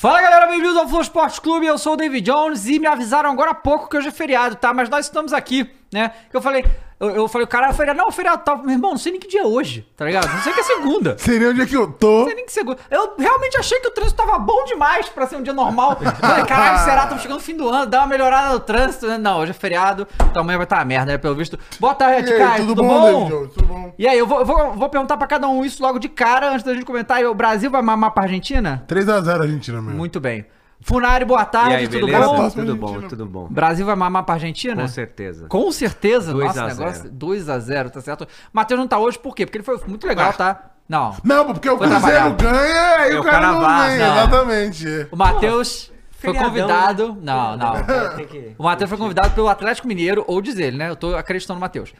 Fala 0.00 0.22
galera, 0.22 0.46
bem-vindos 0.46 0.76
ao 0.76 0.86
Flow 0.86 1.02
Esporte 1.02 1.40
Clube, 1.40 1.66
eu 1.66 1.76
sou 1.76 1.94
o 1.94 1.96
David 1.96 2.24
Jones 2.30 2.66
e 2.66 2.78
me 2.78 2.86
avisaram 2.86 3.32
agora 3.32 3.50
há 3.50 3.54
pouco 3.54 3.88
que 3.88 3.96
hoje 3.96 4.06
é 4.06 4.12
feriado, 4.12 4.54
tá? 4.54 4.72
Mas 4.72 4.88
nós 4.88 5.06
estamos 5.06 5.32
aqui, 5.32 5.68
né? 5.92 6.12
Eu 6.32 6.42
falei, 6.42 6.64
eu, 7.00 7.10
eu 7.10 7.28
falei, 7.28 7.44
o 7.44 7.48
cara, 7.48 7.72
feriado, 7.72 7.98
não, 7.98 8.10
feriado, 8.10 8.42
tá, 8.42 8.56
meu 8.56 8.70
irmão, 8.70 8.90
não 8.90 8.98
sei 8.98 9.12
nem 9.12 9.20
que 9.20 9.28
dia 9.28 9.42
é 9.42 9.46
hoje, 9.46 9.86
tá 9.96 10.04
ligado? 10.04 10.28
Não 10.28 10.42
sei 10.42 10.52
que 10.52 10.60
é 10.60 10.62
segunda. 10.62 11.16
Seria 11.18 11.50
onde 11.50 11.62
é 11.62 11.66
que 11.66 11.76
eu 11.76 11.90
tô. 11.92 12.20
Não 12.20 12.26
sei 12.26 12.34
nem 12.34 12.44
que 12.44 12.52
segunda. 12.52 12.78
Eu 12.90 13.14
realmente 13.16 13.56
achei 13.56 13.78
que 13.80 13.88
o 13.88 13.90
trânsito 13.90 14.16
tava 14.16 14.38
bom 14.38 14.64
demais 14.64 15.08
pra 15.08 15.26
ser 15.26 15.36
um 15.36 15.42
dia 15.42 15.52
normal. 15.52 15.96
Falei, 16.20 16.44
caralho, 16.44 16.78
será? 16.84 17.02
Estamos 17.02 17.22
chegando 17.22 17.38
no 17.38 17.44
fim 17.44 17.56
do 17.56 17.68
ano, 17.68 17.86
dá 17.86 18.00
uma 18.00 18.08
melhorada 18.08 18.52
no 18.52 18.60
trânsito, 18.60 19.06
né? 19.06 19.16
Não, 19.16 19.38
hoje 19.38 19.52
é 19.52 19.54
feriado, 19.54 20.06
então 20.28 20.42
amanhã 20.42 20.58
vai 20.58 20.64
estar 20.64 20.76
tá 20.76 20.82
uma 20.82 20.88
merda, 20.88 21.12
né? 21.12 21.18
Pelo 21.18 21.34
visto. 21.34 21.58
Boa 21.78 21.94
tarde, 21.94 22.36
Kai, 22.36 22.60
tudo, 22.60 22.74
tudo, 22.74 22.82
bom, 22.82 23.28
bom? 23.28 23.46
Tudo 23.48 23.66
bom? 23.66 23.94
E 23.96 24.06
aí, 24.06 24.18
eu 24.18 24.26
vou, 24.26 24.44
vou, 24.44 24.72
vou 24.72 24.88
perguntar 24.88 25.16
pra 25.16 25.26
cada 25.26 25.48
um 25.48 25.64
isso 25.64 25.82
logo 25.82 25.98
de 25.98 26.08
cara, 26.08 26.50
antes 26.50 26.64
da 26.64 26.74
gente 26.74 26.84
comentar. 26.84 27.24
O 27.24 27.34
Brasil 27.34 27.70
vai 27.70 27.80
mamar 27.80 28.10
pra 28.10 28.24
Argentina? 28.24 28.84
3x0 28.88 29.40
Argentina 29.40 29.80
mesmo. 29.80 29.96
Muito 29.96 30.20
bem. 30.20 30.44
Funari, 30.80 31.24
boa 31.24 31.42
E 31.42 31.46
tarde, 31.46 31.74
aí, 31.74 31.88
tudo 31.88 32.06
beleza? 32.06 32.24
bom? 32.26 32.34
Tudo 32.34 32.42
Argentina. 32.42 32.74
bom, 32.74 33.02
tudo 33.08 33.26
bom. 33.26 33.48
Brasil 33.50 33.84
vai 33.84 33.96
mamar 33.96 34.24
pra 34.24 34.34
Argentina? 34.36 34.80
Com 34.82 34.88
certeza. 34.88 35.46
Com 35.48 35.72
certeza. 35.72 36.32
2 36.32 36.46
Nossa, 36.46 36.62
a 36.62 36.66
negócio 36.68 37.02
0. 37.02 37.14
2x0, 37.14 37.90
tá 37.90 38.00
certo? 38.00 38.26
Matheus 38.52 38.78
não 38.80 38.86
tá 38.86 38.98
hoje 38.98 39.18
por 39.18 39.34
quê? 39.34 39.44
Porque 39.44 39.58
ele 39.58 39.64
foi 39.64 39.78
muito 39.86 40.06
legal, 40.06 40.32
tá? 40.32 40.70
Não. 40.88 41.14
Não, 41.22 41.44
porque 41.52 41.68
o 41.68 41.76
Foi 41.76 41.86
Cruzeiro 41.88 42.34
trabalhar. 42.34 42.36
ganha, 42.36 42.96
aí 43.00 43.12
É, 43.12 43.16
o 43.16 43.20
o 43.20 43.24
cara 43.24 43.40
cara 43.40 43.52
não 43.52 43.60
vaza. 43.60 43.96
Não. 43.98 44.16
Exatamente. 44.16 45.08
O 45.10 45.16
Matheus 45.16 45.92
foi 46.12 46.32
Feriadão, 46.32 46.48
convidado. 46.48 47.18
Não, 47.20 47.56
não. 47.56 47.72
Que- 48.26 48.54
O 48.56 48.62
Matheus 48.62 48.88
foi 48.88 48.98
convidado 48.98 49.30
pelo 49.34 49.48
Atlético 49.48 49.86
Mineiro, 49.88 50.24
ou 50.26 50.40
diz 50.40 50.58
ele, 50.58 50.76
né? 50.78 50.88
Eu 50.88 50.96
tô 50.96 51.14
acreditando 51.16 51.56
no 51.56 51.60
Matheus. 51.60 51.92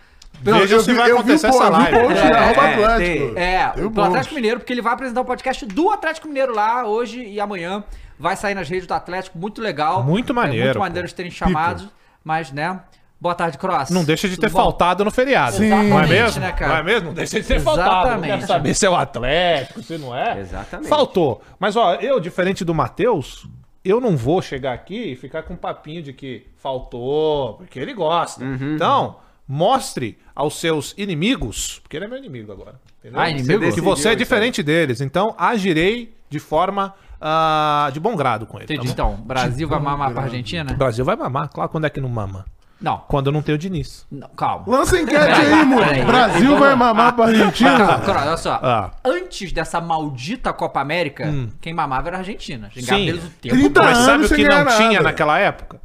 Não, 0.42 0.58
Veja 0.60 0.76
eu 0.76 0.80
se 0.80 0.90
vi- 0.92 0.96
vai 0.96 1.10
eu 1.10 1.16
vi 1.16 1.20
acontecer 1.34 1.46
o 1.46 1.50
essa 1.50 1.66
o 1.66 1.70
live. 1.70 1.98
post 1.98 2.18
É, 2.18 2.26
é, 2.30 2.38
Atlético. 2.38 3.38
É, 3.38 3.68
pelo 3.74 3.90
gosto. 3.90 4.08
Atlético 4.08 4.34
Mineiro, 4.36 4.60
porque 4.60 4.72
ele 4.72 4.82
vai 4.82 4.92
apresentar 4.94 5.20
o 5.20 5.24
podcast 5.24 5.66
do 5.66 5.90
Atlético 5.90 6.28
Mineiro 6.28 6.54
lá 6.54 6.86
hoje 6.86 7.20
e 7.22 7.40
amanhã. 7.40 7.82
Vai 8.18 8.36
sair 8.36 8.54
nas 8.54 8.68
redes 8.68 8.86
do 8.86 8.94
Atlético, 8.94 9.38
muito 9.38 9.60
legal. 9.60 10.02
Muito 10.02 10.32
É 10.32 10.34
maneiro, 10.34 10.64
muito 10.64 10.74
pô. 10.74 10.80
maneiro 10.80 11.06
de 11.08 11.14
terem 11.14 11.30
chamado, 11.30 11.88
mas, 12.24 12.50
né? 12.52 12.80
Boa 13.20 13.34
tarde, 13.34 13.58
Cross. 13.58 13.90
Não 13.90 14.04
deixa 14.04 14.28
de 14.28 14.36
Tudo 14.36 14.42
ter 14.46 14.50
bom? 14.52 14.58
faltado 14.58 15.04
no 15.04 15.10
feriado. 15.10 15.56
Sim. 15.56 15.68
Não 15.68 15.78
é 15.78 15.84
Exatamente, 15.86 16.10
mesmo? 16.10 16.40
né, 16.40 16.52
cara? 16.52 16.72
Não 16.72 16.78
é 16.78 16.82
mesmo? 16.84 17.06
Não 17.08 17.14
deixa 17.14 17.40
de 17.40 17.46
ter 17.46 17.60
faltado. 17.60 17.88
Não 17.90 18.00
Exatamente. 18.02 18.30
quero 18.30 18.46
saber 18.46 18.74
se 18.74 18.86
é 18.86 18.90
o 18.90 18.94
Atlético, 18.94 19.82
se 19.82 19.98
não 19.98 20.16
é. 20.16 20.38
Exatamente. 20.40 20.88
Faltou. 20.88 21.42
Mas, 21.58 21.74
ó, 21.74 21.94
eu, 21.96 22.20
diferente 22.20 22.64
do 22.64 22.72
Matheus, 22.72 23.44
eu 23.84 24.00
não 24.00 24.16
vou 24.16 24.40
chegar 24.40 24.72
aqui 24.72 25.12
e 25.12 25.16
ficar 25.16 25.42
com 25.42 25.54
um 25.54 25.56
papinho 25.56 26.00
de 26.00 26.12
que 26.12 26.46
faltou, 26.58 27.54
porque 27.54 27.78
ele 27.80 27.92
gosta. 27.92 28.44
Uhum. 28.44 28.74
Então, 28.76 29.16
mostre 29.48 30.16
aos 30.34 30.60
seus 30.60 30.94
inimigos, 30.96 31.80
porque 31.80 31.96
ele 31.96 32.04
é 32.04 32.08
meu 32.08 32.18
inimigo 32.18 32.52
agora. 32.52 32.74
Entendeu? 33.00 33.18
Ah, 33.20 33.28
inimigo? 33.30 33.52
Que 33.54 33.58
decidiu 33.58 33.82
você 33.84 34.08
é 34.08 34.10
isso 34.12 34.18
diferente 34.18 34.62
deles. 34.62 35.00
Então, 35.00 35.34
agirei 35.36 36.14
de 36.30 36.38
forma 36.38 36.94
ah, 37.20 37.90
de 37.92 37.98
bom 38.00 38.14
grado 38.16 38.46
com 38.46 38.58
ele. 38.58 38.66
tá 38.66 38.74
Entendi. 38.74 38.88
bom? 38.88 38.92
Então, 38.92 39.14
Brasil 39.24 39.68
vai 39.68 39.80
mamar 39.80 40.10
pra 40.12 40.22
Argentina? 40.24 40.72
O 40.72 40.76
Brasil 40.76 41.04
vai 41.04 41.16
mamar, 41.16 41.48
claro, 41.48 41.70
quando 41.70 41.86
é 41.86 41.90
que 41.90 42.00
não 42.00 42.08
mama? 42.08 42.44
Não, 42.80 42.98
Quando 43.08 43.26
eu 43.26 43.32
não 43.32 43.42
tenho 43.42 43.56
o 43.56 43.58
Diniz. 43.58 44.06
não, 44.08 44.28
calma. 44.28 44.64
Lança 44.68 44.96
enquete 45.00 45.18
aí, 45.18 45.64
moleque. 45.64 46.04
Brasil 46.04 46.56
vai 46.56 46.76
mamar 46.76 47.12
pra 47.12 47.24
Calma, 47.24 47.40
Argentina. 47.40 47.98
Cross, 47.98 48.08
olha 48.22 48.36
só. 48.36 48.60
Ah. 48.62 48.90
Antes 49.04 49.50
dessa 49.50 49.80
maldita 49.80 50.52
Copa 50.52 50.80
América, 50.80 51.24
quem 51.60 51.74
mamava 51.74 52.06
era 52.06 52.18
a 52.18 52.20
Argentina. 52.20 52.70
Xingava 52.70 53.00
Sim. 53.00 53.08
eles 53.08 53.24
o 53.24 53.30
tempo 53.30 53.54
30 53.56 53.70
todo. 53.74 53.84
Mas 53.84 53.98
sabe 53.98 54.24
o 54.26 54.28
que 54.28 54.42
não 54.44 54.48
ganhar 54.64 54.76
tinha 54.76 54.90
nada. 54.92 55.02
naquela 55.02 55.38
época? 55.40 55.80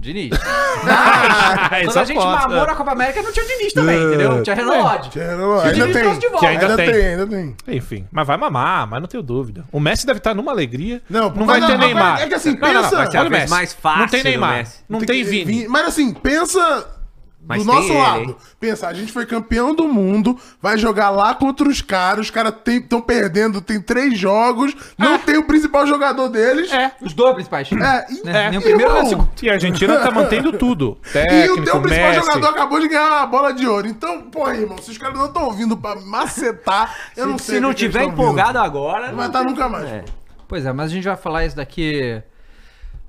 Diniz. 0.00 0.30
Mas, 0.82 1.68
quando 1.68 1.88
Essa 1.90 2.00
a 2.00 2.04
gente 2.04 2.16
foto, 2.16 2.42
mamou 2.48 2.64
é. 2.64 2.66
na 2.66 2.74
Copa 2.74 2.92
América, 2.92 3.22
não 3.22 3.32
tinha 3.32 3.44
o 3.44 3.48
Diniz 3.48 3.72
também, 3.72 4.02
entendeu? 4.02 4.42
Tinha 4.42 4.56
Renan 4.56 4.82
Lodge. 4.82 5.10
Tinha- 5.10 5.36
o 5.36 5.60
Ainda 5.60 5.72
Diniz 5.86 5.92
tem. 5.96 6.18
de 6.18 6.28
volta. 6.28 6.46
Ainda 6.48 6.62
Ainda 6.66 6.76
tem. 6.76 6.92
tem, 6.92 7.06
ainda 7.06 7.26
tem. 7.26 7.56
Enfim, 7.68 8.06
mas 8.10 8.26
vai 8.26 8.36
mamar, 8.36 8.86
mas 8.86 9.00
não 9.00 9.08
tenho 9.08 9.22
dúvida. 9.22 9.64
O 9.70 9.78
Messi 9.78 10.06
deve 10.06 10.18
estar 10.18 10.34
numa 10.34 10.50
alegria. 10.52 11.02
Não, 11.10 11.30
Não, 11.30 11.46
vai 11.46 11.60
não, 11.60 11.66
ter 11.68 11.78
Neymar. 11.78 12.22
é 12.22 12.26
que 12.28 12.34
assim, 12.34 12.56
Não, 12.56 12.68
não, 12.72 12.74
não, 12.74 12.82
pensa- 12.82 12.96
vai 13.28 13.40
ser 13.42 13.48
mais 13.50 13.72
fácil 13.74 14.00
Não 14.00 14.08
tem 14.08 14.24
Neymar. 14.24 14.56
Messi. 14.58 14.78
Não 14.88 15.00
tem 15.00 15.24
Vini. 15.24 15.68
Mas 15.68 15.86
assim, 15.88 16.14
pensa 16.14 16.86
Mas 17.50 17.64
do 17.64 17.72
nosso 17.72 17.88
ele, 17.90 17.98
lado. 17.98 18.20
hein? 18.20 18.36
Pensa, 18.58 18.88
a 18.88 18.94
gente 18.94 19.12
foi 19.12 19.26
campeão 19.26 19.74
do 19.74 19.86
mundo, 19.86 20.38
vai 20.62 20.78
jogar 20.78 21.10
lá 21.10 21.34
contra 21.34 21.68
os 21.68 21.82
caras, 21.82 22.26
os 22.26 22.30
caras 22.30 22.54
estão 22.66 23.00
perdendo, 23.00 23.60
tem 23.60 23.80
três 23.80 24.18
jogos, 24.18 24.74
não 24.96 25.18
tem 25.18 25.36
o 25.36 25.44
principal 25.44 25.86
jogador 25.86 26.28
deles. 26.28 26.72
É. 26.72 26.92
Os 27.00 27.12
dois 27.12 27.34
principais. 27.34 27.70
É, 27.72 28.06
e, 28.10 28.24
Né? 28.24 28.50
Nem 28.50 28.58
o 28.58 28.62
e, 28.62 28.64
primeiro 28.64 28.92
nem 28.94 29.02
o 29.02 29.06
segundo. 29.06 29.30
E 29.42 29.50
a 29.50 29.52
Argentina 29.54 29.98
tá 29.98 30.10
mantendo 30.10 30.52
tudo. 30.52 30.96
E 31.10 31.12
Técnico, 31.12 31.60
o 31.60 31.64
teu 31.64 31.80
principal 31.82 32.10
Messi. 32.10 32.20
jogador 32.20 32.46
acabou 32.48 32.80
de 32.80 32.88
ganhar 32.88 33.22
a 33.22 33.26
bola 33.26 33.52
de 33.52 33.66
ouro. 33.66 33.86
Então, 33.86 34.22
porra, 34.22 34.54
irmão, 34.56 34.78
se 34.78 34.90
os 34.90 34.98
caras 34.98 35.18
não 35.18 35.26
estão 35.26 35.50
vindo 35.52 35.76
pra 35.76 35.96
macetar, 35.96 36.94
eu 37.16 37.26
não 37.26 37.36
sei. 37.38 37.56
Se 37.56 37.58
o 37.58 37.62
não 37.62 37.74
tiver 37.74 38.04
empolgado 38.04 38.52
vindo. 38.58 38.64
agora. 38.64 39.08
Não 39.08 39.16
vai 39.16 39.26
estar 39.26 39.42
nunca 39.42 39.68
mais. 39.68 39.84
É. 39.88 40.04
Pois 40.46 40.64
é, 40.64 40.72
mas 40.72 40.90
a 40.90 40.94
gente 40.94 41.04
vai 41.04 41.16
falar 41.16 41.44
isso 41.44 41.56
daqui. 41.56 42.22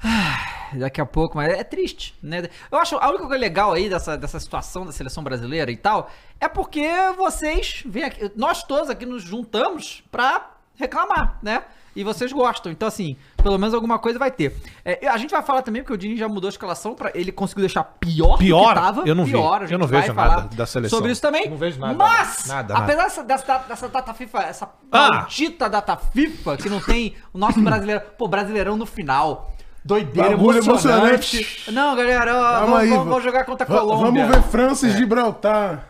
Ah, 0.03 0.39
Daqui 0.73 1.01
a 1.01 1.05
pouco, 1.05 1.37
mas 1.37 1.51
é 1.51 1.63
triste, 1.63 2.15
né? 2.21 2.43
Eu 2.71 2.77
acho 2.77 2.95
a 2.97 3.09
única 3.09 3.25
coisa 3.27 3.39
legal 3.39 3.73
aí 3.73 3.89
dessa, 3.89 4.17
dessa 4.17 4.39
situação 4.39 4.85
da 4.85 4.91
seleção 4.91 5.23
brasileira 5.23 5.71
e 5.71 5.77
tal 5.77 6.09
é 6.39 6.47
porque 6.47 6.87
vocês 7.17 7.83
vêm 7.85 8.03
aqui, 8.05 8.31
nós 8.35 8.63
todos 8.63 8.89
aqui 8.89 9.05
nos 9.05 9.21
juntamos 9.23 10.03
pra 10.11 10.51
reclamar, 10.75 11.37
né? 11.41 11.63
E 11.93 12.05
vocês 12.05 12.31
gostam, 12.31 12.71
então 12.71 12.87
assim, 12.87 13.17
pelo 13.43 13.57
menos 13.57 13.73
alguma 13.73 13.99
coisa 13.99 14.17
vai 14.17 14.31
ter. 14.31 14.55
É, 14.85 15.09
a 15.09 15.17
gente 15.17 15.29
vai 15.31 15.41
falar 15.43 15.61
também 15.61 15.81
porque 15.81 15.93
o 15.93 15.97
Dini 15.97 16.15
já 16.15 16.29
mudou 16.29 16.47
a 16.47 16.49
escalação 16.49 16.95
para 16.95 17.11
ele 17.13 17.33
conseguiu 17.33 17.63
deixar 17.63 17.83
pior, 17.83 18.37
do 18.37 18.37
Pior? 18.37 18.69
que 18.69 18.75
tava. 18.79 19.03
Eu 19.05 19.13
não 19.13 19.25
vi. 19.25 19.31
pior, 19.31 19.63
a 19.63 19.65
Eu 19.65 19.77
não 19.77 19.87
vejo 19.87 20.13
falar 20.13 20.37
nada 20.37 20.55
da 20.55 20.65
seleção. 20.65 20.97
Sobre 20.97 21.11
isso 21.11 21.21
também. 21.21 21.43
Eu 21.43 21.51
não 21.51 21.57
vejo 21.57 21.77
nada, 21.81 21.93
Mas, 21.93 22.45
nada, 22.47 22.77
apesar 22.77 23.03
dessa, 23.03 23.23
dessa, 23.25 23.57
dessa 23.57 23.89
data 23.89 24.13
FIFA, 24.13 24.39
essa 24.43 24.69
Ah. 24.89 25.09
maldita 25.11 25.69
data 25.69 25.97
FIFA 25.97 26.55
que 26.55 26.69
não 26.69 26.79
tem 26.79 27.13
o 27.33 27.37
nosso 27.37 27.59
brasileiro, 27.61 28.01
pô, 28.17 28.25
brasileirão 28.25 28.77
no 28.77 28.85
final. 28.85 29.50
Doideira, 29.83 30.29
Bagulho 30.31 30.59
emocionante. 30.59 31.37
emocionante. 31.37 31.71
Não, 31.71 31.95
galera, 31.95 32.35
ó, 32.35 32.59
vamos, 32.61 32.79
aí, 32.79 32.89
vamos- 32.89 33.03
va- 33.05 33.09
vamos 33.09 33.23
jogar 33.23 33.45
contra 33.45 33.65
a 33.65 33.67
Colômbia. 33.67 34.25
Vamos 34.25 34.35
ver 34.45 34.49
França 34.51 34.87
e 34.87 34.91
Gibraltar. 34.91 35.87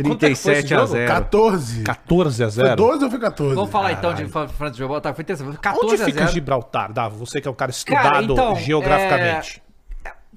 É 0.00 0.02
foi 0.04 0.10
esse 0.12 0.18
37 0.44 0.74
a 0.74 0.78
jogo? 0.78 0.92
0. 0.92 1.08
14. 1.08 1.82
14 1.82 2.44
a 2.44 2.46
Foi 2.50 2.64
0. 2.64 2.76
12 2.76 3.04
ou 3.04 3.10
foi 3.10 3.18
14? 3.18 3.54
Vamos 3.56 3.70
falar 3.70 3.92
então 3.92 4.14
de 4.14 4.26
Fran- 4.26 4.46
França 4.48 4.72
de 4.72 4.78
Gibraltar. 4.78 5.14
Foi 5.14 5.24
terça, 5.24 5.44
foi 5.44 5.54
14 5.56 5.92
Onde 5.92 6.02
a 6.02 6.04
fica 6.06 6.20
0. 6.20 6.32
Gibraltar, 6.32 6.92
Davo? 6.92 7.16
Você 7.26 7.40
que 7.40 7.48
é 7.48 7.50
um 7.50 7.54
cara 7.54 7.72
Cara, 7.72 8.20
estudado 8.20 8.32
então, 8.32 8.56
geograficamente. 8.56 9.62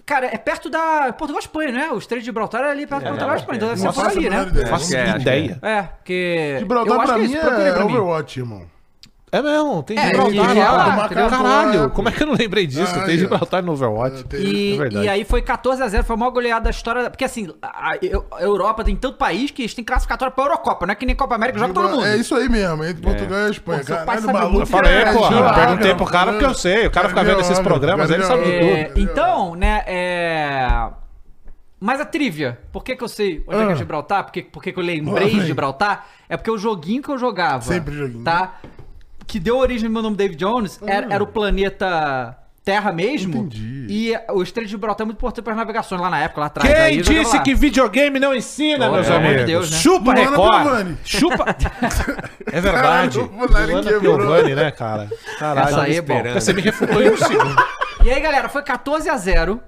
Cara, 0.04 0.26
é 0.28 0.38
perto 0.38 0.68
da 0.70 1.14
Portugal 1.14 1.40
e 1.42 1.46
Espanha, 1.46 1.72
né? 1.72 1.90
O 1.92 1.98
Estreito 2.00 2.22
de 2.24 2.26
Gibraltar 2.26 2.62
é 2.64 2.72
ali 2.72 2.88
perto 2.88 3.04
da 3.04 3.10
Portugal 3.10 3.36
e 3.36 3.40
Espanha. 3.40 3.58
Então 3.58 3.68
deve 3.70 3.80
ser 3.82 3.86
Não 3.88 3.94
por 3.94 4.08
ali, 4.08 4.28
a 4.28 4.30
né? 4.32 4.44
ideia. 4.48 4.68
Faço 4.68 4.96
é, 4.98 5.16
ideia. 5.18 5.60
É, 5.62 5.82
porque. 5.84 6.56
Gibraltar 6.60 7.00
pra 7.06 7.16
é 7.16 7.18
mim 7.20 7.36
é 7.36 7.72
pra 7.72 7.86
mim. 7.86 7.92
Overwatch, 7.94 8.40
irmão. 8.40 8.64
É 9.34 9.42
mesmo, 9.42 9.82
tem 9.84 9.98
É, 9.98 10.08
Gibraltar 10.08 10.54
lá. 10.98 11.08
Caralho, 11.30 11.90
como 11.92 12.10
é 12.10 12.12
que 12.12 12.22
eu 12.22 12.28
não 12.28 12.34
lembrei 12.34 12.68
disso? 12.68 12.94
Ah, 12.94 13.06
tem. 13.06 13.18
Gibraltar 13.18 13.64
no 13.64 13.72
Overwatch. 13.72 14.26
tem- 14.26 14.42
E, 14.42 14.74
É 14.74 14.78
verdade. 14.78 15.06
e 15.06 15.10
aí 15.10 15.24
foi 15.24 15.42
14 15.42 15.82
a 15.82 15.88
0 15.88 16.04
foi 16.04 16.16
a 16.16 16.20
maior 16.20 16.32
goleada 16.32 16.66
da 16.66 16.70
história. 16.70 17.10
Porque 17.10 17.24
assim, 17.24 17.48
a, 17.62 17.92
a 18.36 18.42
Europa 18.42 18.84
tem 18.84 18.94
tanto 18.94 19.18
país 19.18 19.50
que 19.50 19.62
eles 19.62 19.74
têm 19.74 19.86
classificatória 19.86 20.32
pra 20.34 20.44
Eurocopa, 20.44 20.86
não 20.86 20.92
é 20.92 20.96
que 20.96 21.06
nem 21.06 21.16
Copa 21.16 21.36
América 21.36 21.60
joga 21.60 21.74
todo 21.74 21.90
mundo. 21.90 22.06
É 22.06 22.18
isso 22.18 22.36
aí 22.36 22.50
mesmo, 22.50 22.84
entre 22.84 23.02
Portugal 23.02 23.48
e 23.48 23.52
Espanha. 23.52 23.80
Pô, 23.80 23.86
Caralho, 23.96 24.34
maluco. 24.34 24.60
Eu 24.64 24.66
falei, 24.66 24.92
é 24.94 25.14
pô, 25.14 25.26
eu 25.26 25.54
perguntei 25.54 25.96
pro 25.96 26.06
cara 26.08 26.32
porque 26.34 26.46
eu 26.46 26.54
sei. 26.54 26.88
O 26.88 26.92
cara 26.92 27.08
fica 27.08 27.24
vendo 27.24 27.40
esses 27.40 27.60
programas, 27.60 28.12
ele 28.12 28.24
sabe 28.24 28.44
de 28.44 28.52
tudo. 28.52 28.70
É, 28.70 28.92
então, 28.98 29.56
né, 29.56 29.84
é. 29.88 30.88
Mas 31.80 32.00
a 32.00 32.06
trivia, 32.06 32.60
por 32.72 32.84
que, 32.84 32.96
que 32.96 33.04
eu 33.04 33.08
sei 33.08 33.44
onde 33.48 33.62
é 33.62 33.66
que 33.66 33.72
é 33.72 33.74
Ah. 33.74 33.76
Gibraltar? 33.76 34.24
Por 34.26 34.32
que, 34.32 34.44
por 34.44 34.62
que, 34.62 34.72
que 34.72 34.78
eu 34.80 34.84
lembrei 34.84 35.30
de 35.32 35.48
Gibraltar? 35.48 36.06
É 36.30 36.38
porque 36.38 36.52
o 36.52 36.58
joguinho 36.58 37.02
que 37.02 37.10
eu 37.10 37.18
jogava. 37.18 37.64
Sempre 37.64 37.96
joguinho. 37.96 38.24
Tá? 38.24 38.56
Que 39.28 39.40
deu 39.40 39.58
origem 39.58 39.88
ao 39.88 39.94
meu 39.94 40.02
nome 40.02 40.16
David 40.16 40.38
Jones 40.38 40.80
era, 40.86 41.14
era 41.14 41.24
o 41.24 41.28
planeta 41.28 42.38
Terra 42.64 42.92
mesmo. 42.92 43.38
Entendi. 43.38 43.88
E 43.90 44.14
o 44.30 44.44
Estreito 44.44 44.68
de 44.68 44.72
Gibraltar 44.72 45.04
é 45.04 45.06
muito 45.06 45.18
importante 45.18 45.44
para 45.44 45.56
navegações 45.56 46.00
lá 46.00 46.12
na 46.12 46.20
época, 46.20 46.42
lá 46.42 46.48
atrás. 46.48 46.70
Quem 46.70 46.80
Aí 46.80 47.02
disse 47.02 47.40
que 47.42 47.56
videogame 47.56 48.20
não 48.20 48.36
ensina, 48.36 48.86
Pô, 48.86 48.94
meus 48.94 49.08
pelo 49.08 49.18
amor 49.18 49.30
de 49.30 49.36
amigos? 49.42 49.52
Deus, 49.52 49.72
né? 49.72 49.78
Chupa 49.78 50.14
Luana 50.14 50.30
Record. 50.30 50.62
Piovani. 50.64 50.98
Chupa. 51.04 51.46
é 52.52 52.62
verdade. 52.62 53.20
Caralho, 53.20 53.32
o 53.34 53.72
Luana. 53.72 54.00
Piovani, 54.00 54.56
né, 54.56 54.72
cara? 54.72 55.10
Caralho. 55.40 55.68
Essa 55.70 55.82
aí 55.82 55.96
é 55.96 56.02
bom. 56.02 56.14
esperando. 56.14 56.34
Você 56.36 56.54
me 56.54 56.62
refutou 56.62 57.02
em 57.02 57.10
um 57.10 57.18
segundo. 57.18 57.56
E 58.04 58.12
aí, 58.12 58.20
galera, 58.20 58.48
foi 58.48 58.62
14 58.62 59.10
a 59.10 59.18
0 59.18 59.60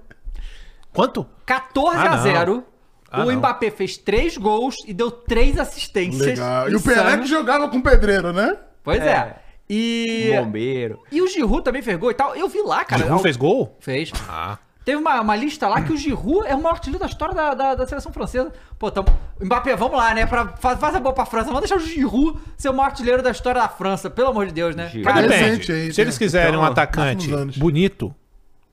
Quanto? 0.93 1.25
14 1.45 1.97
Ah, 1.97 2.11
a 2.11 2.15
não. 2.17 2.23
0 2.23 2.63
Ah, 3.11 3.23
o 3.23 3.31
não. 3.31 3.37
Mbappé 3.37 3.71
fez 3.71 3.97
3 3.97 4.37
gols 4.37 4.75
e 4.85 4.93
deu 4.93 5.09
3 5.09 5.59
assistências. 5.59 6.25
Legal. 6.27 6.69
E 6.69 6.75
o 6.75 6.81
Pelé 6.81 7.17
que 7.17 7.25
jogava 7.25 7.67
com 7.69 7.77
o 7.77 7.81
pedreiro, 7.83 8.31
né? 8.31 8.55
Pois 8.83 9.01
é. 9.01 9.09
É. 9.09 9.42
E. 9.73 10.31
Bombeiro. 10.37 10.99
E 11.11 11.21
o 11.21 11.27
Giroud 11.27 11.63
também 11.63 11.81
fez 11.81 11.97
gol 11.97 12.11
e 12.11 12.13
tal. 12.13 12.35
Eu 12.35 12.47
vi 12.47 12.61
lá, 12.61 12.83
cara. 12.85 13.03
Giroud 13.03 13.21
fez 13.23 13.35
gol? 13.37 13.75
Fez. 13.79 14.11
Ah. 14.29 14.57
Teve 14.85 14.97
uma, 14.97 15.21
uma 15.21 15.35
lista 15.35 15.65
lá 15.69 15.81
que 15.81 15.93
o 15.93 15.97
Giroud 15.97 16.45
é 16.45 16.53
o 16.53 16.61
maior 16.61 16.73
artilheiro 16.73 16.99
da 16.99 17.05
história 17.05 17.33
da, 17.33 17.53
da, 17.53 17.73
da 17.75 17.87
seleção 17.87 18.11
francesa. 18.11 18.51
Pô, 18.77 18.89
então, 18.89 19.05
Mbappé, 19.39 19.75
vamos 19.77 19.97
lá, 19.97 20.13
né? 20.13 20.25
Pra, 20.25 20.49
faz, 20.57 20.77
faz 20.77 20.93
a 20.95 20.99
boa 20.99 21.13
pra 21.13 21.25
França. 21.25 21.45
Vamos 21.45 21.61
deixar 21.61 21.77
o 21.77 21.79
Giroud 21.79 22.37
ser 22.57 22.67
o 22.69 22.73
maior 22.73 22.87
artilheiro 22.89 23.23
da 23.23 23.31
história 23.31 23.61
da 23.61 23.69
França. 23.69 24.09
Pelo 24.09 24.27
amor 24.29 24.45
de 24.45 24.51
Deus, 24.53 24.75
né? 24.75 24.91
Cara, 25.03 25.21
depende. 25.21 25.71
aí, 25.71 25.93
Se 25.93 26.01
eles 26.01 26.15
né? 26.15 26.19
quiserem 26.25 26.59
um 26.59 26.63
atacante 26.63 27.29
bonito, 27.57 28.13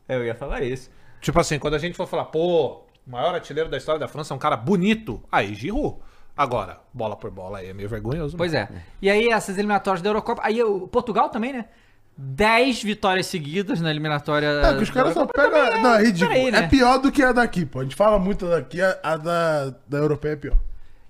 Eu 0.08 0.24
ia 0.24 0.34
falar 0.34 0.62
isso. 0.62 0.90
tipo 1.20 1.38
assim, 1.38 1.58
quando 1.60 1.74
a 1.74 1.78
gente 1.78 1.96
for 1.96 2.08
falar, 2.08 2.24
pô, 2.24 2.82
o 3.06 3.10
maior 3.10 3.32
artilheiro 3.34 3.70
da 3.70 3.76
história 3.76 4.00
da 4.00 4.08
França 4.08 4.34
é 4.34 4.36
um 4.36 4.38
cara 4.40 4.56
bonito, 4.56 5.22
aí 5.30 5.54
Giroud. 5.54 5.96
Agora, 6.42 6.78
bola 6.94 7.16
por 7.16 7.30
bola 7.30 7.58
aí 7.58 7.68
é 7.68 7.74
meio 7.74 7.86
vergonhoso. 7.88 8.34
Pois 8.34 8.52
né? 8.52 8.66
é. 8.72 8.78
E 9.02 9.10
aí, 9.10 9.28
essas 9.28 9.58
eliminatórias 9.58 10.00
da 10.00 10.08
Eurocopa. 10.08 10.40
Aí 10.42 10.62
o 10.62 10.88
Portugal 10.88 11.28
também, 11.28 11.52
né? 11.52 11.66
10 12.16 12.82
vitórias 12.82 13.26
seguidas 13.26 13.78
na 13.80 13.90
eliminatória. 13.90 14.46
É, 14.46 14.74
que 14.74 14.82
os 14.82 14.90
caras 14.90 15.12
só 15.12 15.26
pegam. 15.26 15.50
também 15.50 15.82
Não, 15.82 15.94
é 15.96 16.02
ridículo. 16.02 16.30
peraí, 16.30 16.50
né? 16.50 16.58
É 16.60 16.66
pior 16.66 16.98
do 16.98 17.12
que 17.12 17.22
a 17.22 17.32
daqui, 17.32 17.66
pô. 17.66 17.80
A 17.80 17.82
gente 17.82 17.94
fala 17.94 18.18
muito 18.18 18.46
daqui, 18.48 18.80
a, 18.80 18.98
a 19.02 19.16
da, 19.18 19.74
da 19.86 19.98
europeia 19.98 20.32
é 20.32 20.36
pior. 20.36 20.56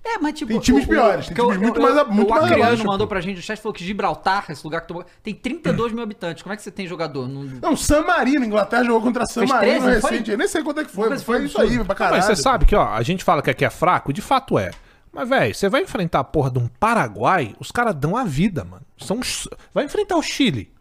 É, 0.03 0.17
mas 0.17 0.33
tipo. 0.33 0.51
Tem 0.51 0.59
times 0.59 0.85
piores, 0.85 1.27
tem 1.27 1.35
que 1.35 1.39
eu- 1.41 1.45
times 1.45 1.61
muito 1.61 1.79
eu- 1.79 1.83
mais 1.95 2.07
muito 2.09 2.27
O 2.27 2.29
mais 2.31 2.43
Acreano 2.43 2.63
abaixo, 2.65 2.85
mandou 2.85 3.07
pra 3.07 3.21
gente 3.21 3.39
o 3.39 3.41
chat 3.41 3.57
falou 3.61 3.73
que 3.73 3.85
Gibraltar, 3.85 4.45
esse 4.49 4.63
lugar 4.65 4.81
que 4.81 4.87
tomou. 4.87 5.05
Tem 5.23 5.33
32 5.33 5.93
mil 5.93 6.03
habitantes. 6.03 6.41
Como 6.43 6.51
é 6.51 6.57
que 6.57 6.63
você 6.63 6.71
tem 6.71 6.87
jogador? 6.87 7.27
Não- 7.27 7.43
Não, 7.43 7.77
San 7.77 8.01
Marino, 8.01 8.43
Inglaterra 8.43 8.83
jogou 8.83 9.01
contra 9.01 9.25
San 9.27 9.45
Marino 9.45 9.59
13, 9.79 9.93
não 9.95 10.01
foi? 10.01 10.11
recente. 10.11 10.31
Eu 10.31 10.37
nem 10.37 10.47
sei 10.47 10.63
quanto 10.63 10.79
é 10.81 10.83
que 10.85 10.91
foi, 10.91 11.03
Mas 11.09 11.19
mas 11.19 11.23
foi 11.23 11.37
foi 11.37 11.45
isso 11.45 11.61
aí, 11.79 11.85
pra 11.85 11.95
caralho. 11.95 12.17
Mas 12.17 12.25
você 12.25 12.35
sabe 12.35 12.65
que, 12.65 12.75
ó, 12.75 12.85
a 12.93 13.01
gente 13.03 13.23
fala 13.23 13.41
que 13.41 13.49
aqui 13.51 13.63
é 13.63 13.69
fraco, 13.69 14.11
de 14.11 14.21
fato 14.21 14.57
é. 14.57 14.71
Mas, 15.11 15.27
velho, 15.27 15.53
você 15.53 15.67
vai 15.67 15.81
enfrentar 15.81 16.19
a 16.19 16.23
porra 16.23 16.49
de 16.49 16.59
um 16.59 16.67
Paraguai, 16.67 17.53
os 17.59 17.71
caras 17.71 17.93
dão 17.93 18.15
a 18.15 18.23
vida, 18.23 18.63
mano. 18.63 18.83
São, 18.97 19.19
vai 19.73 19.85
enfrentar 19.85 20.15
o 20.15 20.21
Chile. 20.21 20.71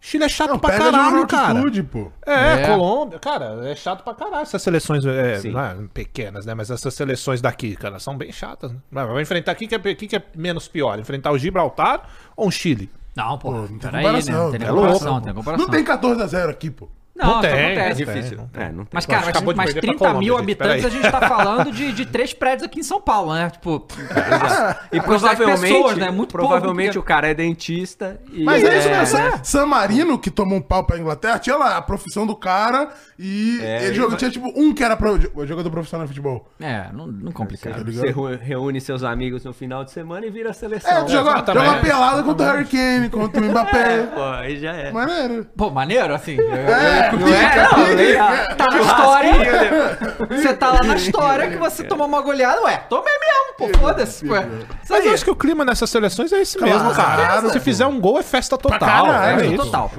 Chile 0.00 0.24
é 0.24 0.28
chato 0.28 0.50
Não, 0.50 0.58
pra 0.58 0.76
caralho, 0.76 1.26
cara. 1.26 1.60
pô. 1.90 2.12
É, 2.24 2.62
É. 2.62 2.66
Colômbia, 2.66 3.18
cara, 3.18 3.68
é 3.68 3.74
chato 3.74 4.04
pra 4.04 4.14
caralho 4.14 4.42
essas 4.42 4.62
seleções 4.62 5.04
é, 5.04 5.42
não 5.48 5.60
é, 5.60 5.74
pequenas, 5.92 6.46
né? 6.46 6.54
Mas 6.54 6.70
essas 6.70 6.94
seleções 6.94 7.40
daqui, 7.40 7.74
cara, 7.74 7.98
são 7.98 8.16
bem 8.16 8.30
chatas. 8.30 8.70
Né? 8.72 8.78
Vai 8.90 9.06
vai 9.06 9.22
enfrentar 9.22 9.52
o 9.52 9.56
que, 9.56 9.66
que, 9.66 9.74
é, 9.74 9.78
que, 9.78 10.06
que 10.06 10.16
é 10.16 10.22
menos 10.36 10.68
pior? 10.68 10.98
Enfrentar 10.98 11.32
o 11.32 11.38
Gibraltar 11.38 12.08
ou 12.36 12.48
o 12.48 12.50
Chile? 12.50 12.90
Não, 13.16 13.38
pô. 13.38 13.50
Pô, 13.50 13.58
não 13.62 13.66
tem 13.66 13.78
peraí, 13.78 14.04
né? 14.04 14.10
comparação. 14.10 14.44
Não 14.44 14.50
tem 14.52 14.68
comparação, 14.68 15.20
pô. 15.22 15.34
comparação. 15.34 15.66
Não 15.66 15.72
tem 15.72 15.84
14 15.84 16.22
a 16.22 16.26
0 16.26 16.50
aqui, 16.50 16.70
pô. 16.70 16.88
Não, 17.16 17.26
Não 17.26 17.32
isso 17.40 17.48
tem, 17.48 17.50
acontece. 17.66 18.02
É 18.02 18.04
Tem, 18.06 18.14
difícil. 18.14 18.36
não 18.36 18.62
É, 18.62 18.68
não 18.68 18.84
tem. 18.84 18.88
Mas, 18.92 19.06
cara, 19.06 19.26
mas, 19.26 19.42
mas 19.56 19.72
perder 19.72 19.72
pra 19.72 19.80
30 19.80 19.98
Colômbia, 19.98 20.20
mil 20.20 20.34
gente, 20.34 20.42
habitantes 20.42 20.84
a 20.84 20.88
gente 20.90 21.10
tá 21.10 21.20
falando 21.28 21.72
de, 21.72 21.92
de 21.92 22.04
três 22.06 22.34
prédios 22.34 22.62
aqui 22.64 22.80
em 22.80 22.82
São 22.82 23.00
Paulo, 23.00 23.34
né? 23.34 23.48
Tipo, 23.50 23.86
E 24.92 25.00
quantidade 25.00 25.36
de 25.36 25.42
provavelmente, 25.42 25.72
pessoas, 25.74 25.96
né? 25.96 26.10
Muito 26.10 26.32
pouco, 26.36 26.48
provavelmente 26.48 26.86
porque- 26.88 26.98
o 26.98 27.02
cara 27.02 27.28
é 27.28 27.34
dentista 27.34 28.20
e 28.30 28.44
Mas 28.44 28.62
é, 28.62 28.78
isso 28.78 28.88
mesmo. 28.88 29.00
né? 29.00 29.06
San- 29.06 29.44
San 29.44 29.66
Marino, 29.66 30.18
que 30.18 30.30
tomou 30.30 30.58
um 30.58 30.62
pau 30.62 30.84
pra 30.84 30.98
Inglaterra, 30.98 31.38
tinha 31.38 31.56
lá 31.56 31.76
a 31.78 31.82
profissão 31.82 32.26
do 32.26 32.36
cara 32.36 32.90
e 33.18 33.60
É, 33.62 33.86
ele 33.86 33.98
e 34.04 34.16
tinha 34.16 34.30
tipo 34.30 34.52
um 34.54 34.74
que 34.74 34.84
era 34.84 34.96
pro, 34.96 35.18
jogador 35.46 35.70
profissional 35.70 36.06
de 36.06 36.12
futebol. 36.12 36.46
é, 36.60 36.86
não, 36.92 37.06
não 37.06 37.32
complica. 37.32 37.70
Tá 37.70 37.78
Você 37.78 37.84
ligado? 37.84 38.04
reu- 38.26 38.38
reúne 38.38 38.80
seus 38.80 39.02
amigos 39.02 39.42
no 39.44 39.52
final 39.54 39.84
de 39.84 39.90
semana 39.90 40.26
e 40.26 40.30
vira 40.30 40.50
a 40.50 40.52
seleção. 40.52 40.90
É, 40.90 41.02
tu 41.04 41.10
joga, 41.12 41.30
joga 41.46 41.62
uma 41.62 41.78
pelada 41.80 42.22
contra 42.22 42.46
o 42.46 42.50
Harry 42.52 42.66
Kane, 42.66 43.08
contra 43.08 43.40
o 43.40 43.44
Mbappé. 43.50 44.02
Pô, 44.14 44.22
aí 44.22 44.58
já 44.58 44.72
é. 44.72 44.92
Maneiro. 44.92 45.46
Pô, 45.56 45.70
maneiro, 45.70 46.14
assim. 46.14 46.36
É, 46.40 47.05
Não 47.12 47.28
é? 47.28 47.68
Não, 47.70 47.94
Legal. 47.94 48.28
tá 48.56 48.66
na 48.70 48.80
história. 48.80 49.98
Você 50.30 50.54
tá 50.54 50.72
lá 50.72 50.82
na 50.82 50.94
história 50.96 51.50
que 51.50 51.56
você 51.56 51.84
tomou 51.84 52.06
uma 52.06 52.20
goleada. 52.22 52.62
Ué, 52.62 52.76
tomei 52.88 53.14
mesmo, 53.18 53.54
pô, 53.72 53.78
foda-se. 53.78 54.24
Mas 54.24 55.04
eu 55.04 55.12
acho 55.12 55.24
que 55.24 55.30
o 55.30 55.36
clima 55.36 55.64
nessas 55.64 55.90
seleções 55.90 56.32
é 56.32 56.40
esse 56.40 56.58
Claro, 56.58 56.72
mesmo, 56.72 56.94
cara. 56.94 57.48
Se 57.50 57.60
fizer 57.60 57.86
um 57.86 58.00
gol, 58.00 58.18
é 58.18 58.22
festa 58.22 58.56
total. 58.56 58.78
caralho, 59.06 59.40
é 59.40 59.46
isso. 59.46 59.56
total. 59.64 59.90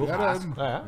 É. 0.58 0.80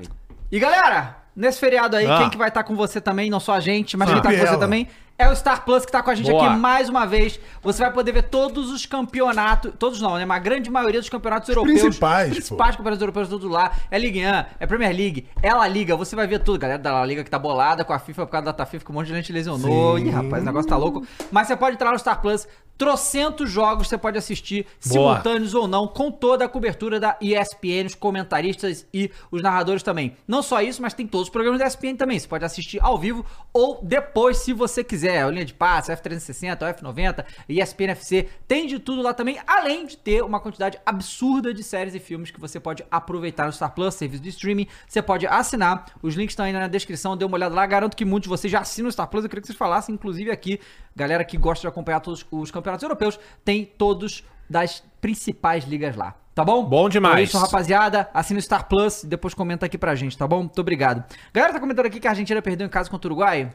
E 0.53 0.59
galera, 0.59 1.17
nesse 1.35 1.59
feriado 1.61 1.97
aí, 1.97 2.07
Ah. 2.07 2.19
quem 2.19 2.31
que 2.31 2.37
vai 2.39 2.49
estar 2.49 2.63
com 2.65 2.75
você 2.75 3.01
também, 3.01 3.31
não 3.31 3.41
só 3.41 3.55
a 3.55 3.61
gente, 3.61 3.97
mas 3.97 4.09
quem 4.09 4.19
Ah. 4.19 4.23
tá 4.23 4.31
com 4.31 4.37
você 4.39 4.57
também, 4.59 4.89
é 5.19 5.29
o 5.31 5.37
Star 5.37 5.65
Plus 5.67 5.85
que 5.85 5.93
tá 5.93 6.03
com 6.03 6.11
a 6.11 6.15
gente 6.15 6.31
Boa. 6.31 6.49
aqui 6.51 6.57
mais 6.59 6.89
uma 6.89 7.07
vez. 7.07 7.39
Você 7.63 7.83
vai 7.83 7.93
poder 7.93 8.11
ver 8.13 8.23
todos 8.23 8.71
os 8.71 8.87
campeonatos, 8.87 9.71
todos 9.79 10.01
não, 10.01 10.17
né? 10.17 10.25
Uma 10.25 10.39
grande 10.39 10.71
maioria 10.71 10.99
dos 10.99 11.11
campeonatos 11.11 11.49
europeus. 11.49 11.81
principais, 11.81 12.31
principais 12.31 12.75
campeonatos 12.77 13.03
europeus, 13.03 13.29
todos 13.29 13.51
lá. 13.51 13.73
É 13.91 13.99
Ligue 13.99 14.21
1, 14.25 14.45
é 14.59 14.67
Premier 14.67 14.97
League, 14.97 15.27
é 15.43 15.53
La 15.53 15.69
Liga. 15.69 15.95
Você 15.97 16.17
vai 16.17 16.27
ver 16.27 16.39
tudo, 16.39 16.59
galera 16.59 16.79
da 16.79 16.93
La 16.93 17.05
Liga 17.05 17.23
que 17.23 17.31
tá 17.31 17.39
bolada 17.39 17.85
com 17.85 17.93
a 17.93 17.99
FIFA 17.99 18.25
por 18.27 18.33
causa 18.33 18.47
da 18.47 18.53
Data 18.53 18.65
FIFA, 18.65 18.85
que 18.85 18.91
um 18.91 18.95
monte 18.95 19.09
de 19.09 19.15
gente 19.15 19.31
lesionou. 19.33 19.99
Sim. 19.99 20.07
Ih, 20.07 20.11
rapaz, 20.11 20.43
o 20.43 20.47
negócio 20.47 20.69
tá 20.69 20.77
louco. 20.79 21.07
Mas 21.31 21.49
você 21.49 21.57
pode 21.57 21.75
entrar 21.75 21.93
no 21.93 21.99
Star 21.99 22.21
Plus. 22.23 22.49
Trocentos 22.81 23.51
jogos 23.51 23.89
você 23.89 23.99
pode 23.99 24.17
assistir, 24.17 24.65
Boa. 24.87 25.17
simultâneos 25.17 25.53
ou 25.53 25.69
não, 25.69 25.87
com 25.87 26.11
toda 26.11 26.47
a 26.47 26.49
cobertura 26.49 26.99
da 26.99 27.15
ESPN, 27.21 27.85
os 27.85 27.95
comentaristas 27.95 28.87
e 28.91 29.11
os 29.31 29.43
narradores 29.43 29.83
também. 29.83 30.17
Não 30.27 30.43
só 30.43 30.63
isso, 30.63 30.81
mas 30.81 30.95
tem 30.95 31.07
todos 31.07 31.27
os 31.27 31.31
programas 31.31 31.61
da 31.61 31.67
ESPN 31.67 31.95
também. 31.95 32.19
Você 32.19 32.27
pode 32.27 32.43
assistir 32.43 32.83
ao 32.83 32.97
vivo 32.97 33.23
ou 33.53 33.81
depois, 33.83 34.39
se 34.39 34.55
você 34.55 34.83
quiser. 34.83 35.27
O 35.27 35.31
linha 35.31 35.45
de 35.45 35.53
passe, 35.53 35.93
F360, 35.93 36.63
o 36.63 36.75
F90, 36.75 37.27
ESPN 37.51 37.91
FC, 37.91 38.31
tem 38.49 38.67
de 38.67 38.79
tudo 38.79 39.03
lá 39.03 39.13
também, 39.13 39.39
além 39.47 39.85
de 39.85 39.99
ter 39.99 40.25
uma 40.25 40.41
quantidade 40.41 40.81
absurda 40.87 41.53
de 41.53 41.63
séries 41.63 41.95
e 41.95 41.99
filmes 41.99 42.31
que 42.31 42.41
você 42.41 42.59
pode 42.59 42.83
aproveitar 42.91 43.45
no 43.45 43.53
Star 43.53 43.75
Plus, 43.75 43.95
serviço 43.95 44.23
de 44.23 44.31
streaming. 44.31 44.67
Você 44.89 45.03
pode 45.03 45.27
assinar, 45.27 45.85
os 46.03 46.15
links 46.15 46.33
estão 46.33 46.47
aí 46.47 46.53
na 46.55 46.67
descrição, 46.67 47.15
dê 47.15 47.27
uma 47.27 47.37
olhada 47.37 47.55
lá. 47.55 47.67
Garanto 47.67 47.95
que 47.95 48.07
muitos 48.07 48.27
de 48.27 48.31
vocês 48.31 48.51
já 48.51 48.61
assinam 48.61 48.89
o 48.89 48.93
Star 48.93 49.07
Plus. 49.07 49.23
Eu 49.23 49.29
queria 49.29 49.43
que 49.43 49.49
vocês 49.49 49.59
falassem, 49.59 49.95
inclusive 49.95 50.31
aqui, 50.31 50.59
galera 50.95 51.25
que 51.25 51.37
gosta 51.37 51.63
de 51.63 51.69
acompanhar 51.69 52.01
todos 52.01 52.25
os 52.31 52.51
campeonatos 52.51 52.83
europeus, 52.83 53.19
tem 53.45 53.65
todos 53.65 54.25
das 54.49 54.83
principais 55.01 55.65
ligas 55.65 55.97
lá. 55.97 56.15
Tá 56.35 56.45
bom? 56.45 56.65
Bom 56.65 56.89
demais. 56.89 57.15
Por 57.15 57.23
isso, 57.23 57.39
rapaziada, 57.39 58.09
assina 58.15 58.39
o 58.39 58.43
Star 58.43 58.67
Plus 58.69 59.03
e 59.03 59.07
depois 59.07 59.35
comenta 59.35 59.67
aqui 59.67 59.77
pra 59.77 59.95
gente, 59.95 60.17
tá 60.17 60.27
bom? 60.27 60.39
Muito 60.39 60.61
obrigado. 60.61 61.05
Galera, 61.33 61.53
tá 61.53 61.61
comentando 61.61 61.87
aqui 61.87 62.01
que 62.01 62.07
a 62.07 62.11
Argentina 62.11 62.41
perdeu 62.41 62.67
em 62.67 62.71
casa 62.71 62.89
contra 62.89 63.09
o 63.09 63.13
Uruguai. 63.13 63.53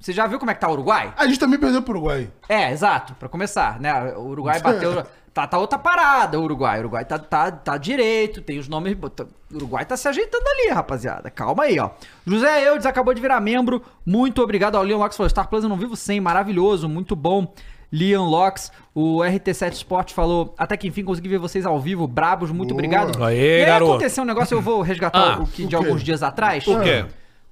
Você 0.00 0.12
já 0.12 0.26
viu 0.26 0.38
como 0.38 0.50
é 0.50 0.54
que 0.54 0.60
tá 0.60 0.68
o 0.68 0.72
Uruguai? 0.72 1.12
A 1.16 1.26
gente 1.26 1.38
também 1.38 1.58
perdeu 1.58 1.82
pro 1.82 1.94
Uruguai. 1.94 2.30
É, 2.48 2.70
exato, 2.70 3.14
pra 3.14 3.28
começar, 3.28 3.80
né? 3.80 4.14
O 4.16 4.28
Uruguai 4.28 4.60
bateu. 4.62 5.06
Tá, 5.36 5.46
tá 5.46 5.58
outra 5.58 5.78
parada, 5.78 6.40
o 6.40 6.44
Uruguai. 6.44 6.78
O 6.78 6.80
Uruguai 6.80 7.04
tá, 7.04 7.18
tá, 7.18 7.50
tá 7.52 7.76
direito, 7.76 8.40
tem 8.40 8.58
os 8.58 8.68
nomes. 8.68 8.96
tá- 9.14 9.26
O 9.52 9.56
Uruguai 9.56 9.84
tá 9.84 9.94
se 9.94 10.08
ajeitando 10.08 10.42
ali, 10.48 10.70
rapaziada. 10.72 11.30
Calma 11.30 11.64
aí, 11.64 11.78
ó. 11.78 11.90
José 12.26 12.66
Eudes 12.66 12.86
acabou 12.86 13.12
de 13.12 13.20
virar 13.20 13.38
membro. 13.38 13.82
Muito 14.06 14.40
obrigado 14.42 14.76
ao 14.76 14.82
Leon 14.82 14.96
Locks. 14.98 15.14
Falou: 15.14 15.28
Star 15.28 15.46
Plus 15.46 15.62
eu 15.62 15.68
não 15.68 15.76
vivo 15.76 15.94
sem. 15.94 16.22
Maravilhoso, 16.22 16.88
muito 16.88 17.14
bom. 17.14 17.52
Leon 17.92 18.24
Locks, 18.30 18.72
o 18.94 19.18
RT7 19.18 19.72
Sport 19.74 20.14
falou: 20.14 20.54
Até 20.56 20.74
que 20.74 20.88
enfim 20.88 21.04
consegui 21.04 21.28
ver 21.28 21.36
vocês 21.38 21.66
ao 21.66 21.78
vivo. 21.78 22.06
Brabos, 22.08 22.50
muito 22.50 22.70
Boa. 22.70 22.78
obrigado. 22.80 23.22
Aê, 23.22 23.58
e 23.58 23.60
aí 23.60 23.66
garoto. 23.66 23.92
aconteceu 23.92 24.24
um 24.24 24.26
negócio, 24.26 24.54
eu 24.56 24.62
vou 24.62 24.80
resgatar 24.80 25.34
Ah, 25.36 25.42
o 25.42 25.46
que 25.46 25.64
o 25.64 25.68
de 25.68 25.76
alguns 25.76 26.02
dias 26.02 26.22
atrás. 26.22 26.66
O 26.66 26.80
quê? 26.80 27.04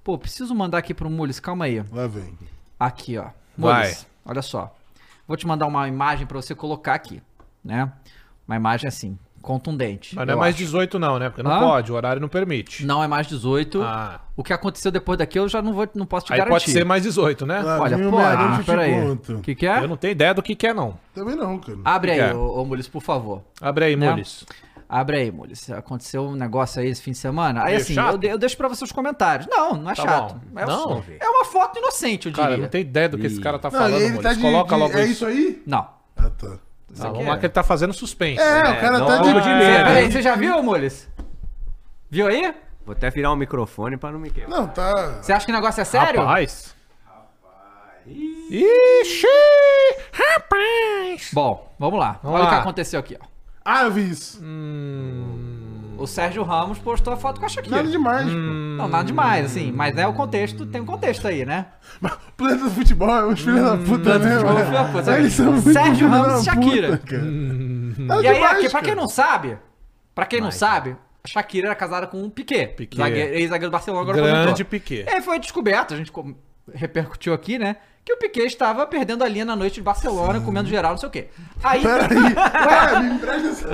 Pô, 0.03 0.17
preciso 0.17 0.55
mandar 0.55 0.79
aqui 0.79 0.95
pro 0.95 1.11
Mules, 1.11 1.39
calma 1.39 1.67
aí. 1.67 1.85
Lá 1.93 2.07
vem. 2.07 2.33
Aqui, 2.81 3.19
ó. 3.19 3.27
Vai. 3.59 3.83
Mules, 3.83 4.07
olha 4.25 4.41
só. 4.41 4.75
Vou 5.29 5.37
te 5.37 5.47
mandar 5.47 5.67
uma 5.67 5.87
imagem 5.87 6.27
pra 6.27 6.41
você 6.41 6.55
colocar 6.55 6.95
aqui, 6.95 7.23
né? 7.65 7.91
Uma 8.47 8.57
imagem 8.57 8.87
assim, 8.89 9.19
contundente. 9.41 10.15
Mas 10.17 10.27
não 10.27 10.35
é 10.35 10.37
mais 10.37 10.55
acho. 10.55 10.65
18 10.65 10.99
não, 10.99 11.19
né? 11.19 11.29
Porque 11.31 11.43
não 11.43 11.51
Hã? 11.53 11.61
pode, 11.61 11.93
o 11.93 11.95
horário 11.95 12.21
não 12.21 12.29
permite. 12.29 12.85
Não 12.85 13.03
é 13.03 13.07
mais 13.07 13.27
18. 13.27 13.83
Ah. 13.83 14.21
O 14.37 14.43
que 14.43 14.53
aconteceu 14.53 14.91
depois 14.91 15.19
daqui 15.19 15.39
eu 15.39 15.49
já 15.49 15.63
não 15.63 15.73
vou, 15.73 15.89
não 15.95 16.07
posso 16.07 16.27
te 16.27 16.33
Aí 16.33 16.39
garantir. 16.39 16.53
pode 16.67 16.71
ser 16.71 16.85
mais 16.85 17.03
18, 17.03 17.47
né? 17.47 17.61
Lá 17.61 17.81
Olha. 17.81 17.97
Meia-Noite, 17.97 18.27
Ah, 18.27 18.55
eu 18.57 18.59
te 18.63 18.67
pera 18.67 18.83
aí. 18.83 18.93
conto. 19.01 19.33
O 19.37 19.41
que 19.41 19.55
que 19.55 19.67
é? 19.67 19.79
Eu 19.79 19.89
não 19.89 19.97
tenho 19.97 20.13
ideia 20.13 20.35
do 20.35 20.43
que 20.43 20.55
que 20.55 20.67
é, 20.67 20.75
não. 20.75 20.99
Também 21.15 21.37
não, 21.37 21.59
cara. 21.59 21.79
Abre 21.85 22.11
aí, 22.13 22.21
É. 22.21 22.35
ô, 22.35 22.61
ô 22.61 22.65
Mules, 22.65 22.89
por 22.89 23.03
favor. 23.03 23.43
Abre 23.61 23.85
aí, 23.87 23.97
Né? 23.97 24.11
Mules. 24.11 24.45
Abre 24.89 25.17
aí, 25.17 25.31
Mules. 25.33 25.71
Aconteceu 25.71 26.25
um 26.25 26.35
negócio 26.35 26.81
aí 26.81 26.89
esse 26.89 27.03
fim 27.03 27.13
de 27.13 27.19
semana. 27.19 27.61
Aí 27.61 27.67
Meio 27.73 27.79
assim, 27.79 27.95
eu, 27.97 28.31
eu 28.33 28.39
deixo 28.39 28.57
pra 28.57 28.69
você 28.69 28.85
os 28.85 28.93
comentários. 28.93 29.49
Não, 29.51 29.75
não 29.77 29.91
é 29.91 29.95
Tá 29.95 30.03
chato. 30.03 30.35
bom. 30.35 30.61
É, 30.61 30.67
Não? 30.67 30.83
só- 30.83 31.03
é 31.21 31.29
uma 31.29 31.45
foto 31.47 31.79
inocente, 31.79 32.27
eu 32.27 32.33
diria. 32.33 32.45
Cara, 32.45 32.55
eu 32.57 32.63
não 32.63 32.69
tenho 32.69 32.83
ideia 32.83 33.09
do 33.09 33.19
que 33.19 33.27
esse 33.27 33.41
cara 33.41 33.59
tá 33.59 33.71
Não, 33.71 33.79
falando, 33.79 34.01
e 34.03 34.09
Mules. 34.09 34.23
tá 34.23 34.33
de, 34.35 34.41
Coloca 34.41 34.75
de- 34.75 34.81
logo 34.81 34.97
É 34.97 35.03
isso. 35.05 35.13
isso 35.13 35.27
aí? 35.27 35.63
Não. 35.67 35.87
Ah, 36.17 36.31
tá. 36.31 36.59
Ah, 37.01 37.09
vamos 37.09 37.27
lá 37.27 37.39
que 37.39 37.47
ele 37.47 37.53
tá 37.53 37.63
fazendo 37.63 37.93
suspense. 37.93 38.41
É, 38.41 38.45
É, 38.61 38.63
o 38.71 38.81
cara 38.81 38.99
não, 38.99 39.07
tá 39.07 39.17
não, 39.19 39.23
de... 39.35 39.41
de 39.43 39.49
É, 39.49 39.59
medo. 39.59 39.85
Peraí, 39.87 40.13
você 40.13 40.23
já 40.23 40.35
viu, 40.37 40.63
Mules? 40.63 41.09
Viu 42.11 42.27
aí? 42.29 42.55
Vou 42.87 42.93
até 42.93 43.11
virar 43.11 43.33
o 43.33 43.37
microfone 43.37 43.97
pra 43.97 44.13
não 44.13 44.19
me 44.19 44.31
quebrar. 44.31 44.51
Não, 44.57 44.67
tá... 44.69 45.19
Você 45.23 45.33
acha 45.33 45.45
que 45.47 45.53
o 45.53 45.55
negócio 45.55 45.81
é 45.81 45.85
sério? 45.85 46.21
Rapaz. 46.21 46.75
Ixi! 48.07 49.27
Rapaz! 50.13 51.31
Bom, 51.33 51.73
vamos 51.79 51.99
lá. 51.99 52.19
Vamos 52.23 52.37
Olha 52.39 52.45
o 52.47 52.49
que 52.51 52.55
lá. 52.55 52.61
aconteceu 52.61 53.01
aqui, 53.01 53.17
ó. 53.21 53.25
Ah, 53.65 53.85
eu 53.85 53.91
vi 53.91 54.11
isso. 54.11 54.39
O 55.99 56.07
Sérgio 56.07 56.43
Ramos 56.43 56.79
postou 56.79 57.13
a 57.13 57.17
foto 57.17 57.39
com 57.41 57.47
a 57.47 57.49
Shakira. 57.49 57.77
Nada 57.77 57.89
demais, 57.89 58.27
Não, 58.27 58.89
nada 58.89 59.05
demais, 59.05 59.47
assim. 59.47 59.71
Mas 59.73 59.95
né, 59.95 60.07
o 60.07 60.13
contexto, 60.13 60.67
tem 60.67 60.81
um 60.81 60.87
contexto 60.87 61.27
aí, 61.29 61.45
né? 61.47 61.67
Mas 62.01 62.13
o 62.13 62.19
planeta 62.37 62.65
do 62.65 62.71
futebol 62.71 63.09
é 63.11 63.27
uns 63.27 63.41
filhos 63.41 63.61
da 63.63 63.77
puta 63.77 63.99
Planeta 63.99 64.19
do 64.19 64.25
mesmo. 64.25 64.41
futebol 64.49 64.53
é 64.53 64.59
né? 64.59 64.65
filho 64.65 64.73
da 64.79 64.85
puta. 64.93 65.19
Eles 65.19 65.33
são 65.33 65.53
muito 65.53 65.73
Sérgio 65.73 66.09
Ramos 66.09 66.41
e 66.41 66.45
Shakira. 66.45 66.97
puta. 66.99 67.17
Nada 67.19 68.23
e 68.23 68.27
aí, 68.29 68.35
demais, 68.35 68.59
aqui, 68.59 68.71
pra 68.71 68.83
quem 68.83 68.95
não 68.95 69.09
sabe, 69.09 69.59
pra 70.15 70.27
quem 70.27 70.41
não 70.41 70.51
sabe, 70.51 70.97
a 71.23 71.29
Shakira 71.29 71.69
era 71.69 71.75
casada 71.75 72.07
com 72.07 72.29
Piquet. 72.29 72.67
Piquet. 72.77 72.97
zagueiro- 72.99 73.35
Ex-zagueiro 73.35 73.71
do 73.71 73.73
Barcelona, 73.73 74.03
agora 74.03 74.21
Grande. 74.21 74.65
Piquet. 74.65 75.05
E 75.07 75.11
aí 75.11 75.23
foi 75.23 75.39
descoberto, 75.39 75.95
a 75.95 75.97
gente 75.97 76.13
repercutiu 76.73 77.35
aqui, 77.35 77.59
né? 77.59 77.77
Que 78.05 78.13
o 78.13 78.19
Piquet 78.19 78.45
estava 78.47 78.87
perdendo 78.87 79.25
a 79.25 79.29
linha 79.29 79.47
na 79.47 79.57
noite 79.57 79.77
de 79.77 79.83
Barcelona, 79.83 80.39
comendo 80.41 80.69
geral, 80.69 80.91
não 80.93 80.99
sei 80.99 81.09
o 81.09 81.13
quê. 81.13 81.29
Aí. 81.63 81.83
Peraí. 81.83 82.09
Ué, 82.95 83.01
me 83.01 83.15
empresta 83.15 83.49
esse, 83.49 83.65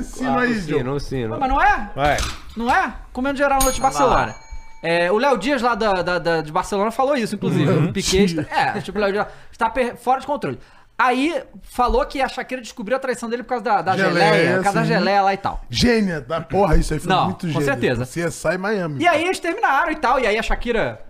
esse 0.00 0.04
sino 0.18 0.38
aí, 0.38 0.50
o 0.52 0.54
Joe. 0.60 0.78
sino, 0.78 1.00
sino. 1.00 1.38
Mas 1.40 1.48
não 1.48 1.60
é? 1.62 1.90
Vai. 1.96 2.16
Não 2.56 2.70
é? 2.74 2.94
Comendo 3.14 3.38
geral 3.38 3.58
na 3.58 3.64
noite 3.64 3.76
de 3.76 3.80
Barcelona. 3.82 4.34
É, 4.82 5.10
o 5.10 5.16
Léo 5.16 5.38
Dias 5.38 5.62
lá 5.62 5.74
da, 5.74 6.02
da- 6.02 6.18
da- 6.18 6.40
de 6.42 6.52
Barcelona 6.52 6.90
falou 6.90 7.16
isso, 7.16 7.34
inclusive. 7.36 7.70
O 7.72 7.92
Piquet 7.92 8.24
está, 8.24 8.42
é, 8.76 8.80
tipo, 8.80 8.98
o 8.98 9.00
Léo 9.00 9.12
Dias 9.12 9.26
está 9.50 9.70
per- 9.70 9.96
fora 9.96 10.20
de 10.20 10.26
controle. 10.26 10.58
Aí 10.98 11.42
falou 11.62 12.04
que 12.04 12.20
a 12.20 12.28
Shakira 12.28 12.60
descobriu 12.60 12.96
a 12.96 13.00
traição 13.00 13.28
dele 13.30 13.42
por 13.42 13.48
causa 13.50 13.64
da, 13.64 13.80
da 13.82 13.96
Geleia, 13.96 14.32
geleia, 14.34 14.56
por 14.56 14.64
causa 14.64 14.78
da 14.80 14.84
sim. 14.86 14.92
geleia 14.92 15.22
lá 15.22 15.32
e 15.32 15.36
tal. 15.38 15.62
Gênia 15.70 16.20
da 16.20 16.40
porra, 16.42 16.76
isso 16.76 16.92
aí 16.92 17.00
foi 17.00 17.08
Não, 17.08 17.24
muito 17.26 17.46
com 17.46 17.52
gênio. 17.52 17.64
certeza. 17.64 18.04
CSI 18.04 18.58
Miami. 18.58 19.02
E 19.02 19.08
aí 19.08 19.24
eles 19.24 19.38
terminaram 19.40 19.90
e 19.90 19.96
tal, 19.96 20.20
e 20.20 20.26
aí 20.26 20.36
a 20.38 20.42
Shakira. 20.42 21.00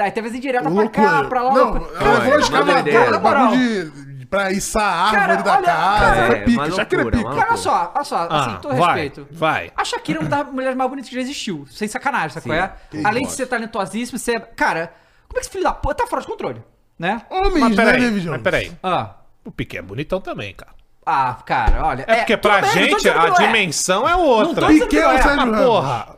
Aí 0.00 0.10
teve 0.10 0.28
as 0.28 0.34
indiretas 0.34 0.72
pra 0.72 0.88
cá, 0.88 1.24
pra 1.24 1.42
lá. 1.42 1.54
Não, 1.54 1.76
ela 1.76 1.80
Cara, 1.90 2.18
na 2.28 2.36
escavadora, 2.38 2.82
doideira. 2.82 3.18
moral, 3.18 3.44
bagulho 3.50 3.90
de, 3.90 4.26
pra 4.26 4.52
içar 4.52 4.82
a 4.82 5.02
árvore 5.06 5.20
Cara, 5.20 5.36
da 5.42 5.52
olha, 5.56 5.66
casa. 5.66 5.98
cara, 6.14 6.36
é, 6.36 6.40
pica, 6.44 6.70
Shakira 6.70 7.00
é 7.00 7.04
loucura, 7.04 7.16
pica. 7.18 7.28
uma 7.30 7.36
Cara, 7.36 7.48
olha 7.50 7.56
só, 7.58 7.92
olha 7.94 8.04
só, 8.04 8.16
assim, 8.16 8.50
Ah, 8.50 8.58
todo 8.60 8.76
vai, 8.76 8.86
respeito. 9.02 9.28
vai. 9.30 9.72
A 9.76 9.84
Shakira 9.84 10.18
é 10.18 10.22
uma 10.22 10.28
das 10.30 10.52
mulheres 10.52 10.76
mais 10.76 10.90
bonitas 10.90 11.08
que 11.08 11.14
já 11.14 11.20
existiu. 11.22 11.66
Sem 11.70 11.88
sacanagem, 11.88 12.30
sabe 12.30 12.46
qual 12.46 12.58
é? 12.58 12.72
Além 13.04 13.24
de 13.26 13.32
ser 13.32 13.46
talentosíssima, 13.46 14.18
você. 14.18 14.38
Cara, 14.38 14.92
como 15.28 15.38
é 15.38 15.40
que 15.40 15.40
esse 15.40 15.50
filho 15.50 15.64
da 15.64 15.72
puta 15.72 15.94
tá 15.94 16.06
fora 16.06 16.20
de 16.22 16.28
controle? 16.28 16.62
Né? 16.98 17.22
Homens, 17.30 17.58
Mas 17.60 17.76
né, 17.76 17.84
peraí, 17.84 18.00
David 18.00 18.28
mas 18.28 18.42
peraí. 18.42 18.72
Ah. 18.82 19.10
O 19.44 19.50
Piquet 19.52 19.78
é 19.78 19.82
bonitão 19.82 20.20
também, 20.20 20.52
cara. 20.52 20.72
Ah, 21.06 21.36
cara, 21.46 21.86
olha. 21.86 22.04
É 22.06 22.16
porque 22.16 22.36
pra 22.36 22.60
tudo 22.60 22.74
bem, 22.74 22.84
gente 22.90 23.08
a 23.08 23.26
é. 23.28 23.30
dimensão 23.30 24.06
é 24.06 24.12
Não 24.12 24.20
outra. 24.20 24.66
Piquet 24.66 24.98
é. 24.98 25.22
Sérgio 25.22 25.36
Mas, 25.36 25.36
Ramos? 25.38 25.58
porra. 25.64 26.17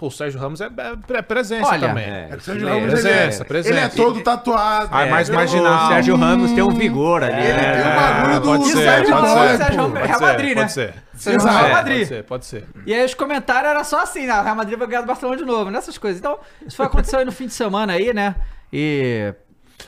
Pô, 0.00 0.06
o 0.06 0.10
Sérgio 0.10 0.40
Ramos 0.40 0.62
é, 0.62 0.64
é- 0.64 1.16
é 1.18 1.20
presença 1.20 1.68
Olha, 1.68 1.88
também. 1.88 2.04
É, 2.04 2.28
É 2.30 2.38
Sérgio 2.38 2.66
ele 2.66 2.70
Ramos, 2.70 2.84
é, 2.84 2.90
Presença, 3.02 3.44
presença. 3.44 3.74
ele 3.76 3.84
é 3.84 3.88
todo 3.90 4.22
tatuado. 4.22 4.88
Ah, 4.90 5.04
é 5.06 5.10
mais 5.10 5.28
marginal. 5.28 5.84
O 5.84 5.88
Sérgio 5.88 6.16
Ramos 6.16 6.52
tem 6.52 6.62
um 6.62 6.70
vigor 6.74 7.22
ali. 7.22 7.34
Ele 7.34 7.52
né? 7.52 7.82
tem 7.82 7.92
um 7.92 7.96
bagulho 7.96 8.40
do 8.40 8.46
pode 8.46 8.64
ser, 8.64 8.76
Sérgio 8.78 9.14
pode 9.14 9.26
Ramos, 9.26 9.50
ser. 9.50 9.56
Sérgio 9.58 9.76
Ramos, 9.80 9.92
Pode 9.92 10.06
Real 10.08 10.20
Madrid, 10.22 10.48
né? 10.48 10.62
Pode 10.62 10.72
ser. 10.72 10.94
Sérgio. 11.14 11.40
Ramos, 11.46 11.54
Real 11.60 11.66
É, 11.68 11.72
Madrid. 11.74 11.98
Pode 11.98 12.08
ser, 12.08 12.24
pode 12.24 12.46
ser. 12.46 12.64
E 12.86 12.94
aí 12.94 13.04
os 13.04 13.12
comentários 13.12 13.70
eram 13.70 13.84
só 13.84 14.00
assim, 14.02 14.26
né? 14.26 14.40
Real 14.40 14.56
Madrid 14.56 14.78
vai 14.78 14.88
ganhar 14.88 15.02
do 15.02 15.06
Barcelona 15.06 15.36
de 15.36 15.44
novo, 15.44 15.70
nessas 15.70 15.98
coisas. 15.98 16.18
Então, 16.18 16.38
isso 16.66 16.78
foi 16.78 16.86
aconteceu 16.86 17.18
aí 17.18 17.26
no 17.26 17.32
fim 17.32 17.46
de 17.46 17.52
semana 17.52 17.92
aí, 17.92 18.14
né? 18.14 18.36
E. 18.72 19.34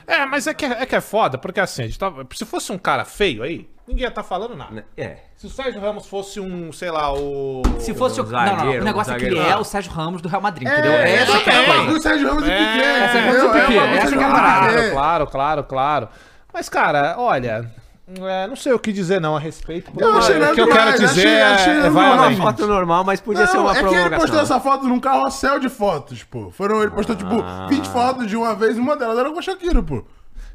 É, 0.06 0.24
mas 0.26 0.46
é 0.46 0.54
que 0.54 0.64
é, 0.64 0.86
que 0.86 0.94
é 0.96 1.00
foda, 1.00 1.38
porque 1.38 1.60
assim, 1.60 1.82
a 1.82 1.86
gente 1.86 1.98
tava- 1.98 2.26
se 2.32 2.44
fosse 2.44 2.70
um 2.72 2.78
cara 2.78 3.04
feio 3.04 3.42
aí, 3.42 3.68
ninguém 3.86 4.02
ia 4.04 4.08
estar 4.08 4.22
falando 4.22 4.56
nada. 4.56 4.84
É. 4.96 5.16
Se 5.36 5.46
o 5.46 5.50
Sérgio 5.50 5.80
Ramos 5.80 6.06
fosse 6.06 6.38
um, 6.40 6.72
sei 6.72 6.90
lá, 6.90 7.12
o. 7.12 7.62
Se 7.80 7.92
fosse 7.94 8.20
o. 8.20 8.24
Um 8.24 8.28
Não, 8.28 8.38
não, 8.38 8.46
não. 8.46 8.54
O 8.54 8.58
zagueiro, 8.58 8.84
negócio 8.84 9.12
um 9.12 9.16
é 9.16 9.18
que 9.18 9.24
ele 9.26 9.36
zagueiro. 9.36 9.58
é 9.58 9.60
o 9.60 9.64
Sérgio 9.64 9.92
Ramos 9.92 10.22
do 10.22 10.28
Real 10.28 10.40
Madrid, 10.42 10.68
É, 10.68 10.72
entendeu? 10.72 10.92
é, 10.92 11.12
Essa 11.14 11.38
que 11.40 11.50
é 11.50 11.52
a 11.52 11.62
é, 11.62 11.66
coisa. 11.66 11.92
o 11.98 12.00
Sérgio 12.02 12.28
Ramos 12.28 12.44
e 12.46 12.50
É, 12.50 12.58
Piquet. 12.58 12.86
Essa 12.86 13.18
é 13.18 13.22
Piquet, 13.22 13.78
É 13.78 13.96
essa 13.96 14.16
que 14.16 14.18
é 14.18 14.24
a 14.24 14.28
do 14.28 14.32
parada. 14.34 14.68
Piquet. 14.68 14.90
Claro, 14.92 15.26
claro, 15.26 15.64
claro. 15.64 16.08
Mas, 16.54 16.68
cara, 16.68 17.14
olha. 17.18 17.70
É, 18.26 18.46
não 18.46 18.56
sei 18.56 18.72
o 18.72 18.78
que 18.78 18.92
dizer 18.92 19.20
não 19.20 19.36
a 19.36 19.40
respeito. 19.40 19.90
porque 19.90 20.04
Eu 20.04 20.16
achei 20.18 20.36
o 20.40 20.54
que 20.54 20.60
eu 20.60 20.66
demais, 20.66 20.94
quero 20.96 21.08
dizer 21.08 21.26
achei- 21.26 21.42
achei 21.42 21.72
é, 21.72 21.86
é 21.86 21.90
Uma 21.90 22.16
vai 22.16 22.28
gente. 22.34 22.42
foto 22.42 22.66
normal, 22.66 23.04
mas 23.04 23.20
podia 23.20 23.46
ser 23.46 23.56
Não, 23.56 23.62
uma 23.64 23.76
é 23.76 23.82
que 23.82 23.94
ele 23.94 24.16
postou 24.16 24.40
essa 24.40 24.60
foto 24.60 24.86
num 24.88 25.00
carrossel 25.00 25.58
de 25.58 25.68
fotos, 25.68 26.22
pô. 26.24 26.50
Foram, 26.50 26.82
ele 26.82 26.90
postou, 26.90 27.14
tipo, 27.16 27.40
Ah. 27.42 27.66
20 27.68 27.86
fotos 27.88 28.26
de 28.26 28.36
uma 28.36 28.54
vez 28.54 28.76
e 28.76 28.80
uma 28.80 28.96
delas 28.96 29.18
era 29.18 29.30
com 29.30 29.38
a 29.38 29.42
Shakira, 29.42 29.82
pô. 29.82 30.04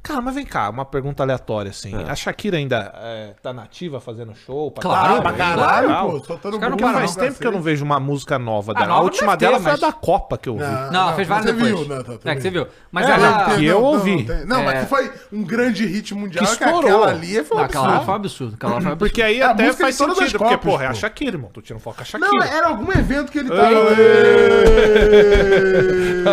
Cara, 0.04 0.22
mas 0.22 0.36
vem 0.36 0.46
cá, 0.46 0.70
uma 0.70 0.86
pergunta 0.86 1.22
aleatória, 1.24 1.70
assim. 1.72 1.94
A 2.08 2.16
Shakira 2.16 2.56
ainda 2.58 2.94
é, 2.96 3.34
tá 3.42 3.52
nativa 3.52 4.00
fazendo 4.00 4.34
show? 4.36 4.72
Pra 4.72 4.82
Claro, 4.82 5.16
Ah, 5.18 5.22
pra 5.22 5.34
claro. 5.34 5.60
caralho, 5.62 6.12
pô. 6.12 6.20
Soltando 6.26 6.60
caras 6.60 6.80
não 6.80 6.94
Faz 6.94 7.16
tempo 7.16 7.38
que 7.40 7.46
eu 7.48 7.52
não 7.52 7.62
vejo 7.62 7.84
uma 7.84 8.00
música 8.00 8.40
nova 8.40 8.74
dela. 8.74 8.86
nova 8.88 9.00
a 9.02 9.04
última 9.04 9.36
ter, 9.36 9.46
dela 9.48 9.60
foi 9.60 9.72
a 9.72 9.74
mas- 9.74 9.82
da 9.82 9.92
Copa 9.92 10.38
que 10.38 10.48
eu 10.48 10.54
ouvi. 10.54 10.66
Não, 10.66 10.92
Não, 10.92 11.08
não, 11.08 11.14
fez 11.16 11.28
várias 11.28 11.46
você 11.48 11.54
depois. 11.54 11.88
viu, 11.88 11.88
né, 11.98 12.04
tá, 12.04 12.32
é, 12.32 12.36
que 12.36 12.42
você 12.42 12.50
viu. 12.50 12.68
Mas 12.92 13.08
É, 13.08 13.12
ela. 13.12 13.32
não, 13.50 13.56
que 13.58 13.66
eu 13.66 13.74
não, 13.76 13.82
não, 13.82 13.88
ouvi. 13.90 14.24
tem- 14.24 14.46
Não, 14.46 14.60
É. 14.62 14.66
mas 14.66 14.80
que 14.80 14.86
foi 14.86 15.12
um 15.34 15.44
grande 15.44 15.86
hit 15.86 16.14
mundial. 16.16 16.46
Que 16.46 16.58
Que, 16.58 16.64
aquela 16.64 16.80
estourou. 16.80 17.04
ali 17.04 17.44
foi 17.44 17.58
um 17.58 17.60
Não, 17.60 17.66
aquela 17.66 17.86
absurdo. 17.88 18.06
foi 18.06 18.14
um 18.14 18.16
absurdo. 18.18 18.58
Foi 18.60 18.70
um 18.70 18.74
absurdo. 18.76 18.98
Porque 19.08 19.22
aí 19.22 19.40
É 19.42 19.44
a 19.44 19.52
até 19.52 19.64
música 19.66 19.84
faz 19.84 19.96
sentido, 19.96 20.38
porque, 20.40 20.58
porra, 20.58 20.84
é 20.86 20.88
a. 20.88 20.94
Shakira, 20.94 21.32
irmão. 21.36 21.50
Tô 21.54 21.62
tirando 21.62 21.82
foco 21.82 21.98
com 21.98 22.02
a 22.04 22.06
Shakira. 22.06 22.32
Não, 22.32 22.42
era 22.44 22.68
algum 22.68 22.92
evento 22.92 23.32
que 23.32 23.40
ele 23.40 23.50
tava... 23.50 23.62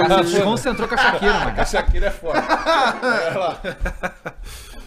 Cara 0.09 0.25
se 0.25 0.41
concentrou 0.41 0.89
com 0.89 0.95
a 0.95 0.99
Shakira, 0.99 1.33
mano. 1.41 1.55
A 1.61 1.65
Shakira 1.65 2.07
é 2.07 2.11
foda. 2.11 2.43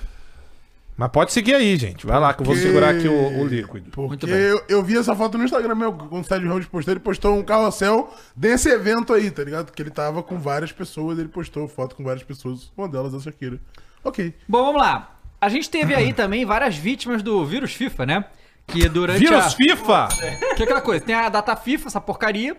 Mas 0.98 1.12
pode 1.12 1.32
seguir 1.32 1.54
aí, 1.54 1.78
gente. 1.78 2.08
Vai 2.08 2.20
lá 2.20 2.34
que 2.34 2.42
eu 2.42 2.46
vou 2.46 2.56
Porque- 2.56 2.68
segurar 2.68 2.90
aqui 2.96 3.08
o, 3.08 3.40
o 3.42 3.46
líquido. 3.46 3.72
Muito 3.74 3.92
Porque 3.92 4.26
bem. 4.26 4.36
eu, 4.36 4.64
eu 4.68 4.84
vi 4.84 4.98
essa 4.98 5.16
foto 5.16 5.38
no 5.38 5.44
Instagram 5.44 5.76
meu, 5.76 5.94
quando 5.94 6.24
o 6.24 6.28
Sérgio 6.28 6.50
Ramos 6.50 6.66
postou, 6.66 6.92
ele 6.92 7.00
postou 7.00 7.38
um 7.38 7.44
carrossel 7.44 8.12
desse 8.36 8.68
evento 8.70 9.14
aí, 9.14 9.30
tá 9.30 9.44
ligado? 9.44 9.72
Que 9.72 9.80
ele 9.84 9.92
tava 9.92 10.24
com 10.24 10.40
várias 10.40 10.72
pessoas, 10.72 11.20
ele 11.20 11.28
postou 11.28 11.68
foto 11.68 11.96
com 11.96 12.04
várias 12.04 12.24
pessoas, 12.24 12.72
uma 12.76 12.90
delas 12.90 13.14
a 13.14 13.20
Shakira. 13.20 13.60
Ok. 14.04 14.34
Bom, 14.48 14.66
vamos 14.66 14.82
lá. 14.82 15.20
A 15.40 15.50
gente 15.50 15.70
teve 15.70 15.94
aí 15.94 16.14
também 16.16 16.44
várias 16.46 16.76
vítimas 16.76 17.22
do 17.22 17.46
vírus 17.46 17.74
FIFA, 17.74 18.06
né? 18.08 18.26
Que 18.66 18.90
durante 18.90 19.20
Vírus 19.20 19.46
a... 19.46 19.50
FIFA! 19.52 20.08
Que 20.56 20.64
é 20.64 20.66
aquela 20.66 20.82
coisa, 20.82 21.06
tem 21.06 21.16
a 21.16 21.30
data 21.30 21.56
FIFA, 21.56 21.88
essa 21.88 22.02
porcaria. 22.02 22.58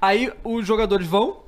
Aí 0.00 0.30
os 0.44 0.66
jogadores 0.66 1.06
vão, 1.06 1.42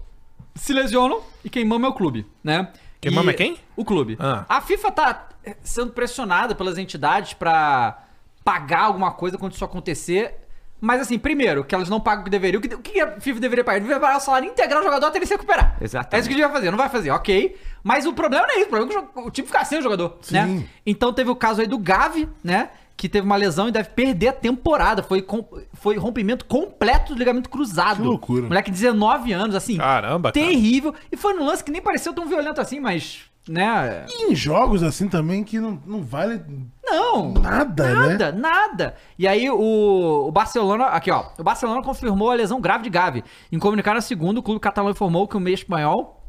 se 0.55 0.73
lesionam 0.73 1.21
e 1.45 1.51
é 1.61 1.89
o 1.89 1.93
clube, 1.93 2.27
né? 2.43 2.73
Quem 3.03 3.11
mama 3.11 3.33
é 3.33 3.35
quem? 3.35 3.59
O 3.77 3.85
clube. 3.85 4.17
Ah. 4.21 4.45
A 4.49 4.61
FIFA 4.61 4.93
tá 4.93 5.29
eh, 5.45 5.57
sendo 5.61 5.91
pressionada 5.91 6.55
pelas 6.55 6.79
entidades 6.79 7.35
pra 7.35 8.05
pagar 8.45 8.83
alguma 8.83 9.11
coisa 9.11 9.37
quando 9.37 9.55
isso 9.55 9.65
acontecer. 9.65 10.37
Mas 10.81 11.01
assim, 11.01 11.19
primeiro, 11.19 11.65
que 11.65 11.75
elas 11.75 11.89
não 11.89 12.01
pagam 12.01 12.23
o 12.23 12.25
que 12.25 12.31
deveriam. 12.31 12.61
O 12.61 12.63
que, 12.63 13.01
a 13.01 13.21
FIFA 13.21 13.41
deveria 13.41 13.65
pagar? 13.65 13.81
Deveria 13.81 14.01
pagar 14.01 14.19
o 14.19 14.21
salário 14.21 14.49
integral 14.49 14.81
do 14.81 14.85
jogador 14.85 15.07
até 15.07 15.19
ele 15.19 15.27
se 15.27 15.35
recuperar. 15.35 15.77
Exatamente. 15.81 16.15
É 16.15 16.19
isso 16.21 16.29
que 16.29 16.35
devia 16.37 16.51
fazer. 16.51 16.71
Não 16.71 16.79
vai 16.79 16.89
fazer, 16.89 17.11
ok. 17.11 17.57
Mas 17.83 18.07
o 18.07 18.13
problema 18.13 18.47
não 18.47 18.55
é 18.55 18.59
isso. 18.59 18.67
O 18.67 18.71
problema 18.71 19.01
é 19.01 19.21
que 19.21 19.21
o 19.27 19.31
time 19.33 19.47
ficar 19.49 19.65
sem 19.65 19.81
o 19.81 19.83
jogador, 19.83 20.19
né? 20.31 20.47
Sim. 20.47 20.69
Então 20.87 21.13
teve 21.13 21.29
o 21.29 21.37
caso 21.37 21.61
aí 21.61 21.67
do 21.67 21.79
Gavi, 21.79 22.29
né? 22.43 22.71
Que 23.03 23.09
teve 23.09 23.27
uma 23.27 23.35
lesão 23.35 23.67
e 23.67 23.73
deve 23.73 23.89
perder 23.89 24.29
a 24.29 24.33
temporada. 24.33 25.03
Foi, 25.03 25.21
com- 25.21 25.45
foi 25.75 25.97
rompimento 25.97 26.45
completo 26.45 27.13
do 27.15 27.19
ligamento 27.19 27.51
cruzado. 27.51 27.97
Que 27.97 28.03
loucura. 28.07 28.43
Moleque 28.47 28.71
de 28.71 28.77
19 28.77 29.33
anos, 29.33 29.57
assim. 29.57 29.77
Caramba, 29.77 30.31
cara. 30.31 30.47
Terrível. 30.47 30.95
E 31.11 31.17
foi 31.17 31.33
num 31.35 31.45
lance 31.45 31.65
que 31.65 31.73
nem 31.73 31.83
pareceu 31.83 32.13
tão 32.15 32.27
violento 32.29 32.61
assim, 32.61 32.79
mas. 32.79 33.23
Né? 33.49 34.07
E 34.09 34.31
em 34.31 34.37
jogos 34.37 34.85
assim 34.85 35.09
também 35.09 35.43
que 35.43 35.59
não, 35.59 35.83
não 35.85 36.01
vale 36.05 36.41
Não. 36.85 37.33
nada, 37.33 37.93
né? 37.93 38.09
Nada, 38.11 38.31
nada. 38.33 38.95
E 39.19 39.27
aí 39.27 39.51
o, 39.51 40.27
o 40.29 40.31
Barcelona, 40.31 40.85
aqui 40.85 41.11
ó, 41.11 41.25
o 41.37 41.43
Barcelona 41.43 41.83
confirmou 41.83 42.31
a 42.31 42.35
lesão 42.35 42.61
grave 42.61 42.85
de 42.85 42.91
Gavi. 42.91 43.25
Em 43.51 43.59
comunicado 43.59 43.97
na 43.97 44.01
segunda, 44.01 44.39
o 44.39 44.45
clube 44.45 44.61
catalão 44.61 44.91
informou 44.91 45.27
que 45.27 45.37
o 45.37 45.41
meio 45.41 45.55
espanhol 45.55 46.22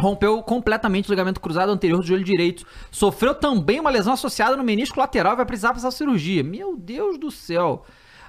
rompeu 0.00 0.42
completamente 0.42 1.08
o 1.08 1.12
ligamento 1.12 1.40
cruzado 1.40 1.70
anterior 1.70 1.98
do 2.00 2.06
joelho 2.06 2.24
direito. 2.24 2.66
Sofreu 2.90 3.34
também 3.34 3.80
uma 3.80 3.90
lesão 3.90 4.12
associada 4.12 4.56
no 4.56 4.64
menisco 4.64 4.98
lateral 4.98 5.34
e 5.34 5.36
vai 5.36 5.46
precisar 5.46 5.72
passar 5.72 5.90
cirurgia. 5.90 6.42
Meu 6.42 6.76
Deus 6.76 7.18
do 7.18 7.30
céu. 7.30 7.84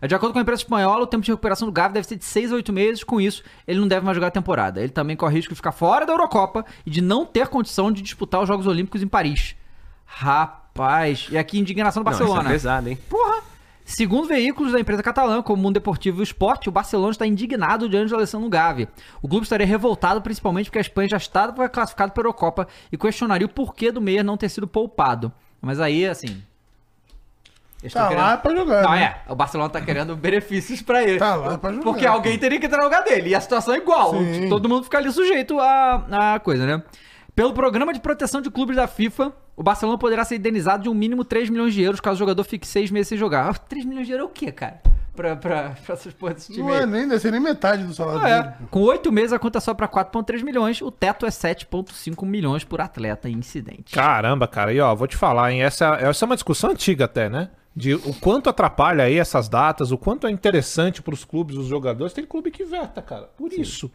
De 0.07 0.13
acordo 0.13 0.33
com 0.33 0.39
a 0.39 0.41
imprensa 0.41 0.61
espanhola, 0.61 1.03
o 1.03 1.07
tempo 1.07 1.23
de 1.23 1.31
recuperação 1.31 1.67
do 1.67 1.71
Gavi 1.71 1.93
deve 1.93 2.05
ser 2.07 2.17
de 2.17 2.25
6 2.25 2.51
a 2.51 2.55
8 2.55 2.73
meses. 2.73 3.03
Com 3.03 3.19
isso, 3.19 3.43
ele 3.67 3.79
não 3.79 3.87
deve 3.87 4.05
mais 4.05 4.15
jogar 4.15 4.27
a 4.27 4.31
temporada. 4.31 4.79
Ele 4.81 4.89
também 4.89 5.15
corre 5.15 5.35
risco 5.35 5.53
de 5.53 5.55
ficar 5.55 5.71
fora 5.71 6.05
da 6.05 6.13
Eurocopa 6.13 6.65
e 6.85 6.89
de 6.89 7.01
não 7.01 7.25
ter 7.25 7.47
condição 7.47 7.91
de 7.91 8.01
disputar 8.01 8.41
os 8.41 8.47
Jogos 8.47 8.67
Olímpicos 8.67 9.01
em 9.01 9.07
Paris. 9.07 9.55
Rapaz, 10.05 11.27
e 11.31 11.37
aqui 11.37 11.57
indignação 11.57 12.03
do 12.03 12.05
Não, 12.05 12.11
isso 12.11 12.23
Barcelona. 12.23 12.49
é 12.49 12.53
pesado, 12.53 12.89
hein? 12.89 12.99
Porra! 13.09 13.54
Segundo 13.85 14.27
veículos 14.27 14.71
da 14.73 14.79
empresa 14.79 15.03
catalã, 15.03 15.43
como 15.43 15.59
o 15.59 15.63
Mundo 15.63 15.75
Deportivo 15.75 16.17
e 16.17 16.21
o 16.21 16.23
Esporte, 16.23 16.67
o 16.67 16.71
Barcelona 16.71 17.11
está 17.11 17.27
indignado 17.27 17.87
diante 17.87 18.11
eleição 18.11 18.41
no 18.41 18.49
Gavi. 18.49 18.87
O 19.21 19.27
clube 19.27 19.43
estaria 19.43 19.65
revoltado 19.67 20.23
principalmente 20.23 20.65
porque 20.65 20.79
a 20.79 20.81
Espanha 20.81 21.09
já 21.09 21.17
estava 21.17 21.69
classificada 21.69 22.11
para 22.11 22.21
a 22.21 22.25
Eurocopa 22.25 22.67
e 22.91 22.97
questionaria 22.97 23.45
o 23.45 23.49
porquê 23.49 23.91
do 23.91 24.01
meia 24.01 24.23
não 24.23 24.37
ter 24.37 24.49
sido 24.49 24.67
poupado. 24.67 25.31
Mas 25.61 25.79
aí, 25.79 26.03
assim... 26.07 26.41
eles 27.83 27.93
Tá 27.93 28.07
tão 28.07 28.17
lá 28.17 28.37
pra 28.37 28.55
jogar, 28.55 28.81
Não, 28.81 28.91
né? 28.91 29.21
é. 29.27 29.31
O 29.31 29.35
Barcelona 29.35 29.69
tá 29.69 29.79
querendo 29.79 30.15
benefícios 30.17 30.81
pra 30.81 31.03
ele. 31.03 31.19
Tá 31.19 31.35
lá 31.35 31.55
pra 31.55 31.71
jogar. 31.71 31.83
Porque 31.83 32.07
alguém 32.07 32.39
teria 32.39 32.59
que 32.59 32.65
entrar 32.65 32.79
no 32.79 32.85
lugar 32.85 33.03
dele. 33.03 33.29
E 33.29 33.35
a 33.35 33.39
situação 33.39 33.75
é 33.75 33.77
igual. 33.77 34.15
Sim. 34.15 34.49
Todo 34.49 34.67
mundo 34.67 34.85
fica 34.85 34.97
ali 34.97 35.11
sujeito 35.11 35.59
à, 35.59 36.33
à 36.35 36.39
coisa, 36.39 36.65
né? 36.65 36.83
Pelo 37.35 37.53
programa 37.53 37.91
de 37.91 37.99
proteção 37.99 38.41
de 38.41 38.49
clubes 38.49 38.77
da 38.77 38.87
FIFA, 38.87 39.33
o 39.57 39.61
Barcelona 39.61 39.97
poderá 39.97 40.23
ser 40.23 40.37
indenizado 40.37 40.83
de 40.83 40.89
um 40.89 40.93
mínimo 40.93 41.25
3 41.25 41.49
milhões 41.49 41.73
de 41.73 41.81
euros 41.81 41.99
caso 41.99 42.15
o 42.15 42.19
jogador 42.19 42.43
fique 42.45 42.65
6 42.65 42.91
meses 42.91 43.09
sem 43.09 43.17
jogar. 43.17 43.49
Ah, 43.49 43.53
3 43.53 43.83
milhões 43.83 44.07
de 44.07 44.13
euros 44.13 44.27
é 44.27 44.29
o 44.29 44.31
quê, 44.31 44.51
cara? 44.53 44.81
Pra, 45.13 45.35
pra, 45.35 45.69
pra 45.85 45.93
essas 45.93 46.13
porra 46.13 46.33
desse 46.33 46.53
time 46.53 46.65
Não 46.65 46.73
aí. 46.73 46.83
é 46.83 46.85
nem, 46.85 47.07
deve 47.07 47.19
ser 47.19 47.31
nem 47.31 47.41
metade 47.41 47.83
do 47.83 47.93
salário 47.93 48.25
é. 48.25 48.41
dele. 48.41 48.55
pô. 48.59 48.67
Com 48.67 48.81
8 48.83 49.11
meses 49.11 49.33
a 49.33 49.39
conta 49.39 49.59
sobe 49.59 49.77
pra 49.77 49.87
4,3 49.87 50.43
milhões. 50.43 50.81
O 50.81 50.89
teto 50.89 51.25
é 51.25 51.29
7,5 51.29 52.25
milhões 52.25 52.63
por 52.63 52.79
atleta 52.79 53.29
em 53.29 53.33
incidente. 53.33 53.93
Caramba, 53.93 54.47
cara. 54.47 54.71
E 54.73 54.79
ó, 54.79 54.95
vou 54.95 55.07
te 55.07 55.17
falar, 55.17 55.51
hein? 55.51 55.61
Essa, 55.61 55.95
essa 55.95 56.23
é 56.23 56.27
uma 56.27 56.35
discussão 56.35 56.69
antiga 56.71 57.03
até, 57.03 57.29
né? 57.29 57.49
De 57.75 57.93
o 57.95 58.13
quanto 58.21 58.49
atrapalha 58.49 59.03
aí 59.03 59.17
essas 59.17 59.49
datas, 59.49 59.91
o 59.91 59.97
quanto 59.97 60.25
é 60.25 60.31
interessante 60.31 61.01
pros 61.01 61.25
clubes, 61.25 61.57
os 61.57 61.67
jogadores. 61.67 62.13
Tem 62.13 62.25
clube 62.25 62.49
que 62.49 62.63
veta, 62.63 63.01
cara. 63.01 63.23
Por 63.37 63.51
isso. 63.51 63.91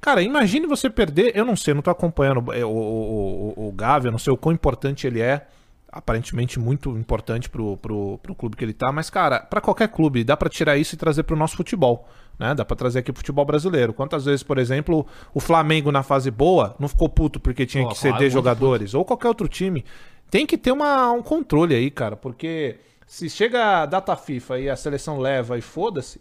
Cara, 0.00 0.22
imagine 0.22 0.66
você 0.66 0.88
perder. 0.88 1.36
Eu 1.36 1.44
não 1.44 1.54
sei, 1.54 1.74
não 1.74 1.82
tô 1.82 1.90
acompanhando 1.90 2.52
é, 2.52 2.64
o, 2.64 2.68
o, 2.68 3.54
o, 3.56 3.68
o 3.68 3.72
Gavi, 3.72 4.06
eu 4.06 4.12
não 4.12 4.18
sei 4.18 4.32
o 4.32 4.36
quão 4.36 4.54
importante 4.54 5.06
ele 5.06 5.20
é. 5.20 5.46
Aparentemente 5.92 6.58
muito 6.58 6.96
importante 6.96 7.50
pro, 7.50 7.76
pro, 7.76 8.18
pro 8.22 8.34
clube 8.34 8.56
que 8.56 8.64
ele 8.64 8.72
tá, 8.72 8.92
mas, 8.92 9.10
cara, 9.10 9.40
pra 9.40 9.60
qualquer 9.60 9.88
clube, 9.88 10.22
dá 10.22 10.36
pra 10.36 10.48
tirar 10.48 10.76
isso 10.76 10.94
e 10.94 10.98
trazer 10.98 11.24
pro 11.24 11.36
nosso 11.36 11.56
futebol, 11.56 12.08
né? 12.38 12.54
Dá 12.54 12.64
pra 12.64 12.76
trazer 12.76 13.00
aqui 13.00 13.12
pro 13.12 13.18
futebol 13.18 13.44
brasileiro. 13.44 13.92
Quantas 13.92 14.24
vezes, 14.24 14.44
por 14.44 14.56
exemplo, 14.58 15.04
o 15.34 15.40
Flamengo 15.40 15.90
na 15.90 16.04
fase 16.04 16.30
boa 16.30 16.76
não 16.78 16.88
ficou 16.88 17.08
puto 17.08 17.40
porque 17.40 17.66
tinha 17.66 17.82
Pô, 17.82 17.90
que 17.90 18.00
claro, 18.00 18.14
ceder 18.14 18.30
muito 18.30 18.32
jogadores, 18.32 18.94
ou 18.94 19.04
qualquer 19.04 19.26
outro 19.26 19.48
time. 19.48 19.84
Tem 20.30 20.46
que 20.46 20.56
ter 20.56 20.70
uma, 20.70 21.10
um 21.10 21.22
controle 21.22 21.74
aí, 21.74 21.90
cara, 21.90 22.14
porque 22.14 22.76
se 23.04 23.28
chega 23.28 23.82
a 23.82 23.86
data 23.86 24.14
FIFA 24.14 24.60
e 24.60 24.70
a 24.70 24.76
seleção 24.76 25.18
leva 25.18 25.58
e 25.58 25.60
foda-se, 25.60 26.20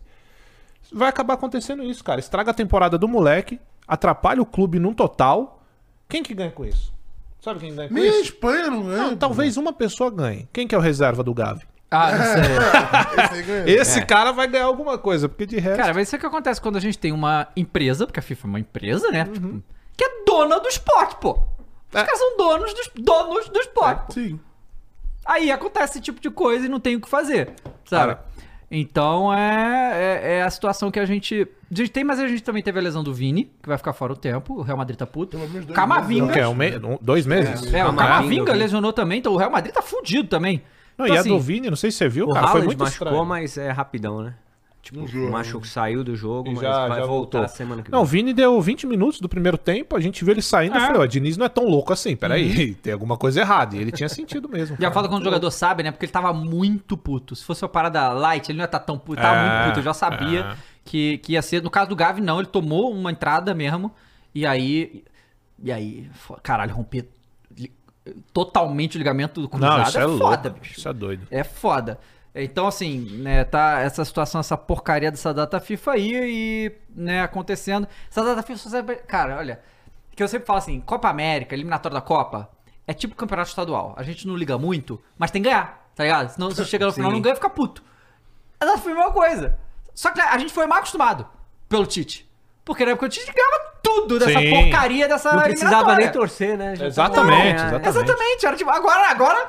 vai 0.92 1.10
acabar 1.10 1.36
acontecendo 1.36 1.84
isso, 1.84 2.04
cara. 2.04 2.20
Estraga 2.20 2.50
a 2.50 2.56
temporada 2.56 2.98
do 2.98 3.08
moleque, 3.08 3.60
atrapalha 3.90 4.42
o 4.42 4.46
clube 4.46 4.80
num 4.80 4.94
total. 4.94 5.62
Quem 6.08 6.24
que 6.24 6.34
ganha 6.34 6.52
com 6.52 6.64
isso? 6.66 6.94
Sabe 7.42 7.60
quem 7.60 7.74
ganha 7.76 7.88
com 7.90 7.94
Nem 7.96 8.04
a 8.04 8.08
isso? 8.08 8.22
Espanha 8.22 8.70
não 8.70 8.84
ganha. 8.84 8.98
Não, 8.98 9.18
talvez 9.18 9.58
uma 9.58 9.74
pessoa 9.74 10.10
ganhe. 10.12 10.48
Quem 10.54 10.68
que 10.68 10.76
é 10.76 10.78
o 10.78 10.82
reserva 10.82 11.24
do 11.24 11.34
Gavi? 11.34 11.66
Ah, 11.92 12.12
não 12.12 12.24
sei. 12.26 12.44
Esse 13.26 13.34
aí 13.34 13.44
ganha. 13.44 13.70
Esse 13.82 14.06
cara 14.06 14.32
vai 14.32 14.48
ganhar 14.48 14.66
alguma 14.66 14.98
coisa, 14.98 15.28
porque 15.28 15.46
de 15.46 15.58
resto. 15.60 15.80
Cara, 15.80 15.94
mas 15.94 16.08
isso 16.08 16.16
é 16.16 16.18
o 16.18 16.20
que 16.20 16.26
acontece 16.28 16.62
quando 16.62 16.76
a 16.78 16.80
gente 16.82 16.98
tem 17.00 17.12
uma 17.12 17.48
empresa, 17.56 18.06
porque 18.06 18.20
a 18.20 18.24
FIFA 18.24 18.48
é 18.48 18.50
uma 18.50 18.60
empresa, 18.60 19.10
né? 19.10 19.26
Tipo, 19.26 19.64
que 19.98 20.04
é 20.04 20.24
dona 20.26 20.60
do 20.60 20.68
esporte, 20.68 21.16
pô. 21.20 21.32
Os 21.32 21.96
É. 21.96 22.04
caras 22.04 22.20
são 22.20 22.38
donos 22.38 22.74
dos 22.74 22.92
donos 22.96 23.50
do 23.50 23.60
esporte. 23.60 24.06
pô. 24.08 24.14
Sim. 24.14 24.40
Aí 25.26 25.52
acontece 25.52 25.94
esse 25.94 26.02
tipo 26.02 26.20
de 26.20 26.30
coisa 26.30 26.66
e 26.66 26.70
não 26.70 26.80
tem 26.80 26.96
o 26.96 27.02
que 27.02 27.10
fazer, 27.10 27.54
sabe? 27.86 28.14
Cara. 28.16 28.26
Então 28.72 29.34
é, 29.34 29.94
é, 30.24 30.38
é 30.38 30.44
a 30.44 30.50
situação 30.50 30.92
que 30.92 31.00
a 31.00 31.06
gente. 31.06 31.48
A 31.72 31.76
gente 31.76 31.90
tem, 31.92 32.04
mas 32.04 32.20
a 32.20 32.28
gente 32.28 32.44
também 32.44 32.62
teve 32.64 32.80
a 32.80 32.82
lesão 32.82 33.04
do 33.04 33.14
Vini, 33.14 33.46
que 33.62 33.68
vai 33.70 33.78
ficar 33.78 33.94
fora 33.94 34.14
o 34.14 34.16
tempo. 34.16 34.56
O 34.56 34.62
Real 34.62 34.78
Madrid 34.78 34.98
tá 34.98 35.06
puto. 35.08 35.38
Pelo 35.38 35.50
menos 35.50 35.66
dois 35.66 35.76
Camavinga. 35.76 36.26
O 36.26 36.32
quê? 36.34 36.44
Um 36.46 36.54
me- 36.56 36.98
dois 37.02 37.26
meses? 37.26 37.74
É, 37.74 37.86
o 37.86 37.94
Camavinga, 37.94 38.54
lesionou 38.54 38.94
também, 38.94 39.20
então 39.20 39.34
o 39.34 39.38
Real 39.38 39.52
Madrid 39.52 39.74
tá 39.74 39.82
fudido 39.82 40.28
também. 40.28 40.62
Não, 40.98 41.06
Então, 41.06 41.16
e 41.16 41.18
a 41.18 41.22
assim, 41.22 41.30
do 41.30 41.40
Vini, 41.40 41.70
não 41.70 41.78
sei 41.78 41.92
se 41.92 41.98
você 41.98 42.10
viu, 42.10 42.26
O 42.26 42.34
cara, 42.34 42.48
foi 42.50 42.62
muito 42.64 42.80
machucou, 42.80 43.08
estranho. 43.08 43.26
mas 43.26 43.58
é 43.58 43.72
rapidão, 43.72 44.22
né? 44.22 44.36
Tipo, 44.90 45.02
Um 45.04 45.08
jogo. 45.08 45.32
machucou, 45.32 45.64
saiu 45.66 46.04
do 46.04 46.16
jogo, 46.16 46.50
E 46.50 46.54
mas 46.54 46.62
já, 46.64 46.88
vai 46.88 47.00
já 47.00 47.06
voltar 47.06 47.38
voltou. 47.42 47.48
semana 47.56 47.84
que 47.84 47.92
Não, 47.92 48.02
o 48.02 48.06
vem. 48.06 48.22
Vini 48.24 48.34
deu 48.34 48.60
20 48.60 48.88
minutos 48.88 49.22
do 49.22 49.30
primeiro 49.30 49.56
tempo, 49.58 49.96
a 49.96 50.00
gente 50.00 50.26
viu 50.26 50.34
ele 50.34 50.42
saindo 50.42 50.76
e 50.76 50.78
É. 50.82 50.86
falei, 50.88 51.02
ó, 51.02 51.06
Diniz 51.06 51.38
não 51.38 51.46
é 51.46 51.50
tão 51.50 51.66
louco 51.66 51.94
assim, 51.94 52.16
peraí, 52.16 52.74
tem 52.82 52.92
alguma 52.92 53.16
coisa 53.16 53.40
errada. 53.42 53.76
E 53.76 53.80
ele 53.80 53.92
tinha 53.92 54.10
sentido 54.10 54.50
mesmo. 54.50 54.76
Já 54.80 54.92
fala 54.92 55.08
quando 55.08 55.22
o 55.22 55.26
jogador 55.26 55.52
sabe, 55.52 55.84
né? 55.84 55.92
Porque 55.92 56.06
ele 56.06 56.12
tava 56.12 56.34
muito 56.34 56.98
puto. 56.98 57.36
Se 57.36 57.44
fosse 57.46 57.64
uma 57.64 57.70
parada 57.70 58.10
light, 58.10 58.50
ele 58.50 58.58
não 58.58 58.64
ia 58.64 58.66
estar 58.66 58.80
tão 58.80 58.98
puto. 58.98 59.20
Ele 59.20 59.28
tava 59.28 59.38
É, 59.40 59.52
muito 59.54 59.66
puto. 59.68 59.80
Eu 59.80 59.84
já 59.84 59.94
sabia 59.94 60.40
é. 60.40 60.56
que, 60.84 61.20
que 61.20 61.34
ia 61.34 61.42
ser. 61.44 61.62
No 61.62 61.70
caso 61.70 61.90
do 61.90 61.96
Gavi, 61.96 62.20
não. 62.22 62.40
Ele 62.40 62.48
tomou 62.48 62.92
uma 62.92 63.12
entrada 63.12 63.54
mesmo. 63.54 63.92
E 64.34 64.44
aí. 64.46 65.04
E 65.62 65.72
aí. 65.72 66.10
Caralho, 66.42 66.74
romper 66.74 67.08
totalmente 68.34 68.96
o 68.96 68.98
ligamento 68.98 69.42
do 69.42 69.48
cruzado 69.50 69.78
Não, 69.78 69.84
isso 69.84 69.98
é, 69.98 70.02
é, 70.02 70.06
louco. 70.06 70.24
foda, 70.26 70.50
bicho. 70.50 70.80
Isso 70.80 70.90
é 70.90 70.94
doido. 70.94 71.28
É 71.30 71.44
foda. 71.44 72.00
Então, 72.34 72.68
assim, 72.68 73.00
né, 73.18 73.44
tá 73.44 73.80
essa 73.80 74.06
situação, 74.06 74.40
essa 74.40 74.56
porcaria 74.56 75.10
dessa 75.10 75.34
data 75.34 75.60
FIFA 75.60 75.92
aí 75.94 76.12
e, 76.14 76.72
né, 76.96 77.22
acontecendo. 77.22 77.88
Essa 78.10 78.24
data 78.24 78.44
FIFA 78.44 78.84
Cara, 79.08 79.38
olha, 79.38 79.60
que 80.16 80.22
eu 80.22 80.28
sempre 80.28 80.46
falo 80.46 80.60
assim, 80.60 80.80
Copa 80.82 81.10
América, 81.10 81.56
eliminatória 81.56 81.96
da 81.96 82.02
Copa, 82.02 82.50
é 82.86 82.94
tipo 82.94 83.16
campeonato 83.16 83.50
estadual. 83.50 83.94
A 83.98 84.04
gente 84.04 84.28
não 84.28 84.36
liga 84.36 84.58
muito, 84.58 85.02
mas 85.18 85.32
tem 85.32 85.42
que 85.42 85.50
ganhar, 85.50 85.90
tá 85.96 86.04
ligado? 86.04 86.30
Senão 86.30 86.50
você 86.50 86.64
chega 86.66 86.86
no 86.86 86.94
final 86.94 87.10
Sim. 87.10 87.16
não 87.16 87.22
ganha, 87.22 87.36
fica 87.36 87.50
puto. 87.50 87.84
A 88.60 88.66
data 88.66 88.78
FIFA 88.78 88.90
é 88.90 88.94
a 88.94 88.96
mesma 88.96 89.14
coisa. 89.14 89.60
Só 89.96 90.12
que 90.12 90.22
a 90.22 90.38
gente 90.38 90.54
foi 90.54 90.68
mal 90.68 90.80
acostumado 90.80 91.28
pelo 91.68 91.86
Tite. 91.86 92.30
Porque 92.64 92.86
na 92.86 92.92
época 92.92 93.06
o 93.06 93.10
Tite 93.10 93.32
ganhava 93.32 93.69
tudo 93.82 94.20
dessa 94.20 94.40
Sim. 94.40 94.50
porcaria 94.50 95.08
dessa 95.08 95.34
Não 95.34 95.42
precisava 95.44 95.96
nem 95.96 96.12
torcer, 96.12 96.58
né? 96.58 96.76
Já 96.76 96.88
Exatamente, 96.88 97.58
tava- 97.58 97.68
exatamente. 97.78 97.88
Exatamente, 97.90 98.46
era 98.46 98.56
tipo, 98.56 98.70
agora, 98.70 99.08
agora, 99.10 99.48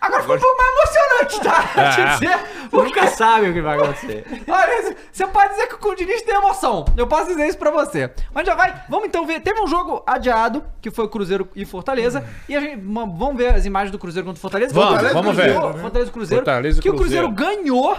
agora 0.00 0.22
foi 0.22 0.36
um 0.36 0.40
pouco 0.40 0.56
mais 0.56 0.70
emocionante, 0.74 1.40
tá? 1.40 1.70
É. 1.80 1.94
Quer 1.96 2.12
dizer, 2.14 2.38
Nunca 2.72 3.06
sabe 3.08 3.48
o 3.50 3.52
que 3.52 3.60
vai 3.60 3.76
acontecer. 3.76 4.24
Olha, 4.48 4.96
você 5.10 5.26
pode 5.26 5.50
dizer 5.50 5.66
que 5.66 5.88
o 5.88 5.94
Diniz 5.94 6.22
tem 6.22 6.34
emoção. 6.34 6.84
Eu 6.96 7.06
posso 7.06 7.26
dizer 7.28 7.46
isso 7.48 7.58
pra 7.58 7.70
você. 7.70 8.10
Mas 8.32 8.46
já 8.46 8.54
vai. 8.54 8.72
Vamos 8.88 9.06
então 9.08 9.26
ver. 9.26 9.40
Teve 9.40 9.60
um 9.60 9.66
jogo 9.66 10.02
adiado, 10.06 10.62
que 10.80 10.90
foi 10.90 11.08
Cruzeiro 11.08 11.48
e 11.56 11.64
Fortaleza. 11.64 12.24
E 12.48 12.56
a 12.56 12.60
gente. 12.60 12.76
Vamos 12.80 13.36
ver 13.36 13.54
as 13.54 13.64
imagens 13.66 13.90
do 13.90 13.98
Cruzeiro 13.98 14.24
contra 14.26 14.38
o 14.38 14.40
Fortaleza. 14.40 14.72
Vamos, 14.72 14.90
Fortaleza 14.90 15.14
vamos 15.14 15.34
Cruzeiro, 15.36 15.60
ver. 15.72 15.80
Fortaleza 15.80 16.08
e 16.08 16.12
Cruzeiro. 16.12 16.44
Fortaleza 16.44 16.78
e 16.78 16.82
que 16.82 16.90
o 16.90 16.94
Cruzeiro 16.96 17.32
Cruzeiro. 17.32 17.56
ganhou 17.62 17.96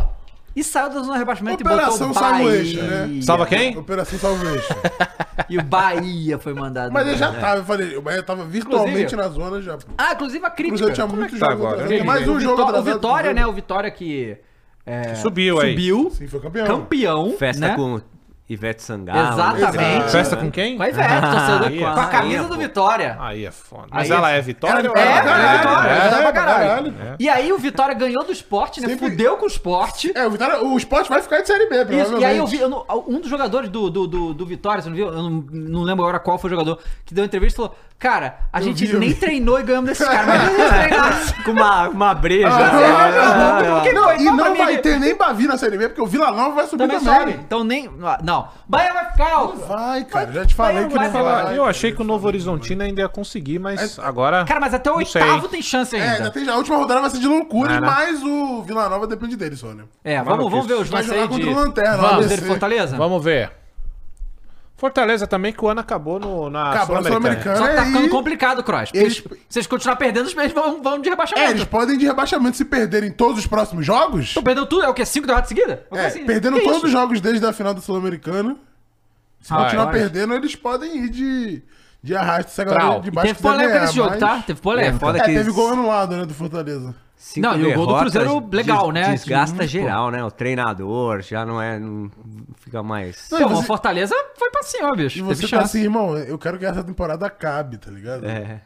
e 0.56 0.64
saiu 0.64 0.90
da 0.90 1.00
zona 1.00 1.14
de 1.14 1.20
rebaixamento 1.20 1.62
Operação 1.64 1.96
e 1.96 2.00
botou 2.00 2.10
o 2.10 2.14
Salvo 2.14 2.44
Bahia. 2.44 2.56
Eixo, 2.58 2.82
né? 2.82 3.22
Salva 3.22 3.46
quem? 3.46 3.78
Operação 3.78 4.20
Salvation. 4.20 4.74
E 5.50 5.58
o 5.58 5.64
Bahia 5.64 6.38
foi 6.38 6.54
mandado. 6.54 6.92
Mas 6.94 7.08
ele 7.08 7.18
já 7.18 7.28
embora. 7.30 7.42
tava, 7.42 7.58
eu 7.58 7.64
falei, 7.66 7.98
o 7.98 8.02
Bahia 8.02 8.22
tava 8.22 8.44
virtualmente 8.46 9.14
Inclusive- 9.14 9.16
na 9.22 9.28
zona 9.30 9.62
já. 9.62 9.78
Ah, 9.98 10.14
inclusive 10.14 10.46
a 10.46 10.50
crítica. 10.50 10.78
Cruzeiro 10.78 10.94
tinha 10.94 11.08
Como 11.08 11.24
é 11.24 11.28
tá 11.28 11.38
jogos 11.38 11.66
agora? 11.66 11.88
Tem 11.88 12.04
mais 12.06 12.28
um 12.28 12.36
o 12.36 12.40
jogo 12.40 12.56
Vitó- 12.58 12.70
atrasado. 12.70 12.88
O 12.90 12.94
Vitória, 12.94 13.34
né? 13.34 13.42
jogo. 13.42 13.52
O 13.52 13.56
Vitória 13.56 13.92
que. 13.92 14.38
é, 14.86 15.16
Subiu 15.16 15.60
aí. 15.60 15.72
Subiu. 15.72 16.10
Sim, 16.12 16.28
foi 16.28 16.40
campeão. 16.40 16.68
Campeão. 16.68 17.34
Festa 17.38 17.68
né? 17.70 17.76
com 17.76 18.02
Ivete 18.52 18.84
Sangalo. 18.84 19.34
Exatamente. 19.34 19.96
Exato. 19.98 20.10
Festa 20.12 20.36
com 20.36 20.52
quem? 20.52 20.76
Com 20.78 20.84
a 20.84 20.90
Ivete, 20.90 21.22
torcedor, 21.22 21.68
Aí 21.68 21.80
com 21.80 21.86
é 21.88 21.90
a 22.04 22.08
camisa 22.08 22.44
do 22.48 22.58
Vitória. 22.58 23.18
Aí 23.20 23.46
é 23.46 23.52
foda. 23.52 23.88
Mas 23.92 24.12
Aí 24.12 24.18
ela 24.18 24.32
é- 24.32 24.38
é 24.38 24.42
Vitória? 24.42 24.90
ou 24.90 24.98
É, 24.98 25.02
ela- 25.02 25.12
é, 25.18 25.58
Vitória, 25.58 25.90
é, 25.90 25.96
é, 25.96 26.10
pra 26.10 26.22
pra 26.22 26.32
caralho. 26.34 26.94
E 27.20 27.30
aí 27.30 27.54
o 27.54 27.58
Vitória 27.58 27.94
ganhou 27.96 28.24
do 28.26 28.32
esporte, 28.32 28.82
né? 28.82 28.90
Sempre- 28.90 29.10
Fudeu 29.12 29.38
com 29.38 29.46
o 29.46 29.48
esporte. 29.48 30.12
É, 30.16 30.26
o, 30.28 30.32
Vitória, 30.32 30.64
o 30.64 30.78
Sport 30.78 31.08
vai 31.08 31.22
ficar 31.22 31.42
de 31.42 31.48
Série 31.48 31.68
B, 31.68 31.96
Isso, 32.02 32.18
e 32.18 32.26
aí 32.26 32.38
eu 32.38 32.46
vi, 32.48 32.60
eu 32.60 32.70
não- 32.70 32.86
um 33.08 33.20
dos 33.20 33.30
jogadores 33.30 33.70
do, 33.70 33.90
do, 33.90 34.08
do, 34.08 34.34
do 34.34 34.46
Vitória, 34.46 34.82
você 34.82 34.90
não 34.90 34.96
viu? 34.96 35.08
Eu 35.08 35.24
não, 35.24 35.30
não 35.50 35.82
lembro 35.84 36.04
agora 36.04 36.20
qual 36.20 36.38
foi 36.38 36.50
o 36.50 36.52
jogador, 36.52 36.80
que 37.06 37.14
deu 37.14 37.22
uma 37.24 37.28
entrevista 37.28 37.56
e 37.56 37.58
falou: 37.64 37.76
Cara, 38.02 38.36
a 38.52 38.60
Eu 38.60 38.64
gente 38.64 38.84
vi, 38.86 38.98
nem 38.98 39.10
vi. 39.10 39.16
treinou 39.16 39.60
e 39.60 39.64
ganhamos 39.64 39.88
desses 39.90 40.08
caras. 40.08 40.26
Mas 40.26 40.54
eles 40.58 40.70
treinaram. 40.70 41.18
Com 41.46 41.52
uma, 41.52 41.88
uma 41.90 42.14
breja. 42.16 42.48
Ah, 42.50 43.62
né? 43.62 43.72
Porque 43.76 43.94
Não, 43.94 44.12
e 44.16 44.24
não 44.24 44.52
mim, 44.52 44.58
vai 44.58 44.74
ele- 44.74 44.82
ter 44.82 45.00
nem 45.00 45.16
Bavi 45.16 45.48
na 45.48 45.58
Série 45.58 45.78
B, 45.78 45.88
porque 45.90 46.02
o 46.02 46.08
Vila 46.08 46.32
Nova 46.32 46.56
vai 46.56 46.66
subir 46.68 46.88
Também 46.88 47.00
também. 47.00 47.36
Então 47.36 47.64
nem. 47.64 47.90
Não. 48.24 48.48
Bahia 48.68 48.92
vai 48.94 49.12
ficar. 49.12 49.44
ó. 49.44 49.48
Vai, 49.50 50.04
cara, 50.06 50.32
já 50.32 50.46
te 50.46 50.56
falei 50.56 50.78
Vai, 50.82 50.88
que 50.88 50.94
vai, 50.96 51.06
não 51.10 51.14
vai, 51.24 51.44
vai. 51.44 51.58
Eu 51.58 51.64
achei 51.66 51.92
que 51.92 52.02
o 52.02 52.04
Novo 52.04 52.26
Horizontino 52.28 52.82
ainda 52.84 53.02
ia 53.02 53.10
conseguir, 53.10 53.60
mas 53.60 54.00
agora. 54.00 54.46
Cara, 54.46 54.60
mas 54.60 54.74
até 54.74 54.92
o 54.92 54.98
Não 54.98 55.06
sei. 55.06 55.22
oitavo 55.22 55.48
tem 55.48 55.62
chance 55.62 55.96
É, 55.96 56.02
ainda. 56.02 56.14
ainda 56.16 56.32
tem, 56.32 56.50
a 56.50 56.56
última 56.56 56.78
rodada 56.78 57.02
vai 57.02 57.10
ser 57.12 57.20
de 57.20 57.28
loucura, 57.28 57.74
É, 57.74 57.80
né? 57.80 57.88
mas 57.88 58.24
o 58.24 58.64
Vila 58.64 58.90
Nova 58.90 59.06
depende 59.06 59.36
dele 59.36 59.56
só, 59.56 59.68
né? 59.68 59.84
É, 60.04 60.22
vamos, 60.24 60.50
vamos 60.50 60.66
ver 60.66 60.74
os 60.74 60.90
Vai 60.90 61.02
lances 61.02 61.08
jogar 61.14 61.22
aí 61.22 61.28
contra 61.28 61.44
de. 61.46 61.50
o 61.54 61.56
Lanterna, 61.56 61.98
Vamos, 61.98 62.26
o 62.32 62.34
e 62.34 62.38
Fortaleza? 62.38 62.98
Vamos 62.98 63.24
ver. 63.24 63.61
Fortaleza 64.82 65.28
também, 65.28 65.54
que 65.54 65.64
o 65.64 65.70
ano 65.70 65.80
acabou 65.80 66.20
no, 66.20 66.50
na 66.50 66.72
Acabou 66.72 66.98
Sul-Americana. 67.04 67.56
Sul-Americana. 67.56 67.58
Só 67.58 67.68
que 67.68 67.76
tá 67.76 67.86
ficando 67.86 68.10
complicado, 68.10 68.64
Cross. 68.64 68.90
Eles- 68.96 69.24
Eles... 69.24 69.40
Vocês 69.48 69.68
continuar 69.68 69.96
perdendo, 69.96 70.28
eles 70.32 70.52
vão, 70.52 70.82
vão 70.82 71.00
de 71.00 71.08
É, 71.08 71.12
rebaixamento. 71.12 71.52
eles 71.52 71.66
podem 71.66 71.98
de 72.00 72.06
rebaixamento 72.08 72.58
se 72.58 72.66
perderem 72.66 73.12
todos 73.12 73.38
os 73.38 73.46
próximos 73.46 73.86
jogos. 73.86 74.30
Estão 74.30 74.42
perdendo 74.42 74.66
tudo? 74.66 74.84
É 74.84 74.90
o 74.90 74.94
quê? 74.96 75.06
Cinco 75.06 75.28
derrotas 75.28 75.50
seguidas? 75.50 75.78
É, 75.92 76.10
perdendo 76.26 76.56
Que 76.58 76.64
todos 76.64 76.78
isso? 76.78 76.86
os 76.88 76.92
jogos 76.92 77.22
desde 77.22 77.46
a 77.46 77.54
final 77.54 77.76
da 77.76 77.80
Sul-Americana. 77.80 78.58
Se 79.40 79.54
Ah, 79.54 79.58
continuar 79.66 79.84
olha. 79.88 79.92
perdendo, 80.00 80.34
eles 80.34 80.56
podem 80.56 80.98
ir 81.06 81.10
de, 81.10 81.62
de 82.02 82.16
arrasto 82.16 82.52
essa 82.52 82.64
galera 82.64 83.00
de 83.02 83.08
E 83.08 83.12
baixo 83.12 83.28
teve 83.36 83.42
polêmica 83.48 83.80
nesse 83.82 83.94
jogo, 83.96 84.10
mas- 84.10 84.20
tá? 84.20 84.44
Teve 84.48 84.62
polêmica. 84.62 84.96
É, 84.96 85.00
foda 85.00 85.18
É, 85.20 85.22
que 85.22 85.34
teve 85.34 85.52
gol 85.52 85.72
anulado, 85.74 86.18
né, 86.18 86.26
do 86.26 86.34
Fortaleza. 86.34 86.96
Cinco 87.24 87.48
Não, 87.48 87.56
e 87.56 87.68
o 87.68 87.76
gol 87.76 87.86
do 87.86 88.00
Cruzeiro 88.00 88.50
legal, 88.52 88.92
des- 88.92 88.94
né? 89.08 89.12
Desgasta 89.14 89.68
geral, 89.68 90.10
né? 90.10 90.24
O 90.24 90.32
treinador 90.32 91.22
já 91.22 91.46
não 91.46 91.62
é. 91.62 91.78
Não 91.78 92.10
fica 92.58 92.82
mais. 92.82 93.28
Não, 93.32 93.38
Pô, 93.38 93.46
e 93.46 93.50
você- 93.50 93.62
o 93.62 93.64
Fortaleza 93.68 94.16
foi 94.40 94.50
pra 94.50 94.64
cima, 94.64 94.92
bicho. 94.96 95.20
E 95.20 95.22
você 95.22 95.48
tá 95.48 95.60
assim, 95.62 95.82
irmão, 95.84 96.18
eu 96.18 96.36
quero 96.40 96.58
que 96.58 96.66
essa 96.66 96.84
temporada 96.84 97.24
acabe, 97.28 97.78
tá 97.78 97.92
ligado? 97.92 98.26
É. 98.26 98.60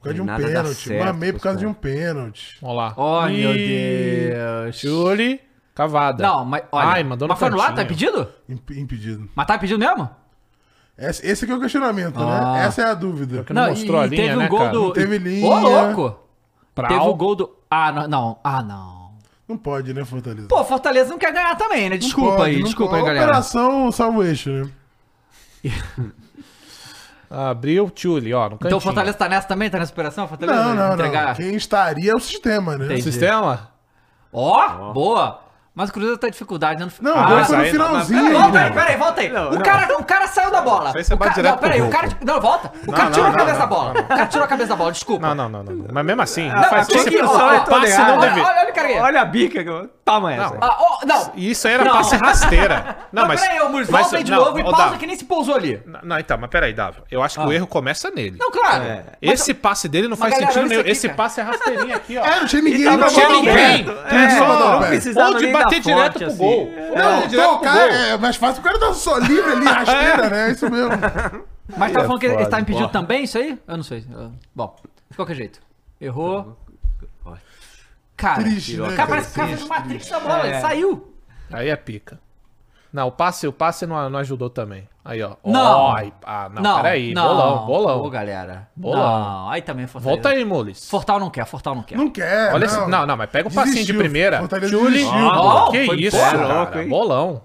Por 0.00 0.04
causa 0.04 0.14
de 0.14 0.22
um 0.22 0.26
pênalti. 0.26 0.74
certo 0.88 1.04
Mamei 1.04 1.32
por 1.34 1.40
causa 1.42 1.58
de 1.58 1.66
um 1.66 1.74
pênalti. 1.74 2.56
Vamos 2.62 2.76
lá. 2.78 2.94
Oh, 2.96 3.26
meu 3.26 3.52
Deus. 3.52 4.80
Júli, 4.80 5.40
cavada. 5.74 6.22
Não, 6.26 6.42
mas 6.42 6.62
olha. 6.72 6.88
Ai, 6.88 7.04
mandou 7.04 7.28
no 7.28 7.32
mas 7.32 7.38
foi 7.38 7.50
no 7.50 7.60
ar, 7.60 7.74
tá 7.74 7.82
impedido? 7.82 8.32
Imp- 8.48 8.70
impedido. 8.70 9.28
Mas 9.34 9.46
tá 9.46 9.56
impedido 9.56 9.78
mesmo? 9.78 10.08
Esse, 10.96 11.26
esse 11.26 11.44
aqui 11.44 11.52
é 11.52 11.56
o 11.56 11.60
questionamento, 11.60 12.18
Ah. 12.18 12.54
né? 12.54 12.64
Essa 12.64 12.80
é 12.80 12.84
a 12.86 12.94
dúvida. 12.94 13.36
Porque 13.38 13.52
não 13.52 13.68
mostrou 13.68 14.00
a 14.00 14.06
linha, 14.06 14.22
teve 14.22 14.36
né, 14.36 14.46
um 14.46 14.48
gol 14.48 14.58
cara? 14.60 14.72
do. 14.72 14.80
Não 14.84 14.92
teve 14.94 15.18
linha. 15.18 15.46
Ô, 15.46 15.58
louco! 15.58 16.25
Prau. 16.76 16.88
Teve 16.88 17.00
o 17.08 17.14
gol 17.14 17.34
do. 17.34 17.50
Ah, 17.70 17.90
não, 17.90 18.06
não. 18.06 18.38
Ah, 18.44 18.62
não. 18.62 19.10
Não 19.48 19.56
pode, 19.56 19.94
né, 19.94 20.04
Fortaleza? 20.04 20.46
Pô, 20.46 20.62
Fortaleza 20.62 21.08
não 21.08 21.18
quer 21.18 21.32
ganhar 21.32 21.56
também, 21.56 21.84
né? 21.84 21.90
Não 21.90 21.98
Desculpa 21.98 22.36
pode, 22.36 22.50
aí, 22.50 22.56
não 22.58 22.64
desculpa 22.64 22.90
pode. 22.90 23.02
aí, 23.02 23.06
galera. 23.06 23.26
Operação 23.26 23.90
salvo 23.90 24.22
eixo, 24.22 24.50
né? 24.50 24.70
Abriu 27.30 27.90
Tchuli, 27.90 28.32
ó. 28.34 28.46
Então 28.52 28.78
o 28.78 28.80
Fortaleza 28.80 29.16
tá 29.16 29.28
nessa 29.28 29.48
também? 29.48 29.68
Tá 29.70 29.78
nessa 29.78 29.92
operação? 29.92 30.28
Fortaleza 30.28 30.62
Não, 30.62 30.74
não, 30.74 30.94
entregar? 30.94 31.28
não. 31.28 31.34
Quem 31.34 31.54
estaria 31.56 32.12
é 32.12 32.14
o 32.14 32.20
sistema, 32.20 32.76
né? 32.76 32.84
Entendi. 32.84 33.02
Sistema? 33.02 33.70
Ó, 34.32 34.92
boa. 34.92 35.40
Mas 35.76 35.90
o 35.90 35.92
Cruzeiro 35.92 36.16
tá 36.16 36.26
em 36.26 36.30
dificuldade, 36.30 36.82
né? 36.82 36.90
Não, 37.02 37.12
Ah, 37.18 37.44
foi 37.44 37.56
no 37.56 37.62
aí- 37.62 37.70
finalzinho. 37.70 38.22
Peraí, 38.22 38.32
volta 38.32 38.58
aí, 38.58 38.64
né? 38.64 38.70
peraí, 38.70 38.96
volta 38.96 39.20
aí. 39.20 39.28
Não, 39.28 39.48
o, 39.50 39.54
não. 39.56 39.60
Cara, 39.62 39.96
o 39.98 40.04
cara 40.04 40.26
saiu 40.26 40.50
da 40.50 40.62
bola. 40.62 40.88
Isso 40.88 40.96
aí 40.96 41.04
você 41.04 41.14
o 41.14 41.34
direto 41.34 41.52
não, 41.52 41.58
peraí, 41.58 41.82
o 41.82 41.90
cara. 41.90 42.08
Não, 42.24 42.40
volta. 42.40 42.72
O 42.86 42.92
cara 42.92 43.04
não, 43.04 43.12
tirou 43.12 43.26
a 43.26 43.30
não, 43.30 43.36
cabeça 43.38 43.58
da 43.58 43.66
não, 43.66 43.68
bola. 43.68 43.90
O 44.00 44.04
cara 44.04 44.26
tirou 44.26 44.44
a 44.44 44.48
cabeça 44.48 44.68
da 44.70 44.76
bola, 44.76 44.92
desculpa. 44.92 45.26
Não, 45.26 45.34
não, 45.34 45.48
não, 45.50 45.62
não, 45.62 45.72
não. 45.74 45.86
Mas 45.92 46.06
mesmo 46.06 46.22
assim, 46.22 46.48
Não, 46.48 46.64
faz 46.64 46.88
tinha 46.88 47.04
que- 47.04 47.18
ó, 47.22 47.28
pensar, 47.28 47.44
ó, 47.44 47.56
o 47.58 47.64
passe 47.66 47.98
não 47.98 48.16
Olha, 48.16 48.20
deve. 48.20 48.40
olha, 48.40 48.60
olha 48.60 48.70
o 48.70 48.74
cara 48.74 48.88
aí. 48.88 48.98
Olha 48.98 49.20
a 49.20 49.24
bica 49.26 49.62
que 49.62 49.68
eu. 49.68 49.90
Toma 50.06 50.32
essa. 50.32 50.54
Não. 50.54 50.58
Ah, 50.62 50.76
ó, 50.78 50.98
não. 51.04 51.32
E 51.34 51.50
Isso 51.50 51.66
aí 51.66 51.74
era 51.74 51.84
Não. 51.84 51.92
passe 51.96 52.14
rasteira. 52.16 52.96
Não, 53.12 53.22
Não, 53.22 53.28
mas. 53.28 53.40
peraí, 53.40 53.58
mas- 53.72 53.90
volta 53.90 54.16
aí 54.18 54.22
de 54.22 54.30
não, 54.30 54.44
novo 54.44 54.58
e 54.60 54.62
pausa 54.62 54.96
que 54.98 55.04
nem 55.06 55.16
se 55.16 55.24
pousou 55.24 55.56
ali. 55.56 55.82
Não, 55.84 55.98
Não, 56.04 56.18
então, 56.20 56.38
mas 56.38 56.48
peraí, 56.48 56.72
Dava. 56.72 56.98
Eu 57.10 57.22
acho 57.24 57.40
que 57.40 57.44
o 57.44 57.52
erro 57.52 57.66
começa 57.66 58.08
nele. 58.08 58.36
Não, 58.38 58.48
claro. 58.52 58.84
É. 58.84 59.02
Mas- 59.20 59.40
Esse 59.40 59.52
passe 59.52 59.88
dele 59.88 60.06
não 60.06 60.16
faz 60.16 60.36
sentido 60.36 60.58
olha 60.60 60.68
nenhum. 60.68 60.82
Esse 60.86 61.08
passe 61.08 61.40
é 61.40 61.42
rasteirinha 61.42 61.96
aqui, 61.96 62.16
ó. 62.16 62.24
É, 62.24 62.38
não 62.38 62.46
tinha 62.46 62.62
ninguém 62.62 62.84
Não 62.96 63.08
tinha 63.08 63.28
ninguém. 63.28 63.86
É, 64.08 64.38
não 64.38 64.78
precisava 64.86 65.34
bater 65.68 65.80
direto 65.80 66.18
pro 66.18 66.26
assim. 66.26 66.36
gol. 66.38 66.66
Não, 66.96 67.26
direto 67.28 67.34
então, 67.34 67.54
o 67.54 67.60
cara 67.60 67.92
é 67.94 68.16
mais 68.18 68.36
fácil 68.36 68.60
o 68.60 68.64
cara 68.64 68.78
tá 68.78 68.94
só 68.94 69.18
livre 69.18 69.50
ali, 69.52 69.64
rasteira, 69.68 70.30
né? 70.30 70.48
É 70.48 70.52
isso 70.52 70.70
mesmo. 70.70 70.90
Mas 71.76 71.92
tá 71.92 72.00
É 72.00 72.04
falando 72.04 72.20
que 72.20 72.26
ele 72.26 72.46
tá 72.46 72.60
impedido 72.60 72.88
também, 72.88 73.24
isso 73.24 73.36
aí? 73.38 73.58
Eu 73.66 73.76
não 73.76 73.84
sei. 73.84 74.04
Bom, 74.54 74.76
de 75.10 75.16
qualquer 75.16 75.34
jeito. 75.34 75.60
Errou. 76.00 76.56
Cara, 78.16 78.42
Triste, 78.44 78.78
né, 78.78 78.96
cara, 78.96 79.08
parece 79.08 79.26
que 79.28 79.32
o 79.32 79.36
cara 79.36 79.48
fez 79.48 79.62
uma 79.62 79.78
matrix 79.78 80.08
da 80.08 80.20
bola, 80.20 80.46
É. 80.46 80.50
ele 80.50 80.60
saiu. 80.60 81.14
Aí 81.52 81.68
é 81.68 81.76
pica. 81.76 82.18
Não, 82.90 83.08
o 83.08 83.12
passe, 83.12 83.46
o 83.46 83.52
passe 83.52 83.84
não, 83.84 84.08
não 84.08 84.18
ajudou 84.20 84.48
também. 84.48 84.88
Aí, 85.06 85.22
ó. 85.22 85.36
Não. 85.44 85.94
Aí- 85.94 86.12
ah, 86.24 86.48
não, 86.48 86.76
peraí. 86.82 87.14
bolão, 87.14 87.66
bolão. 87.66 88.02
Ô, 88.02 88.10
galera. 88.10 88.68
Bolão. 88.74 89.00
Não, 89.20 89.50
aí 89.50 89.62
também 89.62 89.84
é 89.84 89.86
Fortaleza. 89.86 90.22
Volta 90.22 90.36
aí, 90.36 90.44
Mules. 90.44 90.90
Fortal 90.90 91.20
não 91.20 91.30
quer, 91.30 91.46
Fortal 91.46 91.74
não 91.76 91.82
quer. 91.82 91.96
Não 91.96 92.10
quer. 92.10 92.52
Olha 92.52 92.64
esse. 92.64 92.76
Não, 92.88 93.06
não, 93.06 93.16
mas 93.16 93.30
pega 93.30 93.48
o 93.48 93.52
passinho 93.52 93.76
de 93.76 93.92
Desistiu. 93.92 93.98
primeira. 94.00 94.38
Fortaleza 94.40 94.76
desistiu. 94.76 95.10
Ó, 95.12 95.70
que 95.70 95.78
isso, 95.94 96.16
cara. 96.16 96.54
louco, 96.58 96.78
hein? 96.78 96.88
Bolão. 96.88 97.42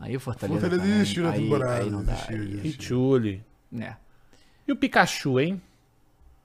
Aí 0.00 0.16
o 0.16 0.20
Fortaleza. 0.20 0.60
Fortaleza 0.60 0.82
também, 0.82 0.98
desistiu 0.98 1.24
na 1.24 1.30
aí- 1.30 1.42
temporada. 1.42 1.74
Aí 1.82 1.90
não 1.90 2.04
dá. 2.04 2.12
desistiu, 2.12 2.36
aí- 2.36 2.46
desistiu. 2.48 2.70
E 2.70 2.72
Tchuli. 2.76 3.44
né, 3.72 3.96
E 4.68 4.72
o 4.72 4.76
Pikachu, 4.76 5.40
hein? 5.40 5.60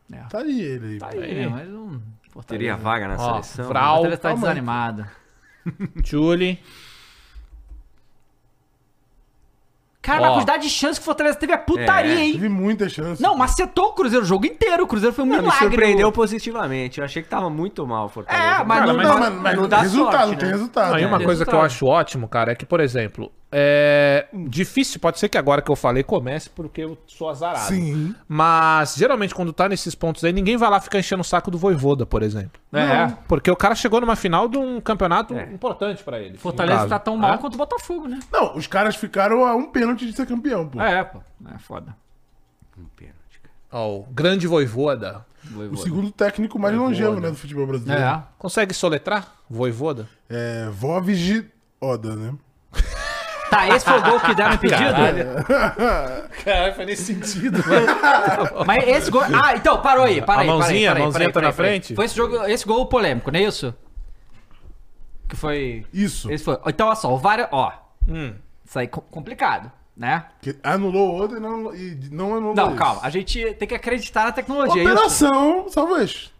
né. 0.10 0.26
Tá 0.30 0.40
aí 0.40 0.62
ele 0.62 0.88
aí. 0.94 0.98
Tá 1.00 1.08
aí, 1.10 1.48
mas 1.48 1.68
não... 1.70 2.02
Teria 2.48 2.76
vaga 2.78 3.08
na 3.10 3.16
Ó, 3.16 3.30
seleção. 3.42 3.68
Vral. 3.68 3.96
Fortaleza 3.98 4.22
tá 4.22 4.30
calma 4.30 4.48
aí. 4.48 4.54
desanimado. 4.54 5.06
Julie. 6.04 6.60
Cara, 10.02 10.22
Ó. 10.24 10.26
a 10.26 10.34
quantidade 10.34 10.64
de 10.64 10.70
chance 10.70 11.00
que 11.00 11.04
o 11.04 11.06
Fortaleza 11.06 11.38
teve 11.38 11.54
é 11.54 11.58
putaria, 11.58 12.16
É, 12.16 12.22
hein? 12.26 12.32
Tive 12.32 12.50
muita 12.50 12.90
chance. 12.90 13.22
Não, 13.22 13.38
macetou 13.38 13.90
o 13.90 13.94
Cruzeiro 13.94 14.26
o 14.26 14.28
jogo 14.28 14.48
inteiro. 14.48 14.84
O 14.84 14.88
Cruzeiro 14.88 15.14
foi 15.16 15.24
um 15.24 15.28
Não, 15.28 15.36
me 15.36 15.42
milagre. 15.44 15.60
surpreendeu 15.68 16.12
positivamente. 16.12 16.98
Eu 17.00 17.06
achei 17.06 17.22
que 17.22 17.30
tava 17.30 17.50
muito 17.52 17.86
mal 17.86 18.08
o 18.08 18.10
Fortaleza. 18.10 18.44
É, 18.62 18.64
mas 18.64 18.80
Cara, 18.80 18.88
não, 18.94 18.98
mas- 18.98 19.08
Não, 19.08 19.20
mas, 19.20 19.34
mas 19.34 19.56
não 19.58 19.68
dá 19.70 19.82
resultado, 19.82 20.12
sorte, 20.14 20.32
não 20.32 20.36
tem 20.38 20.48
né? 20.48 20.54
resultado. 20.54 20.94
Aí 20.96 21.06
uma 21.06 21.18
coisa 21.20 21.46
que 21.46 21.52
eu 21.52 21.62
resultado. 21.62 21.66
acho 21.66 21.86
ótimo, 21.86 22.28
cara, 22.28 22.52
é 22.52 22.56
que, 22.56 22.66
por 22.66 22.80
exemplo, 22.80 23.32
é 23.52 24.28
difícil, 24.48 25.00
pode 25.00 25.20
ser 25.20 25.28
que 25.28 25.38
agora 25.38 25.62
que 25.62 25.70
eu 25.70 25.76
falei 25.76 26.04
comece 26.04 26.50
porque 26.50 26.82
eu 26.82 26.98
sou 27.06 27.30
azarado. 27.30 27.68
Sim. 27.68 28.16
Mas 28.28 28.96
geralmente 28.96 29.36
quando 29.36 29.52
tá 29.52 29.68
nesses 29.68 29.94
pontos 29.94 30.24
aí, 30.24 30.32
ninguém 30.32 30.56
vai 30.58 30.70
lá 30.70 30.80
ficar 30.80 31.00
enchendo 31.00 31.22
o 31.22 31.26
saco 31.26 31.52
do 31.52 31.58
Voivoda, 31.58 32.06
por 32.06 32.24
exemplo. 32.24 32.62
É. 32.72 33.08
Porque 33.28 33.52
o 33.52 33.56
cara 33.56 33.76
chegou 33.76 34.00
numa 34.00 34.16
final 34.16 34.48
de 34.48 34.58
um 34.58 34.80
campeonato 34.80 35.34
É. 35.36 35.52
importante 35.54 36.04
pra 36.04 36.20
ele. 36.20 36.38
Fortaleza 36.38 36.88
tá 36.88 36.98
tão 37.00 37.18
mal 37.18 37.34
É? 37.34 37.38
quanto 37.38 37.56
o 37.56 37.58
Botafogo, 37.58 38.08
né? 38.08 38.20
Não, 38.32 38.56
os 38.56 38.68
caras 38.68 38.96
ficaram 38.96 39.46
a 39.46 39.54
um 39.56 39.70
pênalti 39.72 40.06
de 40.06 40.14
ser 40.14 40.26
campeão, 40.26 40.68
pô. 40.68 40.82
É, 40.82 41.04
pô. 41.04 41.20
É 41.54 41.58
foda. 41.60 41.96
Um 42.78 42.86
pênalti, 42.96 43.40
cara. 43.42 43.54
Ó, 43.72 43.98
o 44.00 44.04
grande 44.10 44.48
Voivoda. 44.48 45.26
O 45.72 45.76
segundo 45.76 46.12
técnico 46.12 46.60
mais 46.60 46.76
longevo, 46.76 47.20
né, 47.20 47.30
do 47.30 47.36
futebol 47.36 47.66
brasileiro. 47.66 48.02
É. 48.02 48.24
Consegue 48.38 48.74
soletrar? 48.76 49.34
Voivoda? 49.50 50.08
É, 50.30 50.70
Vovig 50.72 51.50
Oda, 51.82 52.16
né? 52.16 52.34
Tá, 53.52 53.68
esse 53.68 53.84
foi 53.86 54.00
o 54.00 54.02
gol 54.02 54.20
que 54.22 54.34
deram 54.34 54.54
impedido? 54.56 54.94
Caralho, 56.44 56.74
faz 56.74 56.88
nesse 56.88 57.04
sentido. 57.14 57.62
Mas 58.66 58.88
esse 58.88 59.12
gol. 59.12 59.22
Ah, 59.24 59.56
então, 59.56 59.82
parou 59.82 60.06
aí, 60.06 60.22
para 60.22 60.36
A 60.36 60.42
aí. 60.42 60.48
para 60.48 60.54
aí, 60.54 60.60
mãozinha, 60.60 60.90
para 60.92 60.98
aí, 61.00 61.02
a 61.02 61.06
mãozinha 61.06 61.28
aí, 61.28 61.34
tá 61.34 61.42
na 61.42 61.52
frente? 61.52 61.94
Foi 61.96 62.06
esse, 62.06 62.16
jogo, 62.16 62.44
esse 62.46 62.66
gol 62.66 62.86
polêmico, 62.86 63.30
não 63.30 63.40
é 63.40 63.44
isso? 63.44 63.76
Que 65.28 65.36
foi. 65.36 65.86
Isso. 65.94 66.32
Esse 66.32 66.44
foi. 66.44 66.58
Então, 66.68 66.88
olha 66.88 66.96
só, 66.96 67.14
o 67.14 67.18
VAR. 67.18 67.48
Ó, 67.52 67.72
Hum. 68.08 68.34
isso 68.66 68.80
aí 68.80 68.88
co- 68.88 69.02
complicado, 69.02 69.72
né? 69.96 70.26
Que 70.42 70.56
anulou 70.64 71.12
o 71.12 71.22
Oda 71.24 71.38
e 71.38 71.40
não, 71.40 71.76
e 71.76 72.10
não 72.12 72.36
anulou 72.36 72.56
Não, 72.56 72.70
esse. 72.70 72.78
calma. 72.78 73.02
A 73.04 73.10
gente 73.10 73.54
tem 73.56 73.68
que 73.68 73.76
acreditar 73.76 74.26
na 74.26 74.32
tecnologia. 74.32 74.82
é 74.82 74.86
isso? 74.86 74.94
Operação, 74.94 75.66
talvez. 75.74 76.32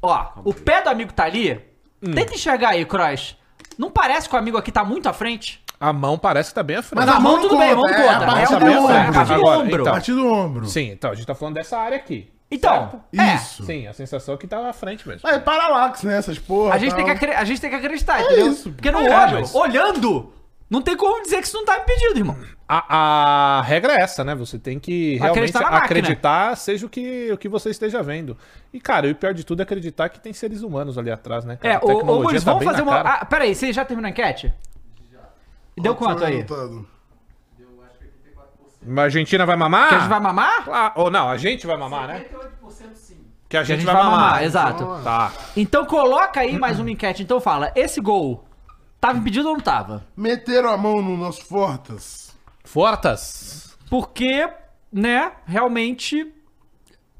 Ó, 0.00 0.26
o 0.44 0.54
pé 0.54 0.82
do 0.82 0.88
amigo 0.88 1.12
tá 1.12 1.24
ali. 1.24 1.60
Hum. 2.02 2.10
Tenta 2.12 2.34
enxergar 2.34 2.70
aí, 2.70 2.84
Cross. 2.84 3.36
Não 3.78 3.90
parece 3.90 4.28
que 4.28 4.34
o 4.34 4.38
amigo 4.38 4.56
aqui 4.58 4.72
tá 4.72 4.84
muito 4.84 5.08
à 5.08 5.12
frente? 5.12 5.61
A 5.82 5.92
mão 5.92 6.16
parece 6.16 6.50
que 6.50 6.54
tá 6.54 6.62
bem 6.62 6.76
à 6.76 6.82
frente. 6.82 7.00
Mas 7.00 7.08
a 7.08 7.16
a 7.16 7.20
mão 7.20 7.32
mão 7.32 7.40
tudo 7.42 7.54
não 7.54 7.60
bem, 7.60 7.70
a 7.72 7.74
conta, 7.74 7.88
mão 7.90 7.98
é, 7.98 8.02
conta. 8.12 8.24
a 8.24 8.26
parte 8.26 8.52
É 8.52 8.56
o 8.56 8.60
do 8.60 8.66
ombro, 8.66 8.78
ombro. 8.82 8.92
é 8.94 9.00
a 9.00 9.12
parte 9.12 9.26
do 9.28 9.34
Agora, 9.34 9.58
ombro. 9.58 9.68
então. 9.74 9.86
A 9.86 9.90
partir 9.90 10.12
do 10.12 10.26
ombro. 10.32 10.66
Sim, 10.66 10.90
então, 10.92 11.10
a 11.10 11.14
gente 11.14 11.26
tá 11.26 11.34
falando 11.34 11.54
dessa 11.54 11.76
área 11.78 11.96
aqui. 11.96 12.30
Então, 12.50 13.02
é. 13.18 13.34
Isso. 13.34 13.64
Sim, 13.64 13.86
a 13.86 13.92
sensação 13.92 14.34
é 14.34 14.36
que 14.36 14.46
tá 14.46 14.68
à 14.68 14.72
frente 14.72 15.08
mesmo. 15.08 15.28
É 15.28 15.38
paralax, 15.38 16.02
né? 16.02 16.18
Essas 16.18 16.38
porra. 16.38 16.74
A 16.74 16.78
gente, 16.78 16.94
tem 16.94 17.04
que 17.04 17.26
a 17.26 17.44
gente 17.44 17.60
tem 17.60 17.70
que 17.70 17.76
acreditar, 17.76 18.20
entendeu? 18.22 18.48
isso. 18.52 18.70
Porque 18.70 18.90
no 18.90 18.98
É, 19.00 19.02
olho, 19.24 19.40
mas- 19.40 19.54
olhando, 19.54 20.32
não 20.70 20.82
tem 20.82 20.96
como 20.96 21.22
dizer 21.22 21.38
que 21.40 21.46
isso 21.46 21.56
não 21.56 21.64
tá 21.64 21.78
impedido, 21.78 22.18
irmão. 22.18 22.36
A, 22.68 23.58
a 23.58 23.62
regra 23.62 23.94
é 23.94 24.02
essa, 24.02 24.22
né? 24.22 24.34
Você 24.34 24.58
tem 24.58 24.78
que 24.78 25.16
realmente 25.16 25.38
Acreditar 25.50 25.70
na 25.70 25.78
acreditar, 25.78 26.56
seja 26.56 26.86
o 26.86 26.88
que, 26.88 27.30
o 27.32 27.36
que 27.38 27.48
você 27.48 27.70
esteja 27.70 28.02
vendo. 28.02 28.36
E, 28.72 28.78
cara, 28.80 29.06
e 29.06 29.12
o 29.12 29.14
pior 29.16 29.34
de 29.34 29.44
tudo 29.44 29.60
é 29.60 29.62
acreditar 29.62 30.08
que 30.10 30.20
tem 30.20 30.32
seres 30.32 30.62
humanos 30.62 30.96
ali 30.96 31.10
atrás, 31.10 31.44
né? 31.44 31.56
cara? 31.56 31.74
É, 31.74 31.76
A 31.78 31.80
ô, 31.84 31.98
ô 32.00 32.22
Muniz, 32.22 32.44
tá 32.44 32.52
vamos 32.52 32.60
bem 32.66 32.68
fazer 32.70 32.84
na 32.84 32.90
uma. 32.90 33.02
cara. 33.02 33.18
Ah, 33.20 33.24
peraí, 33.24 33.54
você 33.54 33.72
já 33.72 33.84
terminou 33.84 34.06
a 34.06 34.10
enquete? 34.10 34.52
E 35.76 35.80
deu 35.80 35.94
Qual 35.94 36.10
quanto 36.10 36.24
aí? 36.24 36.44
Mas 38.84 38.98
a 38.98 39.02
Argentina 39.04 39.46
vai 39.46 39.56
mamar? 39.56 39.88
Que 39.88 39.94
a 39.94 39.98
gente 40.00 40.08
vai 40.08 40.20
mamar? 40.20 40.64
Ah, 40.68 40.92
ou 40.96 41.10
não, 41.10 41.28
a 41.28 41.36
gente 41.36 41.66
vai 41.66 41.76
mamar, 41.76 42.08
né? 42.08 42.24
Que 43.48 43.56
a 43.56 43.60
Que 43.60 43.66
gente, 43.66 43.72
a 43.72 43.80
gente 43.80 43.84
vai, 43.84 43.94
mamar. 43.94 44.42
exato. 44.42 44.84
Tá. 45.04 45.32
Então 45.56 45.84
coloca 45.86 46.40
aí 46.40 46.58
mais 46.58 46.80
uma 46.80 46.90
enquete. 46.90 47.22
Então 47.22 47.40
fala, 47.40 47.70
esse 47.76 48.00
gol 48.00 48.44
tava 49.00 49.18
impedido 49.18 49.48
ou 49.48 49.54
não 49.54 49.60
tava? 49.60 50.04
Meteram 50.16 50.70
a 50.70 50.76
mão 50.76 51.00
no 51.00 51.16
nosso 51.16 51.44
Fortas. 51.44 52.34
Fortas. 52.64 53.76
Porque, 53.90 54.48
né, 54.90 55.32
realmente 55.44 56.32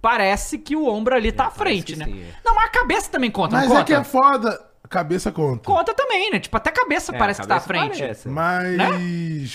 parece 0.01 0.59
que 0.59 0.75
o 0.75 0.87
ombro 0.89 1.15
ali 1.15 1.31
tá 1.31 1.47
à 1.47 1.51
frente, 1.51 1.93
que 1.93 1.99
né? 1.99 2.07
sim, 2.07 2.23
é. 2.23 2.35
Não, 2.45 2.55
mas 2.57 2.65
a 2.65 2.71
cabeça 2.71 3.11
também 3.11 3.31
conta, 3.31 3.55
Mas 3.57 3.69
não 3.69 3.77
é 3.77 3.79
conta? 3.81 3.85
que 3.85 3.95
é 3.95 4.03
foda. 4.03 4.72
Cabeça 4.93 5.33
conta. 5.33 5.65
Conta 5.65 5.95
também, 5.95 6.31
né? 6.31 6.39
Tipo, 6.39 6.57
até 6.57 6.69
a 6.71 6.73
cabeça 6.73 7.15
É, 7.15 7.19
parece 7.19 7.41
a 7.41 7.45
que 7.45 7.49
tá 7.49 7.57
à 7.57 7.61
cabeça 7.61 7.81
frente. 7.89 7.99
parece. 8.01 8.29
Mas, 8.29 8.77
Né? 8.77 8.89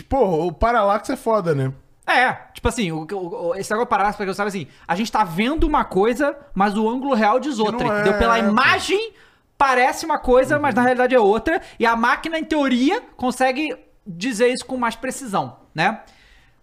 pô, 0.09 0.47
o 0.47 0.51
Paralax 0.51 1.09
é 1.11 1.15
foda, 1.15 1.53
né? 1.53 1.71
É, 2.07 2.33
tipo 2.53 2.67
assim, 2.67 2.91
o, 2.91 3.05
o, 3.11 3.49
o- 3.49 3.55
esse 3.55 3.69
negócio 3.69 3.87
parar 3.87 4.13
pra 4.15 4.25
eu 4.25 4.33
sabe 4.33 4.47
assim, 4.47 4.67
a 4.87 4.95
gente 4.95 5.11
tá 5.11 5.23
vendo 5.23 5.65
uma 5.65 5.83
coisa, 5.85 6.35
mas 6.55 6.75
o 6.77 6.89
ângulo 6.89 7.13
real 7.13 7.39
diz 7.39 7.59
outra. 7.59 7.85
não 7.85 7.93
é, 7.93 7.99
entendeu? 8.01 8.17
Pela 8.17 8.35
pô. 8.37 8.43
Uhum. 8.45 8.49
imagem, 8.49 9.13
parece 9.57 10.05
uma 10.05 10.17
coisa, 10.17 10.57
mas 10.57 10.73
na 10.73 10.81
realidade 10.81 11.13
é 11.13 11.19
outra. 11.19 11.61
E 11.79 11.85
a 11.85 11.95
máquina, 11.95 12.39
em 12.39 12.43
teoria, 12.43 13.01
consegue 13.15 13.75
dizer 14.05 14.47
isso 14.47 14.65
com 14.65 14.77
mais 14.77 14.95
precisão, 14.95 15.57
né? 15.75 15.99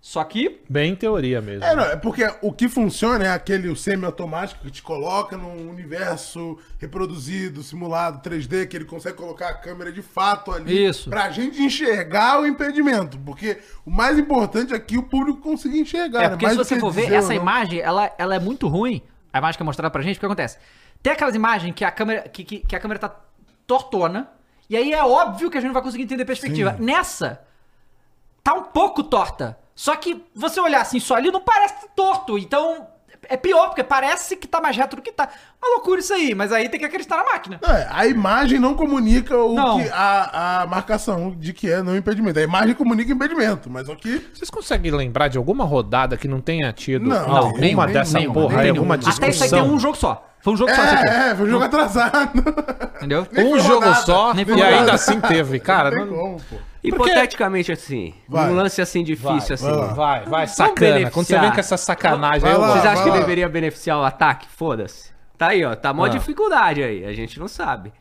Só 0.04 0.22
que. 0.22 0.60
Bem 0.68 0.92
em 0.92 0.94
teoria 0.94 1.40
mesmo. 1.40 1.64
É, 1.64 1.74
não, 1.74 1.82
é 1.82 1.96
porque 1.96 2.30
o 2.42 2.52
que 2.52 2.68
funciona 2.68 3.24
é 3.24 3.30
aquele 3.30 3.74
semi-automático 3.74 4.62
que 4.62 4.70
te 4.70 4.82
coloca 4.82 5.34
num 5.34 5.70
universo 5.70 6.58
reproduzido, 6.78 7.62
simulado, 7.62 8.20
3D, 8.20 8.68
que 8.68 8.76
ele 8.76 8.84
consegue 8.84 9.16
colocar 9.16 9.48
a 9.48 9.54
câmera 9.54 9.90
de 9.90 10.02
fato 10.02 10.52
ali. 10.52 10.88
Isso. 10.88 11.08
Pra 11.08 11.30
gente 11.30 11.62
enxergar 11.62 12.38
o 12.38 12.46
impedimento. 12.46 13.18
Porque 13.20 13.56
o 13.86 13.90
mais 13.90 14.18
importante 14.18 14.74
aqui 14.74 14.96
é 14.96 14.98
o 14.98 15.02
público 15.04 15.40
conseguir 15.40 15.80
enxergar. 15.80 16.18
É, 16.18 16.22
né? 16.24 16.28
porque 16.28 16.44
Mais 16.44 16.58
se 16.58 16.64
você 16.64 16.78
for 16.78 16.90
ver, 16.90 17.10
essa 17.10 17.28
não. 17.28 17.36
imagem, 17.36 17.80
ela, 17.80 18.12
ela 18.18 18.34
é 18.34 18.38
muito 18.38 18.68
ruim. 18.68 19.00
A 19.32 19.38
imagem 19.38 19.56
que 19.56 19.62
é 19.62 19.64
mostrada 19.64 19.90
pra 19.90 20.02
gente, 20.02 20.18
o 20.18 20.20
que 20.20 20.26
acontece? 20.26 20.58
Tem 21.02 21.14
aquelas 21.14 21.34
imagens 21.34 21.74
que 21.74 21.82
a 21.82 21.90
câmera, 21.90 22.28
que, 22.28 22.44
que, 22.44 22.58
que 22.58 22.76
a 22.76 22.78
câmera 22.78 23.00
tá 23.00 23.16
tortona, 23.66 24.28
e 24.68 24.76
aí 24.76 24.92
é 24.92 25.02
óbvio 25.02 25.50
que 25.50 25.56
a 25.56 25.62
gente 25.62 25.68
não 25.68 25.74
vai 25.74 25.82
conseguir 25.82 26.02
entender 26.02 26.24
a 26.24 26.26
perspectiva. 26.26 26.76
Nessa, 26.78 27.40
tá 28.42 28.52
um 28.52 28.64
pouco 28.64 29.02
torta. 29.02 29.63
Só 29.74 29.96
que 29.96 30.24
você 30.34 30.60
olhar 30.60 30.80
assim 30.80 31.00
só 31.00 31.16
ali, 31.16 31.30
não 31.30 31.40
parece 31.40 31.74
torto. 31.96 32.38
Então, 32.38 32.86
é 33.28 33.36
pior, 33.36 33.68
porque 33.68 33.82
parece 33.82 34.36
que 34.36 34.46
tá 34.46 34.60
mais 34.60 34.76
reto 34.76 34.96
do 34.96 35.02
que 35.02 35.10
tá. 35.10 35.28
Uma 35.60 35.76
loucura 35.76 35.98
isso 36.00 36.12
aí, 36.12 36.34
mas 36.34 36.52
aí 36.52 36.68
tem 36.68 36.78
que 36.78 36.86
acreditar 36.86 37.16
na 37.16 37.24
máquina. 37.24 37.58
É, 37.62 37.88
a 37.90 38.06
imagem 38.06 38.58
não 38.58 38.74
comunica 38.74 39.36
o 39.36 39.54
Não. 39.54 39.82
que, 39.82 39.88
a, 39.90 40.62
a 40.62 40.66
marcação 40.66 41.30
de 41.36 41.52
que 41.52 41.70
é 41.70 41.82
não 41.82 41.96
impedimento. 41.96 42.38
A 42.38 42.42
imagem 42.42 42.74
comunica 42.74 43.10
impedimento, 43.12 43.68
mas 43.70 43.88
aqui. 43.88 44.24
Vocês 44.34 44.50
conseguem 44.50 44.92
lembrar 44.92 45.28
de 45.28 45.38
alguma 45.38 45.64
rodada 45.64 46.16
que 46.16 46.28
não 46.28 46.40
tenha 46.40 46.72
tido 46.72 47.08
Não, 47.08 47.36
alguma 47.36 47.58
nenhuma, 47.58 47.86
dessa 47.86 48.18
nenhuma, 48.18 48.34
porra 48.34 48.56
aí, 48.58 48.62
nenhuma. 48.64 48.78
alguma 48.80 48.98
discussão? 48.98 49.24
Até 49.24 49.30
isso 49.34 49.44
aí 49.44 49.50
tem 49.50 49.62
um 49.62 49.78
jogo 49.78 49.96
só. 49.96 50.28
Foi 50.40 50.52
um 50.52 50.56
jogo 50.58 50.74
só 50.74 50.84
isso 50.84 50.94
aqui. 50.94 51.08
É, 51.08 51.28
é, 51.30 51.34
foi 51.34 51.46
um 51.46 51.50
jogo 51.50 51.64
atrasado. 51.64 52.38
Entendeu? 52.96 53.26
Nem 53.32 53.54
Um 53.54 53.58
jogo 53.58 53.86
rodada, 53.86 53.94
só 54.04 54.34
e 54.34 54.62
ainda 54.62 54.92
assim 54.92 55.18
teve, 55.20 55.58
cara. 55.58 55.90
Não 55.90 55.96
tem 56.06 56.06
não- 56.06 56.22
como, 56.22 56.36
pô. 56.42 56.56
Hipoteticamente, 56.84 57.72
assim, 57.72 58.14
Vai. 58.28 58.50
um 58.50 58.54
lance 58.54 58.80
assim 58.80 59.02
difícil, 59.02 59.54
assim. 59.54 59.64
vai 59.64 59.74
lá. 59.76 59.86
Vai, 59.94 60.24
vai, 60.26 60.46
sacana. 60.46 61.10
Quando 61.10 61.26
você 61.26 61.38
vem 61.38 61.50
com 61.50 61.60
essa 61.60 61.76
sacanagem 61.76 62.48
aí, 62.48 62.54
eu. 62.54 62.60
Vocês 62.60 62.84
acham 62.86 63.04
que 63.04 63.10
lá. 63.10 63.18
deveria 63.20 63.48
beneficiar 63.48 63.98
o 63.98 64.02
ataque? 64.04 64.46
Foda-se. 64.48 65.12
Tá 65.38 65.48
aí, 65.48 65.64
ó. 65.64 65.74
Tá 65.74 65.92
mó 65.92 66.04
Ah. 66.04 66.08
dificuldade 66.08 66.82
aí. 66.82 67.04
A 67.04 67.12
gente 67.12 67.40
não 67.40 67.48
sabe. 67.48 67.92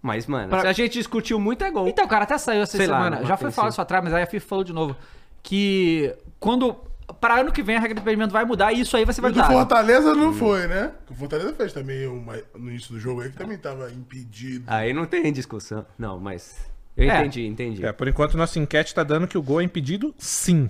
Mas, 0.00 0.26
mano, 0.26 0.48
Pra- 0.48 0.62
se 0.62 0.66
a 0.66 0.72
gente 0.72 0.94
discutiu 0.94 1.38
muito, 1.38 1.62
é 1.62 1.70
gol. 1.70 1.86
Então, 1.86 2.06
cara, 2.08 2.24
até 2.24 2.36
saiu 2.36 2.62
essa 2.62 2.76
Sei 2.76 2.86
lá, 2.88 2.96
semana. 3.04 3.24
Já 3.24 3.36
foi 3.36 3.52
falado 3.52 3.70
isso 3.70 3.80
atrás, 3.80 4.02
mas 4.02 4.12
aí 4.12 4.22
a 4.22 4.26
FIFA 4.26 4.46
falou 4.48 4.64
de 4.64 4.72
novo. 4.72 4.96
Que 5.42 6.14
quando. 6.40 6.74
Para 7.20 7.40
ano 7.40 7.52
que 7.52 7.62
vem 7.62 7.76
a 7.76 7.80
regra 7.80 7.94
de 7.96 8.00
impedimento 8.00 8.32
vai 8.32 8.44
mudar 8.44 8.72
e 8.72 8.80
isso 8.80 8.96
aí 8.96 9.04
vai 9.04 9.12
ser 9.12 9.20
E 9.20 9.24
do 9.24 9.34
verdade. 9.34 9.52
Fortaleza 9.52 10.14
não 10.14 10.32
foi, 10.32 10.66
né? 10.66 10.92
O 11.10 11.14
Fortaleza 11.14 11.52
fez 11.52 11.72
também 11.72 12.06
uma, 12.06 12.34
no 12.54 12.70
início 12.70 12.92
do 12.94 12.98
jogo 12.98 13.20
aí 13.20 13.28
que 13.30 13.36
também 13.36 13.58
tava 13.58 13.90
impedido. 13.92 14.64
Aí 14.66 14.92
não 14.94 15.04
tem 15.04 15.30
discussão. 15.32 15.84
Não, 15.98 16.18
mas. 16.18 16.71
Eu 16.96 17.10
É. 17.10 17.18
entendi, 17.20 17.46
entendi. 17.46 17.84
É, 17.86 17.92
por 17.92 18.06
enquanto 18.08 18.36
nossa 18.36 18.58
enquete 18.58 18.94
tá 18.94 19.02
dando 19.02 19.26
que 19.26 19.38
o 19.38 19.42
gol 19.42 19.60
é 19.60 19.64
impedido 19.64 20.14
sim. 20.18 20.68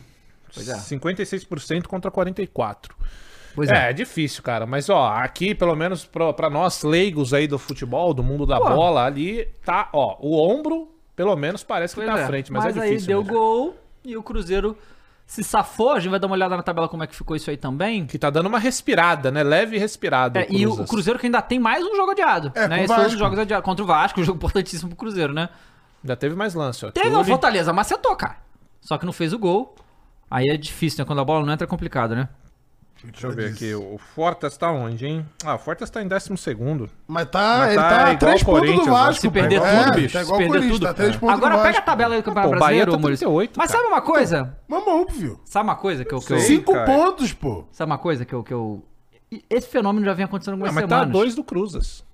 Pois 0.54 0.68
é. 0.68 0.76
56% 0.76 1.86
contra 1.86 2.10
44%. 2.10 2.76
Pois 3.54 3.68
é. 3.70 3.90
é, 3.90 3.92
difícil, 3.92 4.42
cara. 4.42 4.64
Mas, 4.66 4.88
ó, 4.88 5.08
aqui, 5.08 5.54
pelo 5.54 5.74
menos 5.76 6.04
pra, 6.06 6.32
pra 6.32 6.48
nós 6.48 6.82
leigos 6.82 7.34
aí 7.34 7.46
do 7.46 7.58
futebol, 7.58 8.14
do 8.14 8.22
mundo 8.22 8.46
da 8.46 8.58
Pô. 8.58 8.68
bola, 8.70 9.04
ali 9.04 9.46
tá, 9.64 9.90
ó, 9.92 10.16
o 10.20 10.38
ombro, 10.42 10.88
pelo 11.14 11.36
menos, 11.36 11.62
parece 11.62 11.94
que 11.94 12.00
Pois 12.00 12.14
tá 12.14 12.20
é. 12.20 12.24
à 12.24 12.26
frente, 12.26 12.50
mas, 12.50 12.64
Mas, 12.64 12.76
é 12.76 12.80
aí 12.80 12.88
difícil. 12.90 13.08
deu 13.08 13.22
mesmo. 13.22 13.32
gol 13.38 13.76
e 14.04 14.16
o 14.16 14.22
Cruzeiro 14.22 14.76
se 15.26 15.44
safou. 15.44 15.92
A 15.92 16.00
gente 16.00 16.10
vai 16.10 16.18
dar 16.18 16.28
uma 16.28 16.34
olhada 16.36 16.56
na 16.56 16.62
tabela 16.62 16.88
como 16.88 17.02
é 17.02 17.06
que 17.06 17.14
ficou 17.14 17.36
isso 17.36 17.50
aí 17.50 17.56
também. 17.58 18.06
Que 18.06 18.18
tá 18.18 18.30
dando 18.30 18.46
uma 18.46 18.58
respirada, 18.58 19.30
né? 19.30 19.42
Leve 19.42 19.76
respirada. 19.76 20.40
É, 20.40 20.46
e 20.50 20.66
o, 20.66 20.84
Cruzeiro 20.86 21.18
que 21.18 21.26
ainda 21.26 21.42
tem 21.42 21.58
mais 21.58 21.84
um 21.84 21.94
jogo 21.94 22.12
adiado. 22.12 22.52
É, 22.54 22.66
né? 22.66 22.84
Esse 22.84 22.94
foi 22.94 23.06
um 23.06 23.10
jogos 23.10 23.38
adiados 23.38 23.64
contra 23.64 23.84
o 23.84 23.86
Vasco, 23.86 24.18
um 24.20 24.24
jogo 24.24 24.38
importantíssimo 24.38 24.88
pro 24.88 24.96
Cruzeiro, 24.96 25.34
né? 25.34 25.50
Já 26.04 26.16
teve 26.16 26.34
mais 26.34 26.54
lance, 26.54 26.84
ó. 26.84 26.90
Teve 26.90 27.14
o 27.14 27.24
Fortaleza, 27.24 27.72
macetou, 27.72 28.14
cara. 28.16 28.36
Só 28.80 28.98
que 28.98 29.06
não 29.06 29.12
fez 29.12 29.32
o 29.32 29.38
gol. 29.38 29.74
Aí 30.30 30.48
é 30.48 30.56
difícil, 30.56 30.98
né? 31.00 31.04
Quando 31.06 31.20
a 31.20 31.24
bola 31.24 31.44
não 31.46 31.52
entra 31.52 31.64
é 31.66 31.68
complicado, 31.68 32.14
né? 32.16 32.28
Deixa 33.04 33.26
eu 33.26 33.32
ver 33.32 33.50
aqui. 33.50 33.74
O 33.74 33.98
Fortas 33.98 34.56
tá 34.56 34.70
onde, 34.70 35.04
hein? 35.06 35.26
Ah, 35.44 35.56
o 35.56 35.58
Fortas 35.58 35.90
tá 35.90 36.00
em 36.00 36.06
12 36.06 36.36
segundo. 36.36 36.88
Mas 37.06 37.26
tá, 37.30 37.56
Mas 37.58 37.68
ele 37.72 37.76
tá 37.76 37.88
tá, 37.88 37.96
a 37.96 38.12
igual 38.12 38.16
três 38.18 38.42
o 38.42 38.44
pontos 38.44 38.60
do 38.60 38.66
Corinthians, 38.66 38.86
né? 38.86 38.92
Vasco. 38.92 39.20
Se 39.20 39.26
pô. 39.28 39.32
perder 39.32 39.56
É, 39.62 39.84
tudo, 39.84 39.94
bicho. 39.96 40.12
Tá 40.12 40.24
Se 40.24 40.30
o 40.32 40.36
perder 40.36 40.48
Corinthians, 40.48 40.72
tudo. 40.72 40.86
tá 40.86 40.94
três 40.94 41.16
pontos 41.16 41.34
Agora 41.36 41.50
do 41.54 41.56
pega 41.58 41.68
a 41.68 41.72
Vasco. 41.72 41.86
tabela 41.86 42.14
aí 42.14 42.20
do 42.20 42.24
Campeonato 42.24 42.50
Pô, 42.50 42.56
o 42.56 42.60
Bahia 42.60 42.84
Brasileiro, 42.84 42.92
tá 42.92 42.98
Maurício. 42.98 43.26
38, 43.28 43.58
Mas 43.58 43.70
cara. 43.72 43.82
sabe 43.82 43.92
uma 43.92 44.02
coisa? 44.02 44.56
Vamos, 44.68 45.12
filho. 45.12 45.40
Sabe 45.44 45.64
uma 45.68 45.76
coisa 45.76 46.04
que 46.04 46.14
eu. 46.14 46.20
Que 46.20 46.32
eu. 46.32 46.38
Cinco 46.38 46.72
cara. 46.72 46.86
pontos, 46.86 47.32
pô. 47.32 47.64
sabe 47.72 47.90
uma 47.90 47.98
coisa 47.98 48.24
que 48.24 48.32
eu, 48.34 48.44
que 48.44 48.54
eu. 48.54 48.84
e 49.32 49.44
Esse 49.50 49.66
fenômeno 49.66 50.06
já 50.06 50.12
vem 50.14 50.24
acontecendo 50.24 50.52
Ah, 50.52 50.56
algumas 50.56 50.72
mas 50.74 50.84
tá 50.84 50.88
semanas. 51.00 51.12
dois 51.12 51.34
do 51.34 51.42
Cruzas. 51.42 52.04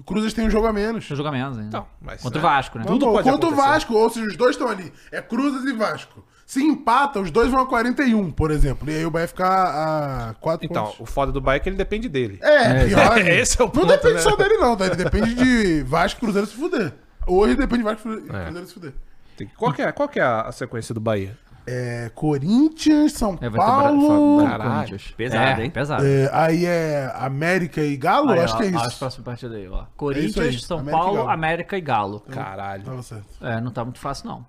O 0.00 0.04
Cruzes 0.04 0.32
tem 0.32 0.46
um 0.46 0.50
jogo 0.50 0.66
a 0.66 0.72
menos. 0.72 0.94
Deixa 1.00 1.12
eu 1.12 1.16
jogar 1.16 1.30
menos 1.30 1.56
ainda. 1.58 1.68
Então, 1.68 1.86
mas, 2.00 2.20
Contra 2.22 2.40
né? 2.40 2.46
o 2.46 2.50
Vasco, 2.50 2.78
né? 2.78 2.84
Tudo 2.86 3.06
Não, 3.06 3.12
pode 3.12 3.30
Contra 3.30 3.46
o 3.48 3.52
acontecer. 3.52 3.68
Vasco, 3.68 3.94
ou 3.94 4.10
seja, 4.10 4.26
os 4.26 4.36
dois 4.36 4.52
estão 4.52 4.68
ali. 4.68 4.92
É 5.12 5.20
Cruzes 5.22 5.64
e 5.64 5.72
Vasco. 5.74 6.24
Se 6.46 6.60
empata, 6.64 7.20
os 7.20 7.30
dois 7.30 7.48
vão 7.50 7.60
a 7.60 7.66
41, 7.66 8.30
por 8.32 8.50
exemplo. 8.50 8.90
E 8.90 8.94
aí 8.96 9.06
o 9.06 9.10
Bahia 9.10 9.28
fica 9.28 9.46
a 9.46 10.34
4 10.40 10.66
Então, 10.66 10.84
pontos. 10.86 11.00
o 11.00 11.06
foda 11.06 11.30
do 11.30 11.40
Bahia 11.40 11.58
é 11.58 11.60
que 11.60 11.68
ele 11.68 11.76
depende 11.76 12.08
dele. 12.08 12.38
É, 12.42 12.86
pior. 12.86 13.12
ainda. 13.12 13.30
Esse 13.30 13.60
é 13.60 13.64
o 13.64 13.66
Não 13.66 13.72
ponto, 13.72 13.86
depende 13.86 14.14
né? 14.14 14.20
só 14.20 14.34
dele, 14.34 14.56
não, 14.56 14.76
tá? 14.76 14.86
Ele 14.86 14.96
depende 14.96 15.34
de 15.34 15.82
Vasco 15.84 16.18
e 16.18 16.20
Cruzeiro 16.20 16.46
se 16.48 16.56
fuder. 16.56 16.92
Hoje 17.26 17.54
depende 17.54 17.78
de 17.78 17.84
Vasco 17.84 18.08
e 18.08 18.14
É. 18.34 18.44
Cruzeiro 18.44 18.66
se 18.66 18.74
fuder. 18.74 18.92
Tem 19.36 19.46
que- 19.46 19.54
Qual 19.54 19.72
que 19.72 19.82
é, 19.82 19.92
qual 19.92 20.08
que 20.08 20.18
é 20.18 20.22
a, 20.24 20.40
a 20.42 20.52
sequência 20.52 20.92
do 20.92 21.00
Bahia? 21.00 21.38
É 21.72 22.10
Corinthians, 22.14 23.12
São 23.12 23.38
É, 23.40 23.48
Paulo. 23.48 24.38
Bra- 24.40 24.50
Caralho, 24.50 24.96
pesado, 25.16 25.60
é, 25.60 25.64
hein? 25.64 25.70
Pesado. 25.70 26.04
é, 26.04 26.30
aí 26.32 26.64
é 26.66 27.12
América 27.14 27.80
e 27.80 27.96
Galo? 27.96 28.30
Aí, 28.32 28.40
acho 28.40 28.54
ó, 28.54 28.58
que 28.58 28.64
é 28.64 28.72
ó, 28.74 28.80
As 28.80 28.88
isso. 28.88 28.98
próximas 28.98 29.24
partidas 29.24 29.56
aí, 29.56 29.68
ó. 29.68 29.80
aí, 29.80 29.86
Corinthians, 29.96 30.64
São 30.64 30.78
América 30.78 30.98
e 30.98 31.00
Paulo, 31.00 31.16
Galo. 31.18 31.30
América 31.30 31.76
e 31.76 31.80
Galo. 31.80 32.20
Caralho. 32.30 32.82
Tava 32.82 33.02
certo. 33.02 33.24
É, 33.40 33.60
não 33.60 33.70
tá 33.70 33.84
muito 33.84 34.00
fácil, 34.00 34.26
não. 34.28 34.46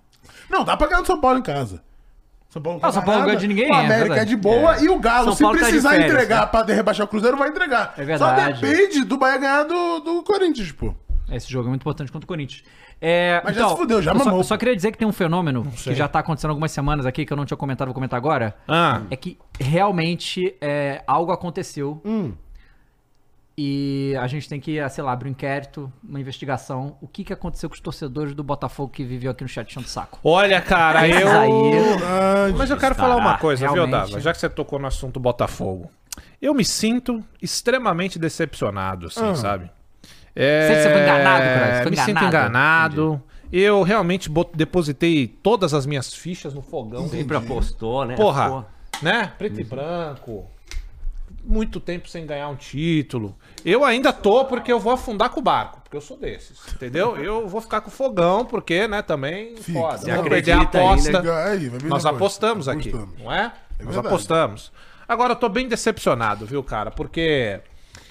Não, 0.49 0.63
dá 0.63 0.75
pra 0.75 0.88
ganhar 0.88 0.97
no 0.97 1.01
Não 1.01 1.05
São 1.07 1.21
Paulo 1.21 1.38
em 1.39 1.43
casa. 1.43 1.81
São 2.49 2.62
Paulo 2.62 2.79
não, 2.81 2.89
Ah, 2.89 2.91
São 2.91 3.03
Paulo 3.03 3.25
ganha 3.25 3.38
de 3.38 3.47
ninguém, 3.47 3.69
O 3.71 3.73
é 3.73 3.77
América 3.77 3.93
é, 3.95 4.07
verdade. 4.07 4.29
de 4.31 4.36
boa 4.36 4.77
e 4.84 4.89
o 4.89 4.99
Galo, 4.99 5.34
se 5.34 5.41
tá 5.43 5.49
precisar 5.51 5.91
férias, 5.91 6.12
entregar 6.12 6.41
né? 6.41 6.45
pra 6.47 6.63
rebaixar 6.63 7.05
o 7.05 7.10
Cruzeiro, 7.10 7.38
vai 7.38 7.49
entregar. 7.49 7.93
É 7.97 8.03
verdade. 8.03 8.60
Só 8.60 8.67
depende 8.67 9.05
do 9.05 9.17
Bahia 9.17 9.38
ganhar 9.38 9.63
do, 9.63 9.99
do 9.99 10.23
Corinthians, 10.23 10.71
pô. 10.71 10.93
Esse 11.31 11.49
jogo 11.49 11.67
é 11.67 11.69
muito 11.69 11.81
importante 11.81 12.12
contra 12.12 12.25
o 12.25 12.27
Corinthians. 12.27 12.62
É, 13.04 13.42
Mas 13.44 13.56
já 13.56 13.68
se 13.70 13.76
fudeu, 13.78 14.00
já 14.02 14.12
eu 14.12 14.18
só, 14.20 14.26
mamou. 14.26 14.40
eu 14.42 14.44
só 14.44 14.56
queria 14.58 14.76
dizer 14.76 14.92
que 14.92 14.98
tem 15.00 15.08
um 15.08 15.12
fenômeno 15.12 15.64
que 15.72 15.96
já 15.96 16.08
tá 16.08 16.20
acontecendo 16.20 16.52
algumas 16.52 16.72
semanas 16.72 17.06
aqui, 17.08 17.26
que 17.26 17.34
eu 17.34 17.38
não 17.38 17.46
tinha 17.46 17.58
comentado, 17.58 17.88
vou 17.88 17.96
comentar 17.96 18.16
agora. 18.18 18.56
Ah, 18.68 19.02
É 19.10 19.16
que 19.16 19.40
realmente 19.60 20.56
é, 20.62 21.02
algo 21.08 21.32
aconteceu 21.32 22.00
Hum. 22.06 22.34
e 23.58 24.16
a 24.20 24.28
gente 24.28 24.48
tem 24.48 24.60
que, 24.60 24.88
sei 24.90 25.04
lá, 25.04 25.12
abrir 25.12 25.30
um 25.30 25.32
inquérito, 25.32 25.92
uma 26.08 26.20
investigação. 26.20 26.96
O 27.02 27.08
que, 27.08 27.24
que 27.24 27.34
aconteceu 27.34 27.70
com 27.70 27.76
os 27.76 27.82
torcedores 27.82 28.34
do 28.34 28.44
Botafogo 28.44 28.92
que 28.92 29.04
viveu 29.04 29.32
aqui 29.32 29.44
no 29.44 29.50
chat 29.50 29.68
enchendo 29.70 29.86
o 29.88 29.90
saco? 29.90 30.20
olha, 30.24 30.62
cara, 30.62 31.08
eu. 31.08 31.28
aí- 31.28 32.54
Mas 32.58 32.70
eu 32.70 32.78
quero 32.78 32.96
falar 32.96 33.16
uma 33.18 33.38
coisa, 33.38 33.66
viu, 33.66 33.74
realmente. 33.74 34.10
Dava? 34.12 34.22
Já 34.22 34.32
que 34.32 34.40
você 34.40 34.50
tocou 34.50 34.80
no 34.80 34.88
assunto 34.88 35.20
Botafogo. 35.20 35.90
Eu 36.42 36.54
me 36.54 36.64
sinto 36.66 37.24
extremamente 37.42 38.18
decepcionado, 38.20 39.08
assim, 39.08 39.24
Ah. 39.24 39.36
sabe? 39.36 39.70
É... 40.36 40.67
Você 40.84 40.89
foi 40.91 41.02
enganado, 41.02 41.44
cara? 41.44 41.82
Foi 41.84 41.91
me 41.91 41.98
sinto 41.98 42.10
enganado? 42.12 42.28
enganado. 42.38 43.24
Eu 43.52 43.84
realmente 43.84 44.30
bot- 44.30 44.56
depositei 44.56 45.28
todas 45.28 45.74
as 45.74 45.86
minhas 45.86 46.13
fichas 46.13 46.54
no 46.54 46.62
fogão. 46.62 47.08
Sempre 47.10 47.36
apostou, 47.36 48.06
né? 48.06 48.15
Porra, 48.15 48.50
Pô, 48.50 48.63
né? 49.02 49.34
Preto 49.38 49.60
e 49.60 49.63
branco. 49.63 50.46
Muito 51.44 51.80
tempo 51.80 52.08
sem 52.08 52.26
ganhar 52.26 52.48
um 52.50 52.56
título. 52.56 53.36
Eu 53.65 53.84
ainda 53.84 54.13
tô 54.13 54.46
porque 54.46 54.72
eu 54.72 54.80
vou 54.80 54.94
afundar 54.94 55.30
com 55.32 55.39
o 55.39 55.44
barco, 55.44 55.82
porque 55.82 55.98
eu 55.98 56.02
sou 56.02 56.15
desses, 56.15 56.60
entendeu? 56.74 57.17
Eu 57.22 57.48
vou 57.48 57.60
ficar 57.60 57.82
com 57.82 57.88
o 57.89 57.91
fogão 57.91 58.46
porque, 58.46 58.88
né, 58.88 59.02
também 59.02 59.56
Fica. 59.58 59.80
foda. 59.80 59.98
Vou 60.15 60.24
perder 60.24 60.52
a 60.52 60.62
acredita 60.62 60.78
aposta. 60.80 61.17
ainda? 61.17 61.46
Aí, 61.46 61.72
Nós 61.89 62.06
apostamos 62.06 62.67
aqui, 62.67 62.89
Apostamos. 62.89 63.20
não 63.20 63.32
é? 63.34 63.44
Nós 63.80 63.86
verdade. 63.96 64.08
apostamos. 64.08 64.72
Agora 65.08 65.32
eu 65.34 65.36
tô 65.36 65.50
bem 65.50 65.67
decepcionado, 65.67 66.46
viu, 66.46 66.63
cara? 66.63 66.91
Porque 66.91 67.60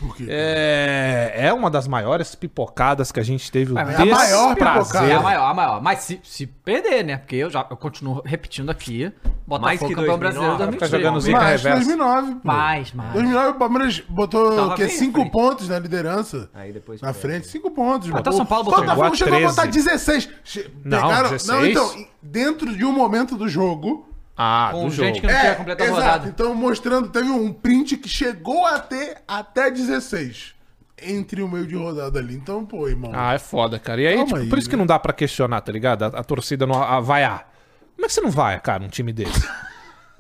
Por 0.01 0.17
quê? 0.17 0.27
é, 0.29 1.33
é 1.37 1.53
uma 1.53 1.71
das 1.71 1.87
maiores 1.87 2.35
pipocadas 2.35 3.13
que 3.13 3.21
a 3.21 3.23
gente 3.23 3.51
teve 3.53 3.73
o 3.73 3.79
É, 3.79 3.83
é 3.83 3.97
a 3.97 4.05
maior 4.07 4.55
desprazer. 4.55 5.11
É 5.11 5.15
a 5.15 5.21
maior, 5.21 5.45
a 5.51 5.55
maior. 5.55 5.83
Mas 5.83 6.01
se, 6.01 6.21
se 6.25 6.47
perder, 6.47 7.05
né? 7.05 7.17
Porque 7.19 7.37
eu 7.37 7.51
já 7.51 7.67
eu 7.71 7.77
continuo 7.77 8.23
repetindo 8.25 8.71
aqui. 8.71 9.13
Mais 9.47 9.81
Botafogo 9.81 9.89
que 9.89 9.95
campeão 9.97 10.19
2009, 10.19 10.19
brasileiro 10.19 10.73
ficar 10.73 10.89
2023. 10.89 11.03
jogando 11.03 11.21
zica 11.21 11.39
Mas 11.39 11.63
reversa. 11.63 11.77
2009, 11.97 12.35
pô. 12.37 12.41
Mais, 12.49 12.93
mais. 12.93 13.13
2009 13.13 13.49
o 13.49 13.55
Palmeiras 13.55 14.03
botou 14.09 14.57
Tava 14.57 14.73
o 14.73 14.75
quê? 14.77 14.85
bem 14.87 14.95
à 14.95 14.99
5 14.99 15.13
frente. 15.13 15.31
pontos 15.33 15.69
na 15.69 15.79
liderança. 15.79 16.51
Aí 16.55 16.73
depois 16.73 17.01
Na 17.01 17.13
foi. 17.13 17.21
frente, 17.23 17.47
5 17.49 17.71
pontos. 17.73 18.15
Até 18.15 18.31
o 18.31 18.33
São 18.33 18.47
Paulo 18.47 18.65
botou 18.65 18.81
Botafogo 18.81 19.07
a 19.07 19.15
chegou 19.17 19.35
a 19.35 19.39
13. 19.39 19.55
botar 19.57 19.67
16. 19.69 20.29
Che- 20.45 20.71
Não, 20.85 21.03
pegaram- 21.03 21.31
16? 21.31 21.47
Não, 21.49 21.67
então, 21.67 22.07
dentro 22.23 22.77
de 22.77 22.85
um 22.85 22.93
momento 22.93 23.37
do 23.37 23.49
jogo. 23.49 24.07
Ah, 24.43 24.71
Com 24.73 24.85
do 24.89 24.91
gente 24.91 25.17
jogo. 25.17 25.21
que 25.21 25.27
não 25.27 25.39
tinha 25.39 25.55
completado 25.55 25.83
a 25.83 25.93
exato. 25.93 26.03
rodada. 26.07 26.29
Então, 26.31 26.55
mostrando, 26.55 27.09
teve 27.11 27.29
um 27.29 27.53
print 27.53 27.99
que 27.99 28.09
chegou 28.09 28.65
a 28.65 28.79
ter 28.79 29.19
até 29.29 29.71
16. 29.71 30.55
Entre 31.03 31.43
o 31.43 31.49
meio 31.49 31.67
de 31.67 31.77
rodada 31.77 32.19
ali. 32.19 32.37
Então, 32.37 32.65
pô, 32.65 32.89
irmão. 32.89 33.13
Ah, 33.15 33.35
é 33.35 33.39
foda, 33.39 33.79
cara. 33.79 34.01
E 34.01 34.07
aí, 34.07 34.25
tipo, 34.25 34.37
aí, 34.37 34.49
por 34.49 34.59
isso 34.59 34.67
que 34.69 34.77
né? 34.77 34.81
não 34.81 34.87
dá 34.87 34.99
pra 34.99 35.13
questionar, 35.13 35.61
tá 35.61 35.71
ligado? 35.71 36.05
A, 36.05 36.07
a 36.21 36.25
torcida 36.25 36.67
não 36.67 36.83
a, 36.83 37.01
vaiar. 37.01 37.51
Como 37.95 38.07
é 38.07 38.09
que 38.09 38.15
você 38.15 38.21
não 38.23 38.31
vai, 38.31 38.59
cara, 38.61 38.83
um 38.83 38.89
time 38.89 39.13
desse? 39.13 39.47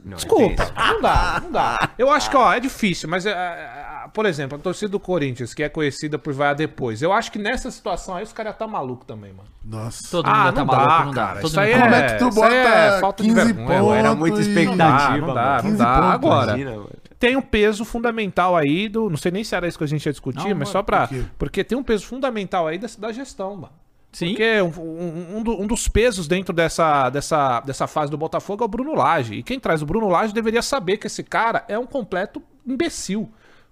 Não, 0.04 0.12
é 0.12 0.16
Desculpa, 0.16 0.66
tenso. 0.66 0.72
não 0.76 1.00
dá, 1.00 1.40
não 1.42 1.52
dá. 1.52 1.90
Eu 1.98 2.10
acho 2.10 2.30
que, 2.30 2.36
ó, 2.36 2.52
é 2.52 2.60
difícil, 2.60 3.08
mas, 3.08 3.24
é, 3.24 3.30
é, 3.30 3.34
é, 3.34 3.99
por 4.12 4.26
exemplo, 4.26 4.56
a 4.58 4.60
torcida 4.60 4.88
do 4.90 5.00
Corinthians, 5.00 5.52
que 5.54 5.62
é 5.62 5.68
conhecida 5.68 6.18
por 6.18 6.32
vaiar 6.32 6.54
depois, 6.54 7.02
eu 7.02 7.12
acho 7.12 7.30
que 7.32 7.38
nessa 7.38 7.70
situação 7.70 8.14
aí 8.16 8.22
os 8.24 8.32
caras 8.32 8.56
tá 8.56 8.66
maluco 8.66 9.04
também, 9.04 9.32
mano. 9.32 9.48
Nossa. 9.64 10.08
Todo 10.10 10.26
mundo 10.26 10.36
Ah, 10.36 10.52
tá 10.52 10.60
não 10.60 10.66
maluco, 10.66 10.88
dá, 10.88 11.04
não 11.04 11.12
dá. 11.12 11.26
cara. 11.26 11.40
Todo 11.40 11.50
Isso 11.50 11.60
aí 11.60 11.72
tá 11.72 11.76
é, 11.76 11.80
maluco. 11.80 11.94
Como 11.94 12.04
é 12.04 12.08
que 12.12 12.18
tu 12.18 12.42
aí 12.42 12.54
é 12.56 12.88
bota 12.90 13.00
falta 13.00 13.22
de 13.22 13.28
15 13.28 13.44
vergonha, 13.52 13.78
pontos? 13.80 13.96
era 13.96 14.14
muita 14.14 14.38
e- 14.38 14.40
expectativa. 14.40 15.26
Não 15.26 15.34
dá, 15.34 15.34
não 15.34 15.34
dá, 15.34 15.56
15 15.62 15.70
não 15.70 15.78
dá. 15.78 15.94
pontos, 15.94 16.10
Agora, 16.14 16.58
Imagina, 16.58 16.86
tem 17.18 17.36
um 17.36 17.42
peso 17.42 17.84
fundamental 17.84 18.56
aí 18.56 18.88
do. 18.88 19.10
Não 19.10 19.16
sei 19.16 19.30
nem 19.30 19.44
se 19.44 19.54
era 19.54 19.68
isso 19.68 19.76
que 19.78 19.84
a 19.84 19.86
gente 19.86 20.04
ia 20.06 20.12
discutir, 20.12 20.38
Não, 20.38 20.44
mas 20.48 20.54
mano, 20.58 20.66
só 20.66 20.82
pra. 20.82 21.06
por? 21.08 21.24
Porque 21.38 21.62
tem 21.64 21.76
um 21.76 21.82
peso 21.82 22.06
fundamental 22.06 22.66
aí 22.66 22.78
da, 22.78 22.88
da 22.98 23.12
gestão, 23.12 23.54
mano. 23.56 23.72
Sim. 24.12 24.30
Porque 24.30 24.60
um, 24.60 24.72
um- 24.80 25.62
um 25.62 25.66
dos 25.68 25.86
pesos 25.86 26.26
dentro 26.26 26.52
dessa, 26.52 27.08
dessa, 27.10 27.60
dessa 27.60 27.86
fase 27.86 28.10
do 28.10 28.18
Botafogo 28.18 28.64
é 28.64 28.66
o 28.66 28.68
Bruno 28.68 28.94
Lage. 28.94 29.34
E 29.34 29.42
quem 29.44 29.60
traz 29.60 29.82
o 29.82 29.86
Bruno 29.86 30.08
Lage 30.08 30.34
deveria 30.34 30.62
saber 30.62 30.96
que 30.96 31.06
esse 31.06 31.22
cara 31.22 31.64
é 31.68 31.78
um 31.78 31.86
completo 31.86 32.42
imbecil. 32.66 33.30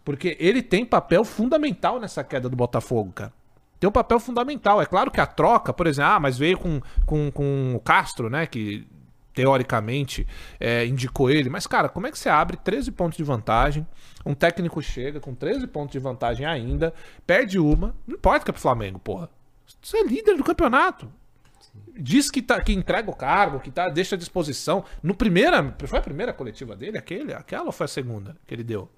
Porque 0.08 0.38
ele 0.40 0.62
tem 0.62 0.86
papel 0.86 1.22
fundamental 1.22 2.00
nessa 2.00 2.24
queda 2.24 2.48
do 2.48 2.56
Botafogo, 2.56 3.12
cara. 3.12 3.30
Tem 3.78 3.86
um 3.86 3.92
papel 3.92 4.18
fundamental. 4.18 4.80
É 4.80 4.86
claro 4.86 5.10
que 5.10 5.20
a 5.20 5.26
troca, 5.26 5.70
por 5.70 5.86
exemplo, 5.86 6.12
ah, 6.12 6.18
mas 6.18 6.38
veio 6.38 6.56
com, 6.56 6.80
com, 7.04 7.30
com 7.30 7.74
o 7.74 7.80
Castro, 7.80 8.30
né? 8.30 8.46
Que 8.46 8.86
teoricamente 9.34 10.26
é, 10.58 10.86
indicou 10.86 11.28
ele. 11.28 11.50
Mas, 11.50 11.66
cara, 11.66 11.90
como 11.90 12.06
é 12.06 12.10
que 12.10 12.18
você 12.18 12.30
abre 12.30 12.56
13 12.56 12.90
pontos 12.92 13.18
de 13.18 13.22
vantagem? 13.22 13.86
Um 14.24 14.32
técnico 14.32 14.80
chega 14.80 15.20
com 15.20 15.34
13 15.34 15.66
pontos 15.66 15.92
de 15.92 15.98
vantagem 15.98 16.46
ainda, 16.46 16.94
perde 17.26 17.58
uma. 17.58 17.94
Não 18.06 18.14
importa 18.14 18.46
que 18.46 18.50
é 18.50 18.54
pro 18.54 18.62
Flamengo, 18.62 18.98
porra. 18.98 19.28
Você 19.82 19.98
é 19.98 20.04
líder 20.04 20.38
do 20.38 20.42
campeonato. 20.42 21.06
Diz 21.94 22.30
que, 22.30 22.40
tá, 22.40 22.58
que 22.62 22.72
entrega 22.72 23.10
o 23.10 23.14
cargo, 23.14 23.60
que 23.60 23.70
tá, 23.70 23.90
deixa 23.90 24.16
à 24.16 24.18
disposição. 24.18 24.86
No 25.02 25.14
primeira. 25.14 25.76
Foi 25.84 25.98
a 25.98 26.02
primeira 26.02 26.32
coletiva 26.32 26.74
dele? 26.74 26.96
Aquele, 26.96 27.34
aquela 27.34 27.66
ou 27.66 27.72
foi 27.72 27.84
a 27.84 27.88
segunda 27.88 28.38
que 28.46 28.54
ele 28.54 28.64
deu? 28.64 28.88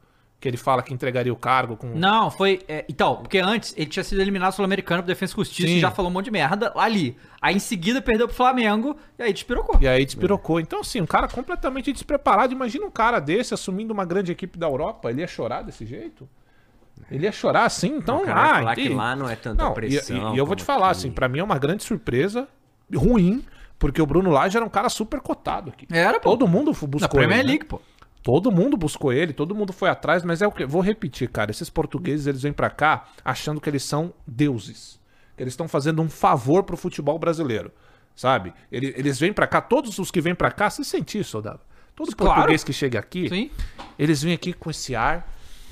Que 0.40 0.48
ele 0.48 0.56
fala 0.56 0.82
que 0.82 0.94
entregaria 0.94 1.30
o 1.30 1.36
cargo 1.36 1.76
com. 1.76 1.88
Não, 1.88 2.30
foi. 2.30 2.60
é, 2.66 2.86
então, 2.88 3.16
porque 3.16 3.38
antes 3.40 3.74
ele 3.76 3.84
tinha 3.90 4.02
sido 4.02 4.22
eliminado 4.22 4.52
sul-americano 4.54 5.02
por 5.02 5.06
Defesa 5.08 5.34
e 5.34 5.36
Justiça 5.36 5.68
Sim. 5.68 5.76
e 5.76 5.80
já 5.80 5.90
falou 5.90 6.10
um 6.10 6.14
monte 6.14 6.24
de 6.24 6.30
merda 6.30 6.72
ali. 6.76 7.14
Aí 7.42 7.56
em 7.56 7.58
seguida 7.58 8.00
perdeu 8.00 8.26
pro 8.26 8.34
Flamengo 8.34 8.96
e 9.18 9.22
aí 9.22 9.32
despirocou. 9.34 9.76
E 9.80 9.86
aí 9.86 10.02
despirocou. 10.02 10.58
Então, 10.58 10.80
assim, 10.80 10.98
um 11.02 11.06
cara 11.06 11.28
completamente 11.28 11.92
despreparado. 11.92 12.54
Imagina 12.54 12.86
um 12.86 12.90
cara 12.90 13.20
desse 13.20 13.52
assumindo 13.52 13.92
uma 13.92 14.06
grande 14.06 14.32
equipe 14.32 14.58
da 14.58 14.66
Europa. 14.66 15.10
Ele 15.10 15.20
ia 15.20 15.26
chorar 15.26 15.60
desse 15.60 15.84
jeito? 15.84 16.26
Ele 17.10 17.24
ia 17.24 17.32
chorar 17.32 17.64
assim? 17.64 17.94
Então, 17.96 18.22
ah, 18.26 18.54
falar 18.60 18.74
que 18.76 18.88
lá 18.88 19.14
não 19.14 19.28
é 19.28 19.36
tanta 19.36 19.62
Não, 19.62 19.72
e- 19.72 19.74
pressão. 19.74 20.32
E, 20.32 20.36
e 20.36 20.38
eu 20.38 20.46
vou 20.46 20.56
te 20.56 20.64
falar, 20.64 20.86
aqui. 20.86 20.98
assim, 21.00 21.10
pra 21.10 21.28
mim 21.28 21.40
é 21.40 21.44
uma 21.44 21.58
grande 21.58 21.82
surpresa, 21.84 22.48
ruim, 22.94 23.44
porque 23.78 24.00
o 24.00 24.06
Bruno 24.06 24.30
Lage 24.30 24.56
era 24.56 24.64
um 24.64 24.70
cara 24.70 24.88
super 24.88 25.20
cotado 25.20 25.70
aqui. 25.70 25.86
Era, 25.90 26.18
pô. 26.20 26.30
Todo 26.30 26.46
mundo 26.48 26.72
fu- 26.74 26.86
Na 26.86 26.90
buscou 26.92 27.10
Premier 27.10 27.40
ele. 27.40 27.46
né? 27.46 27.50
League, 27.52 27.64
pô. 27.66 27.80
Todo 28.22 28.50
mundo 28.52 28.76
buscou 28.76 29.12
ele, 29.12 29.32
todo 29.32 29.54
mundo 29.54 29.72
foi 29.72 29.88
atrás, 29.88 30.22
mas 30.22 30.42
é 30.42 30.46
o 30.46 30.52
que. 30.52 30.66
Vou 30.66 30.82
repetir, 30.82 31.28
cara. 31.28 31.50
Esses 31.50 31.70
portugueses, 31.70 32.26
eles 32.26 32.42
vêm 32.42 32.52
pra 32.52 32.68
cá 32.68 33.08
achando 33.24 33.60
que 33.60 33.68
eles 33.70 33.82
são 33.82 34.12
deuses. 34.26 35.00
Que 35.36 35.42
eles 35.42 35.52
estão 35.54 35.66
fazendo 35.66 36.02
um 36.02 36.08
favor 36.10 36.62
pro 36.62 36.76
futebol 36.76 37.18
brasileiro. 37.18 37.72
Sabe? 38.14 38.52
Ele- 38.70 38.92
Eles, 38.96 39.18
vêm 39.18 39.32
pra 39.32 39.46
cá, 39.46 39.60
todos 39.62 39.98
os 39.98 40.10
que 40.10 40.20
vêm 40.20 40.34
pra 40.34 40.50
cá, 40.50 40.68
você 40.68 40.84
sente 40.84 41.18
isso, 41.18 41.30
soldado? 41.30 41.60
Todo 41.96 42.14
Claro. 42.14 42.34
português 42.34 42.62
que 42.62 42.72
chega 42.72 42.98
aqui, 42.98 43.28
Sim. 43.28 43.50
eles 43.98 44.22
vêm 44.22 44.34
aqui 44.34 44.52
com 44.52 44.68
esse 44.70 44.94
ar. 44.94 45.26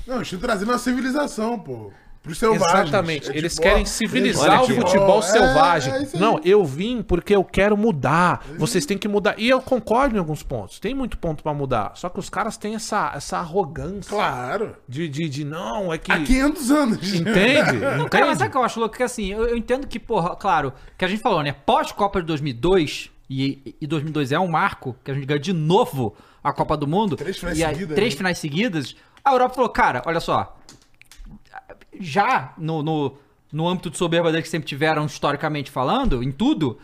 Não, 0.07 0.21
estou 0.21 0.39
trazendo 0.39 0.69
uma 0.71 0.77
civilização, 0.79 1.59
pô. 1.59 1.91
Pros 2.21 2.37
selvagens. 2.37 2.89
Exatamente. 2.89 3.31
É 3.31 3.37
Eles 3.37 3.53
tipo, 3.53 3.63
querem 3.63 3.85
civilizar 3.85 4.63
o 4.63 4.67
futebol 4.67 5.19
É, 5.19 5.21
selvagem. 5.21 5.93
é 5.93 5.97
aí. 5.97 6.07
Não, 6.15 6.39
eu 6.43 6.65
vim 6.65 7.01
porque 7.01 7.35
eu 7.35 7.43
quero 7.43 7.77
mudar. 7.77 8.45
Vocês 8.57 8.85
têm 8.85 8.97
que 8.97 9.07
mudar. 9.07 9.35
E 9.37 9.47
eu 9.47 9.61
concordo 9.61 10.15
em 10.15 10.19
alguns 10.19 10.43
pontos. 10.43 10.79
Tem 10.79 10.93
muito 10.93 11.17
ponto 11.17 11.41
pra 11.41 11.53
mudar. 11.53 11.93
Só 11.95 12.09
que 12.09 12.19
os 12.19 12.29
caras 12.29 12.57
têm 12.57 12.75
essa, 12.75 13.11
essa 13.15 13.37
arrogância. 13.37 14.09
Claro. 14.09 14.75
De, 14.87 15.07
de, 15.07 15.29
de 15.29 15.45
não, 15.45 15.93
é 15.93 15.97
que. 15.97 16.11
Há 16.11 16.21
500 16.21 16.71
anos. 16.71 17.13
Entende? 17.13 17.77
Não, 17.99 18.07
cara, 18.09 18.25
mas 18.25 18.37
sabe 18.37 18.49
o 18.49 18.51
que 18.51 18.57
eu 18.57 18.63
acho 18.63 18.79
louco? 18.79 18.95
Que 18.95 19.03
assim, 19.03 19.31
eu, 19.31 19.47
eu 19.47 19.57
entendo 19.57 19.87
que, 19.87 19.99
porra, 19.99 20.35
claro, 20.35 20.73
que 20.97 21.05
a 21.05 21.07
gente 21.07 21.21
falou, 21.21 21.41
né? 21.41 21.53
Pós-Copa 21.53 22.19
de 22.21 22.27
2002, 22.27 23.09
e, 23.29 23.75
e 23.79 23.87
2002 23.87 24.31
é 24.31 24.39
um 24.39 24.47
marco, 24.47 24.95
que 25.03 25.11
a 25.11 25.13
gente 25.13 25.25
ganha 25.25 25.39
de 25.39 25.53
novo 25.53 26.15
a 26.43 26.51
Copa 26.51 26.75
do 26.75 26.87
Mundo. 26.87 27.15
Três 27.15 27.37
finais 27.37 27.57
e 27.57 27.61
seguidas, 27.61 27.95
Três 27.95 28.13
né? 28.13 28.17
finais 28.17 28.37
seguidas. 28.37 28.95
A 29.23 29.31
Europa 29.33 29.55
falou, 29.55 29.69
cara, 29.69 30.01
olha 30.05 30.19
só. 30.19 30.57
Já 31.99 32.53
no, 32.57 32.81
no, 32.83 33.17
no 33.51 33.67
âmbito 33.67 33.89
de 33.89 33.97
soberba 33.97 34.31
dele 34.31 34.43
que 34.43 34.49
sempre 34.49 34.67
tiveram, 34.67 35.05
historicamente 35.05 35.71
falando, 35.71 36.23
em 36.23 36.31
tudo, 36.31 36.77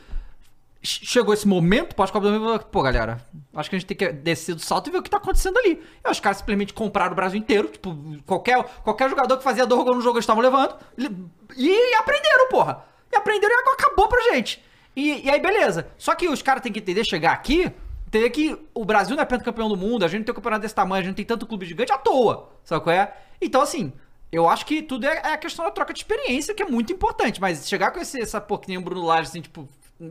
chegou 0.85 1.33
esse 1.33 1.47
momento, 1.47 1.95
pós-Copa 1.95 2.29
do 2.29 2.39
Mundo, 2.39 2.65
pô, 2.65 2.81
galera, 2.81 3.19
acho 3.55 3.69
que 3.69 3.75
a 3.75 3.79
gente 3.79 3.87
tem 3.87 3.97
que 3.97 4.11
descer 4.11 4.55
do 4.55 4.61
salto 4.61 4.87
e 4.87 4.91
ver 4.91 4.99
o 4.99 5.03
que 5.03 5.09
tá 5.09 5.17
acontecendo 5.17 5.57
ali. 5.57 5.81
E 6.03 6.09
os 6.09 6.19
caras 6.19 6.37
simplesmente 6.37 6.73
compraram 6.73 7.13
o 7.13 7.15
Brasil 7.15 7.39
inteiro, 7.39 7.67
tipo, 7.67 7.95
qualquer, 8.25 8.63
qualquer 8.83 9.09
jogador 9.09 9.37
que 9.37 9.43
fazia 9.43 9.65
gols 9.65 9.95
no 9.95 10.01
jogo 10.01 10.17
eles 10.17 10.23
estavam 10.23 10.43
levando, 10.43 10.75
e 11.57 11.95
aprenderam, 11.95 12.49
porra. 12.49 12.85
E 13.11 13.15
aprenderam 13.15 13.55
e 13.55 13.73
acabou 13.73 14.07
pra 14.07 14.21
gente. 14.33 14.63
E, 14.95 15.25
e 15.25 15.29
aí, 15.29 15.39
beleza. 15.39 15.87
Só 15.97 16.15
que 16.15 16.27
os 16.27 16.41
caras 16.41 16.61
têm 16.63 16.71
que 16.71 16.79
entender, 16.79 17.03
chegar 17.03 17.33
aqui, 17.33 17.71
entender 18.07 18.29
que 18.29 18.57
o 18.73 18.85
Brasil 18.85 19.15
não 19.15 19.23
é 19.23 19.25
pentacampeão 19.25 19.67
do 19.67 19.75
mundo, 19.75 20.05
a 20.05 20.07
gente 20.07 20.19
não 20.19 20.25
tem 20.25 20.33
um 20.33 20.35
campeonato 20.35 20.61
desse 20.61 20.75
tamanho, 20.75 20.99
a 20.99 21.03
gente 21.03 21.09
não 21.09 21.15
tem 21.15 21.25
tanto 21.25 21.45
clube 21.45 21.65
gigante 21.65 21.91
à 21.91 21.97
toa, 21.97 22.49
sabe 22.63 22.83
qual 22.83 22.95
é? 22.95 23.13
Então, 23.41 23.61
assim, 23.61 23.91
eu 24.31 24.49
acho 24.49 24.65
que 24.65 24.81
tudo 24.81 25.05
é, 25.05 25.21
é 25.23 25.33
a 25.33 25.37
questão 25.37 25.65
da 25.65 25.71
troca 25.71 25.93
de 25.93 25.99
experiência, 25.99 26.53
que 26.53 26.63
é 26.63 26.65
muito 26.65 26.91
importante, 26.91 27.39
mas 27.39 27.67
chegar 27.67 27.91
com 27.91 27.99
esse, 27.99 28.21
essa 28.21 28.39
o 28.39 28.81
Bruno 28.81 29.05
Lage, 29.05 29.29
assim, 29.29 29.41
tipo, 29.41 29.67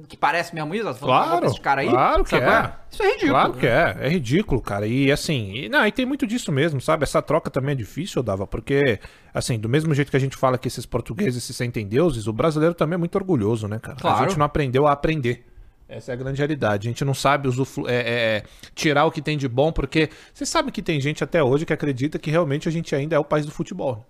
que 0.09 0.17
parece 0.17 0.55
mesmo 0.55 0.75
isso, 0.75 0.95
Claro, 0.95 1.45
esse 1.47 1.61
cara 1.61 1.83
aí, 1.83 1.91
claro 1.91 2.25
que 2.25 2.35
é. 2.35 2.41
qual 2.41 2.73
Isso 2.91 3.03
é 3.03 3.07
ridículo. 3.07 3.33
Claro 3.33 3.53
que 3.53 3.67
é, 3.67 3.97
é 4.01 4.09
ridículo, 4.09 4.61
cara. 4.63 4.87
E 4.87 5.13
assim, 5.13 5.53
e, 5.55 5.69
não, 5.69 5.87
e 5.87 5.93
tem 5.93 6.07
muito 6.07 6.27
disso 6.27 6.51
mesmo, 6.51 6.81
sabe? 6.81 7.03
Essa 7.05 7.21
troca 7.21 7.51
também 7.51 7.73
é 7.73 7.75
difícil, 7.75 8.23
Dava, 8.23 8.47
porque, 8.47 8.99
assim, 9.35 9.59
do 9.59 9.69
mesmo 9.69 9.95
jeito 9.95 10.11
que 10.11 10.17
a 10.17 10.21
gente 10.21 10.37
fala 10.37 10.57
que 10.57 10.69
esses 10.69 10.87
portugueses 10.87 11.45
se 11.45 11.53
sentem 11.53 11.87
deuses, 11.87 12.27
o 12.27 12.33
brasileiro 12.33 12.75
também 12.75 12.95
é 12.95 12.99
muito 12.99 13.15
orgulhoso, 13.17 13.69
né, 13.69 13.79
cara? 13.79 13.99
A 13.99 14.01
Claro. 14.01 14.29
gente 14.29 14.39
não 14.39 14.47
aprendeu 14.47 14.87
a 14.87 14.93
aprender. 14.93 15.45
Essa 15.89 16.13
é 16.13 16.15
a 16.15 16.17
grande 16.17 16.39
realidade. 16.39 16.89
A 16.89 16.91
gente 16.91 17.05
não 17.05 17.15
sabe 17.15 17.47
usufru- 17.47 17.87
é, 17.89 17.95
é, 17.95 18.37
é, 18.39 18.43
tirar 18.75 19.05
o 19.05 19.11
que 19.11 19.21
tem 19.21 19.37
de 19.37 19.47
bom, 19.47 19.71
porque 19.71 20.09
você 20.33 20.47
sabe 20.47 20.73
que 20.73 20.83
tem 20.83 21.01
gente 21.01 21.23
até 21.23 21.43
hoje 21.43 21.67
que 21.67 21.73
acredita 21.73 22.19
que 22.19 22.31
realmente 22.31 22.69
a 22.69 22.73
gente 22.73 22.95
ainda 22.95 23.15
é 23.17 23.19
o 23.19 23.25
país 23.25 23.45
do 23.45 23.53
futebol. 23.53 23.97
né? 23.97 24.03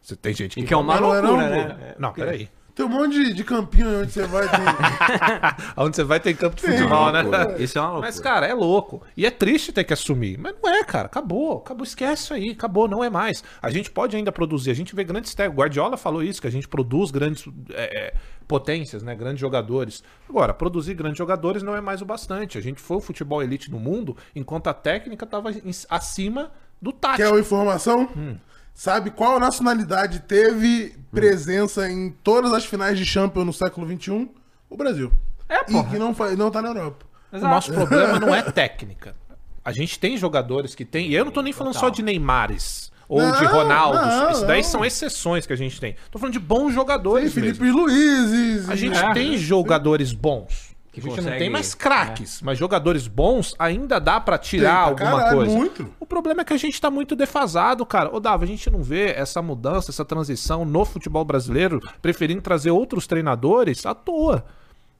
Você 0.00 0.14
tem 0.14 0.32
gente 0.32 0.54
que. 0.54 0.60
E 0.60 0.64
que 0.64 0.72
é 0.72 0.76
uma 0.76 0.92
Mas 0.94 1.00
não 1.00 1.14
é 1.14 1.20
loucura, 1.20 1.42
não, 1.42 1.56
né? 1.78 1.94
Não, 1.98 2.12
peraí. 2.12 2.48
Tem 2.76 2.84
um 2.84 2.90
monte 2.90 3.12
de, 3.14 3.32
de 3.32 3.42
campinho 3.42 4.02
onde 4.02 4.12
você 4.12 4.26
vai. 4.26 4.46
Tem... 4.48 4.60
Aonde 5.74 5.96
você 5.96 6.04
vai 6.04 6.20
ter 6.20 6.34
campo 6.36 6.54
de 6.54 6.66
É 6.66 6.72
futebol, 6.72 7.10
né? 7.10 7.22
loucura. 7.22 7.56
Isso 7.62 7.78
é 7.78 7.80
uma 7.80 7.88
loucura. 7.88 8.06
Mas, 8.08 8.20
cara, 8.20 8.46
é 8.46 8.52
louco. 8.52 9.02
E 9.16 9.24
é 9.24 9.30
triste 9.30 9.72
ter 9.72 9.82
que 9.82 9.94
assumir. 9.94 10.38
Mas 10.38 10.54
não 10.62 10.70
é, 10.70 10.84
cara. 10.84 11.06
Acabou. 11.06 11.56
Acabou. 11.56 11.84
Esquece 11.84 12.24
isso 12.24 12.34
aí. 12.34 12.50
Acabou. 12.50 12.86
Não 12.86 13.02
é 13.02 13.08
mais. 13.08 13.42
A 13.62 13.70
gente 13.70 13.90
pode 13.90 14.14
ainda 14.14 14.30
produzir. 14.30 14.70
A 14.70 14.74
gente 14.74 14.94
vê 14.94 15.02
grandes 15.04 15.34
técnicos. 15.34 15.58
Guardiola 15.58 15.96
falou 15.96 16.22
isso, 16.22 16.38
que 16.40 16.46
a 16.46 16.50
gente 16.50 16.68
produz 16.68 17.10
grandes 17.10 17.48
é, 17.70 18.08
é, 18.08 18.14
potências, 18.46 19.02
né? 19.02 19.14
Grandes 19.14 19.40
jogadores. 19.40 20.02
Agora, 20.28 20.54
produzir 20.54 20.94
grandes 20.94 21.18
jogadores 21.18 21.62
não 21.62 21.76
é 21.76 21.80
mais 21.80 22.00
o 22.00 22.04
bastante. 22.04 22.56
A 22.58 22.60
gente 22.60 22.80
foi 22.80 22.96
o 22.96 23.00
futebol 23.00 23.42
elite 23.42 23.70
no 23.70 23.78
mundo, 23.78 24.16
enquanto 24.34 24.68
a 24.68 24.74
técnica 24.74 25.24
estava 25.24 25.50
acima 25.90 26.52
do 26.80 26.92
tático. 26.92 27.22
Quer 27.22 27.30
uma 27.30 27.40
informação? 27.40 28.08
Hum. 28.16 28.36
Sabe 28.74 29.10
qual 29.10 29.40
nacionalidade 29.40 30.20
teve 30.20 30.94
presença 31.10 31.88
em 31.90 32.10
todas 32.10 32.52
as 32.52 32.64
finais 32.66 32.98
de 32.98 33.06
Champions 33.06 33.46
no 33.46 33.52
século 33.52 33.86
XXI? 33.86 34.30
O 34.68 34.76
Brasil. 34.76 35.10
É, 35.48 35.62
E 35.62 35.72
porra. 35.72 35.90
que 35.90 35.98
não, 35.98 36.14
não 36.36 36.50
tá 36.50 36.60
na 36.60 36.68
Europa. 36.68 37.06
O 37.32 37.38
nosso 37.38 37.72
problema 37.72 38.20
não 38.20 38.34
é 38.34 38.42
técnica. 38.52 39.16
A 39.64 39.72
gente 39.72 39.98
tem 39.98 40.16
jogadores 40.16 40.74
que 40.74 40.84
tem. 40.84 41.08
E 41.08 41.14
eu 41.14 41.24
não 41.24 41.32
tô 41.32 41.40
nem 41.42 41.52
falando 41.52 41.74
só 41.74 41.88
de 41.88 42.02
Neymares 42.02 42.92
ou 43.08 43.20
de 43.20 43.44
Não, 43.44 43.52
Ronaldo. 43.52 43.98
não, 43.98 44.30
Isso 44.30 44.46
daí 44.46 44.62
não. 44.62 44.68
são 44.68 44.84
exceções 44.84 45.46
que 45.46 45.52
a 45.52 45.56
gente 45.56 45.78
tem. 45.80 45.96
Tô 46.10 46.18
falando 46.18 46.32
de 46.32 46.38
bons 46.40 46.66
Tem 46.66 46.74
jogadores. 46.74 47.32
Felipe 47.34 47.60
mesmo. 47.62 47.80
Luizes. 47.82 48.68
A 48.68 48.74
e- 48.74 48.76
gente 48.76 48.98
É. 48.98 49.12
tem 49.12 49.36
jogadores 49.36 50.12
bons. 50.12 50.74
a 50.92 50.98
gente 50.98 51.08
não 51.10 51.16
consegue- 51.16 51.38
tem 51.38 51.50
mais 51.50 51.74
craques, 51.74 52.40
mas 52.40 52.56
jogadores 52.58 53.06
bons 53.06 53.54
ainda 53.58 54.00
dá 54.00 54.18
pra 54.18 54.38
Tem 54.38 54.48
tirar 54.48 54.94
pra 54.94 55.04
alguma 55.04 55.18
caralho, 55.20 55.36
coisa. 55.36 55.54
muito. 55.54 55.88
O 56.00 56.06
problema 56.06 56.40
é 56.40 56.44
que 56.44 56.54
a 56.54 56.56
gente 56.56 56.80
tá 56.80 56.90
muito 56.90 57.14
defasado, 57.14 57.84
cara. 57.84 58.08
Ô, 58.14 58.18
Dava, 58.18 58.44
a 58.44 58.46
gente 58.46 58.70
não 58.70 58.82
vê 58.82 59.10
essa 59.10 59.42
mudança, 59.42 59.90
essa 59.90 60.06
transição 60.06 60.64
no 60.64 60.86
futebol 60.86 61.22
brasileiro, 61.22 61.80
preferindo 62.00 62.40
trazer 62.40 62.70
outros 62.70 63.06
treinadores 63.06 63.84
à 63.84 63.94
toa. 63.94 64.42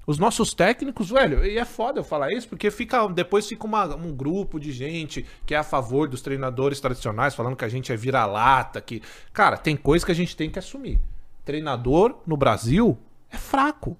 Os 0.06 0.18
nossos 0.18 0.54
técnicos, 0.54 1.10
velho, 1.10 1.44
e 1.44 1.58
é 1.58 1.64
foda 1.64 1.98
eu 1.98 2.04
falar 2.04 2.32
isso, 2.32 2.48
porque 2.48 2.70
fica 2.70 3.08
depois 3.08 3.46
fica 3.48 3.66
uma- 3.66 3.96
um 3.96 4.14
grupo 4.14 4.60
de 4.60 4.70
gente 4.70 5.26
que 5.44 5.52
é 5.52 5.58
a 5.58 5.64
favor 5.64 6.08
dos 6.08 6.22
treinadores 6.22 6.78
tradicionais, 6.80 7.34
falando 7.34 7.56
que 7.56 7.64
a 7.64 7.68
gente 7.68 7.92
é 7.92 7.96
vira-lata, 7.96 8.80
que... 8.80 9.02
Cara, 9.32 9.56
tem 9.56 9.76
coisa 9.76 10.06
que 10.06 10.12
a 10.12 10.14
gente 10.14 10.36
tem 10.36 10.48
que 10.48 10.60
assumir. 10.60 11.00
Treinador 11.44 12.18
no 12.26 12.36
Brasil 12.36 12.96
é 13.30 13.36
fraco. 13.36 13.96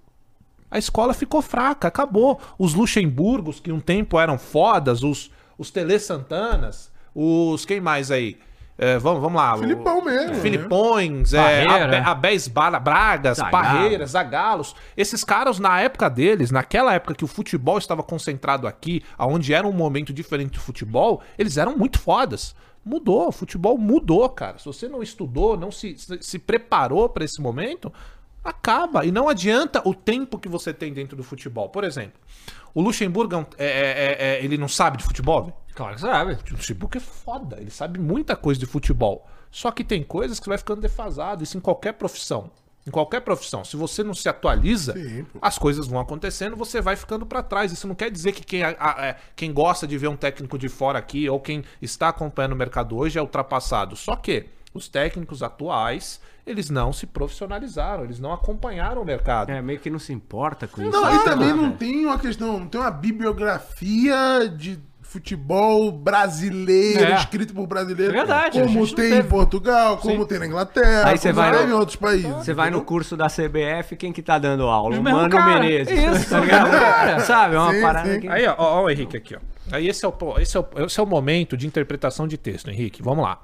A 0.71 0.79
escola 0.79 1.13
ficou 1.15 1.43
fraca, 1.43 1.89
acabou. 1.89 2.41
Os 2.59 2.75
Luxemburgos, 2.75 3.59
que 3.61 3.73
um 3.73 3.81
tempo 3.81 4.19
eram 4.21 4.39
fodas, 4.39 5.03
os, 5.03 5.31
os 5.59 5.71
Tele 5.71 5.99
Santanas, 5.99 6.91
os. 7.15 7.65
Quem 7.65 7.81
mais 7.81 8.11
aí? 8.11 8.39
É, 8.79 8.99
vamos, 8.99 9.23
vamos 9.23 9.41
lá. 9.41 9.57
Filipão 9.57 10.05
mesmo, 10.05 10.35
né? 10.35 10.41
Filipões, 10.41 11.33
é. 11.33 11.67
Abe- 11.67 11.97
Abés 11.97 12.49
Bra- 12.49 12.79
Bragas. 12.79 13.39
Parreiras, 13.51 14.11
Zagalos. 14.11 14.75
Esses 14.97 15.25
caras, 15.25 15.59
na 15.59 15.81
época 15.81 16.11
deles, 16.11 16.51
naquela 16.51 16.93
época 16.93 17.15
que 17.15 17.25
o 17.25 17.29
futebol 17.29 17.79
estava 17.79 18.03
concentrado 18.03 18.67
aqui, 18.67 19.03
aonde 19.17 19.55
era 19.55 19.67
um 19.67 19.73
momento 19.73 20.13
diferente 20.13 20.53
de 20.53 20.59
futebol, 20.59 21.23
eles 21.39 21.57
eram 21.57 21.77
muito 21.77 21.99
fodas. 21.99 22.55
Mudou, 22.85 23.29
o 23.29 23.33
futebol 23.33 23.77
mudou, 23.77 24.29
cara. 24.29 24.59
Se 24.59 24.67
você 24.67 24.87
não 24.89 25.03
estudou, 25.03 25.57
não 25.57 25.73
se, 25.73 25.97
se, 25.99 26.19
se 26.21 26.39
preparou 26.39 27.09
para 27.09 27.25
esse 27.25 27.41
momento, 27.41 27.93
acaba. 28.49 29.05
E 29.05 29.11
não 29.13 29.29
adianta 29.29 29.83
o 29.87 29.95
tempo 29.95 30.39
que 30.39 30.49
você 30.49 30.73
tem 30.73 30.93
dentro 30.93 31.17
do 31.17 31.23
futebol. 31.23 31.69
Por 31.69 31.85
exemplo, 31.85 32.21
o 32.75 32.81
Luxemburgo, 32.81 33.35
é 33.35 33.39
um- 33.39 33.47
é- 33.59 33.67
é- 33.67 34.17
é- 34.39 34.45
ele 34.45 34.57
não 34.59 34.69
sabe 34.69 34.99
de 34.99 35.05
futebol, 35.05 35.43
velho? 35.45 35.55
Claro 35.75 35.95
que 35.95 36.01
sabe. 36.01 36.33
O 36.51 36.53
Luxemburgo 36.53 36.97
é 36.97 37.01
foda, 37.01 37.57
ele 37.61 37.71
sabe 37.71 37.99
muita 37.99 38.35
coisa 38.37 38.59
de 38.59 38.67
futebol. 38.67 39.27
Só 39.51 39.71
que 39.71 39.85
tem 39.85 40.03
coisas 40.03 40.41
que 40.41 40.49
vai 40.49 40.59
ficando 40.59 40.81
defasado, 40.81 41.43
isso 41.43 41.57
em 41.57 41.61
qualquer 41.61 41.93
profissão. 41.93 42.51
Em 42.87 42.91
qualquer 42.91 43.21
profissão. 43.21 43.65
Se 43.65 43.77
você 43.77 44.05
não 44.05 44.15
se 44.15 44.29
atualiza, 44.29 44.93
Sim, 44.93 45.27
as 45.43 45.59
coisas 45.59 45.89
vão 45.89 45.99
acontecendo, 45.99 46.55
você 46.57 46.81
vai 46.81 46.95
ficando 46.95 47.27
pra 47.27 47.43
trás. 47.43 47.73
Isso 47.73 47.89
não 47.89 47.97
quer 47.97 48.11
dizer 48.13 48.31
que 48.31 48.45
quem, 48.45 48.63
a- 48.63 48.77
a- 48.79 49.07
é, 49.07 49.17
quem 49.35 49.53
gosta 49.53 49.89
de 49.89 49.99
ver 49.99 50.07
um 50.07 50.17
técnico 50.17 50.57
de 50.57 50.69
fora 50.69 50.97
aqui, 50.97 51.29
ou 51.29 51.41
quem 51.41 51.65
está 51.83 52.09
acompanhando 52.11 52.53
o 52.53 52.57
mercado 52.57 52.97
hoje, 52.97 53.19
é 53.19 53.21
ultrapassado. 53.23 53.97
Só 53.97 54.15
que 54.15 54.47
os 54.73 54.87
técnicos 54.87 55.43
atuais, 55.43 56.21
eles 56.47 56.71
não 56.71 56.93
se 56.93 57.07
profissionalizaram, 57.07 58.05
eles 58.05 58.21
não 58.21 58.33
acompanharam 58.33 59.03
o 59.03 59.05
mercado. 59.05 59.51
É, 59.51 59.61
meio 59.61 59.79
que 59.81 59.91
não 59.91 59.99
se 59.99 60.13
importa 60.13 60.67
com 60.69 60.81
isso. 60.83 60.91
Não, 60.93 61.15
e 61.15 61.25
também 61.25 61.49
não 61.49 61.65
velho. 61.65 61.73
tem 61.77 62.07
uma 62.07 62.19
questão, 62.19 62.59
não 62.61 62.67
tem 62.69 62.81
uma 62.81 62.91
bibliografia 62.91 64.49
de 64.57 64.79
futebol 65.03 65.91
brasileiro, 65.93 67.05
É. 67.05 67.15
escrito 67.17 67.55
por 67.55 67.67
brasileiro. 67.67 68.13
É 68.13 68.17
verdade, 68.17 68.61
Como 68.61 68.87
tem 68.95 69.07
em 69.07 69.11
teve. 69.11 69.29
Portugal, 69.29 69.97
como 69.99 70.27
tem 70.27 70.39
na 70.39 70.47
Inglaterra, 70.47 71.09
Aí 71.09 71.17
você 71.17 71.29
como 71.33 71.41
vai 71.43 71.57
tem 71.57 71.67
no- 71.67 71.73
em 71.73 71.77
outros 71.79 71.97
países. 71.97 72.31
Você 72.33 72.53
vai 72.53 72.71
no 72.71 72.83
curso 72.83 73.17
da 73.17 73.29
CBF, 73.29 73.97
quem 73.97 74.13
que 74.13 74.21
tá 74.21 74.39
dando 74.39 74.65
aula? 74.65 74.97
O 74.97 75.01
O 75.01 75.03
Mano 75.03 75.31
cara. 75.31 75.61
Menezes. 75.61 75.97
Isso, 76.21 76.31
tá 76.31 76.41
ligado? 76.41 76.67
o 76.67 76.71
mesmo 76.71 76.85
cara. 76.85 77.21
Sabe? 77.21 77.55
É 77.55 77.59
uma 77.59 77.73
Sim, 77.73 77.81
parada 77.81 78.13
sim. 78.15 78.21
que... 78.21 78.29
Aí, 78.29 78.47
ó, 78.47 78.55
ó, 78.59 78.83
o 78.85 78.91
Henrique 78.91 79.17
aqui, 79.17 79.37
ó. 79.37 79.39
Aí 79.73 79.89
esse 79.89 80.05
é, 80.05 80.09
o, 80.09 80.15
esse, 80.39 80.57
é 80.57 80.61
o, 80.61 80.67
esse 80.85 81.01
é 81.01 81.03
o 81.03 81.07
momento 81.07 81.57
de 81.57 81.67
interpretação 81.67 82.27
de 82.29 82.37
texto, 82.37 82.69
Henrique. 82.71 83.03
Vamos 83.03 83.25
lá. 83.25 83.41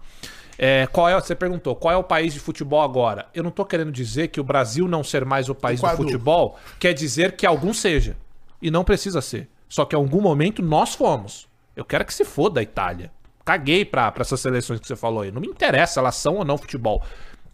É, 0.64 0.86
qual 0.86 1.08
é, 1.08 1.14
você 1.20 1.34
perguntou, 1.34 1.74
qual 1.74 1.92
é 1.92 1.96
o 1.96 2.04
país 2.04 2.32
de 2.32 2.38
futebol 2.38 2.82
agora? 2.82 3.26
Eu 3.34 3.42
não 3.42 3.50
tô 3.50 3.64
querendo 3.64 3.90
dizer 3.90 4.28
que 4.28 4.40
o 4.40 4.44
Brasil 4.44 4.86
não 4.86 5.02
ser 5.02 5.24
mais 5.24 5.48
o 5.48 5.56
país 5.56 5.80
Equador. 5.80 5.96
do 5.96 6.02
futebol 6.04 6.56
quer 6.78 6.92
dizer 6.92 7.32
que 7.32 7.44
algum 7.44 7.74
seja. 7.74 8.16
E 8.60 8.70
não 8.70 8.84
precisa 8.84 9.20
ser. 9.20 9.48
Só 9.68 9.84
que 9.84 9.96
em 9.96 9.98
algum 9.98 10.20
momento 10.20 10.62
nós 10.62 10.94
fomos. 10.94 11.48
Eu 11.74 11.84
quero 11.84 12.04
que 12.04 12.14
se 12.14 12.24
foda 12.24 12.60
a 12.60 12.62
Itália. 12.62 13.10
Caguei 13.44 13.84
pra, 13.84 14.12
pra 14.12 14.20
essas 14.20 14.38
seleções 14.38 14.78
que 14.78 14.86
você 14.86 14.94
falou 14.94 15.22
aí. 15.22 15.32
Não 15.32 15.40
me 15.40 15.48
interessa 15.48 15.98
elas 15.98 16.14
são 16.14 16.36
ou 16.36 16.44
não 16.44 16.56
futebol. 16.56 17.02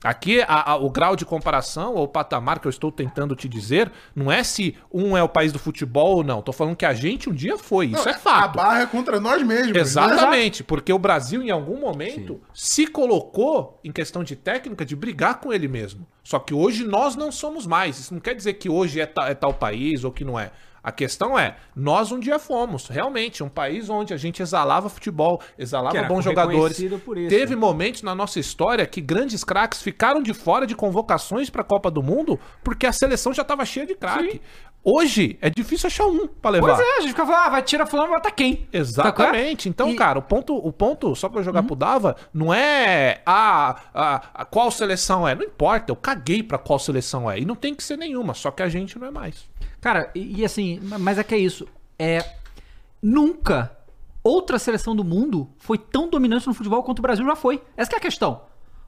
Aqui, 0.04 0.40
a- 0.42 0.72
a- 0.72 0.76
o 0.76 0.88
grau 0.90 1.16
de 1.16 1.24
comparação, 1.24 1.94
ou 1.94 2.04
o 2.04 2.08
patamar 2.08 2.60
que 2.60 2.66
eu 2.68 2.70
estou 2.70 2.92
tentando 2.92 3.34
te 3.34 3.48
dizer, 3.48 3.90
não 4.14 4.30
é 4.30 4.44
se 4.44 4.76
um 4.92 5.16
é 5.16 5.22
o 5.24 5.28
país 5.28 5.52
do 5.52 5.58
futebol 5.58 6.18
ou 6.18 6.24
não. 6.24 6.40
Tô 6.40 6.52
falando 6.52 6.76
que 6.76 6.86
a 6.86 6.94
gente 6.94 7.28
um 7.28 7.32
dia 7.34 7.58
foi. 7.58 7.86
Isso 7.86 8.04
Não, 8.04 8.12
é 8.12 8.16
fato. 8.16 8.44
A 8.44 8.48
barra 8.48 8.82
é 8.82 8.86
contra 8.86 9.18
nós 9.18 9.42
mesmos. 9.42 9.72
né? 9.72 9.80
Exatamente, 9.80 10.62
porque 10.62 10.92
o 10.92 10.98
Brasil, 11.00 11.42
em 11.42 11.50
algum 11.50 11.80
momento, 11.80 12.40
se 12.54 12.86
colocou 12.86 13.80
em 13.82 13.90
questão 13.90 14.22
de 14.22 14.36
técnica 14.36 14.84
de 14.84 14.94
brigar 14.94 15.40
com 15.40 15.52
ele 15.52 15.66
mesmo. 15.66 16.06
Só 16.22 16.38
que 16.38 16.54
hoje 16.54 16.84
nós 16.84 17.16
não 17.16 17.32
somos 17.32 17.66
mais. 17.66 17.98
Isso 17.98 18.14
não 18.14 18.20
quer 18.20 18.34
dizer 18.34 18.52
que 18.54 18.68
hoje 18.68 19.00
é, 19.00 19.06
ta- 19.06 19.28
é 19.28 19.34
tal 19.34 19.52
país 19.54 20.04
ou 20.04 20.12
que 20.12 20.24
não 20.24 20.38
é. 20.38 20.52
A 20.82 20.92
questão 20.92 21.38
é, 21.38 21.56
nós 21.74 22.12
um 22.12 22.18
dia 22.18 22.38
fomos, 22.38 22.88
realmente, 22.88 23.42
um 23.42 23.48
país 23.48 23.88
onde 23.90 24.14
a 24.14 24.16
gente 24.16 24.40
exalava 24.42 24.88
futebol, 24.88 25.40
exalava 25.58 25.94
bons 26.08 26.24
jogadores. 26.24 26.76
isso, 27.18 27.28
Teve 27.28 27.54
né? 27.54 27.60
momentos 27.60 28.02
na 28.02 28.14
nossa 28.14 28.38
história 28.38 28.86
que 28.86 29.00
grandes 29.00 29.42
craques 29.44 29.82
ficaram 29.82 30.22
de 30.22 30.32
fora 30.32 30.66
de 30.66 30.74
convocações 30.74 31.50
para 31.50 31.62
a 31.62 31.64
Copa 31.64 31.90
do 31.90 32.02
Mundo 32.02 32.38
porque 32.62 32.86
a 32.86 32.92
seleção 32.92 33.32
já 33.32 33.42
estava 33.42 33.64
cheia 33.64 33.86
de 33.86 33.94
craque. 33.94 34.40
Hoje 34.84 35.36
é 35.42 35.50
difícil 35.50 35.88
achar 35.88 36.06
um 36.06 36.26
para 36.28 36.52
levar. 36.52 36.76
Pois 36.76 36.78
é, 36.78 36.98
a 36.98 37.00
gente 37.00 37.10
fica 37.10 37.26
falando, 37.26 37.46
ah, 37.46 37.50
vai 37.50 37.62
tirar 37.62 37.84
fulano, 37.84 38.08
vai 38.10 38.18
botar 38.18 38.30
quem? 38.30 38.66
Exatamente. 38.72 39.68
Então, 39.68 39.90
E- 39.90 39.96
cara, 39.96 40.18
o 40.18 40.22
ponto, 40.22 40.56
o 40.56 40.72
ponto, 40.72 41.14
só 41.16 41.28
pra 41.28 41.40
eu 41.40 41.44
jogar 41.44 41.62
pro 41.64 41.74
Dava, 41.74 42.16
não 42.32 42.54
é 42.54 43.20
a, 43.26 43.80
a, 43.92 44.14
a 44.34 44.44
qual 44.44 44.70
seleção 44.70 45.26
é. 45.26 45.34
Não 45.34 45.42
importa, 45.42 45.90
eu 45.90 45.96
caguei 45.96 46.42
pra 46.42 46.58
qual 46.58 46.78
seleção 46.78 47.30
é. 47.30 47.40
E 47.40 47.44
não 47.44 47.56
tem 47.56 47.74
que 47.74 47.82
ser 47.82 47.96
nenhuma, 47.98 48.34
só 48.34 48.50
que 48.50 48.62
a 48.62 48.68
gente 48.68 48.98
não 48.98 49.08
é 49.08 49.10
mais. 49.10 49.47
Cara, 49.80 50.10
e, 50.14 50.40
e 50.40 50.44
assim, 50.44 50.80
mas 50.82 51.18
é 51.18 51.24
que 51.24 51.34
é 51.34 51.38
isso. 51.38 51.66
É. 51.98 52.24
Nunca 53.02 53.76
outra 54.22 54.58
seleção 54.58 54.94
do 54.94 55.04
mundo 55.04 55.48
foi 55.58 55.78
tão 55.78 56.08
dominante 56.10 56.46
no 56.46 56.54
futebol 56.54 56.82
quanto 56.82 56.98
o 56.98 57.02
Brasil 57.02 57.24
já 57.24 57.36
foi. 57.36 57.62
Essa 57.76 57.88
que 57.90 57.96
é 57.96 57.98
a 57.98 58.02
questão. 58.02 58.42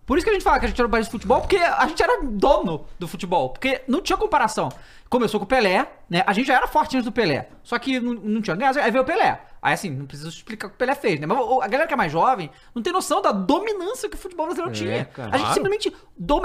Por 0.05 0.19
isso 0.19 0.25
que 0.25 0.31
a 0.31 0.33
gente 0.33 0.43
fala 0.43 0.59
que 0.59 0.65
a 0.65 0.69
gente 0.69 0.79
era 0.79 0.89
o 0.89 0.91
país 0.91 1.07
do 1.07 1.13
futebol, 1.13 1.41
porque 1.41 1.57
a 1.57 1.87
gente 1.87 2.03
era 2.03 2.21
dono 2.25 2.85
do 2.99 3.07
futebol. 3.07 3.51
Porque 3.51 3.83
não 3.87 4.03
tinha 4.03 4.17
comparação. 4.19 4.69
Começou 5.09 5.39
com 5.39 5.45
o 5.45 5.49
Pelé, 5.49 5.87
né? 6.09 6.25
A 6.27 6.33
gente 6.33 6.47
já 6.49 6.55
era 6.57 6.67
forte 6.67 6.97
antes 6.97 7.05
do 7.05 7.13
Pelé. 7.13 7.49
Só 7.63 7.79
que 7.79 8.01
não, 8.01 8.15
não 8.15 8.43
tinha 8.43 8.57
ganhado, 8.57 8.81
aí 8.81 8.91
veio 8.91 9.05
o 9.05 9.07
Pelé. 9.07 9.41
Aí 9.63 9.73
assim, 9.75 9.91
não 9.91 10.07
preciso 10.07 10.29
explicar 10.31 10.67
o 10.67 10.71
que 10.71 10.77
o 10.77 10.79
Pelé 10.79 10.97
fez, 10.97 11.21
né? 11.21 11.27
Mas 11.27 11.39
a 11.39 11.69
galera 11.69 11.87
que 11.87 11.95
é 11.95 11.97
mais 11.97 12.11
jovem 12.11 12.51
não 12.75 12.83
tem 12.83 12.93
noção 12.93 13.23
da 13.23 13.31
dominância 13.31 14.09
que 14.09 14.17
o 14.17 14.19
futebol 14.19 14.47
brasileiro 14.47 14.75
tinha. 14.75 15.05
cara. 15.05 15.29
A 15.29 15.39
gente 15.39 15.47
Claro. 15.47 15.55
simplesmente 15.55 15.97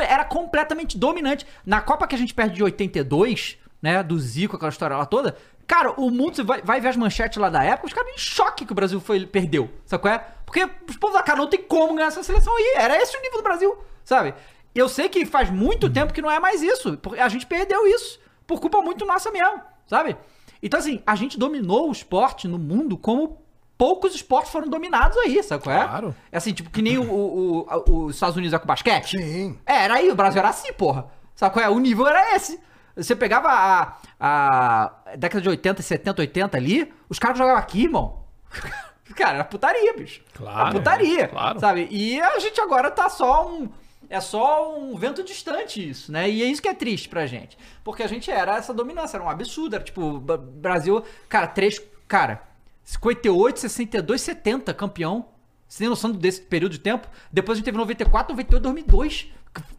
era 0.07 0.23
completamente 0.25 0.95
dominante. 0.97 1.45
Na 1.65 1.81
Copa 1.81 2.05
que 2.05 2.13
a 2.13 2.17
gente 2.19 2.35
perde 2.35 2.55
de 2.55 2.63
82, 2.63 3.57
né? 3.85 4.01
Do 4.03 4.17
Zico, 4.19 4.55
aquela 4.55 4.69
história 4.71 4.97
lá 4.97 5.05
toda. 5.05 5.37
Cara, 5.67 5.91
o 5.99 6.09
mundo, 6.11 6.35
você 6.35 6.43
vai, 6.43 6.61
vai 6.61 6.81
ver 6.81 6.89
as 6.89 6.95
manchetes 6.97 7.37
lá 7.37 7.49
da 7.49 7.63
época, 7.63 7.87
os 7.87 7.93
caras 7.93 8.11
em 8.13 8.17
choque 8.17 8.65
que 8.65 8.71
o 8.71 8.75
Brasil 8.75 8.99
foi, 8.99 9.25
perdeu. 9.25 9.69
Sabe 9.85 10.01
qual 10.01 10.13
é? 10.13 10.25
Porque 10.45 10.67
os 10.89 10.97
povos 10.97 11.15
da 11.15 11.23
cara 11.23 11.37
não 11.39 11.47
tem 11.47 11.61
como 11.61 11.93
ganhar 11.95 12.07
essa 12.07 12.23
seleção 12.23 12.55
aí. 12.55 12.73
Era 12.77 12.97
esse 13.01 13.15
o 13.17 13.21
nível 13.21 13.37
do 13.39 13.43
Brasil, 13.43 13.77
sabe? 14.03 14.33
Eu 14.73 14.89
sei 14.89 15.07
que 15.07 15.25
faz 15.25 15.49
muito 15.49 15.89
tempo 15.89 16.11
que 16.13 16.21
não 16.21 16.29
é 16.29 16.39
mais 16.39 16.61
isso. 16.61 16.97
porque 16.97 17.19
A 17.19 17.29
gente 17.29 17.45
perdeu 17.45 17.87
isso. 17.87 18.19
Por 18.45 18.59
culpa 18.59 18.81
muito 18.81 19.05
nossa 19.05 19.31
mesmo, 19.31 19.61
sabe? 19.87 20.15
Então, 20.61 20.79
assim, 20.79 21.01
a 21.05 21.15
gente 21.15 21.37
dominou 21.37 21.89
o 21.89 21.91
esporte 21.91 22.47
no 22.47 22.57
mundo 22.59 22.97
como 22.97 23.41
poucos 23.77 24.13
esportes 24.15 24.51
foram 24.51 24.67
dominados 24.69 25.17
aí, 25.17 25.41
sabe 25.43 25.63
qual 25.63 25.75
é? 25.75 25.83
Claro. 25.83 26.15
É 26.31 26.37
assim, 26.37 26.53
tipo, 26.53 26.69
que 26.69 26.81
nem 26.81 26.97
o, 26.97 27.03
o- 27.11 27.67
o- 27.87 28.05
os 28.05 28.15
Estados 28.15 28.35
Unidos 28.37 28.53
é 28.53 28.59
com 28.59 28.65
basquete. 28.67 29.17
Sim. 29.17 29.57
É, 29.65 29.83
era 29.85 29.95
aí, 29.95 30.09
o 30.11 30.15
Brasil 30.15 30.39
era 30.39 30.49
assim, 30.49 30.71
porra. 30.73 31.07
Sabe 31.35 31.53
qual 31.53 31.65
é? 31.65 31.69
O 31.69 31.79
nível 31.79 32.07
era 32.07 32.35
esse. 32.35 32.59
Você 32.95 33.15
pegava 33.15 33.49
a, 33.49 33.97
a 34.19 35.15
década 35.17 35.41
de 35.41 35.49
80, 35.49 35.81
70, 35.81 36.21
80 36.21 36.57
ali, 36.57 36.93
os 37.09 37.19
caras 37.19 37.37
jogavam 37.37 37.59
aqui, 37.59 37.83
irmão. 37.83 38.23
Cara, 39.15 39.35
era 39.35 39.43
putaria, 39.45 39.93
bicho. 39.93 40.21
Claro, 40.33 40.59
Era 40.61 40.71
putaria. 40.71 41.21
é, 41.23 41.27
claro. 41.27 41.59
Sabe? 41.59 41.87
E 41.89 42.19
a 42.19 42.37
gente 42.39 42.59
agora 42.59 42.89
tá 42.91 43.07
só 43.09 43.47
um. 43.47 43.69
É 44.09 44.19
só 44.19 44.77
um 44.77 44.95
vento 44.97 45.23
distante 45.23 45.87
isso, 45.89 46.11
né? 46.11 46.29
E 46.29 46.43
é 46.43 46.45
isso 46.45 46.61
que 46.61 46.67
é 46.67 46.73
triste 46.73 47.07
pra 47.07 47.25
gente. 47.25 47.57
Porque 47.83 48.03
a 48.03 48.07
gente 48.07 48.29
era 48.29 48.57
essa 48.57 48.73
dominância, 48.73 49.17
era 49.17 49.23
um 49.23 49.29
absurdo. 49.29 49.75
Era 49.75 49.83
tipo, 49.83 50.19
Brasil, 50.19 51.03
cara, 51.29 51.47
três. 51.47 51.81
Cara, 52.07 52.41
58, 52.83 53.59
62, 53.59 54.21
70 54.21 54.73
campeão. 54.73 55.27
Você 55.67 55.79
tem 55.79 55.89
noção 55.89 56.11
desse 56.11 56.41
período 56.41 56.73
de 56.73 56.79
tempo? 56.79 57.07
Depois 57.31 57.55
a 57.55 57.59
gente 57.59 57.65
teve 57.65 57.77
94, 57.77 58.33
98, 58.33 58.61
2002. 58.61 59.27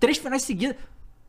Três 0.01 0.19
finais 0.19 0.43
seguidas. 0.43 0.77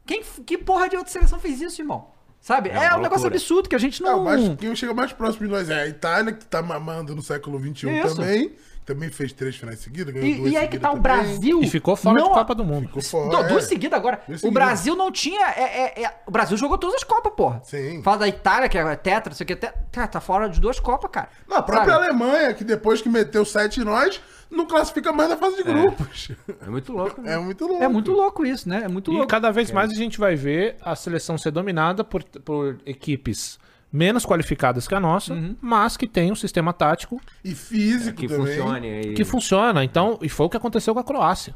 Quem, 0.07 0.23
que 0.45 0.57
porra 0.57 0.89
de 0.89 0.95
outra 0.97 1.11
seleção 1.11 1.37
fez 1.39 1.61
isso, 1.61 1.81
irmão? 1.81 2.07
Sabe? 2.39 2.69
É, 2.69 2.77
uma 2.89 2.97
um 2.97 3.01
negócio 3.01 3.27
absurdo 3.27 3.67
que 3.67 3.75
a 3.75 3.79
gente 3.79 4.01
Não, 4.01 4.17
não. 4.17 4.23
mas 4.23 4.55
quem 4.57 4.73
chega 4.75 4.93
mais 4.93 5.11
próximo 5.11 5.45
de 5.47 5.51
nós 5.51 5.69
é 5.69 5.81
a 5.81 5.87
Itália, 5.87 6.31
que 6.33 6.45
tá 6.45 6.61
mamando 6.61 7.13
no 7.15 7.21
século 7.21 7.59
XXI 7.59 7.89
Isso. 7.89 8.15
também. 8.15 8.55
Também 8.85 9.09
fez 9.09 9.33
três 9.33 9.53
finais 9.57 9.79
seguidas, 9.79 10.13
ganhou 10.13 10.29
E, 10.29 10.35
duas 10.35 10.51
e 10.53 10.55
aí 10.55 10.65
que 10.69 10.79
tá 10.79 10.87
o 10.91 10.95
também. 10.95 11.01
Brasil. 11.03 11.61
E 11.61 11.67
ficou 11.67 11.97
fora 11.97 12.21
não- 12.21 12.29
de 12.29 12.33
Copa 12.35 12.55
do 12.55 12.63
Mundo. 12.63 12.87
Ficou 12.87 13.01
fora. 13.03 13.27
Não, 13.33 13.41
é. 13.41 13.47
duas 13.49 13.65
seguidas 13.65 13.99
agora. 13.99 14.21
Duas 14.25 14.39
O 14.39 14.41
seguidas. 14.43 14.63
Brasil 14.63 14.95
não 14.95 15.11
tinha. 15.11 15.45
é- 15.45 15.99
é- 15.99 16.03
é- 16.05 16.21
o 16.25 16.31
Brasil 16.31 16.55
jogou 16.55 16.77
todas 16.77 16.95
as 16.95 17.03
Copas, 17.03 17.33
porra. 17.35 17.59
Sim. 17.65 18.01
Fala 18.01 18.19
da 18.19 18.27
Itália, 18.29 18.69
que 18.69 18.77
é 18.77 18.95
tetra, 18.95 19.31
não 19.31 19.35
sei 19.35 19.43
o 19.43 19.47
que. 19.47 19.55
Cara, 19.91 20.07
tá 20.07 20.21
fora 20.21 20.47
de 20.47 20.61
duas 20.61 20.79
Copas, 20.79 21.11
cara. 21.11 21.27
Não, 21.49 21.57
a 21.57 21.61
própria 21.61 21.95
Sabe? 21.95 22.05
Alemanha, 22.05 22.53
que 22.53 22.63
depois 22.63 23.01
que 23.01 23.09
meteu 23.09 23.43
sete 23.43 23.81
em 23.81 23.83
nós, 23.83 24.21
não 24.49 24.65
classifica 24.65 25.11
mais 25.13 25.29
na 25.29 25.37
fase 25.37 25.57
de 25.57 25.63
grupos. 25.63 26.31
É 26.61 26.69
muito 26.69 26.91
louco. 26.93 27.21
né? 27.21 27.33
É, 27.33 27.37
muito 27.37 27.65
louco. 27.67 27.83
É 27.83 27.87
muito 27.87 28.11
louco 28.11 28.45
isso, 28.45 28.67
né? 28.67 28.83
É 28.83 28.87
muito 28.87 29.11
E 29.11 29.13
louco. 29.13 29.27
cada 29.27 29.51
vez 29.51 29.71
mais 29.71 29.91
a 29.91 29.95
gente 29.95 30.17
vai 30.19 30.35
ver 30.35 30.75
a 30.81 30.95
seleção 30.95 31.37
ser 31.37 31.51
dominada 31.51 32.03
por, 32.03 32.23
por 32.23 32.77
equipes 32.85 33.59
menos 33.91 34.25
qualificadas 34.25 34.87
que 34.87 34.93
a 34.93 34.99
nossa, 34.99 35.33
mas 35.61 35.95
que 35.95 36.07
tem 36.07 36.29
um 36.31 36.35
sistema 36.35 36.73
tático 36.73 37.21
E 37.43 37.55
físico 37.55 38.17
Que 38.19 38.27
também. 38.27 38.45
funcione 38.57 38.87
aí. 38.87 39.13
que 39.13 39.23
funciona. 39.23 39.83
Então, 39.83 40.19
e 40.21 40.27
foi 40.29 40.45
o 40.45 40.49
que 40.49 40.57
aconteceu 40.57 40.93
com 40.93 40.99
a 40.99 41.03
Croácia. 41.03 41.55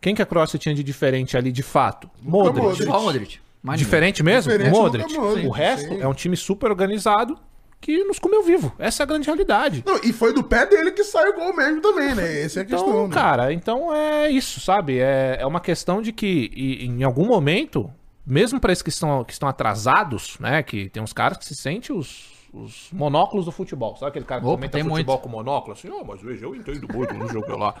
Quem 0.00 0.14
que 0.14 0.20
a 0.22 0.26
Croácia 0.26 0.58
tinha 0.58 0.74
de 0.74 0.82
diferente 0.82 1.36
ali 1.36 1.50
de 1.52 1.62
fato? 1.62 2.10
Modric. 2.20 2.60
Modric. 2.86 2.88
Modric. 2.90 3.40
Diferente 3.78 4.22
mesmo? 4.22 4.50
Diferente 4.52 4.74
Modric. 4.76 5.14
Modric, 5.16 5.46
o 5.46 5.50
resto 5.50 5.88
sim. 5.88 6.00
é 6.00 6.06
um 6.08 6.12
time 6.14 6.36
super 6.36 6.70
organizado 6.70 7.38
que 7.82 8.02
nos 8.04 8.18
comeu 8.18 8.42
vivo. 8.42 8.72
Essa 8.78 9.02
é 9.02 9.04
a 9.04 9.06
grande 9.06 9.26
realidade. 9.26 9.82
Não, 9.84 9.96
e 10.02 10.12
foi 10.12 10.32
do 10.32 10.42
pé 10.42 10.64
dele 10.64 10.92
que 10.92 11.02
saiu 11.04 11.32
o 11.32 11.34
gol 11.34 11.54
mesmo 11.54 11.80
também, 11.82 12.14
né? 12.14 12.40
Essa 12.42 12.60
é 12.60 12.62
a 12.62 12.64
Então, 12.64 12.78
questão. 12.84 13.08
né? 13.08 13.14
cara, 13.14 13.52
então 13.52 13.94
é 13.94 14.30
isso, 14.30 14.60
sabe? 14.60 14.98
É, 15.00 15.36
é 15.40 15.46
uma 15.46 15.60
questão 15.60 16.00
de 16.00 16.12
que 16.12 16.50
e- 16.54 16.86
em 16.86 17.02
algum 17.02 17.26
momento, 17.26 17.90
mesmo 18.24 18.58
para 18.60 18.72
esses 18.72 18.82
que 18.82 18.88
estão, 18.90 19.24
que 19.24 19.32
estão 19.32 19.48
atrasados, 19.48 20.38
né? 20.38 20.62
Que 20.62 20.88
tem 20.88 21.02
uns 21.02 21.12
caras 21.12 21.36
que 21.38 21.44
se 21.44 21.56
sentem 21.56 21.94
os, 21.94 22.30
os 22.54 22.86
monóculos 22.92 23.46
do 23.46 23.50
futebol. 23.52 23.96
Sabe 23.96 24.10
aquele 24.10 24.24
cara 24.26 24.40
que 24.40 24.46
Opa, 24.46 24.54
comenta 24.56 24.72
tem 24.78 24.84
futebol 24.84 25.16
muito. 25.16 25.22
com 25.24 25.28
monóculo? 25.28 25.72
Assim, 25.72 25.90
oh, 25.90 26.04
mas 26.04 26.22
veja, 26.22 26.44
eu 26.46 26.54
entendo 26.54 26.86
muito 26.92 27.12
no 27.14 27.26
jogo 27.28 27.56
lá. 27.56 27.74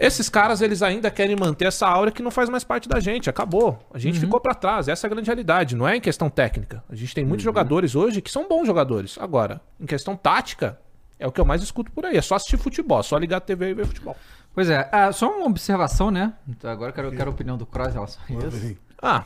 Esses 0.00 0.28
caras, 0.28 0.60
eles 0.60 0.80
ainda 0.82 1.10
querem 1.10 1.34
manter 1.34 1.66
essa 1.66 1.86
aura 1.88 2.12
que 2.12 2.22
não 2.22 2.30
faz 2.30 2.48
mais 2.48 2.62
parte 2.62 2.88
da 2.88 3.00
gente. 3.00 3.28
Acabou. 3.28 3.78
A 3.92 3.98
gente 3.98 4.20
ficou 4.20 4.38
pra 4.40 4.54
trás. 4.54 4.86
Essa 4.86 5.06
é 5.06 5.08
a 5.08 5.10
grande 5.10 5.26
realidade. 5.26 5.74
Não 5.74 5.88
é 5.88 5.96
em 5.96 6.00
questão 6.00 6.30
técnica. 6.30 6.84
A 6.88 6.94
gente 6.94 7.14
tem 7.14 7.24
muitos 7.24 7.42
jogadores 7.44 7.96
hoje 7.96 8.22
que 8.22 8.30
são 8.30 8.46
bons 8.48 8.66
jogadores. 8.66 9.16
Agora, 9.20 9.60
em 9.80 9.86
questão 9.86 10.16
tática, 10.16 10.78
é 11.18 11.26
o 11.26 11.32
que 11.32 11.40
eu 11.40 11.44
mais 11.44 11.62
escuto 11.62 11.90
por 11.90 12.04
aí. 12.06 12.16
É 12.16 12.22
só 12.22 12.36
assistir 12.36 12.56
futebol. 12.58 13.00
É 13.00 13.02
só 13.02 13.18
ligar 13.18 13.38
a 13.38 13.40
TV 13.40 13.70
e 13.70 13.74
ver 13.74 13.86
futebol. 13.86 14.16
Pois 14.54 14.70
é, 14.70 14.88
ah, 14.92 15.12
só 15.12 15.30
uma 15.36 15.46
observação, 15.46 16.10
né? 16.10 16.32
Então, 16.48 16.70
agora 16.70 16.90
eu 16.90 16.94
quero, 16.94 17.08
eu 17.08 17.12
quero 17.12 17.30
a 17.30 17.32
opinião 17.34 17.56
do 17.56 17.66
Cross 17.66 17.88
em 17.90 17.92
relação 17.94 18.22
a 18.28 18.32
isso. 18.46 18.76
Ah, 19.02 19.24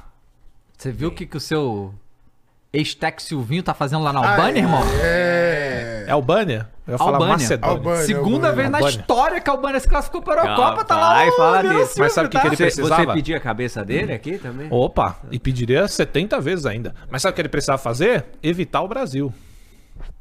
Você 0.76 0.90
viu 0.90 1.08
o 1.08 1.12
que, 1.12 1.26
que 1.26 1.36
o 1.36 1.40
seu 1.40 1.94
ex-tech 2.72 3.22
Silvinho 3.22 3.62
tá 3.62 3.74
fazendo 3.74 4.02
lá 4.02 4.12
na 4.12 4.20
Albânia, 4.30 4.60
irmão? 4.60 4.82
É. 5.02 6.04
É 6.06 6.10
Albânia? 6.10 6.68
Eu 6.86 6.92
ia 6.92 6.98
falar 6.98 7.12
Albânia. 7.12 7.32
Macedônia. 7.34 7.76
Albânia. 7.76 8.06
Segunda 8.06 8.28
Albânia. 8.48 8.52
vez 8.52 8.70
na 8.70 8.78
Albânia. 8.78 8.98
história 9.00 9.40
que 9.40 9.48
a 9.48 9.52
Albânia 9.52 9.80
se 9.80 9.88
classificou 9.88 10.22
para 10.22 10.42
a 10.42 10.44
Eurocopa, 10.46 10.84
tá 10.84 10.96
lá 10.96 11.14
vai, 11.14 11.28
o 11.28 11.32
fala 11.36 11.62
disso. 11.62 11.74
Silvio, 11.86 11.94
Mas 11.98 12.12
sabe 12.12 12.26
o 12.26 12.30
que 12.30 12.36
tá? 12.36 12.40
que 12.42 12.46
ele 12.48 12.56
Você, 12.56 12.62
precisava? 12.64 13.04
você 13.04 13.12
pedir 13.12 13.34
a 13.34 13.40
cabeça 13.40 13.84
dele 13.84 14.12
aqui 14.12 14.38
também? 14.38 14.66
Opa, 14.70 15.16
e 15.30 15.38
pediria 15.38 15.86
70 15.86 16.40
vezes 16.40 16.66
ainda. 16.66 16.94
Mas 17.08 17.22
sabe 17.22 17.32
o 17.32 17.34
que 17.36 17.40
ele 17.42 17.48
precisava 17.48 17.78
fazer? 17.78 18.24
Evitar 18.42 18.82
o 18.82 18.88
Brasil. 18.88 19.32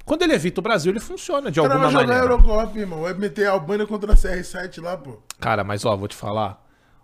Quando 0.06 0.22
ele 0.24 0.34
evita 0.34 0.60
o 0.60 0.64
Brasil, 0.64 0.92
ele 0.92 1.00
funciona 1.00 1.50
de 1.52 1.60
O 1.60 1.64
cara 1.64 1.76
alguma 1.76 1.92
vai 1.92 2.04
jogar 2.04 2.14
maneira. 2.16 2.34
Eurocopa, 2.34 2.78
irmão. 2.80 3.02
Vai 3.02 3.14
meter 3.16 3.48
a 3.48 3.52
Albânia 3.52 3.88
contra 3.88 4.14
a 4.14 4.16
CR7 4.16 4.82
lá, 4.84 4.98
pô. 4.98 5.18
Cara, 5.40 5.64
mas 5.64 5.84
ó, 5.86 5.96
vou 5.96 6.08
te 6.08 6.16
falar. 6.16 6.64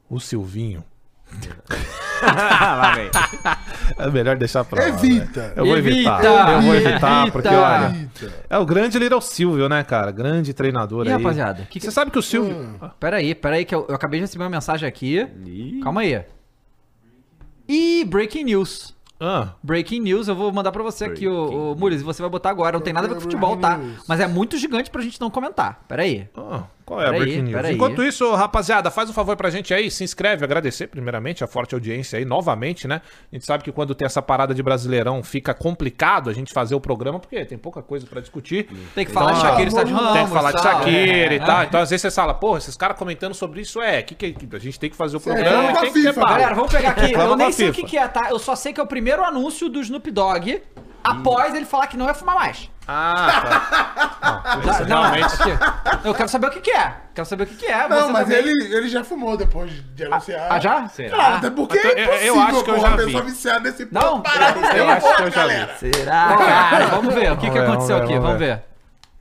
O 0.10 0.20
Silvinho. 0.20 0.84
Lá 2.22 2.96
vem. 2.96 3.10
É 3.98 4.10
melhor 4.10 4.38
deixar 4.38 4.64
pra 4.66 4.82
lá. 4.84 4.90
Evita. 4.90 5.48
né? 5.50 5.54
Eu 5.56 5.66
vou 5.66 5.78
evitar. 5.78 6.20
Evita, 6.24 6.52
Eu 6.52 6.62
vou 6.62 6.76
evitar, 6.76 7.22
evita. 7.22 7.32
porque 7.32 7.48
olha. 7.48 8.10
É 8.50 8.58
o 8.58 8.66
grande 8.66 8.98
Little 8.98 9.22
Silvio, 9.22 9.70
né, 9.70 9.84
cara? 9.84 10.12
Grande 10.12 10.54
treinador 10.54 11.06
E, 11.06 11.10
aí. 11.10 11.14
rapaziada, 11.16 11.64
que 11.70 11.80
que- 11.80 11.86
Você 11.86 11.92
sabe 11.92 12.10
que 12.12 12.18
o 12.18 12.22
Silvio. 12.24 12.56
Hum. 12.82 12.90
Peraí, 13.00 13.36
peraí, 13.36 13.66
que 13.66 13.74
eu, 13.76 13.86
eu 13.88 13.96
acabei 13.96 14.20
de 14.20 14.26
receber 14.26 14.44
uma 14.44 14.50
mensagem 14.50 14.88
aqui. 14.88 15.28
Ih. 15.46 15.80
Calma 15.84 16.02
aí. 16.02 16.24
E 17.68 18.06
breaking 18.06 18.46
news. 18.46 18.96
Ah, 19.20 19.50
Breaking 19.64 20.00
news, 20.02 20.28
eu 20.28 20.36
vou 20.36 20.52
mandar 20.52 20.72
pra 20.72 20.84
você 20.84 21.06
aqui, 21.06 21.28
o, 21.28 21.72
o 21.72 21.76
Mules, 21.76 22.04
você 22.04 22.22
vai 22.22 22.30
botar 22.30 22.52
agora. 22.52 22.74
Não 22.78 22.82
tem 22.84 22.94
nada 22.94 23.08
a 23.08 23.10
ver 23.10 23.16
com 23.16 23.22
futebol, 23.22 23.58
tá? 23.58 23.76
Breaking. 23.76 23.96
Mas 24.08 24.20
é 24.20 24.28
muito 24.28 24.58
gigante 24.58 24.92
pra 24.92 25.02
gente 25.02 25.20
não 25.20 25.32
comentar. 25.32 25.84
Peraí. 25.88 26.30
ah, 26.38 26.64
qual 26.88 27.02
é 27.02 27.04
a 27.04 27.12
Peraí, 27.12 27.20
Breaking 27.20 27.42
News? 27.44 27.56
peraí. 27.56 27.76
Enquanto 27.76 28.02
isso, 28.02 28.34
rapaziada, 28.34 28.90
faz 28.90 29.10
um 29.10 29.14
favor 29.14 29.36
pra 29.36 29.50
gente 29.50 29.74
aí, 29.74 29.92
se 29.92 30.04
inscreve, 30.06 30.46
agradecer 30.46 30.88
primeiramente 30.88 31.44
a 31.44 31.48
forte 31.48 31.76
audiência 31.76 32.18
aí, 32.18 32.24
novamente, 32.24 32.88
né? 32.88 33.02
A 33.32 33.36
gente 33.36 33.46
sabe 33.46 33.62
que 33.64 33.72
quando 33.74 33.94
tem 33.94 34.06
essa 34.06 34.22
parada 34.22 34.54
de 34.56 34.64
brasileirão 34.64 35.22
fica 35.22 35.54
complicado 35.54 36.30
a 36.30 36.34
gente 36.34 36.54
fazer 36.54 36.76
o 36.76 36.80
programa, 36.80 37.20
porque 37.20 37.44
tem 37.44 37.58
pouca 37.58 37.82
coisa 37.82 38.08
pra 38.08 38.22
discutir. 38.22 38.70
Tem 38.96 39.06
que 39.06 39.12
falar 39.12 39.34
de 39.34 39.40
Então, 39.40 39.50
Shakira 39.50 39.68
e 39.70 39.72
Sérgio 39.74 39.96
Ramos. 39.98 40.14
Tem 40.14 40.26
que 40.26 40.32
falar 40.32 40.52
de. 40.54 40.62
Shakira 40.62 41.34
e 41.34 41.38
É, 41.38 41.40
tal. 41.40 41.62
é. 41.62 41.66
Então, 41.66 41.82
às 41.82 41.90
vezes 41.90 42.02
você 42.04 42.12
fala, 42.12 42.34
porra, 42.34 42.60
esses 42.60 42.78
caras 42.78 42.98
comentando 42.98 43.34
sobre 43.34 43.60
isso 43.62 43.82
é. 43.82 44.02
Que 44.02 44.16
que, 44.16 44.32
que- 44.32 44.56
a 44.56 44.60
gente 44.60 44.80
tem 44.80 44.90
que 44.90 44.96
fazer 44.96 45.18
o 45.18 45.20
é 45.20 45.24
programa 45.24 45.58
a 45.58 45.72
e 45.72 45.76
tem 45.76 45.92
que 45.92 46.02
ter 46.02 46.08
FIFA. 46.14 46.22
Galera, 46.26 46.56
vamos 46.56 46.72
pegar 46.72 46.90
aqui. 46.92 47.12
Eu 47.28 47.36
nem 47.36 47.48
a 47.48 47.52
sei 47.52 47.70
o 47.70 47.74
que, 47.74 47.84
que 47.84 47.98
é, 47.98 48.08
tá? 48.08 48.30
Eu 48.30 48.40
só 48.40 48.56
sei 48.56 48.72
que 48.72 48.80
é 48.80 48.84
o 48.84 48.88
primeiro 48.88 49.24
anúncio 49.26 49.68
do 49.68 49.82
Snoop 49.82 50.10
Dogg 50.10 50.62
após 51.04 51.54
ele 51.54 51.66
falar 51.66 51.88
que 51.88 51.98
não 51.98 52.06
ia 52.08 52.14
fumar 52.14 52.36
mais. 52.36 52.70
Ah, 52.88 53.42
tá. 53.42 54.08
Não, 54.58 54.64
não, 54.88 55.02
realmente. 55.02 55.36
Eu 56.04 56.14
quero 56.14 56.30
saber 56.30 56.48
o 56.48 56.52
que, 56.52 56.62
que 56.62 56.72
é. 56.72 56.94
Quero 57.14 57.28
saber 57.28 57.44
o 57.44 57.48
que, 57.48 57.56
que 57.56 57.66
é. 57.66 57.88
Não, 57.88 58.10
mas 58.12 58.24
também- 58.24 58.38
ele, 58.40 58.76
ele 58.76 58.88
já 58.90 59.04
fumou 59.04 59.36
depois 59.38 59.72
de 59.94 60.06
anunciar. 60.06 60.48
Ah, 60.50 60.60
já? 60.60 60.88
Claro, 61.10 61.36
até 61.36 61.50
porque 61.50 61.78
Eu- 61.78 61.84
é 61.92 61.94
eu- 62.00 62.04
impossível, 62.06 62.36
eu 62.36 62.42
acho 62.42 62.64
que 62.64 62.72
eu 62.72 62.80
já 62.80 62.90
vi. 62.96 63.06
pessoa 63.06 63.24
viciada 63.24 63.60
nesse 63.60 63.88
Não, 63.92 64.22
parar 64.22 64.52
de 64.52 64.60
eu 64.60 64.66
ser 64.72 64.82
acho 64.82 65.16
que 65.16 65.22
eu 65.24 65.32
já 65.32 65.48
vi. 65.48 65.78
Será? 65.92 66.38
Cara, 66.38 66.86
vamos 66.88 67.14
ver. 67.14 67.32
O 67.34 67.38
que, 67.38 67.50
que 67.52 67.58
aconteceu 67.58 67.98
vamos 67.98 68.00
ver, 68.00 68.04
aqui? 68.04 68.14
vamos 68.14 68.24
Vamos 68.26 68.40
ver. 68.40 68.64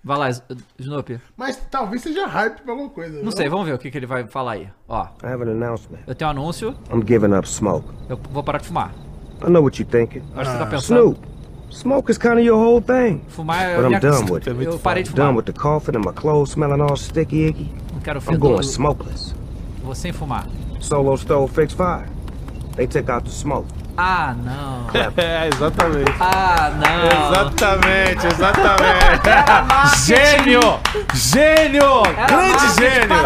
Vai 0.05 0.19
lá, 0.19 0.29
S- 0.29 0.43
Snoop. 0.79 1.21
Mas 1.37 1.57
talvez 1.71 2.03
seja 2.03 2.27
hype 2.27 2.61
pra 2.63 2.73
alguma 2.73 2.91
coisa. 2.91 3.21
Não 3.23 3.33
sei, 3.33 3.49
vamos 3.49 3.67
ver 3.67 3.75
o 3.75 3.79
que, 3.79 3.91
que 3.91 3.99
ele 3.99 4.07
vai 4.07 4.25
falar 4.27 4.53
aí. 4.53 4.69
Ó, 4.89 5.05
I 5.25 5.27
have 5.27 5.43
an 5.43 5.51
announcement. 5.51 5.99
eu 6.07 6.15
tenho 6.15 6.29
um 6.29 6.33
anúncio, 6.33 6.77
I'm 6.93 7.03
giving 7.07 7.35
up 7.35 7.49
smoke. 7.49 7.89
eu 8.09 8.17
vou 8.31 8.43
parar 8.45 8.59
de 8.59 8.69
fumar. 8.69 8.93
I 9.45 9.51
know 9.51 9.63
what 9.65 9.81
you're 9.83 9.91
thinking. 9.91 10.23
Acho 10.37 10.51
que 10.51 10.57
você 10.57 10.65
tá 10.65 10.67
pensando. 10.67 11.01
Snoop, 11.01 11.29
smoke 11.71 12.11
is 12.11 12.19
kind 12.19 12.39
of 12.39 12.45
your 12.45 12.57
whole 12.59 12.81
thing. 12.81 13.21
Fumar 13.29 13.63
é. 13.63 13.77
But 13.77 13.85
I'm 13.93 14.01
done 14.01 14.31
with 14.31 14.47
it. 14.49 14.65
Eu 14.65 14.79
parei 14.79 15.03
de 15.03 15.11
fumar. 15.11 15.27
Done 15.27 15.37
with 15.37 15.47
the 15.47 15.53
coughing 15.53 15.97
and 15.97 16.05
my 16.05 16.13
clothes 16.13 16.53
smelling 16.53 16.81
all 16.81 16.97
sticky 16.97 17.47
icky. 17.49 17.73
Não 17.93 18.01
quero 18.01 18.21
I'm 18.29 18.39
going 18.39 18.63
smokeless. 18.63 19.35
Vou 19.83 19.95
sem 19.95 20.13
fumar. 20.13 20.47
Solo 20.81 21.17
stove 21.17 21.53
fix 21.53 21.73
fire. 21.73 22.09
They 22.77 22.87
took 22.87 23.09
out 23.11 23.25
the 23.25 23.31
smoke. 23.31 23.67
Ah, 23.97 24.35
não. 24.45 24.87
É, 25.17 25.49
exatamente. 25.49 26.13
Ah, 26.21 26.71
não. 26.77 27.31
Exatamente, 27.31 28.27
exatamente. 28.27 29.27
Gênio! 30.05 30.61
Gênio! 31.15 32.03
Era 32.05 32.27
Grande 32.27 32.75
gênio! 32.79 33.17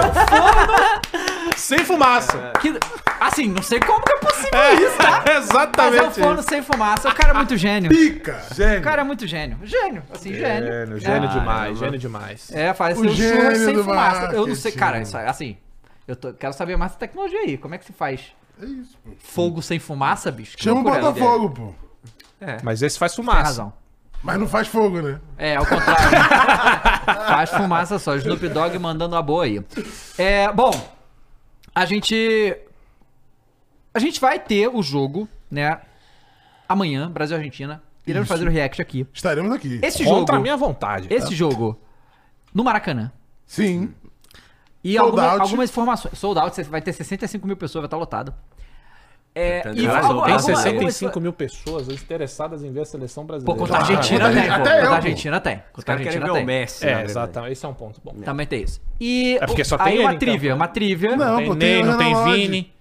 Sem 1.76 1.84
fumaça. 1.84 2.52
Que, 2.60 2.74
assim, 3.20 3.46
não 3.48 3.62
sei 3.62 3.80
como 3.80 4.02
que 4.04 4.12
é 4.12 4.16
possível 4.18 4.86
isso, 4.88 4.96
tá? 4.98 5.22
É 5.30 5.34
Mas 5.34 5.48
exatamente 5.50 5.98
é 5.98 6.02
o 6.08 6.10
forno 6.10 6.42
sem 6.42 6.62
fumaça. 6.62 7.08
O 7.08 7.14
cara 7.14 7.30
é 7.30 7.34
muito 7.34 7.56
gênio. 7.56 7.90
Pica! 7.90 8.40
O 8.78 8.82
cara 8.82 9.02
é 9.02 9.04
muito 9.04 9.26
gênio. 9.26 9.58
Gênio, 9.62 10.02
assim, 10.12 10.32
gênio. 10.34 10.72
Gênio, 10.72 10.98
gênio 11.00 11.28
É. 11.28 11.32
demais, 11.32 11.78
gênio 11.78 11.98
demais. 11.98 12.50
É, 12.52 12.74
faz 12.74 12.98
O 12.98 13.02
churro 13.04 13.14
gênio 13.14 13.56
sem 13.64 13.82
fumaça. 13.82 14.32
Eu 14.32 14.46
não 14.46 14.54
sei, 14.54 14.72
marketing. 14.72 14.78
cara, 14.78 15.00
isso, 15.00 15.16
assim, 15.16 15.56
eu 16.08 16.16
tô- 16.16 16.32
quero 16.32 16.52
saber 16.52 16.76
mais 16.76 16.92
da 16.92 16.98
tecnologia 16.98 17.40
aí. 17.40 17.56
Como 17.56 17.74
é 17.74 17.78
que 17.78 17.84
se 17.84 17.92
faz? 17.92 18.20
É 18.60 18.64
isso, 18.66 18.98
pô. 19.04 19.10
Fogo 19.18 19.62
sem 19.62 19.78
fumaça, 19.78 20.30
bicho? 20.30 20.56
Que 20.56 20.64
Chama 20.64 20.80
o. 20.80 20.84
Botafogo, 20.84 21.50
pô. 21.50 21.74
Mas 22.62 22.82
esse 22.82 22.98
faz 22.98 23.14
Tem 23.14 23.24
fumaça. 23.24 23.42
razão. 23.42 23.72
Mas 24.22 24.38
não 24.38 24.46
faz 24.46 24.68
fogo, 24.68 25.00
né? 25.00 25.18
É, 25.38 25.56
ao 25.56 25.64
contrário. 25.64 25.96
Faz 27.26 27.50
fumaça 27.50 27.98
só. 27.98 28.16
Snoop 28.16 28.48
Dogg 28.48 28.78
mandando 28.78 29.16
a 29.16 29.22
boa 29.22 29.44
aí. 29.44 29.62
É, 30.18 30.52
bom, 30.52 30.70
a 31.74 31.84
gente. 31.84 32.56
A 33.92 33.98
gente 33.98 34.20
vai 34.20 34.38
ter 34.38 34.68
o 34.68 34.82
jogo, 34.82 35.28
né? 35.50 35.80
Amanhã, 36.68 37.10
Brasil 37.10 37.36
e 37.36 37.38
Argentina. 37.38 37.82
Iremos 38.06 38.28
fazer 38.28 38.46
o 38.46 38.50
react 38.50 38.80
aqui. 38.80 39.06
Estaremos 39.12 39.52
aqui. 39.52 39.78
Esse 39.82 40.02
jogo. 40.04 40.16
Contra 40.20 40.36
a 40.36 40.40
minha 40.40 40.56
vontade. 40.56 41.06
Esse 41.12 41.34
jogo. 41.34 41.78
No 42.54 42.64
Maracanã. 42.64 43.12
Sim. 43.46 43.92
E 44.82 44.94
Sold 44.94 45.06
alguma- 45.10 45.26
out. 45.32 45.40
algumas 45.42 45.70
informações. 45.70 46.18
Sold 46.18 46.40
out, 46.40 46.54
você 46.54 46.62
vai 46.64 46.80
ter 46.80 46.92
65 46.92 47.46
mil 47.46 47.56
pessoas, 47.56 47.82
vai 47.82 47.86
estar 47.86 47.96
lotado. 47.96 48.34
É, 49.32 49.60
Tá 49.60 49.70
e 49.70 49.74
Tem 49.76 49.86
alguma- 49.88 50.38
65 50.40 51.20
mil 51.20 51.32
pessoas 51.32 51.88
interessadas 51.88 52.64
em 52.64 52.72
ver 52.72 52.80
a 52.80 52.84
seleção 52.84 53.22
Pô, 53.24 53.28
brasileira. 53.28 53.60
contra 53.60 53.76
a 53.76 53.80
Argentina 53.80 54.24
Contra 54.24 54.28
a 54.28 54.42
tem, 54.42 54.50
pô. 54.50 54.54
Até 54.54 54.70
Contra 54.70 54.82
a 54.82 54.88
pô. 54.88 54.94
Argentina 54.94 55.40
tem. 55.40 55.62
Contra 55.72 55.94
a 55.94 55.96
Argentina 55.98 56.24
ver 56.24 56.30
o 56.30 56.34
tem. 56.34 56.44
Messi. 56.44 56.86
É, 56.88 57.02
exatamente. 57.04 57.52
Esse 57.52 57.64
é 57.64 57.68
um 57.68 57.74
ponto 57.74 58.00
bom. 58.04 58.12
Também 58.24 58.46
tem 58.46 58.62
isso. 58.62 58.80
E 59.00 59.38
É 59.40 59.46
porque 59.46 59.64
só 59.64 59.78
tem 59.78 59.86
aí 59.86 59.98
uma 60.00 60.10
ele, 60.10 60.16
então. 60.16 60.18
trivia, 60.18 60.54
uma 60.54 60.68
trivia. 60.68 61.16
Não, 61.16 61.36
tem 61.36 61.46
pô, 61.46 61.54
Ney, 61.54 61.74
tem 61.76 61.84
não 61.84 61.96
tem. 61.98 62.24
Vini. 62.24 62.72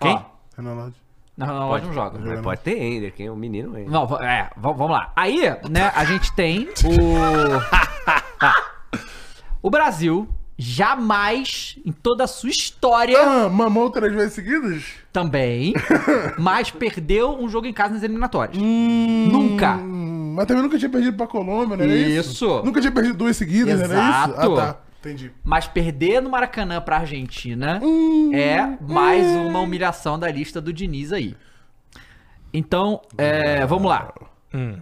Quem? 0.00 0.24
Renan 0.56 0.74
Lodge. 0.74 0.96
não, 1.36 1.46
não, 1.46 1.54
não, 1.68 1.78
não 1.78 1.92
joga. 1.92 2.18
Mas 2.18 2.40
pode 2.40 2.60
ter 2.62 2.82
Ender, 2.82 3.12
quem 3.12 3.26
é 3.26 3.30
o 3.30 3.36
menino 3.36 3.76
ainda. 3.76 3.90
Não, 3.90 4.04
é, 4.20 4.50
va- 4.56 4.72
vamos 4.72 4.90
lá. 4.90 5.12
Aí, 5.14 5.42
né, 5.68 5.92
a 5.94 6.04
gente 6.06 6.32
tem 6.32 6.68
o. 6.84 6.88
o 9.62 9.70
Brasil 9.70 10.26
jamais, 10.58 11.78
em 11.86 11.92
toda 11.92 12.24
a 12.24 12.26
sua 12.26 12.50
história, 12.50 13.16
Ah, 13.20 13.48
mamou 13.48 13.90
três 13.90 14.12
vezes 14.12 14.32
seguidas? 14.34 14.82
também, 15.12 15.72
mas 16.36 16.70
perdeu 16.70 17.30
um 17.38 17.48
jogo 17.48 17.66
em 17.66 17.72
casa 17.72 17.94
nas 17.94 18.02
eliminatórias. 18.02 18.58
Nunca. 18.60 19.76
Hum, 19.76 20.34
mas 20.36 20.46
também 20.46 20.62
nunca 20.62 20.76
tinha 20.78 20.90
perdido 20.90 21.16
pra 21.16 21.26
Colômbia, 21.26 21.76
não 21.76 21.84
era 21.84 21.94
isso? 21.94 22.30
Isso. 22.32 22.62
Nunca 22.64 22.80
tinha 22.80 22.92
perdido 22.92 23.16
duas 23.16 23.36
seguidas, 23.36 23.78
não 23.78 23.84
era 23.84 23.94
isso? 23.94 24.30
Exato. 24.32 24.52
Ah, 24.54 24.56
tá. 24.74 24.80
Entendi. 25.00 25.30
Mas 25.44 25.68
perder 25.68 26.20
no 26.20 26.28
Maracanã 26.28 26.80
pra 26.80 26.96
Argentina 26.98 27.78
Hum, 27.80 28.32
é 28.34 28.76
mais 28.80 29.24
uma 29.28 29.60
humilhação 29.60 30.18
da 30.18 30.28
lista 30.28 30.60
do 30.60 30.72
Diniz 30.72 31.12
aí. 31.12 31.36
Então, 32.52 33.00
é, 33.16 33.64
vamos 33.64 33.88
lá. 33.88 34.12
Hum. 34.52 34.76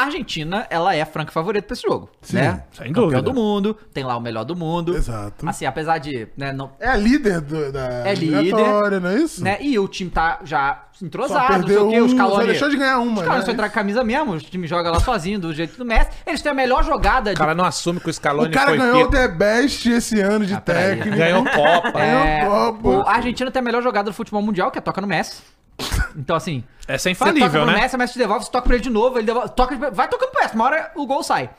A 0.00 0.04
Argentina, 0.04 0.66
ela 0.70 0.94
é 0.94 1.02
a 1.02 1.06
franca 1.06 1.30
favorita 1.32 1.66
pra 1.66 1.74
esse 1.74 1.82
jogo, 1.82 2.08
Sim, 2.22 2.36
né? 2.36 2.64
sem 2.72 2.86
Campeão 2.86 3.02
dúvida. 3.04 3.22
do 3.22 3.34
mundo, 3.34 3.76
tem 3.92 4.02
lá 4.02 4.16
o 4.16 4.20
melhor 4.20 4.44
do 4.44 4.56
mundo. 4.56 4.96
Exato. 4.96 5.46
Assim, 5.48 5.66
apesar 5.66 5.98
de, 5.98 6.26
né, 6.36 6.52
não, 6.52 6.70
É 6.80 6.88
a 6.88 6.96
líder 6.96 7.40
do, 7.40 7.70
da 7.70 8.06
É 8.08 8.14
líder. 8.14 9.00
não 9.00 9.10
é 9.10 9.14
isso? 9.18 9.44
né? 9.44 9.58
E 9.60 9.78
o 9.78 9.86
time 9.86 10.10
tá 10.10 10.38
já 10.44 10.84
entrosado, 11.02 11.40
não 11.40 11.48
sei 11.48 11.58
perdeu 11.76 11.86
o 11.86 11.90
quê, 11.90 12.00
os 12.00 12.12
um, 12.12 12.16
só 12.16 12.24
Scaloni... 12.26 12.46
deixou 12.46 12.68
de 12.70 12.76
ganhar 12.76 12.98
uma, 12.98 13.20
Os 13.20 13.26
caras 13.26 13.38
né? 13.40 13.44
só 13.46 13.52
entrar 13.52 13.68
com 13.68 13.74
camisa 13.74 14.04
mesmo, 14.04 14.32
o 14.32 14.38
time 14.38 14.66
joga 14.66 14.90
lá 14.90 15.00
sozinho, 15.00 15.38
do 15.38 15.52
jeito 15.52 15.76
do 15.78 15.84
Messi. 15.84 16.10
Eles 16.26 16.40
têm 16.42 16.52
a 16.52 16.54
melhor 16.54 16.84
jogada 16.84 17.30
O 17.30 17.34
de 17.34 17.38
cara 17.38 17.54
não 17.54 17.64
assume 17.64 18.00
que 18.00 18.08
o 18.08 18.12
Scaloni 18.12 18.48
O 18.48 18.52
cara 18.52 18.68
foi 18.70 18.78
ganhou 18.78 19.04
o. 19.04 19.10
The 19.10 19.28
Best 19.28 19.86
esse 19.90 20.20
ano 20.20 20.44
de 20.46 20.58
peraí. 20.60 20.96
técnico. 20.96 21.16
Ganhou 21.16 21.44
Copa. 21.44 22.00
É, 22.00 22.40
Ganhou 22.40 22.50
Copa. 22.74 22.88
o- 22.88 23.00
a 23.02 23.12
Argentina 23.14 23.50
tem 23.50 23.60
a 23.60 23.64
melhor 23.64 23.82
jogada 23.82 24.10
do 24.10 24.14
futebol 24.14 24.42
mundial, 24.42 24.70
que 24.70 24.78
é 24.78 24.80
toca 24.80 25.00
no 25.00 25.06
Messi. 25.06 25.42
Então, 26.16 26.36
assim, 26.36 26.64
Essa 26.86 27.10
é 27.10 27.14
você 27.14 27.18
toca 27.18 27.30
infalível, 27.30 27.66
né? 27.66 27.80
Messi, 27.80 27.96
o 27.96 27.98
Messi 27.98 28.12
te 28.14 28.18
devolve, 28.18 28.44
você 28.44 28.50
toca 28.50 28.64
pra 28.66 28.74
ele 28.74 28.82
de 28.82 28.90
novo, 28.90 29.18
ele 29.18 29.26
devolve, 29.26 29.50
toca, 29.50 29.76
vai 29.90 30.08
tocando 30.08 30.30
pro 30.30 30.40
Messi, 30.42 30.54
uma 30.54 30.64
hora 30.64 30.92
o 30.96 31.06
gol 31.06 31.22
sai. 31.22 31.50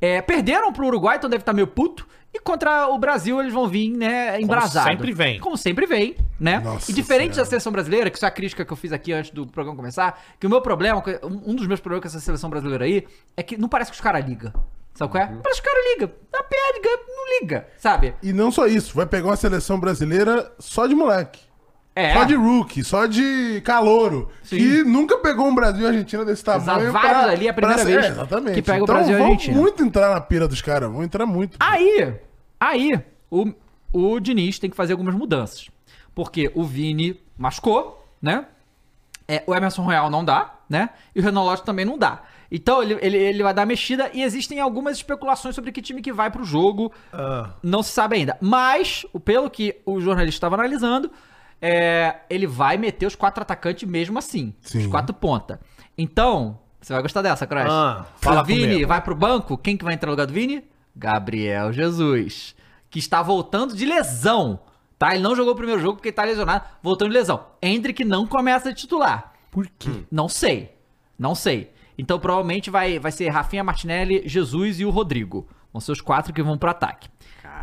É, 0.00 0.22
perderam 0.22 0.72
pro 0.72 0.86
Uruguai, 0.86 1.16
então 1.16 1.28
deve 1.28 1.42
estar 1.42 1.52
meio 1.52 1.66
puto. 1.66 2.06
E 2.32 2.38
contra 2.38 2.88
o 2.88 2.98
Brasil 2.98 3.40
eles 3.40 3.54
vão 3.54 3.66
vir, 3.66 3.90
né, 3.90 4.38
embrasados. 4.40 4.90
sempre 4.90 5.12
vem. 5.12 5.40
Como 5.40 5.56
sempre 5.56 5.86
vem, 5.86 6.14
né? 6.38 6.58
Nossa 6.58 6.90
e 6.90 6.94
diferente 6.94 7.32
Senhora. 7.32 7.44
da 7.44 7.48
seleção 7.48 7.72
brasileira, 7.72 8.10
que 8.10 8.16
isso 8.16 8.24
é 8.24 8.28
a 8.28 8.30
crítica 8.30 8.64
que 8.66 8.72
eu 8.72 8.76
fiz 8.76 8.92
aqui 8.92 9.12
antes 9.14 9.30
do 9.30 9.46
programa 9.46 9.76
começar, 9.76 10.20
que 10.38 10.46
o 10.46 10.50
meu 10.50 10.60
problema, 10.60 11.02
um 11.22 11.54
dos 11.54 11.66
meus 11.66 11.80
problemas 11.80 12.02
com 12.02 12.08
essa 12.08 12.24
seleção 12.24 12.50
brasileira 12.50 12.84
aí, 12.84 13.06
é 13.34 13.42
que 13.42 13.56
não 13.56 13.68
parece 13.68 13.90
que 13.90 13.94
os 13.94 14.00
caras 14.00 14.24
ligam. 14.26 14.52
Sabe 14.94 15.10
qual 15.10 15.22
é? 15.24 15.26
Uhum. 15.26 15.40
Parece 15.40 15.62
que 15.62 15.68
os 15.68 15.72
caras 15.72 15.88
ligam. 15.94 16.10
A 16.34 16.42
perde, 16.42 16.88
não 17.08 17.40
liga, 17.40 17.68
sabe? 17.78 18.14
E 18.22 18.32
não 18.32 18.50
só 18.50 18.66
isso, 18.66 18.94
vai 18.94 19.06
pegar 19.06 19.28
uma 19.28 19.36
seleção 19.36 19.80
brasileira 19.80 20.52
só 20.58 20.86
de 20.86 20.94
moleque. 20.94 21.47
É. 22.00 22.12
Só 22.14 22.24
de 22.24 22.34
rookie, 22.34 22.84
só 22.84 23.06
de 23.06 23.60
calouro. 23.64 24.30
Sim. 24.44 24.56
Que 24.56 24.84
nunca 24.84 25.18
pegou 25.18 25.46
um 25.48 25.54
Brasil 25.54 25.82
e 25.82 25.86
Argentina 25.88 26.24
desse 26.24 26.44
tamanho. 26.44 26.92
vários 26.92 27.24
ali 27.24 27.46
é 27.46 27.50
a 27.50 27.54
primeira 27.54 27.82
ser- 27.82 27.86
vez 27.86 28.04
é, 28.04 28.08
exatamente. 28.10 28.54
que 28.54 28.62
pega 28.62 28.80
o 28.80 28.84
então, 28.84 28.94
Brasil 28.94 29.12
e 29.12 29.16
a 29.16 29.18
vão 29.18 29.26
Argentina. 29.32 29.56
muito 29.60 29.82
entrar 29.82 30.14
na 30.14 30.20
pira 30.20 30.46
dos 30.46 30.62
caras, 30.62 30.90
vão 30.90 31.02
entrar 31.02 31.26
muito. 31.26 31.56
Aí, 31.58 32.14
aí, 32.60 33.00
o, 33.30 33.52
o 33.92 34.20
Diniz 34.20 34.58
tem 34.60 34.70
que 34.70 34.76
fazer 34.76 34.92
algumas 34.92 35.14
mudanças. 35.14 35.68
Porque 36.14 36.50
o 36.54 36.62
Vini 36.64 37.20
machucou, 37.36 38.06
né? 38.22 38.46
É, 39.26 39.42
o 39.46 39.54
Emerson 39.54 39.82
Royal 39.82 40.08
não 40.08 40.24
dá, 40.24 40.54
né? 40.70 40.90
E 41.14 41.20
o 41.20 41.22
Renan 41.22 41.42
Lodge 41.42 41.62
também 41.62 41.84
não 41.84 41.98
dá. 41.98 42.22
Então 42.50 42.82
ele, 42.82 42.96
ele, 43.02 43.16
ele 43.18 43.42
vai 43.42 43.52
dar 43.52 43.66
mexida 43.66 44.10
e 44.14 44.22
existem 44.22 44.58
algumas 44.58 44.96
especulações 44.96 45.54
sobre 45.54 45.70
que 45.70 45.82
time 45.82 46.00
que 46.00 46.12
vai 46.12 46.30
pro 46.30 46.44
jogo. 46.44 46.90
Ah. 47.12 47.50
Não 47.62 47.82
se 47.82 47.90
sabe 47.90 48.16
ainda. 48.16 48.38
Mas, 48.40 49.04
o- 49.12 49.20
pelo 49.20 49.50
que 49.50 49.76
o 49.84 50.00
jornalista 50.00 50.36
estava 50.38 50.54
analisando, 50.54 51.10
é, 51.60 52.16
ele 52.30 52.46
vai 52.46 52.76
meter 52.76 53.06
os 53.06 53.14
quatro 53.14 53.42
atacantes 53.42 53.88
mesmo 53.88 54.18
assim. 54.18 54.54
Sim. 54.60 54.78
Os 54.78 54.86
quatro 54.86 55.14
ponta. 55.14 55.60
Então, 55.96 56.58
você 56.80 56.92
vai 56.92 57.02
gostar 57.02 57.22
dessa, 57.22 57.46
Crash. 57.46 57.70
Ah, 57.70 58.06
o 58.16 58.18
fala 58.22 58.42
Vini 58.42 58.68
comigo. 58.68 58.88
vai 58.88 59.00
pro 59.00 59.14
banco. 59.14 59.58
Quem 59.58 59.76
que 59.76 59.84
vai 59.84 59.94
entrar 59.94 60.06
no 60.08 60.12
lugar 60.12 60.26
do 60.26 60.32
Vini? 60.32 60.64
Gabriel 60.94 61.72
Jesus. 61.72 62.54
Que 62.90 62.98
está 62.98 63.22
voltando 63.22 63.74
de 63.74 63.84
lesão. 63.84 64.60
Tá? 64.98 65.14
Ele 65.14 65.22
não 65.22 65.36
jogou 65.36 65.52
o 65.52 65.56
primeiro 65.56 65.80
jogo 65.80 65.96
porque 65.96 66.08
ele 66.08 66.16
tá 66.16 66.24
lesionado. 66.24 66.64
Voltando 66.82 67.10
de 67.10 67.16
lesão. 67.16 67.44
Hendrick 67.62 68.04
não 68.04 68.26
começa 68.26 68.72
de 68.72 68.80
titular. 68.80 69.32
Por 69.50 69.68
quê? 69.78 70.04
Não 70.10 70.28
sei. 70.28 70.74
Não 71.18 71.34
sei. 71.34 71.72
Então 71.96 72.18
provavelmente 72.18 72.70
vai, 72.70 72.98
vai 72.98 73.10
ser 73.10 73.28
Rafinha 73.28 73.64
Martinelli, 73.64 74.22
Jesus 74.26 74.78
e 74.78 74.84
o 74.84 74.90
Rodrigo. 74.90 75.48
Vão 75.72 75.80
ser 75.80 75.92
os 75.92 76.00
quatro 76.00 76.32
que 76.32 76.42
vão 76.42 76.56
pro 76.56 76.70
ataque. 76.70 77.08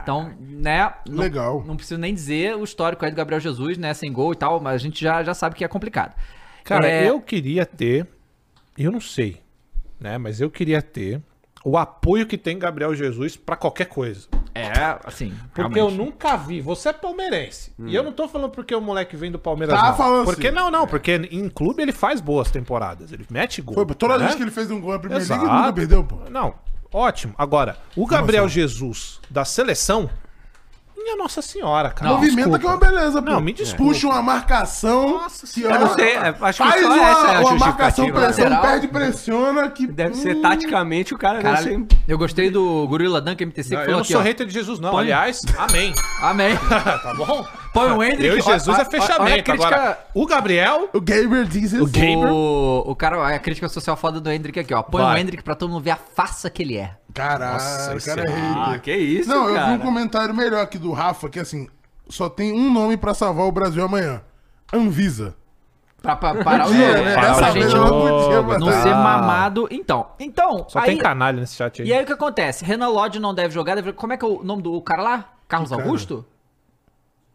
Então, 0.05 0.31
né? 0.39 0.93
não- 1.09 1.21
Legal. 1.23 1.63
Não 1.65 1.75
preciso 1.75 1.99
nem 1.99 2.13
dizer 2.13 2.55
o 2.55 2.63
histórico 2.63 3.03
aí 3.03 3.11
do 3.11 3.17
Gabriel 3.17 3.39
Jesus, 3.41 3.77
né? 3.77 3.93
Sem 3.93 4.11
gol 4.13 4.33
e 4.33 4.35
tal, 4.35 4.59
mas 4.59 4.75
a 4.75 4.77
gente 4.77 5.01
já, 5.03 5.23
já 5.23 5.33
sabe 5.33 5.55
que 5.55 5.63
é 5.65 5.67
complicado. 5.67 6.13
Cara, 6.63 6.87
É, 6.87 7.09
eu 7.09 7.19
queria 7.19 7.65
ter, 7.65 8.07
eu 8.77 8.91
não 8.91 9.01
sei, 9.01 9.41
né? 9.99 10.17
Mas 10.17 10.39
eu 10.39 10.49
queria 10.49 10.81
ter 10.81 11.21
o 11.63 11.77
apoio 11.77 12.27
que 12.27 12.37
tem 12.37 12.57
Gabriel 12.59 12.93
Jesus 12.93 13.35
pra 13.35 13.55
qualquer 13.55 13.85
coisa. 13.85 14.27
É, 14.53 14.71
assim. 15.03 15.33
Porque 15.53 15.79
eu 15.79 15.87
realmente. 15.87 15.97
nunca 15.97 16.37
vi. 16.37 16.61
Você 16.61 16.89
é 16.89 16.93
palmeirense. 16.93 17.73
E 17.77 17.93
eu 17.93 18.01
não 18.03 18.11
tô 18.13 18.27
falando 18.27 18.51
porque 18.51 18.73
o 18.73 18.79
moleque 18.79 19.17
vem 19.17 19.29
do 19.31 19.37
Palmeiras. 19.39 19.77
Tá 19.77 19.89
não. 19.89 19.97
falando 19.97 20.25
Porque 20.25 20.47
assim. 20.47 20.55
não, 20.55 20.71
não. 20.71 20.87
Porque 20.87 21.13
em 21.29 21.49
clube 21.49 21.81
ele 21.81 21.91
faz 21.91 22.21
boas 22.21 22.49
temporadas. 22.51 23.11
Ele 23.11 23.25
mete 23.29 23.61
gol. 23.61 23.73
Foi, 23.75 23.85
toda 23.95 24.17
né? 24.17 24.23
vez 24.25 24.35
que 24.35 24.43
ele 24.43 24.51
fez 24.51 24.71
um 24.71 24.79
gol 24.79 24.93
na 24.93 24.99
Primeira 24.99 25.21
Liga, 25.21 25.35
Exato. 25.35 25.49
ele 25.51 25.57
nunca 25.59 25.73
perdeu, 25.73 26.03
pô. 26.05 26.29
Não, 26.29 26.55
ótimo. 26.95 27.35
Agora, 27.37 27.77
o 27.95 28.05
Gabriel 28.05 28.45
assim? 28.45 28.55
Jesus 28.55 29.19
da 29.29 29.43
seleção. 29.43 30.09
Minha 31.05 31.17
Nossa 31.17 31.39
Senhora, 31.39 31.91
cara. 31.91 32.09
Não, 32.09 32.17
Movimenta 32.17 32.57
que 32.57 32.65
é 32.65 32.69
uma 32.69 32.77
beleza, 32.77 33.21
pô. 33.21 33.29
Não, 33.29 33.39
me 33.39 33.53
desculpa. 33.53 33.93
Puxa 33.93 34.07
uma 34.07 34.23
marcação. 34.23 35.09
Nossa 35.19 35.45
Senhora. 35.45 35.75
ó, 35.75 35.77
Eu 35.77 35.85
não 35.85 35.93
sei, 35.93 36.13
é, 36.13 36.17
acho 36.17 36.33
que 36.35 36.41
Faz 36.41 36.81
só 36.81 36.87
uma, 36.87 36.95
essa 37.09 37.27
é 37.27 37.35
a 37.35 37.39
uma 37.41 37.55
marcação, 37.55 38.05
pressão, 38.11 38.23
Lateral. 38.43 38.61
perde, 38.63 38.87
pressiona. 38.87 39.69
Que, 39.69 39.85
Deve 39.85 40.15
ser 40.15 40.41
taticamente 40.41 41.13
o 41.13 41.17
cara 41.19 41.43
deve 41.43 41.55
Caralho, 41.55 41.87
ser... 41.91 41.97
eu 42.07 42.17
gostei 42.17 42.49
do 42.49 42.87
Gorila 42.87 43.21
Dunk 43.21 43.45
MTC 43.45 43.69
que 43.69 43.75
Não, 43.75 43.81
eu 43.81 43.85
falou 43.85 43.97
não 43.97 44.01
aqui, 44.03 44.11
sou 44.13 44.21
ó. 44.21 44.23
hater 44.23 44.47
de 44.47 44.53
Jesus, 44.53 44.79
não. 44.79 44.89
Põe- 44.89 45.01
Aliás, 45.03 45.43
amém. 45.59 45.93
Amém. 46.23 46.57
tá 46.57 47.13
bom? 47.15 47.45
Põe 47.71 47.91
o 47.91 48.03
Hendrick. 48.03 48.25
Eu 48.25 48.37
e 48.39 48.41
Jesus 48.41 48.67
ó, 48.75 48.79
ó, 48.79 48.81
é 48.81 48.85
fechamento. 48.85 49.21
a 49.21 49.43
crítica- 49.43 49.53
Agora, 49.67 49.99
o 50.13 50.25
Gabriel. 50.25 50.89
O 50.91 50.99
Gabriel 51.01 51.45
Jesus. 51.45 51.81
O 51.81 51.85
Gabriel. 51.85 52.33
O, 52.33 52.91
o 52.91 52.95
cara, 52.95 53.27
a 53.35 53.37
crítica 53.37 53.69
social 53.69 53.95
foda 53.95 54.19
do 54.19 54.31
Hendrick 54.31 54.59
aqui, 54.59 54.73
ó. 54.73 54.81
Põe 54.81 55.03
Vai. 55.03 55.15
o 55.15 55.17
Hendrick 55.19 55.43
pra 55.43 55.53
todo 55.53 55.69
mundo 55.69 55.83
ver 55.83 55.91
a 55.91 55.97
farsa 56.15 56.49
que 56.49 56.63
ele 56.63 56.77
é. 56.77 56.95
Caralho, 57.15 57.53
Nossa, 57.93 58.05
cara 58.15 58.21
é 58.29 58.31
é-. 58.31 58.73
Ah, 58.75 58.77
que 58.79 58.93
isso, 58.93 59.29
Não, 59.29 59.45
eu 59.47 59.53
vi 59.53 59.59
cara. 59.59 59.71
um 59.71 59.79
comentário 59.79 60.35
melhor 60.35 60.61
aqui 60.61 60.77
do 60.77 60.91
Rafa, 60.91 61.29
que 61.29 61.39
assim, 61.39 61.67
só 62.09 62.29
tem 62.29 62.51
um 62.53 62.71
nome 62.71 62.97
pra 62.97 63.13
salvar 63.13 63.47
o 63.47 63.51
Brasil 63.51 63.83
amanhã. 63.83 64.21
Anvisa. 64.73 65.33
Pra, 66.01 66.15
pra 66.15 66.43
parar 66.43 66.65
o 66.65 66.67
Podia, 66.67 66.91
jogo. 66.91 67.03
né? 67.05 67.13
Pra 67.13 67.21
Dessa 67.29 67.51
gente 67.51 67.73
não 67.73 67.89
podia, 67.89 68.41
mas 68.43 68.59
não 68.59 68.67
tá. 68.67 68.83
ser 68.83 68.89
mamado. 68.93 69.67
Então, 69.71 70.07
então. 70.19 70.65
Só 70.69 70.77
aí, 70.79 70.85
tem 70.85 70.97
canalha 70.97 71.39
nesse 71.39 71.55
chat 71.55 71.81
aí. 71.81 71.87
E 71.87 71.93
aí 71.93 72.03
o 72.03 72.05
que 72.05 72.13
acontece? 72.13 72.63
Renan 72.63 72.89
Lodge 72.89 73.17
não 73.17 73.33
deve 73.33 73.51
jogar. 73.53 73.73
deve- 73.75 73.93
como 73.93 74.13
é 74.13 74.17
que 74.17 74.23
é 74.23 74.27
o 74.27 74.43
nome 74.43 74.61
do 74.61 74.79
cara 74.81 75.01
lá? 75.01 75.25
Carlos 75.47 75.71
cara? 75.71 75.81
Augusto? 75.81 76.23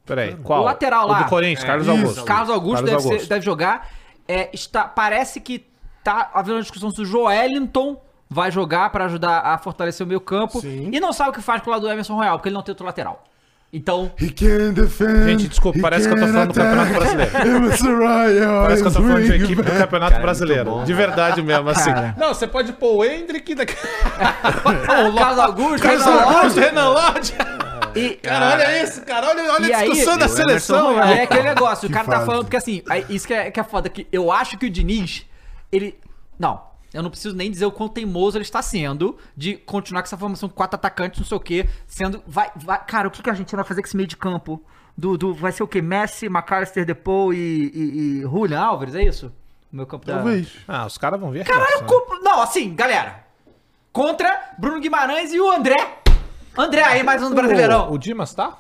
Peraí, 0.07 0.37
qual? 0.37 0.61
O 0.61 0.65
lateral 0.65 1.09
lá. 1.09 1.21
O 1.21 1.25
do 1.25 1.29
Corinthians, 1.31 1.65
Carlos 1.65 1.87
isso. 1.87 1.97
Augusto. 1.97 2.25
Carlos 2.25 2.51
Augusto, 2.51 2.75
Carlos 2.85 2.91
deve, 2.91 3.03
ser- 3.03 3.09
Augusto. 3.09 3.29
deve 3.29 3.45
jogar. 3.45 3.89
É, 4.29 4.51
está, 4.53 4.85
parece 4.85 5.41
que 5.41 5.67
tá 6.05 6.31
havendo 6.35 6.57
uma 6.57 6.63
discussão 6.63 6.91
se 6.91 7.01
o 7.01 7.05
Joelinton 7.05 8.01
vai 8.31 8.51
jogar 8.51 8.91
pra 8.91 9.07
ajudar 9.07 9.41
a 9.41 9.59
fortalecer 9.59 10.05
o 10.07 10.09
meio 10.09 10.21
campo. 10.21 10.61
Sim. 10.61 10.89
E 10.93 11.01
não 11.01 11.13
sabe 11.13 11.31
o 11.31 11.33
que 11.33 11.43
faz 11.43 11.61
com 11.63 11.69
o 11.69 11.73
lado 11.73 11.83
do 11.83 11.91
Emerson 11.91 12.15
Royal, 12.15 12.39
porque 12.39 12.49
ele 12.49 12.55
não 12.55 12.63
tem 12.63 12.71
outro 12.73 12.87
lateral. 12.87 13.25
Então, 13.73 14.11
He 14.21 14.31
can 14.31 14.73
defend. 14.73 15.25
Gente, 15.25 15.47
desculpa, 15.49 15.79
parece 15.81 16.09
que 16.09 16.13
eu 16.15 16.19
tô 16.19 16.27
falando 16.27 16.49
do 16.49 16.55
Campeonato 16.55 16.93
Brasileiro. 16.93 17.31
Parece 18.63 18.83
que 18.83 18.89
eu 18.89 18.93
tô 18.93 19.01
falando 19.03 19.23
de 19.25 19.33
equipe 19.35 19.63
do. 19.63 19.71
Campeonato 19.73 20.11
Cara, 20.13 20.23
Brasileiro. 20.23 20.83
de 20.85 20.93
verdade 20.93 21.41
mesmo, 21.43 21.69
assim. 21.71 21.93
Cara. 21.93 22.15
Não, 22.19 22.35
você 22.35 22.47
pode 22.49 22.73
pôr 22.73 22.97
o 22.97 23.05
Hendrick 23.05 23.55
daqui. 23.55 23.75
Carlos 25.17 25.39
Augusto, 25.39 25.83
Carlos 25.83 26.05
Renan 26.05 26.15
Lodge. 26.25 26.35
Augusto, 26.37 26.61
Renan 26.61 26.89
Lodge. 26.89 27.33
E, 27.95 28.11
Cara, 28.17 28.51
olha 28.55 28.83
isso, 28.85 29.03
cara. 29.03 29.29
Olha, 29.29 29.53
olha 29.53 29.77
a 29.77 29.79
aí- 29.81 29.89
discussão 29.91 30.17
da 30.19 30.27
o 30.27 30.29
Emerson 30.29 30.37
seleção. 30.37 30.93
E 31.09 31.13
é 31.13 31.23
aquele 31.23 31.43
negócio, 31.43 31.89
o 31.89 31.93
cara 31.93 32.05
tá 32.07 32.13
fase. 32.13 32.27
falando, 32.27 32.45
porque 32.45 32.57
assim, 32.57 32.83
aí, 32.89 33.05
isso 33.09 33.27
que 33.27 33.35
é, 33.35 33.51
que 33.51 33.59
é 33.59 33.65
foda, 33.65 33.89
que 33.89 34.07
eu 34.13 34.31
acho 34.31 34.57
que 34.59 34.67
o 34.67 34.71
Diniz, 34.71 35.27
ele. 35.73 35.99
Não, 36.39 36.61
eu 36.93 37.03
não 37.03 37.11
preciso 37.11 37.35
nem 37.37 37.51
dizer 37.51 37.67
o 37.67 37.73
quão 37.73 37.89
teimoso 37.89 38.37
ele 38.37 38.43
está 38.45 38.61
sendo 38.63 39.17
de 39.37 39.57
continuar 39.57 40.03
com 40.03 40.07
essa 40.07 40.17
formação 40.17 40.49
com 40.49 40.55
quatro 40.55 40.75
atacantes, 40.77 41.19
não 41.21 41.27
sei 41.27 41.37
o 41.37 41.41
quê, 41.41 41.69
sendo. 41.87 42.23
Vai, 42.27 42.51
vai, 42.57 42.85
cara, 42.85 43.09
o 43.09 43.11
que, 43.11 43.23
que 43.23 43.31
a 43.31 43.35
gente 43.35 43.55
vai 43.55 43.65
fazer 43.65 43.83
com 43.83 43.87
esse 43.89 43.97
meio 43.97 44.09
de 44.09 44.17
campo? 44.17 44.63
Do, 44.97 45.17
do, 45.17 45.33
vai 45.35 45.53
ser 45.53 45.63
o 45.63 45.69
quê? 45.69 45.81
Messi, 45.81 46.27
McAllister, 46.27 46.85
Depou 46.85 47.33
e, 47.33 47.39
e, 47.39 48.19
e 48.19 48.21
Julian 48.23 48.61
Alves, 48.61 48.95
é 48.95 49.03
isso? 49.03 49.33
O 49.73 49.77
meu 49.77 49.87
campo 49.87 50.05
da- 50.05 50.17
Talvez. 50.17 50.49
Ah, 50.69 50.85
os 50.85 50.99
caras 50.99 51.19
vão 51.21 51.31
ver. 51.31 51.43
a 51.43 51.45
Caralho, 51.45 51.85
culpa- 51.87 52.19
não, 52.23 52.43
assim, 52.43 52.75
galera. 52.75 53.25
Contra 53.93 54.53
Bruno 54.59 54.81
Guimarães 54.81 55.33
e 55.33 55.41
o 55.41 55.51
André. 55.51 55.99
André 56.59 56.83
aí, 56.83 57.03
mais 57.03 57.23
um 57.23 57.31
do 57.31 57.35
Brasileirão. 57.37 57.91
O, 57.91 57.95
o 57.95 57.99
Dimas 57.99 58.35
tá? 58.35 58.59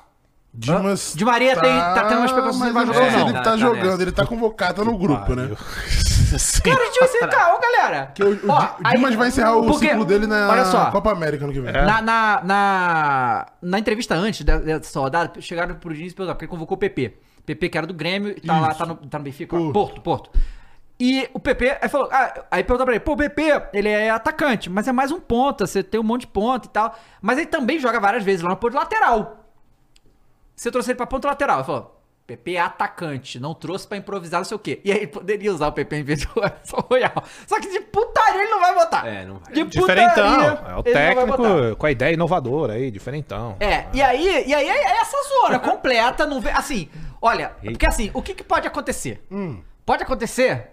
Dimas. 0.52 1.14
Di 1.16 1.24
Maria 1.24 1.54
tem- 1.60 1.78
tá 1.78 2.04
tendo 2.08 2.18
uma 2.18 2.26
especulação 2.26 2.60
se 2.60 2.64
ele 2.66 2.72
vai 2.72 2.84
mas 2.84 2.94
jogar 2.96 3.06
ou 3.06 3.12
não 3.12 3.20
Ele 3.28 3.32
Tá- 3.32 3.38
tá 3.42 3.50
tá 3.52 3.56
jogando, 3.56 3.84
nessa. 3.90 4.02
ele 4.02 4.12
tá 4.12 4.26
convocado 4.26 4.74
tá 4.74 4.90
no 4.90 4.98
grupo, 4.98 5.34
né? 5.34 5.48
Cara, 6.64 6.82
a 6.82 6.86
gente 6.86 6.98
vai 6.98 7.08
sentar, 7.08 7.54
ô 7.54 7.58
galera. 7.60 8.12
O, 8.20 8.24
o, 8.46 8.50
Ó, 8.50 8.64
o 8.78 8.90
Dimas 8.90 9.10
aí- 9.12 9.16
vai 9.16 9.28
encerrar 9.28 9.56
o 9.56 9.64
porque- 9.66 9.88
ciclo 9.88 10.04
dele 10.04 10.26
na 10.26 10.48
olha 10.48 10.64
só. 10.64 10.90
Copa 10.90 11.12
América 11.12 11.46
no 11.46 11.52
que 11.52 11.60
vem. 11.60 11.72
Na, 11.72 12.00
na, 12.02 12.40
na, 12.44 13.46
na 13.62 13.78
entrevista 13.78 14.14
antes 14.14 14.44
da- 14.44 14.58
dessa 14.58 14.98
rodada, 15.00 15.40
chegaram 15.40 15.74
pro 15.76 15.94
Diniz 15.94 16.12
e 16.12 16.14
perguntaram, 16.16 16.34
porque 16.36 16.44
ele 16.46 16.50
convocou 16.50 16.76
o 16.76 16.78
PP. 16.78 17.14
PP 17.46 17.68
que 17.68 17.78
era 17.78 17.86
do 17.86 17.94
Grêmio, 17.94 18.34
tá 18.40 18.60
lá, 18.60 18.68
Isso. 18.70 18.78
tá 18.78 18.86
no, 18.86 18.94
tá 18.96 19.18
no 19.18 19.24
Benfica, 19.24 19.56
Porto. 19.56 19.72
Porto, 19.72 20.00
Porto. 20.00 20.30
E 20.98 21.28
o 21.32 21.40
PP, 21.40 21.78
aí 21.80 21.88
falou, 21.88 22.08
ah, 22.12 22.44
aí 22.50 22.62
perguntou 22.62 22.84
pra 22.84 22.94
ele, 22.94 23.00
pô, 23.02 23.12
o 23.12 23.16
PP, 23.16 23.62
ele 23.72 23.88
é 23.88 24.10
atacante, 24.10 24.68
mas 24.68 24.86
é 24.86 24.92
mais 24.92 25.10
um 25.10 25.18
ponta, 25.18 25.66
você 25.66 25.82
tem 25.82 25.98
um 25.98 26.04
monte 26.04 26.22
de 26.22 26.26
ponta 26.26 26.66
e 26.66 26.70
tal. 26.70 26.94
Mas 27.22 27.38
ele 27.38 27.46
também 27.46 27.78
joga 27.78 27.98
várias 27.98 28.22
vezes 28.22 28.42
lá 28.42 28.50
no 28.50 28.56
ponto 28.56 28.74
lateral. 28.76 29.39
Você 30.60 30.70
trouxe 30.70 30.90
ele 30.90 30.96
pra 30.98 31.06
ponta 31.06 31.26
lateral. 31.26 31.56
Ele 31.60 31.64
falou, 31.64 32.02
PP 32.26 32.52
é 32.52 32.60
atacante, 32.60 33.40
não 33.40 33.54
trouxe 33.54 33.88
pra 33.88 33.96
improvisar, 33.96 34.40
não 34.40 34.44
sei 34.44 34.56
o 34.56 34.58
quê. 34.58 34.78
E 34.84 34.92
aí 34.92 34.98
ele 34.98 35.06
poderia 35.06 35.50
usar 35.50 35.68
o 35.68 35.72
PP 35.72 35.96
em 35.96 36.02
vez 36.02 36.18
de 36.20 36.26
o 36.26 36.38
Emerson 36.38 36.86
Royal. 36.86 37.24
Só 37.46 37.58
que 37.58 37.70
de 37.70 37.80
putaria 37.80 38.42
ele 38.42 38.50
não 38.50 38.60
vai 38.60 38.74
botar. 38.74 39.06
É, 39.06 39.24
não 39.24 39.38
vai. 39.38 39.54
De 39.54 39.64
Diferentão. 39.64 40.34
putaria, 40.34 40.70
É 40.70 40.76
o 40.76 40.82
técnico 40.82 41.76
com 41.78 41.86
a 41.86 41.90
ideia 41.90 42.12
inovadora 42.12 42.74
aí, 42.74 42.90
diferentão. 42.90 43.56
É, 43.58 43.86
e 43.94 44.02
aí, 44.02 44.44
e 44.46 44.52
aí 44.52 44.68
é 44.68 45.00
essa 45.00 45.16
zona 45.40 45.58
completa, 45.58 46.26
não 46.26 46.42
vê, 46.42 46.50
assim, 46.50 46.90
olha, 47.22 47.56
porque 47.64 47.86
assim, 47.86 48.10
o 48.12 48.20
que, 48.20 48.34
que 48.34 48.44
pode 48.44 48.66
acontecer? 48.68 49.26
Pode 49.86 50.02
acontecer, 50.02 50.72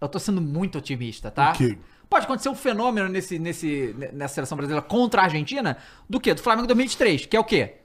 eu 0.00 0.08
tô 0.08 0.20
sendo 0.20 0.40
muito 0.40 0.78
otimista, 0.78 1.32
tá? 1.32 1.50
O 1.50 1.54
quê? 1.54 1.76
Pode 2.08 2.26
acontecer 2.26 2.48
um 2.48 2.54
fenômeno 2.54 3.08
nesse, 3.08 3.40
nesse, 3.40 3.92
nessa 4.12 4.34
seleção 4.34 4.56
brasileira 4.56 4.86
contra 4.86 5.22
a 5.22 5.24
Argentina, 5.24 5.76
do 6.08 6.20
quê? 6.20 6.32
Do 6.32 6.40
Flamengo 6.40 6.68
2023, 6.68 7.26
que 7.26 7.36
é 7.36 7.40
o 7.40 7.44
quê? 7.44 7.78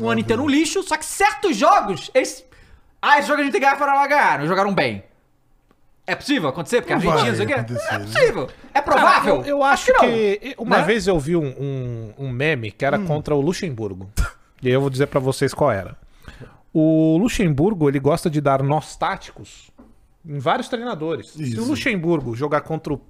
Um 0.00 0.08
ano 0.10 0.20
inteiro 0.20 0.42
um 0.42 0.48
lixo, 0.48 0.82
só 0.82 0.96
que 0.96 1.04
certos 1.04 1.56
jogos, 1.56 2.10
eles... 2.14 2.44
Ah, 3.00 3.18
esse 3.18 3.28
jogo 3.28 3.40
a 3.40 3.44
gente 3.44 3.52
tem 3.52 3.60
que 3.60 3.66
ganhar, 3.66 3.78
foram 3.78 3.94
lá 3.94 4.06
ganharam, 4.06 4.46
jogaram 4.46 4.74
bem. 4.74 5.04
É 6.06 6.14
possível 6.14 6.48
acontecer? 6.48 6.80
Porque 6.80 6.92
a 6.94 6.98
Não 6.98 7.10
Argentina, 7.12 7.22
vai 7.24 7.30
não 7.30 7.36
sei 7.36 7.44
o 7.44 7.48
quê? 7.48 7.54
acontecer, 7.54 7.94
É 7.94 7.98
né? 7.98 8.04
possível. 8.06 8.48
É 8.74 8.80
provável? 8.80 9.36
Eu, 9.36 9.44
eu 9.44 9.62
acho 9.62 9.92
não, 9.92 10.00
que. 10.00 10.54
Uma 10.58 10.78
né? 10.78 10.82
vez 10.84 11.06
eu 11.06 11.18
vi 11.20 11.36
um, 11.36 11.46
um, 11.46 12.14
um 12.18 12.28
meme 12.30 12.70
que 12.72 12.84
Hum. 12.84 12.88
era 12.88 12.98
contra 12.98 13.34
o 13.34 13.40
Luxemburgo. 13.40 14.10
e 14.62 14.68
aí 14.68 14.72
eu 14.74 14.80
vou 14.80 14.88
dizer 14.90 15.06
pra 15.06 15.20
vocês 15.20 15.52
qual 15.52 15.70
era. 15.70 15.96
O 16.72 17.18
Luxemburgo, 17.20 17.88
ele 17.88 17.98
gosta 18.00 18.30
de 18.30 18.40
dar 18.40 18.62
nós 18.62 18.96
táticos 18.96 19.70
em 20.26 20.38
vários 20.38 20.68
treinadores. 20.68 21.30
Se 21.30 21.42
Isso. 21.42 21.62
o 21.62 21.66
Luxemburgo 21.66 22.34
jogar 22.34 22.62
contra 22.62 22.94
o 22.94 23.00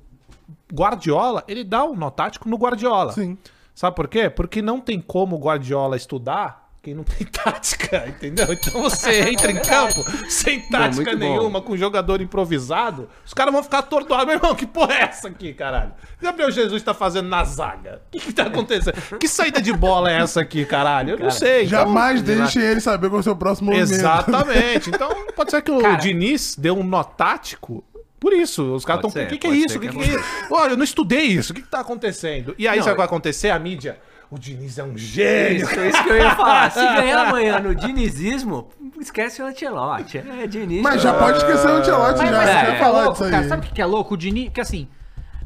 Guardiola, 0.73 1.45
ele 1.49 1.65
dá 1.65 1.85
um 1.85 1.95
nó 1.97 2.11
tático 2.11 2.49
no 2.49 2.57
Guardiola. 2.57 3.13
Sim. 3.13 3.39
Sabe 3.75 3.95
por 3.95 4.09
quê? 4.09 4.29
Porque 4.29 4.61
não 4.61 4.81
tem 4.81 5.01
como 5.01 5.37
o 5.37 5.39
Guardiola 5.39 5.97
estudar 5.97 6.68
quem 6.89 6.95
não 6.95 7.05
tem 7.05 7.27
tática, 7.29 8.05
entendeu? 8.09 8.47
Então 8.53 8.83
você 8.83 9.21
entra 9.31 9.51
em 9.53 9.57
campo 9.61 10.05
sem 10.29 10.61
tática 10.61 10.97
muito 10.97 11.19
bom. 11.19 11.19
nenhuma, 11.19 11.61
com 11.61 11.77
jogador 11.77 12.21
improvisado, 12.21 13.09
os 13.25 13.35
caras 13.35 13.53
vão 13.53 13.63
ficar 13.63 13.79
atordoados. 13.79 14.27
Meu 14.27 14.37
irmão, 14.37 14.55
que 14.55 14.67
porra 14.67 14.95
é 14.95 15.03
essa 15.03 15.29
aqui, 15.29 15.53
caralho? 15.53 15.93
Gabriel 16.21 16.51
Jesus 16.51 16.83
tá 16.83 16.95
fazendo 16.95 17.29
na 17.29 17.45
zaga. 17.45 18.01
O 18.09 18.11
que, 18.13 18.21
que 18.21 18.33
tá 18.33 18.45
acontecendo? 18.45 18.95
Que 19.19 19.29
saída 19.29 19.61
de 19.61 19.73
bola 19.73 20.11
é 20.11 20.21
essa 20.21 20.41
aqui, 20.41 20.65
caralho? 20.65 21.11
Eu 21.15 21.19
não 21.19 21.31
sei. 21.31 21.65
então- 21.65 21.79
Jamais 21.81 22.23
deixe 22.23 22.61
ele 22.61 22.81
saber 22.81 23.09
qual 23.09 23.19
é 23.19 23.21
o 23.21 23.23
seu 23.25 23.37
próximo 23.37 23.71
movimento. 23.71 23.93
Exatamente. 23.93 24.91
Então 24.91 25.11
pode 25.37 25.51
ser 25.51 25.63
que 25.63 25.71
o 25.71 25.81
Cara- 25.81 25.97
Diniz 25.97 26.55
deu 26.57 26.77
um 26.79 26.83
nó 26.85 27.03
tático. 27.05 27.85
Por 28.21 28.33
isso, 28.33 28.75
os 28.75 28.85
caras 28.85 29.05
estão. 29.05 29.23
O 29.23 29.27
que, 29.29 29.39
que 29.39 29.47
é 29.47 29.51
isso? 29.51 29.79
O 29.79 29.81
que, 29.81 29.89
que 29.89 29.97
que 29.97 30.03
é 30.03 30.15
isso? 30.17 30.25
Olha, 30.51 30.73
eu 30.73 30.77
não 30.77 30.83
estudei 30.83 31.23
isso. 31.23 31.53
O 31.53 31.55
que, 31.55 31.63
que 31.63 31.69
tá 31.69 31.79
acontecendo? 31.81 32.53
E 32.59 32.67
aí, 32.67 32.79
Não, 32.79 32.83
sabe 32.85 32.93
o 32.93 32.95
que 32.95 32.99
vai 32.99 33.07
acontecer? 33.07 33.51
A 33.51 33.59
mídia. 33.61 33.97
O 34.31 34.39
Diniz 34.39 34.77
é 34.79 34.85
um 34.85 34.97
gênio. 34.99 35.63
Isso, 35.65 35.81
isso 35.81 36.03
que 36.05 36.11
eu 36.11 36.17
ia 36.19 36.35
falar. 36.37 36.71
Se 36.71 36.81
ganhar 36.81 37.27
amanhã 37.29 37.59
no 37.61 37.75
dinizismo, 37.75 38.69
esquece 39.01 39.41
o 39.43 39.47
Ancelotti. 39.47 40.19
É 40.19 40.47
Diniz. 40.47 40.83
Mas 40.83 41.01
já 41.01 41.15
pode 41.15 41.39
esquecer 41.39 41.67
o 41.67 41.73
Ancelotti, 41.77 42.19
Mas, 42.19 42.31
já. 42.31 42.37
mas 42.37 42.51
que 42.51 42.71
é 42.73 42.79
falar 42.79 42.99
louco, 43.05 43.13
disso 43.13 43.25
aí. 43.25 43.31
cara? 43.31 43.49
Sabe 43.49 43.63
o 43.65 43.69
que 43.69 43.75
que 43.75 43.81
é 43.83 43.87
louco? 43.87 44.15
O 44.15 44.17
Diniz, 44.19 44.45
porque 44.47 44.61
assim, 44.61 44.87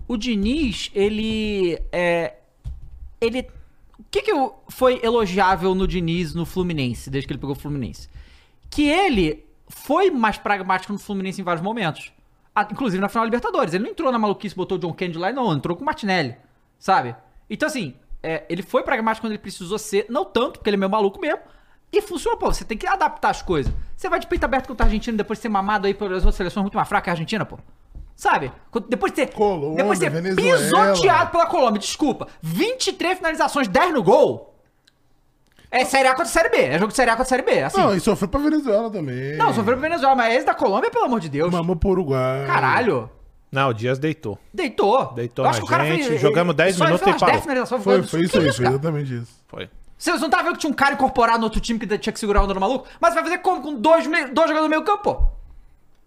o 0.09 0.17
Diniz, 0.17 0.91
ele 0.95 1.79
é 1.93 2.35
ele 3.21 3.47
o 3.99 4.05
que 4.11 4.23
que 4.23 4.33
eu- 4.33 4.53
foi 4.69 5.01
elogiável 5.03 5.75
no 5.77 5.87
Diniz 5.87 6.35
no 6.35 6.45
Fluminense, 6.45 7.09
desde 7.09 7.29
que 7.29 7.33
ele 7.35 7.41
pegou 7.41 7.55
o 7.55 7.59
Fluminense? 7.59 8.09
Que 8.69 8.89
ele 8.89 9.45
foi 9.69 10.11
mais 10.11 10.39
pragmático 10.39 10.93
no 10.93 10.99
Fluminense 10.99 11.41
em 11.41 11.45
vários 11.45 11.63
momentos. 11.63 12.13
Ah, 12.53 12.67
Inclusive 12.71 13.01
na 13.01 13.09
final 13.09 13.23
da 13.23 13.27
Libertadores. 13.27 13.73
Ele 13.73 13.85
não 13.85 13.91
entrou 13.93 14.11
na 14.11 14.19
maluquice, 14.19 14.57
botou 14.57 14.77
o 14.77 14.81
John 14.81 14.93
Kennedy 14.93 15.19
lá, 15.19 15.33
não. 15.33 15.53
Entrou 15.55 15.77
com 15.77 15.83
o 15.83 15.87
Martinelli, 15.87 16.35
sabe? 16.81 17.15
Então, 17.49 17.67
assim, 17.69 17.95
é, 18.23 18.45
ele 18.49 18.63
foi 18.63 18.83
pragmático 18.83 19.27
quando 19.27 19.33
ele 19.33 19.43
precisou 19.43 19.79
ser. 19.79 20.07
Não 20.09 20.25
tanto, 20.25 20.59
porque 20.59 20.71
ele 20.71 20.77
é 20.77 20.79
meio 20.79 20.91
maluco 20.91 21.21
mesmo. 21.21 21.41
E 21.93 22.01
funcionou, 22.01 22.39
pô. 22.39 22.53
Você 22.53 22.65
tem 22.65 22.79
que 22.79 22.87
adaptar 22.87 23.31
as 23.31 23.43
coisas. 23.43 23.73
Você 23.97 24.09
vai 24.09 24.19
de 24.21 24.27
peito 24.27 24.45
aberto 24.45 24.69
contra 24.69 24.87
a 24.87 24.89
Argentina 24.89 25.17
depois 25.17 25.39
de 25.39 25.43
ser 25.43 25.49
mamado 25.49 25.87
aí 25.87 25.95
pelas 25.95 26.19
outras 26.19 26.37
seleções 26.37 26.63
muito 26.63 26.77
mais 26.77 26.89
fracas 26.89 27.05
que 27.05 27.11
a 27.11 27.13
Argentina, 27.13 27.45
pô. 27.45 27.59
Sabe? 28.15 28.53
Depois 28.89 29.13
de 29.13 29.17
ter, 29.17 29.35
Colômbia, 29.35 29.83
depois 29.83 29.99
de 29.99 30.05
ter 30.05 30.11
Venezuela. 30.11 30.93
pisoteado 30.93 31.31
pela 31.31 31.47
Colômbia, 31.47 31.81
desculpa. 31.81 32.29
23 32.41 33.17
finalizações, 33.19 33.67
10 33.69 33.93
no 33.93 34.03
gol. 34.03 34.53
É 35.71 35.85
Série 35.87 36.07
A 36.07 36.11
contra 36.11 36.27
Série 36.27 36.51
B. 36.51 36.59
É 36.59 36.79
jogo 36.79 36.89
de 36.89 36.97
Série 36.97 37.11
A 37.11 37.17
contra 37.17 37.29
Série 37.29 37.43
B. 37.43 37.63
Assim. 37.63 37.81
Não, 37.81 37.97
e 37.97 38.01
sofreu 38.01 38.29
pra 38.29 38.39
Venezuela 38.41 38.91
também. 38.91 39.37
Não, 39.37 39.49
sofreu 39.49 39.75
pro 39.75 39.81
Venezuela, 39.81 40.15
mas 40.15 40.35
esse 40.35 40.45
da 40.47 40.55
Colômbia, 40.55 40.91
pelo 40.91 41.07
amor 41.07 41.19
de 41.19 41.31
Deus. 41.31 41.51
Mamou 41.51 41.75
pro 41.75 41.91
Uruguai. 41.91 42.47
Caralho. 42.47 43.11
Não, 43.53 43.69
o 43.69 43.75
Dias 43.75 43.99
deitou. 43.99 44.39
Deitou. 44.53 45.13
Deitou 45.13 45.45
Eu 45.45 45.51
acho 45.51 45.61
na 45.61 45.67
que 45.67 45.73
o 45.73 45.77
cara 45.77 45.87
gente, 45.87 46.09
fez- 46.09 46.21
jogamos 46.23 46.55
10 46.57 46.75
só 46.77 46.85
ele 46.85 46.93
minutos 46.95 47.15
e 47.15 47.19
parou. 47.19 47.33
10 47.35 47.43
finalizações, 47.43 47.83
Foi, 47.85 48.03
foi 48.03 48.21
isso 48.23 48.39
aí, 48.39 48.53
foi 48.53 48.67
exatamente 48.67 49.15
isso. 49.15 49.45
Foi. 49.47 49.69
Vocês 49.99 50.19
não 50.19 50.27
estavam 50.29 50.47
vendo 50.47 50.55
que 50.55 50.61
tinha 50.61 50.71
um 50.71 50.75
cara 50.75 50.95
incorporado 50.95 51.39
no 51.39 51.45
outro 51.45 51.61
time 51.61 51.79
que 51.79 51.87
tinha 51.99 52.13
que 52.13 52.19
segurar 52.19 52.41
a 52.41 52.45
onda 52.45 52.55
maluco? 52.59 52.89
Mas 52.99 53.15
vai 53.15 53.23
fazer 53.23 53.39
como 53.39 53.61
com 53.63 53.75
dois, 53.75 54.05
dois 54.05 54.49
jogadores 54.49 54.63
no 54.63 54.69
meio 54.69 54.83
campo, 54.83 55.03
pô? 55.03 55.15
Como 55.15 55.31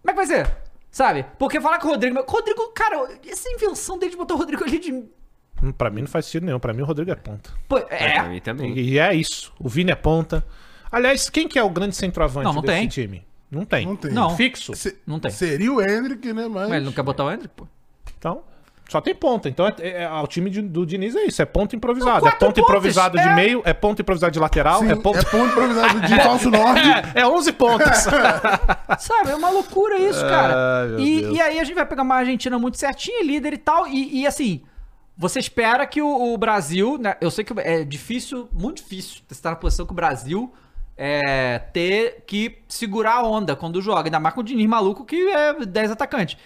é 0.08 0.10
que 0.10 0.14
vai 0.16 0.26
ser? 0.26 0.50
Sabe? 0.90 1.24
Porque 1.38 1.60
falar 1.60 1.78
que 1.78 1.86
o 1.86 1.90
Rodrigo... 1.90 2.22
Rodrigo, 2.28 2.68
cara, 2.74 3.08
essa 3.26 3.48
invenção 3.50 3.96
dele 3.98 4.10
de 4.12 4.16
botar 4.18 4.34
o 4.34 4.38
Rodrigo 4.38 4.64
ali 4.64 4.78
de... 4.78 4.92
Hum, 4.92 5.72
Pra 5.78 5.88
mim 5.88 6.00
não 6.02 6.08
faz 6.08 6.26
sentido 6.26 6.46
nenhum. 6.46 6.58
Pra 6.58 6.72
mim 6.72 6.82
o 6.82 6.84
Rodrigo 6.84 7.10
é 7.10 7.14
ponta. 7.14 7.50
Pô, 7.68 7.80
Pra 7.80 7.96
é... 7.96 8.28
mim 8.28 8.40
também. 8.40 8.76
E 8.76 8.98
é 8.98 9.14
isso. 9.14 9.52
O 9.58 9.68
Vini 9.68 9.90
é 9.92 9.94
ponta. 9.94 10.44
Aliás, 10.90 11.30
quem 11.30 11.48
que 11.48 11.58
é 11.58 11.62
o 11.62 11.70
grande 11.70 11.96
centroavante 11.96 12.44
Não, 12.44 12.52
não 12.54 12.62
desse 12.62 12.78
tem. 12.78 12.88
time? 12.88 13.26
Não 13.50 13.64
tem. 13.64 13.86
Não 13.86 13.96
tem. 13.96 14.12
Não. 14.12 14.36
Fixo? 14.36 14.74
Se- 14.74 14.96
Não 15.06 15.20
tem. 15.20 15.30
Seria 15.30 15.72
o 15.72 15.80
Hendrick, 15.80 16.32
né? 16.32 16.48
Mas. 16.48 16.68
Mas 16.68 16.72
ele 16.72 16.84
não 16.86 16.92
quer 16.92 17.02
botar 17.02 17.24
o 17.24 17.30
Hendrick, 17.30 17.54
pô. 17.54 17.66
Então, 18.18 18.42
só 18.88 19.00
tem 19.00 19.14
ponta. 19.14 19.48
Então, 19.48 19.66
é, 19.66 19.74
é- 19.80 20.02
é- 20.02 20.10
o 20.10 20.26
time 20.26 20.48
de- 20.50 20.62
do 20.62 20.84
Diniz 20.86 21.14
é 21.14 21.24
isso. 21.24 21.40
É 21.42 21.44
ponta 21.44 21.74
improvisado. 21.76 22.10
Não, 22.10 22.16
é 22.18 22.20
quatro 22.22 22.38
ponta 22.38 22.60
pontas, 22.60 22.64
improvisado 22.76 23.18
de 23.18 23.28
é. 23.28 23.34
meio, 23.34 23.62
é 23.64 23.72
ponta 23.72 24.02
improvisado 24.02 24.32
de 24.32 24.38
lateral, 24.38 24.80
Sim, 24.80 24.90
é 24.90 24.96
ponta... 24.96 25.18
é 25.20 25.24
ponto 25.24 25.46
improvisado 25.46 26.00
de 26.00 26.16
falso 26.22 26.50
9. 26.50 26.80
É, 27.14 27.20
é 27.20 27.26
11 27.26 27.52
pontas. 27.52 27.98
Sabe? 28.98 29.30
É 29.30 29.34
uma 29.36 29.50
loucura 29.50 29.98
isso, 29.98 30.20
cara. 30.20 30.96
E, 31.00 31.20
e 31.34 31.40
aí 31.40 31.58
a 31.60 31.64
gente 31.64 31.74
vai 31.74 31.86
pegar 31.86 32.02
uma 32.02 32.14
Argentina 32.16 32.58
muito 32.58 32.78
certinha, 32.78 33.24
líder 33.24 33.52
e 33.54 33.58
tal. 33.58 33.86
E, 33.86 34.20
e, 34.22 34.26
assim, 34.26 34.62
você 35.16 35.38
espera 35.38 35.86
que 35.86 36.00
o, 36.02 36.32
o 36.34 36.38
Brasil, 36.38 36.98
né? 36.98 37.16
Eu 37.20 37.30
sei 37.30 37.44
que 37.44 37.52
é 37.60 37.84
difícil, 37.84 38.48
muito 38.52 38.82
difícil 38.82 39.22
estar 39.30 39.50
na 39.50 39.56
posição 39.56 39.84
que 39.86 39.92
o 39.92 39.96
Brasil 39.96 40.52
é, 40.96 41.58
ter 41.58 42.24
que 42.26 42.58
segurar 42.68 43.16
a 43.16 43.22
onda 43.22 43.54
quando 43.54 43.82
joga. 43.82 44.08
Ainda 44.08 44.20
mais 44.20 44.34
com 44.34 44.40
o 44.40 44.44
Diniz 44.44 44.66
maluco 44.66 45.04
que 45.04 45.28
é 45.28 45.64
10 45.64 45.90
atacantes. 45.90 46.38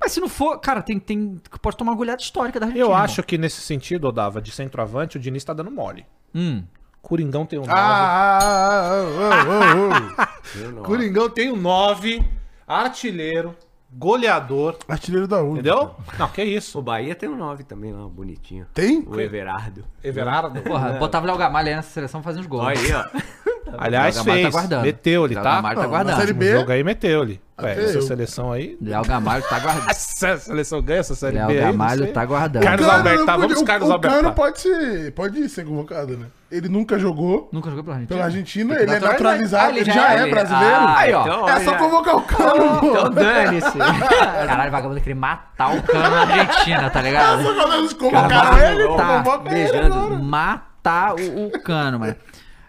Mas 0.00 0.12
se 0.12 0.20
não 0.20 0.28
for, 0.28 0.58
cara, 0.58 0.82
tem, 0.82 0.98
tem 0.98 1.40
pode 1.62 1.76
tomar 1.76 1.92
uma 1.92 1.96
goleada 1.96 2.20
histórica 2.20 2.60
da 2.60 2.66
Argentina. 2.66 2.86
Eu 2.86 2.94
acho 2.94 3.22
que 3.22 3.38
nesse 3.38 3.60
sentido, 3.60 4.08
Odava, 4.08 4.40
de 4.40 4.50
centroavante, 4.50 5.16
o 5.16 5.20
Diniz 5.20 5.44
tá 5.44 5.52
dando 5.52 5.70
mole. 5.70 6.04
Hum. 6.34 6.62
Coringão 7.00 7.44
tem 7.44 7.58
um 7.58 7.62
9. 7.62 7.72
Ah, 7.74 7.82
ah, 7.82 8.38
ah, 8.38 9.02
ah, 9.02 9.44
ah, 9.48 10.14
ah, 10.18 10.28
ah. 10.72 10.76
Coringão 10.84 11.28
tem 11.28 11.50
um 11.52 11.56
9, 11.56 12.24
artilheiro, 12.66 13.54
goleador. 13.92 14.78
Artilheiro 14.88 15.28
da 15.28 15.42
U. 15.42 15.52
Entendeu? 15.52 15.94
Não, 16.18 16.28
que 16.28 16.42
isso. 16.42 16.78
O 16.78 16.82
Bahia 16.82 17.14
tem 17.14 17.28
um 17.28 17.36
9 17.36 17.64
também 17.64 17.92
lá, 17.92 18.06
bonitinho. 18.08 18.66
Tem? 18.72 19.00
O 19.06 19.20
Everardo. 19.20 19.84
Everardo. 20.02 20.62
Porra, 20.62 20.94
botava 20.94 21.24
o 21.24 21.28
Léo 21.28 21.38
Gamalho 21.38 21.68
aí 21.68 21.76
nessa 21.76 21.90
seleção 21.90 22.22
fazendo 22.22 22.42
os 22.42 22.46
gols. 22.46 22.64
Olha 22.64 22.80
aí, 22.80 22.92
ó. 22.92 23.04
Aliás, 23.78 24.16
Léo 24.16 24.24
Gamalho 24.24 24.42
fez. 24.42 24.54
tá 24.54 24.60
guardando. 24.60 24.82
meteu 24.84 25.24
ele, 25.24 25.34
Léo 25.34 25.42
tá? 25.44 25.54
Gamalho 25.56 25.80
tá 25.80 25.86
guardando. 25.86 26.16
Série 26.20 26.32
O 26.32 26.34
B. 26.34 26.52
jogo 26.52 26.72
aí 26.72 26.84
meteu 26.84 27.22
ele. 27.22 27.40
Ué, 27.62 27.70
Até 27.72 27.84
essa 27.84 27.98
eu. 27.98 28.02
seleção 28.02 28.50
aí. 28.52 28.76
Léo 28.82 29.04
Gamalho 29.04 29.42
tá 29.48 29.58
guardando. 29.60 29.90
Essa 29.94 30.36
seleção 30.38 30.82
ganha 30.82 31.00
essa 31.00 31.14
série 31.14 31.36
Léo 31.36 31.46
B 31.46 31.52
aí. 31.54 31.60
não 31.60 31.70
Gamalho 31.72 32.12
tá 32.12 32.24
guardando. 32.24 32.62
Carlos 32.64 32.88
Alberto, 32.88 33.26
tá, 33.26 33.36
vamos 33.36 33.60
o- 33.60 33.64
Carlos 33.64 33.88
o 33.88 33.92
Alberto, 33.92 34.16
Cano 34.16 34.28
tá. 34.30 34.34
pode 34.34 34.60
ser, 34.60 35.12
pode 35.12 35.48
ser 35.48 35.64
convocado, 35.64 36.16
né? 36.16 36.26
Ele 36.50 36.68
nunca 36.68 36.98
jogou 36.98 37.48
Nunca 37.52 37.68
jogou 37.70 37.82
pela 37.84 37.96
Argentina? 37.96 38.16
pela 38.16 38.26
Argentina, 38.26 38.74
ele 38.80 38.90
é 38.92 39.00
naturalizado, 39.00 39.64
Ah, 39.74 39.76
ele 39.78 39.84
já 39.90 40.14
é 40.14 40.22
Ele- 40.22 40.30
brasileiro. 40.30 40.74
Ah, 40.76 40.98
Aí, 40.98 41.12
ó. 41.14 41.22
então, 41.22 41.48
É 41.48 41.60
só 41.60 41.70
olha. 41.70 41.78
convocar 41.80 42.16
o 42.16 42.22
Cano, 42.22 42.80
pô. 42.80 42.86
Então 42.90 43.10
dane-se. 43.10 43.78
Caralho, 44.46 44.70
vagabundo 44.72 45.00
queria 45.00 45.16
matar 45.16 45.76
o 45.76 45.82
cano 45.82 46.10
na 46.10 46.20
Argentina, 46.22 46.90
tá 46.90 47.02
ligado? 47.02 47.42
Só 47.42 47.54
quando 47.54 47.72
eles 47.74 47.92
Cara, 47.92 48.10
convocaram 48.10 48.58
ele, 48.58 48.96
tá 48.96 49.06
convoca 49.22 49.50
ele 49.50 49.54
beijando. 49.72 50.22
Matar 50.22 51.14
o, 51.14 51.46
o 51.46 51.50
cano, 51.60 51.98
mano. 52.00 52.14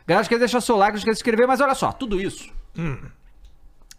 Galera, 0.08 0.22
esquece 0.22 0.36
de 0.40 0.40
deixar 0.40 0.62
seu 0.62 0.76
like, 0.78 0.92
não 0.94 0.98
esquece 1.00 1.14
de 1.14 1.18
se 1.18 1.22
inscrever, 1.24 1.48
mas 1.48 1.60
olha 1.62 1.76
só, 1.76 1.92
tudo 1.92 2.20
isso 2.22 2.52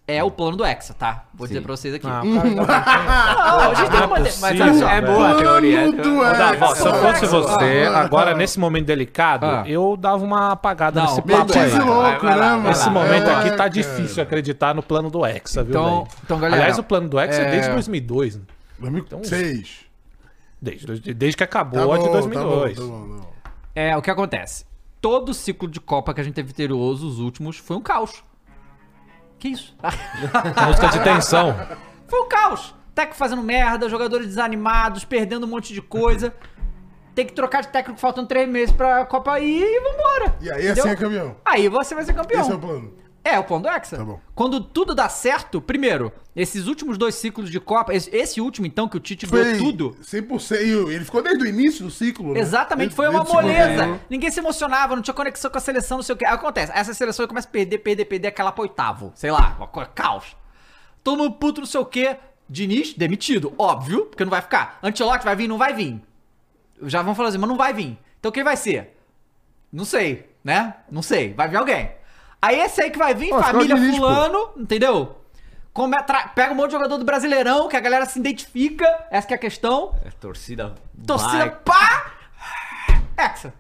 é 0.09 0.22
o 0.22 0.30
plano 0.30 0.57
do 0.57 0.64
Hexa, 0.64 0.94
tá? 0.94 1.24
Vou 1.34 1.48
dizer 1.48 1.61
pra 1.62 1.74
vocês 1.76 1.92
aqui. 1.92 2.07
Ah, 2.07 2.22
o 2.62 2.64
cara 2.64 2.80
tá- 2.80 2.94
Ah, 2.96 3.66
a 3.70 3.74
gente 3.74 3.90
tem 3.90 3.98
Não 3.98 4.04
é 4.04 4.07
uma... 4.07 4.18
Mas 4.20 4.42
olha 4.44 4.74
só, 4.74 4.88
É 4.88 5.00
boa 5.00 5.30
a 5.30 5.34
teoria. 5.34 5.80
Hexa. 5.88 6.57
vou- 6.59 6.76
Se 6.76 6.86
eu 6.86 6.94
fosse 6.94 7.26
você, 7.26 7.90
agora 7.92 8.32
nesse 8.36 8.61
momento 8.61 8.86
delicado, 8.86 9.44
Ah. 9.46 9.64
eu 9.66 9.96
dava 9.96 10.22
uma 10.24 10.52
apagada 10.52 11.00
Não, 11.00 11.09
nesse 11.09 11.22
papo 11.22 11.59
aí. 11.59 11.68
Vai, 11.70 11.80
louco, 11.84 12.24
vai 12.24 12.34
né, 12.36 12.40
vai 12.40 12.61
Nesse 12.61 12.86
lá. 12.86 12.90
momento 12.92 13.28
É, 13.28 13.34
aqui 13.34 13.50
tá 13.50 13.57
cara. 13.57 13.70
difícil 13.70 14.22
acreditar 14.22 14.74
no 14.76 14.82
plano 14.82 15.11
do 15.11 15.26
Hexa, 15.26 15.64
viu, 15.64 15.70
Então- 15.72 16.09
então, 16.22 16.38
galera, 16.38 16.62
Aliás, 16.62 16.78
o 16.78 16.84
plano 16.84 17.09
do 17.09 17.18
Hexa 17.18 17.42
é, 17.42 17.46
é- 17.48 17.50
desde 17.50 17.72
2002. 17.72 18.36
né? 18.36 18.42
2006. 18.78 19.86
Desde, 20.62 21.14
desde 21.14 21.36
que 21.36 21.42
acabou 21.44 21.88
Tá 21.88 21.94
a 21.94 21.98
de 21.98 22.04
bom, 22.04 22.12
2002. 22.12 22.76
tá 22.78 22.82
bom, 22.84 22.88
tá 22.90 22.96
bom, 22.96 23.16
tá 23.18 23.22
bom. 23.24 23.32
É, 23.74 23.96
o 23.96 24.00
que 24.02 24.11
acontece? 24.11 24.64
Todo 25.01 25.34
ciclo 25.34 25.68
de 25.68 25.80
Copa 25.80 26.12
que 26.14 26.20
a 26.20 26.24
gente 26.24 26.34
teve 26.34 26.49
vitorioso, 26.49 27.07
os 27.07 27.18
últimos, 27.18 27.59
foi 27.59 27.76
um 27.76 27.80
caos. 27.80 28.24
Que 29.38 29.49
isso? 29.49 29.76
Música 30.66 30.88
de 30.88 31.05
tensão. 31.05 31.55
Foi 32.09 32.20
um 32.20 32.28
caos. 32.28 32.74
Técnico 32.94 33.18
fazendo 33.18 33.42
merda, 33.42 33.88
jogadores 33.88 34.26
desanimados, 34.26 35.05
perdendo 35.05 35.44
um 35.44 35.49
monte 35.51 35.74
de 35.74 35.82
coisa. 35.82 36.34
Tem 37.14 37.26
que 37.26 37.32
trocar 37.32 37.62
de 37.62 37.68
técnico 37.68 38.01
faltando 38.01 38.26
três 38.28 38.49
meses 38.49 38.74
pra 38.74 39.05
Copa 39.07 39.38
ir 39.40 39.62
e 39.62 39.80
vambora. 39.80 40.36
E 40.40 40.51
aí 40.51 40.64
Entendeu? 40.64 40.84
assim 40.84 40.92
é 40.92 40.97
campeão. 40.97 41.36
Aí 41.44 41.68
você 41.68 41.94
vai 41.94 42.05
ser 42.05 42.14
campeão. 42.14 42.40
Esse 42.40 42.53
é 42.53 42.55
o 42.55 42.59
plano. 42.59 42.92
É, 43.27 43.41
o 43.41 43.43
plano 43.43 43.64
do 43.64 43.68
Hexa. 43.68 43.97
Tá 43.97 44.05
bom. 44.05 44.20
Quando 44.37 44.61
tudo 44.61 44.95
dá 44.95 45.09
certo, 45.09 45.61
primeiro, 45.61 46.12
esses 46.37 46.68
últimos 46.68 46.97
dois 46.97 47.16
ciclos 47.16 47.51
de 47.51 47.59
Copa, 47.59 47.93
esse, 47.93 48.14
esse 48.14 48.41
último 48.41 48.68
então, 48.68 48.89
que 48.89 48.97
o 48.97 49.01
Tite 49.01 49.27
ganhou 49.27 49.47
Foi 49.47 49.59
tudo. 49.59 49.97
100%. 50.01 50.61
e 50.61 50.95
Ele 50.95 51.05
ficou 51.05 51.20
desde 51.20 51.43
o 51.43 51.47
início 51.49 51.85
do 51.85 51.91
ciclo, 51.91 52.33
né? 52.33 52.39
Exatamente, 52.39 52.95
foi 52.95 53.09
uma 53.09 53.24
desde 53.24 53.35
moleza. 53.35 54.01
Ninguém 54.09 54.31
se 54.31 54.39
emocionava, 54.39 54.95
não 54.95 55.03
tinha 55.03 55.12
conexão 55.12 55.51
com 55.51 55.59
a 55.59 55.61
seleção, 55.61 55.99
não 55.99 56.05
sei 56.05 56.14
o 56.14 56.18
que. 56.18 56.24
Acontece, 56.24 56.70
essa 56.72 56.95
seleção 56.95 57.27
começa 57.27 57.49
a 57.49 57.51
perder, 57.51 57.79
perder, 57.79 58.05
perder 58.05 58.29
aquela 58.29 58.53
pro 58.53 58.62
oitavo. 58.62 59.11
Sei 59.16 59.33
lá, 59.33 59.57
uma 59.59 59.66
coisa, 59.66 59.91
caos. 59.93 60.37
Todo 61.03 61.18
mundo 61.18 61.33
puto, 61.33 61.61
não 61.61 61.66
sei 61.66 61.81
o 61.81 61.85
que. 61.85 62.16
Diniz, 62.49 62.95
demitido, 62.95 63.53
óbvio, 63.59 64.07
porque 64.07 64.24
não 64.24 64.31
vai 64.31 64.41
ficar. 64.41 64.79
Antelote 64.81 65.24
vai 65.24 65.35
vir, 65.35 65.49
não 65.49 65.59
vai 65.59 65.74
vir. 65.74 66.01
Já 66.83 67.03
vão 67.03 67.12
falar 67.12 67.31
assim, 67.31 67.39
mas 67.39 67.49
não 67.49 67.57
vai 67.57 67.74
vir. 67.74 67.99
Então 68.20 68.31
quem 68.31 68.45
vai 68.45 68.57
ser? 68.57 68.97
Não 69.72 69.85
sei, 69.85 70.31
né? 70.45 70.77
Não 70.89 71.03
sei, 71.03 71.35
vai 71.35 71.49
vir 71.49 71.57
alguém. 71.57 71.95
Aí 72.41 72.61
esse 72.61 72.80
aí 72.82 72.91
que 72.91 72.99
vai 72.99 73.14
vir, 73.14 73.32
Ó, 73.32 73.43
família 73.43 73.76
fulano, 73.76 74.51
entendeu? 74.57 75.16
Come- 75.72 76.03
tra- 76.05 76.28
pega 76.28 76.53
um 76.53 76.57
monte 76.57 76.68
de 76.68 76.72
jogador 76.72 76.97
do 76.97 77.05
Brasileirão, 77.05 77.68
que 77.68 77.76
a 77.76 77.80
galera 77.80 78.07
se 78.07 78.18
identifica, 78.18 78.87
essa 79.11 79.26
que 79.26 79.34
é 79.34 79.37
a 79.37 79.41
questão. 79.41 79.95
É, 80.05 80.11
torcida. 80.11 80.74
Torcida, 81.07 81.39
vai, 81.39 81.51
pá! 81.51 82.12
Hexa. 83.18 83.53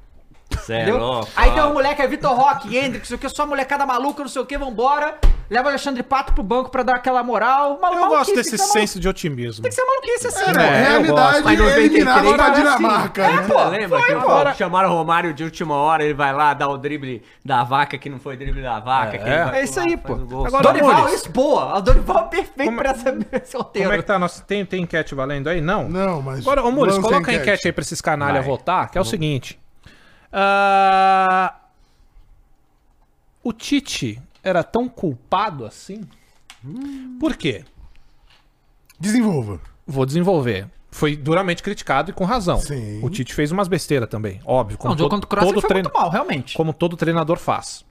Cê 0.56 0.74
é 0.74 0.92
louco, 0.92 1.28
Aí 1.36 1.50
tem 1.52 1.62
um 1.62 1.72
moleque, 1.72 2.02
é 2.02 2.06
Vitor 2.06 2.34
Roque, 2.34 2.68
sei 3.04 3.16
o 3.16 3.18
que, 3.18 3.28
só 3.28 3.46
molecada 3.46 3.84
maluca, 3.86 4.22
não 4.22 4.28
sei 4.28 4.42
o 4.42 4.46
que, 4.46 4.56
vambora. 4.58 5.14
Leva 5.48 5.66
o 5.66 5.68
Alexandre 5.68 6.02
Pato 6.02 6.32
pro 6.32 6.42
banco 6.42 6.70
pra 6.72 6.82
dar 6.82 6.96
aquela 6.96 7.22
moral. 7.22 7.78
Malu- 7.80 7.98
Eu 7.98 8.08
gosto 8.08 8.34
desse 8.34 8.58
malu- 8.58 8.72
senso 8.72 8.98
de 8.98 9.08
otimismo. 9.08 9.62
Tem 9.62 9.70
que 9.70 9.76
ser 9.76 9.84
maluquice 9.84 10.26
assim, 10.26 10.40
É, 10.40 10.52
pô. 10.52 10.60
É, 10.60 10.64
eu 10.64 10.80
realidade 10.90 11.08
gosto. 11.12 11.44
Mas 11.44 11.54
é 11.54 11.62
93 11.62 11.76
eliminar 11.86 12.26
era 12.26 12.42
a 12.42 12.46
assim. 12.50 12.62
Dinamarca, 12.82 13.22
É, 13.22 13.32
né? 13.36 13.42
pô. 13.46 13.64
Lembra 13.68 13.98
foi, 14.00 14.06
que 14.08 14.12
agora. 14.12 14.54
chamaram 14.54 14.90
o 14.90 14.92
Romário 14.92 15.32
de 15.32 15.44
última 15.44 15.76
hora, 15.76 16.02
ele 16.02 16.14
vai 16.14 16.32
lá 16.32 16.52
dar 16.52 16.66
o 16.68 16.76
drible 16.76 17.22
da 17.44 17.62
vaca, 17.62 17.96
que 17.96 18.10
não 18.10 18.18
foi 18.18 18.36
drible 18.36 18.60
da 18.60 18.80
vaca. 18.80 19.18
vai 19.18 19.60
É 19.60 19.62
isso 19.62 19.78
aí, 19.78 19.96
pô. 19.96 20.14
Agora, 20.14 20.62
Dorival, 20.64 21.08
boa. 21.30 21.76
A 21.76 21.80
Dorival 21.80 22.18
é 22.18 22.22
perfeito 22.22 22.64
Como- 22.64 22.78
pra 22.78 22.92
esse 23.40 23.56
roteiro. 23.56 23.88
Como 23.88 23.94
é 24.00 24.02
que 24.02 24.04
tá? 24.04 24.18
Nossa, 24.18 24.42
tem, 24.42 24.66
tem 24.66 24.82
enquete 24.82 25.14
valendo 25.14 25.48
aí? 25.48 25.60
Não. 25.60 25.88
Não, 25.88 26.20
mas. 26.22 26.40
Agora, 26.40 26.64
ô 26.64 26.72
Mules, 26.72 26.98
coloca 26.98 27.30
a 27.30 27.34
enquete 27.34 27.68
aí 27.68 27.72
pra 27.72 27.82
esses 27.82 28.00
canalha 28.00 28.42
votar, 28.42 28.90
que 28.90 28.98
é 28.98 29.00
o 29.00 29.04
seguinte. 29.04 29.60
Ah, 30.32 31.54
o 33.42 33.52
Tite 33.52 34.20
era 34.42 34.62
tão 34.62 34.88
culpado 34.88 35.64
assim? 35.64 36.02
Por 37.20 37.36
quê? 37.36 37.64
Desenvolva. 38.98 39.60
Vou 39.86 40.04
desenvolver. 40.06 40.68
Foi 40.90 41.14
duramente 41.16 41.62
criticado 41.62 42.10
e 42.10 42.14
com 42.14 42.24
razão. 42.24 42.58
Sim. 42.58 43.00
O 43.04 43.10
Tite 43.10 43.34
fez 43.34 43.52
umas 43.52 43.68
besteiras 43.68 44.08
também, 44.08 44.40
óbvio. 44.44 44.78
Não, 44.82 44.92
o 44.92 44.98
jogo 44.98 45.10
todo- 45.10 45.26
contra 45.26 45.44
o 45.44 45.46
todo 45.46 45.60
foi 45.60 45.68
treino- 45.68 45.88
muito 45.90 45.98
mal, 46.00 46.10
realmente. 46.10 46.56
como 46.56 46.72
todo 46.72 46.96
treinador 46.96 47.36
faz. 47.38 47.84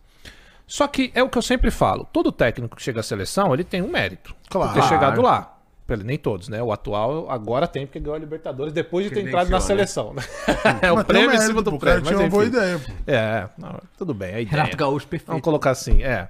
Só 0.68 0.88
que 0.88 1.12
é 1.14 1.22
o 1.22 1.30
que 1.30 1.38
eu 1.38 1.42
sempre 1.44 1.70
falo: 1.70 2.06
todo 2.12 2.32
técnico 2.32 2.76
que 2.76 2.82
chega 2.82 3.00
à 3.00 3.04
seleção, 3.04 3.54
ele 3.54 3.64
tem 3.64 3.82
um 3.84 3.90
mérito. 3.90 4.36
Claro. 4.50 4.74
Por 4.74 4.82
ter 4.82 4.88
chegado 4.88 5.22
lá. 5.22 5.55
Pelo- 5.88 6.04
Nem 6.04 6.18
todos, 6.18 6.50
né? 6.50 6.62
O 6.64 6.72
atual 6.72 7.30
agora 7.30 7.68
tem, 7.68 7.86
porque 7.86 8.00
ganhou 8.00 8.16
a 8.16 8.20
Libertadores 8.20 8.74
depois 8.74 9.08
de 9.08 9.14
ter 9.14 9.22
entrado 9.28 9.50
na 9.50 9.60
seleção. 9.60 10.14
né? 10.14 10.24
É 10.82 10.92
o 10.92 10.96
Mas 10.96 11.06
prêmio 11.06 11.34
em 11.36 11.42
cima 11.42 11.62
do 11.62 11.78
prêmio. 11.78 12.02
tinha 12.02 12.14
Mas 12.14 12.22
uma 12.22 12.30
boa 12.30 12.46
ideia, 12.46 12.80
pô. 12.80 12.92
É, 13.06 13.50
não, 13.58 13.80
tudo 13.98 14.14
bem. 14.14 14.34
A 14.34 14.42
ideia. 14.42 14.50
Renato 14.64 14.78
Gaúcho, 14.78 15.08
perfeito. 15.08 15.28
Vamos 15.28 15.44
colocar 15.44 15.72
assim, 15.72 16.02
é. 16.04 16.30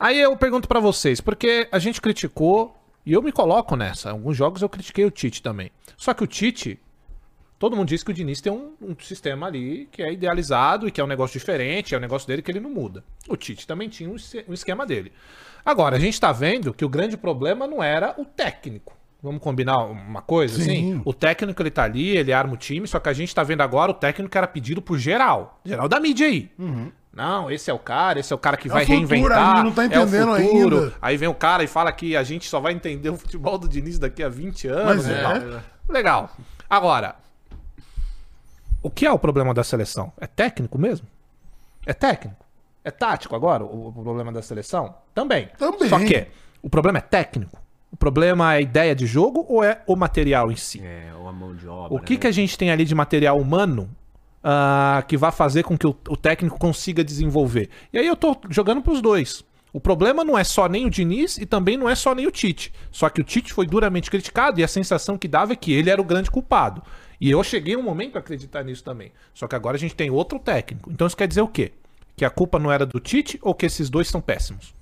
Aí 0.00 0.20
eu 0.20 0.36
pergunto 0.36 0.66
pra 0.68 0.80
vocês, 0.80 1.20
porque 1.20 1.68
a 1.70 1.78
gente 1.78 2.00
criticou, 2.00 2.76
e 3.06 3.12
eu 3.12 3.22
me 3.22 3.30
coloco 3.32 3.74
nessa. 3.76 4.10
Alguns 4.10 4.36
jogos 4.36 4.62
eu 4.62 4.68
critiquei 4.68 5.04
o 5.04 5.10
Tite 5.10 5.42
também. 5.42 5.70
Só 5.96 6.12
que 6.12 6.22
o 6.22 6.26
Tite, 6.26 6.78
todo 7.58 7.76
mundo 7.76 7.88
diz 7.88 8.02
que 8.02 8.10
o 8.10 8.14
Diniz 8.14 8.40
tem 8.40 8.52
um, 8.52 8.72
um 8.82 8.96
sistema 9.00 9.46
ali 9.46 9.88
que 9.92 10.02
é 10.02 10.12
idealizado 10.12 10.86
e 10.86 10.90
que 10.92 11.00
é 11.00 11.04
um 11.04 11.08
negócio 11.08 11.38
diferente, 11.38 11.94
é 11.94 11.98
um 11.98 12.00
negócio 12.00 12.26
dele 12.28 12.42
que 12.42 12.50
ele 12.50 12.60
não 12.60 12.70
muda. 12.70 13.02
O 13.28 13.36
Tite 13.36 13.66
também 13.66 13.88
tinha 13.88 14.08
um, 14.10 14.16
um 14.48 14.52
esquema 14.52 14.84
dele. 14.84 15.12
Agora, 15.68 15.96
a 15.96 15.98
gente 15.98 16.18
tá 16.18 16.32
vendo 16.32 16.72
que 16.72 16.82
o 16.82 16.88
grande 16.88 17.14
problema 17.14 17.66
não 17.66 17.82
era 17.82 18.14
o 18.16 18.24
técnico. 18.24 18.96
Vamos 19.22 19.42
combinar 19.42 19.76
uma 19.84 20.22
coisa, 20.22 20.54
Sim. 20.56 20.62
assim? 20.62 21.02
O 21.04 21.12
técnico, 21.12 21.60
ele 21.60 21.70
tá 21.70 21.84
ali, 21.84 22.16
ele 22.16 22.32
arma 22.32 22.54
o 22.54 22.56
time, 22.56 22.88
só 22.88 22.98
que 22.98 23.10
a 23.10 23.12
gente 23.12 23.34
tá 23.34 23.42
vendo 23.42 23.60
agora 23.60 23.90
o 23.90 23.94
técnico 23.94 24.38
era 24.38 24.46
pedido 24.46 24.80
por 24.80 24.96
geral. 24.96 25.60
Geral 25.62 25.86
da 25.86 26.00
mídia 26.00 26.26
aí. 26.26 26.50
Não, 27.12 27.50
esse 27.50 27.70
é 27.70 27.74
o 27.74 27.78
cara, 27.78 28.18
esse 28.18 28.32
é 28.32 28.36
o 28.36 28.38
cara 28.38 28.56
que 28.56 28.66
vai 28.66 28.84
o 28.84 28.86
futuro, 28.86 29.08
reinventar. 29.08 29.62
não 29.62 29.72
tá 29.72 29.82
é 29.82 29.86
entendendo 29.86 30.32
o 30.32 30.36
futuro. 30.36 30.78
ainda. 30.78 30.94
Aí 31.02 31.16
vem 31.18 31.28
o 31.28 31.34
cara 31.34 31.62
e 31.62 31.66
fala 31.66 31.92
que 31.92 32.16
a 32.16 32.22
gente 32.22 32.48
só 32.48 32.60
vai 32.60 32.72
entender 32.72 33.10
o 33.10 33.16
futebol 33.18 33.58
do 33.58 33.68
Diniz 33.68 33.98
daqui 33.98 34.22
a 34.22 34.28
20 34.30 34.68
anos 34.68 35.04
Mas 35.04 35.06
e 35.06 35.12
é. 35.12 35.20
tal. 35.20 35.62
Legal. 35.86 36.30
Agora, 36.70 37.16
o 38.82 38.88
que 38.88 39.04
é 39.04 39.12
o 39.12 39.18
problema 39.18 39.52
da 39.52 39.62
seleção? 39.62 40.14
É 40.18 40.26
técnico 40.26 40.78
mesmo? 40.78 41.06
É 41.84 41.92
técnico? 41.92 42.47
É 42.84 42.90
tático 42.90 43.34
agora 43.34 43.64
o, 43.64 43.88
o 43.88 43.92
problema 43.92 44.32
da 44.32 44.42
seleção? 44.42 44.94
Também. 45.14 45.48
Também. 45.58 45.88
Só 45.88 45.98
que 45.98 46.26
o 46.62 46.70
problema 46.70 46.98
é 46.98 47.02
técnico? 47.02 47.58
O 47.90 47.96
problema 47.96 48.54
é 48.54 48.58
a 48.58 48.60
ideia 48.60 48.94
de 48.94 49.06
jogo 49.06 49.46
ou 49.48 49.64
é 49.64 49.82
o 49.86 49.96
material 49.96 50.52
em 50.52 50.56
si? 50.56 50.80
É, 50.82 51.10
ou 51.18 51.28
a 51.28 51.32
mão 51.32 51.54
de 51.54 51.66
obra. 51.66 51.94
O 51.94 52.00
que, 52.00 52.14
né? 52.14 52.20
que 52.20 52.26
a 52.26 52.32
gente 52.32 52.56
tem 52.56 52.70
ali 52.70 52.84
de 52.84 52.94
material 52.94 53.38
humano 53.38 53.88
ah, 54.44 55.02
que 55.08 55.16
vai 55.16 55.32
fazer 55.32 55.62
com 55.62 55.76
que 55.76 55.86
o, 55.86 55.96
o 56.08 56.16
técnico 56.16 56.58
consiga 56.58 57.02
desenvolver? 57.02 57.70
E 57.92 57.98
aí 57.98 58.06
eu 58.06 58.16
tô 58.16 58.36
jogando 58.50 58.82
pros 58.82 59.00
dois. 59.00 59.44
O 59.72 59.80
problema 59.80 60.24
não 60.24 60.38
é 60.38 60.44
só 60.44 60.68
nem 60.68 60.86
o 60.86 60.90
Diniz 60.90 61.38
e 61.38 61.46
também 61.46 61.76
não 61.76 61.88
é 61.88 61.94
só 61.94 62.14
nem 62.14 62.26
o 62.26 62.30
Tite. 62.30 62.72
Só 62.90 63.08
que 63.08 63.20
o 63.20 63.24
Tite 63.24 63.52
foi 63.52 63.66
duramente 63.66 64.10
criticado 64.10 64.60
e 64.60 64.64
a 64.64 64.68
sensação 64.68 65.18
que 65.18 65.28
dava 65.28 65.52
é 65.52 65.56
que 65.56 65.72
ele 65.72 65.90
era 65.90 66.00
o 66.00 66.04
grande 66.04 66.30
culpado. 66.30 66.82
E 67.20 67.30
eu 67.30 67.42
cheguei 67.42 67.76
um 67.76 67.82
momento 67.82 68.16
a 68.16 68.18
acreditar 68.20 68.62
nisso 68.62 68.82
também. 68.82 69.12
Só 69.34 69.46
que 69.46 69.54
agora 69.54 69.76
a 69.76 69.78
gente 69.80 69.94
tem 69.94 70.10
outro 70.10 70.38
técnico. 70.38 70.90
Então 70.90 71.06
isso 71.06 71.16
quer 71.16 71.28
dizer 71.28 71.42
o 71.42 71.48
quê? 71.48 71.72
Que 72.18 72.24
a 72.24 72.30
culpa 72.30 72.58
não 72.58 72.70
era 72.70 72.84
do 72.84 73.00
Tite 73.00 73.38
ou 73.42 73.54
que 73.54 73.64
esses 73.66 73.88
dois 73.88 74.08
são 74.08 74.20
péssimos? 74.20 74.74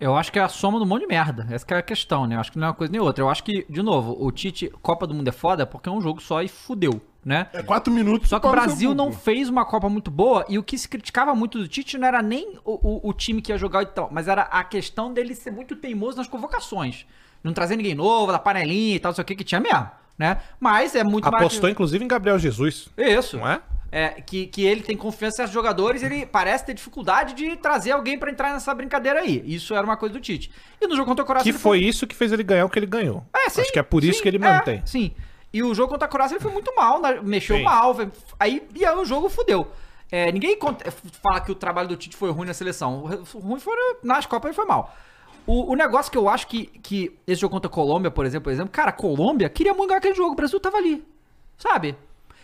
Eu 0.00 0.14
acho 0.16 0.30
que 0.30 0.38
é 0.38 0.42
a 0.42 0.48
soma 0.48 0.78
de 0.78 0.84
um 0.84 0.86
monte 0.86 1.00
de 1.02 1.08
merda. 1.08 1.44
Essa 1.50 1.66
que 1.66 1.74
é 1.74 1.78
a 1.78 1.82
questão, 1.82 2.24
né? 2.24 2.36
Eu 2.36 2.40
acho 2.40 2.52
que 2.52 2.58
não 2.58 2.66
é 2.66 2.70
uma 2.70 2.74
coisa 2.76 2.92
nem 2.92 3.00
outra. 3.00 3.24
Eu 3.24 3.28
acho 3.28 3.42
que, 3.42 3.66
de 3.68 3.82
novo, 3.82 4.16
o 4.20 4.30
Tite, 4.30 4.70
Copa 4.80 5.06
do 5.08 5.12
Mundo 5.14 5.26
é 5.26 5.32
foda 5.32 5.66
porque 5.66 5.88
é 5.88 5.92
um 5.92 6.00
jogo 6.00 6.20
só 6.22 6.40
e 6.40 6.46
fudeu, 6.46 7.00
né? 7.24 7.48
É 7.52 7.64
quatro 7.64 7.92
minutos. 7.92 8.28
Só 8.28 8.38
que 8.38 8.46
o 8.46 8.50
Brasil 8.50 8.94
não 8.94 9.10
fez 9.12 9.48
uma 9.48 9.64
Copa 9.64 9.88
muito 9.88 10.08
boa 10.08 10.44
e 10.48 10.56
o 10.56 10.62
que 10.62 10.78
se 10.78 10.88
criticava 10.88 11.34
muito 11.34 11.58
do 11.58 11.66
Tite 11.66 11.98
não 11.98 12.06
era 12.06 12.22
nem 12.22 12.58
o, 12.64 12.74
o- 13.06 13.08
o 13.08 13.12
time 13.12 13.42
que 13.42 13.50
ia 13.50 13.58
jogar 13.58 13.82
e 13.82 13.86
tal, 13.86 14.08
mas 14.12 14.28
era 14.28 14.42
a 14.42 14.62
questão 14.62 15.12
dele 15.12 15.34
ser 15.34 15.50
muito 15.50 15.74
teimoso 15.74 16.16
nas 16.18 16.28
convocações. 16.28 17.04
Não 17.42 17.52
trazer 17.52 17.74
ninguém 17.76 17.94
novo, 17.96 18.30
da 18.30 18.38
panelinha 18.38 18.94
e 18.94 19.00
tal, 19.00 19.10
não 19.10 19.14
sei 19.16 19.22
o 19.22 19.24
que, 19.24 19.34
que 19.34 19.44
tinha 19.44 19.60
mesmo, 19.60 19.88
né? 20.16 20.38
Mas 20.60 20.94
é 20.94 21.02
muito 21.02 21.26
Apostou 21.26 21.62
mais... 21.62 21.72
inclusive 21.72 22.04
em 22.04 22.08
Gabriel 22.08 22.38
Jesus. 22.38 22.88
Isso. 22.96 23.36
Não 23.36 23.48
é? 23.48 23.60
É, 23.90 24.08
que, 24.20 24.46
que 24.46 24.64
ele 24.64 24.82
tem 24.82 24.96
confiança 24.96 25.34
em 25.34 25.38
certos 25.38 25.54
jogadores, 25.54 26.02
ele 26.02 26.26
parece 26.26 26.66
ter 26.66 26.74
dificuldade 26.74 27.34
de 27.34 27.56
trazer 27.56 27.92
alguém 27.92 28.18
pra 28.18 28.30
entrar 28.30 28.52
nessa 28.52 28.74
brincadeira 28.74 29.20
aí. 29.20 29.42
Isso 29.46 29.74
era 29.74 29.84
uma 29.84 29.96
coisa 29.96 30.12
do 30.12 30.20
Tite. 30.20 30.50
E 30.80 30.86
no 30.86 30.94
jogo 30.94 31.08
contra 31.08 31.22
o 31.22 31.26
Croácia 31.26 31.44
Que 31.44 31.50
ele 31.50 31.58
foi 31.58 31.78
isso 31.80 32.06
que 32.06 32.14
fez 32.14 32.30
ele 32.32 32.42
ganhar 32.42 32.64
o 32.66 32.68
que 32.70 32.78
ele 32.78 32.86
ganhou. 32.86 33.24
é, 33.34 33.48
sim, 33.48 33.62
Acho 33.62 33.72
que 33.72 33.78
é 33.78 33.82
por 33.82 34.04
isso 34.04 34.18
sim, 34.18 34.22
que 34.22 34.28
ele 34.28 34.36
é, 34.36 34.40
mantém. 34.40 34.82
sim. 34.84 35.12
E 35.52 35.62
o 35.62 35.74
jogo 35.74 35.90
contra 35.92 36.06
a 36.06 36.10
Croácia 36.10 36.34
ele 36.34 36.42
foi 36.42 36.52
muito 36.52 36.74
mal, 36.76 37.00
né? 37.00 37.20
mexeu 37.22 37.56
Sim. 37.56 37.62
mal. 37.62 37.94
foi- 37.94 38.10
Aí, 38.38 38.62
e 38.74 38.84
aí 38.84 38.94
o 38.94 39.04
jogo 39.04 39.30
fudeu. 39.30 39.66
É, 40.12 40.30
ninguém 40.30 40.58
conta- 40.58 40.90
fala 41.22 41.40
que 41.40 41.50
o 41.50 41.54
trabalho 41.54 41.88
do 41.88 41.96
Tite 41.96 42.16
foi 42.16 42.30
ruim 42.30 42.46
na 42.46 42.52
seleção. 42.54 43.04
O 43.34 43.38
ruim 43.38 43.58
foi 43.58 43.74
nas 44.02 44.26
Copas 44.26 44.48
ele 44.50 44.54
foi 44.56 44.66
mal. 44.66 44.94
O, 45.46 45.72
o 45.72 45.74
negócio 45.74 46.12
que 46.12 46.18
eu 46.18 46.28
acho 46.28 46.46
que, 46.46 46.66
que 46.66 47.16
esse 47.26 47.40
jogo 47.40 47.54
contra 47.54 47.70
a 47.70 47.72
Colômbia, 47.72 48.10
por 48.10 48.26
exemplo, 48.26 48.44
por 48.44 48.52
exemplo, 48.52 48.70
cara, 48.70 48.90
a 48.90 48.92
Colômbia 48.92 49.48
queria 49.48 49.72
muito 49.72 49.88
ganhar 49.88 49.98
aquele 49.98 50.14
jogo, 50.14 50.32
o 50.32 50.34
Brasil 50.34 50.60
tava 50.60 50.76
ali. 50.76 51.02
Sabe? 51.56 51.96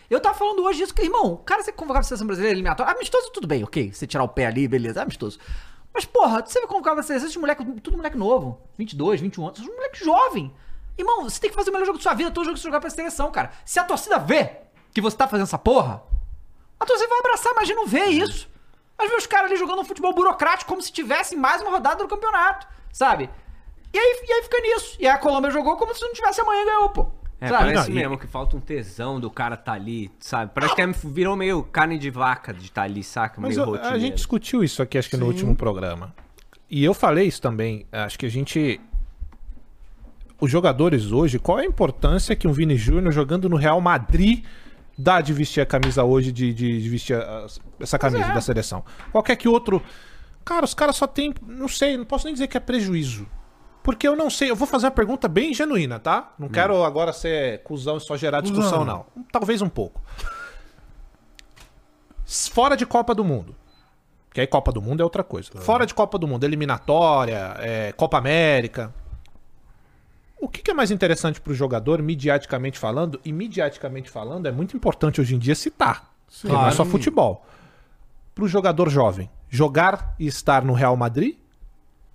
Eu 0.09 0.19
tava 0.19 0.37
falando 0.37 0.63
hoje 0.63 0.79
disso, 0.79 0.93
que, 0.93 1.01
irmão, 1.01 1.37
cara, 1.45 1.63
você 1.63 1.71
convocar 1.71 2.01
a 2.01 2.03
seleção 2.03 2.27
brasileira 2.27 2.55
eliminatória, 2.55 2.93
amistoso, 2.93 3.31
tudo 3.31 3.47
bem, 3.47 3.63
ok. 3.63 3.91
Você 3.91 4.05
tirar 4.05 4.23
o 4.23 4.27
pé 4.27 4.45
ali, 4.45 4.67
beleza, 4.67 4.99
é 4.99 5.03
amistoso. 5.03 5.39
Mas, 5.93 6.05
porra, 6.05 6.43
você 6.45 6.59
vai 6.59 6.67
convocar 6.67 6.97
a 6.97 7.03
seleção, 7.03 7.27
esses 7.27 7.37
moleques, 7.37 7.65
tudo 7.81 7.97
moleque 7.97 8.17
novo, 8.17 8.61
22, 8.77 9.21
21 9.21 9.45
anos, 9.45 9.59
esses 9.59 9.73
moleque 9.73 10.03
jovem. 10.03 10.53
Irmão, 10.97 11.23
você 11.23 11.39
tem 11.39 11.49
que 11.49 11.55
fazer 11.55 11.69
o 11.69 11.73
melhor 11.73 11.85
jogo 11.85 11.97
da 11.97 12.03
sua 12.03 12.13
vida, 12.13 12.31
todo 12.31 12.45
jogo 12.45 12.55
que 12.55 12.61
você 12.61 12.67
jogar 12.67 12.79
pra 12.79 12.89
seleção, 12.89 13.31
cara. 13.31 13.51
Se 13.65 13.79
a 13.79 13.83
torcida 13.83 14.19
vê 14.19 14.57
que 14.93 15.01
você 15.01 15.15
tá 15.15 15.27
fazendo 15.27 15.45
essa 15.45 15.57
porra, 15.57 16.03
a 16.79 16.85
torcida 16.85 17.09
vai 17.09 17.19
abraçar, 17.19 17.53
mas 17.55 17.69
não 17.69 17.87
vê 17.87 18.05
isso. 18.05 18.49
Mas 18.97 19.09
vê 19.09 19.15
os 19.15 19.27
caras 19.27 19.51
ali 19.51 19.59
jogando 19.59 19.81
um 19.81 19.85
futebol 19.85 20.13
burocrático 20.13 20.69
como 20.69 20.81
se 20.81 20.91
tivesse 20.91 21.35
mais 21.35 21.61
uma 21.61 21.71
rodada 21.71 22.03
do 22.03 22.07
campeonato, 22.07 22.67
sabe? 22.93 23.29
E 23.93 23.97
aí, 23.97 24.25
e 24.27 24.33
aí 24.33 24.43
fica 24.43 24.59
nisso. 24.61 24.97
E 24.99 25.07
aí 25.07 25.13
a 25.13 25.17
Colômbia 25.17 25.51
jogou 25.51 25.75
como 25.77 25.93
se 25.93 26.01
não 26.01 26.13
tivesse 26.13 26.41
amanhã 26.41 26.61
e 26.61 26.65
ganhou, 26.65 26.89
pô. 26.89 27.11
É, 27.41 27.47
sabe? 27.49 27.63
parece 27.65 27.89
Não, 27.89 27.97
e- 27.97 27.99
mesmo 28.01 28.17
que 28.17 28.27
falta 28.27 28.55
um 28.55 28.59
tesão 28.61 29.19
do 29.19 29.29
cara 29.29 29.57
tá 29.57 29.73
ali, 29.73 30.09
sabe? 30.19 30.51
Parece 30.55 30.73
que 30.75 30.81
é- 30.81 30.87
virou 30.87 31.35
meio 31.35 31.63
carne 31.63 31.97
de 31.97 32.09
vaca 32.09 32.53
de 32.53 32.65
estar 32.65 32.83
ali, 32.83 33.03
saca? 33.03 33.39
Mas 33.41 33.55
meio 33.55 33.59
eu- 33.59 33.63
a 33.63 33.77
rotineiro. 33.77 33.99
gente 33.99 34.15
discutiu 34.15 34.63
isso 34.63 34.81
aqui, 34.81 34.97
acho 34.97 35.09
que 35.09 35.17
no 35.17 35.25
último 35.25 35.55
programa. 35.55 36.13
E 36.69 36.83
eu 36.83 36.93
falei 36.93 37.27
isso 37.27 37.41
também. 37.41 37.85
Acho 37.91 38.17
que 38.17 38.25
a 38.25 38.29
gente. 38.29 38.79
Os 40.39 40.51
jogadores 40.51 41.11
hoje, 41.11 41.39
qual 41.39 41.59
é 41.59 41.63
a 41.63 41.65
importância 41.65 42.35
que 42.35 42.47
um 42.47 42.51
Vini 42.51 42.75
Júnior 42.75 43.11
jogando 43.13 43.47
no 43.49 43.55
Real 43.55 43.79
Madrid 43.79 44.43
dá 44.97 45.21
de 45.21 45.31
vestir 45.33 45.61
a 45.61 45.65
camisa 45.65 46.03
hoje, 46.03 46.31
de, 46.31 46.53
de- 46.53 46.81
de 46.81 46.89
vestir 46.89 47.15
a- 47.17 47.45
essa 47.79 47.97
camisa 47.99 48.25
é. 48.25 48.33
da 48.33 48.41
seleção? 48.41 48.83
Qualquer 49.11 49.35
que 49.35 49.47
outro. 49.47 49.81
Cara, 50.43 50.63
os 50.65 50.73
caras 50.73 50.95
só 50.95 51.07
tem. 51.07 51.33
Não 51.45 51.67
sei, 51.67 51.97
não 51.97 52.05
posso 52.05 52.25
nem 52.25 52.33
dizer 52.33 52.47
que 52.47 52.57
é 52.57 52.59
prejuízo. 52.59 53.25
Porque 53.85 54.07
eu 54.07 54.15
não 54.15 54.31
sei, 54.31 54.49
eu 54.49 54.55
vou 54.55 54.67
fazer 54.67 54.87
uma 54.87 54.91
pergunta 54.91 55.27
bem 55.27 55.53
genuína, 55.53 55.99
tá? 55.99 56.33
Não 56.39 56.49
quero 56.49 56.83
agora 56.83 57.13
ser 57.13 57.61
cuzão 57.61 57.97
e 57.97 58.01
só 58.01 58.17
gerar 58.17 58.41
discussão, 58.41 58.79
Cuzão. 58.79 59.05
não. 59.15 59.23
Talvez 59.31 59.61
um 59.61 59.69
pouco. 59.69 60.01
Fora 62.25 62.75
de 62.75 62.83
Copa 62.83 63.13
do 63.13 63.23
Mundo. 63.23 63.55
Que 64.33 64.41
aí 64.41 64.47
Copa 64.47 64.71
do 64.71 64.81
Mundo 64.81 65.01
é 65.01 65.03
outra 65.03 65.23
coisa. 65.23 65.51
Fora 65.61 65.85
de 65.85 65.93
Copa 65.93 66.17
do 66.17 66.27
Mundo, 66.27 66.43
eliminatória, 66.43 67.55
é, 67.59 67.91
Copa 67.91 68.17
América. 68.17 68.91
O 70.39 70.49
que, 70.49 70.63
que 70.63 70.71
é 70.71 70.73
mais 70.73 70.89
interessante 70.89 71.39
pro 71.39 71.53
jogador, 71.53 72.01
midiaticamente 72.01 72.79
falando? 72.79 73.21
E 73.23 73.31
midiaticamente 73.31 74.09
falando, 74.09 74.47
é 74.47 74.51
muito 74.51 74.75
importante 74.75 75.21
hoje 75.21 75.35
em 75.35 75.39
dia 75.39 75.53
citar. 75.53 76.11
Porque 76.41 76.47
não 76.47 76.67
é 76.67 76.71
só 76.71 76.83
futebol. 76.83 77.45
Pro 78.33 78.47
jogador 78.47 78.89
jovem, 78.89 79.29
jogar 79.47 80.15
e 80.17 80.25
estar 80.25 80.65
no 80.65 80.73
Real 80.73 80.97
Madrid 80.97 81.37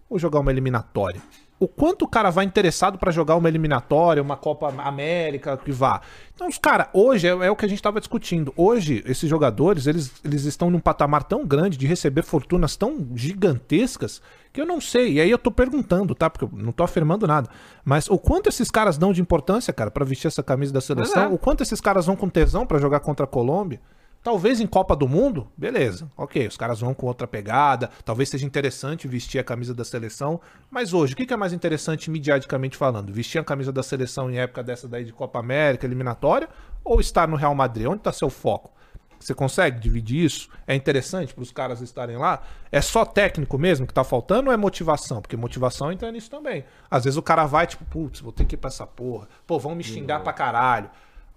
ou 0.08 0.18
jogar 0.18 0.40
uma 0.40 0.50
eliminatória? 0.50 1.22
O 1.60 1.68
quanto 1.68 2.06
o 2.06 2.08
cara 2.08 2.30
vai 2.30 2.46
interessado 2.46 2.98
pra 2.98 3.12
jogar 3.12 3.36
uma 3.36 3.46
eliminatória, 3.46 4.22
uma 4.22 4.34
Copa 4.34 4.72
América, 4.78 5.58
que 5.58 5.70
vá. 5.70 6.00
Então, 6.34 6.48
os 6.48 6.56
cara, 6.56 6.88
hoje 6.90 7.28
é, 7.28 7.30
é 7.30 7.50
o 7.50 7.54
que 7.54 7.66
a 7.66 7.68
gente 7.68 7.82
tava 7.82 8.00
discutindo. 8.00 8.50
Hoje, 8.56 9.04
esses 9.06 9.28
jogadores, 9.28 9.86
eles, 9.86 10.10
eles 10.24 10.46
estão 10.46 10.70
num 10.70 10.80
patamar 10.80 11.22
tão 11.22 11.46
grande 11.46 11.76
de 11.76 11.86
receber 11.86 12.22
fortunas 12.22 12.76
tão 12.76 13.06
gigantescas 13.14 14.22
que 14.50 14.58
eu 14.58 14.64
não 14.64 14.80
sei. 14.80 15.12
E 15.12 15.20
aí 15.20 15.30
eu 15.30 15.36
tô 15.36 15.50
perguntando, 15.50 16.14
tá? 16.14 16.30
Porque 16.30 16.46
eu 16.46 16.50
não 16.50 16.72
tô 16.72 16.82
afirmando 16.82 17.26
nada. 17.26 17.50
Mas 17.84 18.08
o 18.08 18.16
quanto 18.16 18.48
esses 18.48 18.70
caras 18.70 18.96
dão 18.96 19.12
de 19.12 19.20
importância, 19.20 19.70
cara, 19.70 19.90
pra 19.90 20.02
vestir 20.02 20.28
essa 20.28 20.42
camisa 20.42 20.72
da 20.72 20.80
seleção? 20.80 21.24
é. 21.24 21.28
O 21.28 21.36
quanto 21.36 21.62
esses 21.62 21.78
caras 21.78 22.06
vão 22.06 22.16
com 22.16 22.30
tesão 22.30 22.66
pra 22.66 22.78
jogar 22.78 23.00
contra 23.00 23.24
a 23.24 23.28
Colômbia? 23.28 23.78
Talvez 24.22 24.60
em 24.60 24.66
Copa 24.66 24.94
do 24.94 25.08
Mundo, 25.08 25.48
beleza. 25.56 26.10
Ok, 26.14 26.46
os 26.46 26.56
caras 26.56 26.80
vão 26.80 26.92
com 26.92 27.06
outra 27.06 27.26
pegada. 27.26 27.88
Talvez 28.04 28.28
seja 28.28 28.44
interessante 28.44 29.08
vestir 29.08 29.38
a 29.38 29.44
camisa 29.44 29.72
da 29.72 29.82
seleção. 29.82 30.38
Mas 30.70 30.92
hoje, 30.92 31.14
o 31.14 31.16
que 31.16 31.32
é 31.32 31.36
mais 31.38 31.54
interessante 31.54 32.10
midiaticamente 32.10 32.76
falando? 32.76 33.14
Vestir 33.14 33.38
a 33.38 33.44
camisa 33.44 33.72
da 33.72 33.82
seleção 33.82 34.30
em 34.30 34.38
época 34.38 34.62
dessa 34.62 34.86
daí 34.86 35.04
de 35.04 35.12
Copa 35.12 35.38
América, 35.38 35.86
eliminatória? 35.86 36.50
Ou 36.84 37.00
estar 37.00 37.26
no 37.26 37.36
Real 37.36 37.54
Madrid? 37.54 37.86
Onde 37.86 38.00
está 38.00 38.12
seu 38.12 38.28
foco? 38.28 38.70
Você 39.18 39.34
consegue 39.34 39.80
dividir 39.80 40.24
isso? 40.24 40.50
É 40.66 40.74
interessante 40.74 41.32
para 41.32 41.42
os 41.42 41.50
caras 41.50 41.80
estarem 41.80 42.18
lá? 42.18 42.42
É 42.70 42.82
só 42.82 43.06
técnico 43.06 43.56
mesmo 43.56 43.86
que 43.86 43.94
tá 43.94 44.04
faltando 44.04 44.48
ou 44.48 44.54
é 44.54 44.56
motivação? 44.56 45.22
Porque 45.22 45.36
motivação 45.36 45.90
entra 45.90 46.12
nisso 46.12 46.30
também. 46.30 46.64
Às 46.90 47.04
vezes 47.04 47.16
o 47.16 47.22
cara 47.22 47.46
vai, 47.46 47.66
tipo, 47.66 47.86
putz, 47.86 48.20
vou 48.20 48.32
ter 48.32 48.44
que 48.44 48.54
ir 48.54 48.58
pra 48.58 48.68
essa 48.68 48.86
porra. 48.86 49.28
Pô, 49.46 49.58
vão 49.58 49.74
me 49.74 49.82
xingar 49.82 50.20
pra 50.20 50.32
caralho. 50.32 50.90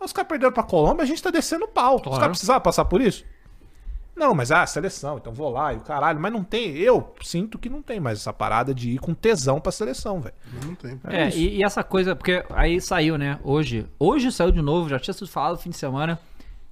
Os 0.03 0.13
caras 0.13 0.27
perderam 0.27 0.53
pra 0.53 0.63
Colômbia, 0.63 1.03
a 1.03 1.07
gente 1.07 1.21
tá 1.21 1.29
descendo 1.29 1.65
o 1.65 1.67
pau. 1.67 1.95
Os 1.95 2.17
caras 2.17 2.29
precisavam 2.29 2.61
passar 2.61 2.85
por 2.85 3.01
isso? 3.01 3.23
Não, 4.15 4.35
mas 4.35 4.51
ah, 4.51 4.65
seleção, 4.67 5.17
então 5.17 5.33
vou 5.33 5.49
lá 5.49 5.73
e 5.73 5.77
o 5.77 5.81
caralho. 5.81 6.19
Mas 6.19 6.31
não 6.31 6.43
tem, 6.43 6.77
eu 6.77 7.13
sinto 7.21 7.57
que 7.57 7.67
não 7.67 7.81
tem 7.81 7.99
mais 7.99 8.19
essa 8.19 8.31
parada 8.31 8.73
de 8.73 8.91
ir 8.91 8.99
com 8.99 9.13
tesão 9.13 9.59
pra 9.59 9.71
seleção, 9.71 10.21
velho. 10.21 10.35
Não 10.65 10.75
tem. 10.75 10.99
É, 11.05 11.29
e, 11.29 11.57
e 11.57 11.63
essa 11.63 11.83
coisa, 11.83 12.15
porque 12.15 12.43
aí 12.51 12.79
saiu, 12.79 13.17
né? 13.17 13.39
Hoje, 13.43 13.87
hoje 13.97 14.31
saiu 14.31 14.51
de 14.51 14.61
novo, 14.61 14.87
já 14.87 14.99
tinha 14.99 15.13
sido 15.13 15.27
falado 15.27 15.53
no 15.53 15.57
fim 15.57 15.71
de 15.71 15.77
semana, 15.77 16.19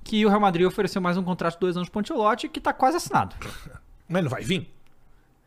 que 0.03 0.23
o 0.23 0.29
Real 0.29 0.39
Madrid 0.39 0.67
ofereceu 0.67 1.01
mais 1.01 1.17
um 1.17 1.23
contrato 1.23 1.53
de 1.55 1.59
dois 1.61 1.75
anos 1.75 1.89
pro 1.89 1.99
Ancelotti 1.99 2.47
que 2.47 2.61
tá 2.61 2.73
quase 2.73 2.97
assinado. 2.97 3.35
Mas 4.07 4.23
não 4.23 4.29
vai 4.29 4.43
vir? 4.43 4.69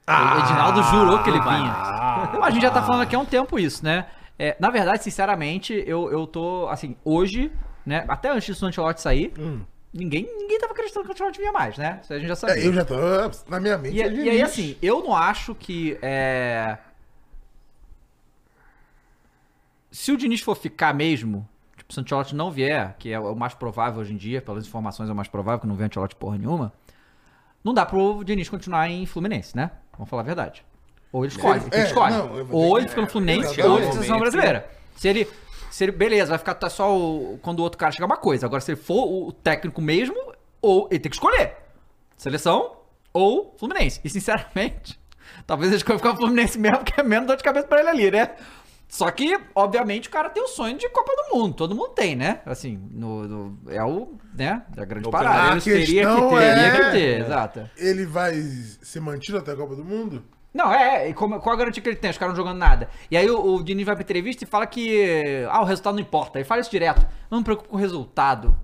o 0.07 0.39
Edinaldo 0.39 0.83
jurou 0.83 1.23
que 1.23 1.31
ele 1.31 1.41
vinha. 1.41 1.73
A 2.43 2.51
gente 2.51 2.63
já 2.63 2.71
tá 2.71 2.83
falando 2.83 3.03
aqui 3.03 3.17
há 3.17 3.19
um 3.19 3.25
tempo 3.25 3.59
isso, 3.59 3.85
né? 3.85 4.07
É, 4.39 4.57
na 4.59 4.69
verdade, 4.69 5.03
sinceramente, 5.03 5.73
eu, 5.87 6.11
eu 6.11 6.27
tô, 6.27 6.69
assim, 6.69 6.97
hoje, 7.05 7.53
né? 7.85 8.05
Até 8.09 8.31
antes 8.31 8.59
do 8.59 8.67
Ancelotti 8.67 9.01
sair, 9.01 9.33
ninguém, 9.93 10.29
ninguém 10.37 10.59
tava 10.59 10.73
acreditando 10.73 11.05
que 11.05 11.11
o 11.11 11.15
Ancelotti 11.15 11.39
vinha 11.39 11.53
mais, 11.53 11.77
né? 11.79 12.01
Isso 12.03 12.13
a 12.13 12.19
gente 12.19 12.29
já 12.29 12.37
sabia. 12.37 12.63
É, 12.63 12.67
eu 12.67 12.73
já 12.73 12.85
tô 12.85 12.95
na 13.49 13.61
minha 13.61 13.77
mente. 13.79 13.97
E, 13.97 14.03
é 14.03 14.13
e 14.13 14.31
aí, 14.31 14.43
assim, 14.43 14.77
eu 14.83 15.03
não 15.03 15.15
acho 15.15 15.55
que. 15.55 15.99
É... 16.03 16.77
Se 19.91 20.11
o 20.11 20.17
Diniz 20.17 20.41
for 20.41 20.57
ficar 20.57 20.93
mesmo, 20.93 21.49
tipo, 21.77 21.93
se 21.93 22.01
o 22.01 22.03
Ancelotti 22.03 22.35
não 22.35 22.51
vier, 22.51 22.97
que 22.99 23.13
é 23.13 23.19
o 23.21 23.35
mais 23.37 23.55
provável 23.55 24.01
hoje 24.01 24.13
em 24.13 24.17
dia, 24.17 24.43
pelas 24.43 24.67
informações 24.67 25.09
é 25.09 25.13
o 25.13 25.15
mais 25.15 25.29
provável, 25.29 25.61
que 25.61 25.67
não 25.67 25.77
vem 25.77 25.87
Ancelotti 25.87 26.17
porra 26.17 26.37
nenhuma, 26.37 26.73
não 27.63 27.73
dá 27.73 27.87
pro 27.87 28.25
Diniz 28.25 28.49
continuar 28.49 28.91
em 28.91 29.07
Fluminense, 29.07 29.57
né? 29.57 29.71
Vamos 29.93 30.11
falar 30.11 30.23
a 30.23 30.25
verdade. 30.25 30.65
Ou 31.13 31.25
ele 31.25 31.33
escolhe, 31.33 31.61
Ele- 31.61 31.69
ele 31.73 31.83
é, 31.83 31.87
escolhe. 31.87 32.13
não, 32.13 32.47
ou 32.51 32.77
ele 32.77 32.89
fica 32.89 33.01
no 33.01 33.07
Fluminense, 33.07 33.61
é, 33.61 33.65
ou 33.65 33.77
ele 33.77 33.83
fica 33.83 33.87
na 33.87 33.93
seleção 33.93 34.19
brasileira. 34.19 34.69
Se 34.97 35.09
ele, 35.09 35.29
se 35.75 35.85
ele. 35.85 35.93
Beleza, 35.93 36.31
vai 36.31 36.39
ficar 36.39 36.55
tá 36.55 36.69
só 36.71 36.97
o, 36.97 37.39
quando 37.43 37.61
o 37.61 37.63
outro 37.63 37.79
cara 37.79 37.91
chegar 37.93 38.07
uma 38.07 38.17
coisa. 38.17 38.47
Agora, 38.47 38.61
se 38.61 38.71
ele 38.73 38.81
for 38.81 39.05
o 39.07 39.33
técnico 39.33 39.81
mesmo, 39.83 40.15
ou 40.63 40.89
ele 40.91 41.01
tem 41.01 41.11
que 41.11 41.17
escolher. 41.17 41.57
Seleção 42.17 42.77
ou 43.13 43.55
Fluminense. 43.59 44.01
E 44.05 44.09
sinceramente, 44.09 44.99
talvez 45.47 45.69
ele 45.71 45.77
escolha 45.79 45.99
ficar 45.99 46.11
no 46.13 46.17
Fluminense 46.19 46.59
mesmo, 46.59 46.85
que 46.85 47.01
é 47.01 47.03
menos 47.03 47.27
dor 47.27 47.37
de 47.37 47.43
cabeça 47.43 47.67
pra 47.67 47.81
ele 47.81 47.89
ali, 47.89 48.11
né? 48.11 48.31
Só 48.87 49.11
que, 49.11 49.37
obviamente, 49.57 50.09
o 50.09 50.11
cara 50.13 50.31
tem 50.31 50.43
o 50.43 50.47
sonho 50.47 50.79
de 50.79 50.89
Copa 50.91 51.11
do 51.17 51.37
Mundo. 51.37 51.55
Todo 51.55 51.75
mundo 51.75 51.89
tem, 51.89 52.15
né? 52.15 52.41
Assim, 52.47 52.79
no, 52.93 53.27
no- 53.27 53.59
é 53.73 53.83
o, 53.83 54.17
né? 54.33 54.63
É 54.77 54.83
a 54.83 54.85
grande 54.85 55.09
O 55.09 55.11
parada. 55.11 55.49
Menos 55.49 55.65
teria 55.65 55.85
que 56.15 56.21
ter. 56.29 56.37
é- 56.37 56.55
Teria 56.55 56.71
que 56.85 56.91
ter, 56.93 57.21
exato. 57.23 57.71
Ele 57.77 58.07
vai 58.07 58.35
ser 58.35 59.01
mantido 59.01 59.39
até 59.39 59.51
a 59.53 59.57
Copa 59.57 59.75
do 59.75 59.85
Mundo? 59.85 60.23
Não, 60.55 60.73
é, 60.73 61.09
e 61.09 61.15
como- 61.15 61.41
qual 61.41 61.55
a 61.55 61.59
garantia 61.59 61.83
que 61.83 61.89
ele 61.89 61.97
tem? 61.97 62.11
Os 62.11 62.17
caras 62.17 62.33
não 62.35 62.45
jogando 62.45 62.59
nada. 62.59 62.89
E 63.11 63.17
aí 63.17 63.29
o, 63.29 63.57
o 63.57 63.63
Diniz 63.65 63.85
vai 63.85 63.97
pra 63.97 64.03
entrevista 64.05 64.45
e 64.45 64.47
fala 64.47 64.67
que. 64.67 65.45
Ah, 65.51 65.61
o 65.61 65.65
resultado 65.65 65.95
não 65.95 66.01
importa. 66.01 66.39
Ele 66.39 66.45
fala 66.45 66.61
isso 66.61 66.71
direto. 66.71 67.05
Não 67.31 67.39
me 67.39 67.45
preocupo 67.45 67.71
com 67.71 67.77
o 67.77 67.81
resultado. 67.81 68.57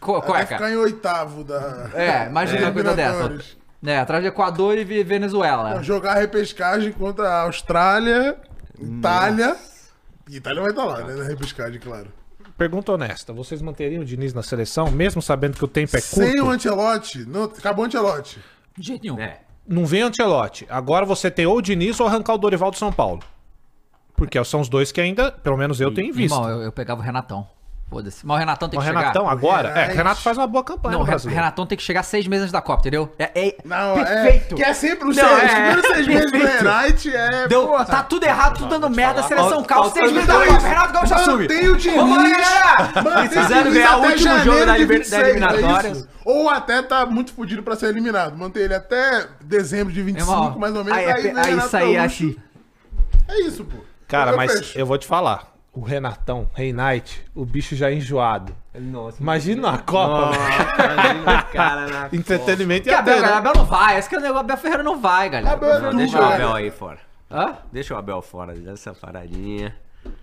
Qual, 0.00 0.20
qual 0.20 0.34
é, 0.36 0.38
Vai 0.40 0.46
cara? 0.46 0.58
ficar 0.58 0.72
em 0.72 0.76
oitavo 0.76 1.44
da. 1.44 1.90
É, 1.94 2.26
imagina 2.26 2.62
uma 2.66 2.72
coisa 2.72 2.94
dessa. 2.94 3.38
É, 3.86 3.98
atrás 3.98 4.22
de 4.22 4.28
Equador 4.28 4.76
e 4.76 4.84
Ve- 4.84 5.04
Venezuela. 5.04 5.82
Jogar 5.82 6.14
repescagem 6.14 6.92
contra 6.92 7.28
a 7.28 7.40
Austrália, 7.42 8.36
Itália. 8.78 9.56
E 10.28 10.36
Itália 10.36 10.60
vai 10.62 10.70
estar 10.70 10.84
lá, 10.84 11.04
né? 11.04 11.14
Na 11.14 11.24
repescagem, 11.24 11.80
claro. 11.80 12.08
Pergunta 12.58 12.92
honesta, 12.92 13.32
vocês 13.32 13.62
manteriam 13.62 14.02
o 14.02 14.04
Diniz 14.04 14.34
na 14.34 14.42
seleção, 14.42 14.90
mesmo 14.90 15.22
sabendo 15.22 15.56
que 15.56 15.64
o 15.64 15.68
tempo 15.68 15.96
é 15.96 16.00
curto? 16.00 16.14
Sem 16.30 16.40
o 16.42 16.50
Ancelotti. 16.50 17.24
Não, 17.26 17.44
acabou 17.44 17.84
o 17.84 17.88
Ancelotti. 17.88 18.38
De 18.76 18.86
jeito 18.88 19.02
nenhum. 19.02 19.18
É. 19.18 19.38
Não 19.66 19.86
vem 19.86 20.02
o 20.04 20.08
Ancelotti. 20.08 20.66
Agora 20.68 21.06
você 21.06 21.30
tem 21.30 21.46
ou 21.46 21.58
o 21.58 21.62
Diniz 21.62 22.00
ou 22.00 22.06
arrancar 22.06 22.34
o 22.34 22.38
Dorival 22.38 22.70
do 22.70 22.76
São 22.76 22.92
Paulo. 22.92 23.22
Porque 24.16 24.42
são 24.44 24.60
os 24.60 24.68
dois 24.68 24.92
que 24.92 25.00
ainda, 25.00 25.32
pelo 25.32 25.56
menos 25.56 25.80
eu 25.80 25.92
tenho 25.94 26.08
em 26.08 26.12
vista. 26.12 26.36
Irmão, 26.36 26.50
eu, 26.50 26.62
eu 26.62 26.72
pegava 26.72 27.00
o 27.00 27.04
Renatão. 27.04 27.46
Foda-se. 27.90 28.24
Mas 28.24 28.36
o 28.36 28.38
Renatão 28.38 28.68
tem 28.68 28.78
O 28.78 28.82
que 28.82 28.86
Renatão 28.88 29.22
chegar. 29.24 29.32
agora. 29.32 29.68
É, 29.70 29.74
Renate. 29.80 29.96
Renato 29.96 30.20
faz 30.20 30.38
uma 30.38 30.46
boa 30.46 30.62
campanha. 30.62 30.96
Não, 30.96 31.02
o. 31.02 31.28
Renatão 31.28 31.66
tem 31.66 31.76
que 31.76 31.82
chegar 31.82 32.04
seis 32.04 32.24
meses 32.28 32.42
antes 32.44 32.52
da 32.52 32.62
Copa, 32.62 32.82
entendeu? 32.82 33.12
É, 33.18 33.30
é 33.34 33.56
Não, 33.64 33.94
perfeito. 33.94 34.54
é. 34.54 34.56
Que 34.58 34.62
é 34.62 34.72
sempre 34.72 35.08
os 35.08 35.16
Não, 35.16 35.24
seis, 35.28 35.40
é, 35.42 35.44
os 35.44 35.52
primeiros 35.52 35.86
seis 35.88 36.06
meses 36.06 36.30
do. 36.30 36.38
Renate 36.38 37.16
é. 37.16 37.48
Deu, 37.48 37.66
porra. 37.66 37.84
tá 37.86 38.02
tudo 38.04 38.24
errado, 38.24 38.58
tudo 38.58 38.68
dando 38.68 38.88
merda, 38.88 39.24
seleção 39.24 39.64
calça, 39.64 39.90
seis 39.94 40.12
meses 40.12 40.28
da. 40.28 40.34
Copa. 40.34 40.58
Renato 40.68 40.92
Gaúcho 40.92 41.14
assume. 41.14 41.42
Mantém 41.42 41.68
o 41.68 41.76
Diniz. 41.76 41.96
Vamos 42.94 43.12
lá, 43.12 43.26
Precisando 43.28 43.72
ganhar 43.72 43.96
o 43.98 44.02
último 44.04 44.38
jogo 44.38 44.66
da 44.66 44.72
de 44.74 44.78
liber- 44.78 44.98
26, 44.98 45.22
da 45.22 45.28
eliminatória. 45.28 45.88
é? 45.88 46.02
Ou 46.24 46.48
até 46.48 46.82
tá 46.82 47.04
muito 47.06 47.32
fudido 47.32 47.62
pra 47.64 47.74
ser 47.74 47.86
eliminado. 47.88 48.36
Manter 48.36 48.60
ele 48.60 48.74
até 48.74 49.26
dezembro 49.42 49.92
de 49.92 50.00
25, 50.00 50.30
Irmão, 50.30 50.58
mais 50.58 50.76
ou 50.76 50.84
menos. 50.84 50.96
aí, 50.96 51.04
é 51.06 51.12
aí, 51.12 51.26
aí 51.30 51.58
aí 51.72 51.94
é 51.96 51.98
assim. 52.00 52.36
É 53.26 53.40
isso, 53.40 53.64
pô. 53.64 53.78
Cara, 54.06 54.32
Eu 54.32 54.36
mas 54.36 54.76
eu 54.76 54.86
vou 54.86 54.96
te 54.98 55.06
falar. 55.08 55.49
O 55.72 55.82
Renatão, 55.82 56.50
Rei 56.52 56.72
Knight, 56.72 57.24
o 57.32 57.44
bicho 57.44 57.76
já 57.76 57.92
enjoado. 57.92 58.54
Nossa, 58.74 59.22
Imagina 59.22 59.70
a 59.70 59.78
Copa, 59.78 60.30
velho. 60.32 60.92
imagina 60.92 61.40
o 61.40 61.52
cara 61.52 61.86
na 61.86 62.08
Entretenimento 62.12 62.82
Que 62.84 62.90
e 62.90 62.94
Abel, 62.94 63.14
até, 63.14 63.22
galera, 63.22 63.40
né? 63.42 63.48
Abel 63.50 63.62
não 63.62 63.64
vai. 63.66 63.96
Esse 63.98 64.08
que 64.08 64.16
é 64.16 64.18
o 64.18 64.20
negócio, 64.20 64.40
Abel 64.40 64.56
Ferreira 64.56 64.82
não 64.82 65.00
vai, 65.00 65.30
galera. 65.30 65.54
Abel 65.54 65.70
é 65.72 65.80
Não, 65.80 65.94
deixa 65.94 66.20
o. 66.20 66.24
Abel 66.24 66.52
aí 66.54 66.70
fora. 66.72 66.98
Hã? 67.30 67.54
Deixa 67.72 67.94
o 67.94 67.96
Abel 67.96 68.20
fora 68.20 68.52
dessa 68.54 68.92
paradinha. 68.92 69.76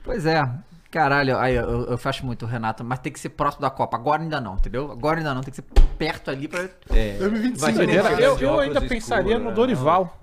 Pois 0.04 0.26
é. 0.26 0.46
Caralho, 0.92 1.38
aí 1.38 1.56
eu, 1.56 1.86
eu 1.86 1.98
fecho 1.98 2.26
muito 2.26 2.44
o 2.44 2.48
Renato, 2.48 2.84
mas 2.84 3.00
tem 3.00 3.12
que 3.12 3.20
ser 3.20 3.30
próximo 3.30 3.62
da 3.62 3.70
Copa. 3.70 3.96
Agora 3.96 4.22
ainda 4.22 4.42
não, 4.42 4.56
entendeu? 4.56 4.92
Agora 4.92 5.18
ainda 5.18 5.34
não, 5.34 5.42
tem 5.42 5.52
que 5.52 5.58
ser 5.58 5.66
perto 5.98 6.30
ali 6.30 6.48
pra. 6.50 6.68
É. 6.90 7.18
2025. 7.20 7.60
Vai 7.60 7.74
ser 7.74 7.80
né, 7.80 7.86
Doideira. 7.86 8.04
cara? 8.10 8.22
Eu, 8.22 8.36
de 8.36 8.44
eu 8.44 8.60
ainda 8.60 8.74
escuro, 8.74 8.90
pensaria 8.90 9.40
no 9.40 9.46
né? 9.50 9.52
Dorival. 9.52 10.18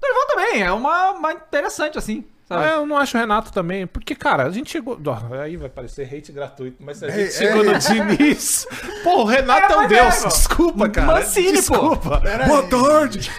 Dorival 0.00 0.26
também, 0.28 0.62
é 0.62 0.72
uma, 0.72 1.10
uma 1.12 1.32
interessante 1.32 1.98
assim, 1.98 2.24
sabe? 2.50 2.64
Ah, 2.64 2.72
eu 2.76 2.86
não 2.86 2.96
acho 2.96 3.16
o 3.16 3.20
Renato 3.20 3.52
também, 3.52 3.86
porque, 3.86 4.14
cara, 4.14 4.44
a 4.44 4.50
gente 4.50 4.70
chegou. 4.70 4.98
Aí 5.40 5.56
vai 5.56 5.68
parecer 5.68 6.12
hate 6.12 6.32
gratuito, 6.32 6.82
mas 6.82 7.02
a 7.02 7.08
gente 7.08 7.28
É, 7.28 7.30
chegou 7.30 7.64
é. 7.64 7.72
no 7.72 7.78
Diniz. 7.78 8.66
Pô, 9.04 9.22
o 9.22 9.24
Renato 9.24 9.72
É, 9.72 9.74
é, 9.74 9.78
um 9.78 9.82
é, 9.82 9.88
deus. 9.88 10.24
Desculpa, 10.24 10.88
cara. 10.88 11.06
Mancini, 11.06 11.62
pô. 11.62 11.94
Desculpa. 11.94 12.22
Aí. 12.24 12.68
tarde. 12.68 13.30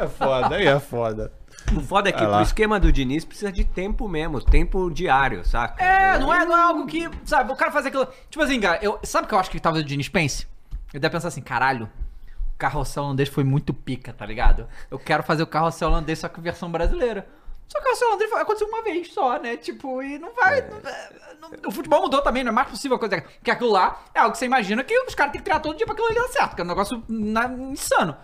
É 0.00 0.08
foda, 0.08 0.56
aí 0.56 0.66
é 0.66 0.80
foda. 0.80 1.32
O 1.76 1.80
foda 1.80 2.08
é 2.08 2.12
que 2.12 2.22
o 2.22 2.40
esquema 2.42 2.78
do 2.78 2.92
Diniz 2.92 3.24
precisa 3.24 3.50
de 3.50 3.64
tempo 3.64 4.08
mesmo, 4.08 4.40
tempo 4.40 4.90
diário, 4.90 5.44
saca? 5.44 5.82
É, 5.84 6.18
não 6.18 6.32
é, 6.32 6.44
não 6.44 6.56
é 6.56 6.62
algo 6.62 6.86
que. 6.86 7.08
Sabe, 7.24 7.52
o 7.52 7.56
cara 7.56 7.70
faz 7.70 7.86
aquilo. 7.86 8.06
Tipo 8.30 8.44
assim, 8.44 8.60
cara, 8.60 8.78
eu, 8.82 8.98
sabe 9.02 9.26
o 9.26 9.28
que 9.28 9.34
eu 9.34 9.38
acho 9.38 9.50
que 9.50 9.60
talvez 9.60 9.84
o 9.84 9.88
Diniz 9.88 10.08
pense? 10.08 10.46
Ele 10.92 11.00
deve 11.00 11.12
pensar 11.12 11.28
assim, 11.28 11.40
caralho, 11.40 11.90
o 12.54 12.58
carrossel 12.58 13.04
holandês 13.04 13.28
foi 13.28 13.44
muito 13.44 13.74
pica, 13.74 14.12
tá 14.12 14.24
ligado? 14.24 14.66
Eu 14.90 14.98
quero 14.98 15.22
fazer 15.22 15.42
o 15.42 15.46
carrossel 15.46 15.88
holandês 15.88 16.20
só 16.20 16.28
que 16.28 16.40
versão 16.40 16.70
brasileira. 16.70 17.26
Só 17.68 17.80
que 17.80 17.88
o 17.88 18.30
vai 18.30 18.42
acontecer 18.42 18.64
uma 18.64 18.82
vez 18.82 19.12
só, 19.12 19.38
né? 19.40 19.56
Tipo, 19.56 20.02
e 20.02 20.18
não 20.18 20.32
vai. 20.34 20.62
não- 21.40 21.50
não- 21.50 21.68
o 21.68 21.72
futebol 21.72 22.02
mudou 22.02 22.22
também, 22.22 22.44
não 22.44 22.50
é 22.50 22.54
mais 22.54 22.68
possível 22.68 22.98
coisa. 22.98 23.20
Porque 23.20 23.50
aquilo 23.50 23.70
lá 23.72 24.02
é 24.14 24.20
algo 24.20 24.32
que 24.32 24.38
você 24.38 24.46
imagina 24.46 24.84
que 24.84 24.96
os 25.00 25.14
caras 25.14 25.32
têm 25.32 25.40
que 25.40 25.44
treinar 25.44 25.62
todo 25.62 25.76
dia 25.76 25.84
pra 25.86 25.92
aquilo 25.92 26.08
ali 26.08 26.16
dar 26.16 26.28
certo, 26.28 26.54
que 26.54 26.60
é 26.60 26.64
um 26.64 26.68
negócio 26.68 27.02
na- 27.08 27.48
insano. 27.48 28.16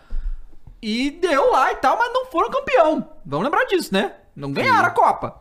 E 0.80 1.10
deu 1.10 1.50
lá 1.50 1.72
e 1.72 1.76
tal, 1.76 1.96
mas 1.98 2.12
não 2.12 2.26
foram 2.26 2.50
campeão. 2.50 3.08
Vamos 3.24 3.44
lembrar 3.44 3.64
disso, 3.64 3.92
né? 3.92 4.14
Não 4.34 4.52
ganharam 4.52 4.88
a 4.88 4.90
Copa. 4.90 5.40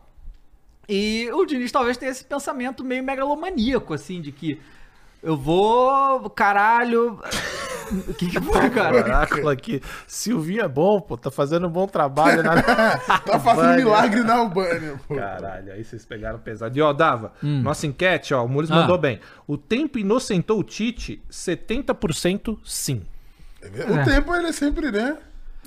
E 0.89 1.30
o 1.34 1.45
Diniz 1.45 1.72
talvez 1.72 1.95
tenha 1.97 2.12
esse 2.12 2.24
pensamento 2.26 2.84
meio 2.84 3.04
megalomaníaco, 3.04 3.93
assim, 3.93 4.20
de 4.22 4.32
que 4.32 4.60
eu 5.22 5.38
vou, 5.38 6.30
caralho. 6.30 7.19
O 8.07 8.13
que, 8.15 8.28
que 8.30 8.41
foi, 8.41 8.69
cara? 8.69 9.03
Caraca, 9.03 9.51
aqui. 9.51 9.82
Silvinho 10.07 10.63
é 10.63 10.67
bom, 10.67 11.01
pô. 11.01 11.17
Tá 11.17 11.30
fazendo 11.30 11.67
um 11.67 11.69
bom 11.69 11.88
trabalho 11.88 12.41
na. 12.41 12.61
Tá 13.26 13.39
fazendo 13.39 13.76
milagre 13.76 14.24
na 14.24 14.36
Albânia, 14.36 14.99
pô. 15.07 15.15
Caralho, 15.15 15.74
aí 15.74 15.84
vocês 15.84 16.05
pegaram 16.05 16.39
pesado. 16.39 16.78
E 16.78 16.82
ó, 16.82 16.93
Dava, 16.93 17.34
nossa 17.41 17.86
enquete, 17.86 18.34
ó, 18.34 18.43
o 18.45 18.47
Mules 18.49 18.69
Hum. 18.69 18.74
Ah. 18.74 18.82
mandou 18.82 18.97
bem. 18.97 19.19
O 19.45 19.57
tempo 19.57 19.99
inocentou 19.99 20.59
o 20.59 20.63
Tite, 20.63 21.22
70% 21.30 22.57
sim. 22.63 23.03
O 23.61 24.05
tempo 24.05 24.36
ele 24.36 24.47
é 24.47 24.51
sempre, 24.51 24.91
né? 24.91 25.17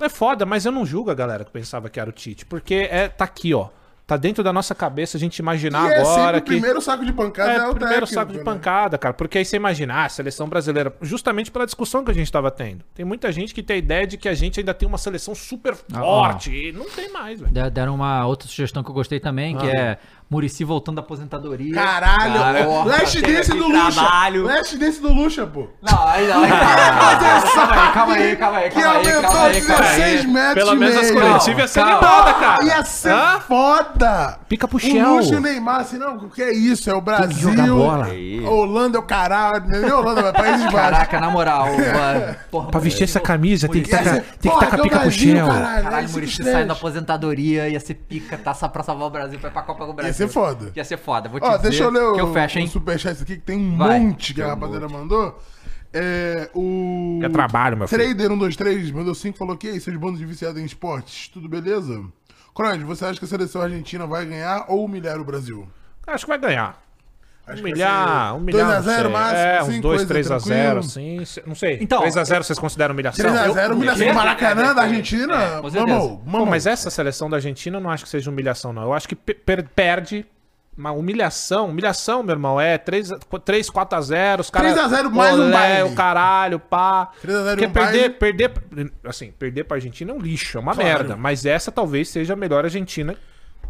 É 0.01 0.09
foda, 0.09 0.45
mas 0.45 0.65
eu 0.65 0.71
não 0.71 0.85
julgo 0.85 1.09
a 1.09 1.13
galera 1.13 1.45
que 1.45 1.51
pensava 1.51 1.89
que 1.89 1.99
era 1.99 2.09
o 2.09 2.13
Tite, 2.13 2.45
porque 2.45 2.87
é, 2.91 3.07
tá 3.07 3.23
aqui, 3.23 3.53
ó. 3.53 3.69
Tá 4.07 4.17
dentro 4.17 4.43
da 4.43 4.53
nossa 4.53 4.75
cabeça 4.75 5.17
a 5.17 5.19
gente 5.19 5.39
imaginar 5.39 5.89
e 5.89 5.93
é 5.93 5.99
agora 6.01 6.37
o 6.37 6.41
que. 6.41 6.51
primeiro 6.51 6.79
saco 6.79 7.03
de 7.03 7.11
pancada 7.11 7.51
é, 7.51 7.55
É, 7.55 7.67
o 7.67 7.71
o 7.71 7.75
primeiro 7.75 8.01
técnico, 8.01 8.13
saco 8.13 8.31
de 8.33 8.37
né? 8.37 8.43
pancada, 8.43 8.97
cara. 8.99 9.15
Porque 9.15 9.39
aí 9.39 9.45
você 9.45 9.55
imagina, 9.55 9.95
ah, 9.95 10.05
a 10.05 10.09
seleção 10.09 10.47
brasileira, 10.47 10.95
justamente 11.01 11.49
pela 11.49 11.65
discussão 11.65 12.05
que 12.05 12.11
a 12.11 12.13
gente 12.13 12.31
tava 12.31 12.51
tendo. 12.51 12.83
Tem 12.93 13.03
muita 13.03 13.31
gente 13.31 13.51
que 13.51 13.63
tem 13.63 13.77
a 13.77 13.79
ideia 13.79 14.05
de 14.05 14.15
que 14.15 14.29
a 14.29 14.35
gente 14.35 14.59
ainda 14.59 14.75
tem 14.75 14.87
uma 14.87 14.99
seleção 14.99 15.33
super 15.33 15.75
Ah, 15.91 15.99
forte. 16.01 16.51
E 16.55 16.71
não 16.71 16.85
tem 16.87 17.11
mais, 17.11 17.39
velho. 17.39 17.51
De- 17.51 17.69
Deram 17.71 17.95
uma 17.95 18.27
outra 18.27 18.47
sugestão 18.47 18.83
que 18.83 18.89
eu 18.91 18.93
gostei 18.93 19.19
também, 19.19 19.57
que 19.57 19.65
é 19.67 19.97
Murici 20.29 20.63
voltando 20.63 20.95
da 20.95 21.01
aposentadoria. 21.01 21.73
Caralho, 21.75 22.33
Cara, 22.39 22.65
Last 22.83 23.07
chega 23.19 23.31
Dance 23.33 23.51
de 23.51 23.57
do 23.59 23.67
Lucha. 23.67 23.91
trabalho. 24.01 24.43
Last 24.45 24.77
Dance 24.77 24.99
do 25.01 25.13
Lucha, 25.13 25.45
pô. 25.45 25.67
Não, 25.81 26.07
aí 26.07 26.27
não, 26.27 26.43
aí 26.43 26.49
calma, 26.49 27.91
calma 27.93 28.13
aí, 28.15 28.35
calma 28.35 28.57
aí, 28.57 28.69
Que 28.69 28.81
calma 28.81 28.89
aí, 28.99 29.07
aumentou 29.07 29.21
calma 29.31 29.47
aí, 29.47 29.61
calma 29.61 29.85
aí. 29.85 29.95
16 30.01 30.25
metros 30.25 30.53
Pelo 30.65 30.75
e 30.75 30.79
menos 30.79 30.95
as 30.97 31.11
meio. 31.11 31.21
coletivas 31.21 31.57
ia 31.59 31.67
ser 31.67 31.79
Calma. 31.79 31.97
animada, 31.97 32.33
cara. 32.33 32.63
Ia 32.65 32.83
ser 32.85 33.11
Hã? 33.13 33.39
foda. 33.39 34.39
Pica 34.49 34.67
pro 34.67 34.77
O 34.77 34.79
Shell. 34.79 35.15
Lucha 35.17 35.33
e 35.33 35.37
o 35.37 35.41
Neymar, 35.41 35.81
assim, 35.81 35.97
não, 35.97 36.15
o 36.17 36.29
que 36.29 36.41
é 36.41 36.51
isso? 36.53 36.89
É 36.89 36.93
o 36.93 37.01
Brasil. 37.01 37.37
jogar 37.37 37.67
bola. 37.67 38.07
Holanda 38.49 38.97
é 38.97 38.99
o 38.99 39.03
caralho. 39.03 39.63
Não 39.67 39.87
é 39.89 39.93
Holanda, 39.95 40.21
mas 40.23 40.31
Países 40.31 40.61
Baixos. 40.71 40.75
Caraca, 40.95 41.19
na 41.19 41.29
moral, 41.29 41.67
mano, 41.67 42.35
porra, 42.51 42.71
Pra 42.71 42.79
vestir 42.79 43.03
essa 43.03 43.19
camisa 43.19 43.67
tem 43.69 43.81
que 43.83 43.89
estar 43.93 44.03
ser- 44.03 44.21
tem 44.21 44.23
que 44.41 44.49
Porra, 44.49 44.59
com 44.59 44.65
a 44.65 44.69
que 44.69 44.75
é 44.75 44.79
o 44.79 44.83
pica 44.83 44.95
pro 44.97 45.07
Brasil, 45.09 45.35
Shell. 45.35 45.47
caralho. 45.47 45.83
Caralho, 45.83 46.07
Cinco 46.07 46.19
Murici 46.19 46.43
saindo 46.43 46.67
da 46.67 46.73
aposentadoria, 46.73 47.69
ia 47.69 47.79
ser 47.79 47.93
pica, 47.93 48.37
taça 48.37 48.67
pra 48.67 48.81
salvar 48.83 49.07
o 49.07 49.11
Brasil, 49.11 49.39
ir 49.41 49.51
pra 49.51 49.61
Copa 49.61 49.85
do 49.85 49.93
Brasil. 49.93 50.14
Ser 50.15 50.27
foda. 50.27 50.71
Ia 50.75 50.83
ser 50.83 50.97
foda, 50.97 51.29
vou 51.29 51.39
te 51.39 51.45
Ó, 51.45 51.57
dizer 51.57 51.69
deixa 51.69 51.83
eu 51.83 51.89
ler 51.89 51.99
que 51.99 52.21
o, 52.21 52.27
eu 52.27 52.33
fecho, 52.33 52.59
hein? 52.59 52.65
o 52.65 52.69
superchat 52.69 53.21
aqui, 53.21 53.35
que 53.35 53.41
tem 53.43 53.57
um 53.57 53.77
Vai. 53.77 53.99
monte 53.99 54.33
que 54.33 54.41
a 54.41 54.47
rapaziada 54.47 54.87
mandou. 54.89 55.39
É, 55.93 56.49
o... 56.53 57.19
Que 57.21 57.25
é 57.25 57.29
trabalho, 57.29 57.77
meu 57.77 57.87
filho. 57.87 58.03
Trader123 58.03 58.93
mandou 58.93 59.15
5 59.15 59.37
falou 59.37 59.55
que 59.55 59.67
aí, 59.69 59.79
seus 59.79 59.95
bandos 59.95 60.19
de 60.19 60.25
viciados 60.25 60.61
em 60.61 60.65
esportes, 60.65 61.29
tudo 61.29 61.47
beleza? 61.47 62.03
Croyd, 62.53 62.83
você 62.83 63.05
acha 63.05 63.19
que 63.19 63.25
a 63.25 63.27
seleção 63.27 63.61
argentina 63.61 64.05
vai 64.05 64.25
ganhar 64.25 64.65
ou 64.67 64.85
humilhar 64.85 65.19
o 65.19 65.23
Brasil? 65.23 65.67
Acho 66.07 66.25
que 66.25 66.29
vai 66.29 66.39
ganhar. 66.39 66.84
Humilhar, 67.47 68.35
humilhar. 68.35 68.65
2 68.65 68.73
a 68.73 68.75
não 68.77 68.83
0 68.83 69.01
sei. 69.03 69.11
máximo, 69.11 69.37
É, 69.39 69.61
uns 69.63 69.67
assim, 69.69 69.81
2, 69.81 69.95
coisa 69.97 70.07
3 70.07 70.31
a 70.31 70.39
0 70.39 70.55
tranquilo. 70.55 70.79
assim. 70.79 71.25
cê- 71.25 71.43
Não 71.45 71.55
sei. 71.55 71.77
Então, 71.81 71.99
3 71.99 72.17
a 72.17 72.23
0 72.23 72.43
vocês 72.43 72.57
consideram 72.59 72.93
humilhação? 72.93 73.25
3x0, 73.25 73.73
humilhação 73.73 74.13
Maracanã 74.13 74.73
da 74.73 74.81
Argentina? 74.83 75.61
Mamão, 75.61 76.17
Pô, 76.17 76.21
mamão. 76.31 76.45
mas 76.45 76.65
essa 76.65 76.89
seleção 76.89 77.29
da 77.29 77.37
Argentina 77.37 77.77
eu 77.77 77.81
não 77.81 77.89
acho 77.91 78.03
que 78.03 78.09
seja 78.09 78.29
humilhação, 78.31 78.73
não. 78.73 78.83
Eu 78.83 78.93
acho 78.93 79.07
que 79.07 79.15
pe- 79.15 79.33
per- 79.35 79.65
perde. 79.75 80.25
Uma 80.77 80.91
humilhação, 80.91 81.69
humilhação, 81.69 82.21
meu 82.21 82.33
irmão, 82.33 82.59
é 82.59 82.77
3, 82.77 83.09
3 83.45 83.69
4 83.69 83.97
a 83.97 84.01
0 84.01 84.41
os 84.41 84.49
caras... 84.49 84.73
3 84.73 84.85
a 84.85 84.89
0 84.89 85.09
mais 85.09 85.39
um 85.39 85.49
baile. 85.49 85.83
o 85.89 85.95
caralho, 85.95 86.59
pá. 86.59 87.11
3 87.21 87.33
a 87.37 87.43
0 87.43 87.51
Porque 87.55 87.65
um 87.67 87.71
perder, 87.71 87.99
baile. 87.99 88.13
perder, 88.15 88.51
assim, 89.05 89.31
perder 89.31 89.63
pra 89.63 89.77
Argentina 89.77 90.11
é 90.11 90.13
um 90.13 90.19
lixo, 90.19 90.57
é 90.57 90.59
uma 90.59 90.73
Claro. 90.73 90.89
merda. 90.89 91.15
Mas 91.15 91.45
essa 91.45 91.71
talvez 91.71 92.09
seja 92.09 92.33
a 92.33 92.35
melhor 92.35 92.65
Argentina 92.65 93.15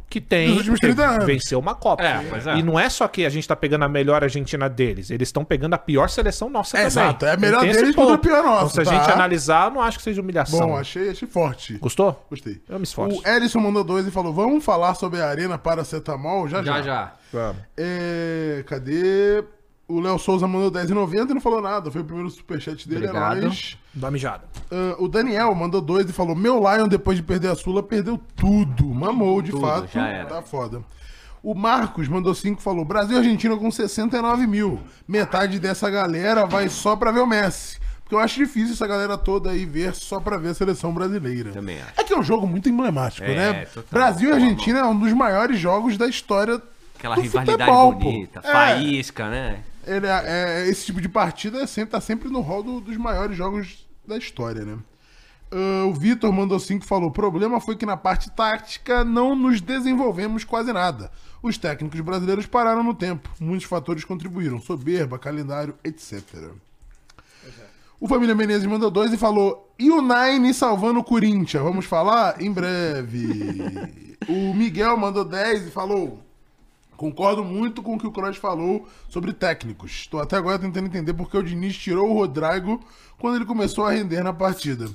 que 0.10 0.22
tem 0.22 0.52
últimos 0.56 0.80
que 0.80 0.86
30 0.88 1.06
anos. 1.06 1.26
venceu 1.26 1.60
uma 1.60 1.76
Copa. 1.76 2.04
É, 2.04 2.24
pois 2.30 2.48
é. 2.48 2.56
E 2.58 2.64
não 2.64 2.80
é 2.80 2.88
só 2.90 3.08
que 3.08 3.26
a 3.26 3.30
gente 3.30 3.48
tá 3.48 3.56
pegando 3.56 3.84
a 3.86 3.90
melhor 3.90 4.24
Argentina 4.24 4.70
deles, 4.70 5.10
eles 5.10 5.28
estão 5.28 5.44
pegando 5.44 5.74
a 5.74 5.78
pior 5.78 6.10
seleção 6.10 6.50
nossa 6.50 6.78
É, 6.78 6.88
também. 6.88 6.88
exato, 6.88 7.26
é 7.26 7.32
a 7.32 7.38
melhor 7.38 7.62
deles 7.62 7.96
contra 7.96 8.16
a 8.16 8.18
pior 8.18 8.44
nossa, 8.44 8.74
Então, 8.82 8.86
se 8.86 8.90
a 8.90 8.94
tá? 9.00 9.04
gente 9.04 9.12
analisar, 9.14 9.68
eu 9.68 9.72
não 9.72 9.82
acho 9.82 9.98
que 9.98 10.04
seja 10.04 10.22
humilhação. 10.22 10.60
Bom, 10.70 10.78
achei, 10.78 11.10
achei 11.10 11.28
forte. 11.28 11.78
Gostou? 11.80 12.26
Gostei. 12.30 12.62
Eu 12.70 12.78
me 12.78 12.84
esforço. 12.84 13.22
O 13.22 13.28
Ellison 13.28 13.60
mandou 13.60 13.84
dois 13.84 14.08
e 14.08 14.12
falou: 14.12 14.34
Vamos 14.34 14.64
falar 14.64 14.94
sobre 14.96 15.22
a 15.22 15.28
Arena 15.28 15.58
Paracetamol 15.58 16.48
já 16.48 16.64
já. 16.64 16.78
Já, 16.78 16.82
já. 16.82 17.14
Vamos. 17.34 17.58
É, 17.78 18.64
cadê? 18.68 19.44
O 19.88 20.00
Léo 20.00 20.18
Souza 20.18 20.48
mandou 20.48 20.72
10,90 20.72 21.30
e 21.30 21.34
não 21.36 21.42
falou 21.42 21.62
nada. 21.62 21.92
Foi 21.92 22.02
o 22.02 22.04
primeiro 22.06 22.30
superchat 22.32 22.90
dele, 22.90 23.06
Obrigado. 23.08 23.38
é 23.38 23.42
nóis. 23.42 23.78
Dá 23.94 24.10
mijada. 24.10 24.44
Ah, 24.72 24.96
o 24.98 25.08
Daniel 25.08 25.54
mandou 25.54 25.80
dois 25.80 26.10
e 26.10 26.14
falou: 26.14 26.36
Meu 26.36 26.58
Lion, 26.60 26.88
depois 26.88 27.18
de 27.18 27.24
perder 27.24 27.50
a 27.52 27.56
Sula, 27.56 27.84
perdeu 27.84 28.20
tudo. 28.36 28.86
Mamou, 28.88 29.42
de 29.44 29.52
Tudo, 29.52 29.62
fato. 29.62 29.88
já 29.94 30.08
era. 30.08 30.26
Tá 30.30 30.42
foda. 30.42 30.82
O 31.44 31.54
Marcos 31.54 32.08
mandou 32.08 32.34
cinco 32.34 32.60
e 32.60 32.64
falou: 32.64 32.84
Brasil 32.84 33.16
e 33.16 33.20
Argentina 33.20 33.56
com 33.56 33.70
69 33.70 34.48
mil. 34.48 34.80
Metade 35.08 35.60
dessa 35.60 35.88
galera 35.90 36.48
vai 36.48 36.68
só 36.68 36.96
pra 36.96 37.12
ver 37.12 37.20
o 37.20 37.28
Messi. 37.28 37.78
Porque 38.02 38.16
eu 38.16 38.20
acho 38.20 38.36
difícil 38.40 38.74
essa 38.74 38.86
galera 38.88 39.18
toda 39.18 39.52
aí 39.52 39.66
ver 39.66 39.94
só 39.94 40.20
pra 40.20 40.38
ver 40.38 40.50
a 40.50 40.54
seleção 40.56 40.92
brasileira. 40.94 41.52
Também 41.52 41.80
acho. 41.82 41.94
É 41.98 42.04
que 42.04 42.14
é 42.14 42.18
um 42.18 42.24
jogo 42.24 42.48
muito 42.48 42.68
emblemático, 42.70 43.26
É, 43.28 43.36
né? 43.36 43.66
total. 43.66 43.84
Brasil 43.92 44.30
e 44.30 44.34
Argentina 44.34 44.80
é 44.80 44.86
um 44.86 44.98
dos 44.98 45.14
maiores 45.14 45.60
jogos 45.60 45.96
da 45.98 46.08
história. 46.08 46.60
Aquela 46.98 47.16
do 47.16 47.22
rivalidade 47.22 47.60
futebol, 47.60 47.94
pô. 47.94 48.00
bonita, 48.00 48.42
É. 48.44 48.52
faísca, 48.52 49.30
né? 49.30 49.60
Ele 49.86 50.08
é, 50.08 50.24
é- 50.64 50.68
esse 50.68 50.86
tipo 50.86 51.00
de 51.00 51.08
partida 51.10 51.60
é 51.60 51.68
sempre, 51.68 51.92
tá 51.92 52.02
sempre 52.02 52.30
no 52.30 52.42
rol 52.42 52.64
do- 52.64 52.82
dos 52.82 52.98
maiores 52.98 53.38
jogos 53.38 53.88
da 54.08 54.18
história, 54.18 54.64
né? 54.66 54.78
Ah, 55.52 55.86
o 55.86 55.94
Vitor 55.94 56.32
mandou 56.34 56.60
cinco 56.60 56.84
e 56.84 56.88
falou: 56.88 57.10
o 57.10 57.14
problema 57.14 57.60
foi 57.62 57.76
que 57.76 57.86
na 57.86 57.96
parte 57.96 58.30
tática 58.32 59.04
não 59.04 59.36
nos 59.36 59.62
desenvolvemos 59.62 60.44
quase 60.44 60.74
nada. 60.74 61.12
Os 61.42 61.58
técnicos 61.58 62.00
brasileiros 62.02 62.46
pararam 62.48 62.84
no 62.84 62.94
tempo. 62.94 63.30
Muitos 63.40 63.68
fatores 63.68 64.04
contribuíram: 64.04 64.60
soberba, 64.60 65.20
calendário, 65.20 65.76
etc. 65.84 66.22
O 68.00 68.08
Família 68.08 68.36
Menezes 68.36 68.68
mandou 68.68 68.92
dois 68.92 69.14
e 69.14 69.18
falou: 69.18 69.72
e 69.80 69.90
o 69.90 70.02
Nine 70.02 70.54
salvando 70.54 71.00
o 71.00 71.04
Corinthians? 71.04 71.64
Vamos 71.64 71.86
falar? 71.86 72.42
Em 72.42 72.52
breve. 72.52 73.28
o 74.28 74.54
Miguel 74.54 74.98
mandou 74.98 75.24
10 75.24 75.68
e 75.68 75.72
falou: 75.72 76.22
Concordo 76.98 77.44
muito 77.44 77.84
com 77.84 77.96
o 77.96 78.00
que 78.00 78.08
o 78.08 78.12
Kroos 78.12 78.38
falou 78.38 78.88
sobre 79.10 79.34
técnicos. 79.34 79.92
Estou 79.92 80.22
até 80.22 80.38
agora 80.38 80.58
tentando 80.58 80.88
entender 80.88 81.14
porque 81.14 81.38
o 81.38 81.44
Diniz 81.44 81.78
tirou 81.78 82.10
o 82.10 82.14
Rodrigo 82.14 82.80
quando 83.18 83.36
ele 83.36 83.46
começou 83.46 83.86
a 83.86 83.92
render 83.92 84.24
na 84.24 84.34
partida. 84.34 84.86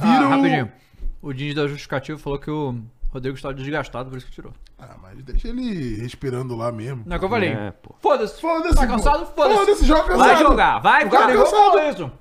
Ah, 0.00 0.16
Viram... 0.16 0.28
rapidinho. 0.30 0.72
O 1.20 1.32
Diniz 1.32 1.54
da 1.54 1.66
Justificativa 1.66 2.18
falou 2.18 2.38
que 2.38 2.50
o 2.50 2.78
Rodrigo 3.10 3.36
estava 3.36 3.54
desgastado, 3.54 4.10
por 4.10 4.18
isso 4.18 4.26
que 4.26 4.32
tirou. 4.32 4.52
Ah, 4.78 4.96
mas 5.00 5.22
deixa 5.22 5.48
ele 5.48 5.96
respirando 6.02 6.56
lá 6.56 6.70
mesmo. 6.70 7.04
Não 7.06 7.14
é 7.14 7.16
o 7.16 7.18
que 7.18 7.24
eu 7.24 7.30
falei. 7.30 7.50
É. 7.50 7.72
Foda-se. 8.00 8.40
Foda-se, 8.40 8.74
Tá 8.74 8.86
cansado? 8.86 9.26
Foda-se. 9.26 9.58
Foda-se, 9.60 9.86
joga 9.86 10.02
cansado. 10.02 10.18
Vai 10.18 10.36
jogar, 10.36 10.78
vai, 10.80 11.08
cansado. 11.08 11.46
falou 11.46 11.90
isso. 11.90 12.12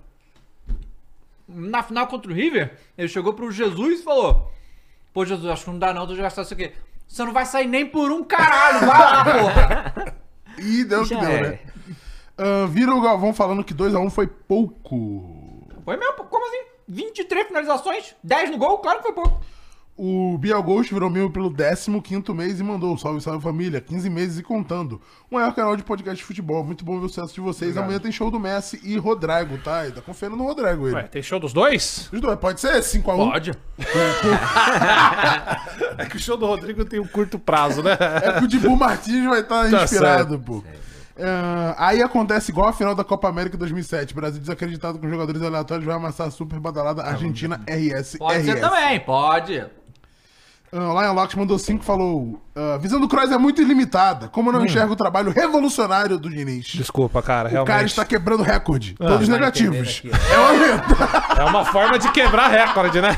Na 1.47 1.83
final 1.83 2.07
contra 2.07 2.31
o 2.31 2.33
River, 2.33 2.77
ele 2.97 3.07
chegou 3.07 3.33
pro 3.33 3.51
Jesus 3.51 3.99
e 3.99 4.03
falou: 4.03 4.51
Pô, 5.11 5.25
Jesus, 5.25 5.51
acho 5.51 5.65
que 5.65 5.71
não 5.71 5.79
dá 5.79 5.93
não, 5.93 6.07
tô 6.07 6.13
desgastado 6.13 6.45
isso 6.45 6.53
aqui. 6.53 6.71
Você 7.13 7.23
não 7.25 7.31
vai 7.31 7.45
sair 7.45 7.67
nem 7.67 7.85
por 7.85 8.11
um 8.11 8.23
caralho, 8.23 8.87
vai 8.87 8.99
lá, 8.99 9.23
porra. 9.23 10.15
Ih, 10.57 10.83
deu 10.83 11.01
o 11.01 11.03
que 11.03 11.13
Já 11.13 11.19
deu, 11.19 11.29
é. 11.29 11.41
né? 11.41 11.59
Ah, 12.35 12.65
viram 12.67 12.97
o 12.97 13.01
Galvão 13.01 13.31
falando 13.31 13.63
que 13.63 13.71
2x1 13.71 14.09
foi 14.09 14.25
pouco. 14.25 15.69
Foi 15.85 15.95
mesmo? 15.95 16.23
Como 16.23 16.43
assim? 16.47 16.71
23 16.87 17.45
finalizações, 17.49 18.15
10 18.23 18.49
no 18.49 18.57
gol, 18.57 18.79
claro 18.79 18.97
que 18.97 19.03
foi 19.03 19.13
pouco. 19.13 19.39
O 19.95 20.39
Biel 20.39 20.63
Ghost 20.63 20.91
virou 20.91 21.07
membro 21.07 21.29
pelo 21.29 21.53
15 22.01 22.33
mês 22.33 22.59
e 22.59 22.63
mandou 22.63 22.97
salve, 22.97 23.21
salve 23.21 23.43
família, 23.43 23.79
15 23.79 24.09
meses 24.09 24.39
e 24.39 24.43
contando. 24.43 24.99
O 25.29 25.35
maior 25.35 25.53
canal 25.53 25.75
de 25.75 25.83
podcast 25.83 26.17
de 26.17 26.23
futebol. 26.23 26.63
Muito 26.63 26.83
bom 26.83 26.99
ver 26.99 27.05
o 27.05 27.09
sucesso 27.09 27.35
de 27.35 27.41
vocês. 27.41 27.77
Amanhã 27.77 27.99
tem 27.99 28.11
show 28.11 28.31
do 28.31 28.39
Messi 28.39 28.79
e 28.83 28.97
Rodrigo, 28.97 29.59
tá? 29.63 29.87
E 29.87 29.91
tá 29.91 30.01
confiando 30.01 30.35
no 30.35 30.45
Rodrigo 30.45 30.87
ele. 30.87 30.95
Ué, 30.95 31.03
tem 31.03 31.21
show 31.21 31.39
dos 31.39 31.53
dois? 31.53 32.09
Os 32.11 32.19
dois, 32.19 32.39
pode 32.39 32.59
ser 32.59 32.79
5x1? 32.79 33.03
Pode. 33.03 33.51
É 35.97 36.05
que 36.05 36.17
o 36.17 36.19
show 36.19 36.35
do 36.35 36.47
Rodrigo 36.47 36.83
tem 36.85 36.99
um 36.99 37.07
curto 37.07 37.37
prazo, 37.37 37.83
né? 37.83 37.91
É 38.23 38.39
que 38.39 38.45
o 38.45 38.47
Dibu 38.47 38.75
Martins 38.75 39.23
vai 39.25 39.41
estar 39.41 39.69
Tá 39.69 39.83
inspirado, 39.83 40.39
pô. 40.39 40.63
É, 41.15 41.75
aí 41.77 42.01
acontece 42.01 42.51
igual 42.51 42.69
a 42.69 42.73
final 42.73 42.95
da 42.95 43.03
Copa 43.03 43.29
América 43.29 43.55
2007. 43.57 44.15
Brasil 44.15 44.41
desacreditado 44.41 44.97
com 44.97 45.07
jogadores 45.07 45.41
aleatórios 45.43 45.85
vai 45.85 45.95
amassar 45.95 46.27
a 46.27 46.31
super 46.31 46.59
badalada 46.59 47.03
Argentina 47.03 47.61
RS. 47.67 48.17
Pode 48.17 48.43
ser 48.43 48.53
RS. 48.53 48.61
também, 48.61 48.99
pode. 48.99 49.63
Uh, 50.73 50.99
Lion 50.99 51.13
Locke 51.13 51.37
mandou 51.37 51.59
5 51.59 51.83
falou: 51.83 52.41
ah, 52.55 52.77
Visão 52.81 52.99
do 52.99 53.07
Kroos 53.07 53.31
é 53.31 53.37
muito 53.37 53.61
ilimitada. 53.61 54.27
Como 54.27 54.51
não 54.51 54.65
enxergo 54.65 54.93
o 54.93 54.95
trabalho 54.95 55.31
revolucionário 55.31 56.17
do 56.17 56.29
Diniz? 56.31 56.65
Desculpa, 56.65 57.21
cara, 57.21 57.47
O 57.47 57.51
realmente. 57.51 57.71
cara 57.71 57.85
está 57.85 58.03
quebrando 58.03 58.41
recorde. 58.41 58.95
todos 58.95 59.27
vai 59.27 59.37
negativos. 59.37 60.01
entender 60.03 60.17
É 60.31 60.39
uma. 60.39 61.41
É 61.41 61.43
uma 61.45 61.65
forma 61.65 61.99
de 61.99 62.11
quebrar 62.11 62.47
recorde, 62.47 62.99
né? 63.01 63.15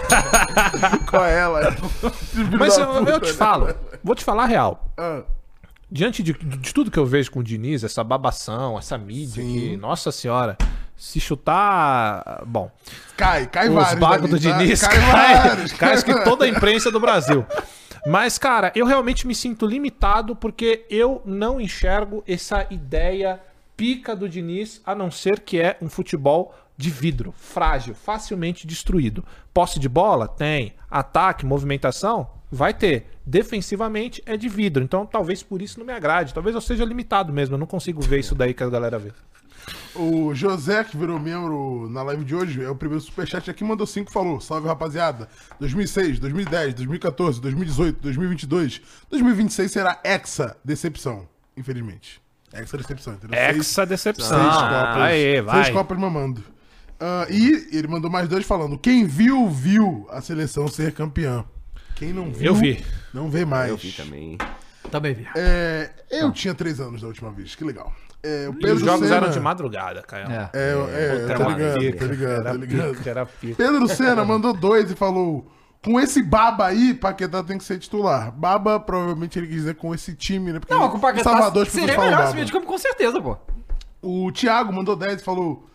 Qual 1.10 1.24
é 1.24 1.40
ela? 1.40 1.74
Mas 2.60 2.78
eu, 2.78 3.06
eu 3.06 3.20
te 3.22 3.32
falo, 3.32 3.74
vou 4.04 4.16
te 4.16 4.24
falar 4.26 4.44
a 4.44 4.48
real. 4.48 4.92
Ah, 4.98 5.22
Diante 5.90 6.24
de, 6.24 6.34
de 6.34 6.74
tudo 6.74 6.90
que 6.92 6.98
eu 7.00 7.06
vejo 7.06 7.32
com 7.32 7.40
o 7.40 7.44
Diniz, 7.44 7.84
essa 7.84 8.04
babação, 8.04 8.78
essa 8.78 8.98
mídia 8.98 9.42
que, 9.44 9.78
nossa 9.78 10.12
senhora, 10.12 10.58
se 10.96 11.20
chutar. 11.20 12.44
Bom, 12.46 12.72
cai, 13.18 13.48
cai 13.48 13.70
os 13.70 13.76
vários. 13.76 14.00
bagos 14.00 14.30
do 14.30 14.40
tá? 14.40 14.58
Diniz 14.58 14.82
Cai 14.82 14.96
cai, 15.00 15.36
vários. 15.36 15.74
cai 15.74 15.94
acho 15.94 16.06
que 16.06 16.24
toda 16.24 16.46
a 16.46 16.48
imprensa 16.48 16.92
do 16.92 17.00
Brasil. 17.00 17.46
Mas, 18.08 18.38
cara, 18.38 18.72
eu 18.76 18.86
realmente 18.86 19.26
me 19.26 19.34
sinto 19.34 19.66
limitado 19.66 20.36
porque 20.36 20.86
eu 20.90 21.22
não 21.26 21.60
enxergo 21.60 22.24
essa 22.28 22.68
ideia 22.70 23.40
pica 23.76 24.16
do 24.16 24.30
Diniz, 24.30 24.82
a 24.86 24.96
não 24.96 25.12
ser 25.12 25.40
que 25.40 25.60
é 25.60 25.78
um 25.82 25.90
futebol 25.90 26.56
de 26.78 26.90
vidro, 26.90 27.34
frágil, 27.38 27.96
facilmente 27.96 28.68
destruído. 28.68 29.24
Posse 29.54 29.80
de 29.80 29.90
bola? 29.90 30.28
Tem. 30.28 30.74
Ataque, 30.90 31.46
movimentação? 31.46 32.30
Vai 32.52 32.74
ter. 32.74 33.08
Defensivamente 33.26 34.22
é 34.26 34.38
de 34.38 34.48
vidro. 34.48 34.84
Então 34.84 35.06
talvez 35.06 35.42
por 35.42 35.62
isso 35.62 35.80
não 35.80 35.86
me 35.86 35.94
agrade. 35.94 36.34
Talvez 36.34 36.56
eu 36.56 36.62
seja 36.62 36.86
limitado 36.86 37.34
mesmo. 37.34 37.56
Eu 37.56 37.60
não 37.60 37.68
consigo 37.68 38.02
ver 38.02 38.20
isso 38.20 38.36
daí 38.36 38.54
que 38.54 38.64
a 38.64 38.70
galera 38.70 39.00
vê. 39.00 39.12
O 39.96 40.36
José, 40.36 40.84
que 40.84 40.98
virou 40.98 41.18
membro 41.20 41.90
na 41.90 42.04
live 42.04 42.24
de 42.26 42.36
hoje, 42.36 42.62
é 42.64 42.70
o 42.70 42.76
primeiro 42.76 43.02
superchat 43.02 43.50
aqui, 43.50 43.64
mandou 43.64 43.88
5 43.88 44.12
falou: 44.12 44.40
Salve 44.42 44.68
rapaziada. 44.68 45.30
2006, 45.60 46.20
2010, 46.20 46.74
2014, 46.76 47.40
2018, 47.42 48.02
2022, 48.02 48.82
2026 49.10 49.72
será 49.72 50.00
Hexa 50.04 50.58
Decepção, 50.64 51.28
infelizmente. 51.56 52.22
Hexa 52.54 52.78
Decepção, 52.78 53.14
entendeu? 53.14 53.38
Seis- 53.40 53.58
Exa 53.58 53.86
decepção. 53.86 54.28
Seis 54.40 54.54
copas. 54.54 54.98
Aê, 55.02 55.42
vai. 55.42 55.64
Seis 55.64 55.76
copas 55.76 55.98
mamando. 55.98 56.44
Ah, 57.00 57.28
e 57.30 57.68
ele 57.72 57.88
mandou 57.88 58.10
mais 58.12 58.28
dois 58.30 58.46
falando: 58.46 58.78
quem 58.78 59.06
viu, 59.06 59.50
viu 59.50 60.08
a 60.12 60.22
seleção 60.22 60.68
ser 60.68 60.94
campeã. 60.94 61.44
Quem 61.96 62.12
não 62.14 62.32
viu, 62.32 62.48
Eu 62.48 62.56
vi. 62.56 62.84
não 63.14 63.30
vê 63.30 63.46
mais. 63.46 63.70
Eu 63.70 63.78
vi 63.78 63.92
também. 63.94 64.38
Também 64.92 65.14
vi. 65.14 65.28
É, 65.36 65.90
eu 66.12 66.32
tinha 66.32 66.54
três 66.54 66.80
anos 66.80 67.02
da 67.02 67.08
última 67.08 67.32
vez, 67.32 67.56
que 67.56 67.64
legal. 67.64 67.94
É, 68.28 68.50
o 68.50 68.56
E 68.68 68.72
os 68.72 68.80
jogos 68.82 69.02
Senna- 69.08 69.16
eram 69.18 69.30
de 69.30 69.40
madrugada, 69.40 70.02
Caio. 70.02 70.26
É. 70.32 70.50
É, 70.54 70.72
é, 70.72 70.76
Puta, 71.20 71.28
tá 71.28 71.34
era 71.34 71.48
ligado, 71.54 71.80
pica, 71.80 71.98
tá 72.00 72.06
ligado, 72.06 72.32
era 72.32 72.44
tá 72.44 72.54
ligado. 72.54 72.96
pica, 72.96 73.10
era 73.10 73.26
pica. 73.26 73.56
Pedro 73.56 73.88
Senna 73.88 74.26
mandou 74.26 74.54
dois 74.54 74.90
e 74.90 74.96
falou: 74.96 75.46
com 75.84 76.00
esse 76.00 76.24
baba 76.24 76.66
aí, 76.66 76.94
Paquetá 76.96 77.44
tem 77.44 77.58
que 77.60 77.64
ser 77.64 77.78
titular. 77.78 78.32
Baba, 78.32 78.80
provavelmente 78.80 79.38
ele 79.38 79.46
quis 79.48 79.58
dizer 79.58 79.76
com 79.76 79.94
esse 79.94 80.16
time, 80.16 80.52
né? 80.52 80.60
Porque 80.60 80.74
Não, 80.74 80.90
com 80.90 80.98
o 80.98 81.00
Paquetá 81.00 81.24
Salvador 81.30 81.68
seria 81.68 81.98
melhor 82.00 82.24
esse 82.26 82.34
meio 82.34 82.46
de 82.46 82.52
campo, 82.52 82.66
com 82.66 82.78
certeza, 82.78 83.22
pô. 83.22 83.38
O 84.02 84.32
Thiago 84.32 84.74
mandou 84.74 84.96
10 84.96 85.22
e 85.22 85.24
falou: 85.24 85.68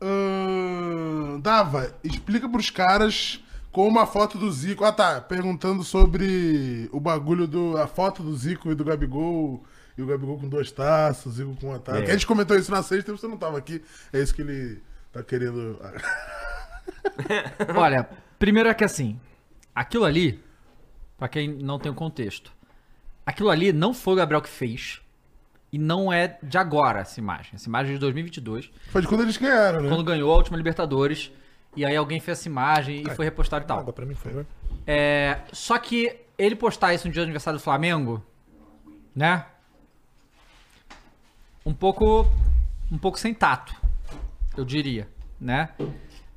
"Ahn, 0.00 1.40
Dava, 1.40 1.90
explica 2.02 2.48
pros 2.48 2.70
caras 2.70 3.40
com 3.72 3.86
uma 3.88 4.06
foto 4.06 4.38
do 4.38 4.50
Zico. 4.52 4.84
Ah, 4.84 4.92
tá. 4.92 5.20
Perguntando 5.20 5.82
sobre 5.82 6.88
o 6.92 7.00
bagulho 7.00 7.46
do. 7.46 7.76
A 7.76 7.86
foto 7.86 8.22
do 8.22 8.34
Zico 8.36 8.70
e 8.70 8.74
do 8.74 8.84
Gabigol. 8.84 9.64
E 9.96 10.02
o 10.02 10.06
Gabigol 10.06 10.38
com 10.38 10.48
duas 10.48 10.72
taças, 10.72 11.34
Zico 11.34 11.54
com 11.56 11.68
uma 11.68 11.78
taça. 11.78 11.98
É. 12.00 12.02
A 12.02 12.12
gente 12.12 12.26
comentou 12.26 12.56
isso 12.56 12.70
na 12.70 12.82
sexta 12.82 13.12
e 13.12 13.16
você 13.16 13.28
não 13.28 13.36
tava 13.36 13.58
aqui. 13.58 13.82
É 14.12 14.20
isso 14.20 14.34
que 14.34 14.42
ele 14.42 14.82
tá 15.12 15.22
querendo. 15.22 15.78
Olha, 17.76 18.08
primeiro 18.38 18.68
é 18.68 18.74
que 18.74 18.84
assim, 18.84 19.18
aquilo 19.74 20.04
ali, 20.04 20.42
pra 21.16 21.28
quem 21.28 21.48
não 21.48 21.78
tem 21.78 21.92
o 21.92 21.94
contexto, 21.94 22.52
aquilo 23.24 23.50
ali 23.50 23.72
não 23.72 23.94
foi 23.94 24.14
o 24.14 24.16
Gabriel 24.16 24.42
que 24.42 24.48
fez. 24.48 25.00
E 25.72 25.78
não 25.78 26.12
é 26.12 26.38
de 26.40 26.56
agora 26.56 27.00
essa 27.00 27.18
imagem. 27.18 27.52
Essa 27.54 27.68
imagem 27.68 27.92
é 27.92 27.94
de 27.94 28.00
2022, 28.00 28.70
Foi 28.90 29.02
de 29.02 29.08
quando 29.08 29.22
eles 29.22 29.36
ganharam, 29.36 29.80
né? 29.80 29.88
quando 29.88 30.04
ganhou 30.04 30.32
a 30.32 30.36
última 30.36 30.56
Libertadores. 30.56 31.32
E 31.76 31.84
aí 31.84 31.96
alguém 31.96 32.20
fez 32.20 32.38
essa 32.38 32.48
imagem 32.48 33.02
e 33.02 33.10
foi 33.10 33.24
repostado 33.24 33.64
e 33.64 33.66
tal. 33.66 33.80
Água 33.80 33.92
pra 33.92 34.06
mim, 34.06 34.14
por 34.14 34.22
favor. 34.22 34.46
É, 34.86 35.40
só 35.52 35.76
que 35.76 36.16
ele 36.38 36.54
postar 36.54 36.94
isso 36.94 37.08
no 37.08 37.12
dia 37.12 37.22
do 37.22 37.24
aniversário 37.24 37.58
do 37.58 37.62
Flamengo, 37.62 38.24
né? 39.14 39.46
Um 41.66 41.72
pouco, 41.72 42.26
um 42.92 42.98
pouco 42.98 43.18
sem 43.18 43.32
tato, 43.32 43.74
eu 44.56 44.64
diria, 44.64 45.08
né? 45.40 45.70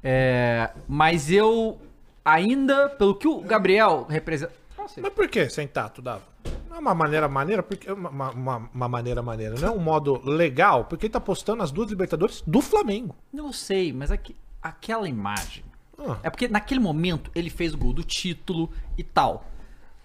É, 0.01 0.69
mas 0.87 1.29
eu 1.29 1.77
ainda, 2.23 2.87
pelo 2.89 3.13
que 3.13 3.27
o 3.27 3.41
Gabriel 3.41 4.05
representa. 4.09 4.53
Mas 4.77 5.13
por 5.13 5.27
que 5.27 5.49
sem 5.49 5.67
tato, 5.67 6.01
Dava? 6.01 6.23
Não 6.69 6.77
é 6.77 6.79
uma 6.79 6.95
maneira 6.95 7.27
maneira, 7.27 7.61
porque 7.61 7.91
uma, 7.91 8.31
uma, 8.31 8.69
uma 8.73 8.87
maneira 8.87 9.21
maneira, 9.21 9.55
não 9.59 9.67
é 9.67 9.71
um 9.71 9.79
modo 9.79 10.21
legal, 10.23 10.85
porque 10.85 11.07
ele 11.07 11.13
tá 11.13 11.19
postando 11.19 11.61
as 11.61 11.71
duas 11.71 11.89
Libertadores 11.89 12.41
do 12.47 12.61
Flamengo. 12.61 13.13
Não 13.33 13.51
sei, 13.51 13.91
mas 13.91 14.11
aqui, 14.11 14.33
aquela 14.61 15.09
imagem. 15.09 15.65
Ah. 15.99 16.19
É 16.23 16.29
porque 16.29 16.47
naquele 16.47 16.79
momento 16.79 17.29
ele 17.35 17.49
fez 17.49 17.73
o 17.73 17.77
gol 17.77 17.91
do 17.91 18.03
título 18.03 18.71
e 18.97 19.03
tal. 19.03 19.45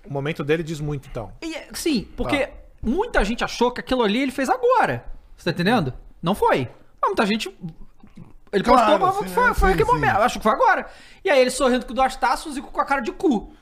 O 0.04 0.12
momento 0.12 0.42
dele 0.42 0.64
diz 0.64 0.80
muito, 0.80 1.08
então. 1.08 1.32
E, 1.40 1.54
é, 1.54 1.68
sim, 1.74 2.08
porque 2.16 2.48
muita 2.82 3.24
gente 3.24 3.44
achou 3.44 3.70
que 3.70 3.80
aquilo 3.80 4.02
ali 4.02 4.20
ele 4.20 4.32
fez 4.32 4.48
agora. 4.48 5.04
Você 5.36 5.44
tá 5.44 5.50
entendendo? 5.50 5.92
Não 6.22 6.34
foi. 6.34 6.68
Mas 7.00 7.08
muita 7.08 7.26
gente. 7.26 7.56
Ele 8.52 8.62
Claro, 8.64 8.98
postou, 8.98 9.22
mas 9.24 9.32
foi, 9.32 9.54
foi 9.54 9.72
aquele 9.72 9.84
momento. 9.90 10.16
Acho 10.18 10.38
que 10.38 10.42
foi 10.42 10.52
agora. 10.52 10.86
E 11.24 11.30
aí 11.30 11.40
ele 11.40 11.50
sorrindo 11.50 11.86
com 11.86 11.94
duas 11.94 12.14
taças, 12.16 12.46
o 12.46 12.52
Zico 12.52 12.70
com 12.70 12.80
a 12.80 12.84
cara 12.84 13.00
de 13.00 13.10
cu. 13.10 13.52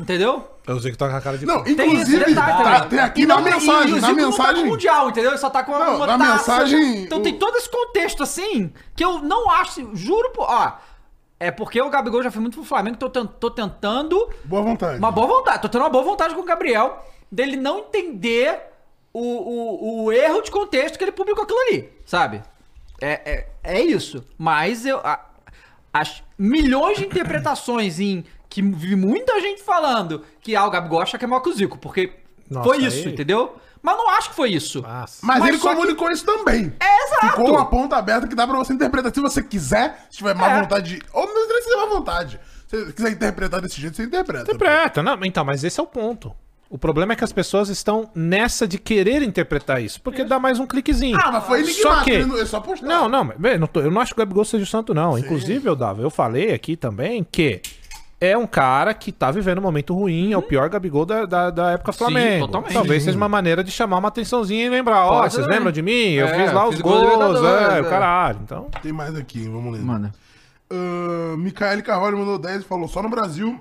Entendeu? 0.00 0.48
Eu 0.66 0.80
sei 0.80 0.90
que 0.90 0.98
tá 0.98 1.08
com 1.08 1.14
a 1.14 1.20
cara 1.20 1.38
de 1.38 1.46
Não. 1.46 1.62
Tem 1.62 1.74
esse 1.74 1.82
inclusive, 1.84 2.24
detalhe 2.24 2.64
tá- 2.64 2.86
tem 2.86 2.98
aqui 2.98 3.22
E 3.22 3.26
na 3.26 3.38
e- 3.40 3.42
mensagem. 3.44 3.96
e 3.96 4.00
na 4.00 4.08
não 4.08 4.16
tá 4.16 4.22
mensagem. 4.26 4.64
no 4.64 4.70
mundial, 4.70 5.08
entendeu? 5.10 5.30
Ele 5.30 5.38
só 5.38 5.50
tá 5.50 5.62
com 5.62 5.72
uma, 5.72 5.84
Não, 5.84 5.96
uma 5.96 6.06
na 6.06 6.18
taça. 6.18 6.32
mensagem, 6.36 7.02
Então 7.04 7.18
o- 7.18 7.22
tem 7.22 7.38
todo 7.38 7.56
esse 7.56 7.70
contexto 7.70 8.22
assim 8.22 8.72
que 8.96 9.04
eu 9.04 9.20
não 9.20 9.48
acho, 9.50 9.94
juro, 9.94 10.30
pô, 10.30 10.42
ó. 10.42 10.72
É 11.38 11.50
porque 11.50 11.80
o 11.80 11.88
Gabigol 11.88 12.22
já 12.22 12.30
foi 12.30 12.40
muito 12.42 12.54
pro 12.54 12.64
Flamengo, 12.64 12.96
tô, 12.96 13.08
tô 13.08 13.50
tentando 13.50 14.28
Boa 14.44 14.62
vontade. 14.62 14.98
uma 14.98 15.10
boa 15.12 15.26
vontade. 15.26 15.62
Tô 15.62 15.68
tendo 15.68 15.82
uma 15.82 15.90
boa 15.90 16.04
vontade 16.04 16.34
com 16.34 16.40
o 16.40 16.44
Gabriel 16.44 17.06
dele 17.30 17.56
não 17.56 17.78
entender 17.80 18.58
o, 19.12 19.20
o, 19.20 20.04
o 20.04 20.12
erro 20.12 20.40
de 20.42 20.50
contexto 20.50 20.96
que 20.98 21.04
ele 21.04 21.12
publicou 21.12 21.44
aquilo 21.44 21.58
ali, 21.60 21.88
sabe? 22.06 22.42
É, 23.00 23.48
é, 23.64 23.76
é 23.78 23.80
isso. 23.80 24.24
Mas 24.38 24.84
eu. 24.86 24.98
a- 24.98 25.26
as 25.92 26.22
milhões 26.38 26.98
de 26.98 27.04
interpretações 27.04 27.98
em 27.98 28.24
que 28.48 28.62
vi 28.62 28.94
muita 28.94 29.40
gente 29.40 29.60
falando 29.62 30.24
que 30.40 30.54
ah, 30.54 30.64
o 30.64 30.70
Gabigol 30.70 31.00
acha 31.00 31.18
que 31.18 31.24
é 31.24 31.28
maior 31.28 31.40
que 31.40 31.48
o 31.48 31.52
Zico, 31.52 31.78
porque 31.78 32.12
Nossa, 32.48 32.68
foi 32.68 32.78
isso, 32.84 33.08
aí- 33.08 33.12
entendeu? 33.12 33.56
Mas 33.82 33.96
não 33.96 34.08
acho 34.10 34.28
que 34.30 34.36
foi 34.36 34.50
isso. 34.50 34.82
Nossa. 34.82 35.18
Mas, 35.26 35.38
Mas 35.40 35.48
ele 35.48 35.58
só 35.58 35.70
que- 35.70 35.74
comunicou 35.76 36.10
isso 36.12 36.24
também. 36.24 36.72
É 36.78 37.04
exato. 37.06 37.26
Ficou 37.28 37.50
uma 37.50 37.64
ponta 37.68 37.96
aberta 37.96 38.28
que 38.28 38.34
dá 38.36 38.46
pra 38.46 38.56
você 38.58 38.72
interpretar. 38.74 39.12
Se 39.12 39.20
você 39.20 39.42
quiser, 39.42 40.06
se 40.10 40.18
tiver 40.18 40.34
má 40.34 40.50
É. 40.50 40.60
vontade. 40.60 40.96
de- 40.98 41.02
Ou 41.12 41.26
não 41.26 41.48
precisa 41.48 41.76
má 41.78 41.86
vontade. 41.86 42.38
Se 42.68 42.84
você 42.84 42.92
quiser 42.92 43.10
interpretar 43.12 43.60
desse 43.60 43.80
jeito, 43.80 43.96
você 43.96 44.04
interpreta. 44.04 44.42
Interpreta, 44.44 45.02
não, 45.02 45.18
então, 45.24 45.44
mas 45.44 45.64
esse 45.64 45.80
é 45.80 45.82
o 45.82 45.86
ponto. 45.86 46.32
O 46.70 46.78
problema 46.78 47.12
é 47.14 47.16
que 47.16 47.24
as 47.24 47.32
pessoas 47.32 47.68
estão 47.68 48.08
nessa 48.14 48.66
de 48.66 48.78
querer 48.78 49.22
interpretar 49.22 49.82
isso, 49.82 50.00
porque 50.00 50.22
dá 50.24 50.38
mais 50.38 50.60
um 50.60 50.66
cliquezinho. 50.68 51.18
Ah, 51.20 51.32
mas 51.32 51.44
foi 51.44 51.64
Só 51.64 51.70
enigmático, 51.72 52.04
que... 52.04 52.10
ele 52.12 52.24
não- 52.26 52.38
é 52.40 52.46
só. 52.46 52.62
Não, 52.82 53.08
não, 53.08 53.32
bem, 53.36 53.58
não 53.58 53.66
tô- 53.66 53.80
eu 53.80 53.90
não 53.90 54.00
acho 54.00 54.14
que 54.14 54.20
o 54.20 54.24
Gabigol 54.24 54.44
seja 54.44 54.62
o 54.62 54.66
santo, 54.68 54.94
não. 54.94 55.18
Inclusive, 55.18 55.68
eu 55.68 55.74
dava, 55.74 56.00
eu 56.00 56.10
falei 56.10 56.54
aqui 56.54 56.76
também 56.76 57.26
que 57.28 57.60
é 58.20 58.38
um 58.38 58.46
cara 58.46 58.94
que 58.94 59.10
tá 59.10 59.32
vivendo 59.32 59.58
um 59.58 59.62
momento 59.62 59.92
ruim, 59.94 60.32
é 60.32 60.38
o 60.38 60.42
pior 60.42 60.68
Gabigol 60.68 61.04
da, 61.04 61.24
da, 61.24 61.50
da 61.50 61.70
época 61.72 61.92
Flamengo. 61.92 62.46
totalmente. 62.46 62.72
Talvez 62.72 63.02
Sim. 63.02 63.06
seja 63.06 63.16
uma 63.16 63.28
maneira 63.28 63.64
de 63.64 63.72
chamar 63.72 63.98
uma 63.98 64.06
atençãozinha 64.08 64.66
e 64.66 64.70
lembrar, 64.70 65.06
ó, 65.06 65.22
Pode 65.22 65.32
vocês 65.32 65.42
também. 65.46 65.58
lembram 65.58 65.72
de 65.72 65.82
mim? 65.82 66.12
Eu 66.12 66.26
É, 66.28 66.34
fiz 66.44 66.52
lá 66.52 66.60
fiz 66.66 66.70
os 66.70 66.76
de 66.76 66.82
gols, 66.84 67.42
é, 67.42 67.78
é. 67.78 67.80
o 67.80 67.84
caralho. 67.88 68.38
Então, 68.44 68.68
Tem 68.80 68.92
mais 68.92 69.16
aqui, 69.16 69.48
vamos 69.48 69.72
ler. 69.72 69.82
Mano. 69.82 70.12
Uh, 70.72 71.36
Micaele 71.36 71.82
Carvalho 71.82 72.16
mandou 72.16 72.38
10 72.38 72.60
e 72.62 72.64
falou: 72.64 72.86
só 72.86 73.02
no 73.02 73.08
Brasil 73.08 73.58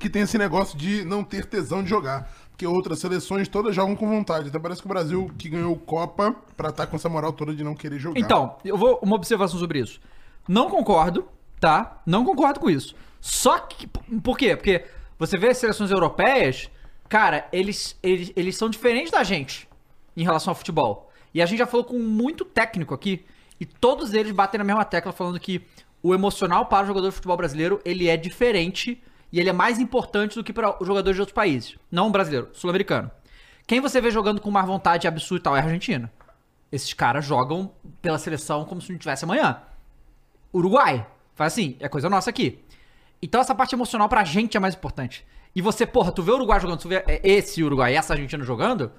que 0.00 0.10
tem 0.10 0.22
esse 0.22 0.36
negócio 0.36 0.76
de 0.76 1.04
não 1.04 1.22
ter 1.22 1.44
tesão 1.46 1.82
de 1.82 1.88
jogar. 1.88 2.30
Porque 2.50 2.66
outras 2.66 2.98
seleções 2.98 3.48
todas 3.48 3.74
jogam 3.74 3.94
com 3.94 4.08
vontade. 4.08 4.48
Até 4.48 4.58
parece 4.58 4.80
que 4.80 4.86
o 4.86 4.88
Brasil 4.88 5.30
que 5.38 5.48
ganhou 5.48 5.76
Copa 5.76 6.34
pra 6.56 6.70
estar 6.70 6.86
com 6.86 6.96
essa 6.96 7.08
moral 7.08 7.32
toda 7.32 7.54
de 7.54 7.62
não 7.62 7.74
querer 7.74 7.98
jogar. 7.98 8.18
Então, 8.18 8.56
eu 8.64 8.76
vou 8.76 8.98
uma 9.02 9.14
observação 9.14 9.58
sobre 9.58 9.78
isso. 9.78 10.00
Não 10.48 10.68
concordo, 10.68 11.28
tá? 11.60 12.02
Não 12.04 12.24
concordo 12.24 12.58
com 12.58 12.68
isso. 12.68 12.94
Só 13.20 13.58
que. 13.58 13.86
Por 14.22 14.36
quê? 14.36 14.56
Porque 14.56 14.84
você 15.18 15.38
vê 15.38 15.48
as 15.48 15.58
seleções 15.58 15.90
europeias, 15.90 16.70
cara, 17.08 17.46
eles, 17.52 17.96
eles, 18.02 18.32
eles 18.34 18.56
são 18.56 18.68
diferentes 18.68 19.10
da 19.10 19.22
gente 19.22 19.68
em 20.16 20.24
relação 20.24 20.50
ao 20.50 20.54
futebol. 20.54 21.10
E 21.32 21.40
a 21.40 21.46
gente 21.46 21.58
já 21.58 21.66
falou 21.66 21.84
com 21.84 21.98
muito 21.98 22.44
técnico 22.44 22.92
aqui, 22.92 23.24
e 23.60 23.66
todos 23.66 24.12
eles 24.12 24.32
batem 24.32 24.58
na 24.58 24.64
mesma 24.64 24.84
tecla 24.84 25.12
falando 25.12 25.38
que 25.38 25.62
o 26.02 26.14
emocional 26.14 26.66
para 26.66 26.84
o 26.84 26.86
jogador 26.86 27.08
de 27.08 27.14
futebol 27.14 27.36
brasileiro, 27.36 27.80
ele 27.84 28.08
é 28.08 28.16
diferente 28.16 29.02
e 29.32 29.38
ele 29.38 29.48
é 29.48 29.52
mais 29.52 29.78
importante 29.78 30.34
do 30.34 30.44
que 30.44 30.52
para 30.52 30.80
os 30.80 30.86
jogadores 30.86 31.16
de 31.16 31.20
outros 31.20 31.34
países. 31.34 31.76
Não 31.90 32.10
brasileiro, 32.10 32.48
sul-americano. 32.52 33.10
Quem 33.66 33.80
você 33.80 34.00
vê 34.00 34.10
jogando 34.10 34.40
com 34.40 34.50
mais 34.50 34.66
vontade 34.66 35.06
absurda 35.06 35.40
e 35.40 35.44
tal 35.44 35.56
é 35.56 35.60
a 35.60 35.64
Argentina. 35.64 36.12
Esses 36.72 36.92
caras 36.92 37.24
jogam 37.24 37.72
pela 38.02 38.18
seleção 38.18 38.64
como 38.64 38.80
se 38.80 38.90
não 38.90 38.98
tivesse 38.98 39.24
amanhã. 39.24 39.62
Uruguai. 40.52 41.06
Faz 41.34 41.52
assim, 41.52 41.76
é 41.80 41.88
coisa 41.88 42.10
nossa 42.10 42.30
aqui. 42.30 42.64
Então 43.22 43.40
essa 43.40 43.54
parte 43.54 43.74
emocional 43.74 44.08
pra 44.08 44.24
gente 44.24 44.56
é 44.56 44.60
mais 44.60 44.74
importante. 44.74 45.24
E 45.54 45.60
você, 45.60 45.86
porra, 45.86 46.12
tu 46.12 46.22
vê 46.22 46.30
o 46.30 46.34
Uruguai 46.34 46.60
jogando, 46.60 46.80
tu 46.80 46.88
vê 46.88 47.04
é, 47.06 47.20
esse 47.22 47.62
Uruguai 47.62 47.92
e 47.92 47.96
essa 47.96 48.14
Argentina 48.14 48.44
jogando, 48.44 48.92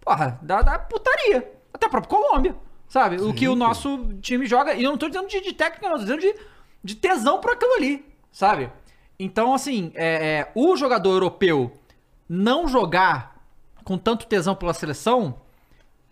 porra, 0.00 0.38
dá, 0.42 0.62
dá 0.62 0.78
putaria. 0.78 1.52
Até 1.72 1.86
a 1.86 1.88
própria 1.88 2.10
Colômbia, 2.10 2.54
sabe? 2.88 3.16
o 3.16 3.32
que 3.34 3.48
o 3.48 3.56
nosso 3.56 4.14
time 4.20 4.46
joga, 4.46 4.74
e 4.74 4.84
eu 4.84 4.90
não 4.90 4.98
tô 4.98 5.08
dizendo 5.08 5.28
de, 5.28 5.40
de 5.40 5.52
técnica, 5.52 5.88
não, 5.88 5.96
tô 5.96 6.04
dizendo 6.04 6.20
de, 6.20 6.34
de 6.84 6.94
tesão 6.94 7.40
por 7.40 7.50
aquilo 7.50 7.72
ali, 7.74 8.04
sabe? 8.30 8.70
Então, 9.18 9.54
assim, 9.54 9.92
é, 9.94 10.38
é, 10.40 10.52
o 10.54 10.76
jogador 10.76 11.12
europeu 11.12 11.76
não 12.28 12.66
jogar 12.66 13.36
com 13.84 13.96
tanto 13.98 14.26
tesão 14.26 14.54
pela 14.54 14.74
seleção 14.74 15.40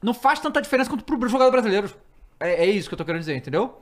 não 0.03 0.13
faz 0.15 0.39
tanta 0.41 0.61
diferença 0.61 0.91
quanto 0.91 1.05
pro 1.05 1.29
jogador 1.29 1.51
brasileiro. 1.51 1.91
É, 2.39 2.65
é 2.65 2.67
isso 2.67 2.89
que 2.89 2.95
eu 2.95 2.99
tô 2.99 3.05
querendo 3.05 3.21
dizer, 3.21 3.37
entendeu? 3.37 3.81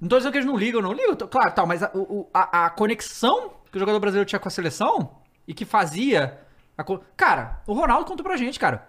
Não 0.00 0.08
tô 0.08 0.16
dizendo 0.16 0.32
que 0.32 0.38
eles 0.38 0.46
não 0.46 0.56
ligam, 0.56 0.80
não 0.80 0.92
ligam, 0.92 1.16
claro, 1.28 1.52
tal, 1.52 1.66
mas 1.66 1.82
a, 1.82 1.90
a, 2.32 2.66
a 2.66 2.70
conexão 2.70 3.50
que 3.70 3.76
o 3.76 3.80
jogador 3.80 3.98
brasileiro 3.98 4.28
tinha 4.28 4.38
com 4.38 4.48
a 4.48 4.50
seleção 4.50 5.10
e 5.46 5.52
que 5.52 5.64
fazia. 5.64 6.38
a 6.76 6.84
cara, 7.16 7.60
o 7.66 7.72
Ronaldo 7.74 8.06
contou 8.06 8.24
pra 8.24 8.36
gente, 8.36 8.58
cara. 8.58 8.86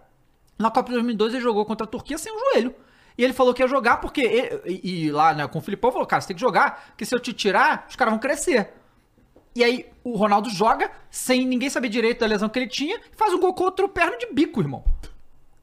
Na 0.58 0.70
Copa 0.70 0.90
de 0.90 0.94
2002 0.96 1.34
ele 1.34 1.42
jogou 1.44 1.66
contra 1.66 1.86
a 1.86 1.90
Turquia 1.90 2.18
sem 2.18 2.32
o 2.34 2.40
joelho. 2.40 2.76
E 3.18 3.24
ele 3.24 3.34
falou 3.34 3.54
que 3.54 3.62
ia 3.64 3.68
jogar 3.68 3.98
porque. 3.98 4.22
ele- 4.22 4.62
e, 4.66 5.06
e 5.06 5.12
lá 5.12 5.34
né, 5.34 5.48
com 5.48 5.60
o 5.60 5.62
Filipão 5.62 5.92
falou: 5.92 6.06
cara, 6.06 6.22
você 6.22 6.28
tem 6.28 6.36
que 6.36 6.42
jogar, 6.42 6.88
porque 6.90 7.06
se 7.06 7.14
eu 7.16 7.20
te 7.20 7.34
tirar, 7.34 7.86
os 7.90 7.96
caras 7.96 8.12
vão 8.12 8.20
crescer. 8.20 8.74
E 9.56 9.64
aí 9.64 9.86
o 10.04 10.16
Ronaldo 10.16 10.50
joga 10.50 10.90
sem 11.10 11.46
ninguém 11.46 11.70
saber 11.70 11.90
direito 11.90 12.20
da 12.20 12.28
lesão 12.28 12.48
que 12.50 12.60
ele 12.60 12.68
tinha 12.68 12.98
e 12.98 13.16
faz 13.16 13.34
um 13.34 13.40
gol 13.40 13.54
contra 13.54 13.86
o 13.86 13.90
perna 13.90 14.18
de 14.18 14.28
bico, 14.32 14.62
irmão. 14.62 14.84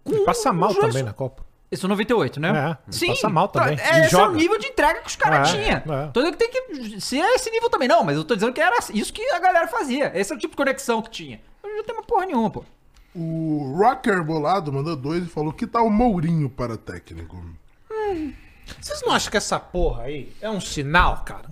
ele 0.04 0.20
passa 0.24 0.50
um 0.50 0.54
mal 0.54 0.74
também 0.74 1.02
na 1.02 1.12
Copa. 1.12 1.44
Esse 1.70 1.84
é 1.84 1.86
o 1.86 1.88
98, 1.88 2.38
né? 2.38 2.48
É, 2.48 2.94
ele 2.96 3.06
passa 3.08 3.28
mal 3.28 3.48
também. 3.48 3.76
É, 3.80 3.98
E 4.02 4.04
esse 4.06 4.14
é 4.14 4.18
o 4.18 4.20
joga. 4.26 4.36
nível 4.36 4.56
de 4.58 4.68
entrega 4.68 5.00
que 5.00 5.08
os 5.08 5.16
caras 5.16 5.48
É, 5.48 5.52
tinham. 5.52 5.94
é. 5.98 6.06
Tô 6.12 6.20
dizendo 6.20 6.36
que 6.36 6.46
tem 6.46 6.50
que 6.50 7.00
ser 7.00 7.18
esse 7.34 7.50
nível 7.50 7.68
também, 7.68 7.88
não, 7.88 8.04
mas 8.04 8.16
eu 8.16 8.24
tô 8.24 8.34
dizendo 8.36 8.52
que 8.52 8.60
era 8.60 8.76
isso 8.94 9.12
que 9.12 9.22
a 9.30 9.38
galera 9.40 9.66
fazia. 9.66 10.12
Esse 10.14 10.32
é 10.32 10.36
o 10.36 10.38
tipo 10.38 10.52
de 10.52 10.56
conexão 10.56 11.02
que 11.02 11.10
tinha. 11.10 11.40
Hoje 11.62 11.74
não 11.74 11.82
tem 11.84 11.94
uma 11.96 12.04
porra 12.04 12.26
nenhuma, 12.26 12.50
pô. 12.50 12.64
O 13.16 13.74
Rocker 13.78 14.22
Bolado 14.22 14.72
mandou 14.72 14.94
dois 14.94 15.24
e 15.24 15.28
falou: 15.28 15.52
que 15.52 15.66
tal 15.66 15.86
o 15.86 15.90
Mourinho 15.90 16.48
para 16.48 16.76
técnico? 16.76 17.36
Vocês 18.80 19.02
não 19.02 19.12
acham 19.12 19.30
que 19.30 19.36
essa 19.36 19.58
porra 19.58 20.04
aí 20.04 20.32
é 20.40 20.50
um 20.50 20.60
sinal, 20.60 21.22
cara? 21.24 21.48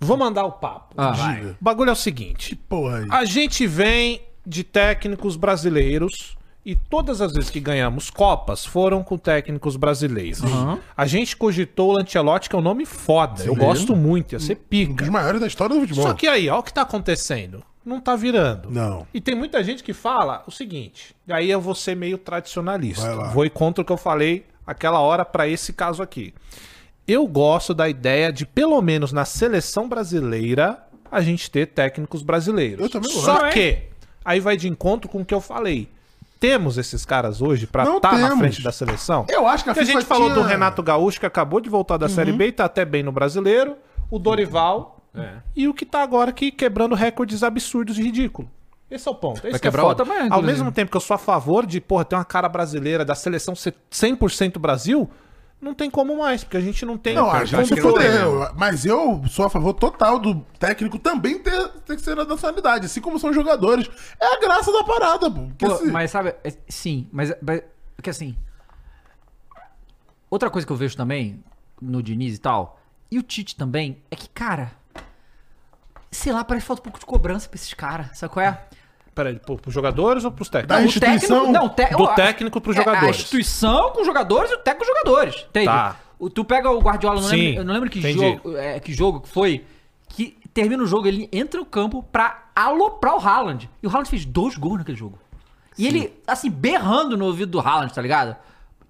Vou 0.00 0.16
mandar 0.16 0.44
o 0.44 0.52
papo. 0.52 0.94
Ah. 0.96 1.12
Diga. 1.12 1.56
O 1.60 1.64
bagulho 1.64 1.90
é 1.90 1.92
o 1.92 1.96
seguinte. 1.96 2.56
Porra 2.68 2.98
aí. 2.98 3.06
A 3.10 3.24
gente 3.24 3.66
vem 3.66 4.22
de 4.46 4.64
técnicos 4.64 5.36
brasileiros 5.36 6.36
e 6.64 6.74
todas 6.74 7.20
as 7.20 7.32
vezes 7.32 7.50
que 7.50 7.60
ganhamos 7.60 8.10
Copas 8.10 8.64
foram 8.64 9.02
com 9.02 9.16
técnicos 9.18 9.76
brasileiros. 9.76 10.40
A 10.96 11.06
gente 11.06 11.36
cogitou 11.36 11.90
o 11.90 11.92
Lancelotti, 11.92 12.48
que 12.48 12.56
é 12.56 12.58
um 12.58 12.62
nome 12.62 12.86
foda. 12.86 13.44
Eu 13.44 13.54
gosto 13.54 13.94
muito, 13.94 14.32
ia 14.32 14.40
ser 14.40 14.54
Um 14.54 14.68
pica. 14.68 14.92
dos 14.94 15.08
maiores 15.08 15.40
da 15.40 15.46
história 15.46 15.74
do 15.74 15.80
futebol. 15.80 16.04
Só 16.06 16.14
que 16.14 16.26
aí, 16.26 16.48
ó 16.48 16.58
o 16.58 16.62
que 16.62 16.72
tá 16.72 16.82
acontecendo. 16.82 17.62
Não 17.84 17.98
tá 18.00 18.14
virando. 18.14 18.70
Não. 18.70 19.06
E 19.12 19.20
tem 19.22 19.34
muita 19.34 19.64
gente 19.64 19.82
que 19.82 19.94
fala 19.94 20.42
o 20.46 20.50
seguinte, 20.50 21.14
aí 21.28 21.50
eu 21.50 21.60
vou 21.60 21.74
ser 21.74 21.94
meio 21.96 22.18
tradicionalista. 22.18 23.06
Vai 23.06 23.14
lá. 23.16 23.28
Vou 23.30 23.44
ir 23.46 23.50
contra 23.50 23.80
o 23.82 23.84
que 23.84 23.92
eu 23.92 23.96
falei 23.96 24.44
aquela 24.66 25.00
hora 25.00 25.24
pra 25.24 25.48
esse 25.48 25.72
caso 25.72 26.02
aqui. 26.02 26.34
Eu 27.10 27.26
gosto 27.26 27.74
da 27.74 27.88
ideia 27.88 28.32
de, 28.32 28.44
pelo 28.46 28.80
menos 28.82 29.10
na 29.12 29.24
seleção 29.24 29.88
brasileira, 29.88 30.78
a 31.10 31.20
gente 31.20 31.50
ter 31.50 31.66
técnicos 31.66 32.22
brasileiros. 32.22 32.80
Eu 32.80 32.88
também 32.90 33.10
gosto. 33.12 33.24
Só 33.24 33.36
Também. 33.38 33.52
que, 33.52 33.78
aí 34.24 34.38
vai 34.40 34.56
de 34.56 34.68
encontro 34.68 35.08
com 35.08 35.20
o 35.20 35.24
que 35.24 35.34
eu 35.34 35.40
falei. 35.40 35.88
Temos 36.38 36.78
esses 36.78 37.04
caras 37.04 37.42
hoje 37.42 37.66
pra 37.66 37.84
Não 37.84 37.96
estar 37.96 38.12
na 38.16 38.28
temos. 38.28 38.38
frente 38.38 38.62
da 38.62 38.72
seleção? 38.72 39.26
Eu 39.28 39.46
acho 39.46 39.64
que 39.64 39.70
a 39.70 39.74
Porque 39.74 39.82
a 39.82 39.86
FIFA 39.86 40.00
gente 40.00 40.08
falou 40.08 40.30
tinha- 40.30 40.42
do 40.42 40.48
Renato 40.48 40.82
Gaúcho, 40.82 41.20
que 41.20 41.26
acabou 41.26 41.60
de 41.60 41.68
voltar 41.68 41.96
da 41.96 42.08
Série 42.08 42.32
B 42.32 42.46
e 42.46 42.52
tá 42.52 42.64
até 42.64 42.84
bem 42.84 43.02
no 43.02 43.12
brasileiro. 43.12 43.76
O 44.10 44.18
Dorival. 44.18 45.00
É. 45.14 45.28
E 45.56 45.66
o 45.68 45.74
que 45.74 45.84
tá 45.84 46.02
agora 46.02 46.30
aqui 46.30 46.50
quebrando 46.52 46.94
recordes 46.94 47.42
absurdos 47.42 47.98
e 47.98 48.02
ridículo. 48.02 48.48
Esse 48.90 49.06
é 49.08 49.10
o 49.10 49.14
ponto. 49.14 49.38
Esse 49.38 49.50
que 49.50 49.56
é 49.56 49.58
quebrar 49.58 49.82
foda. 49.82 50.02
outra 50.02 50.14
Ao 50.20 50.26
inclusive. 50.26 50.46
mesmo 50.46 50.72
tempo 50.72 50.90
que 50.90 50.96
eu 50.96 51.00
sou 51.00 51.14
a 51.16 51.18
favor 51.18 51.66
de, 51.66 51.80
porra, 51.80 52.04
ter 52.04 52.14
uma 52.14 52.24
cara 52.24 52.48
brasileira 52.48 53.04
da 53.04 53.14
seleção 53.14 53.54
ser 53.54 53.74
100% 53.90 54.58
Brasil, 54.58 55.10
não 55.60 55.74
tem 55.74 55.90
como 55.90 56.16
mais, 56.18 56.42
porque 56.42 56.56
a 56.56 56.60
gente 56.60 56.84
não 56.86 56.96
tem 56.96 57.14
Não, 57.14 57.30
acho 57.30 57.54
como 57.54 57.66
que 57.68 57.74
que 57.74 57.80
não 57.82 57.92
tem, 57.94 58.10
fudeu. 58.10 58.50
Mas 58.56 58.84
eu 58.86 59.22
sou 59.28 59.44
a 59.44 59.50
favor 59.50 59.74
total 59.74 60.18
do 60.18 60.40
técnico 60.58 60.98
também 60.98 61.38
ter, 61.38 61.68
ter 61.84 61.96
que 61.96 62.02
ser 62.02 62.16
da 62.16 62.24
nacionalidade, 62.24 62.86
assim 62.86 63.00
como 63.00 63.18
são 63.18 63.32
jogadores. 63.32 63.88
É 64.18 64.36
a 64.36 64.40
graça 64.40 64.72
da 64.72 64.82
parada, 64.84 65.30
pô. 65.30 65.48
Pô, 65.58 65.76
se- 65.76 65.86
mas 65.86 66.10
sabe, 66.10 66.34
é- 66.42 66.54
sim, 66.68 67.08
mas, 67.12 67.32
mas 67.42 67.62
porque 67.96 68.10
assim. 68.10 68.36
Outra 70.30 70.48
coisa 70.48 70.66
que 70.66 70.72
eu 70.72 70.76
vejo 70.76 70.96
também 70.96 71.42
no 71.80 72.02
Diniz 72.02 72.36
e 72.36 72.38
tal, 72.38 72.80
e 73.10 73.18
o 73.18 73.22
Tite 73.22 73.56
também, 73.56 74.02
é 74.10 74.16
que, 74.16 74.28
cara. 74.28 74.72
Sei 76.12 76.32
lá, 76.32 76.42
parece 76.44 76.64
que 76.64 76.68
falta 76.68 76.80
um 76.82 76.84
pouco 76.84 76.98
de 76.98 77.06
cobrança 77.06 77.48
pra 77.48 77.56
esses 77.56 77.72
caras, 77.74 78.18
sabe 78.18 78.32
qual 78.32 78.44
é? 78.44 78.64
Peraí, 79.22 79.34
pro, 79.38 79.56
pros 79.58 79.74
jogadores 79.74 80.24
ou 80.24 80.30
pros 80.32 80.48
Da 80.48 80.60
técnicos? 80.62 80.96
O 80.96 81.00
técnico- 81.00 81.24
instituição- 81.24 81.52
não, 81.52 81.68
te- 81.68 81.90
do 81.94 82.06
técnico 82.14 82.60
pros 82.60 82.76
é, 82.76 82.80
A 82.80 82.82
jogadores. 82.84 83.16
instituição 83.16 83.90
com 83.90 84.00
os 84.00 84.06
jogadores 84.06 84.50
e 84.50 84.54
o 84.54 84.58
técnico 84.58 84.86
com 84.86 84.92
os 84.92 84.98
jogadores. 84.98 85.46
Entende? 85.50 85.66
Tá. 85.66 85.96
O, 86.18 86.30
tu 86.30 86.42
pega 86.44 86.70
o 86.70 86.78
Guardiola, 86.80 87.18
eu 87.18 87.22
não, 87.22 87.28
Sim, 87.28 87.36
lembro, 87.36 87.60
eu 87.60 87.64
não 87.64 87.74
lembro 87.74 87.90
que 87.90 87.98
entendi. 87.98 88.18
jogo, 88.18 88.56
é, 88.56 88.80
que 88.80 88.92
jogo 88.94 89.20
que 89.20 89.28
foi, 89.28 89.64
que 90.08 90.36
termina 90.54 90.82
o 90.82 90.86
jogo, 90.86 91.06
ele 91.06 91.28
entra 91.32 91.60
no 91.60 91.66
campo 91.66 92.02
pra 92.02 92.44
aloprar 92.56 93.14
o 93.16 93.20
Haaland. 93.20 93.68
E 93.82 93.86
o 93.86 93.90
Haaland 93.90 94.08
fez 94.08 94.24
dois 94.24 94.56
gols 94.56 94.78
naquele 94.78 94.96
jogo. 94.96 95.18
E 95.78 95.86
ele, 95.86 96.12
assim, 96.26 96.50
berrando 96.50 97.16
no 97.16 97.26
ouvido 97.26 97.50
do 97.52 97.60
Haaland, 97.60 97.92
tá 97.94 98.02
ligado? 98.02 98.36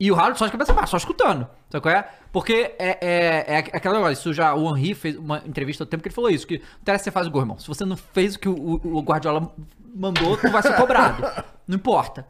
E 0.00 0.10
o 0.10 0.14
Haaland 0.16 0.38
só 0.38 0.46
de 0.46 0.52
cabeça 0.52 0.72
baixa, 0.72 0.92
só 0.92 0.96
escutando. 0.96 1.46
Sabe 1.68 1.82
qual 1.82 1.94
é? 1.94 2.08
Porque 2.32 2.74
é, 2.78 2.98
é, 3.00 3.54
é 3.54 3.58
aquela 3.58 3.96
negócio, 3.96 4.14
isso 4.14 4.32
já 4.32 4.54
o 4.54 4.74
Henry 4.76 4.94
fez 4.94 5.14
uma 5.16 5.42
entrevista 5.46 5.84
há 5.84 5.86
tempo 5.86 6.02
que 6.02 6.08
ele 6.08 6.14
falou 6.14 6.30
isso, 6.30 6.46
que 6.46 6.58
não 6.58 6.64
interessa 6.80 7.04
você 7.04 7.10
faz 7.10 7.26
o 7.26 7.30
gol, 7.30 7.42
irmão. 7.42 7.58
Se 7.58 7.68
você 7.68 7.84
não 7.84 7.96
fez 7.98 8.34
o 8.34 8.38
que 8.38 8.48
o, 8.48 8.54
o- 8.54 8.96
o 8.96 9.00
Guardiola 9.02 9.52
mandou, 9.94 10.36
tu 10.38 10.50
vai 10.50 10.62
ser 10.62 10.74
cobrado. 10.74 11.22
não 11.68 11.76
importa. 11.76 12.26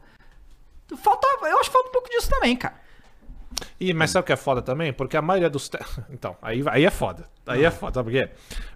Falta, 0.97 1.25
eu 1.43 1.57
acho 1.59 1.69
que 1.69 1.73
falta 1.73 1.89
um 1.89 1.91
pouco 1.93 2.09
disso 2.09 2.29
também, 2.29 2.55
cara. 2.57 2.75
Ih, 3.79 3.93
mas 3.93 4.11
sabe 4.11 4.23
o 4.23 4.25
que 4.25 4.33
é 4.33 4.37
foda 4.37 4.61
também? 4.61 4.91
Porque 4.91 5.15
a 5.15 5.21
maioria 5.21 5.49
dos. 5.49 5.69
te- 5.69 5.79
Então, 6.11 6.35
aí, 6.41 6.61
aí 6.67 6.83
é 6.85 6.89
foda. 6.91 7.25
Aí 7.47 7.63
é 7.63 7.71
foda, 7.71 7.93
sabe 7.95 8.11
por 8.11 8.19
quê? 8.19 8.29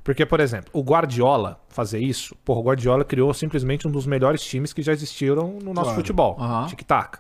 Porque, 0.04 0.26
por 0.26 0.40
exemplo, 0.40 0.70
o 0.74 0.82
Guardiola 0.82 1.60
fazer 1.70 2.00
isso, 2.00 2.36
porra, 2.46 2.60
o 2.60 2.64
Guardiola 2.64 3.04
criou 3.04 3.34
simplesmente 3.34 3.88
um 3.88 3.92
dos 3.92 4.06
melhores 4.06 4.42
times 4.42 4.72
que 4.74 4.82
já 4.82 4.94
existiram 4.94 5.60
no 5.62 5.74
nosso 5.74 5.88
Claro. 5.90 5.96
futebol. 5.96 6.38
Aham. 6.40 6.68
Tic-tac. 6.68 7.20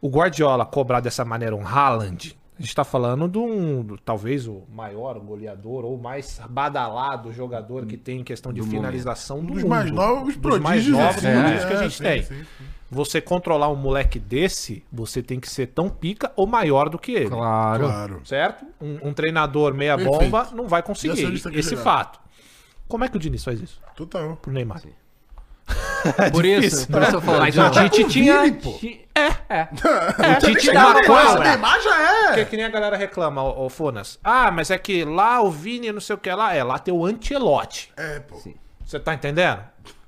O 0.00 0.08
Guardiola 0.08 0.64
cobrar 0.66 1.00
dessa 1.00 1.24
maneira 1.24 1.54
um 1.56 1.66
Haaland, 1.66 2.36
a 2.58 2.62
gente 2.62 2.74
tá 2.74 2.84
falando 2.84 3.26
de 3.28 3.38
um, 3.38 3.82
do- 3.82 3.98
talvez 3.98 4.46
o 4.46 4.62
maior 4.72 5.18
goleador 5.18 5.84
ou 5.84 5.96
mais 5.98 6.40
badalado 6.48 7.32
jogador 7.32 7.86
que 7.86 7.96
tem 7.96 8.20
em 8.20 8.24
questão 8.24 8.52
de 8.52 8.62
finalização 8.62 9.40
do 9.44 9.54
dos 9.54 9.62
mundo. 9.62 9.70
mais 9.70 9.90
novos 9.90 10.36
dos 10.36 10.58
mais 10.60 10.84
prodígios, 10.84 10.96
novos 10.98 11.16
assim, 11.16 11.32
prodígios 11.32 11.62
né? 11.64 11.68
que 11.70 11.76
a 11.76 11.82
gente 11.82 11.96
Sim, 11.96 12.02
tem. 12.02 12.22
sim, 12.22 12.34
sim. 12.58 12.64
Você 12.90 13.20
controlar 13.20 13.68
um 13.70 13.74
moleque 13.74 14.20
desse, 14.20 14.84
você 14.92 15.20
tem 15.20 15.40
que 15.40 15.48
ser 15.50 15.68
tão 15.68 15.88
pica 15.88 16.30
ou 16.36 16.46
maior 16.46 16.88
do 16.88 16.96
que 16.98 17.12
ele. 17.12 17.28
Claro. 17.30 17.84
Claro. 17.84 18.20
Certo? 18.24 18.64
Um, 18.80 19.08
um 19.08 19.12
treinador 19.12 19.74
meia 19.74 19.96
Perfeito. 19.96 20.20
bomba 20.20 20.48
não 20.52 20.68
vai 20.68 20.80
conseguir. 20.82 21.18
Esse 21.54 21.70
chegar. 21.70 21.82
fato. 21.82 22.20
Como 22.86 23.02
é 23.02 23.08
que 23.08 23.16
o 23.16 23.18
Diniz 23.18 23.42
faz 23.42 23.60
isso? 23.60 23.80
Total. 23.96 24.36
Pro 24.36 24.52
Neymar. 24.52 24.80
Por 26.32 26.44
isso, 26.44 26.86
por 26.88 27.02
isso 27.02 27.16
eu 27.16 27.20
falo. 27.20 27.38
Mas 27.38 27.56
o 27.56 27.70
Tite 27.70 28.04
tinha. 28.04 28.42
Vini, 28.42 28.56
pô. 28.58 28.72
ti- 28.72 29.06
É. 29.14 29.68
O 29.72 30.40
Tite 30.54 30.72
dava 30.72 30.98
O 30.98 31.06
cobra. 31.06 31.48
Neymar 31.50 31.80
já 31.80 32.00
é. 32.00 32.26
Porque 32.28 32.44
que 32.46 32.56
nem 32.56 32.66
a 32.66 32.68
galera 32.68 32.96
reclama, 32.96 33.42
ô, 33.42 33.66
ô 33.66 33.68
Fonas. 33.70 34.18
Ah, 34.22 34.50
mas 34.50 34.70
é 34.70 34.76
que 34.78 35.04
lá 35.04 35.40
o 35.40 35.50
Vini 35.50 35.90
não 35.92 36.00
sei 36.00 36.14
o 36.14 36.18
que 36.18 36.30
lá. 36.30 36.54
É, 36.54 36.62
lá 36.62 36.78
tem 36.78 36.92
o 36.92 37.06
Ancelotti. 37.06 37.90
É, 37.96 38.20
pô. 38.20 38.40
Você 38.84 39.00
tá 39.00 39.14
entendendo? 39.14 39.60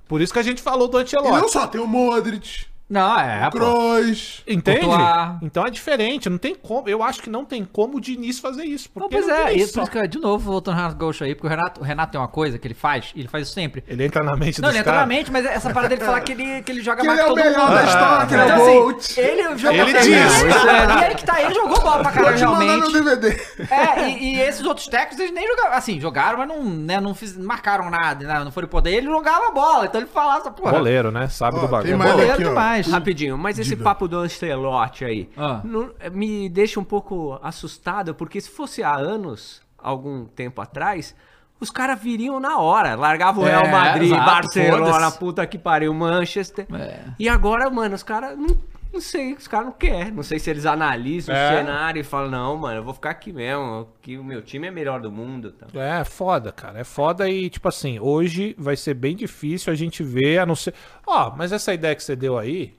Por 0.07 0.21
isso 0.21 0.33
que 0.33 0.39
a 0.39 0.43
gente 0.43 0.61
falou 0.61 0.87
do 0.89 1.01
E 1.01 1.05
não 1.15 1.49
só, 1.49 1.67
tem 1.67 1.81
o 1.81 1.87
Modric, 1.87 2.67
Não, 2.89 3.19
é. 3.19 3.51
Kroos. 3.51 4.43
Entende? 4.47 4.81
Courtois. 4.87 5.39
Então 5.43 5.67
é 5.67 5.71
diferente, 5.71 6.31
não 6.31 6.39
tem 6.39 6.55
como. 6.55 6.89
Eu 6.89 7.03
acho 7.03 7.21
que 7.21 7.29
não 7.29 7.45
tem 7.45 7.65
como 7.65 7.97
o 7.97 8.01
Diniz 8.01 8.39
fazer 8.39 8.65
isso. 8.65 8.89
Não, 8.95 9.03
Porque 9.03 9.17
pois 9.17 9.27
não 9.27 9.35
é, 9.35 9.53
isso, 9.55 9.73
por 9.75 9.83
isso 9.83 9.91
que, 9.91 10.07
de 10.09 10.19
novo, 10.21 10.53
voltando 10.53 10.75
ao 10.75 10.81
Renato 10.83 10.97
Gaúcho 10.97 11.25
aí, 11.25 11.35
porque 11.35 11.49
o 11.49 11.51
Renato, 11.51 11.81
o 11.81 11.85
Renato 11.85 12.13
tem 12.13 12.21
uma 12.21 12.29
coisa 12.29 12.59
que 12.59 12.67
ele 12.67 12.75
faz, 12.75 13.13
e 13.17 13.21
ele 13.21 13.29
faz 13.29 13.47
isso 13.47 13.55
sempre. 13.55 13.83
Ele 13.89 14.05
entra 14.05 14.23
na 14.23 14.37
mente 14.37 14.61
Não, 14.61 14.69
dos 14.69 14.75
ele 14.77 14.81
entra 14.81 14.95
na 14.95 15.07
mente, 15.07 15.33
mas 15.33 15.45
essa 15.47 15.71
parada 15.71 15.89
dele 15.89 16.05
falar 16.07 16.21
que 16.21 16.31
ele, 16.33 16.63
que 16.63 16.71
ele 16.71 16.81
joga 16.83 17.01
Que 17.01 17.07
mais 17.09 17.19
ele 17.19 17.29
é 17.29 17.33
que 17.33 17.33
o 17.33 17.35
todo 17.43 17.45
melhor 17.45 17.69
mundo. 17.69 17.77
da 17.77 17.85
história, 17.85 18.27
que 18.27 18.35
ele 18.35 18.43
é 18.43 18.45
Então, 18.47 18.87
o 18.87 18.89
assim, 18.97 19.21
ele 19.21 19.59
jogou 19.59 19.79
Ele 19.81 19.93
diz. 19.93 20.07
E 20.11 21.05
aí 21.05 21.15
que 21.17 21.25
tá, 21.25 21.43
ele 21.43 21.55
jogou 21.55 21.81
bola 21.81 22.03
pra 22.03 22.13
caralho, 22.13 22.39
Vou 22.39 22.47
te 22.47 22.53
mandar 22.61 22.77
no 22.77 22.91
realmente. 22.91 23.17
DVD. 23.17 23.47
É, 23.69 24.09
e, 24.11 24.37
e 24.37 24.41
esses 24.41 24.65
outros 24.65 24.87
técnicos, 24.87 25.19
eles 25.19 25.33
nem 25.33 25.47
jogaram. 25.47 25.73
Assim, 25.73 26.01
jogaram, 26.01 26.39
mas 26.39 26.49
não, 26.49 26.63
né, 26.63 27.01
não, 27.01 27.15
fiz, 27.15 27.37
não 27.37 27.47
marcaram 27.47 27.91
nada, 27.91 28.25
né, 28.27 28.45
não 28.45 28.53
foram 28.53 28.69
poder. 28.69 28.93
Ele 28.93 29.07
jogava 29.07 29.51
bola, 29.51 29.87
então 29.87 30.01
ele 30.01 30.09
falava 30.09 30.39
essa 30.41 30.51
porra. 30.53 30.71
Goleiro, 30.73 31.11
né? 31.11 31.29
Sabe 31.29 31.57
Ó, 31.57 31.61
do 31.63 31.69
bagulho. 31.69 31.99
mais 31.99 32.11
Goleiro 32.13 32.33
aqui, 32.33 32.45
ó. 32.45 32.55
Demais. 32.85 32.87
Rapidinho, 33.01 33.39
mas 33.39 33.59
esse 33.59 33.71
Diga. 33.71 33.85
papo 33.85 34.07
do 34.07 34.19
Ancelotti 34.19 35.05
aí 35.05 35.29
Ah. 35.37 35.61
não- 35.65 35.91
me 36.13 36.49
deixa 36.49 36.79
um 36.79 36.85
pouco 36.85 37.39
assustado, 37.43 38.15
porque 38.15 38.41
se 38.41 38.51
fosse 38.51 38.83
há 38.83 38.95
anos, 38.95 39.63
algum 39.79 40.25
tempo 40.25 40.61
atrás, 40.61 41.15
os 41.61 41.71
caras 41.71 41.99
viriam 42.01 42.39
na 42.39 42.59
hora. 42.59 42.95
Largavam 42.95 43.45
o 43.45 43.47
É, 43.47 43.51
Real 43.51 43.69
Madrid, 43.69 44.09
exato, 44.13 44.25
Barcelona, 44.27 45.11
puta 45.11 45.47
que 45.47 45.57
pariu, 45.59 45.95
Manchester. 45.95 46.67
É. 46.75 47.01
E 47.19 47.29
agora, 47.29 47.71
mano, 47.71 47.95
os 47.95 48.03
caras 48.03 48.37
não, 48.39 48.57
não 48.93 49.01
sei, 49.01 49.35
os 49.35 49.47
caras 49.47 49.67
não 49.67 49.73
querem. 49.73 50.13
Não 50.13 50.23
sei 50.23 50.39
se 50.39 50.49
eles 50.51 50.65
analisam 50.67 51.35
É. 51.35 51.47
o 51.53 51.57
cenário 51.59 52.01
e 52.01 52.05
falam, 52.05 52.31
não, 52.31 52.57
mano, 52.57 52.77
eu 52.79 52.83
vou 52.85 52.95
ficar 52.95 53.11
aqui 53.11 53.33
mesmo, 53.33 53.89
que 54.01 54.17
o 54.17 54.25
meu 54.25 54.41
time 54.43 54.67
é 54.69 54.71
melhor 54.71 55.01
do 55.01 55.11
mundo. 55.13 55.53
Tá? 55.53 55.67
É, 55.81 56.03
foda, 56.05 56.51
cara. 56.53 56.81
É 56.81 56.85
foda 56.85 57.29
e, 57.29 57.51
tipo 57.51 57.69
assim, 57.69 57.99
hoje 58.01 58.55
vai 58.59 58.77
ser 58.77 58.95
bem 58.95 59.15
difícil 59.15 59.73
a 59.73 59.77
gente 59.77 60.03
ver, 60.03 60.39
a 60.39 60.47
não 60.47 60.55
ser. 60.57 60.73
Ó, 61.07 61.31
mas 61.37 61.53
essa 61.53 61.73
ideia 61.75 61.95
que 61.95 62.03
você 62.03 62.17
deu 62.17 62.39
aí. 62.39 62.75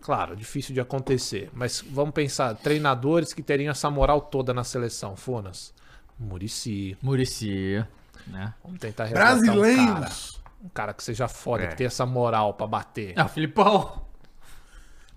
Claro, 0.00 0.36
difícil 0.36 0.74
de 0.74 0.80
acontecer. 0.80 1.50
Mas 1.54 1.82
vamos 1.86 2.12
pensar, 2.12 2.54
treinadores 2.56 3.32
que 3.32 3.42
teriam 3.42 3.70
essa 3.70 3.90
moral 3.90 4.20
toda 4.20 4.52
na 4.52 4.62
seleção, 4.62 5.16
Fonas. 5.16 5.72
Murici. 6.18 6.96
Murici, 7.02 7.82
né? 8.26 8.52
Vamos 8.62 8.78
tentar 8.80 9.04
resgatar 9.04 9.34
Um 9.36 9.40
cara, 9.46 9.52
Brasileiros. 9.58 10.42
um 10.62 10.68
cara 10.68 10.92
que 10.92 11.02
seja 11.02 11.26
foda, 11.26 11.64
É. 11.64 11.66
que 11.68 11.76
tenha 11.76 11.86
essa 11.88 12.04
moral 12.06 12.52
pra 12.54 12.66
bater. 12.66 13.14
Ah, 13.16 13.24
o 13.24 13.28
Filipão. 13.28 14.02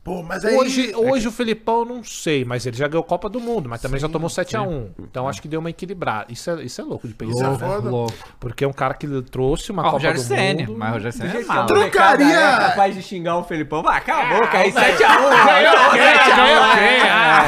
Pô, 0.07 0.23
mas 0.23 0.45
aí... 0.45 0.55
Hoje, 0.55 0.93
hoje 0.95 1.27
o 1.27 1.31
Felipão 1.33 1.83
não 1.83 2.01
sei, 2.01 2.45
mas 2.45 2.65
ele 2.65 2.77
já 2.77 2.87
ganhou 2.87 3.03
Copa 3.03 3.27
do 3.27 3.41
Mundo, 3.41 3.67
mas 3.67 3.81
também 3.81 3.99
já 3.99 4.07
tomou 4.07 4.29
7x1. 4.29 4.91
Então 4.99 5.27
acho 5.27 5.41
que 5.41 5.49
deu 5.49 5.59
uma 5.59 5.69
equilibrada. 5.69 6.31
Isso 6.31 6.49
é, 6.49 6.63
isso 6.63 6.79
é 6.79 6.83
louco 6.85 7.05
de 7.09 7.13
pensar, 7.13 7.49
Louco. 7.49 7.61
né? 7.65 7.69
foda. 7.75 7.89
Louco. 7.89 8.13
Porque 8.39 8.63
é 8.63 8.67
um 8.69 8.71
cara 8.71 8.93
que 8.93 9.05
trouxe 9.23 9.69
uma 9.69 9.81
Ó, 9.81 9.87
o 9.87 9.91
Copa 9.91 9.97
Rogério 9.97 10.21
do 10.21 10.25
Ceni, 10.25 10.65
Mundo. 10.65 10.77
mas 10.79 10.89
o 10.89 10.93
Rogério 10.93 11.17
Ceni 11.17 11.37
é 11.43 11.45
mal. 11.45 11.65
Trocaria- 11.65 12.25
É 12.37 12.57
capaz 12.69 12.95
de 12.95 13.01
xingar 13.03 13.37
o 13.37 13.43
Felipão. 13.43 13.83
Vai, 13.83 13.99
cala 13.99 14.23
a 14.23 14.39
boca 14.39 14.57
aí, 14.57 14.71
7x1. 14.71 14.87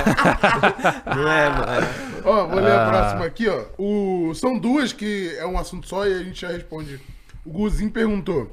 Não 1.15 1.31
é, 1.31 1.49
mano. 1.49 1.87
Ó, 2.25 2.45
vou 2.47 2.59
Ah. 2.59 2.61
ler 2.61 2.71
a 2.73 2.87
próxima 2.89 3.25
aqui, 3.25 3.47
ó. 3.47 3.63
O... 3.77 4.33
São 4.35 4.57
duas 4.59 4.91
que 4.91 5.33
é 5.37 5.45
um 5.45 5.57
assunto 5.57 5.87
só 5.87 6.05
e 6.05 6.13
a 6.13 6.23
gente 6.23 6.41
já 6.41 6.49
responde. 6.49 6.99
O 7.45 7.51
Guzinho 7.51 7.89
perguntou. 7.91 8.51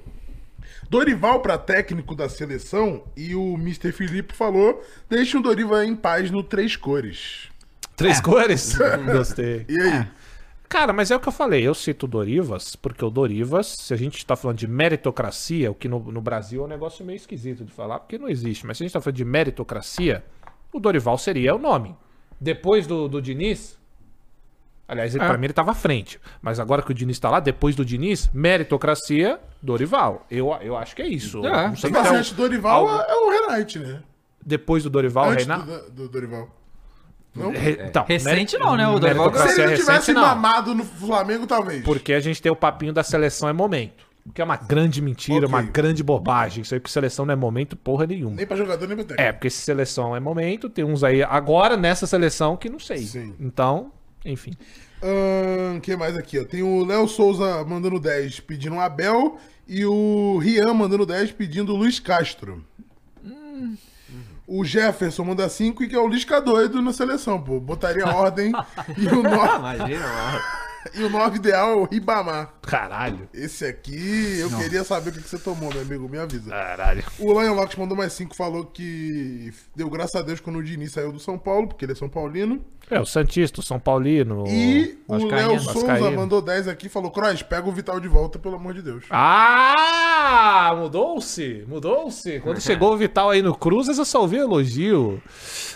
Dorival 0.89 1.41
pra 1.41 1.59
técnico 1.59 2.15
da 2.15 2.29
seleção 2.29 3.05
e 3.17 3.35
o 3.35 3.55
Mr. 3.55 3.93
Felipe 3.93 4.35
falou: 4.35 4.83
deixa 5.09 5.39
o 5.39 5.43
Dorival 5.43 5.83
em 5.83 5.97
paz 5.97 6.31
no 6.31 6.43
Três 6.43 6.77
Cores. 6.77 7.49
Três 7.97 8.21
cores? 8.21 8.77
Gostei. 9.11 9.65
E 9.69 9.81
aí? 9.81 10.07
Cara, 10.69 10.93
mas 10.93 11.11
é 11.11 11.17
o 11.17 11.21
que 11.21 11.29
eu 11.29 11.33
falei. 11.33 11.67
Eu 11.67 11.75
cito 11.75 12.07
o 12.07 12.09
Dorivas, 12.09 12.77
porque 12.77 13.05
o 13.05 13.09
Dorivas, 13.09 13.69
se 13.69 13.95
a 13.95 13.97
gente 13.97 14.25
tá 14.27 14.37
falando 14.37 14.59
de 14.59 14.67
meritocracia, 14.67 15.71
o 15.71 15.75
que 15.75 15.89
no, 15.89 16.01
no 16.01 16.21
Brasil 16.21 16.63
é 16.63 16.65
um 16.65 16.69
negócio 16.69 17.05
meio 17.05 17.17
esquisito 17.17 17.65
de 17.65 17.73
falar, 17.73 18.01
porque 18.01 18.19
não 18.19 18.29
existe. 18.29 18.67
Mas 18.67 18.77
se 18.77 18.83
a 18.83 18.87
gente 18.87 18.93
tá 18.93 19.01
falando 19.01 19.17
de 19.17 19.25
meritocracia, 19.25 20.25
o 20.73 20.81
Dorival 20.81 21.17
seria 21.17 21.55
o 21.55 21.59
nome. 21.59 21.97
Depois 22.41 22.87
do, 22.87 23.09
do 23.09 23.23
Diniz. 23.23 23.79
Aliás, 24.89 25.15
ele, 25.15 25.25
É. 25.25 25.27
pra 25.29 25.37
mim 25.37 25.47
ele 25.47 25.53
tava 25.53 25.73
à 25.73 25.75
frente. 25.75 26.21
Mas 26.41 26.61
agora 26.61 26.81
que 26.83 26.91
o 26.91 26.95
Diniz 26.95 27.19
tá 27.19 27.29
lá, 27.29 27.41
depois 27.41 27.75
do 27.75 27.85
Diniz, 27.85 28.31
meritocracia, 28.33 29.41
Dorival. 29.63 30.25
Eu, 30.31 30.57
eu 30.61 30.77
acho 30.77 30.95
que 30.95 31.03
é 31.03 31.09
isso. 31.09 31.45
É. 31.45 31.69
Não 31.69 31.77
sei 31.77 31.91
Mas 31.91 32.07
é 32.07 32.11
um- 32.11 32.15
antes 32.17 32.31
do 32.33 32.37
Dorival 32.37 32.89
algo- 32.89 33.03
é 33.03 33.15
o 33.17 33.31
Renate, 33.31 33.79
né? 33.79 34.01
Depois 34.45 34.83
do 34.85 34.91
Dorival, 34.91 35.31
Antes 35.31 35.45
Renato. 35.47 35.67
do, 35.67 35.91
do 35.91 36.09
Dorival. 36.09 36.49
Não? 37.35 37.51
Re- 37.51 37.79
então, 37.89 38.05
Recente 38.07 38.57
não, 38.57 38.77
né? 38.77 38.87
O 38.89 38.99
Dorival- 38.99 39.33
Se 39.35 39.61
ele 39.61 39.67
não 39.71 39.75
tivesse 39.77 39.91
recente, 39.93 40.13
não. 40.15 40.23
mamado 40.23 40.75
no 40.75 40.85
Flamengo, 40.85 41.47
talvez. 41.47 41.85
Porque 41.85 42.13
a 42.15 42.21
gente 42.21 42.41
tem 42.41 42.51
o 42.51 42.57
papinho 42.57 42.93
da 42.93 43.03
seleção 43.03 43.49
é 43.49 43.53
momento. 43.53 44.07
Que 44.35 44.41
é 44.41 44.45
uma 44.45 44.57
grande 44.57 45.01
mentira, 45.03 45.47
Ok. 45.47 45.49
uma 45.49 45.63
grande 45.63 46.03
bobagem. 46.03 46.63
Isso 46.63 46.75
aí 46.75 46.81
que 46.81 46.91
seleção 46.91 47.27
não 47.27 47.33
é 47.33 47.37
momento 47.37 47.77
porra 47.77 48.07
nenhuma. 48.07 48.35
Nem 48.35 48.47
pra 48.47 48.57
jogador, 48.57 48.87
nem 48.89 48.97
pra 48.97 49.05
técnico. 49.05 49.23
É, 49.23 49.33
porque 49.33 49.51
se 49.51 49.59
seleção 49.63 50.17
é 50.17 50.21
momento, 50.21 50.69
tem 50.71 50.85
uns 50.85 51.05
aí 51.05 51.23
agora 51.23 51.77
nessa 51.77 52.07
seleção 52.07 52.57
que 52.57 52.69
não 52.69 52.79
sei. 52.81 52.99
Sim. 52.99 53.35
Então, 53.39 53.93
enfim. 54.27 54.53
Ahn, 55.03 55.81
que 55.81 55.97
mais 55.97 56.17
aqui, 56.17 56.39
ó? 56.39 56.45
Tem 56.45 56.63
o 56.63 56.85
Léo 56.85 57.07
Souza 57.07 57.65
mandando 57.65 58.01
10 58.01 58.41
pedindo 58.41 58.77
o 58.77 58.81
Abel 58.81 59.39
e 59.67 59.85
o 59.85 60.39
Rian 60.39 60.75
mandando 60.75 61.07
10 61.07 61.33
pedindo 61.33 61.73
o 61.73 61.77
Luiz 61.77 62.01
Castro. 62.01 62.65
O 64.47 64.65
Jefferson 64.65 65.25
manda 65.25 65.49
5 65.49 65.83
e 65.83 65.89
que 65.89 65.97
é 65.97 65.99
o 65.99 66.07
Lisca 66.07 66.41
doido 66.41 66.81
na 66.81 66.93
seleção, 66.93 67.41
pô. 67.43 67.59
Botaria 67.59 68.05
a 68.05 68.15
ordem 68.15 68.53
e 68.97 69.07
o 69.09 69.23
9 69.23 69.57
Imagina, 69.59 70.07
mano. 70.07 70.41
e 70.95 71.03
o 71.03 71.09
nove 71.09 71.37
ideal 71.37 71.71
é 71.71 71.75
o 71.75 71.85
Ribamar. 71.85 72.55
Caralho. 72.63 73.29
Esse 73.33 73.65
aqui, 73.65 74.39
eu 74.39 74.51
queria 74.51 74.85
saber 74.85 75.11
o 75.11 75.13
que 75.13 75.29
você 75.29 75.39
tomou, 75.39 75.73
meu 75.73 75.83
amigo, 75.83 76.09
me 76.09 76.19
avisa. 76.19 76.51
Caralho. 76.51 77.05
O 77.19 77.41
Lion 77.41 77.55
Locks 77.55 77.77
mandou 77.77 77.97
mais 77.97 78.13
5, 78.13 78.35
falou 78.35 78.67
que 78.67 79.53
deu 79.75 79.89
graças 79.89 80.17
a 80.17 80.23
Deus 80.23 80.41
quando 80.41 80.57
o 80.57 80.63
Diniz 80.63 80.93
saiu 80.93 81.13
do 81.13 81.21
São 81.21 81.39
Paulo, 81.39 81.69
porque 81.69 81.85
ele 81.85 81.93
é 81.93 81.95
São 81.97 82.09
Paulino. 82.09 82.65
É, 82.89 83.01
o 83.01 83.07
Santista, 83.07 83.61
o 83.61 83.65
São 83.65 83.81
Paulino. 83.81 84.45
E 84.47 84.97
o. 85.09 85.17
Léo 85.27 85.59
Souza 85.59 85.87
Vascaíno. 85.89 86.17
mandou 86.17 86.41
10 86.41 86.69
aqui, 86.69 86.89
falou, 86.89 87.11
Croix, 87.11 87.43
pega 87.43 87.69
o 87.69 87.73
Vital 87.73 87.99
de 87.99 88.07
volta, 88.07 88.39
pelo 88.39 88.55
amor 88.55 88.75
de 88.75 88.83
Deus. 88.83 89.05
Ah! 89.11 90.73
Mudou-se! 90.79 91.65
Mudou-se! 91.67 92.39
Quando 92.41 92.61
chegou 92.61 92.93
o 92.93 92.97
Vital 92.97 93.31
aí 93.31 93.43
no 93.43 93.57
Cruzes, 93.57 93.99
eu 93.99 94.05
só 94.05 94.21
ouvi 94.21 94.37
elogio. 94.37 95.21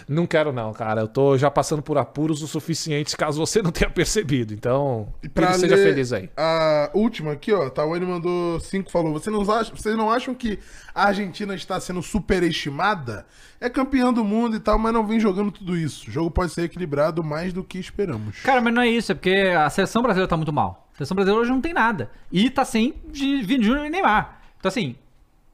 Não 0.08 0.26
quero, 0.26 0.52
não, 0.52 0.72
cara. 0.72 1.02
Eu 1.02 1.08
tô 1.08 1.36
já 1.36 1.50
passando 1.50 1.82
por 1.82 1.98
apuros 1.98 2.42
o 2.42 2.46
suficiente, 2.46 3.16
caso 3.16 3.44
você 3.44 3.60
não 3.60 3.72
tenha 3.72 3.90
percebido. 3.90 4.54
Então, 4.54 4.99
E 5.22 5.28
que 5.28 5.40
ele 5.40 5.54
seja 5.54 5.76
feliz 5.76 6.12
aí. 6.12 6.30
A 6.36 6.90
última 6.94 7.32
aqui, 7.32 7.52
ó, 7.52 7.68
Tawane 7.68 8.04
mandou 8.06 8.58
5, 8.60 8.90
falou: 8.90 9.12
Você 9.12 9.30
não 9.30 9.40
acha, 9.50 9.74
vocês 9.74 9.96
não 9.96 10.10
acham 10.10 10.34
que 10.34 10.58
a 10.94 11.04
Argentina 11.06 11.54
está 11.54 11.78
sendo 11.80 12.02
superestimada? 12.02 13.26
É 13.60 13.68
campeã 13.68 14.12
do 14.12 14.24
mundo 14.24 14.56
e 14.56 14.60
tal, 14.60 14.78
mas 14.78 14.92
não 14.92 15.06
vem 15.06 15.20
jogando 15.20 15.50
tudo 15.50 15.76
isso. 15.76 16.08
O 16.08 16.12
jogo 16.12 16.30
pode 16.30 16.52
ser 16.52 16.62
equilibrado 16.62 17.22
mais 17.22 17.52
do 17.52 17.62
que 17.62 17.78
esperamos. 17.78 18.40
Cara, 18.40 18.60
mas 18.60 18.72
não 18.72 18.82
é 18.82 18.88
isso, 18.88 19.12
é 19.12 19.14
porque 19.14 19.52
a 19.56 19.68
seleção 19.68 20.02
brasileira 20.02 20.28
tá 20.28 20.36
muito 20.36 20.52
mal. 20.52 20.88
A 20.94 20.96
seleção 20.96 21.14
brasileira 21.14 21.42
hoje 21.42 21.50
não 21.50 21.60
tem 21.60 21.74
nada. 21.74 22.10
E 22.32 22.48
tá 22.48 22.64
sem 22.64 22.94
de 23.08 23.42
Vini 23.42 23.64
Júnior 23.64 23.86
e 23.86 23.90
Neymar. 23.90 24.40
Então, 24.58 24.68
assim, 24.68 24.96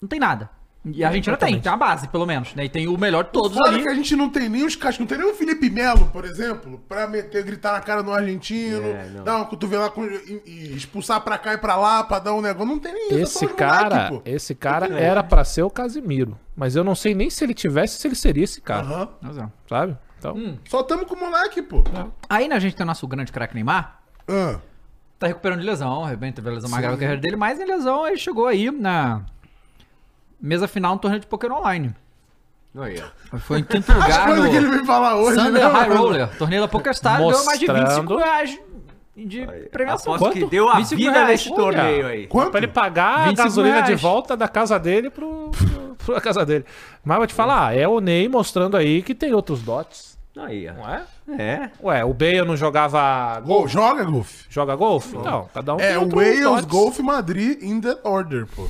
não 0.01 0.09
tem 0.09 0.21
nada. 0.21 0.51
E 0.93 1.03
a 1.03 1.09
Argentina 1.09 1.37
tem, 1.37 1.61
tem 1.61 1.73
uma 1.73 1.77
base, 1.79 2.07
pelo 2.09 2.25
menos, 2.25 2.55
né? 2.55 2.65
E 2.65 2.69
tem 2.69 2.87
o 2.87 2.97
melhor 2.97 3.25
de 3.25 3.31
todos 3.31 3.57
Fora 3.59 3.71
ali. 3.75 3.83
que 3.83 3.89
a 3.89 3.95
gente 3.95 4.15
não 4.15 4.29
tem 4.31 4.49
nem 4.49 4.65
os 4.65 4.77
caras, 4.77 4.99
não 4.99 5.07
tem 5.07 5.19
nem 5.19 5.29
o 5.29 5.35
Felipe 5.35 5.69
Melo, 5.69 6.07
por 6.13 6.25
exemplo, 6.25 6.81
pra 6.89 7.07
meter, 7.09 7.43
gritar 7.45 7.73
na 7.73 7.81
cara 7.81 8.03
do 8.03 8.13
argentino, 8.13 8.87
É, 8.87 9.09
não. 9.15 9.25
dar 9.25 9.37
uma 9.37 9.45
cotovelada 9.47 9.91
com, 9.91 10.05
e, 10.05 10.43
e 10.47 10.77
expulsar 10.77 11.21
pra 11.23 11.37
cá 11.39 11.55
e 11.55 11.59
pra 11.59 11.77
lá, 11.77 12.05
pra 12.05 12.19
dar 12.21 12.35
um 12.35 12.41
negócio. 12.41 12.69
Não 12.69 12.79
tem 12.79 12.93
nem 12.93 13.07
isso. 13.21 13.45
Esse 13.45 13.45
é 13.47 13.49
cara, 13.49 13.95
moleque, 13.97 14.15
pô. 14.15 14.23
esse 14.25 14.55
cara 14.55 14.87
era 14.99 15.23
pra 15.23 15.45
ser 15.45 15.63
o 15.63 15.71
Casimiro. 15.71 16.39
Mas 16.55 16.77
eu 16.77 16.85
não 16.85 16.95
sei 16.95 17.15
nem 17.15 17.29
se 17.31 17.43
ele 17.45 17.53
tivesse, 17.53 17.99
se 17.99 18.07
ele 18.07 18.15
seria 18.15 18.45
esse 18.45 18.61
cara. 18.61 19.11
É. 19.25 19.47
Sabe? 19.69 19.97
Então, 20.19 20.59
Só 20.69 20.83
tamo 20.83 21.05
com 21.05 21.15
o 21.15 21.21
moleque, 21.21 21.61
pô. 21.63 21.83
Aí, 22.29 22.49
né, 22.49 22.57
a 22.57 22.59
gente 22.59 22.75
tem 22.77 22.85
o 22.85 22.87
nosso 22.87 23.07
grande 23.07 23.31
craque 23.33 23.55
Neymar. 23.55 24.01
Ah. 24.29 24.59
Tá 25.19 25.27
recuperando 25.27 25.61
de 25.61 25.67
lesão, 25.67 26.05
de 26.05 26.11
repente 26.11 26.35
teve 26.35 26.49
a 26.51 26.53
lesão 26.53 26.69
mais 26.69 26.83
grave 26.83 26.97
da 26.97 27.01
carreira 27.01 27.21
dele, 27.23 27.37
mas 27.37 27.59
em 27.59 27.65
lesão 27.65 28.07
ele 28.07 28.19
chegou 28.19 28.47
aí 28.47 28.71
na 28.71 29.23
mesa 30.41 30.67
final 30.69 30.95
no 30.95 31.01
torneio 31.01 31.21
de 31.21 31.27
poker 31.27 31.53
online. 31.53 31.95
Aí, 32.79 33.03
ó. 33.33 33.39
Foi 33.39 33.61
em 33.61 33.65
quinto 33.65 33.91
As 33.91 33.99
lugar 33.99 34.27
coisas 34.27 34.51
que 34.51 34.57
ele 34.57 34.67
no 34.67 34.73
veio 34.73 34.85
falar 34.85 35.17
hoje, 35.17 35.37
Thunder 35.39 35.53
né? 35.53 35.69
High? 35.81 35.89
Roller, 35.97 36.37
torneio 36.39 36.61
da 36.63 36.69
PokerStar, 36.69 37.19
ganhou 37.19 37.45
mais 37.45 37.59
de 37.59 37.67
25 37.67 37.81
Mostrando. 37.91 38.19
reais 38.19 38.59
de 39.17 39.47
premiação. 39.73 40.15
Aposto 40.15 40.35
que 40.35 40.45
deu 40.45 40.69
a 40.69 40.75
25 40.75 40.97
vida 41.01 41.25
nesse 41.27 41.55
torneio 41.55 42.07
aí. 42.07 42.27
Quanto? 42.27 42.51
pra 42.51 42.59
ele 42.59 42.69
pagar 42.69 43.21
a 43.21 43.25
25 43.29 43.43
gasolina 43.45 43.81
de 43.81 43.87
reais. 43.89 44.01
volta 44.03 44.37
da 44.37 44.47
casa 44.47 44.79
dele 44.79 45.09
pro, 45.09 45.51
pro, 45.53 45.97
pra 46.05 46.21
casa 46.21 46.45
dele. 46.45 46.67
Mas 47.03 47.17
vou 47.17 47.27
te 47.27 47.33
falar, 47.33 47.75
é 47.75 47.89
o 47.89 47.99
Ney 47.99 48.29
mostrando 48.29 48.77
aí 48.77 49.01
que 49.01 49.15
tem 49.15 49.33
outros 49.33 49.63
dots, 49.63 50.19
Aí, 50.37 50.69
ó. 50.69 50.75
não 50.75 50.89
é? 50.91 51.05
É. 51.43 51.71
Ué, 51.83 52.05
o 52.05 52.13
Bale 52.13 52.43
não 52.43 52.59
jogava 52.59 53.41
Gol, 53.41 53.61
golfe? 53.61 53.73
joga, 53.73 54.05
Golf. 54.05 54.43
Joga 54.51 54.77
golfe? 54.77 55.17
Não, 55.17 55.49
cada 55.55 55.75
um 55.75 55.81
É, 55.81 55.89
tem 55.89 55.97
o 55.97 56.01
outro 56.03 56.19
Wales 56.19 56.41
dots. 56.43 56.65
Golf 56.67 56.99
Madrid 56.99 57.63
in 57.63 57.81
that 57.81 58.01
order, 58.05 58.47
pô. 58.55 58.69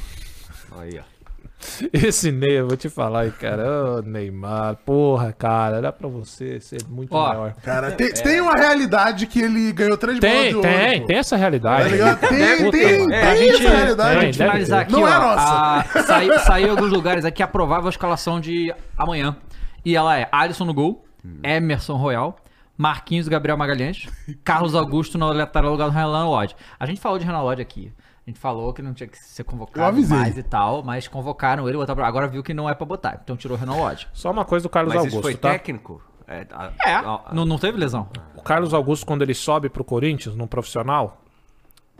Aí, 0.78 0.97
ó. 1.01 1.15
Esse 1.92 2.30
Ney, 2.30 2.58
eu 2.60 2.68
vou 2.68 2.76
te 2.76 2.88
falar 2.88 3.20
aí, 3.20 3.30
cara. 3.30 3.64
Ô, 3.96 4.02
Neymar, 4.02 4.76
porra, 4.84 5.32
cara, 5.32 5.78
era 5.78 5.90
pra 5.92 6.06
você 6.06 6.60
ser 6.60 6.82
muito 6.88 7.14
Ó, 7.14 7.28
maior. 7.28 7.54
Cara, 7.62 7.90
tem, 7.92 8.12
tem 8.12 8.40
uma 8.40 8.52
realidade 8.52 9.26
que 9.26 9.40
ele 9.40 9.72
ganhou 9.72 9.96
três 9.96 10.18
bolas 10.18 10.36
Tem, 10.36 10.48
de 10.50 10.56
ouro. 10.56 10.68
tem, 10.68 11.06
tem 11.06 11.16
essa 11.16 11.30
Tá 11.36 11.36
realidade. 11.40 11.88
ligado? 11.88 12.20
Tem, 12.28 12.56
Puta, 12.58 12.70
tem, 12.78 13.06
tem 13.06 13.14
É, 13.16 13.22
a 13.22 13.36
gente- 13.36 13.66
essa 13.66 13.74
realidade. 13.76 14.20
tem, 14.20 14.32
finalizar 14.34 14.80
aqui, 14.82 14.92
Não 14.92 15.02
ó. 15.02 15.08
é 15.08 15.18
nossa. 15.18 15.98
a- 15.98 16.02
saiu, 16.02 16.38
saiu 16.40 16.66
em 16.66 16.70
alguns 16.70 16.90
lugares 16.92 17.24
aqui 17.24 17.42
a 17.42 17.48
provável 17.48 17.88
escalação 17.88 18.38
de 18.40 18.72
amanhã. 18.96 19.36
E 19.84 19.96
ela 19.96 20.18
é 20.18 20.28
Alisson 20.30 20.64
no 20.66 20.74
gol, 20.74 21.04
Emerson 21.42 21.94
Royal, 21.96 22.36
Marquinhos 22.76 23.26
e 23.26 23.30
Gabriel 23.30 23.56
Magalhães, 23.56 24.06
Carlos 24.44 24.74
Augusto 24.74 25.16
no 25.16 25.32
lateral 25.32 25.72
lugar 25.72 25.86
do 25.88 25.94
Renan 25.94 26.26
Lodge. 26.28 26.54
A 26.78 26.84
gente 26.86 27.00
falou 27.00 27.18
de 27.18 27.24
Renan 27.24 27.40
Lodge 27.40 27.62
aqui. 27.62 27.90
A 28.27 28.31
gente 28.31 28.40
falou 28.40 28.73
que 28.73 28.82
não 28.82 28.93
tinha 28.93 29.07
que 29.07 29.16
ser 29.16 29.44
convocado 29.44 29.97
mais 30.09 30.36
e 30.36 30.43
tal, 30.43 30.82
mas 30.82 31.07
convocaram 31.07 31.69
ele, 31.69 31.78
botaram 31.78 31.97
pra- 31.97 32.09
agora 32.09 32.27
viu 32.27 32.43
que 32.43 32.53
não 32.53 32.69
é 32.69 32.74
pra 32.74 32.85
botar, 32.85 33.20
então 33.23 33.36
tirou 33.36 33.57
o 33.57 33.61
Renan 33.61 33.77
Lodge. 33.77 34.09
Só 34.12 34.32
uma 34.32 34.44
coisa 34.44 34.65
do 34.65 34.69
Carlos 34.69 34.93
Mas 34.93 35.05
isso 35.05 35.16
Augusto, 35.16 35.31
foi 35.32 35.40
tá? 35.40 35.51
técnico? 35.53 36.03
É, 36.27 36.44
a- 36.51 36.73
É, 36.85 36.94
a- 36.94 37.31
não, 37.32 37.44
não 37.44 37.57
teve 37.57 37.78
lesão. 37.78 38.09
O 38.35 38.43
Carlos 38.43 38.74
Augusto, 38.74 39.07
quando 39.07 39.23
ele 39.23 39.32
sobe 39.32 39.69
pro 39.69 39.85
Corinthians, 39.85 40.35
no 40.35 40.48
profissional, 40.48 41.23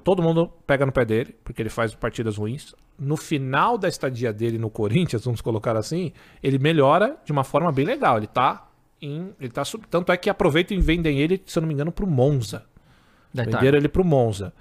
todo 0.03 0.21
mundo 0.21 0.49
pega 0.67 0.85
no 0.85 0.91
pé 0.91 1.05
dele, 1.05 1.37
porque 1.45 1.63
ele 1.63 1.69
faz 1.71 1.95
partidas 1.95 2.37
ruins. 2.37 2.75
No 2.99 3.17
final 3.17 3.79
da 3.79 3.87
estadia 3.87 4.33
dele 4.33 4.59
no 4.59 4.69
Corinthians, 4.69 5.25
vamos 5.25 5.41
colocar 5.41 5.77
assim, 5.77 6.13
ele 6.43 6.59
melhora 6.59 7.17
de 7.25 7.31
uma 7.31 7.45
forma 7.45 7.71
bem 7.71 7.85
legal. 7.85 8.17
Ele 8.17 8.27
tá 8.27 8.67
em. 9.01 9.33
Ele 9.39 9.51
tá 9.53 9.65
sub... 9.65 9.87
Tanto 9.89 10.11
é 10.11 10.17
que 10.17 10.29
aproveitam 10.29 10.77
e 10.77 10.81
vendem 10.81 11.21
ele, 11.21 11.41
se 11.47 11.57
eu 11.57 11.61
não 11.61 11.69
me 11.69 11.75
engano, 11.75 11.93
pro 11.93 12.07
Monza. 12.07 12.65
Venderam 13.33 13.79
ele 13.79 13.89
pro 13.89 14.05
Monza. 14.05 14.53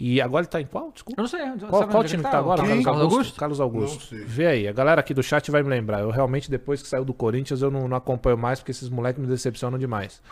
E 0.00 0.20
agora 0.20 0.42
ele 0.44 0.48
tá 0.48 0.60
em 0.60 0.64
qual? 0.66 0.92
Desculpa. 0.92 1.20
Eu 1.20 1.22
não 1.24 1.28
sei. 1.28 1.40
Qual, 1.68 1.88
qual 1.88 2.04
time 2.04 2.22
que 2.22 2.30
tá 2.30 2.38
agora? 2.38 2.62
Carlos, 2.62 2.84
Quem? 2.84 2.94
Augusto? 2.94 3.36
Carlos 3.40 3.60
Augusto. 3.60 3.94
Não 4.14 4.18
sei. 4.20 4.24
Vê 4.24 4.46
aí, 4.46 4.68
a 4.68 4.72
galera 4.72 5.00
aqui 5.00 5.12
do 5.12 5.24
chat 5.24 5.50
vai 5.50 5.60
me 5.62 5.68
lembrar. 5.68 6.00
Eu 6.00 6.10
realmente, 6.10 6.48
depois 6.48 6.80
que 6.80 6.86
saiu 6.86 7.04
do 7.04 7.12
Corinthians, 7.12 7.62
eu 7.62 7.70
não, 7.70 7.88
não 7.88 7.96
acompanho 7.96 8.38
mais, 8.38 8.60
porque 8.60 8.70
esses 8.70 8.88
moleques 8.88 9.20
me 9.20 9.26
decepcionam 9.26 9.76
demais. 9.76 10.22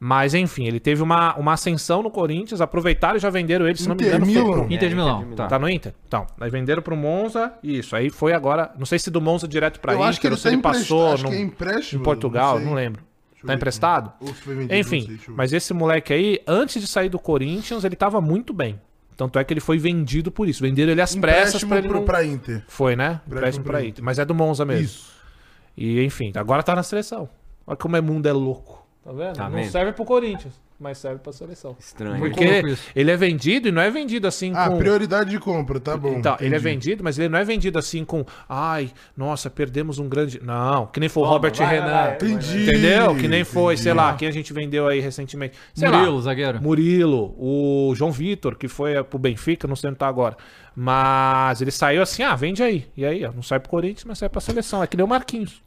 Mas, 0.00 0.34
enfim, 0.34 0.66
ele 0.66 0.80
teve 0.80 1.00
uma, 1.00 1.36
uma 1.36 1.52
ascensão 1.52 2.02
no 2.02 2.10
Corinthians, 2.10 2.60
aproveitaram 2.60 3.16
e 3.16 3.20
já 3.20 3.30
venderam 3.30 3.66
ele, 3.68 3.78
se 3.78 3.88
não 3.88 3.94
me 3.94 4.02
Inter 4.02 4.16
engano, 4.16 4.26
foi 4.26 4.34
Milan. 4.42 4.52
pro... 4.64 4.74
Inter 4.74 4.88
de 4.88 4.94
É, 4.94 4.96
Milão. 4.96 5.16
Inter 5.20 5.28
de 5.30 5.36
Tá. 5.36 5.46
Tá 5.46 5.58
no 5.60 5.68
Inter? 5.70 5.94
Então, 6.08 6.26
aí 6.40 6.50
venderam 6.50 6.82
pro 6.82 6.96
Monza, 6.96 7.52
isso. 7.62 7.94
Aí 7.94 8.10
foi 8.10 8.32
agora, 8.32 8.72
não 8.76 8.84
sei 8.84 8.98
se 8.98 9.08
do 9.12 9.20
Monza 9.20 9.46
direto 9.46 9.78
pra 9.78 9.92
Eu 9.92 9.98
Inter, 9.98 10.08
acho 10.08 10.20
que 10.20 10.26
ele 10.26 10.34
ou 10.34 10.38
se 10.38 10.42
tá 10.42 10.50
ele 10.52 10.60
passou 10.60 11.12
Acho 11.12 11.22
no- 11.22 11.30
que 11.30 11.36
é 11.36 11.40
empréstimo. 11.40 12.00
em 12.00 12.04
Portugal, 12.04 12.56
sei. 12.56 12.66
não, 12.66 12.74
lembro. 12.74 13.02
Tá 13.46 13.54
emprestado? 13.54 14.08
aqui. 14.16 14.24
Ou 14.28 14.34
se 14.34 14.40
foi 14.42 14.54
vendido, 14.54 14.72
não 14.72 14.80
Enfim, 14.80 15.18
mas 15.28 15.52
esse 15.52 15.72
moleque 15.72 16.12
aí, 16.12 16.40
antes 16.46 16.82
de 16.82 16.88
sair 16.88 17.08
do 17.08 17.18
Corinthians, 17.18 17.84
ele 17.84 17.94
tava 17.94 18.20
muito 18.20 18.52
bem. 18.52 18.80
Tanto 19.16 19.38
é 19.38 19.44
que 19.44 19.52
ele 19.52 19.60
foi 19.60 19.78
vendido 19.78 20.30
por 20.30 20.48
isso. 20.48 20.62
Venderam 20.62 20.92
ele 20.92 21.00
às 21.00 21.14
pressas 21.14 21.62
pra 21.62 21.78
ele 21.78 21.88
pro, 21.88 21.98
não... 21.98 22.04
pra 22.04 22.24
Inter. 22.24 22.64
Foi, 22.66 22.96
né? 22.96 23.20
Empréstimo 23.26 23.38
Empréstimo 23.38 23.64
pra 23.64 23.72
pra 23.78 23.84
Inter. 23.84 24.04
Mas 24.04 24.18
é 24.18 24.24
do 24.24 24.34
Monza 24.34 24.64
mesmo. 24.64 24.84
Isso. 24.84 25.14
E 25.76 26.02
enfim, 26.04 26.32
agora 26.34 26.62
tá 26.62 26.74
na 26.74 26.82
seleção. 26.82 27.28
Olha 27.66 27.76
como 27.76 27.96
é 27.96 28.00
mundo 28.00 28.26
é 28.26 28.32
louco. 28.32 28.84
Tá 29.04 29.12
vendo? 29.12 29.34
Tá 29.34 29.48
não 29.48 29.58
vendo? 29.58 29.70
serve 29.70 29.92
pro 29.92 30.04
Corinthians, 30.04 30.54
mas 30.78 30.98
serve 30.98 31.18
pra 31.20 31.32
seleção. 31.32 31.76
Estranho. 31.78 32.18
Porque 32.18 32.62
ele 32.94 33.10
é 33.10 33.16
vendido 33.16 33.68
e 33.68 33.72
não 33.72 33.80
é 33.80 33.90
vendido 33.90 34.26
assim 34.26 34.52
Ah, 34.54 34.68
com. 34.68 34.78
prioridade 34.78 35.30
de 35.30 35.38
compra, 35.38 35.78
tá 35.80 35.96
bom. 35.96 36.14
Então, 36.18 36.36
ele 36.40 36.54
é 36.54 36.58
vendido, 36.58 37.02
mas 37.02 37.18
ele 37.18 37.28
não 37.28 37.38
é 37.38 37.44
vendido 37.44 37.78
assim 37.78 38.04
com. 38.04 38.24
Ai, 38.48 38.90
nossa, 39.16 39.48
perdemos 39.48 39.98
um 39.98 40.08
grande. 40.08 40.40
Não, 40.42 40.86
que 40.86 40.98
nem 41.00 41.08
foi 41.08 41.22
o 41.22 41.26
Robert 41.26 41.54
vai, 41.56 41.66
Renan. 41.66 41.86
vai, 41.86 41.92
vai. 42.06 42.14
Entendi. 42.16 42.62
Entendeu? 42.68 43.14
Que 43.16 43.28
nem 43.28 43.44
foi, 43.44 43.74
entendi. 43.74 43.82
sei 43.82 43.94
lá, 43.94 44.14
quem 44.14 44.28
a 44.28 44.32
gente 44.32 44.52
vendeu 44.52 44.88
aí 44.88 45.00
recentemente. 45.00 45.56
Sei 45.74 45.88
Murilo, 45.88 46.16
lá, 46.16 46.22
zagueiro. 46.22 46.62
Murilo, 46.62 47.34
o 47.38 47.94
João 47.94 48.10
Vitor, 48.12 48.56
que 48.56 48.68
foi 48.68 49.02
pro 49.04 49.18
Benfica, 49.18 49.66
não 49.68 49.76
sei 49.76 49.90
onde 49.90 49.98
tá 49.98 50.08
agora. 50.08 50.36
Mas 50.76 51.60
ele 51.62 51.70
saiu 51.70 52.02
assim, 52.02 52.22
ah, 52.24 52.34
vende 52.34 52.62
aí. 52.62 52.86
E 52.96 53.06
aí, 53.06 53.24
ó, 53.24 53.32
não 53.32 53.42
sai 53.42 53.60
pro 53.60 53.70
Corinthians, 53.70 54.04
mas 54.04 54.18
sai 54.18 54.28
pra 54.28 54.40
seleção. 54.40 54.82
É 54.82 54.86
que 54.86 54.96
nem 54.96 55.04
o 55.04 55.08
Marquinhos. 55.08 55.62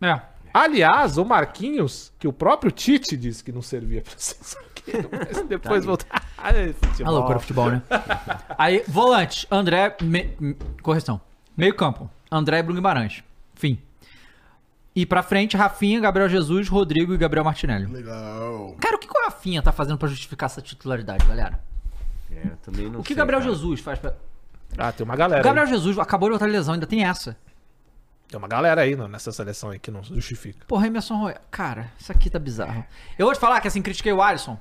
É. 0.00 0.20
Aliás, 0.62 1.18
o 1.18 1.24
Marquinhos, 1.24 2.12
que 2.18 2.26
o 2.28 2.32
próprio 2.32 2.70
Tite 2.72 3.16
disse 3.16 3.42
que 3.44 3.52
não 3.52 3.62
servia 3.62 4.02
pra 4.02 4.12
seleção. 4.16 4.60
Mas 5.26 5.42
depois 5.48 5.84
voltar. 5.84 6.24
Ai, 6.36 6.72
futebol. 6.72 7.06
A 7.06 7.10
loucura 7.16 7.34
do 7.38 7.40
futebol, 7.42 7.70
né? 7.70 7.82
Aí, 8.56 8.82
volante, 8.88 9.46
André. 9.50 9.96
me- 10.02 10.34
correção. 10.82 11.20
Meio 11.56 11.74
campo. 11.74 12.08
André 12.30 12.58
e 12.58 12.62
Bruno 12.62 12.80
Guimarães. 12.80 13.22
Fim. 13.54 13.78
E 14.94 15.06
pra 15.06 15.22
frente, 15.22 15.56
Rafinha, 15.56 16.00
Gabriel 16.00 16.28
Jesus, 16.28 16.68
Rodrigo 16.68 17.14
e 17.14 17.16
Gabriel 17.18 17.44
Martinelli. 17.44 17.86
Legal. 17.86 18.74
Cara, 18.80 18.96
o 18.96 18.98
que 18.98 19.06
o 19.08 19.24
Rafinha 19.24 19.62
tá 19.62 19.70
fazendo 19.72 19.96
pra 19.98 20.08
justificar 20.08 20.46
essa 20.48 20.60
titularidade, 20.60 21.24
galera? 21.26 21.60
É, 22.32 22.48
eu 22.48 22.56
também 22.62 22.88
não 22.90 23.00
O 23.00 23.02
que 23.02 23.08
sei, 23.08 23.16
Gabriel 23.16 23.40
cara. 23.40 23.52
Jesus 23.52 23.80
faz 23.80 23.98
pra. 23.98 24.14
Ah, 24.76 24.90
tem 24.92 25.04
uma 25.04 25.16
galera. 25.16 25.40
O 25.40 25.44
Gabriel 25.44 25.66
aí. 25.66 25.72
Jesus 25.72 25.98
acabou 25.98 26.28
de 26.28 26.32
outra 26.34 26.48
lesão, 26.48 26.74
ainda 26.74 26.86
tem 26.86 27.04
essa. 27.04 27.36
Tem 28.28 28.38
uma 28.38 28.48
galera 28.48 28.82
aí 28.82 28.94
não, 28.94 29.08
nessa 29.08 29.32
seleção 29.32 29.70
aí 29.70 29.78
que 29.78 29.90
não 29.90 30.02
justifica. 30.02 30.66
Porra, 30.66 30.86
Emerson 30.86 31.16
Royal. 31.16 31.40
Cara, 31.50 31.90
isso 31.98 32.12
aqui 32.12 32.28
tá 32.28 32.38
bizarro. 32.38 32.84
Eu 33.18 33.26
vou 33.26 33.34
te 33.34 33.40
falar 33.40 33.60
que 33.60 33.68
assim, 33.68 33.80
critiquei 33.80 34.12
o 34.12 34.20
Alisson. 34.20 34.58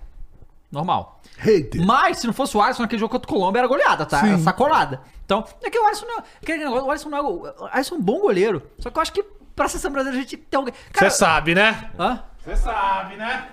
Normal. 0.72 1.22
Hater. 1.38 1.86
Mas, 1.86 2.20
se 2.20 2.28
não 2.28 2.34
fosse 2.34 2.56
o 2.56 2.62
Alisson 2.62 2.84
naquele 2.84 3.00
jogo 3.00 3.12
contra 3.12 3.30
o 3.30 3.34
Colômbia, 3.34 3.60
era 3.60 3.68
goleada, 3.68 4.06
tá? 4.06 4.22
Sim. 4.22 4.30
Era 4.30 4.38
sacolada. 4.40 5.02
Então, 5.26 5.46
é 5.62 5.70
que 5.70 5.78
o 5.78 5.86
Alisson 5.86 6.06
não 6.06 6.20
é. 6.20 6.24
aquele 6.42 6.64
negócio, 6.64 6.86
O 6.86 6.92
Alisson 6.92 7.10
não 7.10 7.18
é. 7.18 7.22
O 7.22 7.70
Alisson 7.72 7.96
é 7.96 7.98
um 7.98 8.02
bom 8.02 8.20
goleiro. 8.20 8.64
Só 8.80 8.90
que 8.90 8.98
eu 8.98 9.02
acho 9.02 9.12
que 9.14 9.24
pra 9.56 9.68
seleção 9.68 9.92
brasileira 9.92 10.20
a 10.20 10.24
gente 10.24 10.38
tem 10.38 10.58
alguém. 10.58 10.74
Você 10.94 11.10
sabe, 11.10 11.56
né? 11.56 11.92
Hã? 12.00 12.24
Você 12.48 12.56
sabe, 12.56 13.16
né? 13.18 13.44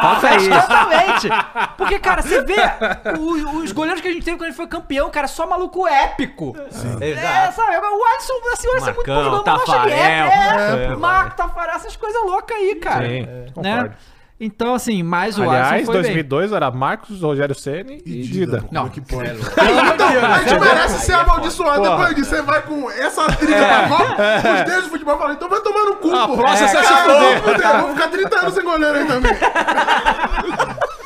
Falta 0.00 0.36
isso. 0.36 0.50
Totalmente! 0.50 1.28
Porque, 1.76 1.98
cara, 1.98 2.22
você 2.22 2.42
vê 2.42 2.54
o- 3.18 3.58
os 3.58 3.72
goleiros 3.72 4.00
que 4.00 4.08
a 4.08 4.12
gente 4.12 4.24
teve 4.24 4.38
quando 4.38 4.44
a 4.44 4.46
gente 4.48 4.56
foi 4.56 4.66
campeão, 4.66 5.10
cara, 5.10 5.28
só 5.28 5.46
maluco 5.46 5.86
épico. 5.86 6.56
É, 7.00 7.10
Exato. 7.10 7.56
sabe? 7.56 7.76
O 7.76 8.04
Alisson, 8.04 8.32
assim, 8.52 8.68
o 8.68 8.72
Alisson 8.72 8.90
é 8.90 8.92
muito 8.94 9.10
Marcão, 9.10 9.30
bom 9.44 9.50
acho 9.50 9.60
ele 9.60 9.66
Tafarel. 9.66 9.96
é, 9.98 10.80
é, 10.80 10.84
É, 10.92 10.96
Marco, 10.96 11.36
Tafarel, 11.36 11.74
essas 11.76 11.94
coisas 11.96 12.22
loucas 12.24 12.56
aí, 12.56 12.74
cara. 12.76 13.06
Sim, 13.06 13.22
né? 13.22 13.46
concordo. 13.54 13.94
Então, 14.40 14.74
assim, 14.74 15.02
mais 15.02 15.38
o 15.38 15.42
Aliás, 15.42 15.72
Alisson 15.74 15.92
foi 15.92 16.02
bem. 16.02 16.10
2002 16.12 16.52
era 16.52 16.70
Marcos, 16.70 17.22
Rogério 17.22 17.54
Ceni 17.54 18.02
e, 18.04 18.22
Dida. 18.22 18.62
pô, 18.62 18.68
Não. 18.72 18.86
é 18.86 18.88
que 18.90 19.00
pode? 19.00 19.30
Pelo 19.30 19.78
amor 19.78 19.92
de 19.92 19.98
Deus, 19.98 20.24
A 20.24 20.38
gente 20.38 20.52
né? 20.54 20.60
merece 20.60 21.06
ser 21.06 21.12
amaldiçoado. 21.12 21.82
Porra. 21.82 21.90
Depois 21.98 22.14
disso, 22.16 22.30
você 22.30 22.42
vai 22.42 22.62
com 22.62 22.90
essa 22.90 23.24
trilha 23.32 23.56
pra 23.64 23.88
fora, 23.88 24.16
os 24.58 24.64
deuses 24.64 24.84
do 24.84 24.90
futebol 24.90 25.18
falam, 25.18 25.34
então 25.34 25.48
vai 25.48 25.60
tomar 25.60 25.84
no 25.84 25.96
cu, 25.96 26.10
Ah, 26.14 26.26
pô. 26.26 26.36
nossa, 26.36 26.64
É, 26.64 26.68
você 26.68 26.82
se 26.82 26.94
fuder, 27.42 27.80
vou 27.80 27.90
ficar 27.94 28.08
30 28.08 28.40
anos 28.40 28.54
sem 28.54 28.64
goleiro 28.64 28.98
aí 28.98 29.06
também. 29.06 29.32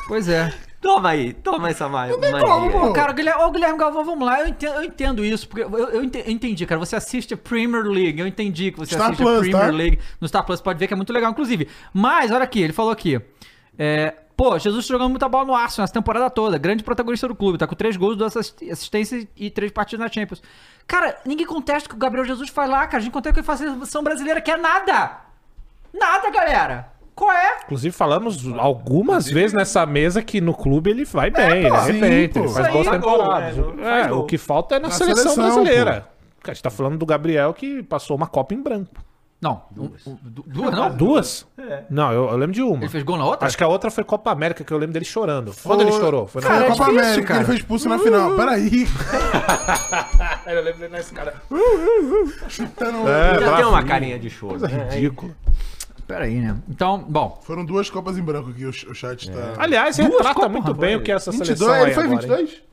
Pois 0.07 0.27
é. 0.27 0.51
Toma 0.81 1.09
aí, 1.09 1.33
toma 1.33 1.69
essa 1.69 1.89
ma 1.89 2.07
tem 2.07 2.31
magia. 2.31 2.47
como, 2.47 2.71
pô. 2.71 2.93
Cara, 2.93 3.11
o 3.11 3.13
Guilherme, 3.13 3.43
ô, 3.43 3.51
Guilherme 3.51 3.77
Galvão, 3.77 4.05
vamos 4.05 4.25
lá. 4.25 4.39
Eu 4.39 4.47
entendo, 4.47 4.75
eu 4.75 4.83
entendo 4.83 5.25
isso, 5.25 5.47
porque 5.47 5.63
eu, 5.63 5.69
eu 5.89 6.03
ente- 6.03 6.23
eu 6.25 6.31
entendi, 6.31 6.65
cara. 6.65 6.79
Você 6.79 6.95
assiste 6.95 7.33
a 7.33 7.37
Premier 7.37 7.83
League, 7.83 8.19
eu 8.19 8.25
entendi 8.25 8.71
que 8.71 8.79
você 8.79 8.95
Star 8.95 9.07
assiste 9.07 9.21
Plus, 9.21 9.37
a 9.37 9.39
Premier 9.41 9.61
tá? 9.71 9.75
League 9.75 9.99
no 10.21 10.27
Star 10.27 10.45
Plus, 10.45 10.61
pode 10.61 10.79
ver 10.79 10.87
que 10.87 10.93
é 10.93 10.95
muito 10.97 11.11
legal, 11.11 11.31
inclusive. 11.31 11.67
Mas, 11.93 12.31
olha 12.31 12.43
aqui, 12.43 12.61
ele 12.61 12.71
falou 12.71 12.91
aqui. 12.93 13.19
É, 13.77 14.13
pô, 14.37 14.57
Jesus 14.57 14.87
tá 14.87 14.93
jogando 14.93 15.09
muita 15.09 15.27
bola 15.27 15.43
no 15.45 15.53
Arsenal 15.53 15.83
essa 15.83 15.93
temporada 15.93 16.29
toda. 16.29 16.57
Grande 16.57 16.81
protagonista 16.81 17.27
do 17.27 17.35
clube, 17.35 17.57
tá 17.57 17.67
com 17.67 17.75
três 17.75 17.97
gols, 17.97 18.15
duas 18.15 18.37
assist- 18.37 18.63
assistências 18.71 19.27
e 19.35 19.49
três 19.49 19.73
partidas 19.73 20.05
na 20.05 20.09
Champions. 20.11 20.41
Cara, 20.87 21.17
ninguém 21.25 21.45
contesta 21.45 21.87
o 21.87 21.89
que 21.89 21.95
o 21.95 21.99
Gabriel 21.99 22.25
Jesus 22.25 22.49
faz 22.49 22.69
lá, 22.69 22.85
cara. 22.87 22.97
A 22.97 23.01
gente 23.01 23.11
contesta 23.11 23.31
o 23.31 23.33
que 23.33 23.39
ele 23.41 23.45
faz 23.45 23.59
na 23.59 23.73
seleção 23.73 24.01
brasileira, 24.01 24.39
que 24.39 24.49
é 24.49 24.55
nada. 24.57 25.17
Nada, 25.93 26.29
galera. 26.29 26.91
Qual 27.19 27.29
é? 27.33 27.57
Inclusive, 27.65 27.93
falamos 27.93 28.47
algumas 28.57 29.29
vezes 29.29 29.51
nessa 29.51 29.85
mesa 29.85 30.21
que 30.23 30.39
no 30.39 30.53
clube 30.53 30.89
ele 30.89 31.03
vai 31.03 31.29
bem, 31.29 31.65
ele 31.65 31.69
sim, 31.69 31.75
arrebenta, 31.75 32.39
pô. 32.39 32.45
ele 32.45 32.53
faz 32.53 32.71
boas 32.71 32.87
temporadas. 32.87 33.57
É, 33.83 34.07
gol. 34.07 34.19
o 34.19 34.23
que 34.25 34.37
falta 34.37 34.75
é 34.75 34.79
na, 34.79 34.87
Na 34.87 34.93
seleção, 34.93 35.33
seleção, 35.33 35.55
brasileira. 35.63 36.07
A 36.41 36.47
gente 36.53 36.63
tá 36.63 36.69
falando 36.69 36.97
do 36.97 37.05
Gabriel 37.05 37.53
que 37.53 37.83
passou 37.83 38.15
uma 38.15 38.25
Copa 38.25 38.53
em 38.53 38.63
branco. 38.63 39.03
Não. 39.41 39.63
Duas. 39.71 40.01
duas, 40.25 40.71
não? 40.71 40.95
Duas? 40.95 41.47
Não, 41.89 42.11
eu, 42.13 42.29
eu 42.29 42.37
lembro 42.37 42.53
de 42.53 42.61
uma. 42.61 42.77
Ele 42.77 42.89
fez 42.89 43.03
gol 43.03 43.17
na 43.17 43.25
outra? 43.25 43.47
Acho 43.47 43.57
que 43.57 43.63
a 43.63 43.67
outra 43.67 43.91
foi 43.91 44.03
Copa 44.05 44.31
América, 44.31 44.63
que 44.63 44.71
eu 44.73 44.77
lembro 44.77 44.93
dele 44.93 45.05
chorando. 45.05 45.53
Quando 45.63 45.81
ele 45.81 45.91
chorou? 45.91 46.25
Foi 46.27 46.41
na 46.41 46.47
Cara, 46.47 46.59
Foi 46.61 46.67
é 46.67 46.71
Copa 46.71 46.83
difícil, 46.85 47.03
América, 47.07 47.27
cara. 47.27 47.39
ele 47.39 47.45
foi 47.45 47.55
expulso 47.55 47.89
na 47.89 47.99
final. 47.99 48.35
Peraí. 48.37 48.87
Eu 50.47 50.63
lembro 50.63 50.79
dele 50.79 50.93
nesse 50.93 51.13
cara. 51.13 51.33
Chutando- 52.47 53.07
É, 53.07 53.39
Já 53.39 53.55
tem 53.57 53.65
uma 53.65 53.83
carinha 53.83 54.17
de 54.19 54.29
choro. 54.29 54.59
Coisa 54.59 54.67
né? 54.67 54.89
ridícula. 54.91 55.31
Pera 56.09 56.25
aí, 56.25 56.39
né? 56.39 56.57
Então, 56.67 57.05
bom. 57.07 57.39
Foram 57.43 57.63
duas 57.63 57.87
Copas 57.87 58.17
em 58.17 58.23
branco 58.23 58.49
aqui, 58.49 58.65
o 58.65 58.69
o 58.69 58.95
chat 58.95 59.29
tá... 59.29 59.53
Aliás, 59.59 59.95
Duas 59.95 60.09
retrata 60.09 60.33
Copas, 60.33 60.51
muito 60.51 60.65
rapaz. 60.65 60.79
bem 60.79 60.95
o 60.95 61.03
que 61.03 61.11
é 61.11 61.15
essa 61.15 61.29
22, 61.29 61.59
seleção 61.59 61.71
aí 61.71 61.83
ele 61.83 61.93
foi 61.93 62.03
agora, 62.03 62.15
hein? 62.23 62.27
22? 62.27 62.63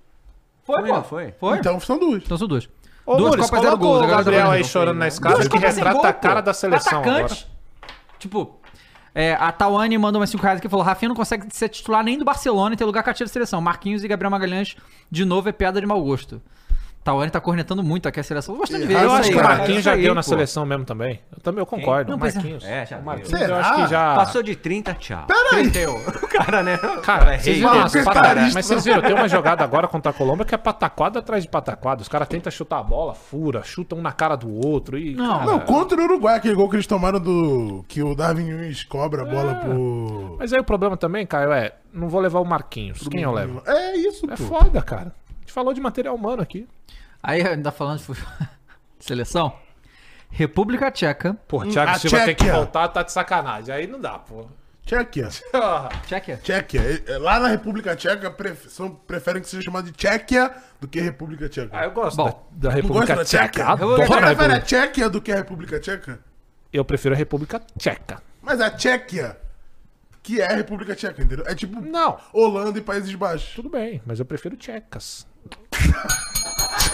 Foi, 0.64 0.80
Foi, 0.80 0.88
não 0.88 1.04
foi? 1.04 1.34
Foi? 1.38 1.58
Então 1.58 1.78
são 1.78 1.98
duas. 1.98 2.22
Então 2.24 2.38
são 2.38 2.48
duas. 2.48 2.66
Ô, 3.04 3.16
duas 3.16 3.32
Nunes, 3.32 3.50
Copas 3.50 3.62
zero 3.62 3.76
gols. 3.76 4.04
o 4.04 4.08
Gabriel 4.08 4.50
aí 4.50 4.64
chorando 4.64 4.96
na 4.96 5.06
escada, 5.06 5.46
que 5.46 5.58
retrata 5.58 5.92
gol, 5.98 6.06
a 6.06 6.12
cara 6.14 6.36
pô. 6.36 6.46
da 6.46 6.54
seleção 6.54 7.00
Atacante. 7.00 7.46
Tipo, 8.18 8.58
é, 9.14 9.34
a 9.34 9.52
Tawane 9.52 9.98
mandou 9.98 10.18
umas 10.18 10.30
5 10.30 10.42
reais 10.42 10.58
que 10.58 10.68
falou: 10.70 10.82
Rafinha 10.82 11.10
não 11.10 11.16
consegue 11.16 11.46
ser 11.50 11.68
titular 11.68 12.02
nem 12.02 12.16
do 12.16 12.24
Barcelona 12.24 12.74
e 12.74 12.78
ter 12.78 12.86
lugar 12.86 13.02
cativa 13.02 13.28
da 13.28 13.32
seleção. 13.32 13.60
Marquinhos 13.60 14.02
e 14.02 14.08
Gabriel 14.08 14.30
Magalhães, 14.30 14.76
de 15.10 15.26
novo, 15.26 15.46
é 15.46 15.52
piada 15.52 15.78
de 15.78 15.86
mau 15.86 16.02
gosto. 16.02 16.40
Tawane 17.06 17.30
tá 17.30 17.40
cornetando 17.40 17.84
muito 17.84 18.08
aqui 18.08 18.18
a 18.18 18.22
seleção. 18.24 18.54
Tô 18.56 18.60
gostando 18.62 18.82
de 18.82 18.88
ver 18.88 18.94
Eu 18.94 18.98
Eu 19.02 19.06
isso 19.06 19.14
acho 19.14 19.28
aí, 19.28 19.32
que 19.32 19.38
o. 19.38 19.42
Marquinhos 19.44 19.84
já 19.84 19.94
deu 19.94 20.12
na 20.12 20.22
seleção 20.24 20.66
mesmo 20.66 20.84
também. 20.84 21.20
Eu 21.32 21.40
também 21.40 21.60
eu 21.62 21.66
concordo. 21.66 22.10
Não, 22.10 22.18
é. 22.26 22.32
Marquinhos. 22.32 22.64
É, 22.64 22.84
já. 22.84 22.98
Marquinhos, 23.00 23.28
Será? 23.38 23.46
eu 23.46 23.54
acho 23.54 23.74
que 23.76 23.86
já. 23.86 24.14
Passou 24.16 24.42
de 24.42 24.56
30, 24.56 24.94
tchau. 24.94 25.24
Peraí. 25.28 25.70
31. 25.70 25.94
O 26.26 26.28
cara, 26.38 26.62
né? 26.62 26.76
Cara, 27.02 27.34
é 27.34 27.38
vocês 27.38 27.56
rei. 27.58 27.66
viram 27.66 27.82
as 27.84 27.94
é 27.94 28.02
pata- 28.04 28.18
etarista. 28.18 28.54
Mas 28.54 28.66
vocês 28.66 28.84
viram, 28.84 29.00
tem 29.00 29.14
uma 29.14 29.28
jogada 29.28 29.62
agora 29.64 29.86
contra 29.88 30.10
a 30.10 30.12
Colômbia 30.12 30.44
que 30.44 30.54
é 30.54 30.58
pataquada 30.58 31.20
atrás 31.20 31.42
de 31.44 31.48
pataquada. 31.48 32.02
Os 32.02 32.08
caras 32.08 32.28
tentam 32.28 32.50
chutar 32.52 32.80
a 32.80 32.82
bola, 32.82 33.14
fura, 33.14 33.62
chutam 33.62 33.98
um 33.98 34.02
na 34.02 34.12
cara 34.12 34.36
do 34.36 34.52
outro 34.66 34.98
e. 34.98 35.14
Não, 35.14 35.38
cara, 35.38 35.50
Não, 35.52 35.60
contra 35.60 35.98
o 36.00 36.04
Uruguai, 36.04 36.36
aquele 36.36 36.54
gol 36.54 36.68
que 36.68 36.76
eles 36.76 36.86
tomaram 36.88 37.18
do. 37.20 37.84
Que 37.88 38.02
o 38.02 38.14
Darwin 38.14 38.50
Nunes 38.50 38.82
cobra 38.84 39.22
a 39.22 39.24
bola 39.24 39.54
pro. 39.54 40.36
Mas 40.38 40.52
aí 40.52 40.60
o 40.60 40.64
problema 40.64 40.96
também, 40.96 41.24
Caio, 41.24 41.52
é. 41.52 41.72
Não 41.94 42.08
vou 42.08 42.20
levar 42.20 42.40
o 42.40 42.44
Marquinhos. 42.44 43.06
Quem 43.08 43.22
eu 43.22 43.32
levo? 43.32 43.62
É 43.64 43.96
isso, 43.96 44.26
É 44.26 44.36
pô. 44.36 44.42
foda, 44.44 44.82
cara. 44.82 45.14
Falou 45.56 45.72
de 45.72 45.80
material 45.80 46.14
humano 46.14 46.42
aqui. 46.42 46.68
Aí 47.22 47.40
ainda 47.40 47.72
falando 47.72 47.98
de 47.98 48.04
seleção. 49.00 49.54
República 50.30 50.90
Tcheca. 50.90 51.32
Pô, 51.48 51.64
Thiago 51.64 51.92
a 51.92 51.98
Silva 51.98 52.18
tem 52.18 52.26
que 52.34 52.34
Tchequia. 52.44 52.52
voltar, 52.52 52.88
tá 52.88 53.02
de 53.02 53.10
sacanagem. 53.10 53.74
Aí 53.74 53.86
não 53.86 53.98
dá, 53.98 54.18
pô. 54.18 54.44
Tchequia. 54.84 55.28
Tchequia. 56.04 56.36
Tchequia. 56.42 57.02
É, 57.06 57.16
Lá 57.16 57.40
na 57.40 57.48
República 57.48 57.96
Tcheca 57.96 58.30
pref- 58.30 58.68
são- 58.68 58.90
preferem 58.90 59.40
que 59.40 59.48
seja 59.48 59.62
chamado 59.62 59.86
de 59.86 59.92
Tchequia 59.92 60.52
do 60.78 60.86
que 60.86 61.00
República 61.00 61.48
Tcheca. 61.48 61.70
Ah, 61.72 61.84
eu 61.84 61.90
gosto 61.92 62.18
Bom, 62.18 62.46
da, 62.52 62.68
da 62.68 62.74
República 62.74 63.14
gosta 63.16 63.16
da 63.16 63.24
Tcheca. 63.24 63.48
Tchequia? 63.48 63.64
Adoro 63.72 63.96
Você 63.96 64.06
prefere 64.08 64.24
a 64.26 64.28
República. 64.28 64.60
Tchequia 64.60 65.08
do 65.08 65.22
que 65.22 65.32
a 65.32 65.36
República 65.36 65.80
Tcheca? 65.80 66.20
Eu 66.70 66.84
prefiro 66.84 67.14
a 67.14 67.16
República 67.18 67.62
Tcheca. 67.78 68.22
Mas 68.42 68.60
a 68.60 68.68
Tchequia, 68.70 69.38
que 70.22 70.38
é 70.38 70.52
a 70.52 70.54
República 70.54 70.94
Tcheca, 70.94 71.22
entendeu? 71.22 71.46
É 71.48 71.54
tipo 71.54 71.80
Não. 71.80 72.18
Holanda 72.30 72.78
e 72.78 72.82
Países 72.82 73.14
Baixos. 73.14 73.54
Tudo 73.54 73.70
bem, 73.70 74.02
mas 74.04 74.20
eu 74.20 74.26
prefiro 74.26 74.54
tchecas. 74.54 75.26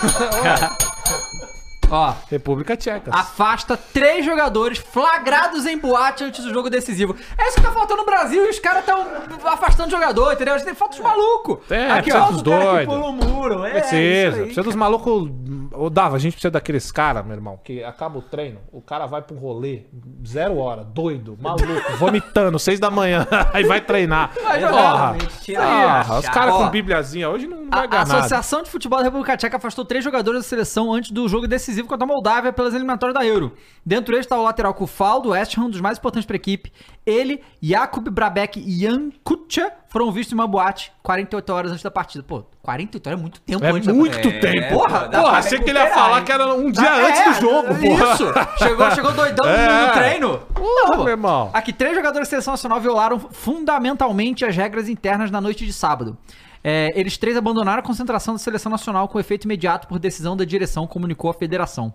what? 0.02 1.42
Ó, 1.92 2.14
República 2.30 2.74
Tcheca. 2.76 3.10
afasta 3.14 3.76
três 3.76 4.24
jogadores 4.24 4.78
flagrados 4.78 5.66
em 5.66 5.76
boate 5.76 6.24
antes 6.24 6.42
do 6.42 6.52
jogo 6.52 6.70
decisivo. 6.70 7.14
É 7.36 7.48
isso 7.48 7.56
que 7.56 7.62
tá 7.62 7.70
faltando 7.70 8.00
no 8.00 8.06
Brasil 8.06 8.46
e 8.46 8.48
os 8.48 8.58
caras 8.58 8.84
tão 8.84 9.06
afastando 9.44 9.90
jogador, 9.90 10.32
entendeu? 10.32 10.54
A 10.54 10.56
gente 10.58 10.66
tem 10.66 10.74
falta 10.74 10.96
dos 10.96 11.04
malucos. 11.04 11.58
É, 11.70 12.00
precisa 12.00 12.26
dos 12.32 12.42
doidos. 12.42 12.94
O 12.94 13.12
muro. 13.12 13.64
É, 13.66 13.72
Precisa, 13.72 13.96
isso 14.28 14.36
aí, 14.36 14.42
precisa 14.44 14.62
dos 14.62 14.74
malucos. 14.74 15.30
Ô, 15.74 15.90
Dava, 15.90 16.16
a 16.16 16.18
gente 16.18 16.32
precisa 16.32 16.50
daqueles 16.50 16.90
caras, 16.90 17.24
meu 17.24 17.34
irmão, 17.34 17.58
que 17.62 17.82
acaba 17.84 18.18
o 18.18 18.22
treino, 18.22 18.58
o 18.70 18.80
cara 18.80 19.06
vai 19.06 19.22
pra 19.22 19.34
um 19.34 19.38
rolê, 19.38 19.82
zero 20.26 20.58
hora, 20.58 20.84
doido, 20.84 21.36
maluco, 21.40 21.64
vomitando, 21.98 22.58
seis 22.58 22.78
da 22.78 22.90
manhã, 22.90 23.26
aí 23.52 23.64
vai 23.64 23.80
treinar. 23.80 24.32
Vai 24.42 24.60
jogar. 24.60 24.72
Porra, 24.72 25.16
porra, 25.18 26.18
os 26.18 26.28
caras 26.28 26.54
Ó, 26.54 26.58
com 26.64 26.70
bibliazinha 26.70 27.28
hoje 27.30 27.46
não 27.46 27.68
vai 27.70 27.80
A, 27.80 27.82
a 27.82 27.86
ganhar 27.86 28.06
nada. 28.06 28.18
Associação 28.20 28.62
de 28.62 28.70
Futebol 28.70 28.98
da 28.98 29.04
República 29.04 29.36
Tcheca 29.36 29.56
afastou 29.56 29.84
três 29.84 30.04
jogadores 30.04 30.42
da 30.42 30.48
seleção 30.48 30.92
antes 30.92 31.10
do 31.10 31.26
jogo 31.28 31.46
decisivo 31.48 31.81
contra 31.88 32.04
a 32.04 32.06
Moldávia 32.06 32.52
pelas 32.52 32.74
eliminatórias 32.74 33.14
da 33.18 33.24
Euro. 33.24 33.52
Dentro 33.84 34.12
deles 34.12 34.26
está 34.26 34.38
o 34.38 34.42
lateral 34.42 34.72
Kufal, 34.74 35.20
do 35.20 35.30
West 35.30 35.56
Ham, 35.58 35.62
um 35.64 35.70
dos 35.70 35.80
mais 35.80 35.98
importantes 35.98 36.26
para 36.26 36.36
a 36.36 36.38
equipe. 36.38 36.72
Ele, 37.04 37.42
Jakub 37.60 38.08
Brabeck 38.10 38.60
e 38.60 38.80
Jan 38.80 39.10
Kutcha 39.24 39.72
foram 39.88 40.10
vistos 40.12 40.32
em 40.32 40.36
uma 40.36 40.46
boate 40.46 40.92
48 41.02 41.52
horas 41.52 41.70
antes 41.72 41.82
da 41.82 41.90
partida. 41.90 42.22
Pô, 42.22 42.44
48 42.62 43.06
horas 43.08 43.18
é 43.18 43.22
muito 43.22 43.40
tempo 43.40 43.64
É 43.64 43.70
antes 43.70 43.86
da 43.86 43.92
muito 43.92 44.12
partida. 44.12 44.40
tempo. 44.40 44.68
porra, 44.78 45.08
dá 45.08 45.18
porra, 45.18 45.30
pra 45.30 45.38
achei 45.40 45.58
que 45.60 45.70
ele 45.70 45.78
ia 45.78 45.90
falar 45.90 46.18
hein? 46.18 46.24
que 46.24 46.32
era 46.32 46.54
um 46.54 46.70
dia 46.70 46.86
É, 46.88 47.08
antes 47.08 47.24
do 47.24 47.40
jogo, 47.40 47.74
porra. 47.74 48.12
Isso! 48.14 48.24
Chegou, 48.58 48.90
chegou 48.92 49.12
doidão 49.12 49.46
no- 49.46 49.52
É. 49.56 49.86
no 49.86 49.92
treino. 49.92 50.38
Porra, 50.54 50.96
meu 50.98 51.08
irmão. 51.08 51.50
Aqui, 51.52 51.72
três 51.72 51.94
jogadores 51.96 52.28
da 52.28 52.30
seleção 52.30 52.52
nacional 52.52 52.80
violaram 52.80 53.18
fundamentalmente 53.66 54.44
as 54.44 54.56
regras 54.56 54.88
internas 54.88 55.30
na 55.30 55.40
noite 55.40 55.66
de 55.66 55.72
sábado. 55.72 56.16
É, 56.64 56.90
eles 56.94 57.16
três 57.16 57.36
abandonaram 57.36 57.80
a 57.80 57.82
concentração 57.82 58.34
da 58.34 58.38
seleção 58.38 58.70
nacional 58.70 59.08
com 59.08 59.18
efeito 59.18 59.44
imediato 59.44 59.88
por 59.88 59.98
decisão 59.98 60.36
da 60.36 60.44
direção, 60.44 60.86
comunicou 60.86 61.30
a 61.30 61.34
federação. 61.34 61.92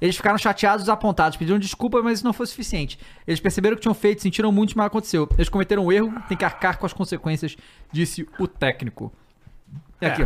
Eles 0.00 0.16
ficaram 0.16 0.38
chateados 0.38 0.82
e 0.82 0.84
desapontados, 0.84 1.36
pediram 1.36 1.58
desculpa, 1.58 2.02
mas 2.02 2.18
isso 2.18 2.24
não 2.24 2.32
foi 2.32 2.46
suficiente. 2.46 2.98
Eles 3.26 3.40
perceberam 3.40 3.74
o 3.74 3.76
que 3.76 3.82
tinham 3.82 3.94
feito, 3.94 4.22
sentiram 4.22 4.52
muito, 4.52 4.76
mas 4.76 4.86
aconteceu. 4.86 5.28
Eles 5.34 5.48
cometeram 5.48 5.86
um 5.86 5.92
erro, 5.92 6.12
tem 6.28 6.36
que 6.36 6.44
arcar 6.44 6.78
com 6.78 6.86
as 6.86 6.92
consequências, 6.92 7.56
disse 7.92 8.28
o 8.38 8.46
técnico. 8.46 9.12
E 10.00 10.06
aqui. 10.06 10.22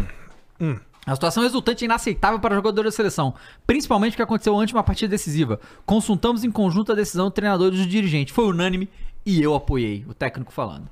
A 1.06 1.14
situação 1.14 1.42
resultante 1.42 1.84
é 1.84 1.86
inaceitável 1.86 2.38
para 2.38 2.54
jogadores 2.54 2.92
da 2.92 2.96
seleção, 2.96 3.34
principalmente 3.66 4.12
o 4.12 4.16
que 4.16 4.22
aconteceu 4.22 4.54
antes 4.58 4.72
de 4.72 4.74
uma 4.74 4.82
partida 4.82 5.08
decisiva. 5.08 5.58
Consultamos 5.86 6.44
em 6.44 6.50
conjunto 6.50 6.92
a 6.92 6.94
decisão 6.94 7.26
do 7.26 7.30
treinador 7.30 7.68
e 7.68 7.78
do 7.78 7.86
dirigente. 7.86 8.32
Foi 8.32 8.44
unânime 8.44 8.90
e 9.24 9.40
eu 9.40 9.54
apoiei, 9.54 10.04
o 10.06 10.12
técnico 10.12 10.52
falando. 10.52 10.90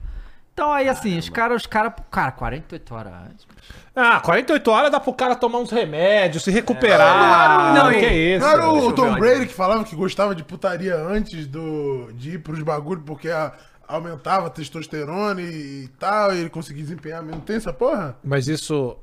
Então 0.57 0.73
aí 0.73 0.89
assim, 0.89 1.19
os 1.19 1.28
caras, 1.28 1.61
os 1.62 1.66
caras, 1.66 1.93
cara, 2.11 2.33
48 2.33 2.95
horas 2.95 3.12
antes. 3.31 3.47
Ah, 3.95 4.20
48 4.20 4.70
horas 4.70 4.91
dá 4.91 4.99
pro 4.99 5.12
cara 5.12 5.37
tomar 5.37 5.59
uns 5.59 5.70
remédios, 5.70 6.43
se 6.45 6.51
recuperar. 6.51 7.74
Não, 7.74 7.85
Não, 7.85 7.93
e- 7.93 8.01
que 8.01 8.07
isso. 8.07 8.43
Não 8.47 8.53
era 8.53 8.70
o 8.70 8.93
Tom 8.95 9.15
Brady 9.19 9.47
que 9.49 9.53
falava 9.53 9.85
que 9.85 9.95
gostava 9.95 10.35
de 10.35 10.43
putaria 10.43 10.97
antes 10.97 11.47
do, 11.47 12.11
de 12.15 12.37
ir 12.37 12.39
pros 12.39 12.62
bagulhos 12.62 13.05
porque 13.05 13.28
a- 13.28 13.53
aumentava 13.87 14.47
a 14.47 14.51
testosterona 14.51 15.43
e, 15.43 15.85
e 15.85 15.89
tal, 15.99 16.35
e 16.35 16.39
ele 16.41 16.49
conseguia 16.49 16.83
desempenhar 16.83 17.23
mesmo. 17.23 17.43
Tem 17.43 17.57
essa 17.57 17.70
porra? 17.74 18.16
Mas 18.24 18.49
isso 18.49 18.97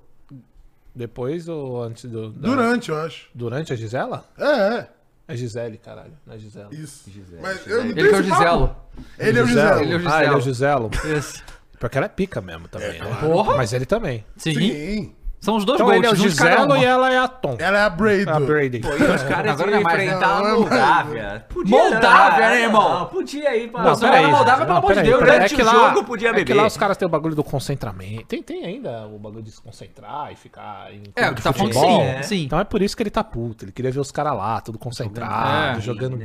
depois 0.96 1.48
ou 1.48 1.84
antes 1.84 2.06
do. 2.10 2.32
da- 2.32 2.48
Durante, 2.50 2.90
eu 2.90 3.00
acho. 3.00 3.28
Durante 3.34 3.72
a 3.72 3.76
Gisela? 3.76 4.26
É, 4.40 4.46
é. 4.78 4.88
É 5.28 5.36
Gisele, 5.36 5.78
caralho. 5.78 6.14
Não 6.26 6.36
é 6.36 6.38
Gisela. 6.38 6.70
Isso. 6.74 7.10
Mas 7.42 7.66
eu 7.66 7.78
não 7.78 7.92
Ele 7.92 7.94
tenho 7.94 8.16
é 8.16 8.20
o. 8.20 8.24
Giselo. 8.24 8.76
Ele 9.18 9.40
é 9.40 9.44
o 9.44 9.48
Giselo. 9.48 9.80
Giselo. 9.80 9.82
Ele 9.84 9.94
é 9.94 10.10
o 10.10 10.14
Ah, 10.14 10.24
ele 10.24 10.34
é 10.34 10.38
o 10.38 10.42
Giselo. 10.42 10.90
Giselo. 10.94 11.18
Isso. 11.18 11.44
Porque 11.80 11.98
ela 11.98 12.06
é 12.06 12.10
pica 12.10 12.42
mesmo 12.42 12.68
também, 12.68 13.00
né? 13.00 13.18
Porra! 13.20 13.58
Mas 13.58 13.74
ele 13.74 13.86
também. 13.86 14.26
Sim. 14.38 14.54
Sim. 14.54 15.16
São 15.44 15.58
os 15.58 15.66
dois 15.66 15.78
Então 15.78 15.94
ele 15.94 16.06
é 16.08 16.10
o 16.10 16.16
Giselo 16.16 16.78
e 16.78 16.86
ela 16.86 17.12
é 17.12 17.18
a 17.18 17.28
Tom. 17.28 17.58
Ela 17.60 17.78
é 17.80 17.82
a 17.84 17.90
Brady. 17.90 18.30
A 18.30 18.40
Brady. 18.40 18.82
E 18.82 19.04
os 19.14 19.24
caras 19.24 19.52
Agora 19.52 19.72
iam 19.72 19.82
não 19.82 19.90
é 19.90 19.94
enfrentar 19.94 20.20
né? 20.20 20.26
a 20.26 20.40
Não, 20.40 20.48
é 20.48 20.54
Moldávia. 20.56 21.46
Podia, 21.50 21.78
Moldávia, 21.78 22.50
né, 22.50 22.62
irmão? 22.62 23.00
Não, 23.00 23.06
podia 23.08 23.58
ir 23.58 23.68
pra... 23.70 23.84
Não, 23.84 23.96
se 23.96 24.02
vai 24.08 24.22
na 24.22 24.28
Moldávia, 24.30 24.66
pelo 24.66 24.78
amor 24.78 24.94
de 24.96 25.02
Deus, 25.04 25.22
né? 25.22 25.36
É 25.46 25.50
que 25.50 25.62
lá- 25.62 25.72
jogo 25.74 26.04
podia 26.06 26.30
é 26.30 26.32
que 26.32 26.38
beber. 26.46 26.54
lá 26.56 26.66
os 26.66 26.78
caras 26.78 26.96
têm 26.96 27.06
o 27.06 27.10
bagulho 27.12 27.36
do 27.36 27.44
concentramento. 27.44 28.26
Tem, 28.28 28.42
tem 28.42 28.64
ainda 28.66 29.06
o 29.08 29.20
bagulho 29.20 29.44
de 29.44 29.52
se 29.52 29.62
concentrar 29.62 30.32
e 30.32 30.36
ficar 30.38 30.94
em 30.94 31.04
É, 31.14 31.30
o 31.30 31.36
que 31.36 31.42
tá 31.42 31.52
falando 31.52 31.74
futebol. 31.74 32.00
sim, 32.00 32.08
É. 32.08 32.24
sim. 32.24 32.44
Então 32.46 32.58
é 32.60 32.64
por 32.64 32.82
isso 32.82 32.96
que 32.96 33.04
ele 33.04 33.10
tá 33.12 33.24
puto. 33.24 33.66
Ele 33.66 33.74
queria 33.74 33.92
ver 33.92 34.00
os 34.00 34.12
caras 34.12 34.38
lá, 34.38 34.62
tudo 34.62 34.80
concentrado, 34.80 35.78
É. 35.78 35.82
jogando 35.82 36.16
né? 36.16 36.24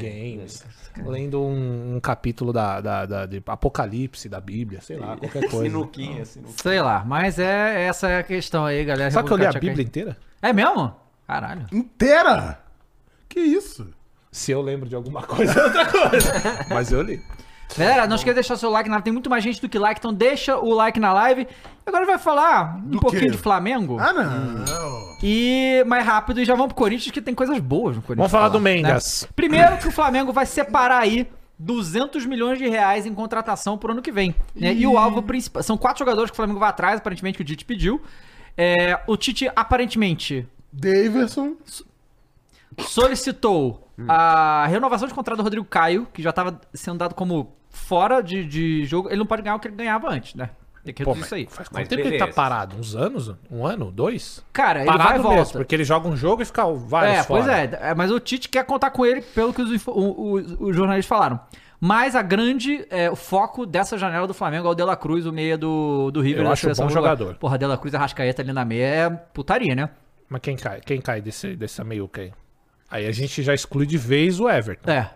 Games, 0.98 1.12
lendo 1.12 1.40
um, 1.42 1.96
um 1.96 2.00
capítulo 2.00 2.52
da, 2.52 2.80
da, 2.80 3.06
da- 3.06 3.26
de 3.26 3.42
Apocalipse 3.46 4.28
da 4.28 4.40
Bíblia, 4.40 4.80
sei 4.80 4.96
lá, 4.96 5.16
qualquer 5.16 5.48
coisa. 5.48 5.64
Sinuquinha, 5.64 6.24
sinuquinha. 6.24 6.56
Sei 6.62 6.80
lá, 6.80 7.04
mas 7.06 7.38
é 7.38 7.82
essa 7.86 8.08
é 8.08 8.18
a 8.18 8.22
questão 8.22 8.64
aí, 8.64 8.84
galera. 8.84 9.10
Sabe 9.10 9.26
que 9.28 9.32
eu 9.34 9.36
li 9.38 9.46
a 9.46 9.52
Bíblia 9.52 9.84
inteira? 9.84 10.16
É 10.42 10.52
mesmo? 10.52 10.94
Caralho. 11.26 11.66
Inteira? 11.72 12.60
Que 13.28 13.40
isso? 13.40 13.88
Se 14.30 14.52
eu 14.52 14.60
lembro 14.62 14.88
de 14.88 14.94
alguma 14.94 15.22
coisa, 15.22 15.58
é 15.58 15.64
outra 15.64 15.86
coisa. 15.86 16.32
Mas 16.70 16.92
eu 16.92 17.02
li. 17.02 17.20
Galera, 17.76 18.06
não 18.06 18.16
esqueça 18.16 18.34
de 18.34 18.40
deixar 18.40 18.56
seu 18.56 18.70
like 18.70 18.88
na 18.88 18.94
live. 18.96 19.04
Tem 19.04 19.12
muito 19.12 19.28
mais 19.28 19.44
gente 19.44 19.60
do 19.60 19.68
que 19.68 19.78
like, 19.78 19.98
então 20.00 20.12
deixa 20.12 20.56
o 20.58 20.72
like 20.72 20.98
na 20.98 21.12
live. 21.12 21.46
Agora 21.84 22.06
vai 22.06 22.18
falar 22.18 22.76
um 22.76 22.90
Do 22.90 23.00
pouquinho 23.00 23.24
quê? 23.24 23.30
de 23.30 23.38
Flamengo. 23.38 23.98
Ah, 24.00 24.12
não. 24.12 25.16
E 25.22 25.84
mais 25.86 26.04
rápido 26.04 26.40
e 26.40 26.44
já 26.44 26.54
vamos 26.54 26.68
pro 26.68 26.76
Corinthians, 26.76 27.10
que 27.12 27.20
tem 27.20 27.34
coisas 27.34 27.58
boas 27.58 27.96
no 27.96 28.02
Corinthians. 28.02 28.30
Vamos 28.30 28.32
falar 28.32 28.48
do 28.48 28.60
Mendes. 28.60 29.22
né? 29.22 29.28
Primeiro 29.36 29.76
que 29.78 29.88
o 29.88 29.92
Flamengo 29.92 30.32
vai 30.32 30.46
separar 30.46 30.98
aí 31.00 31.28
200 31.58 32.24
milhões 32.26 32.58
de 32.58 32.68
reais 32.68 33.04
em 33.04 33.12
contratação 33.14 33.76
pro 33.76 33.92
ano 33.92 34.00
que 34.02 34.12
vem. 34.12 34.34
né? 34.54 34.72
E 34.72 34.86
o 34.86 34.96
alvo 34.98 35.22
principal. 35.22 35.62
São 35.62 35.76
quatro 35.76 35.98
jogadores 36.00 36.30
que 36.30 36.34
o 36.34 36.36
Flamengo 36.36 36.58
vai 36.60 36.68
atrás, 36.70 36.98
aparentemente, 37.00 37.36
que 37.36 37.42
o 37.42 37.46
Tite 37.46 37.64
pediu. 37.64 38.00
É, 38.56 39.00
o 39.06 39.16
Tite, 39.16 39.50
aparentemente, 39.54 40.46
Daverson. 40.72 41.54
solicitou 42.78 43.88
a 44.08 44.66
renovação 44.68 45.08
de 45.08 45.14
contrato 45.14 45.38
do 45.38 45.42
Rodrigo 45.42 45.66
Caio, 45.66 46.06
que 46.12 46.22
já 46.22 46.30
estava 46.30 46.60
sendo 46.72 46.98
dado 46.98 47.14
como 47.14 47.52
fora 47.88 48.20
de, 48.22 48.44
de 48.44 48.84
jogo. 48.84 49.08
Ele 49.08 49.16
não 49.18 49.26
pode 49.26 49.42
ganhar 49.42 49.56
o 49.56 49.58
que 49.60 49.66
ele 49.68 49.76
ganhava 49.76 50.08
antes, 50.10 50.34
né? 50.34 50.50
Tem 50.84 50.94
que 50.94 51.02
Pô, 51.04 51.10
reduzir 51.12 51.26
isso 51.26 51.34
aí. 51.34 51.46
Faz 51.50 51.68
Mas 51.72 51.82
quanto 51.82 51.88
tempo 51.90 52.02
que 52.02 52.08
ele 52.08 52.18
tá 52.18 52.24
beleza. 52.26 52.36
parado? 52.36 52.76
Uns 52.76 52.94
anos? 52.94 53.34
Um 53.50 53.66
ano? 53.66 53.90
Dois? 53.90 54.44
Cara, 54.52 54.80
ele 54.80 54.86
Parado 54.86 55.04
vai 55.08 55.14
e 55.18 55.22
mesmo, 55.22 55.34
volta. 55.36 55.58
porque 55.58 55.74
ele 55.74 55.84
joga 55.84 56.08
um 56.08 56.16
jogo 56.16 56.40
e 56.42 56.44
fica 56.44 56.64
vários 56.72 57.16
É, 57.18 57.22
fora. 57.24 57.42
pois 57.44 57.54
é. 57.56 57.90
É, 57.90 57.94
Mas 57.94 58.10
o 58.10 58.20
Tite 58.20 58.48
quer 58.48 58.64
contar 58.64 58.90
com 58.90 59.04
ele, 59.04 59.20
pelo 59.20 59.52
que 59.52 59.60
os, 59.60 59.70
info- 59.72 59.90
o- 59.92 60.34
o- 60.36 60.68
os 60.68 60.76
jornalistas 60.76 61.08
falaram. 61.08 61.40
Mas 61.80 62.16
a 62.16 62.22
grande, 62.22 62.86
é, 62.90 63.10
o 63.10 63.14
foco 63.16 63.64
dessa 63.66 63.96
janela 63.98 64.26
do 64.26 64.34
Flamengo 64.34 64.66
é 64.66 64.70
o 64.70 64.74
De 64.74 64.82
La 64.82 64.96
Cruz, 64.96 65.26
o 65.26 65.32
meia 65.32 65.56
do, 65.58 66.10
do 66.10 66.20
River. 66.20 66.40
Eu 66.40 66.46
da 66.46 66.52
acho 66.52 66.62
seleção 66.62 66.86
bom 66.86 66.92
uruguaia. 66.92 67.16
jogador. 67.16 67.38
Porra, 67.38 67.58
De 67.58 67.66
La 67.66 67.76
Cruz 67.78 67.92
e 67.92 67.96
Arrascaeta 67.96 68.42
ali 68.42 68.52
na 68.52 68.64
meia 68.64 68.84
é 68.86 69.10
putaria, 69.10 69.74
né? 69.74 69.90
Mas 70.28 70.40
quem 70.40 70.56
cai? 70.56 70.80
Quem 70.80 71.00
cai 71.00 71.20
desse, 71.20 71.54
dessa 71.54 71.84
meiuca 71.84 72.20
aí? 72.22 72.32
Aí 72.90 73.06
a 73.06 73.12
gente 73.12 73.42
já 73.42 73.52
exclui 73.54 73.86
de 73.86 73.96
vez 73.98 74.40
o 74.40 74.48
Everton. 74.48 74.90
É. 74.90 75.10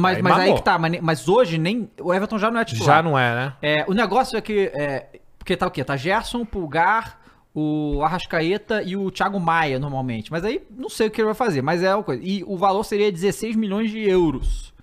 Mas, 0.00 0.16
Aí 0.16 0.22
mas 0.22 0.38
aí 0.38 0.54
que 0.54 0.62
tá. 0.62 0.78
Mas, 0.78 1.00
mas 1.00 1.28
hoje 1.28 1.58
nem. 1.58 1.88
O 2.00 2.12
Everton 2.12 2.38
já 2.38 2.50
não 2.50 2.60
é 2.60 2.64
titular. 2.64 2.96
Já 2.96 3.02
não 3.02 3.18
é, 3.18 3.34
né? 3.34 3.52
É, 3.62 3.84
o 3.88 3.94
negócio 3.94 4.36
é 4.36 4.40
que. 4.40 4.70
É, 4.74 5.20
porque 5.38 5.56
tá 5.56 5.66
o 5.66 5.70
quê? 5.70 5.84
Tá 5.84 5.96
Gerson, 5.96 6.44
Pulgar, 6.44 7.20
o 7.54 8.02
Arrascaeta 8.02 8.82
e 8.82 8.96
o 8.96 9.10
Thiago 9.10 9.38
Maia 9.38 9.78
normalmente. 9.78 10.32
Mas 10.32 10.44
aí 10.44 10.62
não 10.70 10.88
sei 10.88 11.06
o 11.06 11.10
que 11.10 11.20
ele 11.20 11.26
vai 11.26 11.34
fazer, 11.34 11.62
mas 11.62 11.82
é 11.82 11.94
uma 11.94 12.02
coisa. 12.02 12.22
E 12.24 12.42
o 12.44 12.56
valor 12.56 12.82
seria 12.84 13.10
16 13.10 13.54
milhões 13.56 13.90
de 13.90 14.00
euros. 14.00 14.74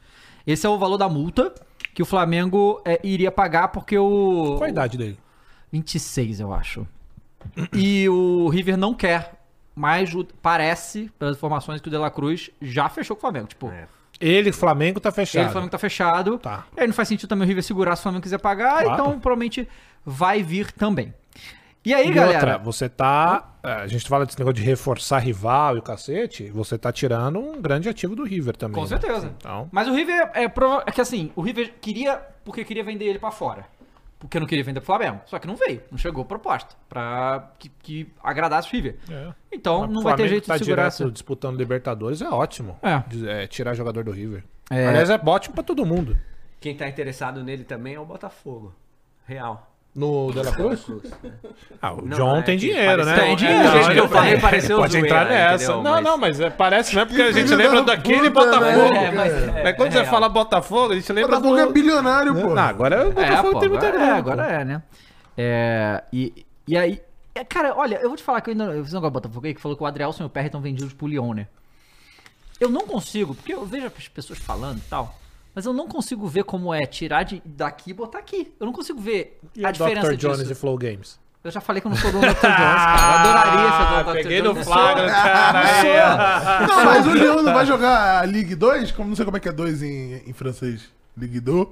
Esse 0.48 0.66
é 0.66 0.70
o 0.70 0.78
valor 0.78 0.98
da 0.98 1.10
multa 1.10 1.54
que 1.94 2.02
o 2.02 2.06
Flamengo 2.06 2.82
é, 2.86 3.00
iria 3.04 3.32
pagar 3.32 3.68
porque 3.70 3.98
o. 3.98 4.56
Qual 4.58 4.64
a 4.64 4.70
idade 4.70 4.98
dele? 4.98 5.20
26, 5.72 6.40
eu 6.40 6.54
acho. 6.54 6.88
E 7.74 8.08
o 8.08 8.48
River 8.50 8.78
não 8.78 8.94
quer 8.94 9.42
mas 9.76 10.12
parece, 10.42 11.10
pelas 11.18 11.38
informações, 11.38 11.82
que 11.82 11.88
o 11.88 11.92
De 11.92 11.98
La 11.98 12.12
Cruz 12.12 12.52
já 12.62 12.90
fechou 12.90 13.16
com 13.16 13.20
o 13.20 13.22
Flamengo. 13.22 13.48
Tipo, 13.48 13.68
É. 13.68 13.88
Ele, 14.22 14.52
Flamengo, 14.52 14.99
tá 14.99 15.11
fechado. 15.11 15.43
ele, 15.43 15.52
Flamengo 15.52 15.72
tá 15.72 15.77
fechado. 15.77 16.38
Tá. 16.38 16.65
E 16.77 16.81
aí 16.81 16.88
não 16.88 16.93
faz 16.93 17.07
sentido 17.07 17.27
também 17.30 17.45
o 17.45 17.48
River 17.48 17.64
segurar 17.64 17.95
se 17.95 18.02
o 18.02 18.03
Flamengo 18.03 18.23
quiser 18.23 18.39
pagar, 18.39 18.84
Claro. 18.84 18.93
então 18.93 19.19
provavelmente 19.19 19.68
vai 20.06 20.43
vir 20.43 20.72
também. 20.72 21.14
E 21.84 21.93
aí, 21.95 22.10
E 22.10 22.14
galera? 22.14 22.35
outra, 22.38 22.57
você 22.60 22.88
tá. 22.88 23.48
A 23.64 23.88
gente 23.88 24.07
fala 24.07 24.23
desse 24.26 24.38
negócio 24.38 24.56
de 24.56 24.61
reforçar 24.61 25.18
rival 25.19 25.76
e 25.76 25.80
o 25.80 25.81
cacete, 25.81 26.49
você 26.52 26.77
tá 26.77 26.91
tirando 26.91 27.39
um 27.39 27.60
grande 27.60 27.89
ativo 27.89 28.15
do 28.15 28.23
River 28.23 28.56
também. 28.56 28.76
Com 28.76 28.81
né? 28.81 28.88
certeza. 28.88 29.34
Então, 29.38 29.68
Mas 29.72 29.88
o 29.88 29.93
River 29.95 30.30
é, 30.35 30.48
prova- 30.48 30.84
é 30.85 30.91
que 30.91 31.02
assim, 31.02 31.31
o 31.35 31.41
River 31.41 31.73
queria, 31.81 32.18
porque 32.45 32.64
queria 32.64 32.84
vender 32.84 33.06
ele 33.06 33.18
pra 33.19 33.31
fora. 33.31 33.65
Porque 34.22 34.39
não 34.39 34.45
queria 34.45 34.64
vender 34.64 34.80
pro 34.80 34.85
Flamengo. 34.85 35.19
Só 35.26 35.39
que 35.39 35.48
não 35.48 35.56
veio, 35.56 35.81
não 35.89 35.98
chegou 35.98 36.23
proposta 36.23 36.76
pra 36.88 37.52
que, 37.57 37.69
que 37.69 38.07
agradasse 38.23 38.68
o 38.68 38.72
River. 38.72 38.98
é. 39.10 39.34
Então 39.52 39.81
Mas 39.81 39.89
não 39.89 39.99
o 39.99 40.03
vai 40.03 40.15
ter 40.15 40.27
jeito 40.30 40.45
tá 40.45 40.57
de 40.57 40.64
segurar 40.64 40.84
direto 40.84 41.03
essa. 41.03 41.11
disputando 41.11 41.57
Libertadores 41.57 42.22
é 42.22 42.30
ótimo. 42.30 42.77
É. 42.84 43.03
É, 43.43 43.48
tirar 43.48 43.73
jogador 43.73 44.03
do 44.03 44.11
River. 44.11 44.43
É. 44.69 44.88
Aliás, 44.88 45.10
é 45.10 45.19
ótimo 45.26 45.56
pra 45.56 45.64
todo 45.64 45.85
mundo. 45.85 46.15
Quem 46.60 46.77
tá 46.77 46.88
interessado 46.88 47.43
nele 47.43 47.64
também 47.64 47.95
é 47.95 47.99
o 47.99 48.06
Botafogo. 48.06 48.76
Real. 49.26 49.70
No 49.94 50.32
De 50.32 50.42
La 50.42 50.52
Cruz? 50.54 50.86
Ah, 51.82 51.92
o 51.94 52.02
Não, 52.02 52.16
John 52.16 52.38
é 52.38 52.42
tem 52.44 52.58
que 52.58 52.68
dinheiro, 52.68 53.04
né? 53.04 53.14
pareceu- 53.14 53.24
Tem 53.24 53.32
é, 53.34 53.36
dinheiro, 53.36 53.64
não, 53.64 53.92
que 53.94 53.98
eu 54.00 54.08
falei, 54.08 54.38
pareceu 54.40 54.78
Pode 54.78 54.92
zoeira, 54.94 55.08
entrar 55.08 55.26
nessa. 55.26 55.64
entendeu? 55.66 55.84
Não, 55.84 55.92
Mas- 55.92 56.04
não, 56.04 56.18
mas 56.18 56.40
é, 56.40 56.50
parece 56.50 56.96
mesmo 56.96 57.08
porque 57.10 57.22
a 57.22 57.32
gente 57.34 57.54
lembra 57.54 57.82
da 57.84 57.96
daquele 57.96 58.30
puta, 58.32 58.46
Botafogo. 58.46 58.94
né? 58.94 59.06
É, 59.06 59.12
mas 59.12 59.34
é- 59.34 59.64
Mas 59.64 59.76
quando 59.76 59.92
você 59.92 60.00
real. 60.00 60.12
fala 60.12 60.30
Botafogo, 60.30 60.94
a 60.94 60.96
gente 60.96 61.12
O 61.12 61.16
lembra 61.16 61.36
Botafogo 61.36 61.56
do... 61.56 61.62
é 61.70 61.72
bilionário, 61.74 62.34
pô. 62.34 62.54
Não, 62.56 62.62
agora 62.64 63.08
o 63.10 63.12
Botafogo 63.12 63.52
pô, 63.52 63.60
tem 63.60 63.70
muita 63.70 63.92
grana. 63.92 64.06
É, 64.06 64.12
agora 64.12 64.46
é, 64.48 64.64
né? 64.66 64.84
É, 65.38 66.04
e, 66.14 66.46
e 66.68 66.78
aí. 66.78 67.02
é, 67.36 67.44
cara, 67.44 67.74
olha, 67.76 67.96
eu 68.02 68.08
vou 68.08 68.16
te 68.18 68.24
falar 68.24 68.40
que 68.40 68.50
eu 68.50 68.54
ainda. 68.54 68.64
Eu 68.66 68.86
fiz 68.86 68.94
um 68.94 68.98
negócio 68.98 69.12
do 69.12 69.14
Botafogo 69.22 69.46
aí 69.48 69.54
que 69.54 69.60
falou 69.60 69.76
que 69.76 69.84
o 69.84 69.86
Adrielson 69.86 70.24
e 70.24 70.26
o 70.26 70.30
Perry 70.30 70.46
estão 70.48 70.62
vendidos 70.62 70.94
pro 70.94 71.06
Lyon, 71.08 71.34
né? 71.34 71.48
Eu 72.62 72.70
não 72.70 72.82
consigo, 72.88 73.36
porque 73.36 73.54
eu 73.54 73.66
vejo 73.66 73.88
as 73.88 74.08
pessoas 74.08 74.40
falando 74.40 74.78
e 74.78 74.90
tal, 74.90 75.20
mas 75.56 75.65
eu 75.65 75.73
não 75.73 75.88
consigo 75.88 76.28
ver 76.28 76.44
como 76.44 76.73
é 76.73 76.82
tirar 76.86 77.23
de, 77.23 77.41
daqui 77.45 77.91
e 77.91 77.94
botar 77.94 78.19
aqui. 78.19 78.53
Eu 78.60 78.65
não 78.65 78.73
consigo 78.73 78.99
ver 78.99 79.40
E 79.56 79.65
a 79.65 79.69
o 79.69 79.72
diferença 79.72 80.07
Dr. 80.10 80.15
Jones 80.15 80.40
disso. 80.40 80.52
e 80.52 80.56
Flow 80.56 80.78
Games? 80.78 81.19
Eu 81.44 81.49
já 81.49 81.60
falei 81.60 81.82
que 81.82 81.88
eu 81.88 81.90
não 81.90 81.98
sou 81.98 82.11
dono 82.11 82.22
do 82.28 82.34
Dr. 82.34 82.41
Jones, 82.41 82.52
cara. 82.52 83.02
Eu 83.02 83.19
adoraria 83.32 83.72
ser 83.72 83.90
dono 83.90 84.03
do 84.03 84.10
Dr. 84.11 84.14
Peguei 84.14 84.41
Jones. 84.41 84.53
no 84.53 84.60
Eu 84.60 84.64
sou- 84.64 84.73
flagra, 84.73 85.07
cara. 85.11 86.68
Não, 86.68 86.86
mas 86.86 87.07
o 87.07 87.11
Lyon 87.14 87.41
não 87.41 87.53
vai 87.53 87.65
jogar 87.65 88.22
a 88.22 88.26
Ligue 88.26 88.56
2? 88.56 88.91
Como 88.91 89.10
não 89.10 89.15
sei 89.15 89.26
como 89.26 89.38
é 89.38 89.40
que 89.40 89.49
é 89.49 89.52
2 89.52 89.82
em, 89.84 90.22
em 90.28 90.34
francês. 90.34 90.90
Ligue 91.18 91.40
2. 91.40 91.68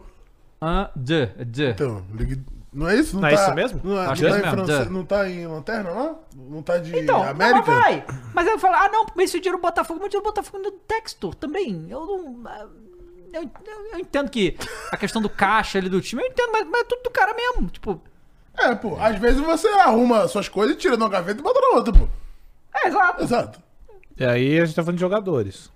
Ah, 0.61 0.89
de, 0.95 1.27
de. 1.45 1.69
Então, 1.69 2.03
Ligue... 2.13 2.41
Não 2.71 2.87
é 2.87 2.95
isso? 2.97 3.19
Não 3.19 3.27
é 3.27 3.33
isso 3.33 3.53
mesmo? 3.55 3.81
Não, 3.83 3.97
é, 3.99 4.05
Acho 4.07 4.21
não 4.21 4.29
é 4.29 4.31
tá 4.31 4.37
em 4.37 4.55
mesmo, 4.55 4.65
duh. 4.85 4.89
não 4.91 5.03
tá 5.05 5.27
em 5.29 5.47
lanterna 5.47 5.89
lá? 5.89 6.15
Não 6.35 6.61
tá 6.61 6.77
de 6.77 6.95
Então, 6.99 7.23
América? 7.23 7.57
não, 7.59 7.65
mas 7.65 7.81
vai. 7.83 8.05
Mas 8.33 8.47
eu 8.47 8.59
falo, 8.59 8.75
ah, 8.75 8.89
não, 8.91 9.05
mas 9.15 9.25
esse 9.29 9.39
dinheiro 9.39 9.57
do 9.57 9.61
Botafogo, 9.61 9.99
mas 9.99 10.05
o 10.07 10.09
dinheiro 10.09 10.23
do 10.23 10.29
Botafogo 10.29 10.57
é 10.59 10.61
do 10.63 10.71
Textor 10.71 11.33
também. 11.33 11.87
Eu 11.89 12.05
não. 12.05 12.43
Eu, 13.33 13.43
eu- 13.43 13.91
eu 13.93 13.99
entendo 13.99 14.29
que 14.29 14.57
a 14.91 14.97
questão 14.97 15.21
do 15.21 15.29
caixa 15.29 15.77
ali 15.77 15.89
do 15.89 16.01
time, 16.01 16.21
eu 16.21 16.27
entendo, 16.27 16.51
mas, 16.51 16.67
mas 16.69 16.81
é 16.81 16.83
tudo 16.85 17.03
do 17.03 17.09
cara 17.09 17.33
mesmo. 17.33 17.67
Tipo, 17.69 18.01
É, 18.57 18.73
pô. 18.75 18.97
Às 18.99 19.17
vezes 19.19 19.39
você 19.41 19.67
arruma 19.67 20.27
suas 20.27 20.49
coisas, 20.49 20.75
tira 20.77 20.97
de 20.97 21.03
uma 21.03 21.09
gaveta 21.09 21.39
e 21.39 21.43
bota 21.43 21.59
na 21.61 21.77
outra, 21.77 21.93
pô. 21.93 22.07
é 22.75 22.87
exato. 22.87 23.23
Exato. 23.23 23.59
E 24.17 24.25
aí 24.25 24.59
a 24.59 24.65
gente 24.65 24.75
tá 24.75 24.83
falando 24.83 24.97
de 24.97 25.01
jogadores. 25.01 25.71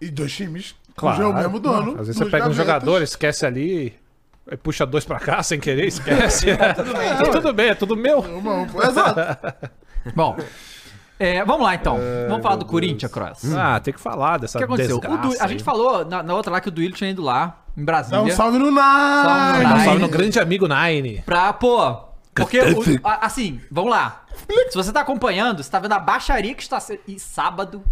E 0.00 0.10
dois 0.10 0.32
times 0.32 0.74
Claro. 0.96 1.22
é 1.22 1.26
o 1.26 1.32
mesmo 1.34 1.60
dono. 1.60 1.92
Às 1.92 2.06
vezes 2.06 2.16
você 2.16 2.24
pega 2.24 2.44
um 2.44 2.48
gavetas. 2.48 2.56
jogador, 2.56 3.02
esquece 3.02 3.44
ali, 3.46 3.94
aí 4.50 4.56
puxa 4.56 4.84
dois 4.86 5.04
pra 5.04 5.18
cá 5.20 5.42
sem 5.42 5.60
querer, 5.60 5.86
esquece. 5.86 6.46
tudo 6.76 6.92
bem. 6.94 7.30
tudo 7.32 7.52
bem, 7.54 7.68
é 7.70 7.74
tudo 7.74 7.96
meu. 7.96 8.20
Uma- 8.20 8.66
Exato. 8.86 9.20
Bom, 10.14 10.36
é, 11.18 11.44
vamos 11.44 11.62
lá 11.62 11.74
então. 11.74 11.98
vamos 12.28 12.42
falar 12.42 12.56
do 12.56 12.64
Corinthians, 12.64 13.10
Cross. 13.12 13.52
Ah, 13.54 13.78
tem 13.80 13.94
que 13.94 14.00
falar 14.00 14.38
dessa 14.38 14.58
O 14.58 14.60
que 14.60 14.64
aconteceu? 14.64 14.98
Desgraça 14.98 15.28
Du- 15.38 15.44
a 15.44 15.46
gente 15.46 15.62
falou 15.62 16.04
na, 16.04 16.22
na 16.22 16.34
outra 16.34 16.50
lá 16.52 16.60
que 16.60 16.68
o 16.68 16.72
Duílio 16.72 16.94
tinha 16.96 17.10
ido 17.10 17.22
lá, 17.22 17.60
em 17.76 17.84
Brasília. 17.84 18.18
Dá 18.18 18.24
um 18.24 18.30
salve 18.30 18.58
no 18.58 18.74
Salve 18.74 19.52
Nine. 19.52 19.64
no 19.64 19.68
Dá 19.68 19.74
um 19.76 19.84
salve 19.84 20.00
no 20.02 20.08
grande 20.08 20.38
amigo 20.40 20.66
Nine. 20.66 21.22
Pra, 21.24 21.52
pô. 21.52 21.96
Porque, 22.34 22.58
o- 22.60 22.82
assim, 23.20 23.60
vamos 23.70 23.90
lá. 23.90 24.22
Se 24.70 24.74
você 24.74 24.90
tá 24.90 25.02
acompanhando, 25.02 25.62
você 25.62 25.70
tá 25.70 25.78
vendo 25.78 25.92
a 25.92 25.98
baixaria 25.98 26.54
que 26.54 26.62
está 26.62 26.80
sendo. 26.80 27.00
E 27.06 27.20
sábado 27.20 27.82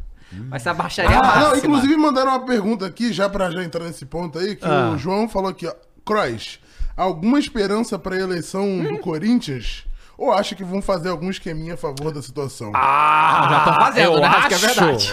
vai 0.49 0.59
ser 0.59 0.71
a 0.71 0.75
baixaria 0.75 1.19
Ah, 1.19 1.23
máxima. 1.23 1.49
não, 1.51 1.57
inclusive 1.57 1.97
mandaram 1.97 2.31
uma 2.33 2.47
pergunta 2.47 2.87
aqui, 2.87 3.13
já 3.13 3.29
pra 3.29 3.51
já 3.51 3.63
entrar 3.63 3.85
nesse 3.85 4.07
ponto 4.07 4.39
aí, 4.39 4.57
que 4.57 4.65
Ah. 4.65 4.93
o 4.95 4.99
João 4.99 5.29
falou 5.29 5.51
aqui, 5.51 5.67
ó. 5.67 5.75
Croix, 6.05 6.59
alguma 6.97 7.39
esperança 7.39 7.99
pra 7.99 8.17
eleição 8.17 8.79
do 8.83 8.99
Corinthians? 8.99 9.85
Ou 10.21 10.31
acha 10.31 10.55
que 10.55 10.63
vão 10.63 10.83
fazer 10.83 11.09
algum 11.09 11.31
esqueminha 11.31 11.73
a 11.73 11.77
favor 11.79 12.13
da 12.13 12.21
situação? 12.21 12.73
Ah, 12.75 13.49
já 13.51 13.61
tão 13.65 13.75
fazendo, 13.87 14.13
eu 14.17 14.21
né? 14.21 14.27
Acho, 14.27 14.49
que 14.49 14.55
é 14.55 14.59
verdade. 14.59 15.13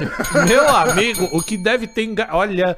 Meu 0.49 0.75
amigo, 0.75 1.29
o 1.31 1.41
que 1.41 1.55
deve 1.55 1.87
ter. 1.87 2.03
enga- 2.03 2.27
Olha. 2.33 2.77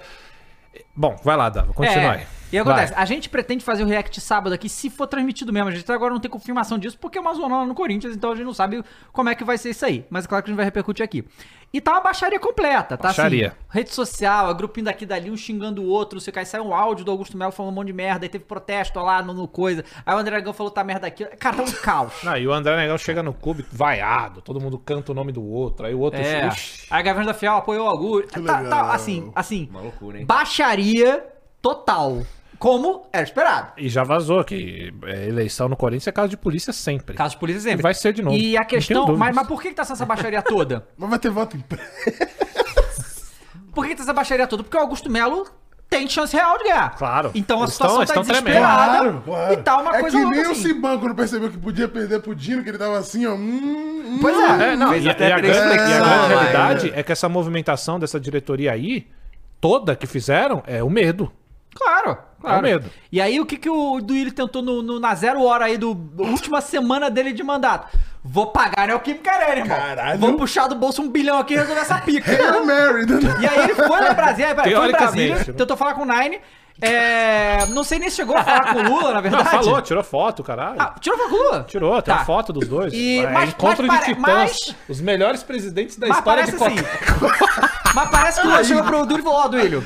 Bom, 0.95 1.19
vai 1.23 1.35
lá, 1.35 1.49
Dava, 1.49 1.73
continua 1.73 2.11
aí. 2.11 2.27
E 2.51 2.57
acontece, 2.57 2.93
Vai. 2.93 3.03
a 3.03 3.05
gente 3.05 3.29
pretende 3.29 3.63
fazer 3.63 3.83
o 3.83 3.85
react 3.87 4.19
sábado 4.21 4.53
aqui, 4.53 4.67
se 4.67 4.89
for 4.89 5.07
transmitido 5.07 5.53
mesmo. 5.53 5.69
A 5.69 5.71
gente 5.71 5.83
até 5.83 5.93
agora 5.93 6.13
não 6.13 6.19
tem 6.19 6.29
confirmação 6.29 6.77
disso, 6.77 6.97
porque 6.99 7.17
é 7.17 7.21
uma 7.21 7.33
zona 7.33 7.57
lá 7.57 7.65
no 7.65 7.75
Corinthians, 7.75 8.15
então 8.15 8.31
a 8.31 8.35
gente 8.35 8.45
não 8.45 8.53
sabe 8.53 8.83
como 9.11 9.29
é 9.29 9.35
que 9.35 9.43
vai 9.43 9.57
ser 9.57 9.69
isso 9.69 9.85
aí. 9.85 10.05
Mas 10.09 10.25
é 10.25 10.27
claro 10.27 10.43
que 10.43 10.49
a 10.49 10.51
gente 10.51 10.57
vai 10.57 10.65
repercutir 10.65 11.03
aqui. 11.03 11.23
E 11.71 11.79
tá 11.79 11.91
uma 11.91 12.01
baixaria 12.01 12.39
completa, 12.39 12.97
tá 12.97 13.09
Baixaria. 13.09 13.49
assim? 13.49 13.57
Rede 13.69 13.93
social, 13.93 14.47
a 14.47 14.53
grupinho 14.53 14.85
daqui 14.85 15.05
dali, 15.05 15.29
um 15.29 15.37
xingando 15.37 15.83
o 15.83 15.85
outro, 15.87 16.19
você 16.19 16.31
cai, 16.31 16.43
sai 16.43 16.59
um 16.59 16.73
áudio 16.73 17.05
do 17.05 17.11
Augusto 17.11 17.37
Melo 17.37 17.51
falando 17.51 17.71
um 17.71 17.75
monte 17.75 17.87
de 17.87 17.93
merda, 17.93 18.25
aí 18.25 18.29
teve 18.29 18.43
protesto 18.43 18.99
lá 18.99 19.21
no, 19.21 19.35
no 19.35 19.47
coisa. 19.47 19.85
Aí 20.03 20.15
o 20.15 20.17
André 20.17 20.37
Dragão 20.37 20.51
falou 20.51 20.71
tá 20.71 20.83
merda 20.83 21.05
aqui. 21.05 21.23
Cara, 21.25 21.57
tá 21.57 21.61
um 21.61 21.71
caos. 21.71 22.13
Não, 22.23 22.35
e 22.35 22.47
o 22.47 22.51
André 22.51 22.75
Negão 22.75 22.97
chega 22.97 23.21
no 23.21 23.33
clube 23.35 23.63
vaiado, 23.71 24.41
todo 24.41 24.59
mundo 24.59 24.79
canta 24.79 25.11
o 25.11 25.15
nome 25.15 25.31
do 25.31 25.43
outro, 25.43 25.85
aí 25.85 25.93
o 25.93 25.99
outro. 25.99 26.19
É. 26.19 26.47
Ixi. 26.47 26.87
Aí 26.89 27.01
a 27.01 27.03
Gaviões 27.03 27.27
da 27.27 27.35
Fiel 27.35 27.57
apoiou 27.57 27.85
o 27.85 27.89
Augusto. 27.89 28.41
Tá, 28.41 28.63
tá, 28.63 28.91
assim, 28.91 29.31
assim, 29.35 29.67
Uma 29.69 29.81
loucura, 29.81 30.17
hein? 30.17 30.25
baixaria 30.25 31.23
total. 31.61 32.23
Como 32.59 33.07
era 33.13 33.23
esperado. 33.23 33.71
E 33.77 33.87
já 33.87 34.03
vazou 34.03 34.43
que 34.43 34.93
é, 35.03 35.27
eleição 35.29 35.69
no 35.69 35.77
Corinthians 35.77 36.07
é 36.07 36.11
caso 36.11 36.27
de 36.27 36.35
polícia 36.37 36.73
sempre. 36.73 37.15
Caso 37.15 37.35
de 37.35 37.39
polícia 37.39 37.61
sempre. 37.61 37.79
E 37.79 37.83
vai 37.83 37.93
ser 37.93 38.11
de 38.11 38.21
novo. 38.21 38.35
E 38.35 38.57
a 38.57 38.59
Não 38.61 38.67
questão. 38.67 39.17
Mas, 39.17 39.33
mas 39.33 39.47
por 39.47 39.61
que, 39.61 39.69
que 39.69 39.75
tá 39.75 39.83
essa 39.83 40.05
baixaria 40.05 40.41
toda? 40.41 40.85
Mas 40.97 41.09
vai 41.09 41.19
ter 41.19 41.29
voto 41.29 41.55
impresso. 41.55 41.89
Por 43.73 43.83
que, 43.85 43.91
que 43.91 43.95
tá 43.97 44.03
essa 44.03 44.13
baixaria 44.13 44.45
toda? 44.47 44.63
Porque 44.63 44.75
o 44.75 44.79
Augusto 44.79 45.09
Melo 45.09 45.47
tem 45.89 46.07
chance 46.09 46.35
real 46.35 46.57
de 46.57 46.65
ganhar. 46.65 46.95
Claro. 46.97 47.31
Então 47.33 47.59
a 47.59 47.61
Eles 47.61 47.73
situação 47.73 48.03
estão- 48.03 48.23
tá 48.23 48.29
desesperada. 48.33 49.21
Claro, 49.21 49.53
E 49.53 49.57
tá 49.57 49.77
uma 49.77 49.95
é 49.95 50.01
coisa 50.01 50.17
que 50.19 50.25
nem 50.25 50.47
o 50.47 50.51
assim. 50.51 50.61
Siban 50.63 50.99
quando 50.99 51.15
percebeu 51.15 51.49
que 51.49 51.57
podia 51.57 51.87
perder 51.87 52.19
pro 52.21 52.35
Dino, 52.35 52.61
que 52.63 52.69
ele 52.69 52.77
tava 52.77 52.97
assim, 52.97 53.25
ó. 53.25 53.33
Hum, 53.35 54.03
hum, 54.05 54.17
Pois 54.21 54.35
é. 54.37 54.73
É, 54.73 54.75
não, 54.75 54.89
Fez 54.89 55.05
e, 55.05 55.09
até 55.09 55.29
e 55.29 55.31
a 55.31 55.37
grande, 55.39 55.57
e 55.57 55.61
a 55.61 55.65
grande 55.67 56.27
realidade 56.27 56.91
é 56.93 57.01
que 57.03 57.11
essa 57.11 57.29
movimentação 57.29 57.99
dessa 57.99 58.19
diretoria 58.19 58.71
aí, 58.73 59.07
toda 59.61 59.95
que 59.95 60.05
fizeram, 60.07 60.61
é 60.67 60.83
o 60.83 60.89
medo. 60.89 61.31
Claro, 61.73 62.17
claro. 62.41 62.57
É 62.57 62.61
medo. 62.61 62.89
E 63.11 63.21
aí 63.21 63.39
o 63.39 63.45
que, 63.45 63.57
que 63.57 63.69
o 63.69 63.99
Duílio 64.01 64.31
tentou 64.31 64.61
no, 64.61 64.81
no- 64.81 64.99
na 64.99 65.13
zero 65.15 65.41
hora 65.43 65.65
aí 65.65 65.77
do 65.77 65.89
última 66.17 66.61
semana 66.61 67.09
dele 67.09 67.31
de 67.33 67.43
mandato? 67.43 67.87
Vou 68.23 68.47
pagar 68.47 68.87
Neoquímica 68.87 69.31
Arena, 69.31 69.59
irmão. 69.61 69.77
Caralho. 69.77 70.19
Vou 70.19 70.33
puxar 70.35 70.67
do 70.67 70.75
bolso 70.75 71.01
um 71.01 71.09
bilhão 71.09 71.39
aqui 71.39 71.53
e 71.53 71.57
resolver 71.57 71.81
essa 71.81 71.97
pica. 71.99 72.29
Hail 72.31 72.65
Mary, 72.65 73.05
né? 73.05 73.19
E 73.41 73.47
aí 73.47 73.59
ele 73.63 73.75
foi 73.75 73.85
em 73.85 74.13
Brasília, 74.13 74.55
foi 74.55 74.89
em 74.89 74.91
Brasília, 74.91 75.35
né? 75.37 75.43
tentou 75.45 75.77
falar 75.77 75.93
com 75.93 76.01
o 76.01 76.05
Nine. 76.05 76.39
É, 76.81 77.65
não 77.67 77.83
sei 77.83 77.99
nem 77.99 78.09
se 78.09 78.15
chegou 78.15 78.37
a 78.37 78.43
falar 78.43 78.73
com 78.73 78.79
o 78.79 78.83
Lula, 78.83 79.09
na 79.09 79.13
Não, 79.15 79.21
verdade. 79.21 79.49
falou, 79.49 79.81
tirou 79.81 80.01
foto, 80.01 80.41
caralho. 80.43 80.77
Ah, 80.81 80.95
tirou 80.99 81.17
foto 81.17 81.29
com 81.29 81.35
o 81.35 81.43
Lula? 81.43 81.65
Tirou, 81.67 82.01
tem 82.01 82.13
Tá. 82.13 82.19
uma 82.21 82.25
foto 82.25 82.53
dos 82.53 82.67
dois. 82.69 82.93
E- 82.93 83.19
é 83.19 83.27
mas- 83.29 83.49
encontro 83.49 83.85
mas 83.85 83.99
de 83.99 84.05
titãs. 84.05 84.23
mas- 84.25 84.75
Os 84.87 85.01
melhores 85.01 85.43
presidentes 85.43 85.97
da 85.97 86.07
Mas 86.07 86.17
história 86.17 86.43
de 86.45 86.49
assim. 86.51 86.57
qualquer... 86.57 86.85
Mas 87.93 88.09
parece 88.09 88.39
que 88.41 88.47
o 88.47 88.49
Lula 88.49 88.63
chegou 88.63 88.83
pro 88.83 89.05
Duílio 89.05 89.21
e 89.21 89.23
falou, 89.23 89.39
ó, 89.39 89.47
Duílio, 89.49 89.83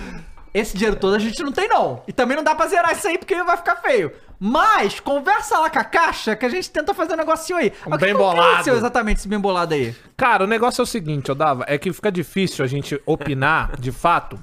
esse 0.53 0.75
dinheiro 0.77 0.95
todo 0.97 1.15
a 1.15 1.19
gente 1.19 1.41
não 1.43 1.51
tem 1.51 1.67
não. 1.67 2.03
E 2.07 2.13
também 2.13 2.35
não 2.37 2.43
dá 2.43 2.53
pra 2.53 2.67
zerar 2.67 2.91
isso 2.91 3.07
aí 3.07 3.17
porque 3.17 3.41
vai 3.43 3.57
ficar 3.57 3.77
feio. 3.77 4.11
Mas, 4.39 4.99
conversa 4.99 5.57
lá 5.57 5.69
com 5.69 5.79
a 5.79 5.83
Caixa 5.83 6.35
que 6.35 6.45
a 6.45 6.49
gente 6.49 6.69
tenta 6.69 6.93
fazer 6.93 7.13
um 7.13 7.17
negocinho 7.17 7.57
aí. 7.59 7.71
Um 7.87 7.91
Mas 7.91 7.95
o 7.95 7.99
que 7.99 8.05
bem 8.05 8.13
que 8.13 8.19
bolado. 8.19 8.69
exatamente 8.69 9.17
esse 9.19 9.27
bem 9.27 9.39
bolado 9.39 9.73
aí? 9.73 9.95
Cara, 10.17 10.43
o 10.43 10.47
negócio 10.47 10.81
é 10.81 10.83
o 10.83 10.85
seguinte, 10.85 11.29
eu 11.29 11.35
dava, 11.35 11.63
é 11.67 11.77
que 11.77 11.91
fica 11.93 12.11
difícil 12.11 12.63
a 12.63 12.67
gente 12.67 13.01
opinar 13.05 13.79
de 13.79 13.91
fato, 13.91 14.37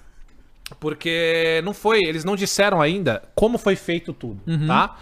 porque 0.78 1.60
não 1.64 1.74
foi, 1.74 2.00
eles 2.02 2.24
não 2.24 2.36
disseram 2.36 2.80
ainda 2.80 3.22
como 3.34 3.58
foi 3.58 3.76
feito 3.76 4.12
tudo, 4.12 4.40
Uhum. 4.46 4.66
tá? 4.66 4.96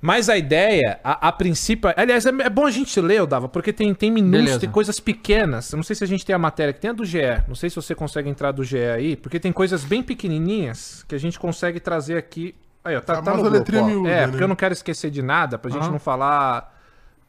Mas 0.00 0.28
a 0.28 0.36
ideia, 0.36 1.00
a, 1.02 1.28
a 1.28 1.32
princípio. 1.32 1.92
Aliás, 1.96 2.24
é, 2.24 2.28
é 2.30 2.48
bom 2.50 2.64
a 2.66 2.70
gente 2.70 3.00
ler, 3.00 3.26
Dava, 3.26 3.48
porque 3.48 3.72
tem, 3.72 3.92
tem 3.94 4.14
Beleza. 4.14 4.60
tem 4.60 4.70
coisas 4.70 5.00
pequenas. 5.00 5.72
Eu 5.72 5.76
não 5.76 5.82
sei 5.82 5.96
se 5.96 6.04
a 6.04 6.06
gente 6.06 6.24
tem 6.24 6.34
a 6.34 6.38
matéria 6.38 6.72
que 6.72 6.80
tem 6.80 6.90
a 6.90 6.92
do 6.92 7.04
GE. 7.04 7.18
Não 7.48 7.54
sei 7.54 7.68
se 7.68 7.76
você 7.76 7.94
consegue 7.94 8.28
entrar 8.28 8.52
do 8.52 8.62
GE 8.62 8.78
aí, 8.78 9.16
porque 9.16 9.40
tem 9.40 9.52
coisas 9.52 9.84
bem 9.84 10.02
pequenininhas 10.02 11.04
que 11.08 11.14
a 11.14 11.18
gente 11.18 11.38
consegue 11.38 11.80
trazer 11.80 12.16
aqui. 12.16 12.54
Aí, 12.84 12.96
ó, 12.96 13.00
tá, 13.00 13.20
tá 13.20 13.34
no 13.34 13.42
grupo, 13.50 13.72
miúda, 13.84 14.08
É, 14.08 14.20
né? 14.22 14.28
porque 14.28 14.42
eu 14.44 14.48
não 14.48 14.54
quero 14.56 14.72
esquecer 14.72 15.10
de 15.10 15.20
nada, 15.20 15.58
pra 15.58 15.70
gente 15.70 15.82
Aham. 15.82 15.90
não 15.92 15.98
falar 15.98 16.74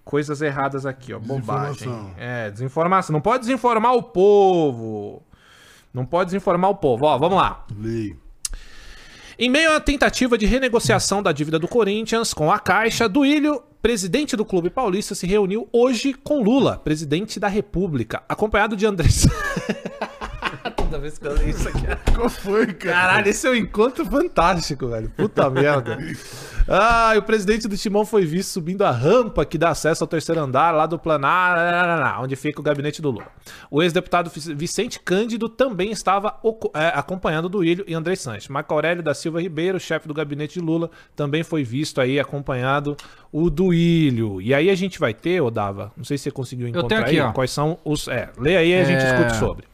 coisas 0.06 0.42
erradas 0.42 0.86
aqui, 0.86 1.12
ó. 1.14 1.20
Bobagem. 1.20 2.14
É, 2.18 2.50
desinformação. 2.52 3.14
Não 3.14 3.22
pode 3.22 3.42
desinformar 3.42 3.94
o 3.94 4.04
povo. 4.04 5.24
Não 5.94 6.06
pode 6.06 6.26
desinformar 6.28 6.70
o 6.70 6.76
povo. 6.76 7.06
Ó, 7.06 7.18
vamos 7.18 7.38
lá. 7.38 7.66
Leio. 7.76 8.16
Em 9.42 9.50
meio 9.50 9.72
à 9.72 9.80
tentativa 9.80 10.38
de 10.38 10.46
renegociação 10.46 11.24
da 11.24 11.32
dívida 11.32 11.58
do 11.58 11.66
Corinthians 11.66 12.34
com 12.34 12.52
a 12.52 12.60
Caixa, 12.60 13.08
Duílio 13.08 13.64
presidente 13.82 14.36
do 14.36 14.44
Clube 14.44 14.70
Paulista 14.70 15.16
se 15.16 15.26
reuniu 15.26 15.66
hoje 15.72 16.14
com 16.14 16.44
Lula, 16.44 16.78
presidente 16.78 17.40
da 17.40 17.48
República, 17.48 18.22
acompanhado 18.28 18.76
de 18.76 18.86
André. 18.86 19.08
Toda 20.76 21.00
vez 21.00 21.18
que 21.18 21.26
eu 21.26 21.36
leio 21.36 21.52
isso 21.52 21.70
aqui. 21.70 21.86
Qual 22.14 22.30
foi, 22.30 22.68
cara? 22.74 22.96
Caralho, 22.96 23.30
esse 23.30 23.48
é 23.48 23.52
um 23.52 23.56
encontro 23.56 24.06
fantástico, 24.06 24.90
velho. 24.90 25.10
Puta 25.16 25.50
merda. 25.50 25.98
Ah, 26.72 27.14
o 27.18 27.22
presidente 27.24 27.68
do 27.68 27.76
Timão 27.76 28.06
foi 28.06 28.26
visto 28.26 28.50
subindo 28.52 28.84
a 28.84 28.92
rampa 28.92 29.44
que 29.44 29.58
dá 29.58 29.70
acesso 29.70 30.04
ao 30.04 30.08
terceiro 30.08 30.40
andar 30.40 30.72
lá 30.72 30.86
do 30.86 31.00
Planar, 31.00 32.22
onde 32.22 32.36
fica 32.36 32.60
o 32.60 32.64
gabinete 32.64 33.02
do 33.02 33.10
Lula. 33.10 33.26
O 33.72 33.82
ex-deputado 33.82 34.30
Vicente 34.56 35.00
Cândido 35.00 35.50
também 35.50 35.92
estava 35.92 36.40
é, 36.76 36.88
acompanhando 36.94 37.50
do 37.50 37.64
Ilho 37.64 37.84
e 37.88 37.94
André 37.96 38.16
Sanches. 38.16 38.48
Marco 38.50 38.72
Aurélio 38.72 39.02
da 39.02 39.16
Silva 39.16 39.42
Ribeiro, 39.42 39.80
chefe 39.80 40.08
do 40.08 40.14
gabinete 40.14 40.60
de 40.60 40.60
Lula, 40.60 40.92
também 41.16 41.42
foi 41.42 41.64
visto 41.64 42.00
aí 42.00 42.20
acompanhado 42.20 42.96
o 43.32 43.50
do 43.50 43.74
Ilho. 43.74 44.40
E 44.40 44.54
aí 44.54 44.70
a 44.70 44.76
gente 44.76 45.00
vai 45.00 45.14
ter, 45.14 45.42
Odava, 45.42 45.92
não 45.98 46.04
sei 46.04 46.18
se 46.20 46.26
você 46.26 46.32
conseguiu 46.32 46.68
encontrar 46.68 46.88
tenho 46.88 47.02
aqui, 47.02 47.20
aí, 47.20 47.22
ó. 47.22 47.32
quais 47.32 47.50
são 47.50 47.80
os... 47.84 48.08
É, 48.08 48.30
lê 48.38 48.56
aí 48.56 48.70
e 48.70 48.76
a 48.76 48.84
gente 48.84 49.02
É. 49.02 49.12
discute 49.12 49.36
sobre. 49.38 49.69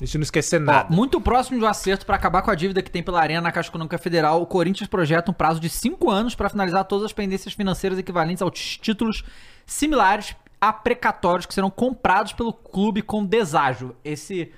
A 0.00 0.04
gente 0.04 0.18
não 0.18 0.22
esquecer 0.22 0.60
Ó, 0.60 0.64
nada. 0.64 0.94
muito 0.94 1.20
próximo 1.20 1.58
de 1.58 1.64
um 1.64 1.68
acerto 1.68 2.04
para 2.04 2.16
acabar 2.16 2.42
com 2.42 2.50
a 2.50 2.54
dívida 2.54 2.82
que 2.82 2.90
tem 2.90 3.02
pela 3.02 3.20
Arena 3.20 3.40
na 3.40 3.52
Caixa 3.52 3.70
Econômica 3.70 3.96
Federal, 3.96 4.42
o 4.42 4.46
Corinthians 4.46 4.88
projeta 4.88 5.30
um 5.30 5.34
prazo 5.34 5.58
de 5.58 5.70
5 5.70 6.10
anos 6.10 6.34
para 6.34 6.50
finalizar 6.50 6.84
todas 6.84 7.06
as 7.06 7.12
pendências 7.12 7.54
financeiras 7.54 7.98
equivalentes 7.98 8.42
aos 8.42 8.76
títulos 8.76 9.24
similares 9.64 10.36
a 10.60 10.72
precatórios 10.72 11.46
que 11.46 11.54
serão 11.54 11.70
comprados 11.70 12.32
pelo 12.32 12.52
clube 12.52 13.02
com 13.02 13.24
deságio. 13.24 13.96
Esse 14.04 14.52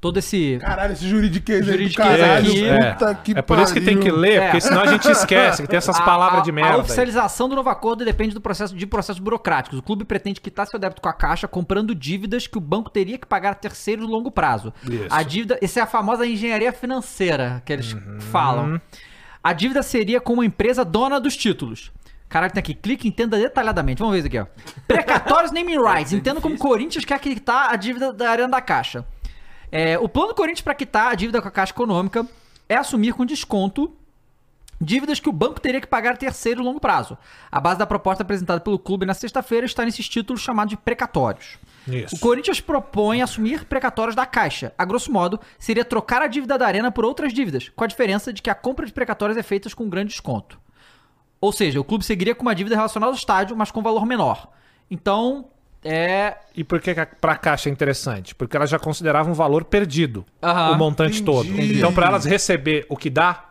todo 0.00 0.16
esse 0.18 0.56
Caralho, 0.60 0.94
esse 0.94 1.06
juridiquês 1.06 1.58
aí 1.60 1.66
do 1.66 1.72
Juridiquês 1.72 2.08
caralho. 2.08 2.46
aqui. 2.50 2.64
É, 2.68 2.92
Puta 2.92 3.14
que 3.16 3.38
é 3.38 3.42
por 3.42 3.58
isso 3.58 3.74
que 3.74 3.80
tem 3.82 3.98
que 3.98 4.04
pariu. 4.08 4.16
ler, 4.16 4.32
É. 4.40 4.44
porque 4.46 4.60
senão 4.62 4.80
a 4.80 4.86
gente 4.86 5.10
esquece 5.10 5.60
que 5.62 5.68
tem 5.68 5.76
essas 5.76 5.98
A- 6.00 6.02
palavras 6.02 6.40
a- 6.40 6.44
de 6.44 6.50
merda. 6.52 6.70
A 6.70 6.74
aí. 6.76 6.80
oficialização 6.80 7.48
do 7.48 7.54
novo 7.54 7.68
acordo 7.68 8.02
depende 8.04 8.32
do 8.34 8.40
processo 8.40 8.74
de 8.74 8.86
processos 8.86 9.20
burocráticos. 9.20 9.78
O 9.78 9.82
clube 9.82 10.04
pretende 10.06 10.40
quitar 10.40 10.66
seu 10.66 10.78
débito 10.78 11.02
com 11.02 11.08
a 11.08 11.12
Caixa 11.12 11.46
comprando 11.46 11.94
dívidas 11.94 12.46
que 12.46 12.56
o 12.56 12.60
banco 12.60 12.88
teria 12.88 13.18
que 13.18 13.26
pagar 13.26 13.50
a 13.50 13.54
terceiros 13.54 14.06
no 14.06 14.10
longo 14.10 14.30
prazo. 14.30 14.72
Isso. 14.84 15.04
A 15.10 15.22
dívida, 15.22 15.58
essa 15.60 15.80
é 15.80 15.82
a 15.82 15.86
famosa 15.86 16.26
engenharia 16.26 16.72
financeira 16.72 17.62
que 17.66 17.72
eles 17.72 17.92
Uhum. 17.92 18.20
falam. 18.20 18.80
A 19.44 19.52
dívida 19.52 19.82
seria 19.82 20.20
com 20.20 20.32
uma 20.34 20.44
empresa 20.46 20.84
dona 20.84 21.18
dos 21.20 21.36
títulos. 21.36 21.90
Caralho, 22.28 22.52
tem 22.52 22.60
aqui, 22.60 22.74
clique 22.74 23.06
e 23.06 23.10
entenda 23.10 23.36
detalhadamente. 23.36 23.98
Vamos 23.98 24.12
ver 24.14 24.18
isso 24.20 24.28
aqui, 24.28 24.38
ó. 24.38 24.46
Precatórios 24.86 25.50
naming 25.52 25.78
rights. 25.82 26.12
Entenda 26.14 26.40
como 26.40 26.54
o 26.54 26.58
Corinthians 26.58 27.04
quer 27.04 27.18
quitar 27.18 27.70
a 27.72 27.76
dívida 27.76 28.12
da 28.12 28.30
Arena 28.30 28.48
da 28.48 28.60
Caixa. 28.60 29.04
É, 29.70 29.98
o 29.98 30.08
plano 30.08 30.28
do 30.28 30.34
Corinthians 30.34 30.62
para 30.62 30.74
quitar 30.74 31.12
a 31.12 31.14
dívida 31.14 31.40
com 31.40 31.48
a 31.48 31.50
Caixa 31.50 31.72
Econômica 31.72 32.26
é 32.68 32.76
assumir 32.76 33.12
com 33.12 33.24
desconto 33.24 33.94
dívidas 34.80 35.20
que 35.20 35.28
o 35.28 35.32
banco 35.32 35.60
teria 35.60 35.80
que 35.80 35.86
pagar 35.86 36.14
a 36.14 36.16
terceiro 36.16 36.62
longo 36.62 36.80
prazo. 36.80 37.18
A 37.52 37.60
base 37.60 37.78
da 37.78 37.86
proposta 37.86 38.22
apresentada 38.22 38.60
pelo 38.60 38.78
clube 38.78 39.04
na 39.04 39.12
sexta-feira 39.12 39.66
está 39.66 39.84
nesses 39.84 40.08
títulos 40.08 40.40
chamados 40.40 40.70
de 40.70 40.76
precatórios. 40.76 41.58
Isso. 41.86 42.16
O 42.16 42.18
Corinthians 42.18 42.60
propõe 42.60 43.20
assumir 43.20 43.64
precatórios 43.66 44.16
da 44.16 44.24
Caixa. 44.24 44.72
A 44.78 44.84
grosso 44.84 45.12
modo, 45.12 45.38
seria 45.58 45.84
trocar 45.84 46.22
a 46.22 46.26
dívida 46.26 46.56
da 46.56 46.66
Arena 46.66 46.90
por 46.90 47.04
outras 47.04 47.32
dívidas, 47.32 47.68
com 47.68 47.84
a 47.84 47.86
diferença 47.86 48.32
de 48.32 48.40
que 48.40 48.48
a 48.48 48.54
compra 48.54 48.86
de 48.86 48.92
precatórios 48.92 49.36
é 49.36 49.42
feita 49.42 49.68
com 49.74 49.88
grande 49.88 50.10
desconto. 50.10 50.58
Ou 51.40 51.52
seja, 51.52 51.80
o 51.80 51.84
clube 51.84 52.04
seguiria 52.04 52.34
com 52.34 52.42
uma 52.42 52.54
dívida 52.54 52.76
relacionada 52.76 53.12
ao 53.12 53.16
estádio, 53.16 53.56
mas 53.56 53.70
com 53.70 53.82
valor 53.82 54.06
menor. 54.06 54.48
Então, 54.90 55.48
é. 55.84 56.36
E 56.56 56.62
por 56.64 56.80
que 56.80 56.94
que 56.94 57.00
a- 57.00 57.06
pra 57.06 57.36
Caixa 57.36 57.68
é 57.68 57.72
interessante? 57.72 58.34
Porque 58.34 58.56
elas 58.56 58.68
já 58.70 58.78
consideravam 58.78 59.32
um 59.32 59.34
valor 59.34 59.64
perdido, 59.64 60.24
Aham, 60.42 60.72
o 60.72 60.78
montante 60.78 61.22
todo. 61.22 61.48
entendi. 61.48 61.78
Então, 61.78 61.92
pra 61.92 62.06
elas 62.08 62.24
receber 62.24 62.84
o 62.88 62.96
que 62.96 63.08
dá, 63.10 63.46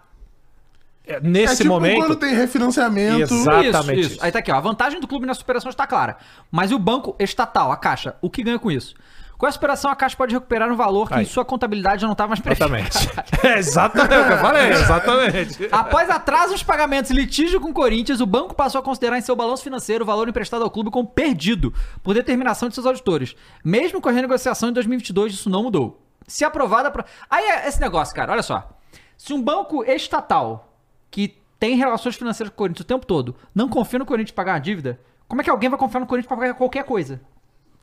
é, 1.07 1.13
É 1.15 1.19
nesse 1.21 1.57
tipo 1.57 1.69
momento... 1.69 1.97
quando 1.97 2.15
tem 2.15 2.35
refinanciamento. 2.35 3.33
Exatamente 3.33 3.99
Isso, 4.01 4.11
isso. 4.13 4.23
Aí 4.23 4.31
tá 4.31 4.39
aqui, 4.39 4.51
ó. 4.51 4.55
A 4.55 4.59
vantagem 4.59 4.99
do 4.99 5.07
clube 5.07 5.25
nessa 5.25 5.41
operação 5.41 5.69
está 5.69 5.87
clara. 5.87 6.17
Mas 6.51 6.69
e 6.71 6.75
o 6.75 6.79
banco 6.79 7.15
estatal, 7.19 7.71
a 7.71 7.77
Caixa, 7.77 8.15
o 8.21 8.29
que 8.29 8.43
ganha 8.43 8.59
com 8.59 8.69
isso? 8.69 8.93
Com 9.39 9.47
essa 9.47 9.57
operação, 9.57 9.89
a 9.89 9.95
Caixa 9.95 10.17
pode 10.17 10.33
recuperar 10.33 10.69
um 10.69 10.75
valor 10.75 11.07
que 11.07 11.13
Aí. 11.13 11.23
em 11.23 11.25
sua 11.25 11.45
contabilidade 11.45 12.01
já 12.01 12.07
não 12.07 12.11
estava 12.11 12.27
mais 12.27 12.41
Exatamente. 12.45 12.89
prefixado. 12.89 13.29
É 13.47 13.57
exatamente 13.57 14.13
o 14.19 14.27
que 14.27 14.33
eu 14.33 14.37
falei, 14.37 14.69
exatamente. 14.69 15.69
Após 15.71 16.09
atraso 16.09 16.51
nos 16.51 16.61
pagamentos 16.61 17.09
e 17.09 17.13
litígio 17.13 17.61
com 17.61 17.69
o 17.69 17.73
Corinthians, 17.73 18.19
o 18.19 18.25
banco 18.25 18.53
passou 18.53 18.79
a 18.79 18.83
considerar 18.83 19.17
em 19.17 19.21
seu 19.21 19.37
balanço 19.37 19.63
financeiro 19.63 20.03
o 20.03 20.05
valor 20.05 20.27
emprestado 20.27 20.61
ao 20.61 20.69
clube 20.69 20.91
como 20.91 21.07
perdido, 21.07 21.73
por 22.03 22.13
determinação 22.13 22.67
de 22.67 22.75
seus 22.75 22.85
auditores. 22.85 23.33
Mesmo 23.63 24.01
com 24.01 24.09
a 24.09 24.11
renegociação 24.11 24.67
em 24.67 24.73
2022, 24.73 25.33
isso 25.33 25.49
não 25.49 25.63
mudou. 25.63 26.05
Se 26.27 26.43
aprovada... 26.43 26.91
Pra... 26.91 27.05
Aí 27.29 27.45
é 27.45 27.65
esse 27.69 27.79
negócio, 27.79 28.13
cara, 28.13 28.33
olha 28.33 28.43
só. 28.43 28.69
Se 29.17 29.31
um 29.31 29.41
banco 29.41 29.85
estatal 29.85 30.73
que 31.09 31.37
tem 31.57 31.77
relações 31.77 32.17
financeiras 32.17 32.49
com 32.49 32.55
o 32.55 32.57
Corinthians 32.57 32.83
o 32.83 32.87
tempo 32.87 33.05
todo 33.05 33.37
não 33.55 33.69
confia 33.69 33.99
no 33.99 34.05
Corinthians 34.05 34.35
pagar 34.35 34.55
uma 34.55 34.59
dívida, 34.59 34.99
como 35.29 35.39
é 35.39 35.45
que 35.45 35.49
alguém 35.49 35.69
vai 35.69 35.79
confiar 35.79 36.01
no 36.01 36.07
Corinthians 36.07 36.27
pra 36.27 36.35
pagar 36.35 36.53
qualquer 36.55 36.83
coisa? 36.83 37.21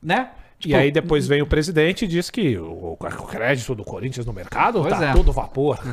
Né? 0.03 0.31
E 0.65 0.75
aí 0.75 0.91
depois 0.91 1.27
vem 1.27 1.43
o 1.43 1.47
presidente 1.47 2.05
e 2.05 2.09
diz 2.09 2.31
que 2.31 2.57
o, 2.57 2.97
o 2.99 3.27
crédito 3.27 3.75
do 3.75 3.85
Corinthians 3.85 4.25
no 4.25 4.33
mercado 4.33 4.81
Pois 4.81 4.99
tá 4.99 5.07
é. 5.07 5.13
todo 5.13 5.33
vapor. 5.33 5.79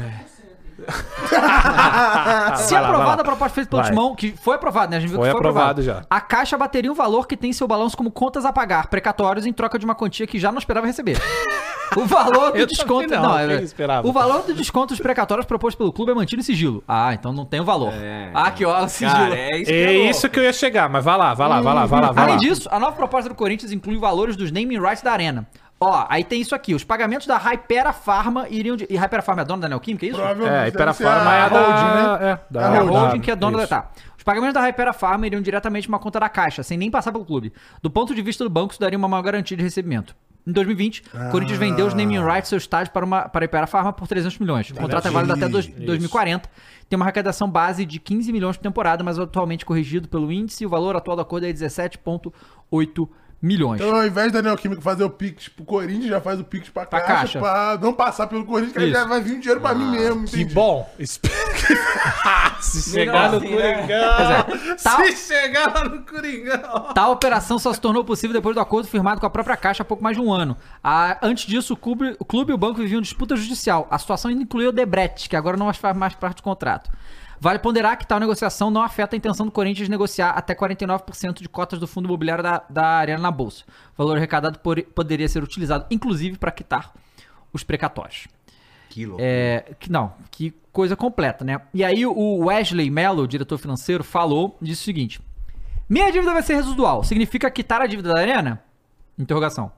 Se 2.58 2.74
lá, 2.74 2.82
vai 2.82 2.90
aprovada 2.90 3.22
a 3.22 3.26
proposta 3.26 3.56
feita 3.56 3.70
pelo 3.70 3.82
Vai. 3.82 3.92
Timão, 3.92 4.16
que 4.16 4.32
foi 4.32 4.56
aprovada, 4.56 4.92
né? 4.92 4.98
A 4.98 5.00
gente 5.00 5.10
viu 5.10 5.20
Foi 5.20 5.28
que 5.28 5.32
foi 5.32 5.40
aprovado 5.40 5.82
aprovado 5.82 6.02
já. 6.02 6.06
A 6.10 6.20
Caixa 6.20 6.58
bateria 6.58 6.92
um 6.92 6.96
valor 6.96 7.28
que 7.28 7.38
tem 7.38 7.52
em 7.52 7.54
seu 7.54 7.68
balanço 7.68 7.96
como 7.96 8.12
contas 8.12 8.46
a 8.46 8.52
pagar, 8.52 8.88
precatórios, 8.88 9.46
em 9.46 9.54
troca 9.54 9.78
de 9.78 9.86
uma 9.86 9.96
quantia 9.96 10.26
que 10.26 10.40
já 10.40 10.52
não 10.52 10.60
esperava 10.60 10.88
receber. 10.88 11.18
O 12.04 12.06
valor 12.06 12.52
do 12.54 12.66
desconto. 12.66 13.08
também 13.10 13.20
não, 13.22 13.38
é- 13.38 13.62
esperava? 13.62 14.08
O 14.08 14.12
valor 14.12 14.44
do 14.44 14.54
desconto 14.54 14.88
dos 14.94 15.00
precatórios 15.00 15.46
proposto 15.46 15.78
pelo 15.78 15.92
clube 15.94 16.12
é 16.12 16.16
mantido 16.16 16.40
em 16.42 16.44
sigilo. 16.44 16.84
Ah, 16.88 17.14
então 17.14 17.32
não 17.34 17.46
tem 17.46 17.60
o 17.60 17.64
valor. 17.66 17.94
É, 17.94 18.32
ah, 18.34 18.48
aqui, 18.48 18.66
ó, 18.66 18.84
o 18.84 18.90
sigilo. 18.90 19.12
Cara, 19.12 19.36
é 19.36 19.50
isso 19.58 19.66
que 19.66 19.72
É 19.74 19.84
é 19.84 20.10
isso 20.10 20.30
que 20.30 20.40
eu 20.40 20.44
ia 20.44 20.54
chegar, 20.54 20.90
mas 20.90 21.04
vai 21.04 21.18
lá, 21.18 21.34
vai 21.34 21.48
lá, 21.48 21.62
vai 21.62 21.74
lá, 21.74 21.86
vai 21.86 22.02
lá, 22.02 22.12
vai 22.12 22.24
Além 22.24 22.36
lá. 22.36 22.42
disso, 22.42 22.68
a 22.72 22.80
nova 22.80 22.96
proposta 22.96 23.30
do 23.30 23.36
Corinthians 23.36 23.72
inclui 23.72 23.98
valores 23.98 24.36
dos 24.36 24.52
naming 24.52 24.80
rights 24.80 25.02
da 25.04 25.12
Arena. 25.12 25.48
Ó, 25.80 26.06
aí 26.08 26.24
tem 26.24 26.40
isso 26.40 26.56
aqui. 26.56 26.74
Os 26.74 26.84
pagamentos 26.84 27.28
da 27.28 27.36
Hypera 27.38 27.92
Pharma 27.92 28.48
iriam 28.50 28.78
de... 28.78 28.88
E 28.90 28.96
Hypera 28.96 29.22
Pharma 29.22 29.42
é 29.42 29.46
dona 29.46 29.64
da 29.64 29.70
Neoquímica, 29.70 30.06
é 30.06 30.10
isso? 30.10 30.22
É, 30.22 30.68
Hypera 30.68 30.94
Pharma 30.94 31.30
a 31.32 31.36
é 31.36 31.42
a 31.42 31.50
da... 31.50 31.60
holding, 31.60 31.84
né? 31.84 32.30
É, 32.32 32.40
da, 32.50 32.60
A 32.60 32.64
É 32.64 32.78
a 32.78 32.82
holding. 32.82 32.98
holding 32.98 33.20
que 33.20 33.32
é 33.32 33.36
dona 33.36 33.58
da. 33.58 33.64
Isso. 33.64 33.70
Tá. 33.70 33.90
Os 34.18 34.24
pagamentos 34.24 34.54
da 34.54 34.62
Hypera 34.62 34.94
Pharma 34.94 35.28
iriam 35.28 35.42
diretamente 35.42 35.90
uma 35.90 36.00
conta 36.00 36.22
da 36.22 36.30
Caixa, 36.30 36.64
sem 36.64 36.78
nem 36.78 36.90
passar 36.90 37.12
pelo 37.12 37.26
clube. 37.26 37.52
Do 37.82 37.90
ponto 37.90 38.16
de 38.16 38.22
vista 38.22 38.46
do 38.46 38.50
banco, 38.50 38.72
isso 38.72 38.80
daria 38.80 38.98
uma 38.98 39.10
maior 39.10 39.24
garantia 39.24 39.58
de 39.58 39.64
recebimento. 39.64 40.16
Em 40.46 40.52
2020, 40.52 41.04
o 41.28 41.32
Corinthians 41.32 41.58
vendeu 41.58 41.86
os 41.88 41.94
naming 41.94 42.20
rights 42.20 42.50
seu 42.50 42.58
estádio 42.58 42.92
para, 42.92 43.06
uma, 43.06 43.30
para 43.30 43.46
a 43.46 43.48
Hypera 43.48 43.66
Pharma 43.66 43.94
por 43.94 44.08
300 44.08 44.38
milhões. 44.40 44.70
O 44.70 44.74
contrato 44.76 45.08
é 45.08 45.12
válido 45.12 45.34
até 45.34 45.48
dois- 45.52 45.68
2040. 45.86 46.50
Tem 46.90 46.98
uma 46.98 47.06
arrecadação 47.06 47.50
base 47.50 47.86
de 47.86 47.98
15 47.98 48.32
milhões 48.32 48.58
por 48.58 48.64
temporada, 48.64 49.04
mas 49.04 49.18
atualmente 49.18 49.66
corrigido 49.66 50.08
pelo 50.10 50.32
índice. 50.32 50.66
O 50.66 50.70
valor 50.70 50.96
atual 50.98 51.16
do 51.16 51.22
acordo 51.22 51.46
é 51.46 51.54
17,8 51.54 52.32
milhões. 52.72 53.23
Então, 53.46 53.94
ao 53.98 54.08
invés 54.08 54.32
da 54.32 54.42
Neoquímica 54.42 54.82
fazer 54.82 55.04
o 55.04 55.10
Pix 55.10 55.50
pro 55.50 55.66
Corinthians, 55.66 56.06
já 56.10 56.22
faz 56.22 56.40
o 56.40 56.46
Pix 56.46 56.70
pra, 56.70 56.86
Pra 56.86 57.02
caixa, 57.02 57.40
Caixa. 57.40 57.40
pra 57.40 57.78
não 57.82 57.92
passar 57.94 58.28
pelo 58.28 58.46
Corinthians, 58.46 58.72
que 58.72 58.80
aí 58.80 58.90
Isso. 58.90 58.98
já 59.00 59.06
vai 59.06 59.20
vir 59.20 59.34
o 59.36 59.40
dinheiro 59.40 59.60
pra 59.60 59.76
mim 59.76 59.92
mesmo, 59.92 60.26
Que 60.26 60.38
entendi. 60.42 60.54
bom. 60.54 60.90
Espero 60.98 61.34
que... 61.54 61.74
Se 62.64 62.92
chegar 62.92 63.32
no 63.32 63.38
assim, 63.38 63.56
né? 63.56 63.74
Coringão... 63.74 63.96
É. 64.72 64.76
Tal- 64.82 65.06
Se 65.06 65.16
chegar 65.34 65.74
lá 65.74 65.84
no 65.90 66.06
Coringão... 66.06 66.94
Tal 66.94 67.12
operação 67.12 67.60
só 67.60 67.74
se 67.74 67.82
tornou 67.82 68.06
possível 68.06 68.34
depois 68.34 68.56
do 68.56 68.62
acordo 68.62 68.88
firmado 68.88 69.20
com 69.20 69.26
a 69.28 69.30
própria 69.30 69.58
Caixa 69.58 69.84
há 69.84 69.86
pouco 69.86 70.02
mais 70.02 70.16
de 70.16 70.24
um 70.24 70.32
ano. 70.32 70.56
Ah, 70.82 71.18
antes 71.22 71.46
disso, 71.46 71.74
o 71.74 71.78
clube, 71.78 72.16
o 72.20 72.26
clube 72.26 72.52
e 72.52 72.56
o 72.56 72.58
banco 72.58 72.80
viviam 72.80 73.02
disputa 73.02 73.36
judicial. 73.36 73.88
A 73.92 74.00
situação 74.00 74.30
ainda 74.32 74.44
incluiu 74.44 74.70
o 74.70 74.72
Debrecht, 74.72 75.28
que 75.28 75.36
agora 75.36 75.58
não 75.58 75.72
faz 75.74 75.96
mais 75.98 76.14
parte 76.14 76.38
do 76.38 76.44
contrato. 76.44 76.90
Vale 77.44 77.60
ponderar 77.60 77.98
que 77.98 78.08
tal 78.08 78.22
negociação 78.22 78.72
não 78.72 78.82
afeta 78.82 79.16
a 79.16 79.18
intenção 79.18 79.46
do 79.46 79.52
Corinthians 79.52 79.88
de 79.88 79.92
negociar 79.92 80.30
até 80.30 80.56
49% 80.56 81.42
de 81.42 81.50
cotas 81.50 81.78
do 81.78 81.86
fundo 81.86 82.06
imobiliário 82.06 82.42
da, 82.42 82.64
da 82.70 82.86
Arena 82.86 83.20
na 83.22 83.30
Bolsa. 83.30 83.66
O 83.94 83.98
valor 83.98 84.16
arrecadado 84.16 84.60
por- 84.60 84.82
poderia 84.82 85.28
ser 85.28 85.44
utilizado, 85.44 85.86
inclusive, 85.92 86.38
para 86.38 86.52
quitar 86.52 86.94
os 87.52 87.62
precatórios. 87.62 88.30
Que 88.90 89.06
louco. 89.06 89.22
É, 89.22 89.74
que, 89.78 89.92
não, 89.92 90.14
que 90.32 90.54
coisa 90.72 90.96
completa, 90.96 91.44
né? 91.44 91.60
E 91.74 91.84
aí 91.84 92.06
o 92.06 92.46
Wesley 92.46 92.90
Mello, 92.90 93.28
diretor 93.28 93.58
financeiro, 93.58 94.06
falou, 94.06 94.58
disse 94.62 94.84
o 94.84 94.86
seguinte: 94.86 95.20
Minha 95.90 96.10
dívida 96.14 96.32
vai 96.32 96.44
ser 96.44 96.56
residual. 96.56 97.04
Significa 97.04 97.52
quitar 97.52 97.82
a 97.82 97.88
dívida 97.88 98.14
da 98.14 98.22
Arena? 98.22 98.64
Interrogação. 99.20 99.70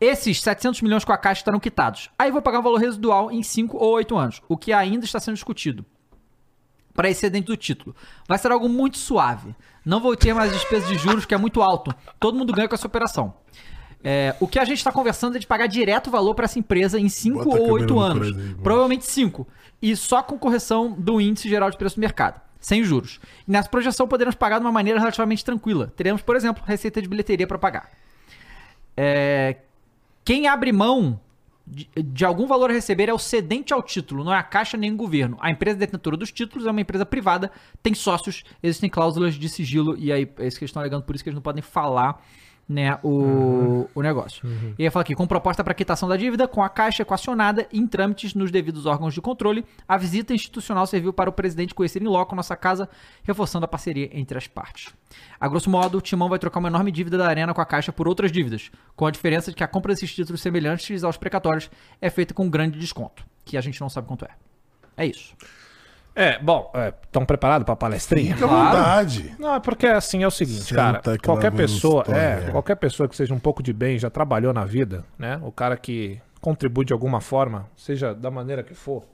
Esses 0.00 0.40
700 0.40 0.80
milhões 0.80 1.04
com 1.04 1.12
a 1.12 1.18
Caixa 1.18 1.40
estarão 1.40 1.58
quitados. 1.58 2.08
Aí 2.16 2.30
vou 2.30 2.40
pagar 2.40 2.60
um 2.60 2.62
valor 2.62 2.78
residual 2.78 3.32
em 3.32 3.42
5 3.42 3.76
ou 3.76 3.94
8 3.94 4.16
anos, 4.16 4.40
o 4.48 4.56
que 4.56 4.72
ainda 4.72 5.04
está 5.04 5.18
sendo 5.18 5.34
discutido. 5.34 5.84
Para 7.00 7.08
excedente 7.08 7.46
do 7.46 7.56
título. 7.56 7.96
Vai 8.28 8.36
ser 8.36 8.52
algo 8.52 8.68
muito 8.68 8.98
suave. 8.98 9.56
Não 9.82 10.00
vou 10.00 10.14
ter 10.14 10.34
mais 10.34 10.52
despesas 10.52 10.86
de 10.86 10.98
juros, 10.98 11.24
que 11.24 11.34
é 11.34 11.38
muito 11.38 11.62
alto. 11.62 11.94
Todo 12.18 12.36
mundo 12.36 12.52
ganha 12.52 12.68
com 12.68 12.74
essa 12.74 12.86
operação. 12.86 13.32
É, 14.04 14.36
o 14.38 14.46
que 14.46 14.58
a 14.58 14.66
gente 14.66 14.76
está 14.76 14.92
conversando 14.92 15.36
é 15.36 15.38
de 15.38 15.46
pagar 15.46 15.66
direto 15.66 16.08
o 16.08 16.10
valor 16.10 16.34
para 16.34 16.44
essa 16.44 16.58
empresa 16.58 17.00
em 17.00 17.08
5 17.08 17.38
Bota 17.38 17.48
a 17.48 17.52
ou 17.52 17.56
câmera 17.56 17.72
8 17.72 17.94
no 17.94 18.00
anos. 18.00 18.26
aí. 18.36 18.54
Provavelmente 18.62 19.06
5. 19.06 19.48
E 19.80 19.96
só 19.96 20.22
com 20.22 20.38
correção 20.38 20.92
do 20.92 21.18
índice 21.18 21.48
geral 21.48 21.70
de 21.70 21.78
preço 21.78 21.96
do 21.96 22.00
mercado. 22.00 22.38
Sem 22.60 22.84
juros. 22.84 23.18
E 23.48 23.50
nessa 23.50 23.70
projeção 23.70 24.06
poderemos 24.06 24.34
pagar 24.34 24.58
de 24.58 24.66
uma 24.66 24.72
maneira 24.72 24.98
relativamente 24.98 25.42
tranquila. 25.42 25.90
Teremos, 25.96 26.20
por 26.20 26.36
exemplo, 26.36 26.62
receita 26.66 27.00
de 27.00 27.08
bilheteria 27.08 27.46
para 27.46 27.56
pagar. 27.56 27.88
É, 28.94 29.56
quem 30.22 30.46
abre 30.46 30.70
mão 30.70 31.18
de, 31.70 31.88
de 32.02 32.24
algum 32.24 32.46
valor 32.46 32.70
a 32.70 32.72
receber 32.72 33.08
é 33.08 33.14
o 33.14 33.18
cedente 33.18 33.72
ao 33.72 33.82
título, 33.82 34.24
não 34.24 34.34
é 34.34 34.38
a 34.38 34.42
Caixa 34.42 34.76
nem 34.76 34.92
o 34.92 34.96
governo. 34.96 35.36
A 35.40 35.50
empresa 35.50 35.78
detentora 35.78 36.16
dos 36.16 36.32
títulos 36.32 36.66
é 36.66 36.70
uma 36.70 36.80
empresa 36.80 37.06
privada, 37.06 37.50
tem 37.82 37.94
sócios, 37.94 38.42
existem 38.62 38.90
cláusulas 38.90 39.34
de 39.34 39.48
sigilo, 39.48 39.96
e 39.96 40.12
aí 40.12 40.28
é 40.38 40.46
isso 40.46 40.58
que 40.58 40.64
eles 40.64 40.70
estão 40.70 40.82
alegando, 40.82 41.04
por 41.04 41.14
isso 41.14 41.22
que 41.22 41.30
eles 41.30 41.36
não 41.36 41.42
podem 41.42 41.62
falar 41.62 42.22
né, 42.70 43.00
o, 43.02 43.88
o 43.92 44.00
negócio. 44.00 44.46
E 44.78 44.84
aí 44.84 44.90
fala 44.90 45.02
aqui, 45.02 45.12
com 45.16 45.26
proposta 45.26 45.64
para 45.64 45.74
quitação 45.74 46.08
da 46.08 46.16
dívida, 46.16 46.46
com 46.46 46.62
a 46.62 46.68
Caixa 46.68 47.02
equacionada 47.02 47.66
em 47.72 47.84
trâmites 47.84 48.32
nos 48.32 48.52
devidos 48.52 48.86
órgãos 48.86 49.12
de 49.12 49.20
controle, 49.20 49.64
a 49.88 49.96
visita 49.96 50.32
institucional 50.32 50.86
serviu 50.86 51.12
para 51.12 51.28
o 51.28 51.32
presidente 51.32 51.74
conhecer 51.74 52.00
em 52.00 52.06
loco 52.06 52.36
nossa 52.36 52.54
casa, 52.54 52.88
reforçando 53.24 53.64
a 53.64 53.68
parceria 53.68 54.08
entre 54.12 54.38
as 54.38 54.46
partes. 54.46 54.94
A 55.40 55.48
grosso 55.48 55.68
modo, 55.68 55.98
o 55.98 56.00
Timão 56.00 56.28
vai 56.28 56.38
trocar 56.38 56.60
uma 56.60 56.68
enorme 56.68 56.92
dívida 56.92 57.18
da 57.18 57.26
Arena 57.26 57.52
com 57.52 57.60
a 57.60 57.66
Caixa 57.66 57.92
por 57.92 58.06
outras 58.06 58.30
dívidas, 58.30 58.70
com 58.94 59.04
a 59.04 59.10
diferença 59.10 59.50
de 59.50 59.56
que 59.56 59.64
a 59.64 59.68
compra 59.68 59.92
desses 59.92 60.14
títulos 60.14 60.40
semelhantes 60.40 61.02
aos 61.02 61.16
precatórios 61.16 61.68
é 62.00 62.08
feita 62.08 62.32
com 62.32 62.44
um 62.44 62.50
grande 62.50 62.78
desconto, 62.78 63.24
que 63.44 63.56
a 63.56 63.60
gente 63.60 63.80
não 63.80 63.88
sabe 63.88 64.06
quanto 64.06 64.24
é. 64.24 64.30
É 64.96 65.06
isso. 65.06 65.34
É, 66.20 66.38
bom, 66.38 66.70
estão 67.02 67.24
preparados 67.24 67.64
pra 67.64 67.74
palestrinha? 67.74 68.34
Fica 68.34 68.46
à 68.46 68.48
vontade. 68.48 69.34
Não, 69.38 69.54
é 69.54 69.60
porque 69.60 69.86
assim 69.86 70.22
é 70.22 70.26
o 70.26 70.30
seguinte, 70.30 70.64
Senta 70.64 70.74
cara. 71.02 71.18
Qualquer 71.18 71.50
pessoa, 71.50 72.02
história. 72.02 72.20
é, 72.20 72.50
qualquer 72.50 72.76
pessoa 72.76 73.08
que 73.08 73.16
seja 73.16 73.32
um 73.32 73.38
pouco 73.38 73.62
de 73.62 73.72
bem, 73.72 73.98
já 73.98 74.10
trabalhou 74.10 74.52
na 74.52 74.64
vida, 74.64 75.04
né? 75.18 75.40
O 75.42 75.50
cara 75.50 75.76
que 75.76 76.20
contribui 76.40 76.84
de 76.84 76.92
alguma 76.92 77.20
forma, 77.20 77.68
seja 77.76 78.14
da 78.14 78.30
maneira 78.30 78.62
que 78.62 78.74
for, 78.74 79.04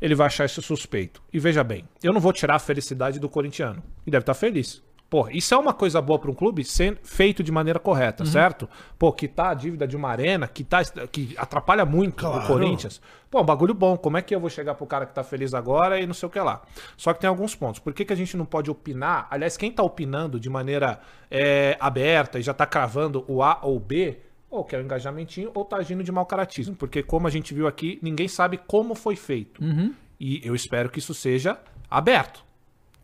ele 0.00 0.14
vai 0.14 0.26
achar 0.26 0.44
isso 0.44 0.60
suspeito. 0.60 1.22
E 1.32 1.38
veja 1.38 1.62
bem, 1.64 1.84
eu 2.02 2.12
não 2.12 2.20
vou 2.20 2.32
tirar 2.32 2.56
a 2.56 2.58
felicidade 2.58 3.18
do 3.18 3.28
corintiano. 3.28 3.82
E 4.06 4.10
deve 4.10 4.22
estar 4.22 4.34
feliz. 4.34 4.82
Pô, 5.10 5.28
isso 5.28 5.52
é 5.52 5.58
uma 5.58 5.74
coisa 5.74 6.00
boa 6.00 6.20
para 6.20 6.30
um 6.30 6.34
clube 6.34 6.62
sendo 6.64 7.00
feito 7.02 7.42
de 7.42 7.50
maneira 7.50 7.80
correta, 7.80 8.24
certo? 8.24 8.68
Pô, 8.96 9.12
quitar 9.12 9.48
a 9.48 9.54
dívida 9.54 9.84
de 9.84 9.96
uma 9.96 10.08
arena, 10.08 10.46
quitar, 10.46 10.84
que 11.08 11.34
atrapalha 11.36 11.84
muito 11.84 12.18
Claro. 12.24 12.44
o 12.44 12.46
Corinthians. 12.46 13.00
Pô, 13.28 13.40
um 13.40 13.44
bagulho 13.44 13.74
bom. 13.74 13.96
Como 13.96 14.16
é 14.16 14.22
que 14.22 14.32
eu 14.32 14.38
vou 14.38 14.48
chegar 14.48 14.74
pro 14.76 14.86
cara 14.86 15.04
que 15.04 15.12
tá 15.12 15.24
feliz 15.24 15.52
agora 15.52 15.98
e 16.00 16.06
não 16.06 16.14
sei 16.14 16.28
o 16.28 16.30
que 16.30 16.38
lá? 16.38 16.62
Só 16.96 17.12
que 17.12 17.20
tem 17.20 17.28
alguns 17.28 17.56
pontos. 17.56 17.80
Por 17.80 17.92
que, 17.92 18.04
que 18.04 18.12
a 18.12 18.16
gente 18.16 18.36
não 18.36 18.44
pode 18.44 18.70
opinar? 18.70 19.26
Aliás, 19.32 19.56
quem 19.56 19.72
tá 19.72 19.82
opinando 19.82 20.38
de 20.38 20.48
maneira 20.48 21.00
é, 21.28 21.76
aberta 21.80 22.38
e 22.38 22.42
já 22.42 22.54
tá 22.54 22.64
cravando 22.64 23.24
o 23.26 23.42
A 23.42 23.58
ou 23.62 23.76
o 23.76 23.80
B, 23.80 24.18
ou 24.48 24.62
quer 24.64 24.78
o 24.78 24.82
engajamentinho, 24.84 25.50
ou 25.54 25.64
tá 25.64 25.76
agindo 25.78 26.04
de 26.04 26.12
mau 26.12 26.24
caratismo. 26.24 26.76
Porque, 26.76 27.02
como 27.02 27.26
a 27.26 27.30
gente 27.30 27.52
viu 27.52 27.66
aqui, 27.66 27.98
ninguém 28.00 28.28
sabe 28.28 28.58
como 28.64 28.94
foi 28.94 29.16
feito. 29.16 29.60
E 30.20 30.40
eu 30.46 30.54
espero 30.54 30.88
que 30.88 31.00
isso 31.00 31.14
seja 31.14 31.58
aberto. 31.90 32.44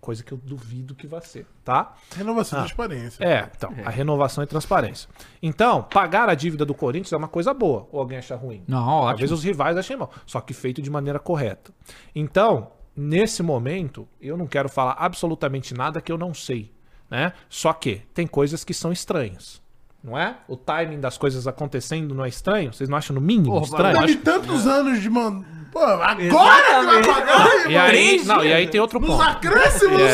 Coisa 0.01 0.23
que 0.23 0.32
eu 0.32 0.39
duvido 0.39 0.94
que 0.94 1.06
vai 1.06 1.20
ser, 1.23 1.47
tá? 1.64 1.94
Renovação 2.14 2.60
e 2.60 2.62
transparência. 2.62 3.24
É, 3.24 3.51
então, 3.56 3.73
a 3.85 3.90
renovação 3.90 4.44
e 4.44 4.47
transparência. 4.47 5.09
Então, 5.43 5.82
pagar 5.82 6.28
a 6.28 6.35
dívida 6.35 6.64
do 6.64 6.74
Corinthians 6.74 7.12
é 7.12 7.16
uma 7.16 7.28
coisa 7.28 7.52
boa, 7.52 7.89
ou 7.90 8.01
alguém 8.01 8.18
acha 8.18 8.36
ruim? 8.36 8.62
Não, 8.68 8.86
ótimo. 8.86 9.09
Talvez 9.09 9.32
os 9.32 9.43
rivais 9.43 9.77
achem 9.77 9.97
mal, 9.97 10.10
só 10.24 10.40
que 10.40 10.55
feito 10.55 10.81
de 10.81 10.90
maneira 10.90 11.18
correta. 11.18 11.73
Então, 12.14 12.70
nesse 12.94 13.43
momento, 13.43 14.06
eu 14.20 14.36
não 14.36 14.47
quero 14.47 14.68
falar 14.68 14.97
absolutamente 14.98 15.74
nada 15.74 16.01
que 16.01 16.12
eu 16.12 16.18
não 16.18 16.32
sei, 16.32 16.73
né? 17.10 17.32
Só 17.48 17.73
que 17.73 18.02
tem 18.14 18.27
coisas 18.27 18.62
que 18.62 18.74
são 18.74 18.93
estranhas. 18.93 19.60
Não 20.05 20.16
é? 20.16 20.36
O 20.47 20.56
timing 20.56 21.01
das 21.01 21.18
coisas 21.18 21.48
acontecendo 21.48 22.14
não 22.14 22.24
é 22.24 22.28
estranho? 22.28 22.73
Vocês 22.73 22.89
não 22.89 22.97
acham 22.97 23.12
no 23.12 23.20
mínimo 23.20 23.55
Porra, 23.55 23.64
estranho? 23.64 24.01
Teve 24.01 24.16
tantos 24.18 24.64
anos 24.64 25.02
de 25.02 25.10
mano. 25.10 25.44
Pô, 25.72 25.80
agora 25.80 26.16
que 26.16 26.28
vai 26.28 27.05
pagar, 27.05 27.70
E 27.70 27.76
aí, 27.76 28.24
não, 28.24 28.44
e 28.44 28.52
aí 28.52 28.68
tem 28.68 28.80
outro 28.80 28.98
Nos 29.01 29.10
ponto. 29.10 29.22
acréscimos 29.22 29.98
no 29.98 30.05
É, 30.05 30.12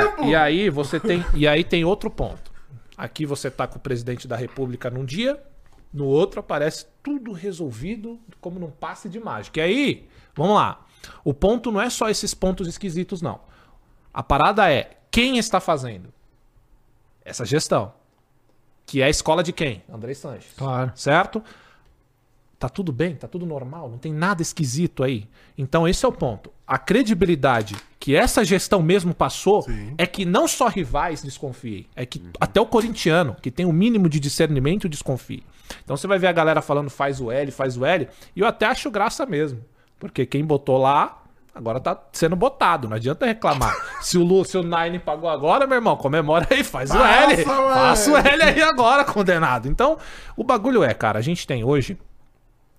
segundo 0.00 0.10
tempo. 0.16 0.28
E 0.28 0.34
aí 0.36 0.70
você 0.70 0.98
tem. 1.00 1.24
E 1.34 1.46
aí 1.48 1.64
tem 1.64 1.84
outro 1.84 2.10
ponto. 2.10 2.50
Aqui 2.96 3.24
você 3.24 3.50
tá 3.50 3.66
com 3.66 3.76
o 3.78 3.80
presidente 3.80 4.26
da 4.26 4.36
República 4.36 4.90
num 4.90 5.04
dia, 5.04 5.40
no 5.92 6.04
outro 6.06 6.40
aparece 6.40 6.86
tudo 7.02 7.32
resolvido 7.32 8.18
como 8.40 8.58
num 8.58 8.70
passe 8.70 9.08
de 9.08 9.20
mágica. 9.20 9.60
E 9.60 9.62
aí, 9.62 10.08
vamos 10.34 10.56
lá. 10.56 10.84
O 11.24 11.32
ponto 11.32 11.70
não 11.70 11.80
é 11.80 11.88
só 11.88 12.08
esses 12.10 12.34
pontos 12.34 12.66
esquisitos, 12.68 13.22
não. 13.22 13.40
A 14.12 14.22
parada 14.22 14.70
é 14.70 14.98
quem 15.10 15.38
está 15.38 15.60
fazendo 15.60 16.12
essa 17.24 17.44
gestão. 17.44 17.92
Que 18.84 19.00
é 19.02 19.04
a 19.04 19.10
escola 19.10 19.42
de 19.42 19.52
quem? 19.52 19.84
André 19.88 20.14
Sanches. 20.14 20.52
Claro. 20.56 20.90
Certo? 20.94 21.42
Tá 22.58 22.68
tudo 22.68 22.90
bem, 22.90 23.14
tá 23.14 23.28
tudo 23.28 23.46
normal, 23.46 23.88
não 23.88 23.98
tem 23.98 24.12
nada 24.12 24.42
esquisito 24.42 25.04
aí. 25.04 25.28
Então 25.56 25.86
esse 25.86 26.04
é 26.04 26.08
o 26.08 26.12
ponto. 26.12 26.50
A 26.66 26.76
credibilidade 26.76 27.76
que 28.00 28.16
essa 28.16 28.44
gestão 28.44 28.82
mesmo 28.82 29.14
passou 29.14 29.62
Sim. 29.62 29.94
é 29.96 30.06
que 30.06 30.24
não 30.24 30.48
só 30.48 30.66
rivais 30.66 31.22
desconfiem, 31.22 31.86
é 31.94 32.04
que 32.04 32.20
até 32.40 32.60
o 32.60 32.66
corintiano, 32.66 33.36
que 33.40 33.50
tem 33.50 33.64
o 33.64 33.72
mínimo 33.72 34.08
de 34.08 34.18
discernimento, 34.18 34.88
desconfie. 34.88 35.44
Então 35.84 35.96
você 35.96 36.08
vai 36.08 36.18
ver 36.18 36.26
a 36.26 36.32
galera 36.32 36.60
falando 36.60 36.90
faz 36.90 37.20
o 37.20 37.30
L, 37.30 37.50
faz 37.52 37.76
o 37.76 37.84
L, 37.84 38.08
e 38.34 38.40
eu 38.40 38.46
até 38.46 38.66
acho 38.66 38.90
graça 38.90 39.24
mesmo. 39.24 39.64
Porque 39.98 40.26
quem 40.26 40.44
botou 40.44 40.78
lá, 40.78 41.22
agora 41.54 41.78
tá 41.78 41.96
sendo 42.12 42.34
botado, 42.34 42.88
não 42.88 42.96
adianta 42.96 43.24
reclamar. 43.24 43.74
se 44.02 44.18
o 44.18 44.24
Lu, 44.24 44.44
se 44.44 44.58
o 44.58 44.64
Nine 44.64 44.98
pagou 44.98 45.30
agora, 45.30 45.64
meu 45.64 45.76
irmão, 45.76 45.96
comemora 45.96 46.46
aí, 46.50 46.64
faz 46.64 46.90
o 46.90 46.98
L. 46.98 47.34
O 47.34 47.46
Faça 47.46 48.10
o. 48.10 48.16
L 48.16 48.42
aí 48.42 48.62
agora, 48.62 49.04
condenado. 49.04 49.68
Então, 49.68 49.96
o 50.36 50.42
bagulho 50.42 50.82
é, 50.82 50.92
cara, 50.92 51.20
a 51.20 51.22
gente 51.22 51.46
tem 51.46 51.62
hoje 51.62 51.96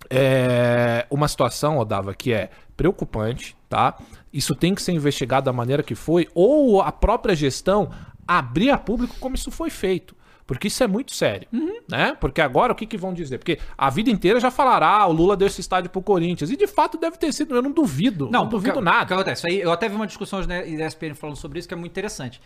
é 0.10 1.06
uma 1.10 1.28
situação, 1.28 1.78
Odava, 1.78 2.14
que 2.14 2.34
é 2.34 2.50
preocupante, 2.76 3.56
tá? 3.70 3.98
Isso 4.34 4.56
tem 4.56 4.74
que 4.74 4.82
ser 4.82 4.92
investigado 4.94 5.46
da 5.46 5.54
maneira 5.54 5.84
que 5.84 5.96
foi, 5.96 6.28
ou 6.34 6.82
a 6.82 6.92
própria 6.92 7.36
gestão 7.36 7.92
abrir 8.28 8.70
a 8.72 8.78
público 8.78 9.16
como 9.20 9.36
isso 9.36 9.52
foi 9.52 9.70
feito. 9.70 10.16
Porque 10.48 10.68
isso 10.68 10.84
é 10.84 10.88
muito 10.88 11.14
sério, 11.14 11.48
né? 11.88 12.18
Porque 12.20 12.42
agora 12.42 12.74
o 12.74 12.76
que, 12.76 12.88
que 12.88 12.98
vão 12.98 13.14
dizer? 13.14 13.38
Porque 13.38 13.60
a 13.78 13.88
vida 13.92 14.10
inteira 14.10 14.40
já 14.40 14.50
falaram, 14.50 14.88
ah, 14.88 15.06
o 15.06 15.12
Lula 15.12 15.38
deu 15.38 15.46
esse 15.46 15.62
estádio 15.62 15.92
pro 15.92 16.02
Corinthians. 16.02 16.50
E 16.50 16.58
de 16.58 16.66
fato 16.66 16.98
deve 16.98 17.18
ter 17.18 17.32
sido, 17.32 17.54
eu 17.56 17.62
não 17.62 17.72
duvido. 17.72 18.28
Não, 18.32 18.48
duvido 18.48 18.74
porque- 18.74 18.86
nada. 18.86 19.04
O 19.04 19.08
que 19.08 19.14
acontece? 19.14 19.46
Aí, 19.48 19.60
eu 19.62 19.72
até 19.72 19.88
vi 19.88 19.96
uma 19.96 20.08
discussão 20.08 20.44
na 20.48 20.64
ESPN 20.66 21.14
falando 21.14 21.36
sobre 21.36 21.60
isso 21.60 21.68
que 21.68 21.74
é 21.76 21.78
muito 21.78 21.92
interessante. 21.92 22.42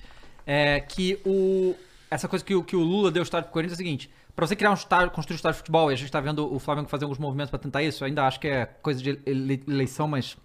É 0.45 0.81
que 0.81 1.17
o, 1.25 1.75
essa 2.11 2.27
coisa 2.27 2.43
que, 2.43 2.53
o- 2.53 2.61
que 2.61 2.75
o 2.75 2.81
Lula 2.81 3.09
deu 3.09 3.21
o 3.21 3.23
estádio 3.23 3.45
pro 3.45 3.53
Corinthians 3.53 3.79
é 3.79 3.81
o 3.81 3.85
seguinte: 3.85 4.11
pra 4.35 4.47
você 4.47 4.55
criar 4.55 4.71
um 4.71 4.75
estádio, 4.75 5.11
construir 5.11 5.35
um 5.35 5.37
estádio 5.37 5.55
de 5.55 5.59
futebol, 5.59 5.91
e 5.91 5.93
a 5.93 5.97
gente 5.97 6.11
tá 6.11 6.19
vendo 6.19 6.53
o 6.53 6.59
Flamengo 6.59 6.89
fazer 6.89 7.05
alguns 7.05 7.19
movimentos 7.19 7.49
pra 7.49 7.59
tentar 7.59 7.83
isso, 7.83 8.03
ainda 8.03 8.25
acho 8.25 8.39
que 8.39 8.47
é 8.47 8.65
coisa 8.65 9.01
de 9.01 9.19
ele- 9.25 9.63
eleição, 9.67 10.07
mas 10.07 10.37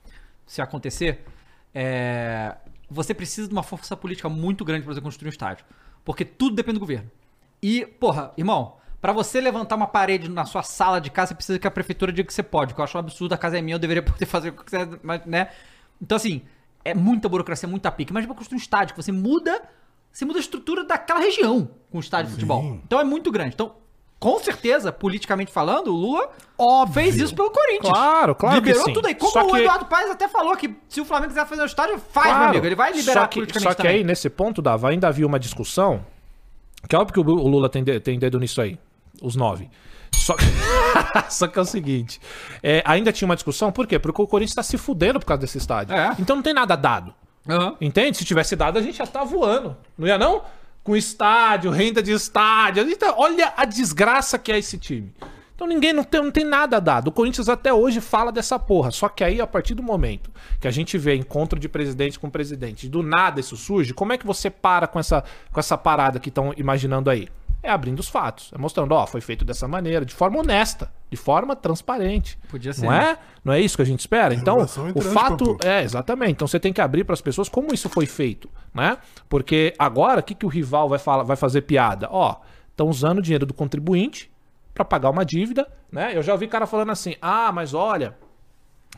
se 0.47 0.60
acontecer, 0.62 1.24
é, 1.74 2.56
você 2.90 3.12
precisa 3.15 3.47
de 3.48 3.52
uma 3.52 3.62
força 3.62 3.97
política 3.97 4.28
muito 4.28 4.65
grande 4.65 4.85
pra 4.85 4.94
você 4.94 5.01
construir 5.01 5.28
um 5.28 5.31
estádio. 5.31 5.65
Porque 6.05 6.24
tudo 6.24 6.56
depende 6.56 6.74
do 6.74 6.81
governo. 6.81 7.10
E, 7.62 7.85
porra, 7.85 8.32
irmão, 8.36 8.77
pra 9.01 9.12
você 9.12 9.40
levantar 9.40 9.77
uma 9.77 9.86
parede 9.86 10.28
na 10.28 10.44
sua 10.44 10.62
sala 10.62 11.01
de 11.01 11.10
casa, 11.10 11.28
você 11.28 11.35
precisa 11.35 11.59
que 11.59 11.66
a 11.66 11.70
prefeitura 11.70 12.12
diga 12.12 12.27
que 12.27 12.32
você 12.32 12.43
pode. 12.43 12.73
Que 12.74 12.81
eu 12.81 12.85
acho 12.85 12.97
um 12.97 13.01
absurdo, 13.01 13.35
a 13.35 13.39
casa 13.39 13.59
é 13.59 13.60
minha, 13.62 13.74
eu 13.74 13.78
deveria 13.78 14.02
poder 14.05 14.24
fazer 14.27 14.51
o 14.51 14.52
que 14.52 14.70
você, 14.70 14.98
mas, 15.02 15.24
né? 15.27 15.48
Então, 16.01 16.16
assim, 16.16 16.43
é 16.85 16.94
muita 16.94 17.28
burocracia, 17.28 17.69
muita 17.69 17.90
pica. 17.90 18.12
Imagina 18.12 18.32
pra 18.32 18.39
construir 18.39 18.56
um 18.56 18.62
estádio, 18.62 18.94
que 18.94 19.02
você 19.02 19.12
muda, 19.12 19.62
você 20.19 20.24
muda 20.24 20.39
a 20.39 20.40
estrutura 20.40 20.82
daquela 20.85 21.20
região 21.20 21.70
com 21.93 21.99
o 21.99 22.01
estádio 22.01 22.27
de 22.27 22.32
futebol. 22.35 22.81
Então 22.85 22.99
é 22.99 23.05
muito 23.05 23.31
grande. 23.31 23.55
Então, 23.55 23.73
com 24.19 24.36
certeza, 24.40 24.90
politicamente 24.90 25.53
falando, 25.53 25.95
o 25.95 25.97
Lula 25.97 26.28
fez 26.93 27.15
isso 27.16 27.32
pelo 27.36 27.53
Corinthians. 27.53 27.93
Claro, 27.93 28.35
claro 28.35 28.61
que 28.61 28.66
Liberou 28.66 28.85
sim. 28.86 28.93
tudo 28.93 29.07
aí. 29.07 29.15
Como 29.15 29.31
Só 29.31 29.47
o 29.47 29.53
que- 29.53 29.59
Eduardo 29.61 29.85
Paes 29.86 30.11
até 30.11 30.27
falou 30.27 30.57
que 30.57 30.74
se 30.89 31.01
o 31.01 31.05
Flamengo 31.05 31.28
quiser 31.32 31.47
fazer 31.47 31.62
um 31.62 31.66
estádio, 31.66 31.99
faz, 32.01 32.27
meu 32.27 32.35
Claro. 32.35 32.51
amigo. 32.51 32.66
Ele 32.66 32.74
vai 32.74 32.93
liberar 32.93 33.20
só 33.20 33.27
que, 33.28 33.35
politicamente 33.36 33.69
Só 33.70 33.74
que 33.74 33.82
também. 33.82 33.97
aí, 33.99 34.03
nesse 34.05 34.28
ponto, 34.28 34.61
Dava, 34.61 34.89
ainda 34.89 35.07
havia 35.07 35.24
uma 35.24 35.39
discussão. 35.39 36.05
Que 36.89 36.97
é 36.97 36.99
óbvio 36.99 37.15
que 37.15 37.20
o 37.20 37.35
o 37.35 37.47
Lula 37.47 37.69
tem, 37.69 37.85
de- 37.85 38.01
tem 38.01 38.19
dedo 38.19 38.40
nisso 38.40 38.61
aí. 38.61 38.77
Os 39.23 39.36
nove. 39.36 39.70
Só 40.12 40.35
que, 40.35 40.45
só 41.31 41.47
que 41.47 41.57
é 41.59 41.62
o 41.62 41.65
seguinte. 41.65 42.20
é, 42.61 42.82
ainda 42.85 43.12
tinha 43.12 43.27
uma 43.27 43.36
discussão, 43.36 43.70
por 43.70 43.86
quê? 43.86 44.01
Porque 44.01 44.20
o 44.20 44.27
Corinthians 44.27 44.55
tá 44.57 44.65
se 44.65 44.77
fudendo 44.77 45.20
por 45.20 45.27
causa 45.27 45.43
desse 45.43 45.59
estádio. 45.59 45.95
É. 45.95 46.16
Então 46.19 46.35
não 46.35 46.43
tem 46.43 46.53
nada 46.55 46.74
dado. 46.74 47.15
Aham. 47.49 47.77
Entende? 47.81 48.16
Se 48.16 48.25
tivesse 48.25 48.55
dado, 48.55 48.79
a 48.79 48.83
gente 48.83 48.99
já 48.99 49.07
tá 49.07 49.25
voando. 49.25 49.77
Não 49.97 50.07
ia 50.07 50.19
não? 50.19 50.43
Com 50.85 50.95
estádio, 50.95 51.70
renda 51.70 52.03
de 52.03 52.12
estádio. 52.12 52.89
Então, 52.91 53.15
olha 53.16 53.53
a 53.57 53.65
desgraça 53.65 54.39
que 54.39 54.53
é 54.53 54.59
esse 54.59 54.79
time. 54.79 55.12
Então 55.59 55.66
ninguém 55.66 55.93
não 55.93 56.05
tem, 56.05 56.23
não 56.23 56.31
tem 56.31 56.45
nada 56.45 56.81
dado. 56.81 57.09
O 57.09 57.12
Corinthians 57.12 57.49
até 57.49 57.75
hoje 57.75 58.01
fala 58.01 58.31
dessa 58.31 58.61
porra. 58.61 58.93
Só 58.93 59.09
que 59.09 59.25
aí, 59.25 59.41
a 59.41 59.47
partir 59.47 59.75
do 59.75 59.83
momento 59.83 60.31
que 60.61 60.69
a 60.69 60.70
gente 60.70 60.97
vê 60.97 61.16
encontro 61.16 61.59
de 61.59 61.69
presidente 61.69 62.16
com 62.16 62.31
presidente, 62.31 62.89
do 62.89 63.03
nada 63.03 63.41
isso 63.41 63.57
surge, 63.57 63.93
como 63.93 64.12
é 64.12 64.19
que 64.19 64.25
você 64.25 64.51
para 64.51 64.87
com 64.87 65.01
essa, 65.01 65.25
com 65.51 65.59
essa 65.59 65.77
parada 65.77 66.20
que 66.20 66.29
estão 66.29 66.55
imaginando 66.57 67.11
aí? 67.11 67.29
É 67.63 67.71
abrindo 67.71 67.99
os 67.99 68.09
fatos. 68.09 68.51
É 68.55 68.59
mostrando, 68.59 68.93
ó, 68.93 69.07
foi 69.07 69.21
feito 69.21 69.45
dessa 69.45 69.67
maneira, 69.67 70.05
de 70.05 70.15
forma 70.15 70.39
honesta, 70.39 70.93
de 71.11 71.17
forma 71.17 71.57
transparente. 71.57 72.39
Podia 72.49 72.73
ser, 72.73 72.83
Não 72.87 72.93
né? 72.93 73.13
é? 73.13 73.19
Não 73.45 73.53
é 73.53 73.61
isso 73.61 73.77
que 73.77 73.83
a 73.83 73.87
gente 73.87 74.01
espera? 74.01 74.33
Então, 74.33 74.59
o 74.95 75.01
fato 75.01 75.57
é, 75.65 75.83
exatamente. 75.83 76.33
Então 76.33 76.47
você 76.47 76.61
tem 76.61 76.73
que 76.73 76.81
abrir 76.81 77.05
para 77.05 77.15
as 77.15 77.21
pessoas 77.21 77.49
como 77.49 77.75
isso 77.75 77.89
foi 77.89 78.07
feito, 78.07 78.49
né? 78.73 78.99
Porque 79.29 79.75
agora 79.79 80.21
o 80.21 80.23
que, 80.23 80.35
que 80.35 80.47
o 80.47 80.49
rival 80.49 80.89
vai, 80.89 80.99
falar, 80.99 81.25
vai 81.25 81.37
fazer 81.37 81.63
piada? 81.63 82.09
Ó, 82.11 82.37
estão 82.71 82.89
usando 82.89 83.19
o 83.19 83.23
dinheiro 83.23 83.45
do 83.45 83.55
contribuinte 83.55 84.31
para 84.73 84.85
pagar 84.85 85.11
uma 85.11 85.25
dívida, 85.25 85.67
né? 85.91 86.13
Eu 86.15 86.23
já 86.23 86.33
ouvi 86.33 86.47
cara 86.47 86.67
falando 86.67 86.91
assim: 86.93 87.17
"Ah, 87.21 87.51
mas 87.51 87.75
olha, 87.75 88.17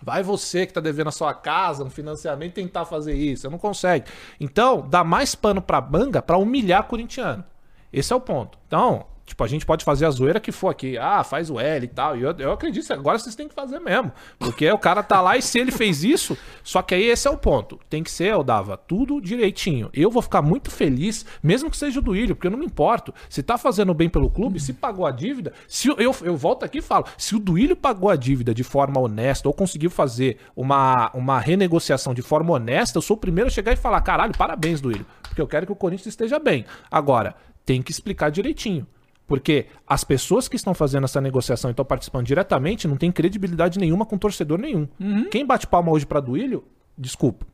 vai 0.02 0.22
você 0.22 0.66
que 0.66 0.72
tá 0.74 0.80
devendo 0.80 1.08
a 1.08 1.12
sua 1.12 1.32
casa, 1.32 1.82
um 1.82 1.90
financiamento 1.90 2.54
tentar 2.54 2.84
fazer 2.84 3.14
isso, 3.14 3.42
você 3.42 3.48
não 3.48 3.58
consegue". 3.58 4.04
Então, 4.38 4.86
dá 4.86 5.02
mais 5.02 5.34
pano 5.34 5.62
para 5.62 5.80
manga 5.80 6.20
para 6.20 6.36
humilhar 6.36 6.84
corintiano. 6.84 7.44
Esse 7.92 8.12
é 8.12 8.16
o 8.16 8.20
ponto. 8.20 8.58
Então, 8.66 9.06
tipo, 9.30 9.42
a 9.42 9.46
gente 9.46 9.64
pode 9.64 9.84
fazer 9.84 10.06
a 10.06 10.10
zoeira 10.10 10.40
que 10.40 10.52
for 10.52 10.68
aqui. 10.68 10.98
Ah, 10.98 11.24
faz 11.24 11.50
o 11.50 11.58
L 11.58 11.84
e 11.84 11.88
tal. 11.88 12.16
E 12.16 12.22
eu, 12.22 12.32
eu 12.38 12.52
acredito, 12.52 12.92
agora 12.92 13.18
vocês 13.18 13.34
têm 13.34 13.48
que 13.48 13.54
fazer 13.54 13.78
mesmo. 13.78 14.12
Porque 14.38 14.70
o 14.70 14.78
cara 14.78 15.02
tá 15.02 15.20
lá 15.20 15.36
e 15.36 15.42
se 15.42 15.58
ele 15.58 15.70
fez 15.70 16.04
isso. 16.04 16.36
Só 16.62 16.82
que 16.82 16.94
aí 16.94 17.04
esse 17.04 17.26
é 17.26 17.30
o 17.30 17.36
ponto. 17.36 17.80
Tem 17.88 18.02
que 18.02 18.10
ser, 18.10 18.32
eu 18.32 18.42
dava 18.42 18.76
tudo 18.76 19.20
direitinho. 19.20 19.88
Eu 19.92 20.10
vou 20.10 20.22
ficar 20.22 20.42
muito 20.42 20.70
feliz, 20.70 21.24
mesmo 21.42 21.70
que 21.70 21.76
seja 21.76 22.00
o 22.00 22.02
do 22.02 22.14
Ilho, 22.14 22.34
porque 22.34 22.46
eu 22.46 22.50
não 22.50 22.58
me 22.58 22.66
importo. 22.66 23.14
Se 23.28 23.42
tá 23.42 23.56
fazendo 23.56 23.94
bem 23.94 24.08
pelo 24.08 24.30
clube, 24.30 24.60
se 24.60 24.72
pagou 24.72 25.06
a 25.06 25.10
dívida. 25.10 25.52
Se 25.66 25.88
eu, 25.88 25.96
eu, 25.96 26.14
eu 26.22 26.36
volto 26.36 26.64
aqui 26.64 26.78
e 26.78 26.82
falo: 26.82 27.06
se 27.16 27.34
o 27.34 27.38
Duílio 27.38 27.76
pagou 27.76 28.10
a 28.10 28.16
dívida 28.16 28.54
de 28.54 28.64
forma 28.64 29.00
honesta 29.00 29.48
ou 29.48 29.54
conseguiu 29.54 29.90
fazer 29.90 30.38
uma, 30.54 31.10
uma 31.14 31.38
renegociação 31.38 32.14
de 32.14 32.22
forma 32.22 32.52
honesta, 32.52 32.98
eu 32.98 33.02
sou 33.02 33.16
o 33.16 33.20
primeiro 33.20 33.48
a 33.48 33.50
chegar 33.50 33.72
e 33.72 33.76
falar: 33.76 34.00
caralho, 34.00 34.36
parabéns, 34.36 34.80
Duílio. 34.80 35.06
Porque 35.22 35.40
eu 35.40 35.46
quero 35.46 35.64
que 35.64 35.72
o 35.72 35.76
Corinthians 35.76 36.08
esteja 36.08 36.40
bem. 36.40 36.64
Agora, 36.90 37.36
tem 37.70 37.80
que 37.80 37.92
explicar 37.92 38.30
direitinho. 38.30 38.84
Porque 39.28 39.66
as 39.86 40.02
pessoas 40.02 40.48
que 40.48 40.56
estão 40.56 40.74
fazendo 40.74 41.04
essa 41.04 41.20
negociação 41.20 41.70
e 41.70 41.72
estão 41.72 41.84
participando 41.84 42.26
diretamente 42.26 42.88
não 42.88 42.96
tem 42.96 43.12
credibilidade 43.12 43.78
nenhuma 43.78 44.04
com 44.04 44.18
torcedor 44.18 44.58
nenhum. 44.58 44.88
Quem 45.30 45.46
bate 45.46 45.68
palma 45.68 45.92
hoje 45.92 46.04
pra 46.04 46.18
Duílio, 46.18 46.64
desculpa. 46.98 47.46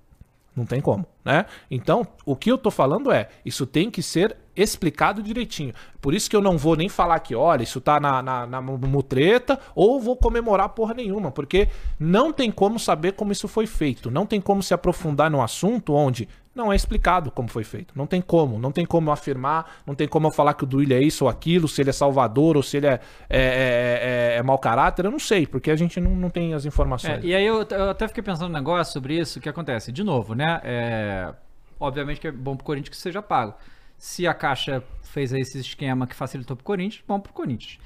Não 0.56 0.64
tem 0.64 0.80
como, 0.80 1.04
né? 1.22 1.44
Então, 1.70 2.06
o 2.24 2.34
que 2.34 2.50
eu 2.50 2.56
tô 2.56 2.70
falando 2.70 3.12
é, 3.12 3.28
isso 3.44 3.66
tem 3.66 3.90
que 3.90 4.02
ser 4.02 4.34
explicado 4.56 5.22
direitinho. 5.22 5.74
Por 6.00 6.14
isso 6.14 6.30
que 6.30 6.34
eu 6.34 6.40
não 6.40 6.56
vou 6.56 6.76
nem 6.76 6.88
falar 6.88 7.20
que, 7.20 7.34
olha, 7.34 7.62
isso 7.62 7.78
tá 7.78 8.00
na, 8.00 8.22
na, 8.22 8.46
na 8.46 8.62
mutreta, 8.62 9.60
ou 9.74 10.00
vou 10.00 10.16
comemorar 10.16 10.70
porra 10.70 10.94
nenhuma, 10.94 11.30
porque 11.30 11.68
não 12.00 12.32
tem 12.32 12.50
como 12.50 12.78
saber 12.78 13.12
como 13.12 13.32
isso 13.32 13.48
foi 13.48 13.66
feito. 13.66 14.10
Não 14.10 14.24
tem 14.24 14.40
como 14.40 14.62
se 14.62 14.72
aprofundar 14.72 15.30
no 15.30 15.42
assunto 15.42 15.92
onde 15.92 16.26
não 16.56 16.72
é 16.72 16.76
explicado 16.76 17.30
como 17.30 17.48
foi 17.48 17.62
feito. 17.62 17.92
Não 17.94 18.06
tem 18.06 18.20
como. 18.22 18.58
Não 18.58 18.72
tem 18.72 18.86
como 18.86 19.10
afirmar, 19.12 19.82
não 19.86 19.94
tem 19.94 20.08
como 20.08 20.26
eu 20.26 20.30
falar 20.30 20.54
que 20.54 20.64
o 20.64 20.66
Duílio 20.66 20.96
é 20.96 21.00
isso 21.00 21.24
ou 21.24 21.30
aquilo, 21.30 21.68
se 21.68 21.82
ele 21.82 21.90
é 21.90 21.92
salvador 21.92 22.56
ou 22.56 22.62
se 22.62 22.78
ele 22.78 22.86
é, 22.86 23.00
é, 23.28 23.38
é, 23.38 24.34
é- 24.34 24.36
é 24.38 24.42
mau 24.42 24.58
caráter, 24.58 25.04
eu 25.04 25.10
não 25.10 25.18
sei, 25.18 25.46
porque 25.46 25.70
a 25.70 25.76
gente 25.76 26.00
não, 26.00 26.10
não 26.12 26.30
tem 26.30 26.54
as 26.54 26.64
informações. 26.64 27.22
É, 27.22 27.26
e 27.26 27.34
aí 27.34 27.44
eu, 27.44 27.62
eu 27.62 27.90
até 27.90 28.08
fiquei 28.08 28.22
pensando 28.22 28.48
um 28.50 28.52
negócio 28.54 28.92
sobre 28.92 29.18
isso, 29.18 29.38
que 29.40 29.48
acontece? 29.48 29.92
De 29.92 30.02
novo, 30.02 30.34
né? 30.34 30.60
É, 30.64 31.34
obviamente 31.78 32.20
que 32.20 32.28
é 32.28 32.32
bom 32.32 32.56
pro 32.56 32.64
Corinthians 32.64 32.88
que 32.96 32.96
seja 32.96 33.20
pago. 33.20 33.54
Se 33.98 34.26
a 34.26 34.32
Caixa 34.34 34.82
fez 35.02 35.32
esse 35.32 35.58
esquema 35.58 36.06
que 36.06 36.14
facilitou 36.14 36.56
pro 36.56 36.64
Corinthians, 36.64 37.04
bom 37.06 37.20
pro 37.20 37.32
Corinthians. 37.32 37.78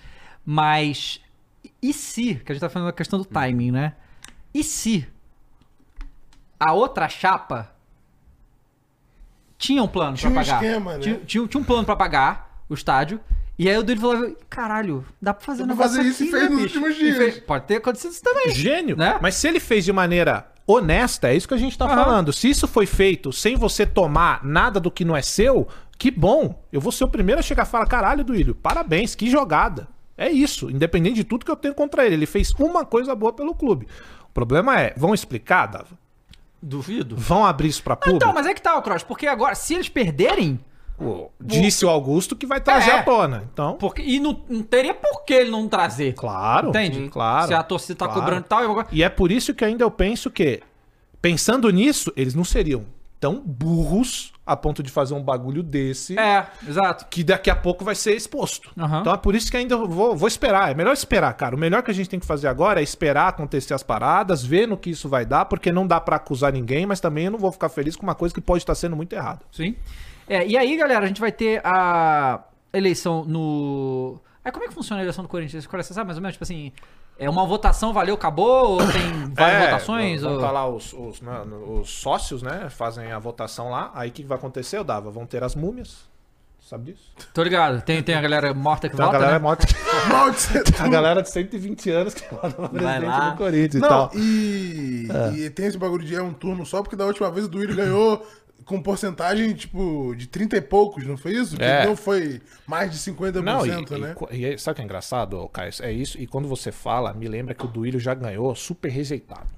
Mas, 0.45 1.21
e 1.83 1.93
se, 1.93 2.37
que 2.37 2.53
a 2.53 2.55
gente 2.55 2.61
tá 2.61 2.69
falando 2.69 2.87
da 2.89 2.93
questão 2.93 3.19
do 3.19 3.25
timing, 3.25 3.73
né? 3.73 3.95
E 4.55 4.63
se 4.65 5.07
a 6.59 6.73
outra 6.73 7.09
chapa 7.09 7.71
tinha 9.61 9.83
um 9.83 9.87
plano 9.89 10.17
Tinha 10.17 10.31
pra 10.33 10.41
um 10.41 10.45
pagar? 10.45 10.63
esquema, 10.65 10.93
né? 10.95 10.99
tinha, 11.01 11.15
tinha, 11.27 11.47
tinha 11.47 11.61
um 11.61 11.65
plano 11.65 11.85
pra 11.85 11.95
pagar 11.95 12.63
o 12.69 12.75
estádio. 12.75 13.21
E 13.59 13.69
aí 13.69 13.77
o 13.77 13.83
Duílio 13.83 14.01
falou, 14.01 14.37
caralho, 14.49 15.05
dá 15.21 15.35
pra 15.35 15.45
fazer 15.45 15.67
Dá 15.67 15.75
um 15.75 15.77
pra 15.77 15.87
negócio 15.87 15.97
fazer 15.99 16.09
isso 16.09 16.23
e 16.25 16.29
aqui, 16.29 16.31
fez 16.33 16.43
né, 16.45 16.49
nos 16.49 16.63
bicho? 16.63 16.79
últimos 16.79 16.97
E 16.97 16.99
dias. 17.01 17.17
fez- 17.19 17.39
Pode 17.41 17.65
ter 17.67 17.77
acontecido 17.77 18.11
isso 18.13 18.23
também. 18.23 18.51
Gênio. 18.55 18.97
Né? 18.97 19.19
Mas 19.21 19.35
se 19.35 19.47
ele 19.47 19.61
fez 19.61 19.85
de 19.85 19.93
maneira 19.93 20.51
honesta, 20.67 21.29
é 21.29 21.37
isso 21.37 21.47
que 21.47 21.53
a 21.53 21.59
gente 21.59 21.77
tá 21.77 21.85
Aham. 21.85 21.95
falando. 22.05 22.33
Se 22.33 22.49
isso 22.49 22.67
foi 22.67 22.87
feito 22.87 23.31
sem 23.33 23.57
você 23.57 23.85
tomar 23.85 24.43
nada 24.45 24.81
do 24.81 24.91
que 24.91 25.05
não 25.05 25.15
é 25.15 25.21
seu, 25.21 25.69
que 25.99 26.11
bom. 26.11 26.59
Eu 26.73 26.81
vou 26.81 26.91
ser 26.91 27.05
o 27.05 27.09
primeiro 27.09 27.39
a 27.41 27.43
chegar 27.43 27.67
e 27.67 27.69
falar: 27.69 27.85
caralho, 27.87 28.25
Duílio, 28.25 28.55
parabéns, 28.55 29.15
que 29.15 29.29
jogada. 29.31 29.87
É 30.17 30.31
isso, 30.31 30.71
independente 30.71 31.17
de 31.17 31.25
tudo 31.25 31.45
que 31.45 31.51
eu 31.51 31.57
tenho 31.57 31.75
contra 31.75 32.07
ele. 32.07 32.15
Ele 32.15 32.27
fez 32.27 32.53
uma 32.59 32.85
coisa 32.87 33.15
boa 33.15 33.33
pelo 33.33 33.55
clube. 33.55 33.87
O 34.29 34.33
problema 34.33 34.81
é, 34.81 34.95
vão 34.97 35.13
explicar, 35.13 35.67
Dava? 35.67 35.99
Duvido. 36.63 37.17
Vão 37.17 37.45
abrir 37.45 37.69
isso 37.69 37.83
pra 37.83 37.97
público? 37.97 38.17
Então, 38.17 38.33
mas 38.35 38.47
é 38.47 38.55
que 38.55 38.61
tá, 38.61 38.77
o 38.77 38.83
Cross, 38.83 39.03
porque 39.03 39.27
agora, 39.27 39.55
se 39.55 39.75
eles 39.75 39.89
perderem, 39.89 40.59
Pô, 40.99 41.31
Disse 41.41 41.87
o 41.87 41.89
Augusto 41.89 42.37
que 42.37 42.45
vai 42.45 42.61
trazer 42.61 42.91
É. 42.91 42.99
à 42.99 43.03
tona. 43.03 43.49
Então, 43.51 43.75
porque, 43.79 44.03
e 44.03 44.21
não, 44.21 44.39
não 44.47 44.63
teria 44.63 44.93
por 44.93 45.25
que 45.25 45.33
ele 45.33 45.51
não 45.51 45.67
trazer. 45.67 46.13
claro. 46.13 46.69
Entende? 46.69 46.97
sim, 46.99 47.09
Claro. 47.09 47.47
Se 47.49 47.55
a 47.55 47.63
torcida 47.63 48.01
tá 48.01 48.05
claro. 48.05 48.21
cobrando 48.21 48.45
e 48.45 48.49
tal. 48.49 48.87
E 48.93 49.03
é 49.03 49.09
por 49.09 49.33
isso 49.33 49.55
que 49.55 49.65
ainda 49.65 49.83
eu 49.83 49.91
penso 49.91 50.31
que, 50.31 50.61
pensando 51.23 51.71
nisso, 51.71 52.13
eles 52.15 52.35
não 52.35 52.45
seriam 52.45 52.85
tão 53.19 53.41
burros 53.41 54.31
a 54.53 54.57
ponto 54.57 54.83
de 54.83 54.91
fazer 54.91 55.15
um 55.15 55.23
bagulho 55.23 55.63
desse 55.63 56.19
É, 56.19 56.47
exato. 56.69 57.07
que 57.09 57.23
daqui 57.23 57.49
a 57.51 57.55
pouco 57.55 57.85
vai 57.85 57.95
ser 57.95 58.15
exposto. 58.17 58.71
Aham. 58.77 59.01
Então 59.01 59.13
é 59.15 59.17
por 59.17 59.35
isso 59.35 59.51
que 59.51 59.57
ainda 59.57 59.77
vou, 59.77 60.17
vou 60.17 60.27
esperar. 60.27 60.71
É 60.71 60.75
melhor 60.75 60.93
esperar, 60.93 61.33
cara. 61.35 61.55
O 61.55 61.59
melhor 61.59 61.83
que 61.83 61.91
a 61.91 61.95
gente 61.95 62.11
tem 62.11 62.19
que 62.19 62.27
fazer 62.27 62.49
agora 62.49 62.81
é 62.81 62.83
esperar 62.83 63.29
acontecer 63.29 63.75
as 63.75 63.83
paradas, 63.83 64.45
ver 64.45 64.67
no 64.67 64.77
que 64.77 64.91
isso 64.91 65.09
vai 65.09 65.25
dar, 65.25 65.45
porque 65.45 65.71
não 65.71 65.87
dá 65.87 66.01
pra 66.01 66.17
acusar 66.17 66.53
ninguém, 66.53 66.85
mas 66.85 66.99
também 67.01 67.27
eu 67.27 67.31
não 67.31 67.39
vou 67.39 67.53
ficar 67.53 67.69
feliz 67.69 67.95
com 67.95 68.03
uma 68.03 68.15
coisa 68.15 68.35
que 68.35 68.41
pode 68.41 68.63
estar 68.63 68.75
sendo 68.75 68.97
muito 68.97 69.13
errada. 69.13 69.41
Sim. 69.53 69.77
É, 70.29 70.47
e 70.47 70.57
aí, 70.57 70.77
galera, 70.77 71.05
a 71.05 71.09
gente 71.09 71.21
vai 71.21 71.33
ter 71.33 71.61
a 71.65 72.41
eleição 72.73 73.25
no... 73.25 74.21
Aí 74.45 74.51
como 74.51 74.65
é 74.65 74.69
que 74.69 74.75
funciona 74.75 75.01
a 75.01 75.05
eleição 75.05 75.23
do 75.23 75.29
Corinthians? 75.29 75.67
Você 75.67 75.95
sabe 75.95 76.07
mais 76.07 76.17
ou 76.17 76.23
menos? 76.23 76.35
Tipo 76.35 76.45
assim, 76.45 76.73
é 77.21 77.31
uma 77.31 77.47
votação, 77.47 77.93
valeu, 77.93 78.15
acabou? 78.17 78.71
Ou 78.73 78.79
tem 78.79 79.13
várias 79.37 79.63
É, 79.63 79.65
votações? 79.67 80.23
Vão 80.23 80.33
ou... 80.33 80.37
estar 80.39 80.51
lá 80.51 80.69
os, 80.69 80.93
os, 80.93 81.21
né, 81.21 81.43
os 81.69 81.89
sócios, 81.91 82.43
né? 82.43 82.69
Fazem 82.71 83.13
a 83.13 83.19
votação 83.19 83.71
lá. 83.71 83.91
Aí 83.95 84.09
o 84.09 84.13
que 84.13 84.25
vai 84.25 84.37
acontecer? 84.39 84.79
Eu 84.79 84.85
dava. 84.85 85.11
Vão 85.11 85.27
ter 85.27 85.45
as 85.45 85.55
múmias. 85.55 86.09
Sabe 86.63 86.93
disso? 86.93 87.11
Tô 87.35 87.43
ligado. 87.43 87.81
Tem, 87.83 88.01
tem 88.03 88.15
a 88.15 88.21
galera 88.21 88.55
morta 88.55 88.89
que 88.89 88.95
Então, 88.95 89.07
vota, 89.11 89.17
a 89.17 89.21
galera 89.21 89.39
né? 89.39 89.45
é 89.45 89.49
morta. 89.49 89.67
A 90.79 90.89
galera 90.89 91.23
de 91.23 91.31
120 91.31 91.91
anos 91.91 92.15
que 92.15 92.23
vota 92.33 92.51
pra 92.51 92.69
presidente 92.69 93.07
lá. 93.07 93.31
do 93.31 93.37
Corinthians 93.39 93.75
e 93.75 93.79
Não, 93.81 93.89
tal. 93.89 94.11
e, 94.15 95.09
É. 95.11 95.37
e 95.39 95.51
tem 95.51 95.67
esse 95.67 95.79
bagulho 95.79 96.05
de 96.05 96.15
é 96.15 96.23
um 96.23 96.33
turno 96.33 96.65
só, 96.65 96.81
porque 96.83 96.95
da 96.97 97.07
última 97.07 97.31
vez 97.31 97.47
o 97.47 97.49
Duílio 97.49 97.75
ganhou 97.75 98.25
com 98.65 98.81
porcentagem, 98.83 99.53
tipo, 99.55 100.15
de 100.17 100.27
30 100.27 100.57
e 100.57 100.61
poucos, 100.61 101.07
não 101.07 101.17
foi 101.17 101.33
isso? 101.35 101.57
Que 101.57 101.63
É. 101.63 101.85
não 101.87 101.97
foi 101.97 102.41
mais 102.67 102.91
de 102.91 102.99
50%, 102.99 103.43
Não, 103.43 103.67
e, 103.67 103.71
né? 104.01 104.15
e 104.31 104.47
e 104.55 104.59
sabe 104.59 104.73
o 104.73 104.77
que 104.77 104.83
é 104.83 104.85
engraçado, 104.85 105.49
Caio? 105.49 105.73
É 105.81 105.93
isso. 105.93 106.21
E 106.21 106.27
quando 106.27 106.47
você 106.49 106.71
fala, 106.73 107.13
me 107.13 107.27
lembra 107.29 107.55
que 107.55 107.65
o 107.65 107.69
Duílio 107.69 107.99
já 108.01 108.15
ganhou 108.15 108.55
super 108.55 108.89
rejeitado. 108.91 109.49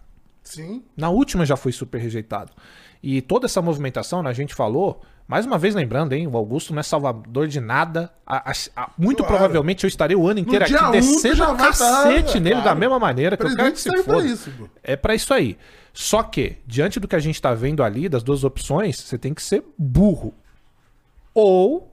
Sim. 0.43 0.83
Na 0.97 1.09
última 1.11 1.47
já 1.47 1.57
foi 1.57 1.73
super 1.73 1.99
rejeitado. 1.99 2.51
E 3.03 3.20
toda 3.23 3.47
essa 3.47 3.61
movimentação, 3.62 4.23
né, 4.23 4.31
a 4.31 4.33
gente 4.35 4.55
falou, 4.55 5.01
mais 5.28 5.47
uma 5.47 5.57
vez 5.59 5.74
lembrando, 5.74 6.12
hein, 6.12 6.27
o 6.27 6.36
Augusto 6.36 6.73
não 6.74 6.81
é 6.81 6.82
salvador 6.82 7.47
de 7.49 7.61
nada. 7.61 8.12
A- 8.27 8.51
a- 8.51 8.55
a- 8.77 8.90
muito 8.99 9.19
Claro. 9.19 9.35
provavelmente 9.36 9.85
eu 9.85 9.89
estarei 9.89 10.16
o 10.16 10.27
ano 10.28 10.40
inteiro 10.40 10.65
aqui 10.65 10.90
descendo 10.93 11.44
um 11.44 11.57
cacete 11.57 12.36
é, 12.36 12.40
nele 12.40 12.57
claro. 12.57 12.65
da 12.70 12.74
mesma 12.74 12.99
maneira 12.99 13.36
que 13.36 13.44
eu 13.44 13.55
quero 13.57 13.73
que 13.73 13.78
se 13.78 13.85
serve 13.89 14.03
pra 14.03 14.15
foda. 14.15 14.27
isso, 14.27 14.51
pô. 14.59 14.69
É 14.82 14.97
pra 14.97 15.15
isso 15.15 15.32
aí. 15.32 15.57
Só 15.94 16.23
que, 16.23 16.57
diante 16.66 16.99
do 17.01 17.07
que 17.09 17.16
a 17.16 17.19
gente 17.20 17.40
tá 17.40 17.53
vendo 17.55 17.82
ali, 17.82 18.09
das 18.09 18.23
duas 18.23 18.44
opções, 18.44 18.99
você 19.01 19.16
tem 19.19 19.32
que 19.35 19.43
ser 19.43 19.62
burro. 19.78 20.35
Ou 21.35 21.90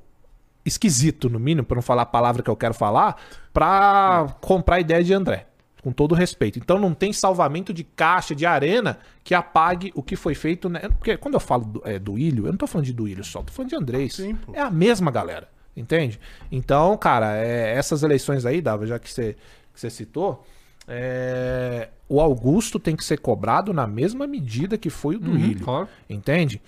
esquisito, 0.65 1.29
no 1.29 1.39
mínimo, 1.39 1.65
pra 1.65 1.75
não 1.75 1.81
falar 1.81 2.03
a 2.03 2.05
palavra 2.05 2.43
que 2.43 2.49
eu 2.49 2.55
quero 2.55 2.73
falar, 2.73 3.17
pra 3.53 4.27
comprar 4.41 4.75
a 4.77 4.79
ideia 4.79 5.03
de 5.03 5.13
André. 5.13 5.47
Com 5.81 5.91
todo 5.91 6.13
respeito. 6.13 6.59
Então 6.59 6.77
não 6.77 6.93
tem 6.93 7.13
salvamento 7.13 7.73
de 7.73 7.83
caixa, 7.83 8.35
de 8.35 8.45
arena, 8.45 8.99
que 9.23 9.33
apague 9.33 9.91
o 9.95 10.03
que 10.03 10.15
foi 10.15 10.35
feito. 10.35 10.67
Né? 10.69 10.81
Porque 10.97 11.15
quando 11.17 11.35
eu 11.35 11.39
falo 11.39 11.65
do, 11.65 11.81
é, 11.85 11.97
do 11.97 12.17
Ilho, 12.17 12.45
eu 12.45 12.51
não 12.51 12.57
tô 12.57 12.67
falando 12.67 12.85
de 12.85 12.93
do 12.93 13.07
Ilho 13.07 13.23
só, 13.23 13.41
tô 13.41 13.53
falando 13.53 13.69
de 13.69 13.75
Andrés. 13.75 14.15
Sim. 14.15 14.37
É 14.53 14.61
a 14.61 14.69
mesma 14.69 15.09
galera. 15.09 15.47
Entende? 15.75 16.19
Então, 16.51 16.97
cara, 16.97 17.37
é, 17.37 17.73
essas 17.73 18.03
eleições 18.03 18.45
aí, 18.45 18.61
Dava, 18.61 18.85
já 18.85 18.99
que 18.99 19.09
você, 19.09 19.37
que 19.73 19.79
você 19.79 19.89
citou, 19.89 20.45
é, 20.87 21.89
o 22.09 22.19
Augusto 22.19 22.79
tem 22.79 22.95
que 22.95 23.03
ser 23.05 23.19
cobrado 23.19 23.71
na 23.71 23.87
mesma 23.87 24.27
medida 24.27 24.77
que 24.77 24.89
foi 24.89 25.15
o 25.15 25.19
do 25.19 25.37
Ilho. 25.37 25.63
claro. 25.63 25.87
Entende? 26.09 26.61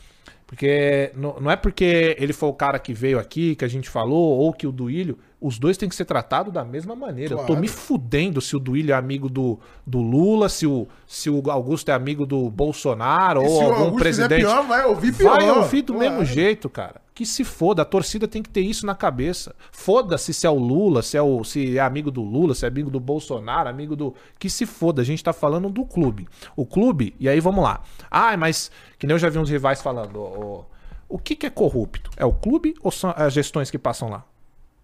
Porque 0.45 1.11
não, 1.15 1.39
não 1.39 1.49
é 1.49 1.55
porque 1.55 2.15
ele 2.19 2.33
foi 2.33 2.49
o 2.49 2.53
cara 2.53 2.77
que 2.77 2.93
veio 2.93 3.17
aqui, 3.17 3.55
que 3.55 3.65
a 3.65 3.69
gente 3.69 3.89
falou, 3.89 4.38
ou 4.38 4.53
que 4.53 4.67
o 4.67 4.71
Duílio, 4.71 5.17
os 5.41 5.57
dois 5.57 5.76
têm 5.76 5.89
que 5.89 5.95
ser 5.95 6.05
tratados 6.05 6.53
da 6.53 6.63
mesma 6.63 6.95
maneira. 6.95 7.34
Eu 7.34 7.38
tô 7.39 7.45
Claro. 7.47 7.61
me 7.61 7.68
fudendo 7.68 8.39
se 8.39 8.55
o 8.55 8.59
Duílio 8.59 8.93
é 8.93 8.95
amigo 8.95 9.27
do, 9.27 9.59
do 9.85 9.99
Lula, 9.99 10.47
se 10.47 10.68
o, 10.68 10.88
se 11.07 11.30
o 11.31 11.49
Augusto 11.49 11.89
é 11.89 11.93
amigo 11.93 12.26
do 12.27 12.49
Bolsonaro, 12.49 13.41
E 13.43 13.47
ou 13.47 13.61
algum 13.61 13.73
Augusto 13.85 13.97
presidente. 13.99 14.41
pior, 14.41 14.65
vai 14.68 14.85
ouvir 14.85 15.13
pior. 15.15 15.38
Vai 15.38 15.49
ouvir 15.49 15.81
do 15.81 15.93
Claro. 15.95 16.09
mesmo 16.11 16.26
jeito, 16.26 16.69
cara. 16.69 17.01
Que 17.13 17.26
se 17.26 17.43
foda, 17.43 17.81
a 17.81 17.85
torcida 17.85 18.27
tem 18.27 18.41
que 18.41 18.49
ter 18.49 18.61
isso 18.61 18.85
na 18.85 18.95
cabeça. 18.95 19.53
Foda-se 19.72 20.34
se 20.34 20.45
é 20.47 20.49
o 20.49 20.57
Lula, 20.57 21.01
se 21.01 21.18
é, 21.18 21.22
o, 21.22 21.43
se 21.43 21.77
é 21.77 21.81
amigo 21.81 22.09
do 22.11 22.22
Lula, 22.22 22.53
se 22.55 22.63
é 22.65 22.68
amigo 22.68 22.89
do 22.89 22.99
Bolsonaro, 22.99 23.68
amigo 23.68 23.95
do. 23.95 24.13
Que 24.39 24.49
se 24.49 24.65
foda, 24.65 25.01
a 25.01 25.05
gente 25.05 25.23
tá 25.23 25.34
falando 25.34 25.69
do 25.69 25.84
clube. 25.85 26.27
O 26.55 26.65
clube, 26.65 27.13
e 27.19 27.27
aí 27.27 27.39
vamos 27.39 27.63
lá. 27.63 27.81
Ah, 28.09 28.38
mas 28.38 28.72
que 28.97 29.05
nem 29.07 29.13
eu 29.15 29.19
já 29.19 29.30
vi 29.30 29.38
uns 29.39 29.49
rivais 29.49 29.81
falando. 29.81 30.19
ó, 30.22 30.38
ó, 30.59 30.63
o 31.09 31.18
que, 31.19 31.35
que 31.35 31.45
é 31.45 31.49
corrupto? 31.49 32.09
É 32.15 32.23
o 32.26 32.31
clube 32.31 32.73
ou 32.81 32.89
são 32.91 33.13
as 33.18 33.34
gestões 33.34 33.69
que 33.69 33.77
passam 33.77 34.09
lá? 34.09 34.23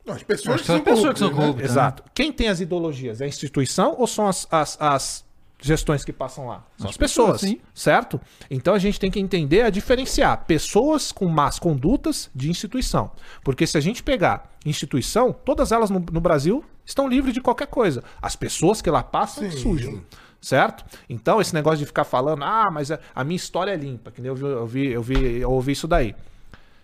Não, 0.07 0.13
as 0.15 0.23
pessoas 0.23 0.61
que 0.61 0.67
são 0.67 0.77
as 0.77 0.81
pessoas 0.81 1.13
que 1.13 1.19
são 1.19 1.29
corruptas, 1.29 1.57
né? 1.57 1.65
Exato. 1.65 2.03
Quem 2.15 2.31
tem 2.31 2.47
as 2.47 2.61
ideologias? 2.61 3.19
É 3.19 3.25
a 3.25 3.27
instituição 3.27 3.93
ou 3.97 4.07
são 4.07 4.25
as, 4.25 4.47
as, 4.49 4.77
as 4.79 5.25
gestões 5.61 6.05
que 6.05 6.13
passam 6.13 6.47
lá? 6.47 6.65
São 6.77 6.89
as, 6.89 6.95
pessoas, 6.95 7.41
pessoas, 7.41 7.41
sim. 7.41 7.59
certo? 7.75 8.21
Então 8.49 8.73
a 8.73 8.79
gente 8.79 8.97
tem 9.01 9.11
que 9.11 9.19
entender 9.19 9.63
a 9.63 9.69
diferenciar 9.69 10.45
pessoas 10.45 11.11
com 11.11 11.27
más 11.27 11.59
condutas 11.59 12.29
de 12.33 12.49
instituição. 12.49 13.11
Porque 13.43 13.67
se 13.67 13.77
a 13.77 13.81
gente 13.81 14.01
pegar 14.01 14.55
instituição, 14.65 15.33
todas 15.33 15.73
elas 15.73 15.89
no, 15.89 15.99
no 15.99 16.21
Brasil 16.21 16.63
estão 16.85 17.05
livres 17.05 17.33
de 17.33 17.41
qualquer 17.41 17.67
coisa. 17.67 18.01
As 18.21 18.33
pessoas 18.33 18.81
que 18.81 18.89
lá 18.89 19.03
passam 19.03 19.51
Sim. 19.51 19.57
sujam. 19.57 20.01
Certo? 20.39 20.85
Então, 21.09 21.41
esse 21.41 21.53
negócio 21.53 21.79
de 21.79 21.85
ficar 21.85 22.05
falando, 22.05 22.43
ah, 22.43 22.69
mas 22.71 22.91
a, 22.91 22.99
a 23.13 23.23
minha 23.23 23.35
história 23.35 23.71
é 23.71 23.75
limpa, 23.75 24.11
que 24.11 24.21
nem 24.21 24.29
eu 24.29 24.35
vi, 24.35 24.45
eu 24.45 24.67
vi, 24.67 24.87
eu 24.91 25.01
vi, 25.01 25.37
eu 25.39 25.51
ouvi 25.51 25.71
isso 25.73 25.87
daí. 25.87 26.15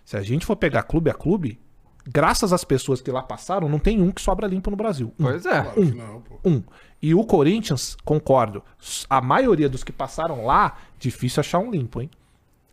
Se 0.04 0.16
a 0.16 0.22
gente 0.22 0.44
for 0.44 0.56
pegar 0.56 0.82
clube 0.82 1.08
a 1.08 1.14
clube, 1.14 1.58
graças 2.06 2.52
às 2.52 2.64
pessoas 2.64 3.00
que 3.00 3.10
lá 3.10 3.22
passaram, 3.22 3.68
não 3.68 3.78
tem 3.78 4.00
um 4.00 4.10
que 4.10 4.20
sobra 4.20 4.46
limpo 4.46 4.70
no 4.70 4.76
Brasil. 4.76 5.12
Um. 5.18 5.24
Pois 5.24 5.46
é. 5.46 5.62
Claro 5.62 5.74
que 5.74 5.94
não, 5.94 6.20
pô. 6.20 6.38
Um. 6.44 6.62
E 7.00 7.14
o 7.14 7.24
Corinthians, 7.24 7.96
concordo, 8.04 8.62
a 9.08 9.20
maioria 9.20 9.68
dos 9.68 9.84
que 9.84 9.92
passaram 9.92 10.46
lá, 10.46 10.78
difícil 10.98 11.40
achar 11.40 11.58
um 11.58 11.70
limpo, 11.70 12.00
hein? 12.00 12.10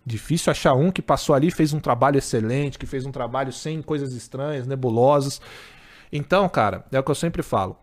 Difícil 0.06 0.50
achar 0.50 0.74
um 0.74 0.92
que 0.92 1.02
passou 1.02 1.36
ali, 1.36 1.52
fez 1.52 1.74
um 1.74 1.80
trabalho 1.80 2.18
excelente, 2.18 2.80
que 2.80 2.86
fez 2.86 3.06
um 3.06 3.12
trabalho 3.12 3.52
sem 3.52 3.82
coisas 3.82 4.14
estranhas, 4.14 4.66
nebulosas. 4.66 5.42
Então, 6.12 6.48
cara, 6.50 6.86
é 6.92 7.00
o 7.00 7.04
que 7.04 7.12
eu 7.12 7.16
sempre 7.16 7.44
falo. 7.44 7.78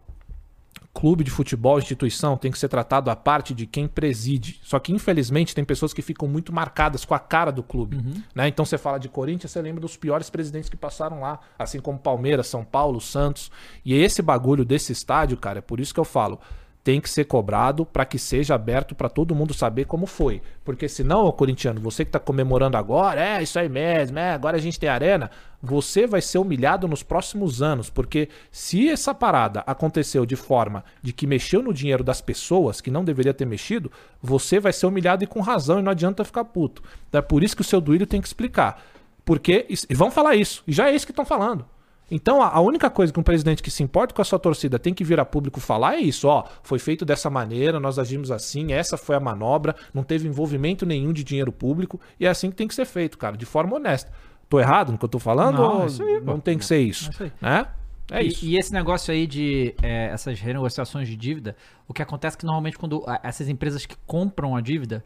Clube 0.95 1.23
de 1.23 1.31
futebol, 1.31 1.79
instituição, 1.79 2.37
tem 2.37 2.51
que 2.51 2.59
ser 2.59 2.69
tratado 2.69 3.11
à 3.11 3.15
parte 3.15 3.55
de 3.55 3.67
quem 3.67 3.87
preside. 3.87 4.61
Só 4.65 4.79
que, 4.81 4.93
infelizmente, 4.93 5.55
tem 5.55 5.65
pessoas 5.65 5.93
que 5.93 6.03
ficam 6.03 6.27
muito 6.27 6.53
marcadas 6.53 7.05
com 7.05 7.15
a 7.15 7.19
cara 7.21 7.53
do 7.53 7.63
clube. 7.63 7.99
né? 8.35 8.49
Então, 8.49 8.65
você 8.65 8.77
fala 8.77 8.99
de 8.99 9.09
Corinthians, 9.09 9.53
você 9.53 9.63
lembra 9.63 9.81
dos 9.81 9.97
piores 9.97 10.29
presidentes 10.29 10.69
que 10.69 10.77
passaram 10.77 11.21
lá. 11.21 11.39
Assim 11.59 11.79
como 11.81 11.99
Palmeiras, 11.99 12.49
São 12.49 12.65
Paulo, 12.65 13.01
Santos. 13.01 13.51
E 13.85 13.95
esse 13.95 14.23
bagulho 14.23 14.65
desse 14.65 14.91
estádio, 14.91 15.37
cara, 15.37 15.59
é 15.59 15.63
por 15.63 15.79
isso 15.79 15.95
que 15.95 16.01
eu 16.01 16.05
falo. 16.05 16.41
Tem 16.85 17.01
que 17.01 17.11
ser 17.11 17.25
cobrado 17.25 17.85
para 17.85 18.05
que 18.05 18.19
seja 18.19 18.55
aberto 18.55 18.95
para 18.95 19.09
todo 19.09 19.35
mundo 19.35 19.53
saber 19.53 19.85
como 19.85 20.07
foi. 20.07 20.41
Porque 20.65 20.89
senão, 20.89 21.25
ô 21.25 21.33
corintiano, 21.33 21.81
você 21.81 22.05
que 22.05 22.11
tá 22.11 22.19
comemorando 22.19 22.77
agora, 22.77 23.21
é 23.21 23.43
isso 23.43 23.59
aí 23.59 23.69
mesmo, 23.69 24.19
é, 24.19 24.33
agora 24.33 24.57
a 24.57 24.61
gente 24.61 24.81
tem 24.81 24.89
arena, 24.89 25.31
você 25.63 26.07
vai 26.07 26.23
ser 26.23 26.39
humilhado 26.39 26.89
nos 26.89 27.03
próximos 27.03 27.61
anos. 27.61 27.91
Porque 27.91 28.29
se 28.51 28.89
essa 28.89 29.15
parada 29.15 29.63
aconteceu 29.67 30.25
de 30.25 30.37
forma 30.37 30.85
de 31.03 31.13
que 31.13 31.27
mexeu 31.27 31.63
no 31.63 31.75
dinheiro 31.75 32.03
das 32.03 32.21
pessoas, 32.21 32.81
que 32.81 32.91
não 32.91 33.05
deveria 33.05 33.35
ter 33.35 33.45
mexido, 33.45 33.91
você 34.23 34.59
vai 34.59 34.73
ser 34.73 34.87
humilhado 34.87 35.25
e 35.25 35.27
com 35.27 35.41
razão, 35.41 35.81
e 35.81 35.83
não 35.83 35.93
adianta 35.93 36.25
ficar 36.25 36.45
puto. 36.45 36.83
Então 37.09 37.19
é 37.19 37.23
por 37.23 37.43
isso 37.43 37.57
que 37.57 37.63
o 37.63 37.65
seu 37.65 37.81
Duílio 37.81 38.07
tem 38.07 38.21
que 38.21 38.29
explicar. 38.29 38.83
Porque, 39.25 39.67
e 39.69 39.95
vão 39.95 40.11
falar 40.11 40.37
isso, 40.37 40.63
e 40.67 40.73
já 40.73 40.89
é 40.89 40.95
isso 40.95 41.05
que 41.05 41.13
estão 41.13 41.25
falando. 41.27 41.67
Então, 42.11 42.43
a 42.43 42.59
única 42.61 42.89
coisa 42.89 43.13
que 43.13 43.21
um 43.21 43.23
presidente 43.23 43.63
que 43.63 43.71
se 43.71 43.83
importa 43.83 44.15
com 44.15 44.23
a 44.23 44.25
sua 44.25 44.39
torcida 44.39 44.79
tem 44.79 44.95
que 44.95 45.05
vir 45.05 45.21
a 45.21 45.25
público 45.25 45.61
falar 45.61 45.97
é 45.97 46.01
isso, 46.01 46.27
ó, 46.27 46.45
foi 46.63 46.79
feito 46.79 47.05
dessa 47.05 47.29
maneira, 47.29 47.79
nós 47.79 47.99
agimos 47.99 48.31
assim, 48.31 48.73
essa 48.73 48.97
foi 48.97 49.15
a 49.15 49.21
manobra, 49.21 49.77
não 49.93 50.03
teve 50.03 50.27
envolvimento 50.27 50.87
nenhum 50.87 51.13
de 51.13 51.23
dinheiro 51.23 51.53
público, 51.53 52.01
e 52.19 52.25
é 52.27 52.29
assim 52.31 52.49
que 52.51 52.57
tem 52.57 52.67
que 52.67 52.75
ser 52.75 52.87
feito, 52.87 53.19
cara, 53.19 53.37
de 53.37 53.45
forma 53.45 53.77
honesta. 53.77 54.11
Tô 54.49 54.59
errado 54.59 54.91
no 54.93 54.97
que 54.99 55.05
eu 55.05 55.09
tô 55.09 55.19
falando? 55.19 55.59
Não, 55.59 55.83
é 55.83 55.87
isso 55.87 56.03
aí, 56.03 56.21
não 56.23 56.41
tem 56.41 56.57
que 56.57 56.65
ser 56.65 56.79
isso, 56.79 57.11
É 57.11 57.25
isso 57.27 57.33
né? 57.43 57.67
É 58.11 58.23
E- 58.25 58.29
isso. 58.29 58.47
E, 58.47 58.57
esse 58.57 58.73
negócio 58.73 59.13
aí 59.13 59.27
de 59.27 59.75
é, 59.83 60.07
essas 60.07 60.41
renegociações 60.41 61.07
de 61.07 61.15
dívida, 61.15 61.55
o 61.87 61.93
que 61.93 62.01
acontece 62.01 62.37
é 62.37 62.41
que 62.41 62.47
normalmente 62.47 62.79
quando 62.79 63.05
essas 63.23 63.51
empresas 63.51 63.85
que 63.85 63.95
compram 64.07 64.57
a 64.57 64.63
dívida, 64.63 65.05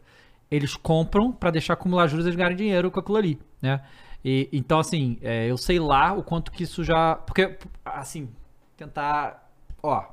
eles 0.49 0.73
compram 0.77 1.33
pra 1.33 1.51
deixar 1.51 1.73
acumular 1.73 2.07
juros 2.07 2.25
e 2.25 2.29
eles 2.29 2.37
ganharem 2.37 2.55
dinheiro 2.55 2.89
com 2.89 3.01
aquilo 3.01 3.17
ali, 3.17 3.39
né? 3.61 3.81
E, 4.23 4.47
então, 4.53 4.79
assim, 4.79 5.17
é, 5.21 5.47
eu 5.47 5.57
sei 5.57 5.79
lá 5.79 6.13
o 6.13 6.23
quanto 6.23 6.51
que 6.51 6.63
isso 6.63 6.83
já. 6.83 7.15
Porque, 7.15 7.57
assim, 7.83 8.29
tentar. 8.77 9.49
Ó. 9.81 10.03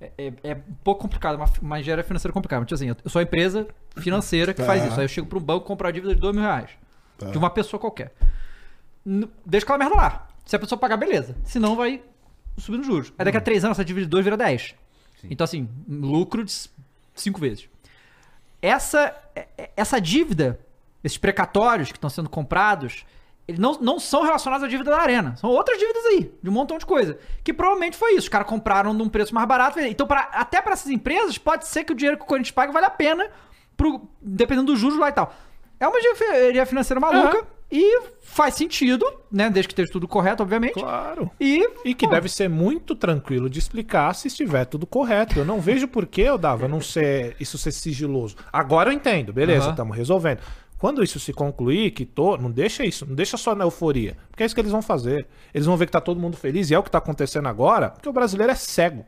É, 0.00 0.10
é- 0.18 0.32
é 0.42 0.54
um 0.54 0.74
pouco 0.82 1.02
complicado, 1.02 1.36
uma, 1.36 1.46
uma 1.62 1.80
engenharia 1.80 2.04
financeira 2.04 2.32
complicada. 2.32 2.60
Mas, 2.60 2.68
tipo 2.68 2.74
assim, 2.74 2.88
eu 3.04 3.10
sou 3.10 3.20
a 3.20 3.22
empresa 3.22 3.68
financeira 3.98 4.52
que 4.54 4.62
faz 4.62 4.82
Tá. 4.82 4.88
isso. 4.88 4.98
Aí 5.00 5.04
eu 5.04 5.08
chego 5.08 5.26
para 5.26 5.38
um 5.38 5.42
banco 5.42 5.66
compro 5.66 5.86
a 5.86 5.90
dívida 5.90 6.14
de 6.14 6.20
2 6.20 6.34
mil 6.34 6.42
reais. 6.44 6.70
Tá. 7.18 7.30
De 7.30 7.38
uma 7.38 7.50
pessoa 7.50 7.78
qualquer. 7.80 8.12
Deixa 9.44 9.64
aquela 9.64 9.78
merda 9.78 9.94
lá. 9.96 10.28
Se 10.44 10.56
a 10.56 10.58
pessoa 10.58 10.78
pagar, 10.78 10.96
beleza. 10.96 11.36
Senão 11.44 11.76
vai 11.76 12.02
subir 12.58 12.78
nos 12.78 12.86
juros. 12.86 13.12
Aí 13.18 13.24
daqui 13.24 13.36
a 13.36 13.40
3 13.40 13.64
anos 13.64 13.76
essa 13.78 13.84
dívida 13.84 14.06
de 14.06 14.10
2 14.10 14.24
vira 14.24 14.36
10. 14.36 14.74
Então, 15.30 15.44
assim, 15.44 15.68
lucro 15.88 16.44
de 16.44 16.52
5 17.14 17.38
vezes. 17.40 17.68
Essa, 18.60 19.14
é- 19.34 19.46
é- 19.58 19.70
essa 19.76 20.00
dívida, 20.00 20.58
esses 21.02 21.18
precatórios 21.18 21.90
que 21.90 21.96
estão 21.98 22.10
sendo 22.10 22.28
comprados, 22.28 23.04
eles 23.46 23.60
não, 23.60 23.78
não 23.80 24.00
são 24.00 24.22
relacionados 24.22 24.64
à 24.64 24.68
dívida 24.68 24.90
da 24.90 24.98
Arena. 24.98 25.36
São 25.36 25.50
outras 25.50 25.78
dívidas 25.78 26.04
aí, 26.06 26.32
de 26.42 26.48
um 26.48 26.52
montão 26.52 26.78
de 26.78 26.86
coisa. 26.86 27.18
Que 27.42 27.52
provavelmente 27.52 27.96
foi 27.96 28.12
isso. 28.12 28.20
Os 28.20 28.28
caras 28.28 28.48
compraram 28.48 28.94
num 28.94 29.08
preço 29.08 29.34
mais 29.34 29.46
barato. 29.46 29.78
Então, 29.80 30.06
pra, 30.06 30.30
até 30.32 30.62
para 30.62 30.72
essas 30.72 30.90
empresas, 30.90 31.36
pode 31.36 31.66
ser 31.66 31.84
que 31.84 31.92
o 31.92 31.94
dinheiro 31.94 32.16
que 32.16 32.24
o 32.24 32.26
Corinthians 32.26 32.52
paga 32.52 32.72
vale 32.72 32.86
a 32.86 32.90
pena, 32.90 33.28
pro, 33.76 34.08
dependendo 34.20 34.72
dos 34.72 34.80
juros 34.80 34.98
lá 34.98 35.10
e 35.10 35.12
tal. 35.12 35.34
É 35.78 35.86
uma 35.86 35.98
engenharia 35.98 36.64
financeira 36.64 36.98
maluca 37.00 37.46
e 37.70 38.02
faz 38.22 38.54
sentido, 38.54 39.04
né? 39.30 39.50
Desde 39.50 39.68
que 39.68 39.72
esteja 39.72 39.92
tudo 39.92 40.08
correto, 40.08 40.42
obviamente. 40.42 40.74
Claro. 40.74 41.30
E, 41.40 41.68
E 41.84 41.94
que 41.94 42.06
pô, 42.06 42.12
deve 42.12 42.28
ser 42.28 42.48
muito 42.48 42.94
tranquilo 42.94 43.50
de 43.50 43.58
explicar 43.58 44.14
se 44.14 44.28
estiver 44.28 44.64
tudo 44.64 44.86
correto. 44.86 45.38
Eu 45.38 45.44
não 45.44 45.60
vejo 45.60 45.88
por 45.88 46.06
que 46.06 46.22
eu 46.22 46.38
dava 46.38 46.68
não 46.68 46.80
ser 46.80 47.36
isso 47.40 47.58
ser 47.58 47.72
sigiloso. 47.72 48.36
Agora 48.52 48.90
eu 48.90 48.94
entendo, 48.94 49.32
beleza, 49.32 49.70
estamos 49.70 49.96
resolvendo. 49.96 50.40
Quando 50.78 51.02
isso 51.02 51.18
se 51.18 51.32
concluir, 51.32 51.92
que 51.92 52.04
tô, 52.04 52.36
não 52.36 52.50
deixa 52.50 52.84
isso, 52.84 53.06
não 53.06 53.14
deixa 53.14 53.36
só 53.36 53.54
na 53.54 53.64
euforia, 53.64 54.16
porque 54.28 54.42
é 54.42 54.46
isso 54.46 54.54
que 54.54 54.60
eles 54.60 54.72
vão 54.72 54.82
fazer. 54.82 55.26
Eles 55.52 55.66
vão 55.66 55.76
ver 55.76 55.86
que 55.86 55.92
tá 55.92 56.00
todo 56.00 56.20
mundo 56.20 56.36
feliz 56.36 56.70
e 56.70 56.74
é 56.74 56.78
o 56.78 56.82
que 56.82 56.90
tá 56.90 56.98
acontecendo 56.98 57.48
agora, 57.48 57.90
porque 57.90 58.08
o 58.08 58.12
brasileiro 58.12 58.52
é 58.52 58.56
cego. 58.56 59.06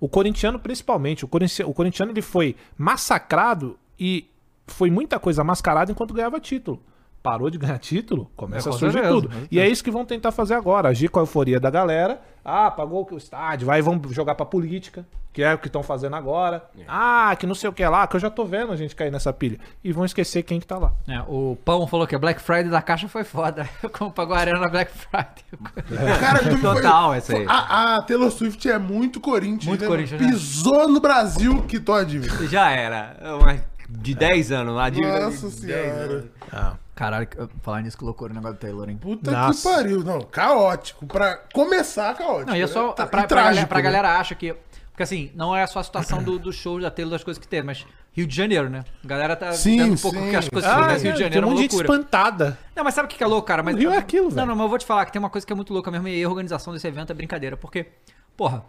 O 0.00 0.08
corintiano 0.08 0.58
principalmente, 0.58 1.24
o 1.24 1.28
corintiano, 1.28 1.70
o 1.70 1.74
corintiano 1.74 2.12
ele 2.12 2.22
foi 2.22 2.56
massacrado 2.78 3.78
e 3.98 4.28
foi 4.66 4.90
muita 4.90 5.18
coisa 5.18 5.44
mascarada 5.44 5.90
enquanto 5.90 6.14
ganhava 6.14 6.40
título. 6.40 6.82
Parou 7.22 7.48
de 7.50 7.56
ganhar 7.58 7.78
título, 7.78 8.30
começa 8.36 8.68
É, 8.68 8.70
a 8.70 8.72
surgir 8.76 8.94
certeza, 8.94 9.14
tudo. 9.14 9.28
com 9.28 9.34
E 9.50 9.60
é 9.60 9.68
isso 9.68 9.84
que 9.84 9.90
vão 9.92 10.04
tentar 10.04 10.32
fazer 10.32 10.54
agora, 10.54 10.88
agir 10.88 11.08
com 11.08 11.20
a 11.20 11.22
euforia 11.22 11.60
da 11.60 11.70
galera. 11.70 12.20
Ah, 12.44 12.68
pagou 12.70 13.06
o 13.08 13.16
estádio, 13.16 13.66
vai, 13.66 13.80
vamos 13.80 14.12
jogar 14.12 14.34
pra 14.34 14.44
política, 14.44 15.06
que 15.32 15.40
é 15.44 15.54
o 15.54 15.58
que 15.58 15.68
estão 15.68 15.84
fazendo 15.84 16.16
agora. 16.16 16.64
Ah, 16.88 17.34
que 17.38 17.46
não 17.46 17.54
sei 17.54 17.70
o 17.70 17.72
que 17.72 17.86
lá, 17.86 18.04
que 18.08 18.16
eu 18.16 18.20
já 18.20 18.28
tô 18.28 18.44
vendo 18.44 18.72
a 18.72 18.76
gente 18.76 18.96
cair 18.96 19.12
nessa 19.12 19.32
pilha. 19.32 19.60
E 19.84 19.92
vão 19.92 20.04
esquecer 20.04 20.42
quem 20.42 20.58
que 20.58 20.66
tá 20.66 20.76
lá. 20.76 20.92
É, 21.06 21.20
o 21.28 21.56
Pão 21.64 21.86
falou 21.86 22.04
que 22.08 22.16
a 22.16 22.18
Black 22.18 22.42
Friday 22.42 22.68
da 22.68 22.82
Caixa 22.82 23.06
foi 23.06 23.22
foda. 23.22 23.68
Como 23.96 24.10
pagou 24.10 24.34
a 24.34 24.40
arena 24.40 24.58
na 24.58 24.68
Black 24.68 24.90
Friday. 24.90 25.44
Cara, 26.18 26.40
tu 26.40 26.60
Total, 26.60 27.08
foi- 27.10 27.16
essa 27.18 27.36
aí. 27.36 27.46
A, 27.48 27.94
a 27.98 28.02
Taylor 28.02 28.30
Swift 28.32 28.68
é 28.68 28.78
muito 28.80 29.20
Corinthians. 29.20 29.66
Muito 29.66 29.82
né? 29.82 29.86
Corinthians, 29.86 30.20
né? 30.20 30.26
Pisou 30.28 30.88
no 30.88 30.98
Brasil, 30.98 31.62
quitou 31.68 31.94
a 31.94 32.02
dívida. 32.02 32.44
Já 32.48 32.70
era. 32.72 33.16
Uma- 33.40 33.71
de 33.98 34.14
10 34.14 34.52
anos, 34.52 34.78
a 34.78 34.88
dívida 34.90 35.20
Nossa 35.20 35.48
de 35.50 35.66
10 35.66 35.82
senhora. 35.92 36.30
anos. 36.52 36.76
Caralho, 36.94 37.26
que- 37.26 37.36
falar 37.62 37.80
nisso 37.82 37.96
que 37.98 38.04
loucura 38.04 38.32
o 38.32 38.34
negócio 38.36 38.56
do 38.56 38.60
Taylor, 38.60 38.88
hein? 38.88 38.96
Puta 39.00 39.30
Nossa. 39.30 39.68
que 39.70 39.74
pariu. 39.76 40.04
Não, 40.04 40.20
caótico. 40.20 41.06
Pra 41.06 41.36
começar, 41.52 42.14
caótico. 42.14 42.50
Não, 42.50 42.56
e 42.56 42.60
é 42.62 42.66
só. 42.66 42.88
né? 42.88 42.94
pra, 42.94 43.04
E 43.04 43.08
pra, 43.08 43.22
trágico, 43.24 43.34
galera, 43.48 43.66
pra 43.66 43.78
né? 43.78 43.82
galera 43.82 44.18
acha 44.18 44.34
que. 44.34 44.54
Porque 44.90 45.02
assim, 45.04 45.30
não 45.34 45.56
é 45.56 45.66
só 45.66 45.78
a 45.78 45.82
situação 45.82 46.22
do, 46.22 46.38
do 46.38 46.52
show 46.52 46.78
da 46.78 46.90
Taylor 46.90 47.12
das 47.12 47.24
coisas 47.24 47.40
que 47.40 47.48
teve, 47.48 47.66
mas 47.66 47.86
Rio 48.12 48.26
de 48.26 48.36
Janeiro, 48.36 48.68
né? 48.68 48.84
A 49.02 49.06
galera 49.06 49.34
tá 49.34 49.50
Sim, 49.52 49.78
vendo 49.78 49.94
um 49.94 49.96
pouco 49.96 50.18
sim. 50.18 50.28
que 50.30 50.36
as 50.36 50.48
coisas 50.50 50.70
Ah, 50.70 50.88
Rio 50.88 50.96
de 50.96 51.02
tem 51.02 51.12
Janeiro 51.16 51.34
é 51.34 51.38
um 51.38 51.42
uma 51.44 51.50
monte 51.52 51.56
de 51.56 51.62
gente 51.62 51.72
loucura. 51.76 51.98
espantada. 51.98 52.58
Não, 52.76 52.84
mas 52.84 52.92
sabe 52.92 53.06
o 53.06 53.08
que 53.08 53.24
é 53.24 53.26
louco, 53.26 53.48
cara? 53.48 53.62
Mas, 53.62 53.74
O 53.74 53.78
Rio 53.78 53.90
é 53.90 53.96
aquilo, 53.96 54.24
Não, 54.28 54.34
velho. 54.34 54.46
não, 54.48 54.54
mas 54.56 54.64
eu 54.64 54.68
vou 54.68 54.78
te 54.78 54.84
falar 54.84 55.06
que 55.06 55.12
tem 55.12 55.18
uma 55.18 55.30
coisa 55.30 55.46
que 55.46 55.52
é 55.52 55.56
muito 55.56 55.72
louca 55.72 55.90
mesmo 55.90 56.06
e 56.08 56.22
a 56.22 56.28
organização 56.28 56.74
desse 56.74 56.86
evento 56.86 57.10
é 57.10 57.14
brincadeira. 57.14 57.56
Porque, 57.56 57.86
porra, 58.36 58.64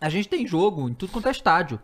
a 0.00 0.08
gente 0.08 0.28
tem 0.28 0.46
jogo 0.46 0.88
em 0.88 0.94
tudo 0.94 1.10
quanto 1.12 1.26
é 1.26 1.32
estádio. 1.32 1.80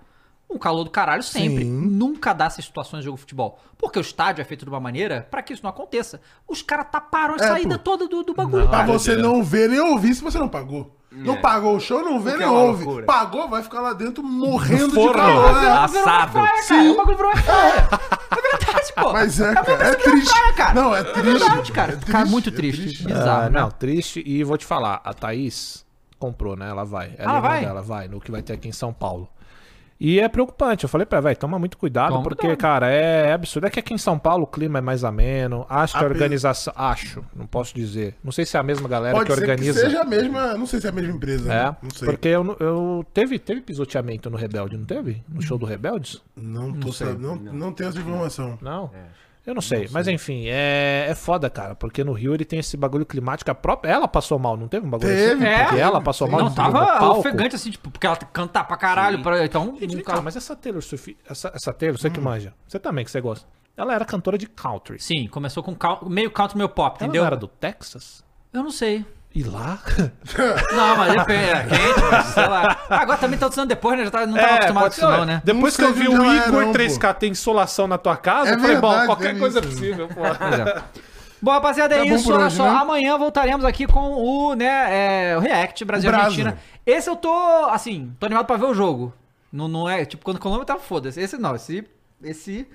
Um 0.50 0.56
calor 0.58 0.82
do 0.84 0.90
caralho 0.90 1.22
sempre. 1.22 1.64
Sim. 1.64 1.70
Nunca 1.70 2.32
dá 2.32 2.46
essas 2.46 2.64
situações 2.64 3.00
de 3.00 3.04
jogo 3.04 3.16
de 3.16 3.20
futebol. 3.20 3.58
Porque 3.76 3.98
o 3.98 4.00
estádio 4.00 4.40
é 4.40 4.44
feito 4.44 4.64
de 4.64 4.70
uma 4.70 4.80
maneira 4.80 5.26
pra 5.30 5.42
que 5.42 5.52
isso 5.52 5.62
não 5.62 5.68
aconteça. 5.70 6.20
Os 6.48 6.62
caras 6.62 6.86
taparam 6.90 7.34
a 7.34 7.36
É, 7.36 7.48
saída 7.48 7.76
pô. 7.78 7.84
toda 7.84 8.08
do, 8.08 8.22
do 8.22 8.34
bagulho. 8.34 8.66
Pra 8.68 8.78
cara. 8.78 8.92
você 8.92 9.14
não 9.14 9.42
ver 9.44 9.68
nem 9.68 9.78
ouvir 9.78 10.14
se 10.14 10.22
você 10.22 10.38
não 10.38 10.48
pagou. 10.48 10.94
Não 11.10 11.40
pagou 11.40 11.74
o 11.76 11.80
show, 11.80 12.02
não 12.02 12.20
vê 12.20 12.32
nem 12.36 12.46
é 12.46 12.50
ouve. 12.50 12.84
loucura. 12.84 13.06
Pagou, 13.06 13.48
vai 13.48 13.62
ficar 13.62 13.80
lá 13.80 13.92
dentro 13.94 14.22
morrendo 14.22 14.88
de 14.88 14.94
forno. 14.94 15.14
calor. 15.14 15.54
né? 15.62 15.68
Assado. 15.70 16.32
praia, 16.32 16.62
cara. 16.66 16.82
O 16.92 16.96
bagulho 16.96 17.16
virou 17.16 17.32
uma 17.32 17.42
praia. 17.42 17.88
É 18.30 18.56
verdade, 18.58 18.92
pô. 18.94 19.12
Mas 19.12 19.40
é, 19.40 19.50
a 19.50 19.54
cara, 19.64 19.84
é 19.88 19.94
triste. 19.96 20.30
praia, 20.30 20.52
cara. 20.54 20.74
Não, 20.74 20.94
é 20.96 21.00
É 21.00 21.04
triste. 21.04 21.22
verdade, 21.38 21.72
cara. 21.72 21.92
É 21.92 22.12
Cara, 22.12 22.26
muito 22.26 22.48
é 22.50 22.52
triste. 22.52 23.04
Bizarro, 23.04 23.46
Ah, 23.46 23.50
né? 23.50 23.60
não, 23.60 23.70
triste. 23.70 24.22
E 24.26 24.44
vou 24.44 24.56
te 24.58 24.66
falar, 24.66 25.00
a 25.04 25.12
Thaís 25.14 25.84
comprou, 26.18 26.56
né? 26.56 26.68
Ela 26.70 26.84
vai. 26.84 27.14
Ela 27.18 27.36
Ah, 27.36 27.40
vai? 27.40 27.60
Dela 27.64 27.82
vai, 27.82 28.08
no 28.08 28.20
que 28.20 28.30
vai 28.30 28.42
ter 28.42 28.52
aqui 28.54 28.68
em 28.68 28.72
São 28.72 28.92
Paulo. 28.92 29.28
E 30.00 30.20
é 30.20 30.28
preocupante. 30.28 30.84
Eu 30.84 30.88
falei 30.88 31.04
pra 31.04 31.18
ela, 31.18 31.24
velho, 31.24 31.36
toma 31.36 31.58
muito 31.58 31.76
cuidado, 31.76 32.10
Toma 32.12 32.22
porque, 32.22 32.42
cuidado. 32.46 32.58
cara, 32.58 32.88
é 32.88 33.32
absurdo. 33.32 33.66
É 33.66 33.70
que 33.70 33.80
aqui 33.80 33.92
em 33.92 33.98
São 33.98 34.16
Paulo 34.16 34.44
o 34.44 34.46
clima 34.46 34.78
é 34.78 34.80
mais 34.80 35.02
ameno. 35.02 35.66
Acho 35.68 35.98
que 35.98 36.04
a 36.04 36.06
organização. 36.06 36.72
Acho, 36.76 37.24
não 37.34 37.46
posso 37.46 37.74
dizer. 37.74 38.14
Não 38.22 38.30
sei 38.30 38.46
se 38.46 38.56
é 38.56 38.60
a 38.60 38.62
mesma 38.62 38.88
galera 38.88 39.16
Pode 39.16 39.28
que 39.28 39.34
ser 39.34 39.40
organiza. 39.40 39.72
que 39.80 39.86
seja 39.86 40.02
a 40.02 40.04
mesma. 40.04 40.54
Não 40.54 40.66
sei 40.66 40.80
se 40.80 40.86
é 40.86 40.90
a 40.90 40.92
mesma 40.92 41.12
empresa. 41.16 41.52
É, 41.52 41.64
né? 41.64 41.76
Não 41.82 41.90
sei. 41.90 42.06
porque 42.08 42.28
eu, 42.28 42.44
não- 42.44 42.56
eu 42.60 43.04
teve, 43.12 43.38
teve 43.40 43.60
pisoteamento 43.60 44.30
no 44.30 44.36
Rebelde, 44.36 44.76
não 44.76 44.84
teve? 44.84 45.20
No 45.28 45.42
show 45.42 45.58
do 45.58 45.66
Rebeldes? 45.66 46.22
Não, 46.36 46.72
tô 46.72 46.92
sei. 46.92 47.08
sabendo, 47.08 47.34
não, 47.34 47.52
não 47.52 47.72
tenho 47.72 47.88
essa 47.90 47.98
informação. 47.98 48.56
Não? 48.62 48.90
Eu 49.48 49.54
não 49.54 49.62
sei, 49.62 49.88
mas 49.90 50.06
enfim, 50.06 50.44
é, 50.46 51.06
é 51.08 51.14
foda, 51.14 51.48
cara, 51.48 51.74
porque 51.74 52.04
no 52.04 52.12
Rio 52.12 52.34
ele 52.34 52.44
tem 52.44 52.58
esse 52.58 52.76
bagulho 52.76 53.06
climático, 53.06 53.50
a 53.50 53.54
própria, 53.54 53.90
ela 53.90 54.06
passou 54.06 54.38
mal, 54.38 54.58
não 54.58 54.68
teve 54.68 54.86
um 54.86 54.90
bagulho 54.90 55.08
Teve, 55.08 55.32
assim? 55.42 55.44
É. 55.46 55.64
Porque 55.64 55.80
ela 55.80 56.02
passou 56.02 56.28
mal 56.28 56.40
Não, 56.42 56.50
no- 56.50 56.54
tava 56.54 57.12
ofegante, 57.12 57.56
assim, 57.56 57.70
tipo, 57.70 57.90
porque 57.90 58.06
ela 58.06 58.14
canta 58.16 58.62
pra 58.62 58.76
caralho. 58.76 59.22
Pra, 59.22 59.42
então, 59.46 59.70
um 59.70 59.78
cá, 59.78 60.02
cara- 60.04 60.20
mas 60.20 60.36
essa 60.36 60.54
Taylor 60.54 60.82
Swift, 60.82 61.16
essa, 61.26 61.50
essa 61.54 61.72
Taylor, 61.72 61.98
você 61.98 62.08
Hum. 62.08 62.10
que 62.12 62.20
manja, 62.20 62.52
você 62.66 62.78
também 62.78 63.06
que 63.06 63.10
você 63.10 63.22
gosta, 63.22 63.48
ela 63.74 63.94
era 63.94 64.04
cantora 64.04 64.36
de 64.36 64.46
country. 64.46 65.00
Sim, 65.02 65.26
começou 65.28 65.62
com 65.62 65.74
meio 66.10 66.30
country, 66.30 66.58
meio 66.58 66.68
pop, 66.68 66.98
Ela 67.00 67.06
entendeu? 67.06 67.22
não 67.22 67.26
era 67.28 67.36
do 67.36 67.48
Texas? 67.48 68.22
Eu 68.52 68.62
não 68.62 68.70
sei. 68.70 69.02
E 69.38 69.44
lá? 69.44 69.78
Não, 70.74 70.96
mas 70.96 71.12
depende, 71.12 71.50
é 71.50 71.62
quente, 71.62 72.00
mas 72.10 72.26
sei 72.26 72.48
lá. 72.48 72.76
Agora 72.90 73.18
também 73.18 73.38
tá 73.38 73.46
usando 73.46 73.68
depois, 73.68 73.96
né? 73.96 74.04
Já 74.04 74.10
tá, 74.10 74.26
não 74.26 74.34
tava 74.34 74.54
acostumado 74.54 74.84
com 74.84 74.90
isso 74.90 75.00
não, 75.08 75.24
né? 75.24 75.40
Depois 75.44 75.76
que 75.76 75.84
eu 75.84 75.92
vi 75.92 76.08
o 76.08 76.24
é, 76.24 76.48
Igor 76.48 76.66
não, 76.66 76.72
3K 76.72 77.14
ter 77.14 77.28
insolação 77.28 77.86
na 77.86 77.96
tua 77.96 78.16
casa, 78.16 78.50
É 78.50 78.54
eu 78.54 78.58
falei, 78.58 78.76
bom, 78.78 78.88
verdade, 78.88 79.06
qualquer 79.06 79.28
teve 79.28 79.38
coisa 79.38 79.60
é 79.60 79.62
isso. 79.62 79.70
possível, 79.70 80.08
pô. 80.08 80.14
Pois 80.14 80.58
é. 80.58 80.82
Bom, 81.40 81.52
rapaziada, 81.52 81.94
é 81.94 81.98
Tá 81.98 82.04
bom 82.04 82.16
isso. 82.16 82.32
Olha 82.32 82.46
hoje, 82.46 82.56
só, 82.56 82.64
né? 82.64 82.78
amanhã 82.80 83.16
voltaremos 83.16 83.64
aqui 83.64 83.86
com 83.86 84.00
o, 84.00 84.56
né, 84.56 85.30
é, 85.30 85.36
o 85.36 85.40
React 85.40 85.84
Brasil. 85.84 86.12
Argentina. 86.12 86.58
Esse 86.84 87.08
eu 87.08 87.14
tô, 87.14 87.32
assim, 87.70 88.12
tô 88.18 88.26
animado 88.26 88.46
pra 88.46 88.56
ver 88.56 88.64
o 88.64 88.74
jogo. 88.74 89.14
Não, 89.52 89.68
não 89.68 89.88
é, 89.88 90.04
tipo, 90.04 90.24
quando 90.24 90.38
o 90.38 90.40
Colômbia 90.40 90.66
tava 90.66 90.80
foda-se. 90.80 91.20
Esse 91.20 91.38
não, 91.38 91.54
esse, 91.54 91.86
esse... 92.24 92.66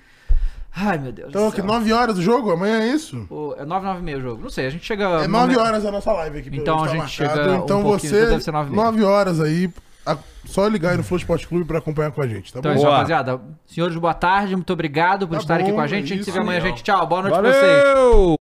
Ai, 0.76 0.98
meu 0.98 1.12
Deus 1.12 1.28
Então, 1.30 1.46
do 1.46 1.50
que 1.52 1.60
céu. 1.60 1.66
9 1.66 1.92
horas 1.92 2.18
o 2.18 2.22
jogo? 2.22 2.50
Amanhã 2.50 2.80
é 2.80 2.88
isso? 2.88 3.26
O- 3.30 3.54
É 3.56 3.64
9, 3.64 3.86
9 3.86 4.00
e 4.00 4.02
meio 4.02 4.18
o 4.18 4.20
jogo. 4.20 4.42
Não 4.42 4.50
sei, 4.50 4.66
a 4.66 4.70
gente 4.70 4.84
chega... 4.84 5.04
É 5.04 5.08
no 5.08 5.28
9 5.28 5.28
momento- 5.54 5.60
horas 5.60 5.86
a 5.86 5.92
nossa 5.92 6.12
live 6.12 6.38
aqui. 6.40 6.50
Então 6.52 6.82
a 6.82 6.88
tá 6.88 6.92
gente 6.96 7.08
chega 7.10 7.52
um 7.52 7.64
Então 7.64 7.82
pouquinho, 7.82 8.10
você, 8.10 8.18
então 8.18 8.30
deve 8.30 8.42
ser 8.44 8.50
9 8.50 8.68
e 8.68 8.72
meia. 8.72 8.84
9 8.84 9.04
horas 9.04 9.40
aí, 9.40 9.70
a- 10.04 10.16
só 10.44 10.66
ligar 10.66 10.90
aí 10.90 10.96
no 10.96 11.04
Flow 11.04 11.16
Esporte 11.18 11.46
Clube 11.46 11.64
pra 11.64 11.78
acompanhar 11.78 12.10
com 12.10 12.20
a 12.20 12.26
gente, 12.26 12.52
tá 12.52 12.58
Então 12.58 12.72
é 12.72 12.74
bom? 12.74 12.78
isso, 12.80 12.86
Boa. 12.86 12.96
rapaziada. 12.96 13.40
Senhores, 13.66 13.96
boa 13.96 14.14
tarde. 14.14 14.56
Muito 14.56 14.72
obrigado 14.72 15.28
por 15.28 15.34
Tá 15.34 15.40
estarem 15.40 15.66
aqui 15.66 15.74
com 15.74 15.80
a 15.80 15.86
gente. 15.86 16.04
A 16.04 16.06
gente 16.08 16.20
é 16.20 16.24
se 16.24 16.30
vê 16.32 16.38
isso. 16.38 16.40
amanhã, 16.40 16.60
gente. 16.60 16.82
Tchau. 16.82 17.06
Boa 17.06 17.22
noite 17.22 17.38
pra 17.38 17.52
vocês. 17.52 17.84
Valeu! 17.94 18.43